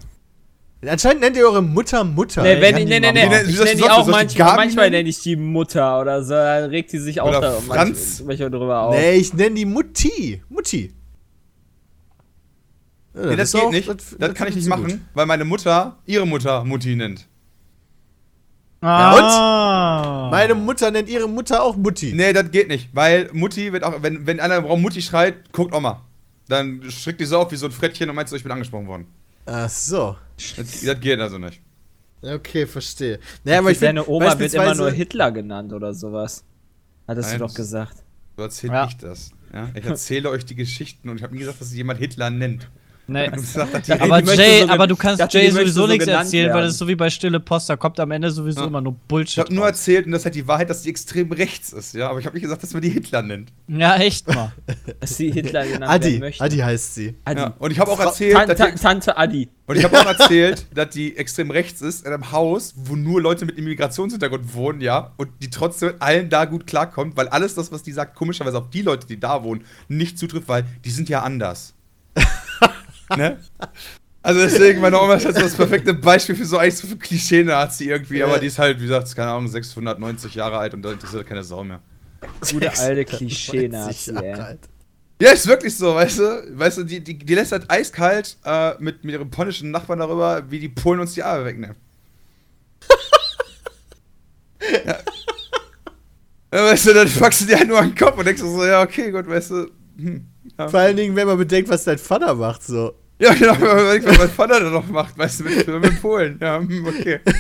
Anscheinend 0.87 1.23
nennt 1.23 1.37
ihr 1.37 1.45
eure 1.45 1.61
Mutter 1.61 2.05
Mutter. 2.05 2.43
Nee, 2.43 2.61
wenn, 2.61 2.75
nee, 2.77 2.85
die 2.85 3.01
nee, 3.01 3.13
nee, 3.13 3.31
wie 3.47 3.51
ich 3.51 3.59
nenne 3.59 3.75
die 3.75 3.91
auch 3.91 4.05
die 4.05 4.11
manchmal, 4.13 4.55
manchmal 4.57 4.91
nenne 4.91 5.09
ich 5.09 5.21
die 5.23 5.35
Mutter 5.35 6.01
oder 6.01 6.23
so, 6.23 6.35
da 6.35 6.57
regt 6.67 6.91
sie 6.91 6.99
sich 7.01 7.21
auch 7.21 7.29
Oder 7.29 7.41
da 7.41 7.53
Franz. 7.55 8.23
manchmal 8.25 8.51
drüber 8.51 8.83
auf. 8.83 8.95
Nee, 8.95 9.15
ich 9.15 9.35
nenne 9.35 9.57
die 9.57 9.65
Mutti. 9.65 10.41
Mutti. 10.49 10.93
Ja, 13.15 13.27
Nee, 13.27 13.37
das 13.37 13.53
geht 13.53 13.61
auch- 13.61 13.71
nicht. 13.73 13.89
Das, 14.19 14.35
kann 14.35 14.47
ich 14.49 14.55
nicht 14.55 14.69
machen, 14.69 15.05
weil 15.15 15.27
meine 15.27 15.45
Mutter 15.45 15.99
ihre 16.07 16.27
Mutter 16.29 16.63
Mutti 16.65 16.95
nennt. 16.95 17.27
Ah. 18.83 20.29
Meine 20.31 20.55
Mutter 20.55 20.91
nennt 20.91 21.09
ihre 21.09 21.29
Mutter 21.29 21.63
auch 21.63 21.77
Mutti. 21.77 22.13
Nee, 22.15 22.33
das 22.33 22.51
geht 22.51 22.69
nicht, 22.69 22.89
weil 22.93 23.31
Mutti 23.33 23.73
wird 23.73 23.85
auch, 23.85 24.03
wenn, 24.03 24.27
wenn 24.27 24.41
einer 24.41 24.57
im 24.57 24.65
Raum 24.65 24.83
Mutti 24.83 25.01
schreit, 25.01 25.53
guckt 25.53 25.75
Oma. 25.75 26.03
Dann 26.49 26.83
strickt 26.91 27.21
die 27.21 27.25
so 27.25 27.39
auf 27.39 27.53
wie 27.53 27.57
so 27.57 27.67
ein 27.67 27.73
Frettchen 27.73 28.11
und 28.11 28.17
meinst 28.17 28.33
du, 28.33 28.37
ich 28.37 28.43
bin 28.43 28.51
angesprochen 28.53 28.89
worden. 28.89 29.07
Ach 29.47 29.69
so. 29.69 30.17
Das, 30.57 30.81
das 30.83 31.01
geht 31.01 31.21
also 31.21 31.39
nicht. 31.39 31.61
Okay, 32.23 32.67
verstehe. 32.67 33.19
Naja, 33.45 33.59
aber 33.61 33.71
ich 33.71 33.79
Deine 33.79 34.07
Oma 34.07 34.39
wird 34.39 34.55
immer 34.55 34.75
nur 34.75 34.91
Hitler 34.91 35.33
genannt 35.33 35.73
oder 35.73 35.95
sowas. 35.95 36.45
Hattest 37.09 37.31
Nein, 37.31 37.39
du 37.39 37.47
doch 37.47 37.55
gesagt. 37.55 37.97
So 38.37 38.43
erzähle 38.43 38.73
Ja. 38.73 38.87
ich 38.87 38.97
das. 38.97 39.31
Ja? 39.53 39.69
Ich 39.75 39.85
erzähle 39.85 40.31
euch 40.31 40.45
die 40.45 40.55
Geschichten 40.55 41.09
und 41.09 41.17
ich 41.17 41.23
habe 41.23 41.35
nie 41.35 41.41
gesagt, 41.41 41.61
dass 41.61 41.73
jemand 41.75 41.99
Hitler 41.99 42.31
nennt. 42.31 42.69
Nee. 43.09 43.31
Sagt, 43.37 43.89
die 43.89 43.93
Aber 43.93 44.23
die 44.23 44.31
Jay, 44.31 44.63
so 44.63 44.69
aber 44.69 44.87
du 44.87 44.95
kannst 44.95 45.21
dachte, 45.21 45.37
Jay 45.39 45.51
sowieso 45.51 45.83
so 45.83 45.87
nichts 45.89 46.07
erzählen, 46.07 46.47
weil 46.51 46.55
werden. 46.55 46.67
das 46.67 46.73
ist 46.75 46.79
so 46.79 46.87
wie 46.89 46.95
bei 46.95 47.11
Stille 47.11 47.41
Post, 47.41 47.69
da 47.69 47.77
kommt 47.77 47.99
am 47.99 48.11
Ende 48.13 48.31
sowieso 48.31 48.61
Ja. 48.61 48.67
immer 48.69 48.81
nur 48.81 48.93
Ich 48.93 49.09
Bullshit. 49.09 49.39
habe 49.39 49.53
nur 49.53 49.65
raus. 49.65 49.73
erzählt, 49.73 50.07
und 50.07 50.13
das 50.13 50.21
ist 50.21 50.25
halt 50.27 50.35
die 50.37 50.47
Wahrheit, 50.47 50.71
dass 50.71 50.83
die 50.83 50.91
extrem 50.91 51.33
rechts 51.33 51.73
ist, 51.73 51.95
ja. 51.95 52.09
Aber 52.09 52.21
ich 52.21 52.27
habe 52.27 52.35
nicht 52.37 52.45
gesagt, 52.45 52.63
dass 52.63 52.73
man 52.73 52.81
die 52.81 52.91
Hitler 52.91 53.23
nennt. 53.23 53.53
Ja, 53.67 53.97
echt 53.97 54.33
mal. 54.33 54.53
Dass 55.01 55.17
sie 55.17 55.31
Hitler 55.33 55.67
genannt 55.67 55.91
Adi, 55.93 56.19
möchte. 56.21 56.45
Adi 56.45 56.59
heißt 56.59 56.95
sie. 56.95 57.15
Adi. 57.25 57.41
Ja. 57.41 57.55
Und 57.59 57.71
ich 57.73 57.81
habe 57.81 57.91
auch 57.91 57.99
erzählt, 58.01 58.35
Tan- 58.35 58.49
dass 58.49 58.59
Tan- 58.59 58.75
die, 58.77 58.81
Tante 58.81 59.17
Adi. 59.17 59.49
und 59.67 59.77
ich 59.77 59.85
habe 59.85 59.99
auch 60.01 60.07
erzählt, 60.19 60.67
dass 60.73 60.91
die 60.91 61.17
extrem 61.17 61.51
rechts 61.51 61.83
ist 61.83 62.07
in 62.07 62.13
einem 62.13 62.31
Haus, 62.31 62.73
wo 62.77 62.95
nur 62.95 63.21
Leute 63.21 63.45
mit 63.47 63.59
Immigrationshintergrund 63.59 64.55
wohnen, 64.55 64.81
ja, 64.81 65.11
und 65.17 65.29
die 65.43 65.51
trotzdem 65.51 65.89
mit 65.89 66.03
allen 66.03 66.31
da 66.31 66.45
gut 66.45 66.67
klarkommt, 66.69 67.17
weil 67.17 67.27
alles 67.29 67.55
das, 67.57 67.73
was 67.73 67.83
die 67.83 67.93
sagt, 67.93 68.15
komischerweise 68.15 68.59
auf 68.59 68.71
die 68.71 68.83
Leute, 68.83 69.07
die 69.09 69.19
da 69.19 69.43
wohnen, 69.43 69.65
nicht 69.89 70.19
zutrifft, 70.19 70.47
weil 70.49 70.65
die 70.85 70.91
sind 70.91 71.09
ja 71.09 71.23
anders. 71.23 71.75
Ne? 73.17 73.39
Also 74.23 74.41
deswegen, 74.41 74.81
meine 74.81 75.01
Oma 75.01 75.15
ist 75.15 75.25
halt 75.25 75.35
so 75.35 75.43
das 75.43 75.57
perfekte 75.57 75.95
Beispiel 75.95 76.37
für 76.37 76.45
so 76.45 76.57
eigentlich 76.57 76.77
so 76.77 76.87
für 76.87 76.97
Klischee-Nazi 76.97 77.89
irgendwie, 77.89 78.23
aber 78.23 78.39
die 78.39 78.47
ist 78.47 78.59
halt, 78.59 78.79
wie 78.79 78.85
gesagt, 78.85 79.15
keine 79.17 79.33
Ahnung, 79.33 79.49
690 79.49 80.37
Jahre 80.37 80.59
alt 80.59 80.75
und 80.75 80.83
da 80.83 80.93
interessiert 80.93 81.27
keine 81.27 81.43
Sau 81.43 81.65
mehr. 81.65 81.81
Gute 82.53 82.71
alte 82.79 83.03
90 83.03 83.19
Klischee-Nazi, 83.19 84.15
ey. 84.15 84.59
Ja, 85.21 85.31
ist 85.31 85.47
wirklich 85.47 85.77
so, 85.77 85.95
weißt 85.95 86.19
du? 86.19 86.59
Weißt 86.59 86.79
du, 86.79 86.85
die, 86.85 87.03
die, 87.03 87.17
die 87.17 87.35
lässt 87.35 87.53
halt 87.53 87.71
eiskalt 87.71 88.37
äh, 88.45 88.75
mit, 88.81 89.05
mit 89.05 89.15
ihrem 89.15 89.31
polnischen 89.31 89.71
Nachbarn 89.71 90.01
darüber, 90.01 90.51
wie 90.51 90.59
die 90.59 90.69
Polen 90.69 90.99
uns 90.99 91.15
die 91.15 91.23
Arme 91.23 91.45
wegnehmen. 91.45 91.77
ja. 94.85 94.99
ja. 96.53 96.65
Weißt 96.65 96.87
du, 96.87 96.95
dann 96.95 97.09
packst 97.09 97.41
du 97.41 97.45
dir 97.47 97.57
halt 97.57 97.69
nur 97.69 97.79
an 97.79 97.91
den 97.91 97.97
Kopf 97.97 98.19
und 98.19 98.25
denkst 98.25 98.43
du 98.43 98.49
so, 98.49 98.65
ja, 98.65 98.83
okay, 98.83 99.13
gut, 99.13 99.29
weißt 99.29 99.51
du. 99.51 99.71
Hm, 99.97 100.27
ja. 100.59 100.69
Vor 100.69 100.81
allen 100.81 100.97
Dingen, 100.97 101.17
wenn 101.17 101.27
man 101.27 101.39
bedenkt, 101.39 101.71
was 101.71 101.85
dein 101.85 101.99
Vater 101.99 102.35
macht, 102.35 102.63
so. 102.63 102.95
ja, 103.19 103.33
genau, 103.35 103.53
wenn 103.55 103.69
man 103.69 103.79
überlegt, 103.81 104.07
was 104.07 104.19
mein 104.19 104.29
Vater 104.31 104.61
da 104.61 104.71
noch 104.71 104.87
macht, 104.89 105.17
weißt 105.19 105.41
du, 105.41 105.45
mit, 105.45 105.67
mit 105.67 106.01
Polen. 106.01 106.39
Ja, 106.41 106.59
hm, 106.59 106.87
okay. 106.87 107.21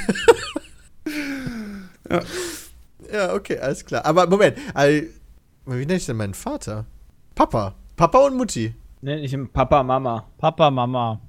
Ja, 3.12 3.34
okay, 3.34 3.58
alles 3.58 3.84
klar. 3.84 4.04
Aber 4.06 4.26
Moment, 4.26 4.56
also, 4.74 5.06
wie 5.66 5.74
nenne 5.86 5.96
ich 5.96 6.06
denn 6.06 6.16
meinen 6.16 6.34
Vater? 6.34 6.86
Papa. 7.34 7.74
Papa 7.96 8.18
und 8.26 8.36
Mutti. 8.36 8.74
Nenn 9.02 9.18
ich 9.18 9.32
ihn 9.32 9.48
Papa, 9.48 9.82
Mama. 9.82 10.26
Papa, 10.38 10.70
Mama. 10.70 11.20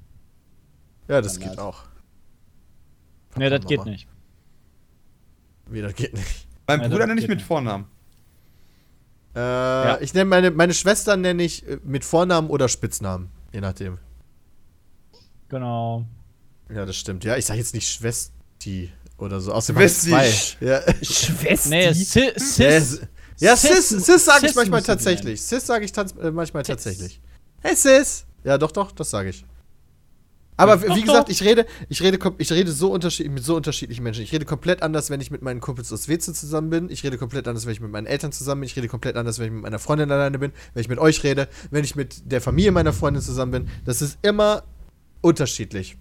Ja, 1.08 1.20
das 1.20 1.38
geht 1.38 1.58
auch. 1.58 1.84
Nee, 3.36 3.50
das 3.50 3.60
Mama. 3.64 3.68
geht 3.68 3.84
nicht. 3.84 4.08
Wie, 5.66 5.82
das 5.82 5.94
geht 5.94 6.14
nicht. 6.14 6.46
Mein 6.66 6.80
Ja, 6.80 6.88
Bruder 6.88 7.00
das 7.00 7.08
nenne 7.08 7.20
ich 7.20 7.28
mit. 7.28 7.42
Vornamen. 7.42 7.86
Äh, 9.34 10.02
Ich 10.04 10.14
nenne 10.14 10.26
meine, 10.26 10.50
meine 10.50 10.74
Schwester 10.74 11.16
nenne 11.16 11.42
ich 11.42 11.66
äh, 11.68 11.78
mit 11.84 12.04
Vornamen 12.04 12.50
oder 12.50 12.68
Spitznamen. 12.68 13.30
Je 13.52 13.60
nachdem. 13.60 13.98
Genau. 15.48 16.04
Ja, 16.72 16.86
das 16.86 16.96
stimmt. 16.96 17.24
Ja, 17.24 17.36
ich 17.36 17.44
sage 17.46 17.58
jetzt 17.58 17.74
nicht 17.74 17.88
Schwesti 17.88 18.92
oder 19.18 19.40
so. 19.40 19.52
Außerdem 19.52 19.80
Schwesti. 19.80 20.08
zwei. 20.10 20.32
Ja, 20.60 20.82
Schwester. 21.02 21.68
Nee, 21.68 21.92
Sis. 21.92 22.14
ja, 22.58 22.80
Sis. 22.80 23.00
ja 23.38 23.56
Sis, 23.56 23.88
Sis 23.88 24.24
sage 24.24 24.46
ich 24.46 24.52
Sis 24.52 24.56
manchmal 24.56 24.82
tatsächlich. 24.82 25.42
Sis 25.42 25.66
sage 25.66 25.84
ich 25.84 25.96
äh, 25.96 26.30
manchmal 26.30 26.62
tatsächlich. 26.62 27.20
Hey 27.60 27.76
Sis. 27.76 28.24
Ja, 28.44 28.58
doch, 28.58 28.72
doch, 28.72 28.92
das 28.92 29.10
sage 29.10 29.30
ich. 29.30 29.44
Aber 30.56 30.82
wie 30.82 31.02
gesagt, 31.02 31.30
ich 31.30 31.42
rede, 31.42 31.66
ich 31.88 32.02
rede, 32.02 32.18
ich 32.38 32.52
rede 32.52 32.70
so 32.70 32.92
unterschiedlich 32.92 33.32
mit 33.34 33.44
so 33.44 33.56
unterschiedlichen 33.56 34.02
Menschen. 34.04 34.22
Ich 34.22 34.32
rede 34.32 34.44
komplett 34.44 34.82
anders, 34.82 35.10
wenn 35.10 35.20
ich 35.20 35.30
mit 35.30 35.42
meinen 35.42 35.60
Kumpels 35.60 35.92
aus 35.92 36.08
Weze 36.08 36.32
zusammen 36.32 36.70
bin. 36.70 36.90
Ich 36.90 37.02
rede 37.02 37.18
komplett 37.18 37.48
anders, 37.48 37.66
wenn 37.66 37.72
ich 37.72 37.80
mit 37.80 37.90
meinen 37.90 38.06
Eltern 38.06 38.30
zusammen 38.30 38.60
bin. 38.60 38.68
Ich 38.68 38.76
rede 38.76 38.88
komplett 38.88 39.16
anders, 39.16 39.38
wenn 39.38 39.46
ich 39.46 39.52
mit 39.52 39.62
meiner 39.62 39.80
Freundin 39.80 40.10
alleine 40.12 40.38
bin. 40.38 40.52
Wenn 40.72 40.80
ich 40.80 40.88
mit 40.88 40.98
euch 40.98 41.24
rede, 41.24 41.48
wenn 41.70 41.84
ich 41.84 41.96
mit 41.96 42.30
der 42.30 42.40
Familie 42.40 42.70
meiner 42.70 42.92
Freundin 42.92 43.22
zusammen 43.22 43.52
bin. 43.52 43.68
Das 43.84 44.00
ist 44.00 44.18
immer 44.22 44.62
unterschiedlich. 45.22 45.96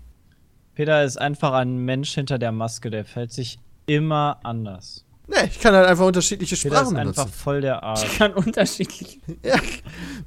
Peter 0.76 1.04
ist 1.04 1.18
einfach 1.18 1.54
ein 1.54 1.78
Mensch 1.78 2.14
hinter 2.14 2.38
der 2.38 2.52
Maske, 2.52 2.90
der 2.90 3.06
fällt 3.06 3.32
sich 3.32 3.60
immer 3.86 4.40
anders. 4.44 5.06
Ne, 5.28 5.48
ich 5.48 5.60
kann 5.60 5.74
halt 5.74 5.88
einfach 5.88 6.06
unterschiedliche 6.06 6.56
Peter 6.56 6.76
Sprachen 6.76 6.96
ist 6.96 7.00
einfach 7.00 7.24
benutzen. 7.24 7.40
voll 7.40 7.62
der 7.62 7.82
Arsch. 7.82 8.04
Ich 8.04 8.18
kann 8.18 8.34
unterschiedlich. 8.34 9.22
Ja, 9.44 9.56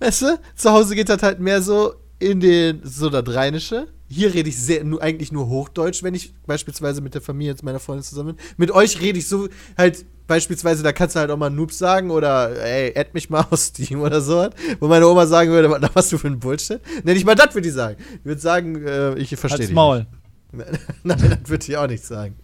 weißt 0.01 0.23
du, 0.23 0.41
zu 0.55 0.71
Hause 0.71 0.95
geht 0.95 1.09
das 1.09 1.23
halt 1.23 1.39
mehr 1.39 1.61
so 1.61 1.95
in 2.19 2.41
den, 2.41 2.81
so 2.83 3.11
das 3.11 3.35
Rheinische. 3.35 3.89
Hier 4.09 4.33
rede 4.33 4.49
ich 4.49 4.57
sehr, 4.59 4.85
nur, 4.85 5.03
eigentlich 5.03 5.33
nur 5.33 5.49
Hochdeutsch, 5.49 6.03
wenn 6.03 6.15
ich 6.15 6.33
beispielsweise 6.47 7.01
mit 7.01 7.15
der 7.15 7.23
Familie 7.23 7.53
jetzt 7.53 7.63
meiner 7.65 7.81
Freundin 7.81 8.05
zusammen 8.05 8.37
bin. 8.37 8.45
Mit 8.57 8.71
euch 8.71 9.01
rede 9.01 9.19
ich 9.19 9.29
so 9.29 9.49
halt, 9.77 10.05
beispielsweise, 10.27 10.83
da 10.83 10.93
kannst 10.93 11.17
du 11.17 11.21
halt 11.21 11.31
auch 11.31 11.37
mal 11.37 11.51
Noob 11.51 11.73
sagen 11.73 12.11
oder, 12.11 12.51
ey, 12.63 12.97
add 12.97 13.11
mich 13.15 13.31
mal 13.31 13.47
aus 13.51 13.67
Steam 13.67 14.01
oder 14.01 14.21
so. 14.21 14.49
Wo 14.81 14.89
meine 14.89 15.09
Oma 15.09 15.27
sagen 15.27 15.51
würde, 15.51 15.71
was 15.71 15.91
was 15.95 16.09
du 16.09 16.19
für 16.19 16.29
ein 16.29 16.39
Bullshit. 16.39 16.81
Ne, 17.05 17.15
nicht 17.15 17.27
mal 17.27 17.35
das 17.35 17.55
würde 17.55 17.69
ich 17.69 17.75
sagen. 17.75 17.97
Ich 18.21 18.25
würde 18.25 18.41
sagen, 18.41 18.87
äh, 18.87 19.15
ich 19.19 19.35
verstehe 19.37 19.67
dich 19.67 19.75
Maul. 19.75 20.07
nicht. 20.53 20.69
Nein, 21.03 21.39
das 21.43 21.51
würde 21.51 21.65
ich 21.69 21.77
auch 21.77 21.89
nicht 21.89 22.05
sagen. 22.05 22.37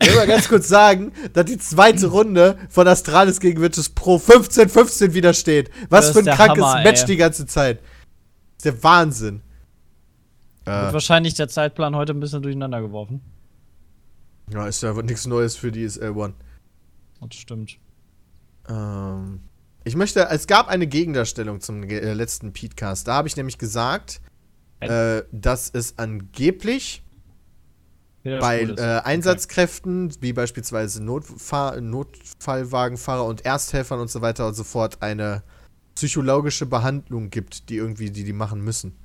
Ich 0.00 0.08
will 0.08 0.16
mal 0.16 0.26
ganz 0.26 0.48
kurz 0.48 0.68
sagen, 0.68 1.12
dass 1.32 1.46
die 1.46 1.58
zweite 1.58 2.06
Runde 2.08 2.56
von 2.68 2.86
Astralis 2.86 3.40
gegen 3.40 3.60
Virtus 3.60 3.88
Pro 3.88 4.16
15-15 4.16 5.14
wieder 5.14 5.34
steht. 5.34 5.70
Was 5.88 6.12
Das 6.12 6.12
für 6.12 6.30
ein 6.30 6.36
krankes 6.36 6.64
Hammer, 6.64 6.82
Match 6.82 7.00
ey. 7.00 7.06
die 7.06 7.16
ganze 7.16 7.46
Zeit. 7.46 7.80
Das 7.80 7.86
ist 8.58 8.64
der 8.66 8.82
Wahnsinn. 8.84 9.42
Wird 10.68 10.90
Äh, 10.90 10.92
wahrscheinlich 10.92 11.34
der 11.34 11.48
Zeitplan 11.48 11.96
heute 11.96 12.12
ein 12.12 12.20
bisschen 12.20 12.42
durcheinander 12.42 12.80
geworfen. 12.80 13.20
ja, 14.52 14.66
ist 14.66 14.82
ja 14.82 14.92
nichts 15.02 15.26
Neues 15.26 15.56
für 15.56 15.72
die 15.72 15.86
SL1. 15.86 16.32
Das 17.20 17.34
stimmt. 17.34 17.78
Ähm, 18.68 19.40
ich 19.84 19.96
möchte, 19.96 20.28
es 20.30 20.46
gab 20.46 20.68
eine 20.68 20.86
Gegendarstellung 20.86 21.60
zum 21.60 21.82
äh, 21.82 22.12
letzten 22.12 22.52
Petecast. 22.52 23.08
Da 23.08 23.14
habe 23.14 23.28
ich 23.28 23.36
nämlich 23.36 23.58
gesagt, 23.58 24.20
äh, 24.80 25.22
dass 25.32 25.70
es 25.70 25.98
angeblich 25.98 27.02
bei 28.22 28.62
äh, 28.62 29.00
Einsatzkräften, 29.04 30.12
wie 30.20 30.32
beispielsweise 30.34 31.02
Notfahr 31.02 31.80
Notfallwagenfahrer 31.80 33.24
und 33.24 33.44
Ersthelfern 33.44 34.00
und 34.00 34.10
so 34.10 34.20
weiter 34.20 34.46
und 34.48 34.54
so 34.54 34.64
fort, 34.64 35.00
eine 35.00 35.42
psychologische 35.94 36.66
Behandlung 36.66 37.30
gibt, 37.30 37.70
die 37.70 37.76
irgendwie 37.76 38.10
die, 38.10 38.24
die 38.24 38.32
machen 38.32 38.60
müssen. 38.60 38.96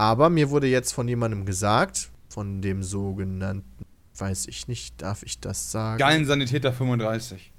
Aber 0.00 0.30
mir 0.30 0.48
wurde 0.48 0.66
jetzt 0.66 0.92
von 0.92 1.06
jemandem 1.08 1.44
gesagt, 1.44 2.08
von 2.30 2.62
dem 2.62 2.82
sogenannten, 2.82 3.84
weiß 4.16 4.46
ich 4.46 4.66
nicht, 4.66 5.02
darf 5.02 5.22
ich 5.22 5.40
das 5.40 5.70
sagen? 5.70 5.98
Geilen 5.98 6.24
Sanitäter 6.24 6.72
35. 6.72 7.52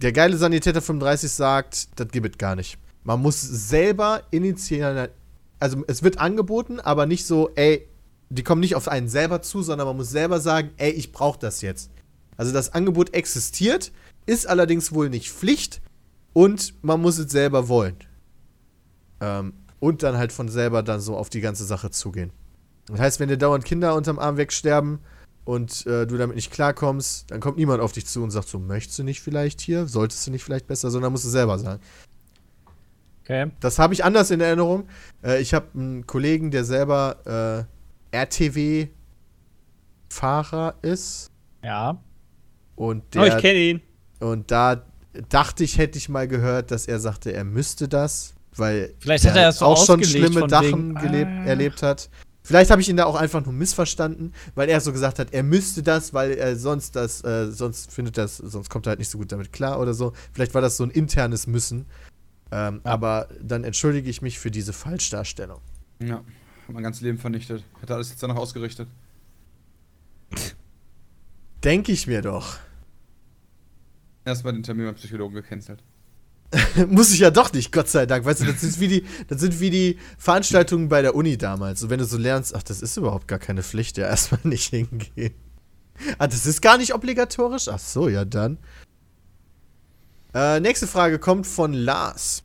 Der 0.00 0.12
geile 0.12 0.36
Sanitäter 0.36 0.80
35 0.80 1.32
sagt, 1.32 1.98
das 1.98 2.06
gibt 2.12 2.30
es 2.30 2.38
gar 2.38 2.54
nicht. 2.54 2.78
Man 3.02 3.20
muss 3.20 3.40
selber 3.40 4.22
initial, 4.30 5.10
also 5.58 5.82
es 5.88 6.04
wird 6.04 6.18
angeboten, 6.18 6.78
aber 6.78 7.06
nicht 7.06 7.26
so, 7.26 7.50
ey, 7.56 7.88
die 8.30 8.44
kommen 8.44 8.60
nicht 8.60 8.76
auf 8.76 8.86
einen 8.86 9.08
selber 9.08 9.42
zu, 9.42 9.62
sondern 9.62 9.88
man 9.88 9.96
muss 9.96 10.10
selber 10.10 10.38
sagen, 10.38 10.70
ey, 10.76 10.92
ich 10.92 11.10
brauche 11.10 11.40
das 11.40 11.60
jetzt. 11.60 11.90
Also 12.36 12.52
das 12.52 12.72
Angebot 12.72 13.14
existiert, 13.14 13.90
ist 14.26 14.46
allerdings 14.46 14.92
wohl 14.92 15.10
nicht 15.10 15.32
Pflicht 15.32 15.82
und 16.34 16.72
man 16.84 17.00
muss 17.00 17.18
es 17.18 17.32
selber 17.32 17.66
wollen. 17.66 17.96
Ähm, 19.20 19.54
und 19.82 20.04
dann 20.04 20.16
halt 20.16 20.30
von 20.32 20.48
selber 20.48 20.84
dann 20.84 21.00
so 21.00 21.16
auf 21.16 21.28
die 21.28 21.40
ganze 21.40 21.64
Sache 21.64 21.90
zugehen. 21.90 22.30
Das 22.86 23.00
heißt, 23.00 23.18
wenn 23.20 23.28
dir 23.28 23.36
dauernd 23.36 23.64
Kinder 23.64 23.96
unterm 23.96 24.20
Arm 24.20 24.36
wegsterben 24.36 25.00
und 25.44 25.84
äh, 25.88 26.06
du 26.06 26.16
damit 26.16 26.36
nicht 26.36 26.52
klarkommst, 26.52 27.28
dann 27.32 27.40
kommt 27.40 27.56
niemand 27.58 27.80
auf 27.82 27.90
dich 27.90 28.06
zu 28.06 28.22
und 28.22 28.30
sagt 28.30 28.46
so, 28.46 28.60
möchtest 28.60 28.96
du 29.00 29.02
nicht 29.02 29.20
vielleicht 29.20 29.60
hier? 29.60 29.88
Solltest 29.88 30.24
du 30.24 30.30
nicht 30.30 30.44
vielleicht 30.44 30.68
besser? 30.68 30.92
Sondern 30.92 31.10
musst 31.10 31.24
du 31.24 31.28
selber 31.30 31.58
sagen. 31.58 31.82
Okay. 33.24 33.50
Das 33.58 33.80
habe 33.80 33.92
ich 33.92 34.04
anders 34.04 34.30
in 34.30 34.40
Erinnerung. 34.40 34.88
Äh, 35.24 35.40
ich 35.42 35.52
habe 35.52 35.66
einen 35.74 36.06
Kollegen, 36.06 36.52
der 36.52 36.64
selber 36.64 37.66
äh, 38.12 38.16
RTW-Fahrer 40.10 40.74
ist. 40.82 41.30
Ja. 41.64 42.00
Und 42.76 43.02
Oh, 43.16 43.22
ich 43.22 43.30
der, 43.32 43.40
kenne 43.40 43.58
ihn. 43.58 43.80
und 44.20 44.50
da 44.52 44.84
dachte 45.28 45.64
ich, 45.64 45.76
hätte 45.78 45.98
ich 45.98 46.08
mal 46.08 46.28
gehört, 46.28 46.70
dass 46.70 46.86
er 46.86 46.98
sagte, 47.00 47.32
er 47.32 47.44
müsste 47.44 47.88
das, 47.88 48.34
weil 48.56 48.94
Vielleicht 48.98 49.24
er 49.24 49.30
hat 49.30 49.38
er 49.38 49.44
das 49.44 49.58
so 49.58 49.66
auch 49.66 49.84
schon 49.84 50.02
schlimme 50.04 50.48
Sachen 50.48 50.96
ah. 50.96 51.44
erlebt 51.46 51.82
hat. 51.82 52.10
Vielleicht 52.44 52.70
habe 52.72 52.82
ich 52.82 52.88
ihn 52.88 52.96
da 52.96 53.04
auch 53.04 53.14
einfach 53.14 53.44
nur 53.44 53.52
missverstanden, 53.52 54.34
weil 54.56 54.68
er 54.68 54.80
so 54.80 54.92
gesagt 54.92 55.20
hat, 55.20 55.32
er 55.32 55.44
müsste 55.44 55.82
das, 55.82 56.12
weil 56.12 56.32
er 56.32 56.56
sonst 56.56 56.96
das, 56.96 57.22
äh, 57.22 57.52
sonst 57.52 57.92
findet 57.92 58.18
das, 58.18 58.36
sonst 58.36 58.68
kommt 58.68 58.86
er 58.86 58.90
halt 58.90 58.98
nicht 58.98 59.10
so 59.10 59.18
gut 59.18 59.30
damit 59.30 59.52
klar 59.52 59.78
oder 59.78 59.94
so. 59.94 60.12
Vielleicht 60.32 60.52
war 60.52 60.60
das 60.60 60.76
so 60.76 60.82
ein 60.82 60.90
internes 60.90 61.46
Müssen. 61.46 61.86
Ähm, 62.50 62.80
Aber 62.84 63.28
dann 63.40 63.64
entschuldige 63.64 64.10
ich 64.10 64.22
mich 64.22 64.38
für 64.38 64.50
diese 64.50 64.72
Falschdarstellung. 64.72 65.60
Ja, 66.00 66.16
hat 66.16 66.24
mein 66.68 66.82
ganzes 66.82 67.02
Leben 67.02 67.18
vernichtet. 67.18 67.64
Hätte 67.80 67.94
alles 67.94 68.10
jetzt 68.10 68.22
danach 68.22 68.36
ausgerichtet. 68.36 68.88
Denke 71.62 71.92
ich 71.92 72.08
mir 72.08 72.22
doch. 72.22 72.58
Erstmal 74.24 74.52
den 74.52 74.64
Termin 74.64 74.86
beim 74.86 74.94
Psychologen 74.96 75.34
gecancelt. 75.34 75.82
Muss 76.88 77.12
ich 77.12 77.20
ja 77.20 77.30
doch 77.30 77.52
nicht, 77.52 77.72
Gott 77.72 77.88
sei 77.88 78.06
Dank. 78.06 78.24
Weißt 78.24 78.40
du, 78.40 78.44
das 78.44 78.60
sind 78.60 78.78
wie 78.80 78.88
die, 78.88 79.04
das 79.28 79.40
sind 79.40 79.60
wie 79.60 79.70
die 79.70 79.98
Veranstaltungen 80.18 80.88
bei 80.88 81.02
der 81.02 81.14
Uni 81.14 81.38
damals. 81.38 81.80
So, 81.80 81.90
wenn 81.90 81.98
du 81.98 82.04
so 82.04 82.18
lernst, 82.18 82.54
ach, 82.54 82.62
das 82.62 82.82
ist 82.82 82.96
überhaupt 82.96 83.28
gar 83.28 83.38
keine 83.38 83.62
Pflicht, 83.62 83.96
ja, 83.98 84.06
erstmal 84.08 84.40
nicht 84.44 84.68
hingehen. 84.68 85.34
Ah, 86.18 86.26
das 86.26 86.46
ist 86.46 86.60
gar 86.60 86.78
nicht 86.78 86.94
obligatorisch? 86.94 87.68
Ach 87.68 87.78
so, 87.78 88.08
ja 88.08 88.24
dann. 88.24 88.58
Äh, 90.34 90.60
nächste 90.60 90.86
Frage 90.86 91.18
kommt 91.18 91.46
von 91.46 91.72
Lars. 91.72 92.42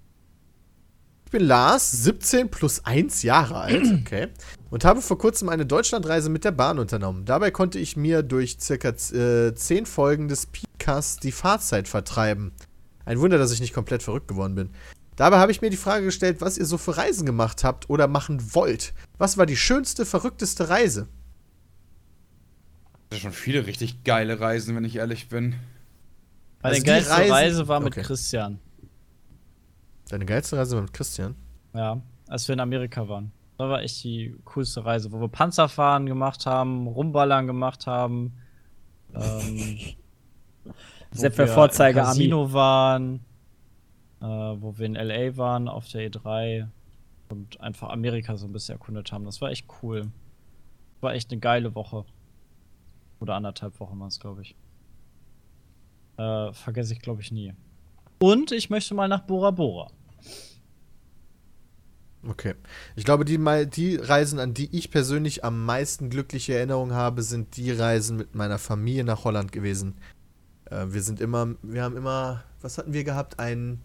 Ich 1.25 1.31
bin 1.31 1.43
Lars, 1.43 1.91
17 1.91 2.49
plus 2.49 2.85
1 2.85 3.23
Jahre 3.23 3.57
alt, 3.57 3.85
okay, 4.01 4.29
und 4.69 4.85
habe 4.85 5.01
vor 5.01 5.17
kurzem 5.17 5.49
eine 5.49 5.65
Deutschlandreise 5.65 6.29
mit 6.29 6.45
der 6.45 6.51
Bahn 6.51 6.79
unternommen. 6.79 7.25
Dabei 7.25 7.51
konnte 7.51 7.79
ich 7.79 7.97
mir 7.97 8.23
durch 8.23 8.57
circa 8.61 8.89
äh, 8.89 9.53
10 9.53 9.85
Folgen 9.85 10.27
des 10.29 10.45
Podcasts 10.45 11.17
die 11.17 11.33
Fahrzeit 11.33 11.87
vertreiben. 11.87 12.53
Ein 13.07 13.21
Wunder, 13.21 13.37
dass 13.37 13.53
ich 13.53 13.61
nicht 13.61 13.73
komplett 13.73 14.03
verrückt 14.03 14.27
geworden 14.27 14.53
bin. 14.53 14.69
Dabei 15.15 15.37
habe 15.37 15.49
ich 15.51 15.61
mir 15.61 15.69
die 15.69 15.77
Frage 15.77 16.03
gestellt, 16.03 16.41
was 16.41 16.57
ihr 16.57 16.65
so 16.65 16.77
für 16.77 16.97
Reisen 16.97 17.25
gemacht 17.25 17.63
habt 17.63 17.89
oder 17.89 18.07
machen 18.07 18.53
wollt. 18.53 18.93
Was 19.17 19.37
war 19.37 19.45
die 19.45 19.55
schönste, 19.55 20.05
verrückteste 20.05 20.67
Reise? 20.67 21.07
Das 23.09 23.21
sind 23.21 23.31
schon 23.31 23.31
viele 23.31 23.65
richtig 23.65 24.03
geile 24.03 24.41
Reisen, 24.41 24.75
wenn 24.75 24.83
ich 24.83 24.97
ehrlich 24.97 25.29
bin. 25.29 25.55
Meine 26.61 26.75
Also 26.75 26.83
geilste 26.83 27.11
Reisen- 27.13 27.31
Reise 27.31 27.67
war 27.69 27.79
mit 27.79 27.93
Okay. 27.93 28.01
Christian. 28.03 28.59
Deine 30.09 30.25
geilste 30.25 30.57
Reise 30.57 30.75
war 30.75 30.81
mit 30.81 30.91
Christian? 30.93 31.35
Ja, 31.73 32.01
als 32.27 32.45
wir 32.49 32.53
in 32.53 32.59
Amerika 32.59 33.07
waren. 33.07 33.31
Das 33.57 33.69
war 33.69 33.81
echt 33.81 34.03
die 34.03 34.35
coolste 34.43 34.83
Reise, 34.83 35.11
wo 35.13 35.21
wir 35.21 35.29
Panzerfahren 35.29 36.05
gemacht 36.07 36.45
haben, 36.45 36.87
Rumballern 36.87 37.47
gemacht 37.47 37.87
haben. 37.87 38.33
Ähm, 39.15 39.79
Sepp 41.11 41.37
wir 41.37 41.47
Vorzeige 41.47 41.99
im 41.99 42.05
Ami. 42.05 42.13
Casino 42.15 42.53
waren, 42.53 43.21
äh, 44.21 44.25
wo 44.25 44.77
wir 44.77 44.85
in 44.85 44.95
LA 44.95 45.37
waren 45.37 45.67
auf 45.67 45.87
der 45.89 46.09
E3 46.09 46.67
und 47.29 47.59
einfach 47.61 47.89
Amerika 47.89 48.37
so 48.37 48.47
ein 48.47 48.53
bisschen 48.53 48.73
erkundet 48.73 49.11
haben. 49.11 49.25
Das 49.25 49.41
war 49.41 49.49
echt 49.49 49.67
cool. 49.81 50.11
War 51.01 51.13
echt 51.13 51.31
eine 51.31 51.39
geile 51.39 51.75
Woche. 51.75 52.05
Oder 53.19 53.35
anderthalb 53.35 53.79
Wochen 53.79 53.99
waren 53.99 54.07
es, 54.07 54.19
glaube 54.19 54.41
ich. 54.41 54.55
Äh, 56.17 56.53
vergesse 56.53 56.93
ich, 56.93 56.99
glaube 56.99 57.21
ich, 57.21 57.31
nie. 57.31 57.53
Und 58.19 58.51
ich 58.51 58.69
möchte 58.69 58.95
mal 58.95 59.07
nach 59.07 59.21
Bora 59.21 59.51
Bora. 59.51 59.91
Okay. 62.27 62.55
Ich 62.95 63.05
glaube, 63.05 63.25
die, 63.25 63.37
die 63.67 63.95
Reisen, 63.95 64.39
an 64.39 64.53
die 64.53 64.75
ich 64.75 64.91
persönlich 64.91 65.45
am 65.45 65.63
meisten 65.65 66.09
glückliche 66.09 66.55
Erinnerungen 66.55 66.93
habe, 66.93 67.21
sind 67.21 67.55
die 67.57 67.71
Reisen 67.71 68.17
mit 68.17 68.35
meiner 68.35 68.57
Familie 68.57 69.03
nach 69.03 69.23
Holland 69.23 69.51
gewesen. 69.51 69.95
Äh, 70.69 70.85
wir 70.87 71.01
sind 71.01 71.19
immer, 71.19 71.47
wir 71.61 71.83
haben 71.83 71.97
immer, 71.97 72.43
was 72.61 72.77
hatten 72.77 72.93
wir 72.93 73.03
gehabt? 73.03 73.39
Ein, 73.39 73.81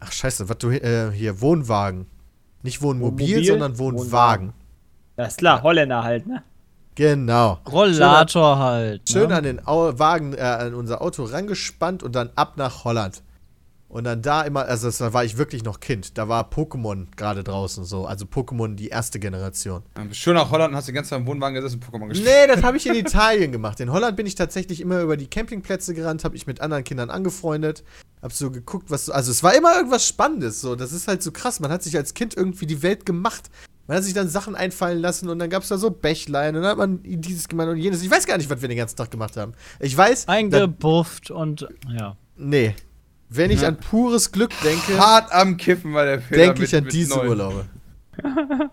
ach 0.00 0.12
scheiße, 0.12 0.48
was 0.48 0.58
du, 0.58 0.70
äh, 0.70 1.10
hier, 1.12 1.40
Wohnwagen. 1.40 2.06
Nicht 2.62 2.82
Wohnmobil, 2.82 3.26
Wohnmobil? 3.26 3.44
sondern 3.46 3.78
Wohnwagen. 3.78 4.04
Wohnwagen. 4.04 4.52
Ja, 5.16 5.24
ist 5.26 5.38
klar, 5.38 5.62
Holländer 5.62 6.02
halt, 6.02 6.26
ne? 6.26 6.42
Genau. 6.94 7.58
Rollator 7.70 8.58
halt. 8.58 9.08
Schön 9.08 9.28
ne? 9.28 9.36
an 9.36 9.44
den 9.44 9.66
Au 9.66 9.98
Wagen, 9.98 10.32
äh, 10.32 10.40
an 10.40 10.74
unser 10.74 11.02
Auto 11.02 11.24
rangespannt 11.24 12.02
und 12.02 12.14
dann 12.14 12.30
ab 12.36 12.56
nach 12.56 12.84
Holland. 12.84 13.22
Und 13.94 14.02
dann 14.02 14.22
da 14.22 14.42
immer, 14.42 14.64
also 14.64 14.88
das, 14.88 14.98
da 14.98 15.12
war 15.12 15.24
ich 15.24 15.38
wirklich 15.38 15.62
noch 15.62 15.78
Kind. 15.78 16.18
Da 16.18 16.28
war 16.28 16.50
Pokémon 16.50 17.06
gerade 17.14 17.44
draußen 17.44 17.84
so. 17.84 18.06
Also 18.06 18.24
Pokémon 18.24 18.74
die 18.74 18.88
erste 18.88 19.20
Generation. 19.20 19.84
Schön 20.10 20.34
nach 20.34 20.50
Holland 20.50 20.72
und 20.72 20.76
hast 20.76 20.88
die 20.88 20.92
ganze 20.92 21.10
Zeit 21.10 21.20
im 21.20 21.28
Wohnwagen 21.28 21.54
gesessen 21.54 21.80
und 21.80 21.84
Pokémon 21.84 22.08
gespielt. 22.08 22.28
Nee, 22.28 22.52
das 22.52 22.64
habe 22.64 22.76
ich 22.76 22.88
in 22.88 22.94
Italien 22.96 23.52
gemacht. 23.52 23.78
In 23.78 23.92
Holland 23.92 24.16
bin 24.16 24.26
ich 24.26 24.34
tatsächlich 24.34 24.80
immer 24.80 25.00
über 25.00 25.16
die 25.16 25.28
Campingplätze 25.28 25.94
gerannt, 25.94 26.24
habe 26.24 26.34
ich 26.34 26.48
mit 26.48 26.60
anderen 26.60 26.82
Kindern 26.82 27.08
angefreundet, 27.08 27.84
hab 28.20 28.32
so 28.32 28.50
geguckt, 28.50 28.90
was 28.90 29.06
so, 29.06 29.12
also 29.12 29.30
es 29.30 29.44
war 29.44 29.54
immer 29.54 29.76
irgendwas 29.76 30.04
Spannendes, 30.04 30.60
so, 30.60 30.74
das 30.74 30.92
ist 30.92 31.06
halt 31.06 31.22
so 31.22 31.30
krass, 31.30 31.60
man 31.60 31.70
hat 31.70 31.84
sich 31.84 31.96
als 31.96 32.14
Kind 32.14 32.36
irgendwie 32.36 32.66
die 32.66 32.82
Welt 32.82 33.06
gemacht. 33.06 33.48
Man 33.86 33.98
hat 33.98 34.02
sich 34.02 34.14
dann 34.14 34.28
Sachen 34.28 34.56
einfallen 34.56 34.98
lassen 34.98 35.28
und 35.28 35.38
dann 35.38 35.50
gab 35.50 35.62
es 35.62 35.68
da 35.68 35.78
so 35.78 35.90
Bächlein 35.90 36.56
und 36.56 36.62
dann 36.62 36.70
hat 36.72 36.78
man 36.78 36.98
dieses 37.04 37.46
gemacht 37.46 37.68
und 37.68 37.76
jenes. 37.76 38.02
Ich 38.02 38.10
weiß 38.10 38.26
gar 38.26 38.38
nicht, 38.38 38.50
was 38.50 38.60
wir 38.60 38.68
den 38.68 38.78
ganzen 38.78 38.96
Tag 38.96 39.12
gemacht 39.12 39.36
haben. 39.36 39.52
Ich 39.78 39.96
weiß, 39.96 40.26
Eingebufft 40.26 41.30
und 41.30 41.68
ja. 41.88 42.16
nee, 42.36 42.74
wenn 43.28 43.50
ich 43.50 43.62
Ja. 43.62 43.68
an 43.68 43.76
pures 43.78 44.32
Glück 44.32 44.50
denke, 44.62 44.98
Hart 44.98 45.32
am 45.32 45.56
Kiffen 45.56 45.92
war 45.94 46.04
der 46.04 46.20
Film. 46.20 46.40
denke 46.40 46.64
ich 46.64 46.74
an 46.76 46.86
diese 46.88 47.20
Urlaube. 47.26 47.66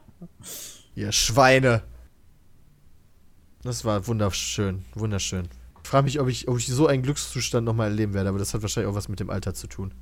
Ihr 0.95 1.11
Schweine. 1.11 1.83
Das 3.63 3.85
war 3.85 4.05
wunderschön, 4.07 4.85
wunderschön. 4.95 5.47
Ich 5.83 5.89
frage 5.89 6.05
mich, 6.05 6.19
ob 6.19 6.27
ich, 6.27 6.47
ob 6.47 6.57
ich 6.57 6.67
so 6.67 6.87
einen 6.87 7.03
Glückszustand 7.03 7.65
nochmal 7.65 7.89
erleben 7.89 8.13
werde, 8.13 8.29
aber 8.29 8.39
das 8.39 8.53
hat 8.53 8.61
wahrscheinlich 8.61 8.91
auch 8.91 8.95
was 8.95 9.07
mit 9.09 9.19
dem 9.19 9.29
Alter 9.29 9.53
zu 9.53 9.67
tun. 9.67 9.93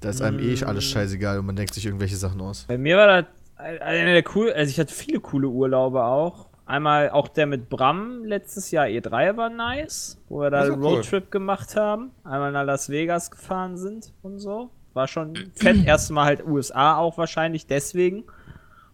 Da 0.00 0.08
ist 0.10 0.20
einem 0.22 0.40
eh 0.40 0.62
alles 0.64 0.84
scheißegal 0.84 1.38
und 1.38 1.46
man 1.46 1.56
denkt 1.56 1.74
sich 1.74 1.86
irgendwelche 1.86 2.16
Sachen 2.16 2.40
aus. 2.40 2.64
Bei 2.68 2.78
mir 2.78 2.96
war 2.96 3.22
das 3.22 3.26
einer 3.56 4.12
der 4.12 4.24
cool, 4.34 4.52
also 4.52 4.70
ich 4.70 4.78
hatte 4.80 4.92
viele 4.92 5.20
coole 5.20 5.48
Urlaube 5.48 6.02
auch. 6.04 6.48
Einmal 6.72 7.10
auch 7.10 7.28
der 7.28 7.46
mit 7.46 7.68
Bram 7.68 8.24
letztes 8.24 8.70
Jahr 8.70 8.86
E3 8.86 9.36
war 9.36 9.50
nice, 9.50 10.18
wo 10.30 10.40
wir 10.40 10.48
da 10.50 10.62
einen 10.62 10.72
auch 10.72 10.76
cool. 10.78 10.84
Roadtrip 10.94 11.30
gemacht 11.30 11.76
haben, 11.76 12.12
einmal 12.24 12.50
nach 12.50 12.64
Las 12.64 12.88
Vegas 12.88 13.30
gefahren 13.30 13.76
sind 13.76 14.12
und 14.22 14.38
so. 14.38 14.70
War 14.94 15.06
schon 15.06 15.34
fett. 15.54 15.76
Erstes 15.86 16.10
Mal 16.10 16.24
halt 16.24 16.46
USA 16.46 16.96
auch 16.96 17.18
wahrscheinlich 17.18 17.66
deswegen. 17.66 18.24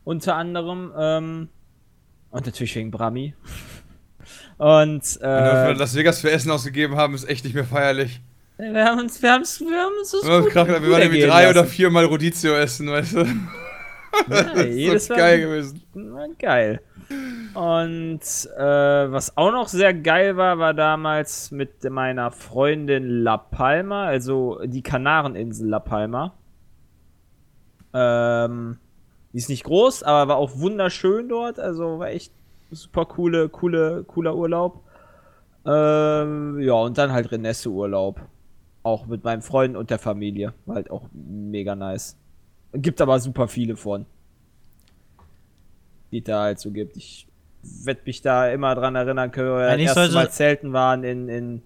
Unter 0.03 0.35
anderem. 0.35 0.93
Ähm, 0.99 1.49
und 2.31 2.47
natürlich 2.47 2.75
wegen 2.75 2.91
Brami. 2.91 3.35
Und 4.59 5.21
Wenn 5.21 5.31
wir 5.45 5.69
äh, 5.69 5.73
Las 5.75 5.95
Vegas 5.95 6.21
für 6.21 6.31
Essen 6.33 6.51
ausgegeben 6.51 6.97
haben, 6.97 7.15
ist 7.15 7.29
echt 7.29 7.45
nicht 7.45 7.55
mehr 7.55 7.65
feierlich. 7.65 8.21
wir 8.57 8.85
haben 8.85 8.99
uns, 8.99 9.23
wir 9.23 9.33
haben's, 9.33 9.61
wir 9.61 9.79
haben 9.79 9.93
uns 10.01 10.11
das 10.11 10.25
Wir, 10.27 10.41
gut- 10.41 10.53
wir 10.55 10.65
gut 10.65 10.73
waren 10.73 10.83
irgendwie 11.03 11.03
ergehen 11.21 11.29
drei 11.31 11.49
oder 11.51 11.61
lassen. 11.61 11.73
viermal 11.73 12.05
Rodizio 12.07 12.55
essen, 12.55 12.91
weißt 12.91 13.13
du? 13.15 13.19
Ja, 13.21 13.25
Das 14.29 14.67
jedes 14.75 15.03
ist 15.05 15.09
Mal- 15.11 15.17
geil 15.19 15.41
gewesen. 15.43 15.83
War 15.95 16.29
geil. 16.39 16.81
Und 17.55 18.21
äh, 18.57 19.13
was 19.13 19.37
auch 19.37 19.53
noch 19.53 19.69
sehr 19.69 19.95
geil 19.95 20.37
war, 20.37 20.59
war 20.59 20.75
damals 20.75 21.51
mit 21.51 21.83
meiner 21.91 22.31
Freundin 22.31 23.23
La 23.23 23.37
Palma, 23.37 24.05
also 24.05 24.61
die 24.65 24.83
Kanareninsel 24.83 25.69
La 25.69 25.81
Palma. 25.81 26.35
Ähm, 27.95 28.79
die 29.33 29.39
ist 29.39 29.49
nicht 29.49 29.65
groß, 29.65 30.03
aber 30.03 30.29
war 30.29 30.37
auch 30.37 30.59
wunderschön 30.59 31.29
dort, 31.29 31.59
also 31.59 31.99
war 31.99 32.09
echt 32.09 32.33
super 32.71 33.07
coole, 33.07 33.49
coole, 33.49 34.05
cooler 34.05 34.37
Urlaub. 34.37 34.83
Ähm, 35.65 36.61
ja, 36.61 36.75
und 36.75 36.97
dann 36.99 37.13
halt 37.13 37.31
Renesse-Urlaub. 37.31 38.21
Auch 38.83 39.07
mit 39.07 39.25
meinen 39.25 39.43
Freunden 39.43 39.77
und 39.77 39.91
der 39.91 39.99
Familie. 39.99 40.55
War 40.65 40.77
halt 40.77 40.91
auch 40.91 41.09
mega 41.13 41.75
nice. 41.75 42.17
Gibt 42.73 43.01
aber 43.01 43.21
super 43.21 43.49
viele 43.49 43.77
von. 43.77 44.07
Die 46.11 46.23
da 46.23 46.45
halt 46.45 46.61
so 46.61 46.71
gibt. 46.71 46.97
Ich 46.97 47.28
werde 47.85 48.01
mich 48.05 48.23
da 48.23 48.49
immer 48.49 48.75
dran 48.75 48.95
erinnern 48.95 49.31
können, 49.31 49.51
weil 49.51 49.59
wir 49.59 49.65
das 49.65 49.73
Eigentlich 49.75 49.97
erste 49.97 50.15
Mal 50.15 50.31
Zelten 50.31 50.73
waren 50.73 51.05
in, 51.05 51.29
in, 51.29 51.63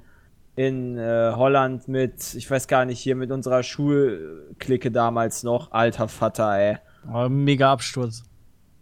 in 0.56 0.98
äh, 0.98 1.32
Holland 1.34 1.88
mit, 1.88 2.34
ich 2.34 2.50
weiß 2.50 2.68
gar 2.68 2.84
nicht, 2.84 2.98
hier 3.00 3.16
mit 3.16 3.30
unserer 3.30 3.62
Schulklicke 3.62 4.90
damals 4.90 5.42
noch. 5.42 5.72
Alter 5.72 6.08
Vater, 6.08 6.58
ey. 6.58 6.76
Aber 7.08 7.28
mega 7.28 7.72
Absturz. 7.72 8.22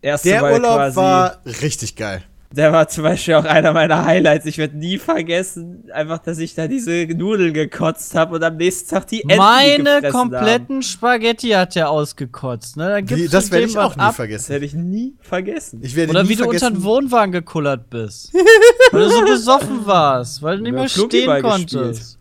Erste 0.03 0.31
Der 0.31 0.43
Mal 0.43 0.53
Urlaub 0.55 0.77
quasi, 0.77 0.97
war 0.97 1.39
richtig 1.45 1.97
geil. 1.97 2.23
Der 2.53 2.73
war 2.73 2.89
zum 2.89 3.05
Beispiel 3.05 3.35
auch 3.35 3.45
einer 3.45 3.73
meiner 3.73 4.05
Highlights. 4.05 4.45
Ich 4.47 4.59
werde 4.59 4.77
nie 4.77 4.99
vergessen, 4.99 5.85
einfach, 5.93 6.19
dass 6.19 6.39
ich 6.39 6.55
da 6.57 6.67
diese 6.67 7.07
Nudeln 7.07 7.55
gekotzt 7.55 8.17
habe 8.17 8.35
und 8.37 8.43
am 8.43 8.57
nächsten 8.57 8.91
Tag 8.91 9.07
die 9.07 9.23
Enten 9.23 9.37
Meine 9.37 10.03
kompletten 10.11 10.83
Spaghetti 10.83 11.51
hat 11.51 11.77
der 11.77 11.91
ausgekotzt, 11.91 12.77
ne? 12.77 12.89
Dann 12.89 13.11
Wie, 13.11 13.15
gibt's 13.15 13.31
das 13.31 13.45
von 13.45 13.53
werde 13.53 13.67
ich 13.67 13.79
auch 13.79 13.95
nie 13.95 14.03
ab. 14.03 14.09
Das 14.09 14.17
vergessen. 14.17 14.49
werde 14.51 14.65
ich 14.65 14.75
nie 14.75 15.15
vergessen. 15.21 15.81
Ich 15.83 15.95
werde 15.95 16.11
Oder 16.11 16.23
nie 16.25 16.31
wie 16.31 16.37
du 16.37 16.45
unter 16.45 16.59
vergessen, 16.59 16.83
den 16.83 16.85
Wohnwagen 16.85 17.33
gekullert 17.33 17.89
bist. 17.89 18.35
weil 18.91 19.03
du 19.03 19.11
so 19.11 19.25
besoffen 19.25 19.87
warst, 19.87 20.43
weil 20.43 20.57
du 20.57 20.65
nicht 20.65 20.73
mehr 20.73 20.83
haben 20.83 20.89
stehen 20.89 21.43
konntest. 21.43 22.19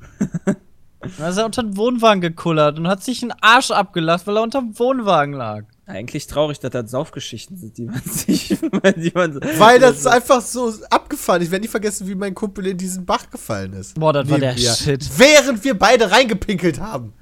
Dann 1.18 1.30
ist 1.30 1.38
er 1.38 1.46
unter 1.46 1.64
den 1.64 1.76
Wohnwagen 1.76 2.22
gekullert 2.22 2.78
und 2.78 2.88
hat 2.88 3.04
sich 3.04 3.24
einen 3.24 3.34
Arsch 3.42 3.72
abgelacht, 3.72 4.28
weil 4.28 4.38
er 4.38 4.44
unter 4.44 4.60
dem 4.60 4.78
Wohnwagen 4.78 5.34
lag. 5.34 5.64
Eigentlich 5.90 6.28
traurig, 6.28 6.60
dass 6.60 6.70
das 6.70 6.92
Saufgeschichten 6.92 7.58
sind, 7.58 7.78
die 7.78 7.86
man 7.86 8.02
sich. 8.06 8.50
die 8.50 9.12
man, 9.16 9.40
weil 9.58 9.80
das 9.80 10.06
einfach 10.06 10.42
so 10.42 10.72
abgefahren 10.90 11.42
ist. 11.42 11.48
Ich 11.48 11.52
werde 11.52 11.64
nie 11.64 11.70
vergessen, 11.70 12.08
wie 12.08 12.14
mein 12.16 12.36
Kumpel 12.36 12.68
in 12.68 12.78
diesen 12.78 13.06
Bach 13.06 13.30
gefallen 13.30 13.74
ist. 13.74 14.00
Boah, 14.00 14.14
das 14.14 14.30
war 14.30 14.38
der 14.38 14.54
mir. 14.54 14.60
Shit. 14.60 15.10
Während 15.18 15.64
wir 15.64 15.78
beide 15.78 16.12
reingepinkelt 16.12 16.80
haben. 16.80 17.14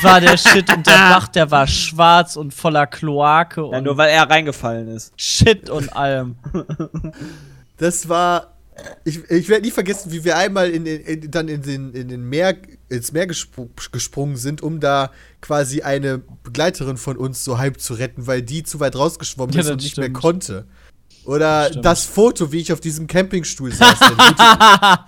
War 0.00 0.20
der 0.22 0.38
Shit 0.38 0.74
und 0.74 0.86
der 0.86 0.92
Bach, 1.10 1.28
der 1.28 1.50
war 1.50 1.66
schwarz 1.66 2.36
und 2.36 2.54
voller 2.54 2.86
Kloake 2.86 3.60
ja, 3.60 3.66
und 3.78 3.84
nur 3.84 3.98
weil 3.98 4.08
er 4.08 4.28
reingefallen 4.30 4.88
ist. 4.88 5.12
Shit 5.16 5.68
und 5.68 5.94
allem. 5.94 6.36
Das 7.76 8.08
war. 8.08 8.55
Ich, 9.04 9.24
ich 9.30 9.48
werde 9.48 9.64
nie 9.64 9.70
vergessen, 9.70 10.12
wie 10.12 10.24
wir 10.24 10.36
einmal 10.36 10.70
in, 10.70 10.84
in, 10.86 11.30
dann 11.30 11.48
in 11.48 11.62
den, 11.62 11.92
in 11.94 12.08
den 12.08 12.28
Meer, 12.28 12.56
ins 12.88 13.12
Meer 13.12 13.26
gespr 13.26 13.66
gesprungen 13.92 14.36
sind, 14.36 14.62
um 14.62 14.80
da 14.80 15.10
quasi 15.40 15.82
eine 15.82 16.18
Begleiterin 16.42 16.96
von 16.96 17.16
uns 17.16 17.42
so 17.44 17.58
halb 17.58 17.80
zu 17.80 17.94
retten, 17.94 18.26
weil 18.26 18.42
die 18.42 18.62
zu 18.64 18.78
weit 18.80 18.96
rausgeschwommen 18.96 19.54
Ja, 19.54 19.60
ist 19.60 19.66
das 19.66 19.72
und 19.72 19.82
nicht 19.82 19.92
stimmt. 19.92 20.08
mehr 20.12 20.20
konnte. 20.20 20.66
Oder 21.24 21.66
Stimmt. 21.70 21.84
das 21.84 22.04
Foto, 22.04 22.52
wie 22.52 22.58
ich 22.60 22.72
auf 22.72 22.80
diesem 22.80 23.06
Campingstuhl 23.08 23.72
saß. 23.72 23.98
der 23.98 25.06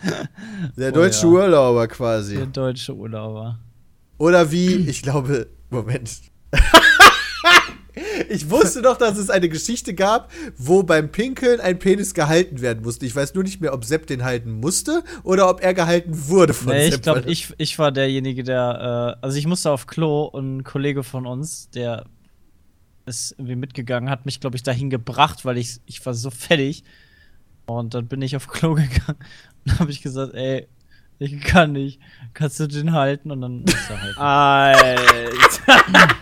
der 0.76 0.92
deutsche 0.92 1.26
Oh 1.28 1.36
ja. 1.38 1.44
Urlauber 1.44 1.86
quasi. 1.88 2.36
Der 2.36 2.46
deutsche 2.46 2.94
Urlauber. 2.94 3.58
Oder 4.16 4.50
wie, 4.50 4.74
ich 4.88 5.02
glaube, 5.02 5.46
Moment. 5.70 6.10
Ich 8.28 8.50
wusste 8.50 8.82
doch, 8.82 8.96
dass 8.96 9.16
es 9.18 9.30
eine 9.30 9.48
Geschichte 9.48 9.94
gab, 9.94 10.30
wo 10.56 10.82
beim 10.82 11.10
Pinkeln 11.10 11.60
ein 11.60 11.78
Penis 11.78 12.14
gehalten 12.14 12.60
werden 12.60 12.82
musste. 12.82 13.06
Ich 13.06 13.14
weiß 13.14 13.34
nur 13.34 13.44
nicht 13.44 13.60
mehr, 13.60 13.72
ob 13.72 13.84
Sepp 13.84 14.06
den 14.06 14.24
halten 14.24 14.52
musste 14.52 15.02
oder 15.22 15.48
ob 15.48 15.62
er 15.62 15.74
gehalten 15.74 16.28
wurde 16.28 16.54
von 16.54 16.72
Nee, 16.72 16.86
Sepp. 16.90 16.94
ich 16.94 17.02
glaube, 17.02 17.22
ich, 17.26 17.54
ich 17.58 17.78
war 17.78 17.92
derjenige, 17.92 18.44
der, 18.44 19.16
äh, 19.20 19.24
also 19.24 19.36
ich 19.38 19.46
musste 19.46 19.70
auf 19.70 19.86
Klo 19.86 20.24
und 20.24 20.58
ein 20.58 20.64
Kollege 20.64 21.02
von 21.02 21.26
uns, 21.26 21.70
der 21.70 22.04
ist 23.06 23.32
irgendwie 23.38 23.56
mitgegangen, 23.56 24.10
hat 24.10 24.26
mich, 24.26 24.40
glaube 24.40 24.56
ich, 24.56 24.62
dahin 24.62 24.90
gebracht, 24.90 25.44
weil 25.44 25.56
ich, 25.58 25.80
ich 25.86 26.04
war 26.04 26.14
so 26.14 26.30
fertig. 26.30 26.84
Und 27.66 27.94
dann 27.94 28.06
bin 28.08 28.22
ich 28.22 28.36
auf 28.36 28.48
Klo 28.48 28.74
gegangen 28.74 29.18
und 29.64 29.78
habe 29.80 29.90
ich 29.90 30.02
gesagt, 30.02 30.34
ey, 30.34 30.68
ich 31.18 31.40
kann 31.40 31.72
nicht. 31.72 32.00
Kannst 32.32 32.60
du 32.60 32.68
den 32.68 32.92
halten? 32.92 33.30
Und 33.30 33.40
dann 33.40 33.64
ist 33.64 33.90
er 33.90 34.02
halt. 34.02 34.18
Alter. 35.68 36.14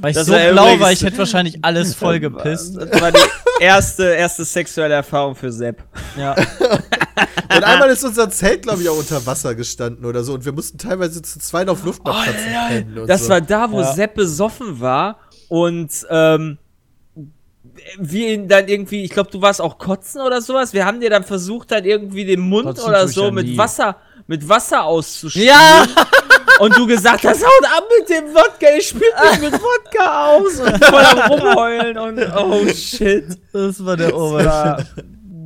Weil 0.00 0.10
ich 0.10 0.16
Das 0.16 0.26
so 0.26 0.32
war 0.32 0.50
blau 0.52 0.78
war, 0.80 0.92
ich 0.92 1.02
hätte 1.02 1.18
wahrscheinlich 1.18 1.58
alles 1.62 1.94
voll 1.94 2.20
gepisst. 2.20 2.76
Das 2.76 3.00
war 3.00 3.12
die 3.12 3.18
erste, 3.60 4.04
erste 4.04 4.44
sexuelle 4.44 4.94
Erfahrung 4.94 5.34
für 5.34 5.50
Sepp. 5.52 5.82
Ja. 6.16 6.34
Und 7.56 7.64
einmal 7.64 7.88
ist 7.90 8.04
unser 8.04 8.30
Zelt, 8.30 8.62
glaube 8.62 8.82
ich, 8.82 8.88
auch 8.88 8.98
unter 8.98 9.24
Wasser 9.26 9.54
gestanden 9.54 10.04
oder 10.04 10.22
so. 10.22 10.34
Und 10.34 10.44
wir 10.44 10.52
mussten 10.52 10.78
teilweise 10.78 11.20
zu 11.22 11.38
zweit 11.40 11.68
auf 11.68 11.82
Luftmatratzen 11.84 12.34
pennen. 12.68 12.98
Und 12.98 13.06
Das 13.08 13.24
so. 13.24 13.30
war 13.30 13.40
da, 13.40 13.70
wo 13.70 13.80
Ja. 13.80 13.92
Sepp 13.92 14.14
besoffen 14.14 14.80
war 14.80 15.18
und 15.48 15.90
ähm, 16.10 16.58
wir 17.98 18.28
ihn 18.34 18.48
dann 18.48 18.68
irgendwie, 18.68 19.04
ich 19.04 19.10
glaube, 19.10 19.30
du 19.30 19.40
warst 19.40 19.60
auch 19.60 19.78
kotzen 19.78 20.20
oder 20.20 20.40
sowas. 20.42 20.72
Wir 20.72 20.84
haben 20.84 21.00
dir 21.00 21.10
dann 21.10 21.24
versucht, 21.24 21.70
dann 21.70 21.84
irgendwie 21.84 22.24
den 22.24 22.40
Mund 22.40 22.66
Kotzen 22.66 22.84
oder 22.88 23.08
so 23.08 23.26
ja 23.26 23.30
mit 23.30 23.46
nie. 23.46 23.58
Wasser, 23.58 23.96
mit 24.28 24.48
Wasser 24.48 24.84
auszuspülen. 24.84 25.48
Ja! 25.48 25.84
Und 26.60 26.76
du 26.76 26.86
gesagt 26.86 27.24
hast, 27.24 27.42
haut 27.44 27.64
ab 27.76 27.84
mit 27.98 28.08
dem 28.08 28.34
Wodka, 28.34 28.66
ich 28.76 28.88
spült 28.88 29.12
mich 29.30 29.40
mit 29.50 29.60
Wodka 29.62 30.26
aus 30.36 30.58
und 30.58 30.84
voll 30.84 31.04
am 31.04 31.18
rumheulen 31.30 31.96
und 31.98 32.18
oh 32.36 32.66
shit. 32.74 33.26
Das 33.52 33.84
war 33.84 33.96
der 33.96 34.08
Das 34.10 34.16
Obershit. 34.18 34.46
war 34.46 34.84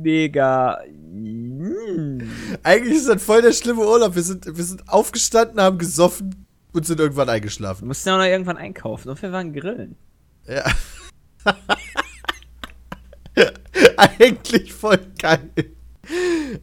mega. 0.01 0.79
Mm. 1.11 2.21
Eigentlich 2.63 2.97
ist 2.97 3.07
das 3.09 3.21
voll 3.23 3.43
der 3.43 3.53
schlimme 3.53 3.81
Urlaub. 3.85 4.15
Wir 4.15 4.23
sind, 4.23 4.47
wir 4.57 4.63
sind 4.63 4.89
aufgestanden, 4.89 5.61
haben 5.61 5.77
gesoffen 5.77 6.47
und 6.73 6.87
sind 6.87 6.99
irgendwann 6.99 7.27
Wir 7.27 7.33
eingeschlafen. 7.33 7.87
mussten 7.87 8.09
ja 8.09 8.15
auch 8.15 8.19
noch 8.19 8.25
irgendwann 8.25 8.57
einkaufen 8.57 9.09
und 9.09 9.21
wir 9.21 9.31
waren 9.31 9.53
grillen. 9.53 9.95
Ja. 10.47 10.63
eigentlich 13.97 14.73
voll 14.73 14.99
geil. 15.19 15.49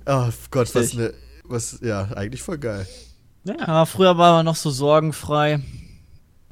Oh 0.06 0.28
Gott, 0.50 0.74
was 0.74 0.96
Richtig. 0.96 1.14
Was, 1.50 1.80
ja, 1.82 2.04
eigentlich 2.14 2.42
voll 2.42 2.58
geil. 2.58 2.86
Ja, 3.42 3.84
früher 3.84 4.16
war 4.16 4.34
man 4.34 4.44
noch 4.44 4.56
so 4.56 4.70
sorgenfrei. 4.70 5.60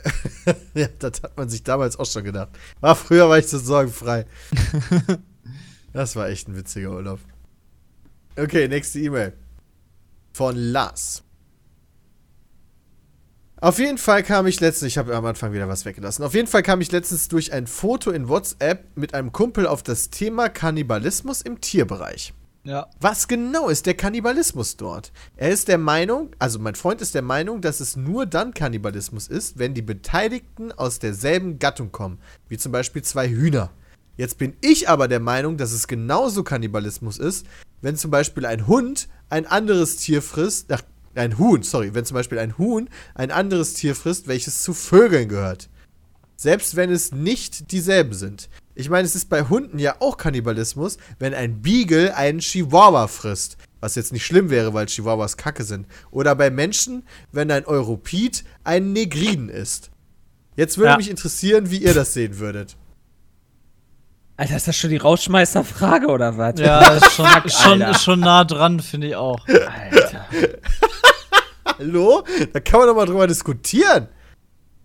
Ja, 0.75 0.87
das 0.99 1.23
hat 1.23 1.37
man 1.37 1.49
sich 1.49 1.63
damals 1.63 1.99
auch 1.99 2.07
schon 2.07 2.25
gedacht. 2.25 2.49
War 2.81 2.97
früher 2.97 3.29
war 3.29 3.37
ich 3.39 3.49
so 3.49 3.59
sorgenfrei. 3.59 4.27
das 5.93 6.17
war 6.17 6.29
echt 6.29 6.49
ein 6.49 6.57
witziger 6.57 6.93
Urlaub. 6.93 7.19
Okay, 8.37 8.69
nächste 8.69 9.01
E-Mail. 9.01 9.35
Von 10.33 10.57
Lars. 10.57 11.23
Auf 13.61 13.79
jeden 13.79 13.99
Fall 13.99 14.23
kam 14.23 14.47
ich 14.47 14.61
letztens, 14.61 14.93
ich 14.93 14.99
habe 14.99 15.15
am 15.15 15.27
Anfang 15.27 15.53
wieder 15.53 15.69
was 15.69 15.85
weggelassen. 15.85 16.25
Auf 16.25 16.35
jeden 16.35 16.49
Fall 16.49 16.63
kam 16.63 16.81
ich 16.81 16.93
letztens 16.93 17.29
durch 17.29 17.53
ein 17.53 17.67
Foto 17.67 18.11
in 18.11 18.29
WhatsApp 18.29 18.97
mit 18.97 19.15
einem 19.15 19.33
Kumpel 19.33 19.67
auf 19.67 19.83
das 19.83 20.11
Thema 20.11 20.49
Kannibalismus 20.49 21.43
im 21.43 21.61
Tierbereich. 21.61 22.33
Ja. 22.69 22.87
Was 23.01 23.29
genau 23.29 23.71
ist 23.71 23.87
der 23.87 23.95
Kannibalismus 23.95 24.77
dort? 24.77 25.11
Er 25.37 25.49
ist 25.49 25.69
der 25.69 25.79
Meinung, 25.79 26.33
also 26.39 26.59
mein 26.59 26.75
Freund 26.75 27.01
ist 27.01 27.15
der 27.15 27.23
Meinung, 27.23 27.63
dass 27.63 27.81
es 27.81 27.97
nur 27.97 28.27
dann 28.27 28.53
Kannibalismus 28.53 29.27
ist, 29.27 29.59
wenn 29.59 29.73
die 29.73 29.81
Beteiligten 29.81 30.71
aus 30.73 30.99
derselben 30.99 31.59
Gattung 31.59 31.93
kommen, 31.93 32.19
wie 32.47 32.59
zum 32.59 32.71
Beispiel 32.71 33.01
zwei 33.01 33.31
Hühner. 33.31 33.71
Jetzt 34.19 34.37
bin 34.37 34.55
ich 34.61 34.87
aber 34.87 35.09
der 35.09 35.19
Meinung, 35.19 35.57
dass 35.57 35.73
es 35.73 35.89
genauso 35.89 36.45
Kannibalismus 36.45 37.17
ist, 37.17 37.47
wenn 37.81 37.97
zum 37.97 38.11
Beispiel 38.11 38.45
ein 38.45 38.67
Hund 38.67 39.09
ein 39.31 39.47
anderes 39.47 39.97
Tier 39.97 40.21
frisst, 40.21 40.71
ach, 40.71 40.83
ein 41.15 41.39
Huhn, 41.39 41.63
sorry, 41.63 41.95
wenn 41.95 42.05
zum 42.05 42.17
Beispiel 42.17 42.39
ein 42.39 42.59
Huhn 42.59 42.91
ein 43.15 43.31
anderes 43.31 43.73
Tier 43.73 43.95
frisst, 43.95 44.29
welches 44.29 44.61
zu 44.61 44.75
Vögeln 44.75 45.31
gehört. 45.31 45.71
Selbst 46.37 46.77
wenn 46.77 46.91
es 46.91 47.13
nicht 47.13 47.73
dieselben 47.73 48.13
sind. 48.13 48.51
Ich 48.79 48.89
meine, 48.89 49.05
es 49.07 49.17
ist 49.17 49.29
bei 49.29 49.43
Hunden 49.43 49.81
ja 49.81 49.97
auch 49.99 50.17
Kannibalismus, 50.19 50.99
wenn 51.19 51.35
ein 51.35 51.63
Beagle 51.63 52.15
einen 52.15 52.39
Chihuahua 52.39 53.09
frisst. 53.09 53.57
Was 53.81 53.97
jetzt 53.97 54.13
nicht 54.13 54.25
schlimm 54.25 54.51
wäre, 54.51 54.73
weil 54.73 54.87
Chihuahuas 54.87 55.37
kacke 55.37 55.65
sind. 55.65 55.89
Oder 56.13 56.37
bei 56.37 56.49
Menschen, 56.49 57.03
wenn 57.33 57.51
ein 57.51 57.65
Europid 57.65 58.45
einen 58.63 58.93
Negriden 58.93 59.49
isst. 59.49 59.91
Jetzt 60.55 60.79
würde 60.79 60.91
Ja. 60.93 60.97
mich 60.97 61.11
interessieren, 61.11 61.73
wie 61.73 61.79
ihr 61.79 61.93
das 61.93 62.15
sehen 62.15 62.39
würdet. 62.39 62.77
Alter, 64.37 64.55
ist 64.57 64.69
das 64.69 64.77
schon 64.77 64.91
die 64.91 64.97
Rausschmeißer-Frage 64.99 66.07
oder 66.07 66.39
was? 66.39 66.61
Ja, 66.61 66.93
ist 66.95 67.13
schon, 67.15 67.27
schon, 67.49 67.83
Alter. 67.83 67.99
schon 67.99 68.21
nah 68.21 68.45
dran, 68.45 68.79
finde 68.79 69.09
ich 69.09 69.17
auch. 69.17 69.45
Alter. 69.49 70.25
Hallo? 71.79 72.23
Da 72.53 72.61
kann 72.61 72.79
man 72.79 72.89
doch 72.89 72.95
mal 72.95 73.07
drüber 73.07 73.27
diskutieren. 73.27 74.07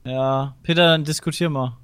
Ja, 0.04 0.56
Peter, 0.64 0.88
dann 0.88 1.04
diskutier 1.04 1.52
mal. 1.52 1.78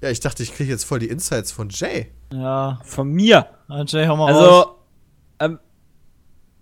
Ja, 0.00 0.10
ich 0.10 0.20
dachte, 0.20 0.42
ich 0.42 0.54
kriege 0.54 0.70
jetzt 0.70 0.84
voll 0.84 0.98
die 0.98 1.08
Insights 1.08 1.52
von 1.52 1.68
Jay. 1.70 2.12
Ja, 2.32 2.80
Von 2.84 3.10
mir. 3.12 3.46
Jay, 3.86 4.06
hau 4.06 4.16
mal 4.16 4.32
raus. 4.32 4.42
Also, 4.42 4.76
ähm, 5.40 5.58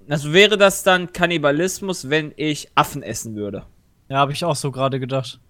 also 0.09 0.33
wäre 0.33 0.57
das 0.57 0.83
dann 0.83 1.13
Kannibalismus, 1.13 2.11
wenn 2.11 2.33
ich 2.37 2.71
Affen 2.75 3.03
essen 3.03 3.35
würde? 3.35 3.65
Ja, 4.09 4.19
habe 4.19 4.33
ich 4.33 4.45
auch 4.45 4.57
so 4.57 4.71
gerade 4.71 5.01
gedacht. 5.01 5.41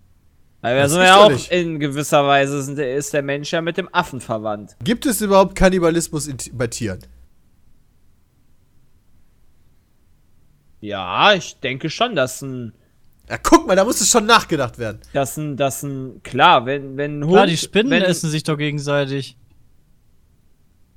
Weil 0.62 0.76
wir 0.76 0.88
sind 0.88 1.02
ja 1.02 1.18
auch 1.18 1.30
nicht. 1.30 1.52
in 1.52 1.78
gewisser 1.78 2.26
Weise 2.26 2.62
sind, 2.62 2.78
ist 2.78 3.12
der 3.12 3.22
Mensch 3.22 3.52
ja 3.52 3.60
mit 3.60 3.76
dem 3.76 3.92
Affen 3.92 4.22
verwandt. 4.22 4.76
Gibt 4.82 5.04
es 5.04 5.20
überhaupt 5.20 5.54
Kannibalismus 5.54 6.26
in, 6.26 6.38
bei 6.52 6.68
Tieren? 6.68 7.00
Ja, 10.80 11.34
ich 11.34 11.60
denke 11.60 11.90
schon, 11.90 12.14
dass 12.14 12.40
ein, 12.40 12.72
Ja, 13.28 13.38
guck 13.42 13.66
mal, 13.66 13.74
da 13.74 13.84
muss 13.84 14.00
es 14.00 14.10
schon 14.10 14.26
nachgedacht 14.26 14.78
werden. 14.78 15.00
dass 15.14 15.36
ein, 15.38 15.56
dass 15.56 15.82
ein, 15.82 16.22
klar, 16.22 16.66
wenn, 16.66 16.96
wenn 16.96 17.20
ein 17.20 17.24
Hund, 17.24 17.32
Klar, 17.34 17.46
die 17.46 17.56
Spinnen 17.56 17.90
wenn, 17.90 18.02
essen 18.02 18.28
sich 18.30 18.42
doch 18.42 18.58
gegenseitig. 18.58 19.36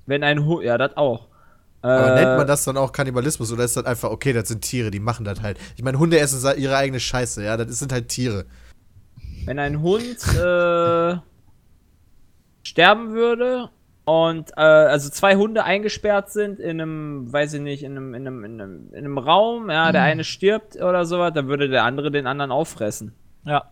wenn 0.06 0.24
ein 0.24 0.46
Hund, 0.46 0.64
ja, 0.66 0.78
das 0.78 0.98
auch. 0.98 1.28
Aber 1.82 2.12
Äh, 2.12 2.16
nennt 2.26 2.38
man 2.38 2.48
das 2.48 2.66
dann 2.66 2.76
auch 2.76 2.92
Kannibalismus 2.92 3.52
oder 3.52 3.64
ist 3.64 3.78
das 3.78 3.86
einfach, 3.86 4.10
okay, 4.10 4.34
das 4.34 4.50
sind 4.50 4.62
Tiere, 4.62 4.92
die 4.92 5.00
machen 5.00 5.24
das 5.24 5.42
halt. 5.42 5.58
Ich 5.78 5.84
meine, 5.84 6.00
Hunde 6.00 6.20
essen 6.20 6.42
ihre 6.58 6.76
eigene 6.76 7.00
Scheiße, 7.00 7.44
ja, 7.44 7.56
das 7.56 7.80
sind 7.80 7.94
halt 7.94 8.10
Tiere. 8.10 8.46
Wenn 9.46 9.60
ein 9.60 9.82
Hund 9.82 10.18
äh, 10.36 11.16
sterben 12.64 13.14
würde 13.14 13.70
und 14.08 14.52
äh, 14.56 14.62
also 14.62 15.10
zwei 15.10 15.36
Hunde 15.36 15.66
eingesperrt 15.66 16.30
sind 16.32 16.62
in 16.62 16.80
einem, 16.80 17.32
weiß 17.34 17.56
ich 17.56 17.62
nicht, 17.62 17.84
in 17.84 17.98
einem, 17.98 18.14
in 18.14 18.26
einem, 18.26 18.44
in 18.46 18.62
einem, 18.62 18.88
in 18.94 18.98
einem 19.00 19.18
Raum, 19.18 19.70
ja, 19.70 19.92
der 19.92 20.04
eine 20.04 20.24
stirbt 20.24 20.78
oder 20.78 21.04
sowas, 21.04 21.34
dann 21.34 21.50
würde 21.50 21.68
der 21.68 21.84
andere 21.84 22.10
den 22.10 22.26
anderen 22.26 22.52
auffressen, 22.52 23.12
Ja. 23.44 23.66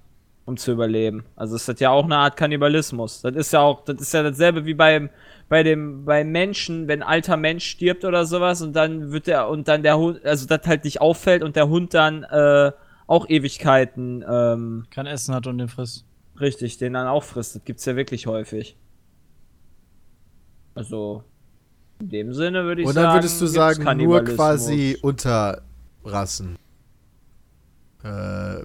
um 0.43 0.57
zu 0.57 0.73
überleben. 0.73 1.23
Also 1.37 1.55
ist 1.55 1.69
das 1.69 1.79
ja 1.79 1.91
auch 1.91 2.03
eine 2.03 2.17
Art 2.17 2.35
Kannibalismus. 2.35 3.21
Das 3.21 3.33
ist 3.33 3.53
ja 3.53 3.61
auch, 3.61 3.85
das 3.85 4.01
ist 4.01 4.13
ja 4.13 4.23
dasselbe 4.23 4.65
wie 4.65 4.73
beim 4.73 5.09
bei 5.47 5.63
dem 5.63 6.03
beim 6.03 6.33
Menschen, 6.33 6.89
wenn 6.89 7.01
ein 7.01 7.07
alter 7.07 7.37
Mensch 7.37 7.63
stirbt 7.63 8.03
oder 8.03 8.25
sowas 8.25 8.61
und 8.61 8.75
dann 8.75 9.13
wird 9.13 9.27
der 9.27 9.47
und 9.47 9.69
dann 9.69 9.83
der 9.83 9.97
Hund, 9.97 10.25
also 10.25 10.45
das 10.47 10.67
halt 10.67 10.83
nicht 10.83 10.99
auffällt 10.99 11.43
und 11.43 11.55
der 11.55 11.69
Hund 11.69 11.93
dann 11.93 12.23
äh, 12.23 12.73
auch 13.07 13.29
Ewigkeiten 13.29 14.25
ähm, 14.29 14.85
Kein 14.91 15.05
Essen 15.05 15.33
hat 15.33 15.47
und 15.47 15.59
den 15.59 15.69
frisst. 15.69 16.03
Richtig, 16.41 16.77
den 16.77 16.91
dann 16.91 17.07
auch 17.07 17.23
frisst. 17.23 17.55
Das 17.55 17.63
gibt's 17.63 17.85
ja 17.85 17.95
wirklich 17.95 18.27
häufig. 18.27 18.75
Also, 20.75 21.23
in 21.99 22.09
dem 22.09 22.33
Sinne 22.33 22.63
würde 22.65 22.81
ich 22.81 22.87
Und 22.87 22.93
sagen. 22.93 23.05
dann 23.07 23.15
würdest 23.15 23.41
du 23.41 23.47
sagen, 23.47 23.97
nur 23.97 24.23
quasi 24.23 24.97
Unterrassen. 25.01 26.57
Äh, 28.03 28.07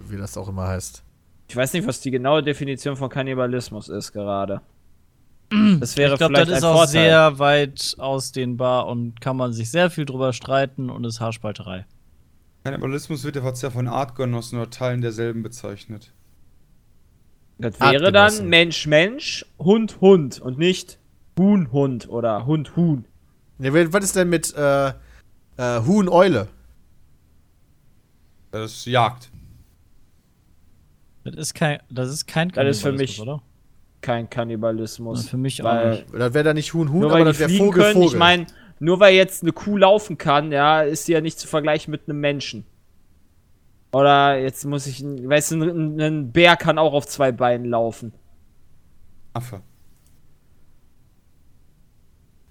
wie 0.09 0.19
das 0.19 0.37
auch 0.37 0.49
immer 0.49 0.67
heißt. 0.69 1.03
Ich 1.49 1.57
weiß 1.57 1.73
nicht, 1.73 1.87
was 1.87 2.01
die 2.01 2.11
genaue 2.11 2.43
Definition 2.43 2.95
von 2.97 3.09
Kannibalismus 3.09 3.89
ist 3.89 4.13
gerade. 4.13 4.61
Das 5.81 5.97
wäre 5.97 6.13
Ich 6.13 6.19
glaube, 6.19 6.35
vielleicht 6.35 6.51
das 6.51 6.59
ist 6.59 6.65
ein 6.65 6.71
auch 6.71 6.77
Vorteil. 6.77 6.93
sehr 6.93 7.39
weit 7.41 7.95
ausdehnbar 7.99 8.87
und 8.87 9.21
kann 9.21 9.37
man 9.37 9.53
sich 9.53 9.69
sehr 9.71 9.91
viel 9.91 10.05
drüber 10.05 10.33
streiten 10.33 10.91
und 10.91 11.03
ist 11.05 11.19
Haarspalterei. 11.21 11.87
Kannibalismus 12.63 13.25
wird 13.25 13.35
ja 13.35 13.71
von 13.71 13.89
Artgenossen 13.89 14.61
oder 14.61 14.71
Teilen 14.71 15.01
derselben 15.01 15.43
bezeichnet. 15.43 16.13
das 17.59 17.81
wäre 17.81 18.13
dann. 18.13 18.49
Mensch, 18.49 18.87
Mensch, 18.87 19.45
Hund, 19.59 20.01
Hund 20.01 20.41
und 20.41 20.57
nicht 20.59 21.00
Huhn, 21.41 21.73
Hund 21.73 22.09
oder 22.11 22.45
Hund, 22.45 22.77
Huhn. 22.77 23.07
Ne, 23.59 23.73
wa- 23.73 23.93
was 23.93 24.05
ist 24.05 24.17
denn 24.17 24.29
mit 24.29 24.55
äh, 24.55 24.89
äh, 24.89 24.93
Huhn, 25.87 26.09
Eule? 26.09 26.49
Das 28.51 28.73
ist 28.73 28.85
Jagd. 28.87 29.31
Das 31.25 31.35
ist 31.37 31.55
kein, 31.55 31.79
das 31.91 32.11
ist 32.11 32.27
kein 32.27 32.49
Das 32.51 32.67
ist 32.67 32.83
für 32.83 32.89
Kannibalismus, 32.89 32.99
mich 32.99 33.21
oder? 33.21 33.43
Kein 34.03 34.29
Kannibalismus. 34.29 35.29
Für 35.29 35.37
mich 35.37 35.63
auch 35.63 35.67
Weil- 35.67 35.91
nicht. 35.91 36.07
Das 36.13 36.35
wäre 36.35 36.45
da 36.45 36.55
nicht 36.55 36.75
Huhn, 36.75 36.91
Huhn, 36.91 37.01
Nur 37.01 37.11
aber 37.11 37.21
weil 37.21 37.25
das 37.27 37.37
die 37.37 37.41
wäre 37.41 37.49
fliegen 37.51 37.65
Vogel, 37.67 37.83
können, 37.83 37.95
Vogel. 37.95 38.09
ich 38.09 38.17
meine, 38.19 38.47
nur 38.79 39.01
weil 39.01 39.15
jetzt 39.15 39.43
eine 39.43 39.53
Kuh 39.53 39.77
laufen 39.77 40.19
kann, 40.19 40.53
ja, 40.53 40.83
ist 40.83 41.05
sie 41.07 41.13
ja 41.13 41.21
nicht 41.21 41.39
zu 41.39 41.47
vergleichen 41.49 41.91
mit 41.91 42.09
einem 42.09 42.21
Menschen. 42.21 42.65
Oder 43.93 44.39
jetzt 44.39 44.65
muss 44.67 44.87
ich, 44.87 45.03
weißt 45.03 45.53
du, 45.53 45.63
ein, 45.63 46.01
ein 46.01 46.33
Bär 46.33 46.57
kann 46.57 46.79
auch 46.79 46.93
auf 46.93 47.07
zwei 47.07 47.33
Beinen 47.33 47.67
laufen. 47.67 48.13
Affe. 49.33 49.63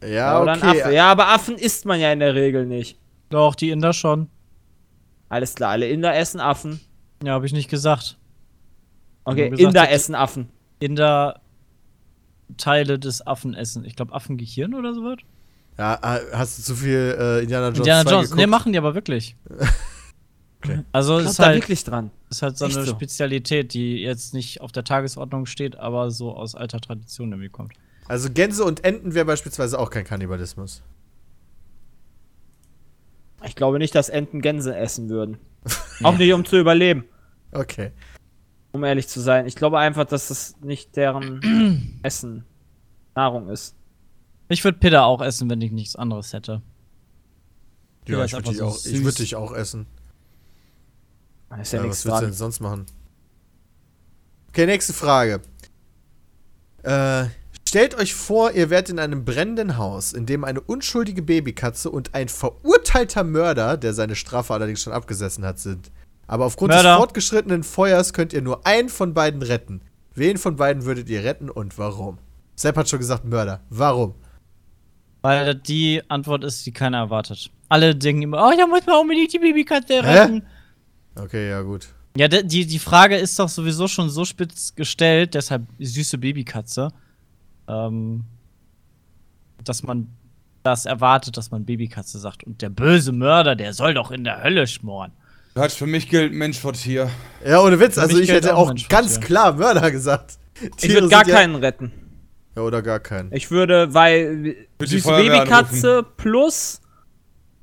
Ja, 0.07 0.41
Oder 0.41 0.53
ein 0.53 0.59
okay. 0.59 0.81
Affe. 0.81 0.93
Ja, 0.93 1.11
aber 1.11 1.27
Affen 1.29 1.55
isst 1.57 1.85
man 1.85 1.99
ja 1.99 2.11
in 2.11 2.19
der 2.19 2.35
Regel 2.35 2.65
nicht. 2.65 2.97
Doch, 3.29 3.55
die 3.55 3.69
Inder 3.69 3.93
schon. 3.93 4.29
Alles 5.27 5.55
klar, 5.55 5.71
alle 5.71 5.87
Inder 5.87 6.15
essen 6.15 6.39
Affen. 6.39 6.79
Ja, 7.23 7.33
habe 7.33 7.45
ich 7.45 7.53
nicht 7.53 7.69
gesagt. 7.69 8.17
Okay, 9.25 9.49
gesagt, 9.49 9.61
Inder 9.61 9.91
essen 9.91 10.15
Affen. 10.15 10.49
Inder 10.79 11.41
Teile 12.57 12.97
des 12.97 13.25
Affen 13.25 13.53
essen. 13.53 13.85
Ich 13.85 13.95
glaube, 13.95 14.13
Affengehirn 14.13 14.73
oder 14.73 14.93
so 14.93 15.03
was. 15.03 15.19
Ja, 15.77 15.99
hast 16.33 16.59
du 16.59 16.63
zu 16.63 16.75
viel 16.75 17.15
äh, 17.17 17.43
Indiana 17.43 17.67
Jones 17.67 17.77
Indiana 17.79 18.03
2 18.03 18.11
Jones. 18.11 18.23
geguckt? 18.25 18.39
Nee, 18.39 18.47
machen 18.47 18.71
die 18.73 18.77
aber 18.77 18.95
wirklich. 18.95 19.35
Okay. 20.61 20.83
Also 20.91 21.19
ist 21.19 21.39
da 21.39 21.45
halt, 21.45 21.61
wirklich 21.61 21.85
dran. 21.85 22.11
ist 22.29 22.41
halt 22.41 22.57
so 22.57 22.65
Echt 22.65 22.75
eine 22.75 22.85
so? 22.85 22.91
Spezialität, 22.91 23.73
die 23.73 24.01
jetzt 24.01 24.33
nicht 24.33 24.59
auf 24.59 24.73
der 24.73 24.83
Tagesordnung 24.83 25.45
steht, 25.45 25.77
aber 25.77 26.11
so 26.11 26.35
aus 26.35 26.53
alter 26.53 26.81
Tradition 26.81 27.31
irgendwie 27.31 27.47
kommt. 27.47 27.71
Also 28.09 28.29
Gänse 28.29 28.63
und 28.65 28.83
Enten 28.83 29.13
wäre 29.13 29.25
beispielsweise 29.25 29.79
auch 29.79 29.89
kein 29.91 30.03
Kannibalismus. 30.03 30.81
Ich 33.45 33.55
glaube 33.55 33.77
nicht, 33.79 33.95
dass 33.95 34.09
Enten 34.09 34.41
Gänse 34.41 34.75
essen 34.75 35.07
würden. 35.09 35.37
Auch 36.03 36.17
nicht, 36.17 36.33
um 36.33 36.43
zu 36.45 36.57
überleben, 36.57 37.05
Okay. 37.51 37.91
um 38.71 38.83
ehrlich 38.83 39.07
zu 39.07 39.19
sein. 39.21 39.45
Ich 39.45 39.55
glaube 39.55 39.77
einfach, 39.79 40.05
dass 40.05 40.29
das 40.29 40.55
nicht 40.61 40.95
deren 40.95 41.99
Essen, 42.03 42.43
Nahrung 43.15 43.49
ist. 43.49 43.75
Ich 44.49 44.63
würde 44.63 44.79
Pidda 44.79 45.03
auch 45.03 45.21
essen, 45.21 45.49
wenn 45.49 45.61
ich 45.61 45.71
nichts 45.71 45.95
anderes 45.95 46.33
hätte. 46.33 46.61
Ja, 48.07 48.25
ich 48.25 48.33
würde 48.33 48.49
dich, 48.49 48.57
so 48.57 48.75
ich 48.89 49.03
würd 49.03 49.19
dich 49.19 49.35
auch 49.35 49.51
essen. 49.53 49.85
Da 51.49 51.57
ist 51.57 51.71
ja, 51.73 51.79
Ja, 51.79 51.83
nichts 51.85 51.99
was 51.99 52.05
würdest 52.05 52.21
du 52.21 52.25
denn 52.25 52.33
sonst 52.33 52.59
machen? 52.59 52.85
Okay, 54.49 54.65
nächste 54.65 54.93
Frage. 54.93 55.41
Äh, 56.83 57.25
stellt 57.69 57.93
euch 57.95 58.15
vor, 58.15 58.51
ihr 58.51 58.71
wärt 58.71 58.89
in 58.89 58.97
einem 58.97 59.23
brennenden 59.25 59.77
Haus, 59.77 60.11
in 60.11 60.25
dem 60.25 60.43
eine 60.43 60.59
unschuldige 60.59 61.21
Babykatze 61.21 61.91
und 61.91 62.15
ein 62.15 62.27
verurteilter 62.27 63.23
Mörder, 63.23 63.77
der 63.77 63.93
seine 63.93 64.15
Strafe 64.15 64.55
allerdings 64.55 64.81
schon 64.81 64.91
abgesessen 64.91 65.45
hat, 65.45 65.59
sind. 65.59 65.91
Aber 66.25 66.45
aufgrund 66.45 66.73
Mörder. 66.73 66.93
des 66.93 66.97
fortgeschrittenen 66.97 67.63
Feuers 67.63 68.13
könnt 68.13 68.33
ihr 68.33 68.41
nur 68.41 68.65
einen 68.65 68.89
von 68.89 69.13
beiden 69.13 69.43
retten. 69.43 69.81
Wen 70.15 70.37
von 70.37 70.55
beiden 70.55 70.85
würdet 70.85 71.09
ihr 71.09 71.23
retten 71.23 71.47
und 71.47 71.77
warum? 71.77 72.17
Sepp 72.55 72.75
hat 72.75 72.89
schon 72.89 72.99
gesagt 72.99 73.25
Mörder. 73.25 73.61
Warum? 73.69 74.15
Weil 75.21 75.53
die 75.53 76.01
Antwort 76.07 76.43
ist, 76.43 76.65
die 76.65 76.71
keiner 76.71 76.97
erwartet. 76.97 77.51
Alle 77.69 77.95
denken 77.95 78.23
immer, 78.23 78.47
oh, 78.47 78.51
da 78.57 78.65
muss 78.65 78.85
man 78.87 78.97
unbedingt 78.97 79.31
die 79.31 79.39
Babykatze 79.39 80.03
retten. 80.03 80.43
Okay, 81.15 81.49
ja 81.49 81.61
gut. 81.61 81.89
Ja, 82.17 82.27
die, 82.27 82.65
die 82.65 82.79
Frage 82.79 83.15
ist 83.15 83.37
doch 83.37 83.49
sowieso 83.49 83.87
schon 83.87 84.09
so 84.09 84.25
spitz 84.25 84.73
gestellt, 84.73 85.35
deshalb 85.35 85.67
süße 85.77 86.17
Babykatze, 86.17 86.91
ähm, 87.69 88.23
dass 89.63 89.83
man 89.83 90.07
das 90.63 90.85
erwartet, 90.85 91.37
dass 91.37 91.51
man 91.51 91.65
Babykatze 91.65 92.19
sagt. 92.19 92.43
Und 92.43 92.61
der 92.61 92.69
böse 92.69 93.11
Mörder, 93.11 93.55
der 93.55 93.73
soll 93.73 93.93
doch 93.93 94.11
in 94.11 94.23
der 94.23 94.43
Hölle 94.43 94.67
schmoren. 94.67 95.11
Hat 95.55 95.71
für 95.71 95.87
mich 95.87 96.09
gilt 96.09 96.33
Mensch 96.33 96.59
vor 96.59 96.73
Tier. 96.73 97.09
Ja, 97.45 97.61
ohne 97.61 97.79
Witz, 97.79 97.95
Für 97.95 98.01
also 98.01 98.19
ich 98.19 98.29
hätte 98.29 98.55
auch 98.55 98.71
auch 98.71 98.87
ganz 98.87 99.19
klar 99.19 99.53
Mörder 99.53 99.91
gesagt. 99.91 100.37
Ich 100.77 100.93
würde 100.93 101.09
gar 101.09 101.25
sind 101.25 101.33
ja- 101.33 101.39
keinen 101.39 101.55
retten. 101.55 101.91
Ja, 102.55 102.61
oder 102.63 102.81
gar 102.81 102.99
keinen. 102.99 103.31
Ich 103.33 103.51
würde, 103.51 103.93
weil 103.93 104.55
süße 104.81 105.09
Babykatze 105.09 106.05
plus 106.17 106.81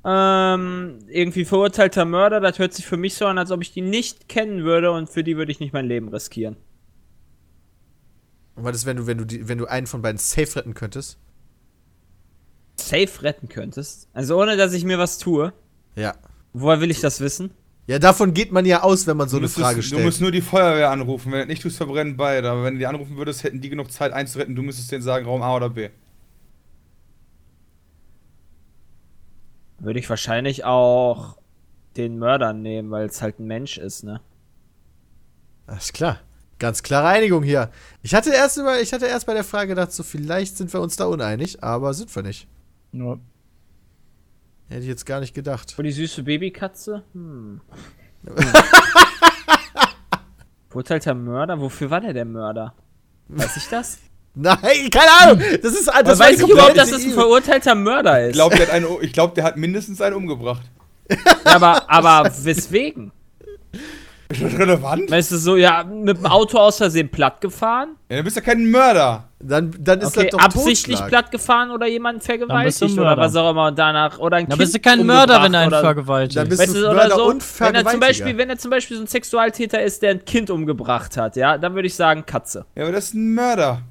ähm, 0.05 0.99
irgendwie 1.09 1.43
verurteilter 1.43 2.05
Mörder, 2.05 2.39
das 2.39 2.59
hört 2.59 2.73
sich 2.73 2.85
für 2.85 2.97
mich 2.97 3.15
so 3.15 3.25
an, 3.25 3.37
als 3.37 3.51
ob 3.51 3.61
ich 3.61 3.73
die 3.73 3.81
nicht 3.81 4.29
kennen 4.29 4.63
würde 4.63 4.91
und 4.91 5.09
für 5.09 5.23
die 5.23 5.35
würde 5.35 5.51
ich 5.51 5.59
nicht 5.59 5.73
mein 5.73 5.85
Leben 5.85 6.07
riskieren. 6.09 6.55
Und 8.57 8.63
was 8.63 8.75
ist, 8.75 8.85
wenn 8.87 8.97
du, 8.97 9.05
wenn 9.05 9.19
du, 9.19 9.25
die, 9.25 9.47
wenn 9.47 9.59
du 9.59 9.67
einen 9.67 9.85
von 9.85 10.01
beiden 10.01 10.17
safe 10.17 10.55
retten 10.55 10.73
könntest? 10.73 11.19
Safe 12.75 13.21
retten 13.21 13.49
könntest. 13.49 14.09
Also 14.13 14.41
ohne, 14.41 14.57
dass 14.57 14.73
ich 14.73 14.83
mir 14.83 14.97
was 14.97 15.19
tue. 15.19 15.53
Ja. 15.95 16.15
Woher 16.53 16.81
will 16.81 16.89
ich 16.89 16.99
das 16.99 17.21
wissen? 17.21 17.51
Ja, 17.85 17.99
davon 17.99 18.33
geht 18.33 18.51
man 18.51 18.65
ja 18.65 18.81
aus, 18.81 19.05
wenn 19.05 19.15
man 19.15 19.29
so 19.29 19.37
du, 19.37 19.41
eine 19.41 19.49
Frage 19.49 19.77
du 19.77 19.83
stellt. 19.83 20.03
musst 20.03 20.21
nur 20.21 20.31
die 20.31 20.41
Feuerwehr 20.41 20.89
anrufen. 20.89 21.31
Wenn 21.31 21.41
du 21.41 21.45
nicht 21.45 21.61
tust, 21.61 21.77
verbrennen 21.77 22.17
beide. 22.17 22.49
Aber 22.49 22.63
wenn 22.63 22.73
du 22.73 22.79
die 22.79 22.87
anrufen 22.87 23.15
würdest, 23.15 23.43
hätten 23.43 23.61
die 23.61 23.69
genug 23.69 23.91
Zeit 23.91 24.11
einzuretten. 24.11 24.55
Du 24.55 24.63
müsstest 24.63 24.91
denen 24.91 25.03
sagen, 25.03 25.27
Raum 25.27 25.43
A 25.43 25.55
oder 25.55 25.69
B. 25.69 25.89
Würde 29.79 29.99
ich 29.99 30.09
wahrscheinlich 30.09 30.65
auch 30.65 31.37
den 31.95 32.17
Mörder 32.17 32.53
nehmen, 32.53 32.89
weil 32.89 33.05
es 33.05 33.21
halt 33.21 33.39
ein 33.39 33.45
Mensch 33.45 33.77
ist, 33.77 34.03
ne? 34.03 34.19
Alles 35.67 35.93
klar. 35.93 36.21
Ganz 36.59 36.83
klare 36.83 37.07
Einigung 37.07 37.43
hier. 37.43 37.69
Ich 38.01 38.15
hatte 38.15 38.31
erst 38.31 38.57
über, 38.57 38.81
ich 38.81 38.93
hatte 38.93 39.05
erst 39.05 39.25
bei 39.27 39.33
der 39.33 39.43
Frage 39.43 39.69
gedacht, 39.69 39.91
so 39.91 40.03
vielleicht 40.03 40.57
sind 40.57 40.73
wir 40.73 40.81
uns 40.81 40.95
da 40.95 41.05
uneinig, 41.05 41.63
aber 41.63 41.93
sind 41.93 42.15
wir 42.15 42.23
nicht. 42.23 42.47
Nur, 42.91 43.19
Hätte 44.69 44.81
ich 44.81 44.87
jetzt 44.87 45.05
gar 45.05 45.21
nicht 45.21 45.33
gedacht. 45.33 45.73
Wo 45.77 45.81
die 45.81 45.91
süße 45.91 46.23
Babykatze? 46.23 47.03
Hm. 47.13 47.61
Verurteilter 50.69 51.13
Mörder? 51.13 51.61
Wofür 51.61 51.89
war 51.89 52.01
der 52.01 52.11
der 52.13 52.25
Mörder? 52.25 52.73
Weiß 53.29 53.55
ich 53.55 53.69
das? 53.69 53.99
Nein, 54.35 54.89
keine 54.91 55.11
Ahnung. 55.21 55.41
Das 55.63 55.73
ist 55.73 55.87
Aber 55.87 56.03
das 56.03 56.19
war 56.19 56.27
weiß 56.27 56.41
ich 56.41 56.49
überhaupt, 56.49 56.77
dass 56.77 56.91
das 56.91 57.03
ein 57.03 57.11
verurteilter 57.11 57.75
Mörder 57.75 58.23
ist? 58.23 58.31
Ich 58.31 58.33
glaube, 58.33 58.57
der, 58.57 59.07
glaub, 59.07 59.35
der 59.35 59.45
hat 59.45 59.55
mindestens 59.57 60.01
einen 60.01 60.15
umgebracht. 60.15 60.63
Ja, 61.09 61.17
aber, 61.45 61.89
aber 61.89 62.29
weswegen? 62.43 63.13
Ist 64.29 64.41
das 64.43 64.59
relevant? 64.59 65.09
Weißt 65.09 65.31
du, 65.31 65.37
so, 65.37 65.55
ja, 65.55 65.83
mit 65.83 66.17
dem 66.17 66.25
Auto 66.25 66.57
aus 66.57 66.77
Versehen 66.77 67.09
platt 67.09 67.39
gefahren? 67.39 67.95
Ja, 68.09 68.17
dann 68.17 68.25
bist 68.25 68.35
du 68.37 68.41
kein 68.41 68.69
Mörder. 68.69 69.23
Dann, 69.39 69.73
dann 69.79 70.01
ist 70.01 70.17
Okay, 70.17 70.29
das 70.31 70.31
doch 70.31 70.39
absichtlich 70.39 70.97
Totschlag. 70.97 71.09
platt 71.09 71.31
gefahren 71.31 71.71
oder 71.71 71.87
jemanden 71.87 72.19
Dann 72.19 72.25
vergewaltigt 72.25 72.97
oder 72.97 73.15
was 73.15 73.35
auch 73.35 73.51
immer 73.51 73.71
danach 73.71 74.17
oder 74.19 74.37
ein 74.37 74.45
da 74.45 74.55
Kind 74.55 74.59
bist 74.59 74.75
du 74.75 74.79
kein 74.79 75.05
Mörder, 75.05 75.43
wenn 75.43 75.53
er 75.53 75.61
einen 75.61 75.71
vergewaltigt. 75.71 76.37
Dann 76.37 76.49
bist 76.49 76.61
Weißt 76.61 76.75
du 76.75 76.79
Mörder 76.81 77.15
so, 77.15 77.29
und 77.29 77.59
wenn 77.61 77.75
er, 77.75 77.85
zum. 77.85 77.99
Beispiel, 77.99 78.37
wenn 78.37 78.49
er 78.49 78.57
zum 78.57 78.71
Beispiel 78.71 78.97
so 78.97 79.03
ein 79.03 79.07
Sexualtäter 79.07 79.81
ist, 79.81 80.01
der 80.01 80.11
ein 80.11 80.25
Kind 80.25 80.49
umgebracht 80.49 81.15
hat, 81.17 81.35
ja, 81.35 81.57
dann 81.57 81.75
würde 81.75 81.87
ich 81.87 81.95
sagen 81.95 82.25
Katze. 82.25 82.65
Ja, 82.75 82.83
aber 82.83 82.91
das 82.93 83.05
ist 83.05 83.13
ein 83.13 83.33
Mörder. 83.33 83.81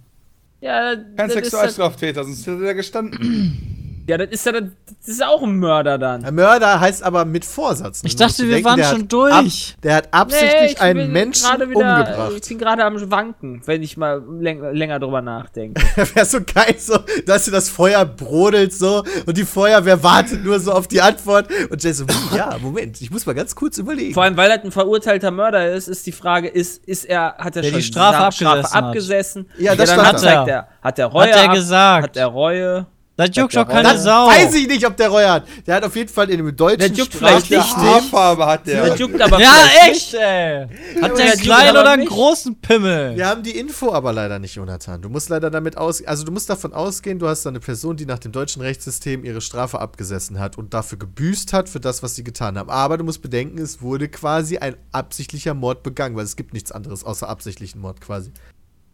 Ja, 0.60 0.96
Kein 0.96 1.16
das 1.16 1.28
ist, 1.28 1.34
halt- 1.36 1.44
Sexualstraftäter, 1.44 2.24
sonst 2.24 2.46
hätte 2.46 2.66
er 2.66 2.74
gestanden. 2.74 3.72
Ja, 4.08 4.18
das 4.18 4.28
ist 4.30 4.46
ja 4.46 4.52
das 4.52 4.70
ist 5.04 5.24
auch 5.24 5.42
ein 5.42 5.56
Mörder 5.58 5.98
dann. 5.98 6.24
Ein 6.24 6.34
Mörder 6.34 6.80
heißt 6.80 7.02
aber 7.02 7.24
mit 7.24 7.44
Vorsatz. 7.44 8.02
Ich 8.04 8.16
dachte, 8.16 8.48
wir 8.48 8.62
waren 8.64 8.76
der 8.78 8.84
schon 8.86 9.02
hat 9.02 9.12
durch. 9.12 9.74
Ab, 9.76 9.82
der 9.82 9.94
hat 9.96 10.08
absichtlich 10.12 10.72
ich 10.72 10.80
einen 10.80 10.98
bin 11.00 11.12
Menschen 11.12 11.46
gerade 11.48 11.70
wieder- 11.70 11.98
umgebracht. 11.98 12.32
Ich 12.42 12.48
bin 12.48 12.58
gerade 12.58 12.84
am 12.84 13.10
Wanken, 13.10 13.62
wenn 13.66 13.82
ich 13.82 13.96
mal 13.96 14.22
läng 14.40 14.62
länger 14.74 14.98
drüber 14.98 15.20
nachdenke. 15.22 15.80
Wäre 16.14 16.26
so 16.26 16.38
geil, 16.40 16.74
so, 16.78 16.98
dass 17.26 17.44
du 17.44 17.50
das 17.50 17.68
Feuer 17.68 18.04
brodelt 18.04 18.72
so 18.72 19.04
und 19.26 19.36
die 19.36 19.44
Feuerwehr 19.44 20.02
wartet 20.02 20.44
nur 20.44 20.58
so 20.60 20.72
auf 20.72 20.88
die 20.88 21.00
Antwort 21.00 21.48
und 21.70 21.82
Jay 21.82 21.92
so, 21.92 22.04
ja, 22.34 22.56
Moment, 22.60 23.00
ich 23.00 23.10
muss 23.10 23.26
mal 23.26 23.34
ganz 23.34 23.54
kurz 23.54 23.78
überlegen. 23.78 24.14
Vor 24.14 24.22
allem, 24.22 24.36
weil 24.36 24.50
er 24.50 24.62
ein 24.62 24.72
verurteilter 24.72 25.30
Mörder 25.30 25.72
ist, 25.72 25.88
ist 25.88 26.06
die 26.06 26.12
Frage, 26.12 26.48
ist, 26.48 26.84
ist 26.86 27.04
er, 27.04 27.34
hat 27.38 27.56
er 27.56 27.62
Der 27.62 27.70
schon 27.70 27.78
die 27.80 27.84
Strafe 27.84 28.18
Sa- 28.18 28.26
abgesessen 28.26 28.74
hat. 28.74 28.84
abgesessen? 28.84 29.50
Ja, 29.58 29.74
das 29.74 29.90
dann 29.90 30.00
stand 30.00 30.26
hat, 30.26 30.48
er, 30.48 30.68
hat 30.82 30.98
er 30.98 31.06
Reue 31.06 31.22
Hat 31.28 31.36
er 31.36 31.44
ab- 31.50 31.54
gesagt. 31.54 32.04
Hat 32.04 32.16
er 32.16 32.26
Reue? 32.26 32.86
Das 33.16 33.30
juckt 33.34 33.54
der 33.54 33.64
doch 33.64 33.72
keine 33.72 33.94
das 33.94 34.02
Sau. 34.02 34.28
weiß 34.28 34.54
ich 34.54 34.68
nicht, 34.68 34.86
ob 34.86 34.96
der 34.96 35.08
Reue 35.08 35.30
hat. 35.30 35.44
Der 35.66 35.76
hat 35.76 35.84
auf 35.84 35.96
jeden 35.96 36.10
Fall 36.10 36.28
in 36.30 36.36
dem 36.36 36.54
deutschen 36.54 36.78
Der 36.78 36.88
juckt 36.88 37.14
vielleicht 37.14 37.50
Der 37.50 37.60
nicht, 37.60 37.76
Haarfarbe 37.76 38.46
hat 38.46 38.66
der. 38.66 38.86
Das 38.88 38.98
juckt 38.98 39.20
aber 39.20 39.40
ja, 39.40 39.52
echt, 39.88 40.12
ey. 40.12 40.66
Hat 41.00 41.16
der 41.16 41.32
einen 41.32 41.40
kleinen 41.40 41.76
oder 41.78 41.90
einen 41.92 42.02
nicht. 42.02 42.12
großen 42.12 42.60
Pimmel? 42.60 43.16
Wir 43.16 43.26
haben 43.26 43.42
die 43.42 43.58
Info 43.58 43.92
aber 43.92 44.12
leider 44.12 44.38
nicht, 44.38 44.54
Jonathan. 44.54 45.00
Du 45.00 45.08
musst 45.08 45.30
leider 45.30 45.50
damit 45.50 45.78
aus, 45.78 46.04
also 46.04 46.24
du 46.24 46.32
musst 46.32 46.50
davon 46.50 46.74
ausgehen, 46.74 47.18
du 47.18 47.26
hast 47.26 47.44
da 47.44 47.50
eine 47.50 47.60
Person, 47.60 47.96
die 47.96 48.04
nach 48.04 48.18
dem 48.18 48.32
deutschen 48.32 48.60
Rechtssystem 48.60 49.24
ihre 49.24 49.40
Strafe 49.40 49.80
abgesessen 49.80 50.38
hat 50.38 50.58
und 50.58 50.74
dafür 50.74 50.98
gebüßt 50.98 51.54
hat 51.54 51.70
für 51.70 51.80
das, 51.80 52.02
was 52.02 52.16
sie 52.16 52.24
getan 52.24 52.58
haben. 52.58 52.68
Aber 52.68 52.98
du 52.98 53.04
musst 53.04 53.22
bedenken, 53.22 53.58
es 53.58 53.80
wurde 53.80 54.08
quasi 54.08 54.58
ein 54.58 54.76
absichtlicher 54.92 55.54
Mord 55.54 55.82
begangen, 55.82 56.16
weil 56.16 56.24
es 56.24 56.36
gibt 56.36 56.52
nichts 56.52 56.70
anderes 56.70 57.02
außer 57.04 57.28
absichtlichen 57.28 57.80
Mord 57.80 58.00
quasi. 58.02 58.30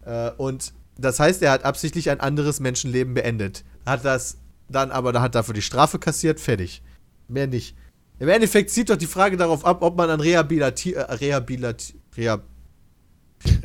Äh, 0.04 0.30
und 0.36 0.72
das 0.98 1.18
heißt, 1.20 1.42
er 1.42 1.50
hat 1.52 1.64
absichtlich 1.64 2.10
ein 2.10 2.20
anderes 2.20 2.60
Menschenleben 2.60 3.14
beendet. 3.14 3.64
Hat 3.86 4.04
das 4.04 4.38
dann 4.68 4.90
aber, 4.90 5.12
da 5.12 5.20
hat 5.22 5.34
dafür 5.34 5.54
die 5.54 5.62
Strafe 5.62 5.98
kassiert, 5.98 6.40
fertig. 6.40 6.82
Mehr 7.28 7.46
nicht. 7.46 7.76
Im 8.18 8.28
Endeffekt 8.28 8.70
zieht 8.70 8.90
doch 8.90 8.96
die 8.96 9.06
Frage 9.06 9.36
darauf 9.36 9.64
ab, 9.64 9.82
ob 9.82 9.96
man 9.96 10.08
an 10.10 10.20
Rehabiliti 10.20 10.92
äh, 10.92 11.00
Rehabiliti 11.00 11.94
Rehab 12.16 12.42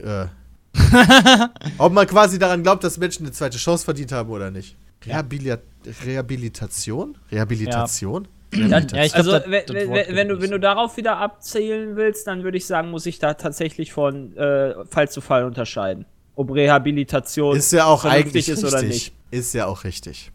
äh, 0.03 0.25
ob 1.77 1.93
man 1.93 2.07
quasi 2.07 2.39
daran 2.39 2.63
glaubt, 2.63 2.83
dass 2.83 2.97
Menschen 2.97 3.25
eine 3.25 3.33
zweite 3.33 3.57
Chance 3.57 3.83
verdient 3.85 4.11
haben 4.11 4.29
oder 4.29 4.51
nicht. 4.51 4.75
Rehabilit 5.05 5.59
Rehabilitation? 6.05 7.17
Rehabilitation? 7.31 8.27
Ja, 8.53 8.67
Ja, 8.67 8.79
ich 8.79 8.87
glaub, 8.87 9.13
also, 9.15 9.31
das- 9.31 9.43
wenn, 9.47 9.65
das 9.67 10.15
wenn, 10.15 10.27
du, 10.29 10.41
wenn 10.41 10.51
du 10.51 10.59
darauf 10.59 10.97
wieder 10.97 11.17
abzählen 11.17 11.95
willst, 11.95 12.27
dann 12.27 12.43
würde 12.43 12.57
ich 12.57 12.65
sagen, 12.65 12.89
muss 12.91 13.05
ich 13.05 13.19
da 13.19 13.33
tatsächlich 13.35 13.91
von 13.93 14.35
äh, 14.37 14.85
Fall 14.85 15.09
zu 15.09 15.21
Fall 15.21 15.43
unterscheiden. 15.45 16.05
Ob 16.37 16.51
Rehabilitation 16.51 17.57
Ist 17.57 17.71
ja 17.71 17.85
auch 17.85 18.05
eigentlich 18.05 18.47
ist 18.47 18.63
richtig. 18.63 18.73
oder 18.73 18.83
nicht. 18.83 19.13
Ist 19.31 19.53
ja 19.55 19.65
auch 19.65 19.83
richtig. 19.83 20.31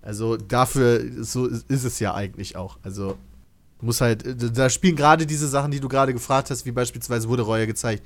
Also 0.00 0.38
dafür 0.38 1.22
so 1.22 1.46
ist 1.46 1.84
es 1.84 2.00
ja 2.00 2.14
eigentlich 2.14 2.56
auch. 2.56 2.78
Also 2.82 3.18
Muss 3.82 4.00
halt, 4.00 4.24
da 4.56 4.70
spielen 4.70 4.96
gerade 4.96 5.26
diese 5.26 5.46
Sachen, 5.46 5.70
die 5.70 5.80
du 5.80 5.88
gerade 5.88 6.14
gefragt 6.14 6.50
hast, 6.50 6.64
wie 6.64 6.72
beispielsweise 6.72 7.28
wurde 7.28 7.42
Reue 7.42 7.66
gezeigt 7.66 8.02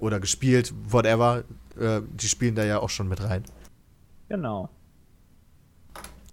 oder 0.00 0.18
gespielt, 0.18 0.74
whatever, 0.88 1.44
äh, 1.78 2.00
die 2.20 2.26
spielen 2.26 2.56
da 2.56 2.64
ja 2.64 2.80
auch 2.80 2.90
schon 2.90 3.06
mit 3.06 3.22
rein. 3.22 3.44
Genau. 4.28 4.68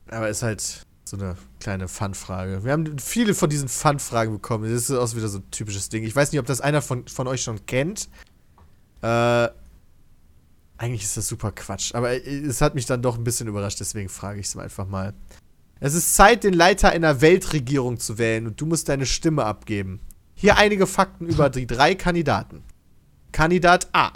Aber 0.10 0.30
ist 0.30 0.42
halt 0.42 0.84
so 1.04 1.16
eine 1.16 1.38
kleine 1.60 1.88
Fun-Frage. 1.88 2.64
Wir 2.64 2.72
haben 2.72 2.98
viele 2.98 3.36
von 3.36 3.52
diesen 3.52 3.68
Fun-Fragen 3.68 4.34
bekommen. 4.34 4.64
Das 4.64 4.90
ist 4.90 4.92
auch 4.92 5.16
wieder 5.16 5.28
so 5.28 5.38
ein 5.38 5.52
typisches 5.52 5.90
Ding. 5.90 6.04
Ich 6.04 6.16
weiß 6.16 6.32
nicht, 6.32 6.40
ob 6.40 6.48
das 6.48 6.60
einer 6.60 6.82
von, 6.82 7.08
von 7.08 7.28
euch 7.28 7.44
schon 7.44 7.64
kennt. 7.68 8.10
Äh, 9.04 9.50
eigentlich 10.84 11.04
ist 11.04 11.16
das 11.16 11.28
super 11.28 11.52
Quatsch. 11.54 11.96
Aber 11.96 12.12
es 12.28 12.60
hat 12.60 12.76
mich 12.76 12.86
dann 12.86 13.02
doch 13.02 13.18
ein 13.18 13.24
bisschen 13.24 13.48
überrascht, 13.48 13.80
deswegen 13.80 14.10
frage 14.10 14.42
ich 14.42 14.48
es 14.48 14.58
einfach 14.58 14.86
mal. 14.86 15.14
Es 15.80 15.94
ist 15.94 16.14
Zeit, 16.14 16.44
den 16.44 16.54
Leiter 16.54 16.90
einer 16.90 17.22
Weltregierung 17.22 18.00
zu 18.00 18.18
wählen 18.18 18.48
und 18.48 18.60
du 18.60 18.66
musst 18.66 18.90
deine 18.90 19.06
Stimme 19.06 19.46
abgeben. 19.46 20.02
Hier 20.36 20.58
einige 20.58 20.86
Fakten 20.86 21.26
über 21.26 21.50
die 21.50 21.68
drei 21.68 21.96
Kandidaten. 21.96 22.64
Kandidat 23.32 23.88
A. 23.94 24.12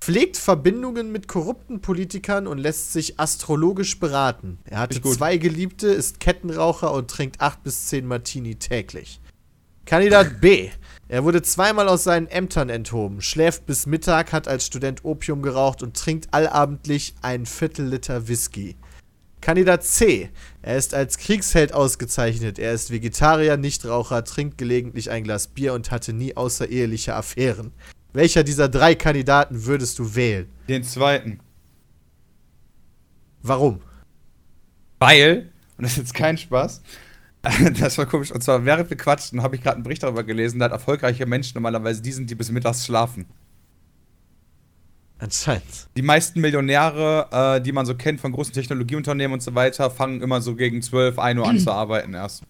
Pflegt 0.00 0.38
Verbindungen 0.38 1.12
mit 1.12 1.28
korrupten 1.28 1.82
Politikern 1.82 2.46
und 2.46 2.56
lässt 2.56 2.94
sich 2.94 3.20
astrologisch 3.20 4.00
beraten. 4.00 4.58
Er 4.64 4.78
hatte 4.78 5.00
gut. 5.02 5.14
zwei 5.14 5.36
Geliebte, 5.36 5.88
ist 5.88 6.18
Kettenraucher 6.18 6.94
und 6.94 7.10
trinkt 7.10 7.42
acht 7.42 7.62
bis 7.62 7.88
zehn 7.88 8.06
Martini 8.06 8.54
täglich. 8.54 9.20
Kandidat 9.84 10.40
B. 10.40 10.70
Er 11.10 11.24
wurde 11.24 11.42
zweimal 11.42 11.88
aus 11.88 12.04
seinen 12.04 12.28
Ämtern 12.28 12.68
enthoben, 12.68 13.20
schläft 13.20 13.66
bis 13.66 13.84
Mittag, 13.84 14.32
hat 14.32 14.46
als 14.46 14.64
Student 14.64 15.04
Opium 15.04 15.42
geraucht 15.42 15.82
und 15.82 15.96
trinkt 15.96 16.32
allabendlich 16.32 17.16
ein 17.20 17.46
Viertel 17.46 17.86
Liter 17.86 18.28
Whisky. 18.28 18.76
Kandidat 19.40 19.82
C. 19.82 20.30
Er 20.62 20.76
ist 20.76 20.94
als 20.94 21.18
Kriegsheld 21.18 21.72
ausgezeichnet. 21.72 22.60
Er 22.60 22.74
ist 22.74 22.92
Vegetarier, 22.92 23.56
Nichtraucher, 23.56 24.22
trinkt 24.22 24.56
gelegentlich 24.56 25.10
ein 25.10 25.24
Glas 25.24 25.48
Bier 25.48 25.74
und 25.74 25.90
hatte 25.90 26.12
nie 26.12 26.36
außereheliche 26.36 27.16
Affären. 27.16 27.72
Welcher 28.12 28.44
dieser 28.44 28.68
drei 28.68 28.94
Kandidaten 28.94 29.64
würdest 29.64 29.98
du 29.98 30.14
wählen? 30.14 30.48
Den 30.68 30.84
zweiten. 30.84 31.40
Warum? 33.42 33.80
Weil, 35.00 35.50
und 35.76 35.82
das 35.82 35.92
ist 35.92 35.98
jetzt 35.98 36.14
kein 36.14 36.38
Spaß, 36.38 36.82
das 37.80 37.96
war 37.96 38.06
komisch, 38.06 38.30
und 38.32 38.42
zwar 38.42 38.64
während 38.64 38.90
wir 38.90 38.96
quatschten, 38.96 39.42
habe 39.42 39.56
ich 39.56 39.62
gerade 39.62 39.76
einen 39.76 39.82
Bericht 39.82 40.02
darüber 40.02 40.24
gelesen, 40.24 40.58
dass 40.58 40.70
erfolgreiche 40.70 41.24
Menschen 41.24 41.54
normalerweise 41.54 42.02
die 42.02 42.12
sind, 42.12 42.28
die 42.28 42.34
bis 42.34 42.50
mittags 42.50 42.84
schlafen. 42.84 43.26
Anscheinend. 45.18 45.88
Die 45.96 46.02
meisten 46.02 46.40
Millionäre, 46.40 47.28
äh, 47.30 47.60
die 47.60 47.72
man 47.72 47.84
so 47.84 47.94
kennt 47.94 48.20
von 48.20 48.32
großen 48.32 48.54
Technologieunternehmen 48.54 49.34
und 49.34 49.42
so 49.42 49.54
weiter, 49.54 49.90
fangen 49.90 50.22
immer 50.22 50.40
so 50.40 50.54
gegen 50.54 50.80
12, 50.80 51.18
1 51.18 51.38
Uhr 51.38 51.48
an 51.48 51.58
zu 51.58 51.70
arbeiten 51.72 52.14
erst. 52.14 52.42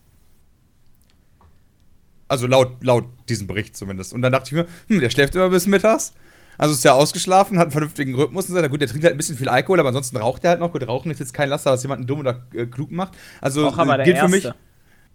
Also 2.28 2.46
laut, 2.46 2.82
laut 2.82 3.06
diesem 3.28 3.48
Bericht 3.48 3.76
zumindest. 3.76 4.12
Und 4.12 4.22
dann 4.22 4.30
dachte 4.30 4.46
ich 4.46 4.52
mir, 4.52 4.66
hm, 4.86 5.00
der 5.00 5.10
schläft 5.10 5.34
immer 5.34 5.50
bis 5.50 5.66
mittags. 5.66 6.14
Also 6.58 6.74
ist 6.74 6.84
ja 6.84 6.92
ausgeschlafen, 6.92 7.58
hat 7.58 7.64
einen 7.64 7.72
vernünftigen 7.72 8.14
Rhythmus 8.14 8.48
und 8.48 8.54
so. 8.54 8.60
Na 8.60 8.68
gut, 8.68 8.80
der 8.80 8.88
trinkt 8.88 9.04
halt 9.04 9.14
ein 9.14 9.16
bisschen 9.16 9.36
viel 9.36 9.48
Alkohol, 9.48 9.80
aber 9.80 9.88
ansonsten 9.88 10.16
raucht 10.16 10.44
er 10.44 10.50
halt 10.50 10.60
noch. 10.60 10.70
Gut, 10.70 10.86
Rauchen 10.86 11.10
ist 11.10 11.18
jetzt 11.18 11.34
kein 11.34 11.48
Laster, 11.48 11.72
was 11.72 11.82
jemanden 11.82 12.06
dumm 12.06 12.20
oder 12.20 12.46
äh, 12.54 12.66
klug 12.66 12.92
macht. 12.92 13.14
Also 13.40 13.66
Auch 13.66 13.78
aber 13.78 13.94
äh, 13.94 13.96
der 13.96 14.04
gilt 14.04 14.16
Erste. 14.18 14.28
für 14.28 14.48
mich. 14.48 14.54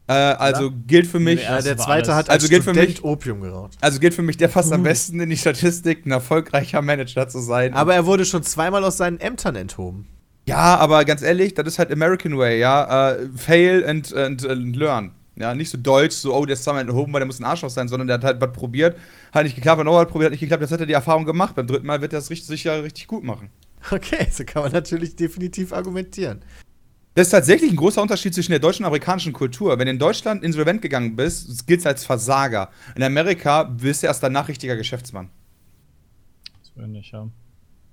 Äh, 0.08 0.14
also 0.14 0.72
gilt 0.86 1.08
für 1.08 1.20
mich. 1.20 1.42
Ja, 1.44 1.62
der 1.62 1.78
zweite 1.78 2.12
alles. 2.12 2.18
hat 2.18 2.30
als 2.30 2.44
Also 2.44 2.48
gilt 2.50 2.64
für 2.64 2.72
Student 2.72 2.90
mich- 2.90 3.04
Opium 3.04 3.42
geraucht. 3.42 3.74
Also 3.82 4.00
gilt 4.00 4.14
für 4.14 4.22
mich, 4.22 4.38
der 4.38 4.50
passt 4.50 4.72
am 4.72 4.84
besten 4.84 5.20
in 5.20 5.30
die 5.30 5.38
Statistik, 5.38 6.06
ein 6.06 6.12
erfolgreicher 6.12 6.82
Manager 6.82 7.28
zu 7.28 7.40
sein. 7.40 7.74
Aber 7.74 7.96
er 7.96 8.06
wurde 8.06 8.26
schon 8.26 8.44
zweimal 8.44 8.84
aus 8.84 8.98
seinen 8.98 9.20
Ämtern 9.20 9.56
enthoben. 9.56 10.08
Ja, 10.48 10.78
aber 10.78 11.06
ganz 11.06 11.24
ehrlich, 11.24 11.56
das 11.56 11.66
ist 11.66 11.80
halt 11.80 11.92
American 11.92 12.38
Way, 12.38 12.60
ja. 12.60 13.14
Äh, 13.14 13.30
fail 13.36 13.84
and, 13.88 14.14
and, 14.14 14.48
and 14.48 14.76
learn. 14.76 15.12
Ja, 15.38 15.54
nicht 15.56 15.70
so 15.72 15.78
deutsch, 15.78 16.16
so, 16.16 16.34
oh, 16.36 16.46
der 16.46 16.54
ist 16.54 16.64
zweimal 16.64 16.84
enthoben, 16.84 17.12
weil 17.12 17.20
der 17.20 17.26
muss 17.26 17.40
ein 17.40 17.44
Arschloch 17.46 17.70
sein, 17.72 17.88
sondern 17.88 18.08
der 18.08 18.14
hat 18.18 18.24
halt 18.24 18.40
was 18.40 18.54
probiert, 18.54 18.96
hat 19.34 19.44
nicht 19.44 19.56
geklappt, 19.56 19.80
hat 19.80 19.86
nochmal 19.86 20.06
probiert, 20.06 20.28
hat 20.28 20.32
nicht 20.32 20.40
geklappt, 20.40 20.62
jetzt 20.62 20.72
hat 20.72 20.80
er 20.80 20.86
die 20.86 20.94
Erfahrung 20.94 21.26
gemacht. 21.26 21.56
Beim 21.56 21.66
dritten 21.68 21.88
Mal 21.88 22.00
wird 22.02 22.14
er 22.14 22.20
es 22.20 22.30
richtig, 22.30 22.48
sicher 22.48 22.84
richtig 22.84 23.08
gut 23.08 23.24
machen. 23.24 23.50
Okay, 23.92 24.28
so 24.32 24.44
kann 24.46 24.64
man 24.64 24.72
natürlich 24.72 25.16
definitiv 25.16 25.74
argumentieren. 25.74 26.42
Das 27.16 27.28
ist 27.28 27.32
tatsächlich 27.32 27.72
ein 27.72 27.78
großer 27.78 28.02
Unterschied 28.02 28.34
zwischen 28.34 28.52
der 28.52 28.60
deutschen 28.60 28.84
und 28.84 28.88
amerikanischen 28.88 29.32
Kultur. 29.32 29.80
Wenn 29.80 29.86
du 29.86 29.92
in 29.92 30.00
Deutschland 30.00 30.44
insolvent 30.44 30.82
gegangen 30.82 31.16
bist, 31.16 31.66
gilt 31.66 31.80
es 31.80 31.86
als 31.86 32.06
Versager. 32.06 32.70
In 32.96 33.04
Amerika 33.04 33.64
bist 33.64 34.04
du 34.04 34.08
erst 34.08 34.22
danach 34.22 34.50
richtiger 34.50 34.76
Geschäftsmann. 34.76 35.30
Das 36.62 36.76
will 36.76 36.88
nicht, 36.90 37.14
ja. 37.14 37.30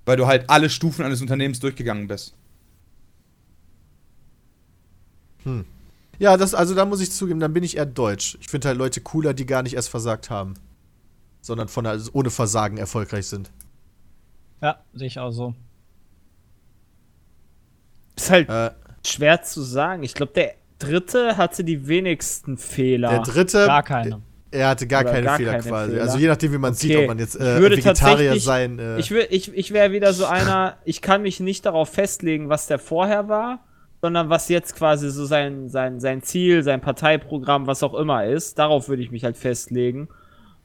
Weil 0.05 0.17
du 0.17 0.27
halt 0.27 0.49
alle 0.49 0.69
Stufen 0.69 1.05
eines 1.05 1.21
Unternehmens 1.21 1.61
durchgegangen 1.61 2.07
bist. 2.07 2.35
Ja, 6.19 6.35
das, 6.35 6.53
also 6.53 6.75
da 6.75 6.85
muss 6.85 6.99
ich 6.99 7.11
zugeben, 7.11 7.39
dann 7.39 7.53
bin 7.53 7.63
ich 7.63 7.77
eher 7.77 7.85
deutsch. 7.85 8.37
Ich 8.41 8.49
finde 8.49 8.67
halt 8.67 8.77
Leute 8.77 8.99
cooler, 8.99 9.33
die 9.33 9.45
gar 9.45 9.63
nicht 9.63 9.75
erst 9.75 9.89
versagt 9.89 10.29
haben. 10.29 10.55
Sondern 11.41 11.69
von 11.69 11.85
also 11.85 12.11
ohne 12.13 12.29
Versagen 12.29 12.77
erfolgreich 12.77 13.27
sind. 13.27 13.51
Ja, 14.61 14.83
sehe 14.93 15.07
ich 15.07 15.19
auch 15.19 15.31
so. 15.31 15.55
Ist 18.17 18.29
halt 18.29 18.49
Äh, 18.49 18.71
schwer 19.05 19.41
zu 19.43 19.61
sagen. 19.61 20.03
Ich 20.03 20.13
glaube, 20.13 20.33
der 20.33 20.53
dritte 20.79 21.37
hatte 21.37 21.63
die 21.63 21.87
wenigsten 21.87 22.57
Fehler. 22.57 23.09
der 23.09 23.19
dritte, 23.21 23.65
Gar 23.65 23.83
keine. 23.83 24.21
er 24.51 24.69
hatte 24.69 24.87
gar 24.87 25.01
Oder 25.01 25.11
keine 25.11 25.25
gar 25.25 25.37
Fehler 25.37 25.51
keine 25.51 25.63
quasi. 25.63 25.91
Fehler. 25.91 26.03
Also 26.03 26.17
je 26.17 26.27
nachdem, 26.27 26.53
wie 26.53 26.57
man 26.57 26.73
sieht, 26.73 26.91
Okay. 26.91 27.01
ob 27.03 27.07
man 27.07 27.19
jetzt 27.19 27.35
äh, 27.39 27.59
würde 27.59 27.77
Vegetarier 27.77 27.93
tatsächlich- 28.31 28.43
sein. 28.43 28.79
Äh, 28.79 28.99
Ich, 28.99 29.11
ich, 29.11 29.53
ich 29.53 29.73
wäre 29.73 29.91
wieder 29.91 30.13
so 30.13 30.25
einer, 30.25 30.77
ich 30.85 31.01
kann 31.01 31.21
mich 31.21 31.39
nicht 31.39 31.65
darauf 31.65 31.89
festlegen, 31.89 32.49
was 32.49 32.67
der 32.67 32.79
vorher 32.79 33.27
war, 33.29 33.59
sondern 34.01 34.29
was 34.29 34.49
jetzt 34.49 34.75
quasi 34.75 35.09
so 35.09 35.25
sein, 35.25 35.69
sein, 35.69 35.99
sein 36.01 36.21
Ziel, 36.21 36.61
sein 36.63 36.81
Parteiprogramm, 36.81 37.67
was 37.67 37.83
auch 37.83 37.93
immer 37.93 38.25
ist. 38.25 38.59
Darauf 38.59 38.89
würde 38.89 39.01
ich 39.01 39.11
mich 39.11 39.23
halt 39.23 39.37
festlegen. 39.37 40.09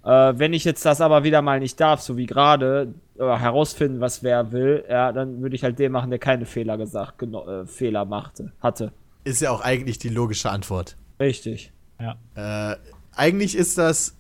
Äh, 0.04 0.10
wenn 0.36 0.52
ich 0.52 0.64
jetzt 0.64 0.84
das 0.84 1.00
aber 1.00 1.22
wieder 1.22 1.42
mal 1.42 1.60
nicht 1.60 1.78
darf, 1.80 2.00
so 2.00 2.16
wie 2.16 2.26
gerade, 2.26 2.94
herausfinden, 3.18 4.00
was 4.00 4.22
wer 4.22 4.52
will, 4.52 4.84
ja, 4.88 5.12
dann 5.12 5.42
würde 5.42 5.56
ich 5.56 5.64
halt 5.64 5.78
den 5.78 5.92
machen, 5.92 6.10
der 6.10 6.18
keine 6.18 6.46
Fehler 6.46 6.78
gesagt, 6.78 7.22
äh, 7.22 7.66
Fehler 7.66 8.04
machte, 8.04 8.52
hatte. 8.60 8.92
ist 9.24 9.40
ja 9.40 9.50
auch 9.50 9.60
eigentlich 9.60 9.98
die 9.98 10.08
logische 10.08 10.50
Antwort. 10.50 10.96
Richtig. 11.20 11.72
Äh, 12.34 12.76
eigentlich 13.12 13.56
ist 13.56 13.76
das 13.78 14.14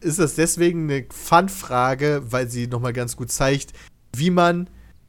ist 0.00 0.18
das 0.18 0.34
deswegen 0.34 0.90
eine 0.90 1.06
Fun-Frage, 1.10 2.22
weil 2.26 2.48
sie 2.48 2.66
nochmal 2.66 2.92
ganz 2.92 3.16
gut 3.16 3.30
zeigt, 3.30 3.72
wie 4.16 4.30
man 4.30 4.68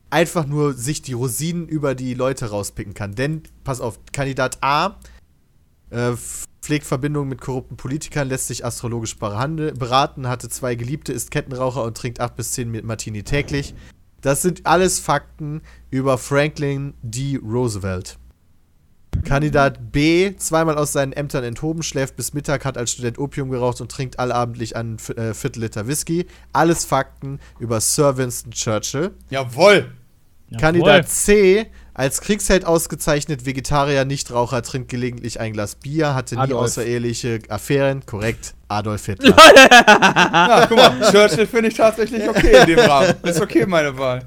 einfach 0.10 0.46
nur 0.46 0.74
sich 0.74 1.02
die 1.02 1.14
Rosinen 1.14 1.68
über 1.68 1.96
die 1.96 2.14
Leute 2.14 2.52
rauspicken 2.52 2.94
kann. 2.94 3.16
Denn, 3.16 3.42
pass 3.64 3.82
auf, 3.82 4.00
Kandidat 4.12 4.60
A 4.62 5.00
äh, 5.90 6.14
pflegt 6.64 6.86
Verbindungen 6.86 7.28
mit 7.28 7.42
korrupten 7.42 7.76
Politikern, 7.76 8.30
lässt 8.30 8.48
sich 8.48 8.64
astrologisch 8.64 9.18
beraten, 9.18 10.30
hatte 10.30 10.48
zwei 10.48 10.76
Geliebte, 10.76 11.12
ist 11.12 11.30
Kettenraucher 11.30 11.84
und 11.84 11.98
trinkt 11.98 12.22
8 12.22 12.38
bis 12.38 12.54
10 12.54 12.86
Martini 12.86 13.24
täglich. 13.24 13.76
Das 14.22 14.42
sind 14.42 14.66
alles 14.66 15.00
Fakten 15.00 15.62
über 15.92 16.18
Franklin 16.18 16.94
D. 17.02 17.38
Roosevelt. 17.44 18.18
Kandidat 19.26 19.92
B, 19.92 20.36
zweimal 20.38 20.78
aus 20.78 20.94
seinen 20.94 21.12
Ämtern 21.12 21.44
enthoben, 21.44 21.84
schläft 21.84 22.16
bis 22.16 22.34
Mittag, 22.34 22.64
hat 22.64 22.78
als 22.78 22.94
Student 22.94 23.20
Opium 23.20 23.50
geraucht 23.50 23.82
und 23.82 23.92
trinkt 23.92 24.18
allabendlich 24.18 24.76
ein 24.78 24.98
V- 25.00 25.14
äh, 25.14 25.34
Viertel 25.34 25.64
Liter 25.64 25.86
Whisky. 25.88 26.26
Alles 26.54 26.86
Fakten 26.86 27.40
über 27.60 27.82
Sir 27.82 28.16
Winston 28.16 28.54
Churchill. 28.54 29.12
Jawohl! 29.30 29.92
Kandidat 30.60 31.10
C, 31.10 31.66
als 31.94 32.22
Kriegsheld 32.22 32.66
ausgezeichnet, 32.66 33.46
Vegetarier, 33.46 34.04
Nichtraucher, 34.06 34.64
trinkt 34.64 34.90
gelegentlich 34.90 35.40
ein 35.40 35.54
Glas 35.54 35.76
Bier, 35.76 36.16
hatte 36.16 36.36
nie 36.36 36.42
Adolf. 36.42 36.64
außereheliche 36.64 37.40
Affären. 37.50 38.06
Korrekt, 38.06 38.56
Adolf 38.68 39.06
Hitler. 39.06 39.36
Ja, 39.46 40.66
guck 40.68 40.78
mal, 40.78 41.12
Churchill 41.12 41.46
finde 41.48 41.70
ich 41.70 41.76
tatsächlich 41.76 42.28
okay 42.28 42.62
in 42.62 42.76
dem 42.76 42.80
Rahmen. 42.80 43.14
Ist 43.24 43.40
okay, 43.42 43.66
meine 43.66 43.96
Wahl. 43.98 44.26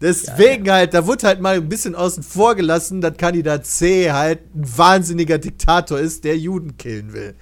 Deswegen 0.00 0.70
halt, 0.70 0.94
da 0.94 1.06
wurde 1.06 1.26
halt 1.28 1.40
mal 1.40 1.56
ein 1.56 1.68
bisschen 1.68 1.94
außen 1.94 2.22
vor 2.22 2.54
gelassen, 2.56 3.00
dass 3.00 3.16
Kandidat 3.16 3.66
C 3.66 4.10
halt 4.10 4.40
ein 4.54 4.78
wahnsinniger 4.78 5.38
Diktator 5.38 5.98
ist, 5.98 6.24
der 6.24 6.36
Juden 6.36 6.76
killen 6.76 7.12
will. 7.12 7.34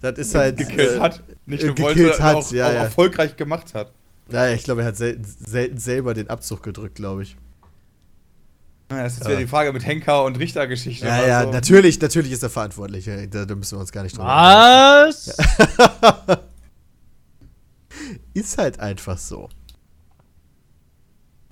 Das 0.00 0.18
ist 0.18 0.34
halt. 0.34 0.58
Gekillt 0.58 0.96
äh, 0.96 1.00
hat. 1.00 1.22
Nicht 1.46 1.62
äh, 1.62 1.66
nur 1.66 1.74
gekillt 1.74 1.98
wollte, 2.08 2.22
hat, 2.22 2.36
auch, 2.36 2.52
ja, 2.52 2.66
auch 2.66 2.72
ja. 2.72 2.82
erfolgreich 2.82 3.36
gemacht 3.36 3.72
hat. 3.74 3.92
Naja, 4.32 4.54
ich 4.54 4.64
glaube, 4.64 4.80
er 4.82 4.88
hat 4.88 4.96
selten, 4.96 5.24
selten 5.24 5.78
selber 5.78 6.14
den 6.14 6.28
Abzug 6.28 6.62
gedrückt, 6.62 6.94
glaube 6.94 7.22
ich. 7.22 7.36
Ja, 8.90 9.04
das 9.04 9.14
ist 9.14 9.24
wieder 9.24 9.36
die 9.36 9.46
Frage 9.46 9.72
mit 9.72 9.86
Henker 9.86 10.24
und 10.24 10.38
Richtergeschichte. 10.38 11.06
Ja, 11.06 11.26
ja, 11.26 11.42
so. 11.44 11.50
natürlich, 11.50 12.00
natürlich 12.00 12.32
ist 12.32 12.42
er 12.42 12.50
verantwortlich. 12.50 13.06
Ja, 13.06 13.24
Da, 13.26 13.46
da 13.46 13.54
müssen 13.54 13.76
wir 13.76 13.80
uns 13.80 13.92
gar 13.92 14.02
nicht 14.02 14.16
drüber 14.16 14.26
Was? 14.26 15.34
Ist 18.34 18.58
halt 18.58 18.80
einfach 18.80 19.18
so. 19.18 19.48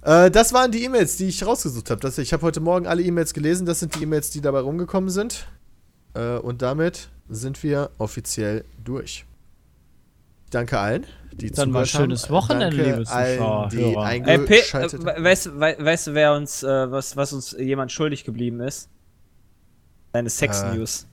Äh, 0.03 0.31
das 0.31 0.53
waren 0.53 0.73
die 0.73 0.85
E-Mails, 0.85 1.17
die 1.17 1.29
ich 1.29 1.45
rausgesucht 1.45 1.91
habe. 1.91 2.13
Ich 2.17 2.33
habe 2.33 2.43
heute 2.43 2.61
Morgen 2.61 2.87
alle 2.87 3.03
E-Mails 3.03 3.35
gelesen. 3.35 3.67
Das 3.67 3.81
sind 3.81 3.95
die 3.95 4.03
E-Mails, 4.03 4.31
die 4.31 4.41
dabei 4.41 4.61
rumgekommen 4.61 5.11
sind. 5.11 5.47
Äh, 6.15 6.37
und 6.39 6.63
damit 6.63 7.11
sind 7.29 7.63
wir 7.63 7.91
offiziell 7.99 8.65
durch. 8.83 9.25
Danke 10.51 10.79
allen, 10.79 11.07
die 11.33 11.51
Dann 11.51 11.71
mal 11.71 11.81
haben. 11.81 11.87
schönes 11.87 12.29
Wochenende, 12.31 12.77
Danke 12.77 12.91
liebe 12.91 13.05
Zuschauer, 13.05 13.67
allen, 14.03 14.25
die 14.25 14.33
äh, 14.33 15.25
weißt, 15.25 15.61
wei- 15.61 15.77
weißt 15.79 16.07
du, 16.09 16.15
wer 16.15 16.35
uns, 16.35 16.63
äh, 16.63 16.91
was, 16.91 17.17
was 17.17 17.33
uns 17.33 17.53
jemand 17.59 17.93
schuldig 17.93 18.25
geblieben 18.25 18.61
ist? 18.61 18.89
Deine 20.13 20.29
Sex 20.31 20.63
Äh. 20.63 20.75
News. 20.75 21.07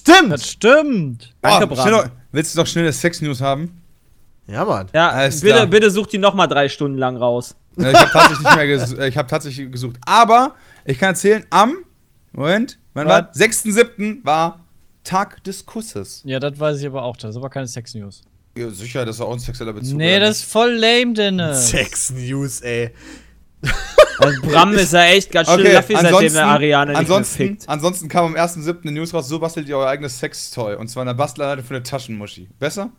Stimmt! 0.00 0.32
Das 0.32 0.48
stimmt. 0.48 1.34
Danke, 1.42 1.68
Oh, 1.70 1.74
Bram. 1.74 2.10
willst 2.32 2.54
du 2.54 2.60
noch 2.60 2.66
schnell 2.66 2.86
das 2.86 2.98
Sex-News 3.00 3.42
haben? 3.42 3.82
Ja, 4.46 4.64
Mann. 4.64 4.88
Ja, 4.94 5.10
Alles 5.10 5.42
bitte, 5.42 5.54
klar. 5.54 5.66
bitte 5.66 5.90
such 5.90 6.06
die 6.06 6.18
noch 6.18 6.32
mal 6.34 6.46
drei 6.46 6.68
Stunden 6.70 6.96
lang 6.96 7.16
raus. 7.18 7.54
Ja, 7.76 7.90
ich 7.90 7.96
habe 7.98 8.10
tatsächlich 8.10 8.40
nicht 8.46 8.56
mehr 8.56 8.66
ges 8.66 8.92
äh, 8.94 9.08
ich 9.08 9.16
hab 9.18 9.28
tatsächlich 9.28 9.70
gesucht. 9.70 9.96
Aber 10.06 10.54
ich 10.86 10.98
kann 10.98 11.10
erzählen, 11.10 11.44
am 11.50 11.74
Moment, 12.32 12.78
wann 12.94 13.06
war? 13.06 13.28
Was? 13.28 13.36
6.7. 13.38 14.24
war 14.24 14.60
Tag 15.04 15.44
des 15.44 15.66
Kusses. 15.66 16.22
Ja, 16.24 16.40
das 16.40 16.58
weiß 16.58 16.80
ich 16.80 16.86
aber 16.86 17.02
auch. 17.02 17.16
Das 17.16 17.30
ist 17.30 17.36
aber 17.36 17.50
keine 17.50 17.66
Sex-News. 17.68 18.22
Ja, 18.60 18.70
sicher, 18.70 19.06
das 19.06 19.16
ist 19.16 19.20
auch 19.22 19.32
ein 19.32 19.38
sexueller 19.38 19.72
Bezug. 19.72 19.96
Nee, 19.96 20.16
oder 20.16 20.26
das 20.26 20.38
ist 20.38 20.52
voll 20.52 20.72
lame, 20.72 21.14
Dennis. 21.14 21.70
Sex 21.70 22.10
News, 22.10 22.60
ey. 22.60 22.90
Und 23.62 24.42
Bram 24.42 24.72
ist 24.74 24.92
ja 24.92 25.04
echt 25.04 25.30
ganz 25.30 25.48
schön 25.48 25.60
Okay, 25.60 25.72
Laffi, 25.72 25.94
seitdem 25.94 26.14
ansonsten, 26.14 26.38
er 26.38 26.46
Ariane 26.46 26.90
nicht 26.90 26.92
mehr 26.92 26.98
ansonsten, 27.00 27.36
fickt. 27.36 27.68
ansonsten 27.68 28.08
kam 28.08 28.26
am 28.26 28.34
1.7. 28.34 28.82
eine 28.82 28.92
News 28.92 29.14
raus, 29.14 29.28
so 29.28 29.38
bastelt 29.38 29.68
ihr 29.68 29.78
euer 29.78 29.88
eigenes 29.88 30.18
Sextoy. 30.18 30.76
Und 30.76 30.88
zwar 30.88 31.02
eine 31.02 31.14
Bastelanleitung 31.14 31.64
für 31.64 31.74
eine 31.74 31.82
Taschenmuschi. 31.82 32.48
Besser? 32.58 32.90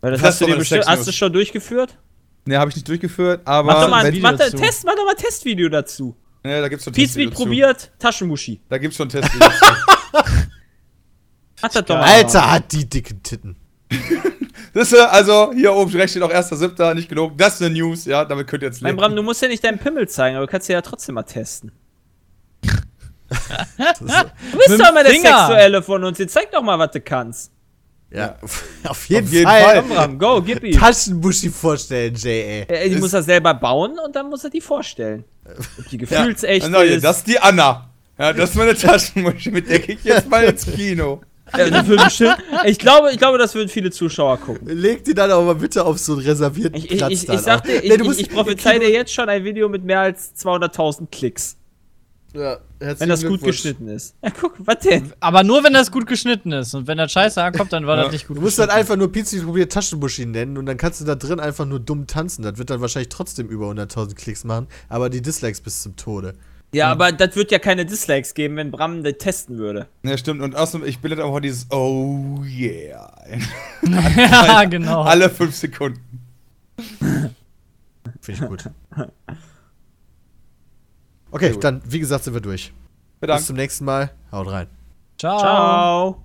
Weil 0.00 0.12
das, 0.12 0.20
das 0.20 0.30
hast 0.30 0.40
du 0.40 0.56
bestimmt, 0.56 0.86
hast 0.86 1.06
du 1.06 1.12
schon 1.12 1.32
durchgeführt? 1.32 1.96
Nee, 2.44 2.56
habe 2.56 2.70
ich 2.70 2.76
nicht 2.76 2.88
durchgeführt, 2.88 3.42
aber. 3.44 3.72
Mach 3.72 3.82
doch 3.82 3.90
mal, 3.90 4.12
mach, 4.20 4.30
da, 4.32 4.36
dazu. 4.46 4.56
Test, 4.56 4.84
mach 4.84 4.96
doch 4.96 5.04
mal 5.04 5.12
ein 5.12 5.16
Testvideo 5.16 5.68
dazu. 5.68 6.16
Nee, 6.42 6.60
da 6.60 6.68
gibt's 6.68 6.84
schon 6.84 6.92
Pizmeet 6.92 7.06
Testvideo 7.06 7.30
zu. 7.30 7.44
probiert, 7.44 7.92
Taschenmuschi. 8.00 8.60
Da 8.68 8.78
gibt's 8.78 8.96
schon 8.96 9.08
Testvideo 9.08 9.48
doch 11.70 11.88
mal. 11.88 12.02
Alter, 12.02 12.50
hat 12.50 12.72
die 12.72 12.88
dicken 12.88 13.22
Titten. 13.22 13.56
Das 14.74 14.90
ist, 14.92 14.98
also, 14.98 15.52
hier 15.52 15.72
oben 15.74 15.90
rechts 15.92 16.12
steht 16.12 16.22
auch 16.22 16.30
1.7., 16.32 16.94
nicht 16.94 17.08
gelogen. 17.08 17.36
Das 17.36 17.54
ist 17.54 17.62
eine 17.62 17.74
News, 17.74 18.06
ja, 18.06 18.24
damit 18.24 18.46
könnt 18.46 18.62
ihr 18.62 18.68
jetzt 18.68 18.80
Mein 18.80 18.92
leben. 18.92 19.00
Bram, 19.00 19.16
du 19.16 19.22
musst 19.22 19.42
ja 19.42 19.48
nicht 19.48 19.62
deinen 19.62 19.78
Pimmel 19.78 20.08
zeigen, 20.08 20.36
aber 20.36 20.46
du 20.46 20.50
kannst 20.50 20.68
ja 20.68 20.80
trotzdem 20.80 21.14
mal 21.14 21.22
testen. 21.24 21.72
Du 23.28 24.58
bist 24.58 24.78
doch 24.78 24.90
immer 24.90 25.02
der 25.02 25.12
Finger. 25.12 25.46
Sexuelle 25.46 25.82
von 25.82 26.04
uns. 26.04 26.18
Jetzt 26.18 26.34
zeig 26.34 26.50
doch 26.52 26.62
mal, 26.62 26.78
was 26.78 26.90
du 26.90 27.00
kannst. 27.00 27.50
Ja, 28.10 28.36
auf 28.84 29.08
jeden, 29.08 29.26
Auf 29.26 29.32
jeden 29.32 29.46
Fall. 29.46 29.62
Fall. 29.62 29.80
Komm, 29.80 29.88
Bram, 29.88 30.18
go, 30.18 30.42
gib 30.42 30.62
ihm. 30.62 30.78
Taschenmuschi 30.78 31.48
vorstellen, 31.48 32.14
J.A. 32.14 32.88
Die 32.88 32.96
muss 32.96 33.14
er 33.14 33.22
selber 33.22 33.54
bauen 33.54 33.98
und 34.04 34.14
dann 34.14 34.28
muss 34.28 34.44
er 34.44 34.50
die 34.50 34.60
vorstellen. 34.60 35.24
Ob 35.78 35.88
die 35.88 35.96
gefühlsecht 35.96 36.68
Ja, 36.70 36.82
ist. 36.82 37.02
das 37.04 37.18
ist 37.18 37.26
die 37.26 37.38
Anna. 37.38 37.88
Ja, 38.18 38.32
das 38.34 38.50
ist 38.50 38.56
meine 38.56 38.74
Taschenmuschi, 38.74 39.50
mit 39.50 39.68
der 39.68 39.78
gehe 39.78 39.94
ich 39.94 40.04
jetzt 40.04 40.28
mal 40.28 40.44
ins 40.44 40.66
Kino. 40.66 41.22
Würden 41.54 42.04
bestimmt, 42.04 42.36
ich, 42.64 42.78
glaube, 42.78 43.10
ich 43.12 43.18
glaube, 43.18 43.38
das 43.38 43.54
würden 43.54 43.68
viele 43.68 43.90
Zuschauer 43.90 44.38
gucken. 44.38 44.66
Leg 44.68 45.04
die 45.04 45.14
dann 45.14 45.30
aber 45.30 45.42
mal 45.44 45.54
bitte 45.54 45.84
auf 45.84 45.98
so 45.98 46.12
einen 46.14 46.22
reservierten 46.22 46.76
Ich, 46.76 46.90
ich, 46.90 46.98
Platz 46.98 47.12
ich, 47.12 47.26
dann 47.26 47.36
ich 47.36 47.42
sag 47.42 47.64
dir, 47.64 47.82
ich, 47.82 47.90
Nee, 47.90 47.96
du 47.96 48.02
ich, 48.04 48.08
musst 48.08 48.20
ich 48.20 48.30
prophezei 48.30 48.78
dir 48.78 48.90
jetzt 48.90 49.12
schon 49.12 49.28
ein 49.28 49.44
Video 49.44 49.68
mit 49.68 49.84
mehr 49.84 50.00
als 50.00 50.32
200.000 50.36 51.08
Klicks. 51.10 51.56
Ja, 52.34 52.58
herzlichen 52.80 53.00
Wenn 53.00 53.08
das 53.10 53.26
gut 53.26 53.42
geschnitten 53.42 53.88
ist. 53.88 54.14
Ja, 54.22 54.30
guck, 54.30 54.54
was 54.58 54.78
denn? 54.78 55.12
Aber 55.20 55.44
nur, 55.44 55.62
wenn 55.64 55.74
das 55.74 55.90
gut 55.90 56.06
geschnitten 56.06 56.50
ist. 56.52 56.72
Und 56.74 56.86
wenn 56.86 56.96
das 56.96 57.12
scheiße 57.12 57.42
ankommt, 57.42 57.74
dann 57.74 57.86
war 57.86 57.96
Ja. 57.98 58.04
das 58.04 58.12
nicht 58.12 58.26
gut 58.26 58.38
Du 58.38 58.40
musst 58.40 58.58
dann 58.58 58.70
einfach 58.70 58.96
nur 58.96 59.12
Pizza 59.12 59.42
probiert 59.44 59.70
Taschenmuschi 59.70 60.24
nennen 60.24 60.56
und 60.56 60.64
dann 60.64 60.78
kannst 60.78 61.02
du 61.02 61.04
da 61.04 61.14
drin 61.14 61.40
einfach 61.40 61.66
nur 61.66 61.78
dumm 61.78 62.06
tanzen. 62.06 62.42
Das 62.42 62.56
wird 62.56 62.70
dann 62.70 62.80
wahrscheinlich 62.80 63.10
trotzdem 63.10 63.48
über 63.48 63.66
100.000 63.68 64.14
Klicks 64.14 64.44
machen, 64.44 64.66
aber 64.88 65.10
die 65.10 65.20
Dislikes 65.20 65.60
bis 65.60 65.82
zum 65.82 65.96
Tode. 65.96 66.32
Ja, 66.74 66.90
aber 66.90 67.12
das 67.12 67.36
wird 67.36 67.50
ja 67.50 67.58
keine 67.58 67.84
Dislikes 67.84 68.32
geben, 68.32 68.56
wenn 68.56 68.70
Bram 68.70 69.04
das 69.04 69.18
testen 69.18 69.58
würde. 69.58 69.88
Ja, 70.04 70.16
stimmt. 70.16 70.40
Und 70.40 70.56
außerdem, 70.56 70.86
ich 70.86 71.00
bilde 71.00 71.22
auch 71.24 71.38
dieses 71.40 71.70
Oh 71.70 72.42
yeah. 72.44 73.12
ja, 74.16 74.64
genau. 74.64 75.02
Alle 75.02 75.28
fünf 75.28 75.54
Sekunden. 75.54 76.00
Finde 78.20 78.42
ich 78.44 78.48
gut. 78.48 78.70
Okay, 81.30 81.52
gut. 81.52 81.64
dann, 81.64 81.82
wie 81.84 81.98
gesagt, 81.98 82.24
sind 82.24 82.34
wir 82.34 82.40
durch. 82.40 82.72
Bis 82.72 83.20
Bedankt. 83.20 83.44
zum 83.44 83.56
nächsten 83.56 83.84
Mal. 83.84 84.10
Haut 84.30 84.48
rein. 84.48 84.66
Ciao. 85.18 85.38
Ciao. 85.38 86.22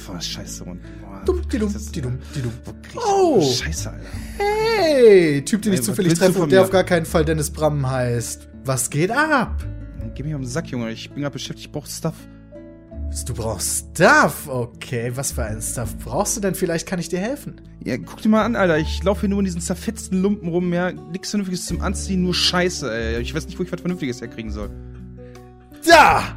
Voll 0.00 0.20
scheiße 0.20 0.64
und. 0.64 0.80
boah, 1.02 1.22
dumm, 1.24 1.42
die 1.50 1.58
dumm. 1.58 1.74
Wo 2.64 2.72
krieg 2.82 2.94
ich 2.94 3.00
Oh. 3.00 3.40
Scheiße, 3.42 3.90
Alter. 3.90 4.04
Hey, 4.38 5.44
Typ, 5.44 5.62
den 5.62 5.74
ich 5.74 5.82
zufällig 5.82 6.14
treffe 6.14 6.40
und 6.40 6.50
der 6.50 6.60
mir? 6.60 6.64
auf 6.64 6.70
gar 6.70 6.84
keinen 6.84 7.06
Fall 7.06 7.24
Dennis 7.24 7.50
Bram 7.50 7.88
heißt. 7.88 8.48
Was 8.64 8.90
geht 8.90 9.10
ab? 9.10 9.62
Geh 10.14 10.22
mich 10.22 10.34
auf 10.34 10.40
den 10.40 10.48
Sack, 10.48 10.68
Junge. 10.68 10.90
Ich 10.90 11.10
bin 11.10 11.22
gerade 11.22 11.32
beschäftigt. 11.32 11.66
Ich 11.66 11.72
brauch 11.72 11.86
Stuff. 11.86 12.14
Du 13.26 13.34
brauchst 13.34 13.88
Stuff. 13.94 14.48
Okay, 14.48 15.12
was 15.14 15.32
für 15.32 15.44
einen 15.44 15.60
Stuff 15.60 15.96
brauchst 15.98 16.36
du 16.36 16.40
denn? 16.40 16.54
Vielleicht 16.54 16.86
kann 16.86 16.98
ich 16.98 17.08
dir 17.08 17.18
helfen. 17.18 17.60
Ja, 17.84 17.96
guck 17.98 18.22
dir 18.22 18.28
mal 18.28 18.44
an, 18.44 18.56
Alter. 18.56 18.78
Ich 18.78 19.02
laufe 19.02 19.20
hier 19.20 19.28
nur 19.30 19.40
in 19.40 19.44
diesen 19.44 19.60
zerfetzten 19.60 20.22
Lumpen 20.22 20.48
rum, 20.48 20.72
ja. 20.72 20.92
Nichts 20.92 21.30
Vernünftiges 21.30 21.66
zum 21.66 21.80
Anziehen, 21.80 22.22
nur 22.22 22.34
Scheiße, 22.34 22.92
ey. 22.92 23.20
Ich 23.20 23.34
weiß 23.34 23.46
nicht, 23.46 23.58
wo 23.58 23.62
ich 23.62 23.72
was 23.72 23.80
Vernünftiges 23.80 24.20
herkriegen 24.20 24.50
soll. 24.50 24.70
Da 25.86 26.36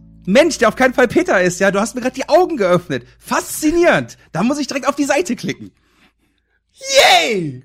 Mensch, 0.25 0.57
der 0.57 0.67
auf 0.67 0.75
keinen 0.75 0.93
Fall 0.93 1.07
Peter 1.07 1.41
ist, 1.41 1.59
ja. 1.59 1.71
Du 1.71 1.79
hast 1.79 1.95
mir 1.95 2.01
gerade 2.01 2.15
die 2.15 2.29
Augen 2.29 2.57
geöffnet. 2.57 3.05
Faszinierend. 3.19 4.17
Da 4.31 4.43
muss 4.43 4.59
ich 4.59 4.67
direkt 4.67 4.87
auf 4.87 4.95
die 4.95 5.05
Seite 5.05 5.35
klicken. 5.35 5.71
Yay! 6.73 7.63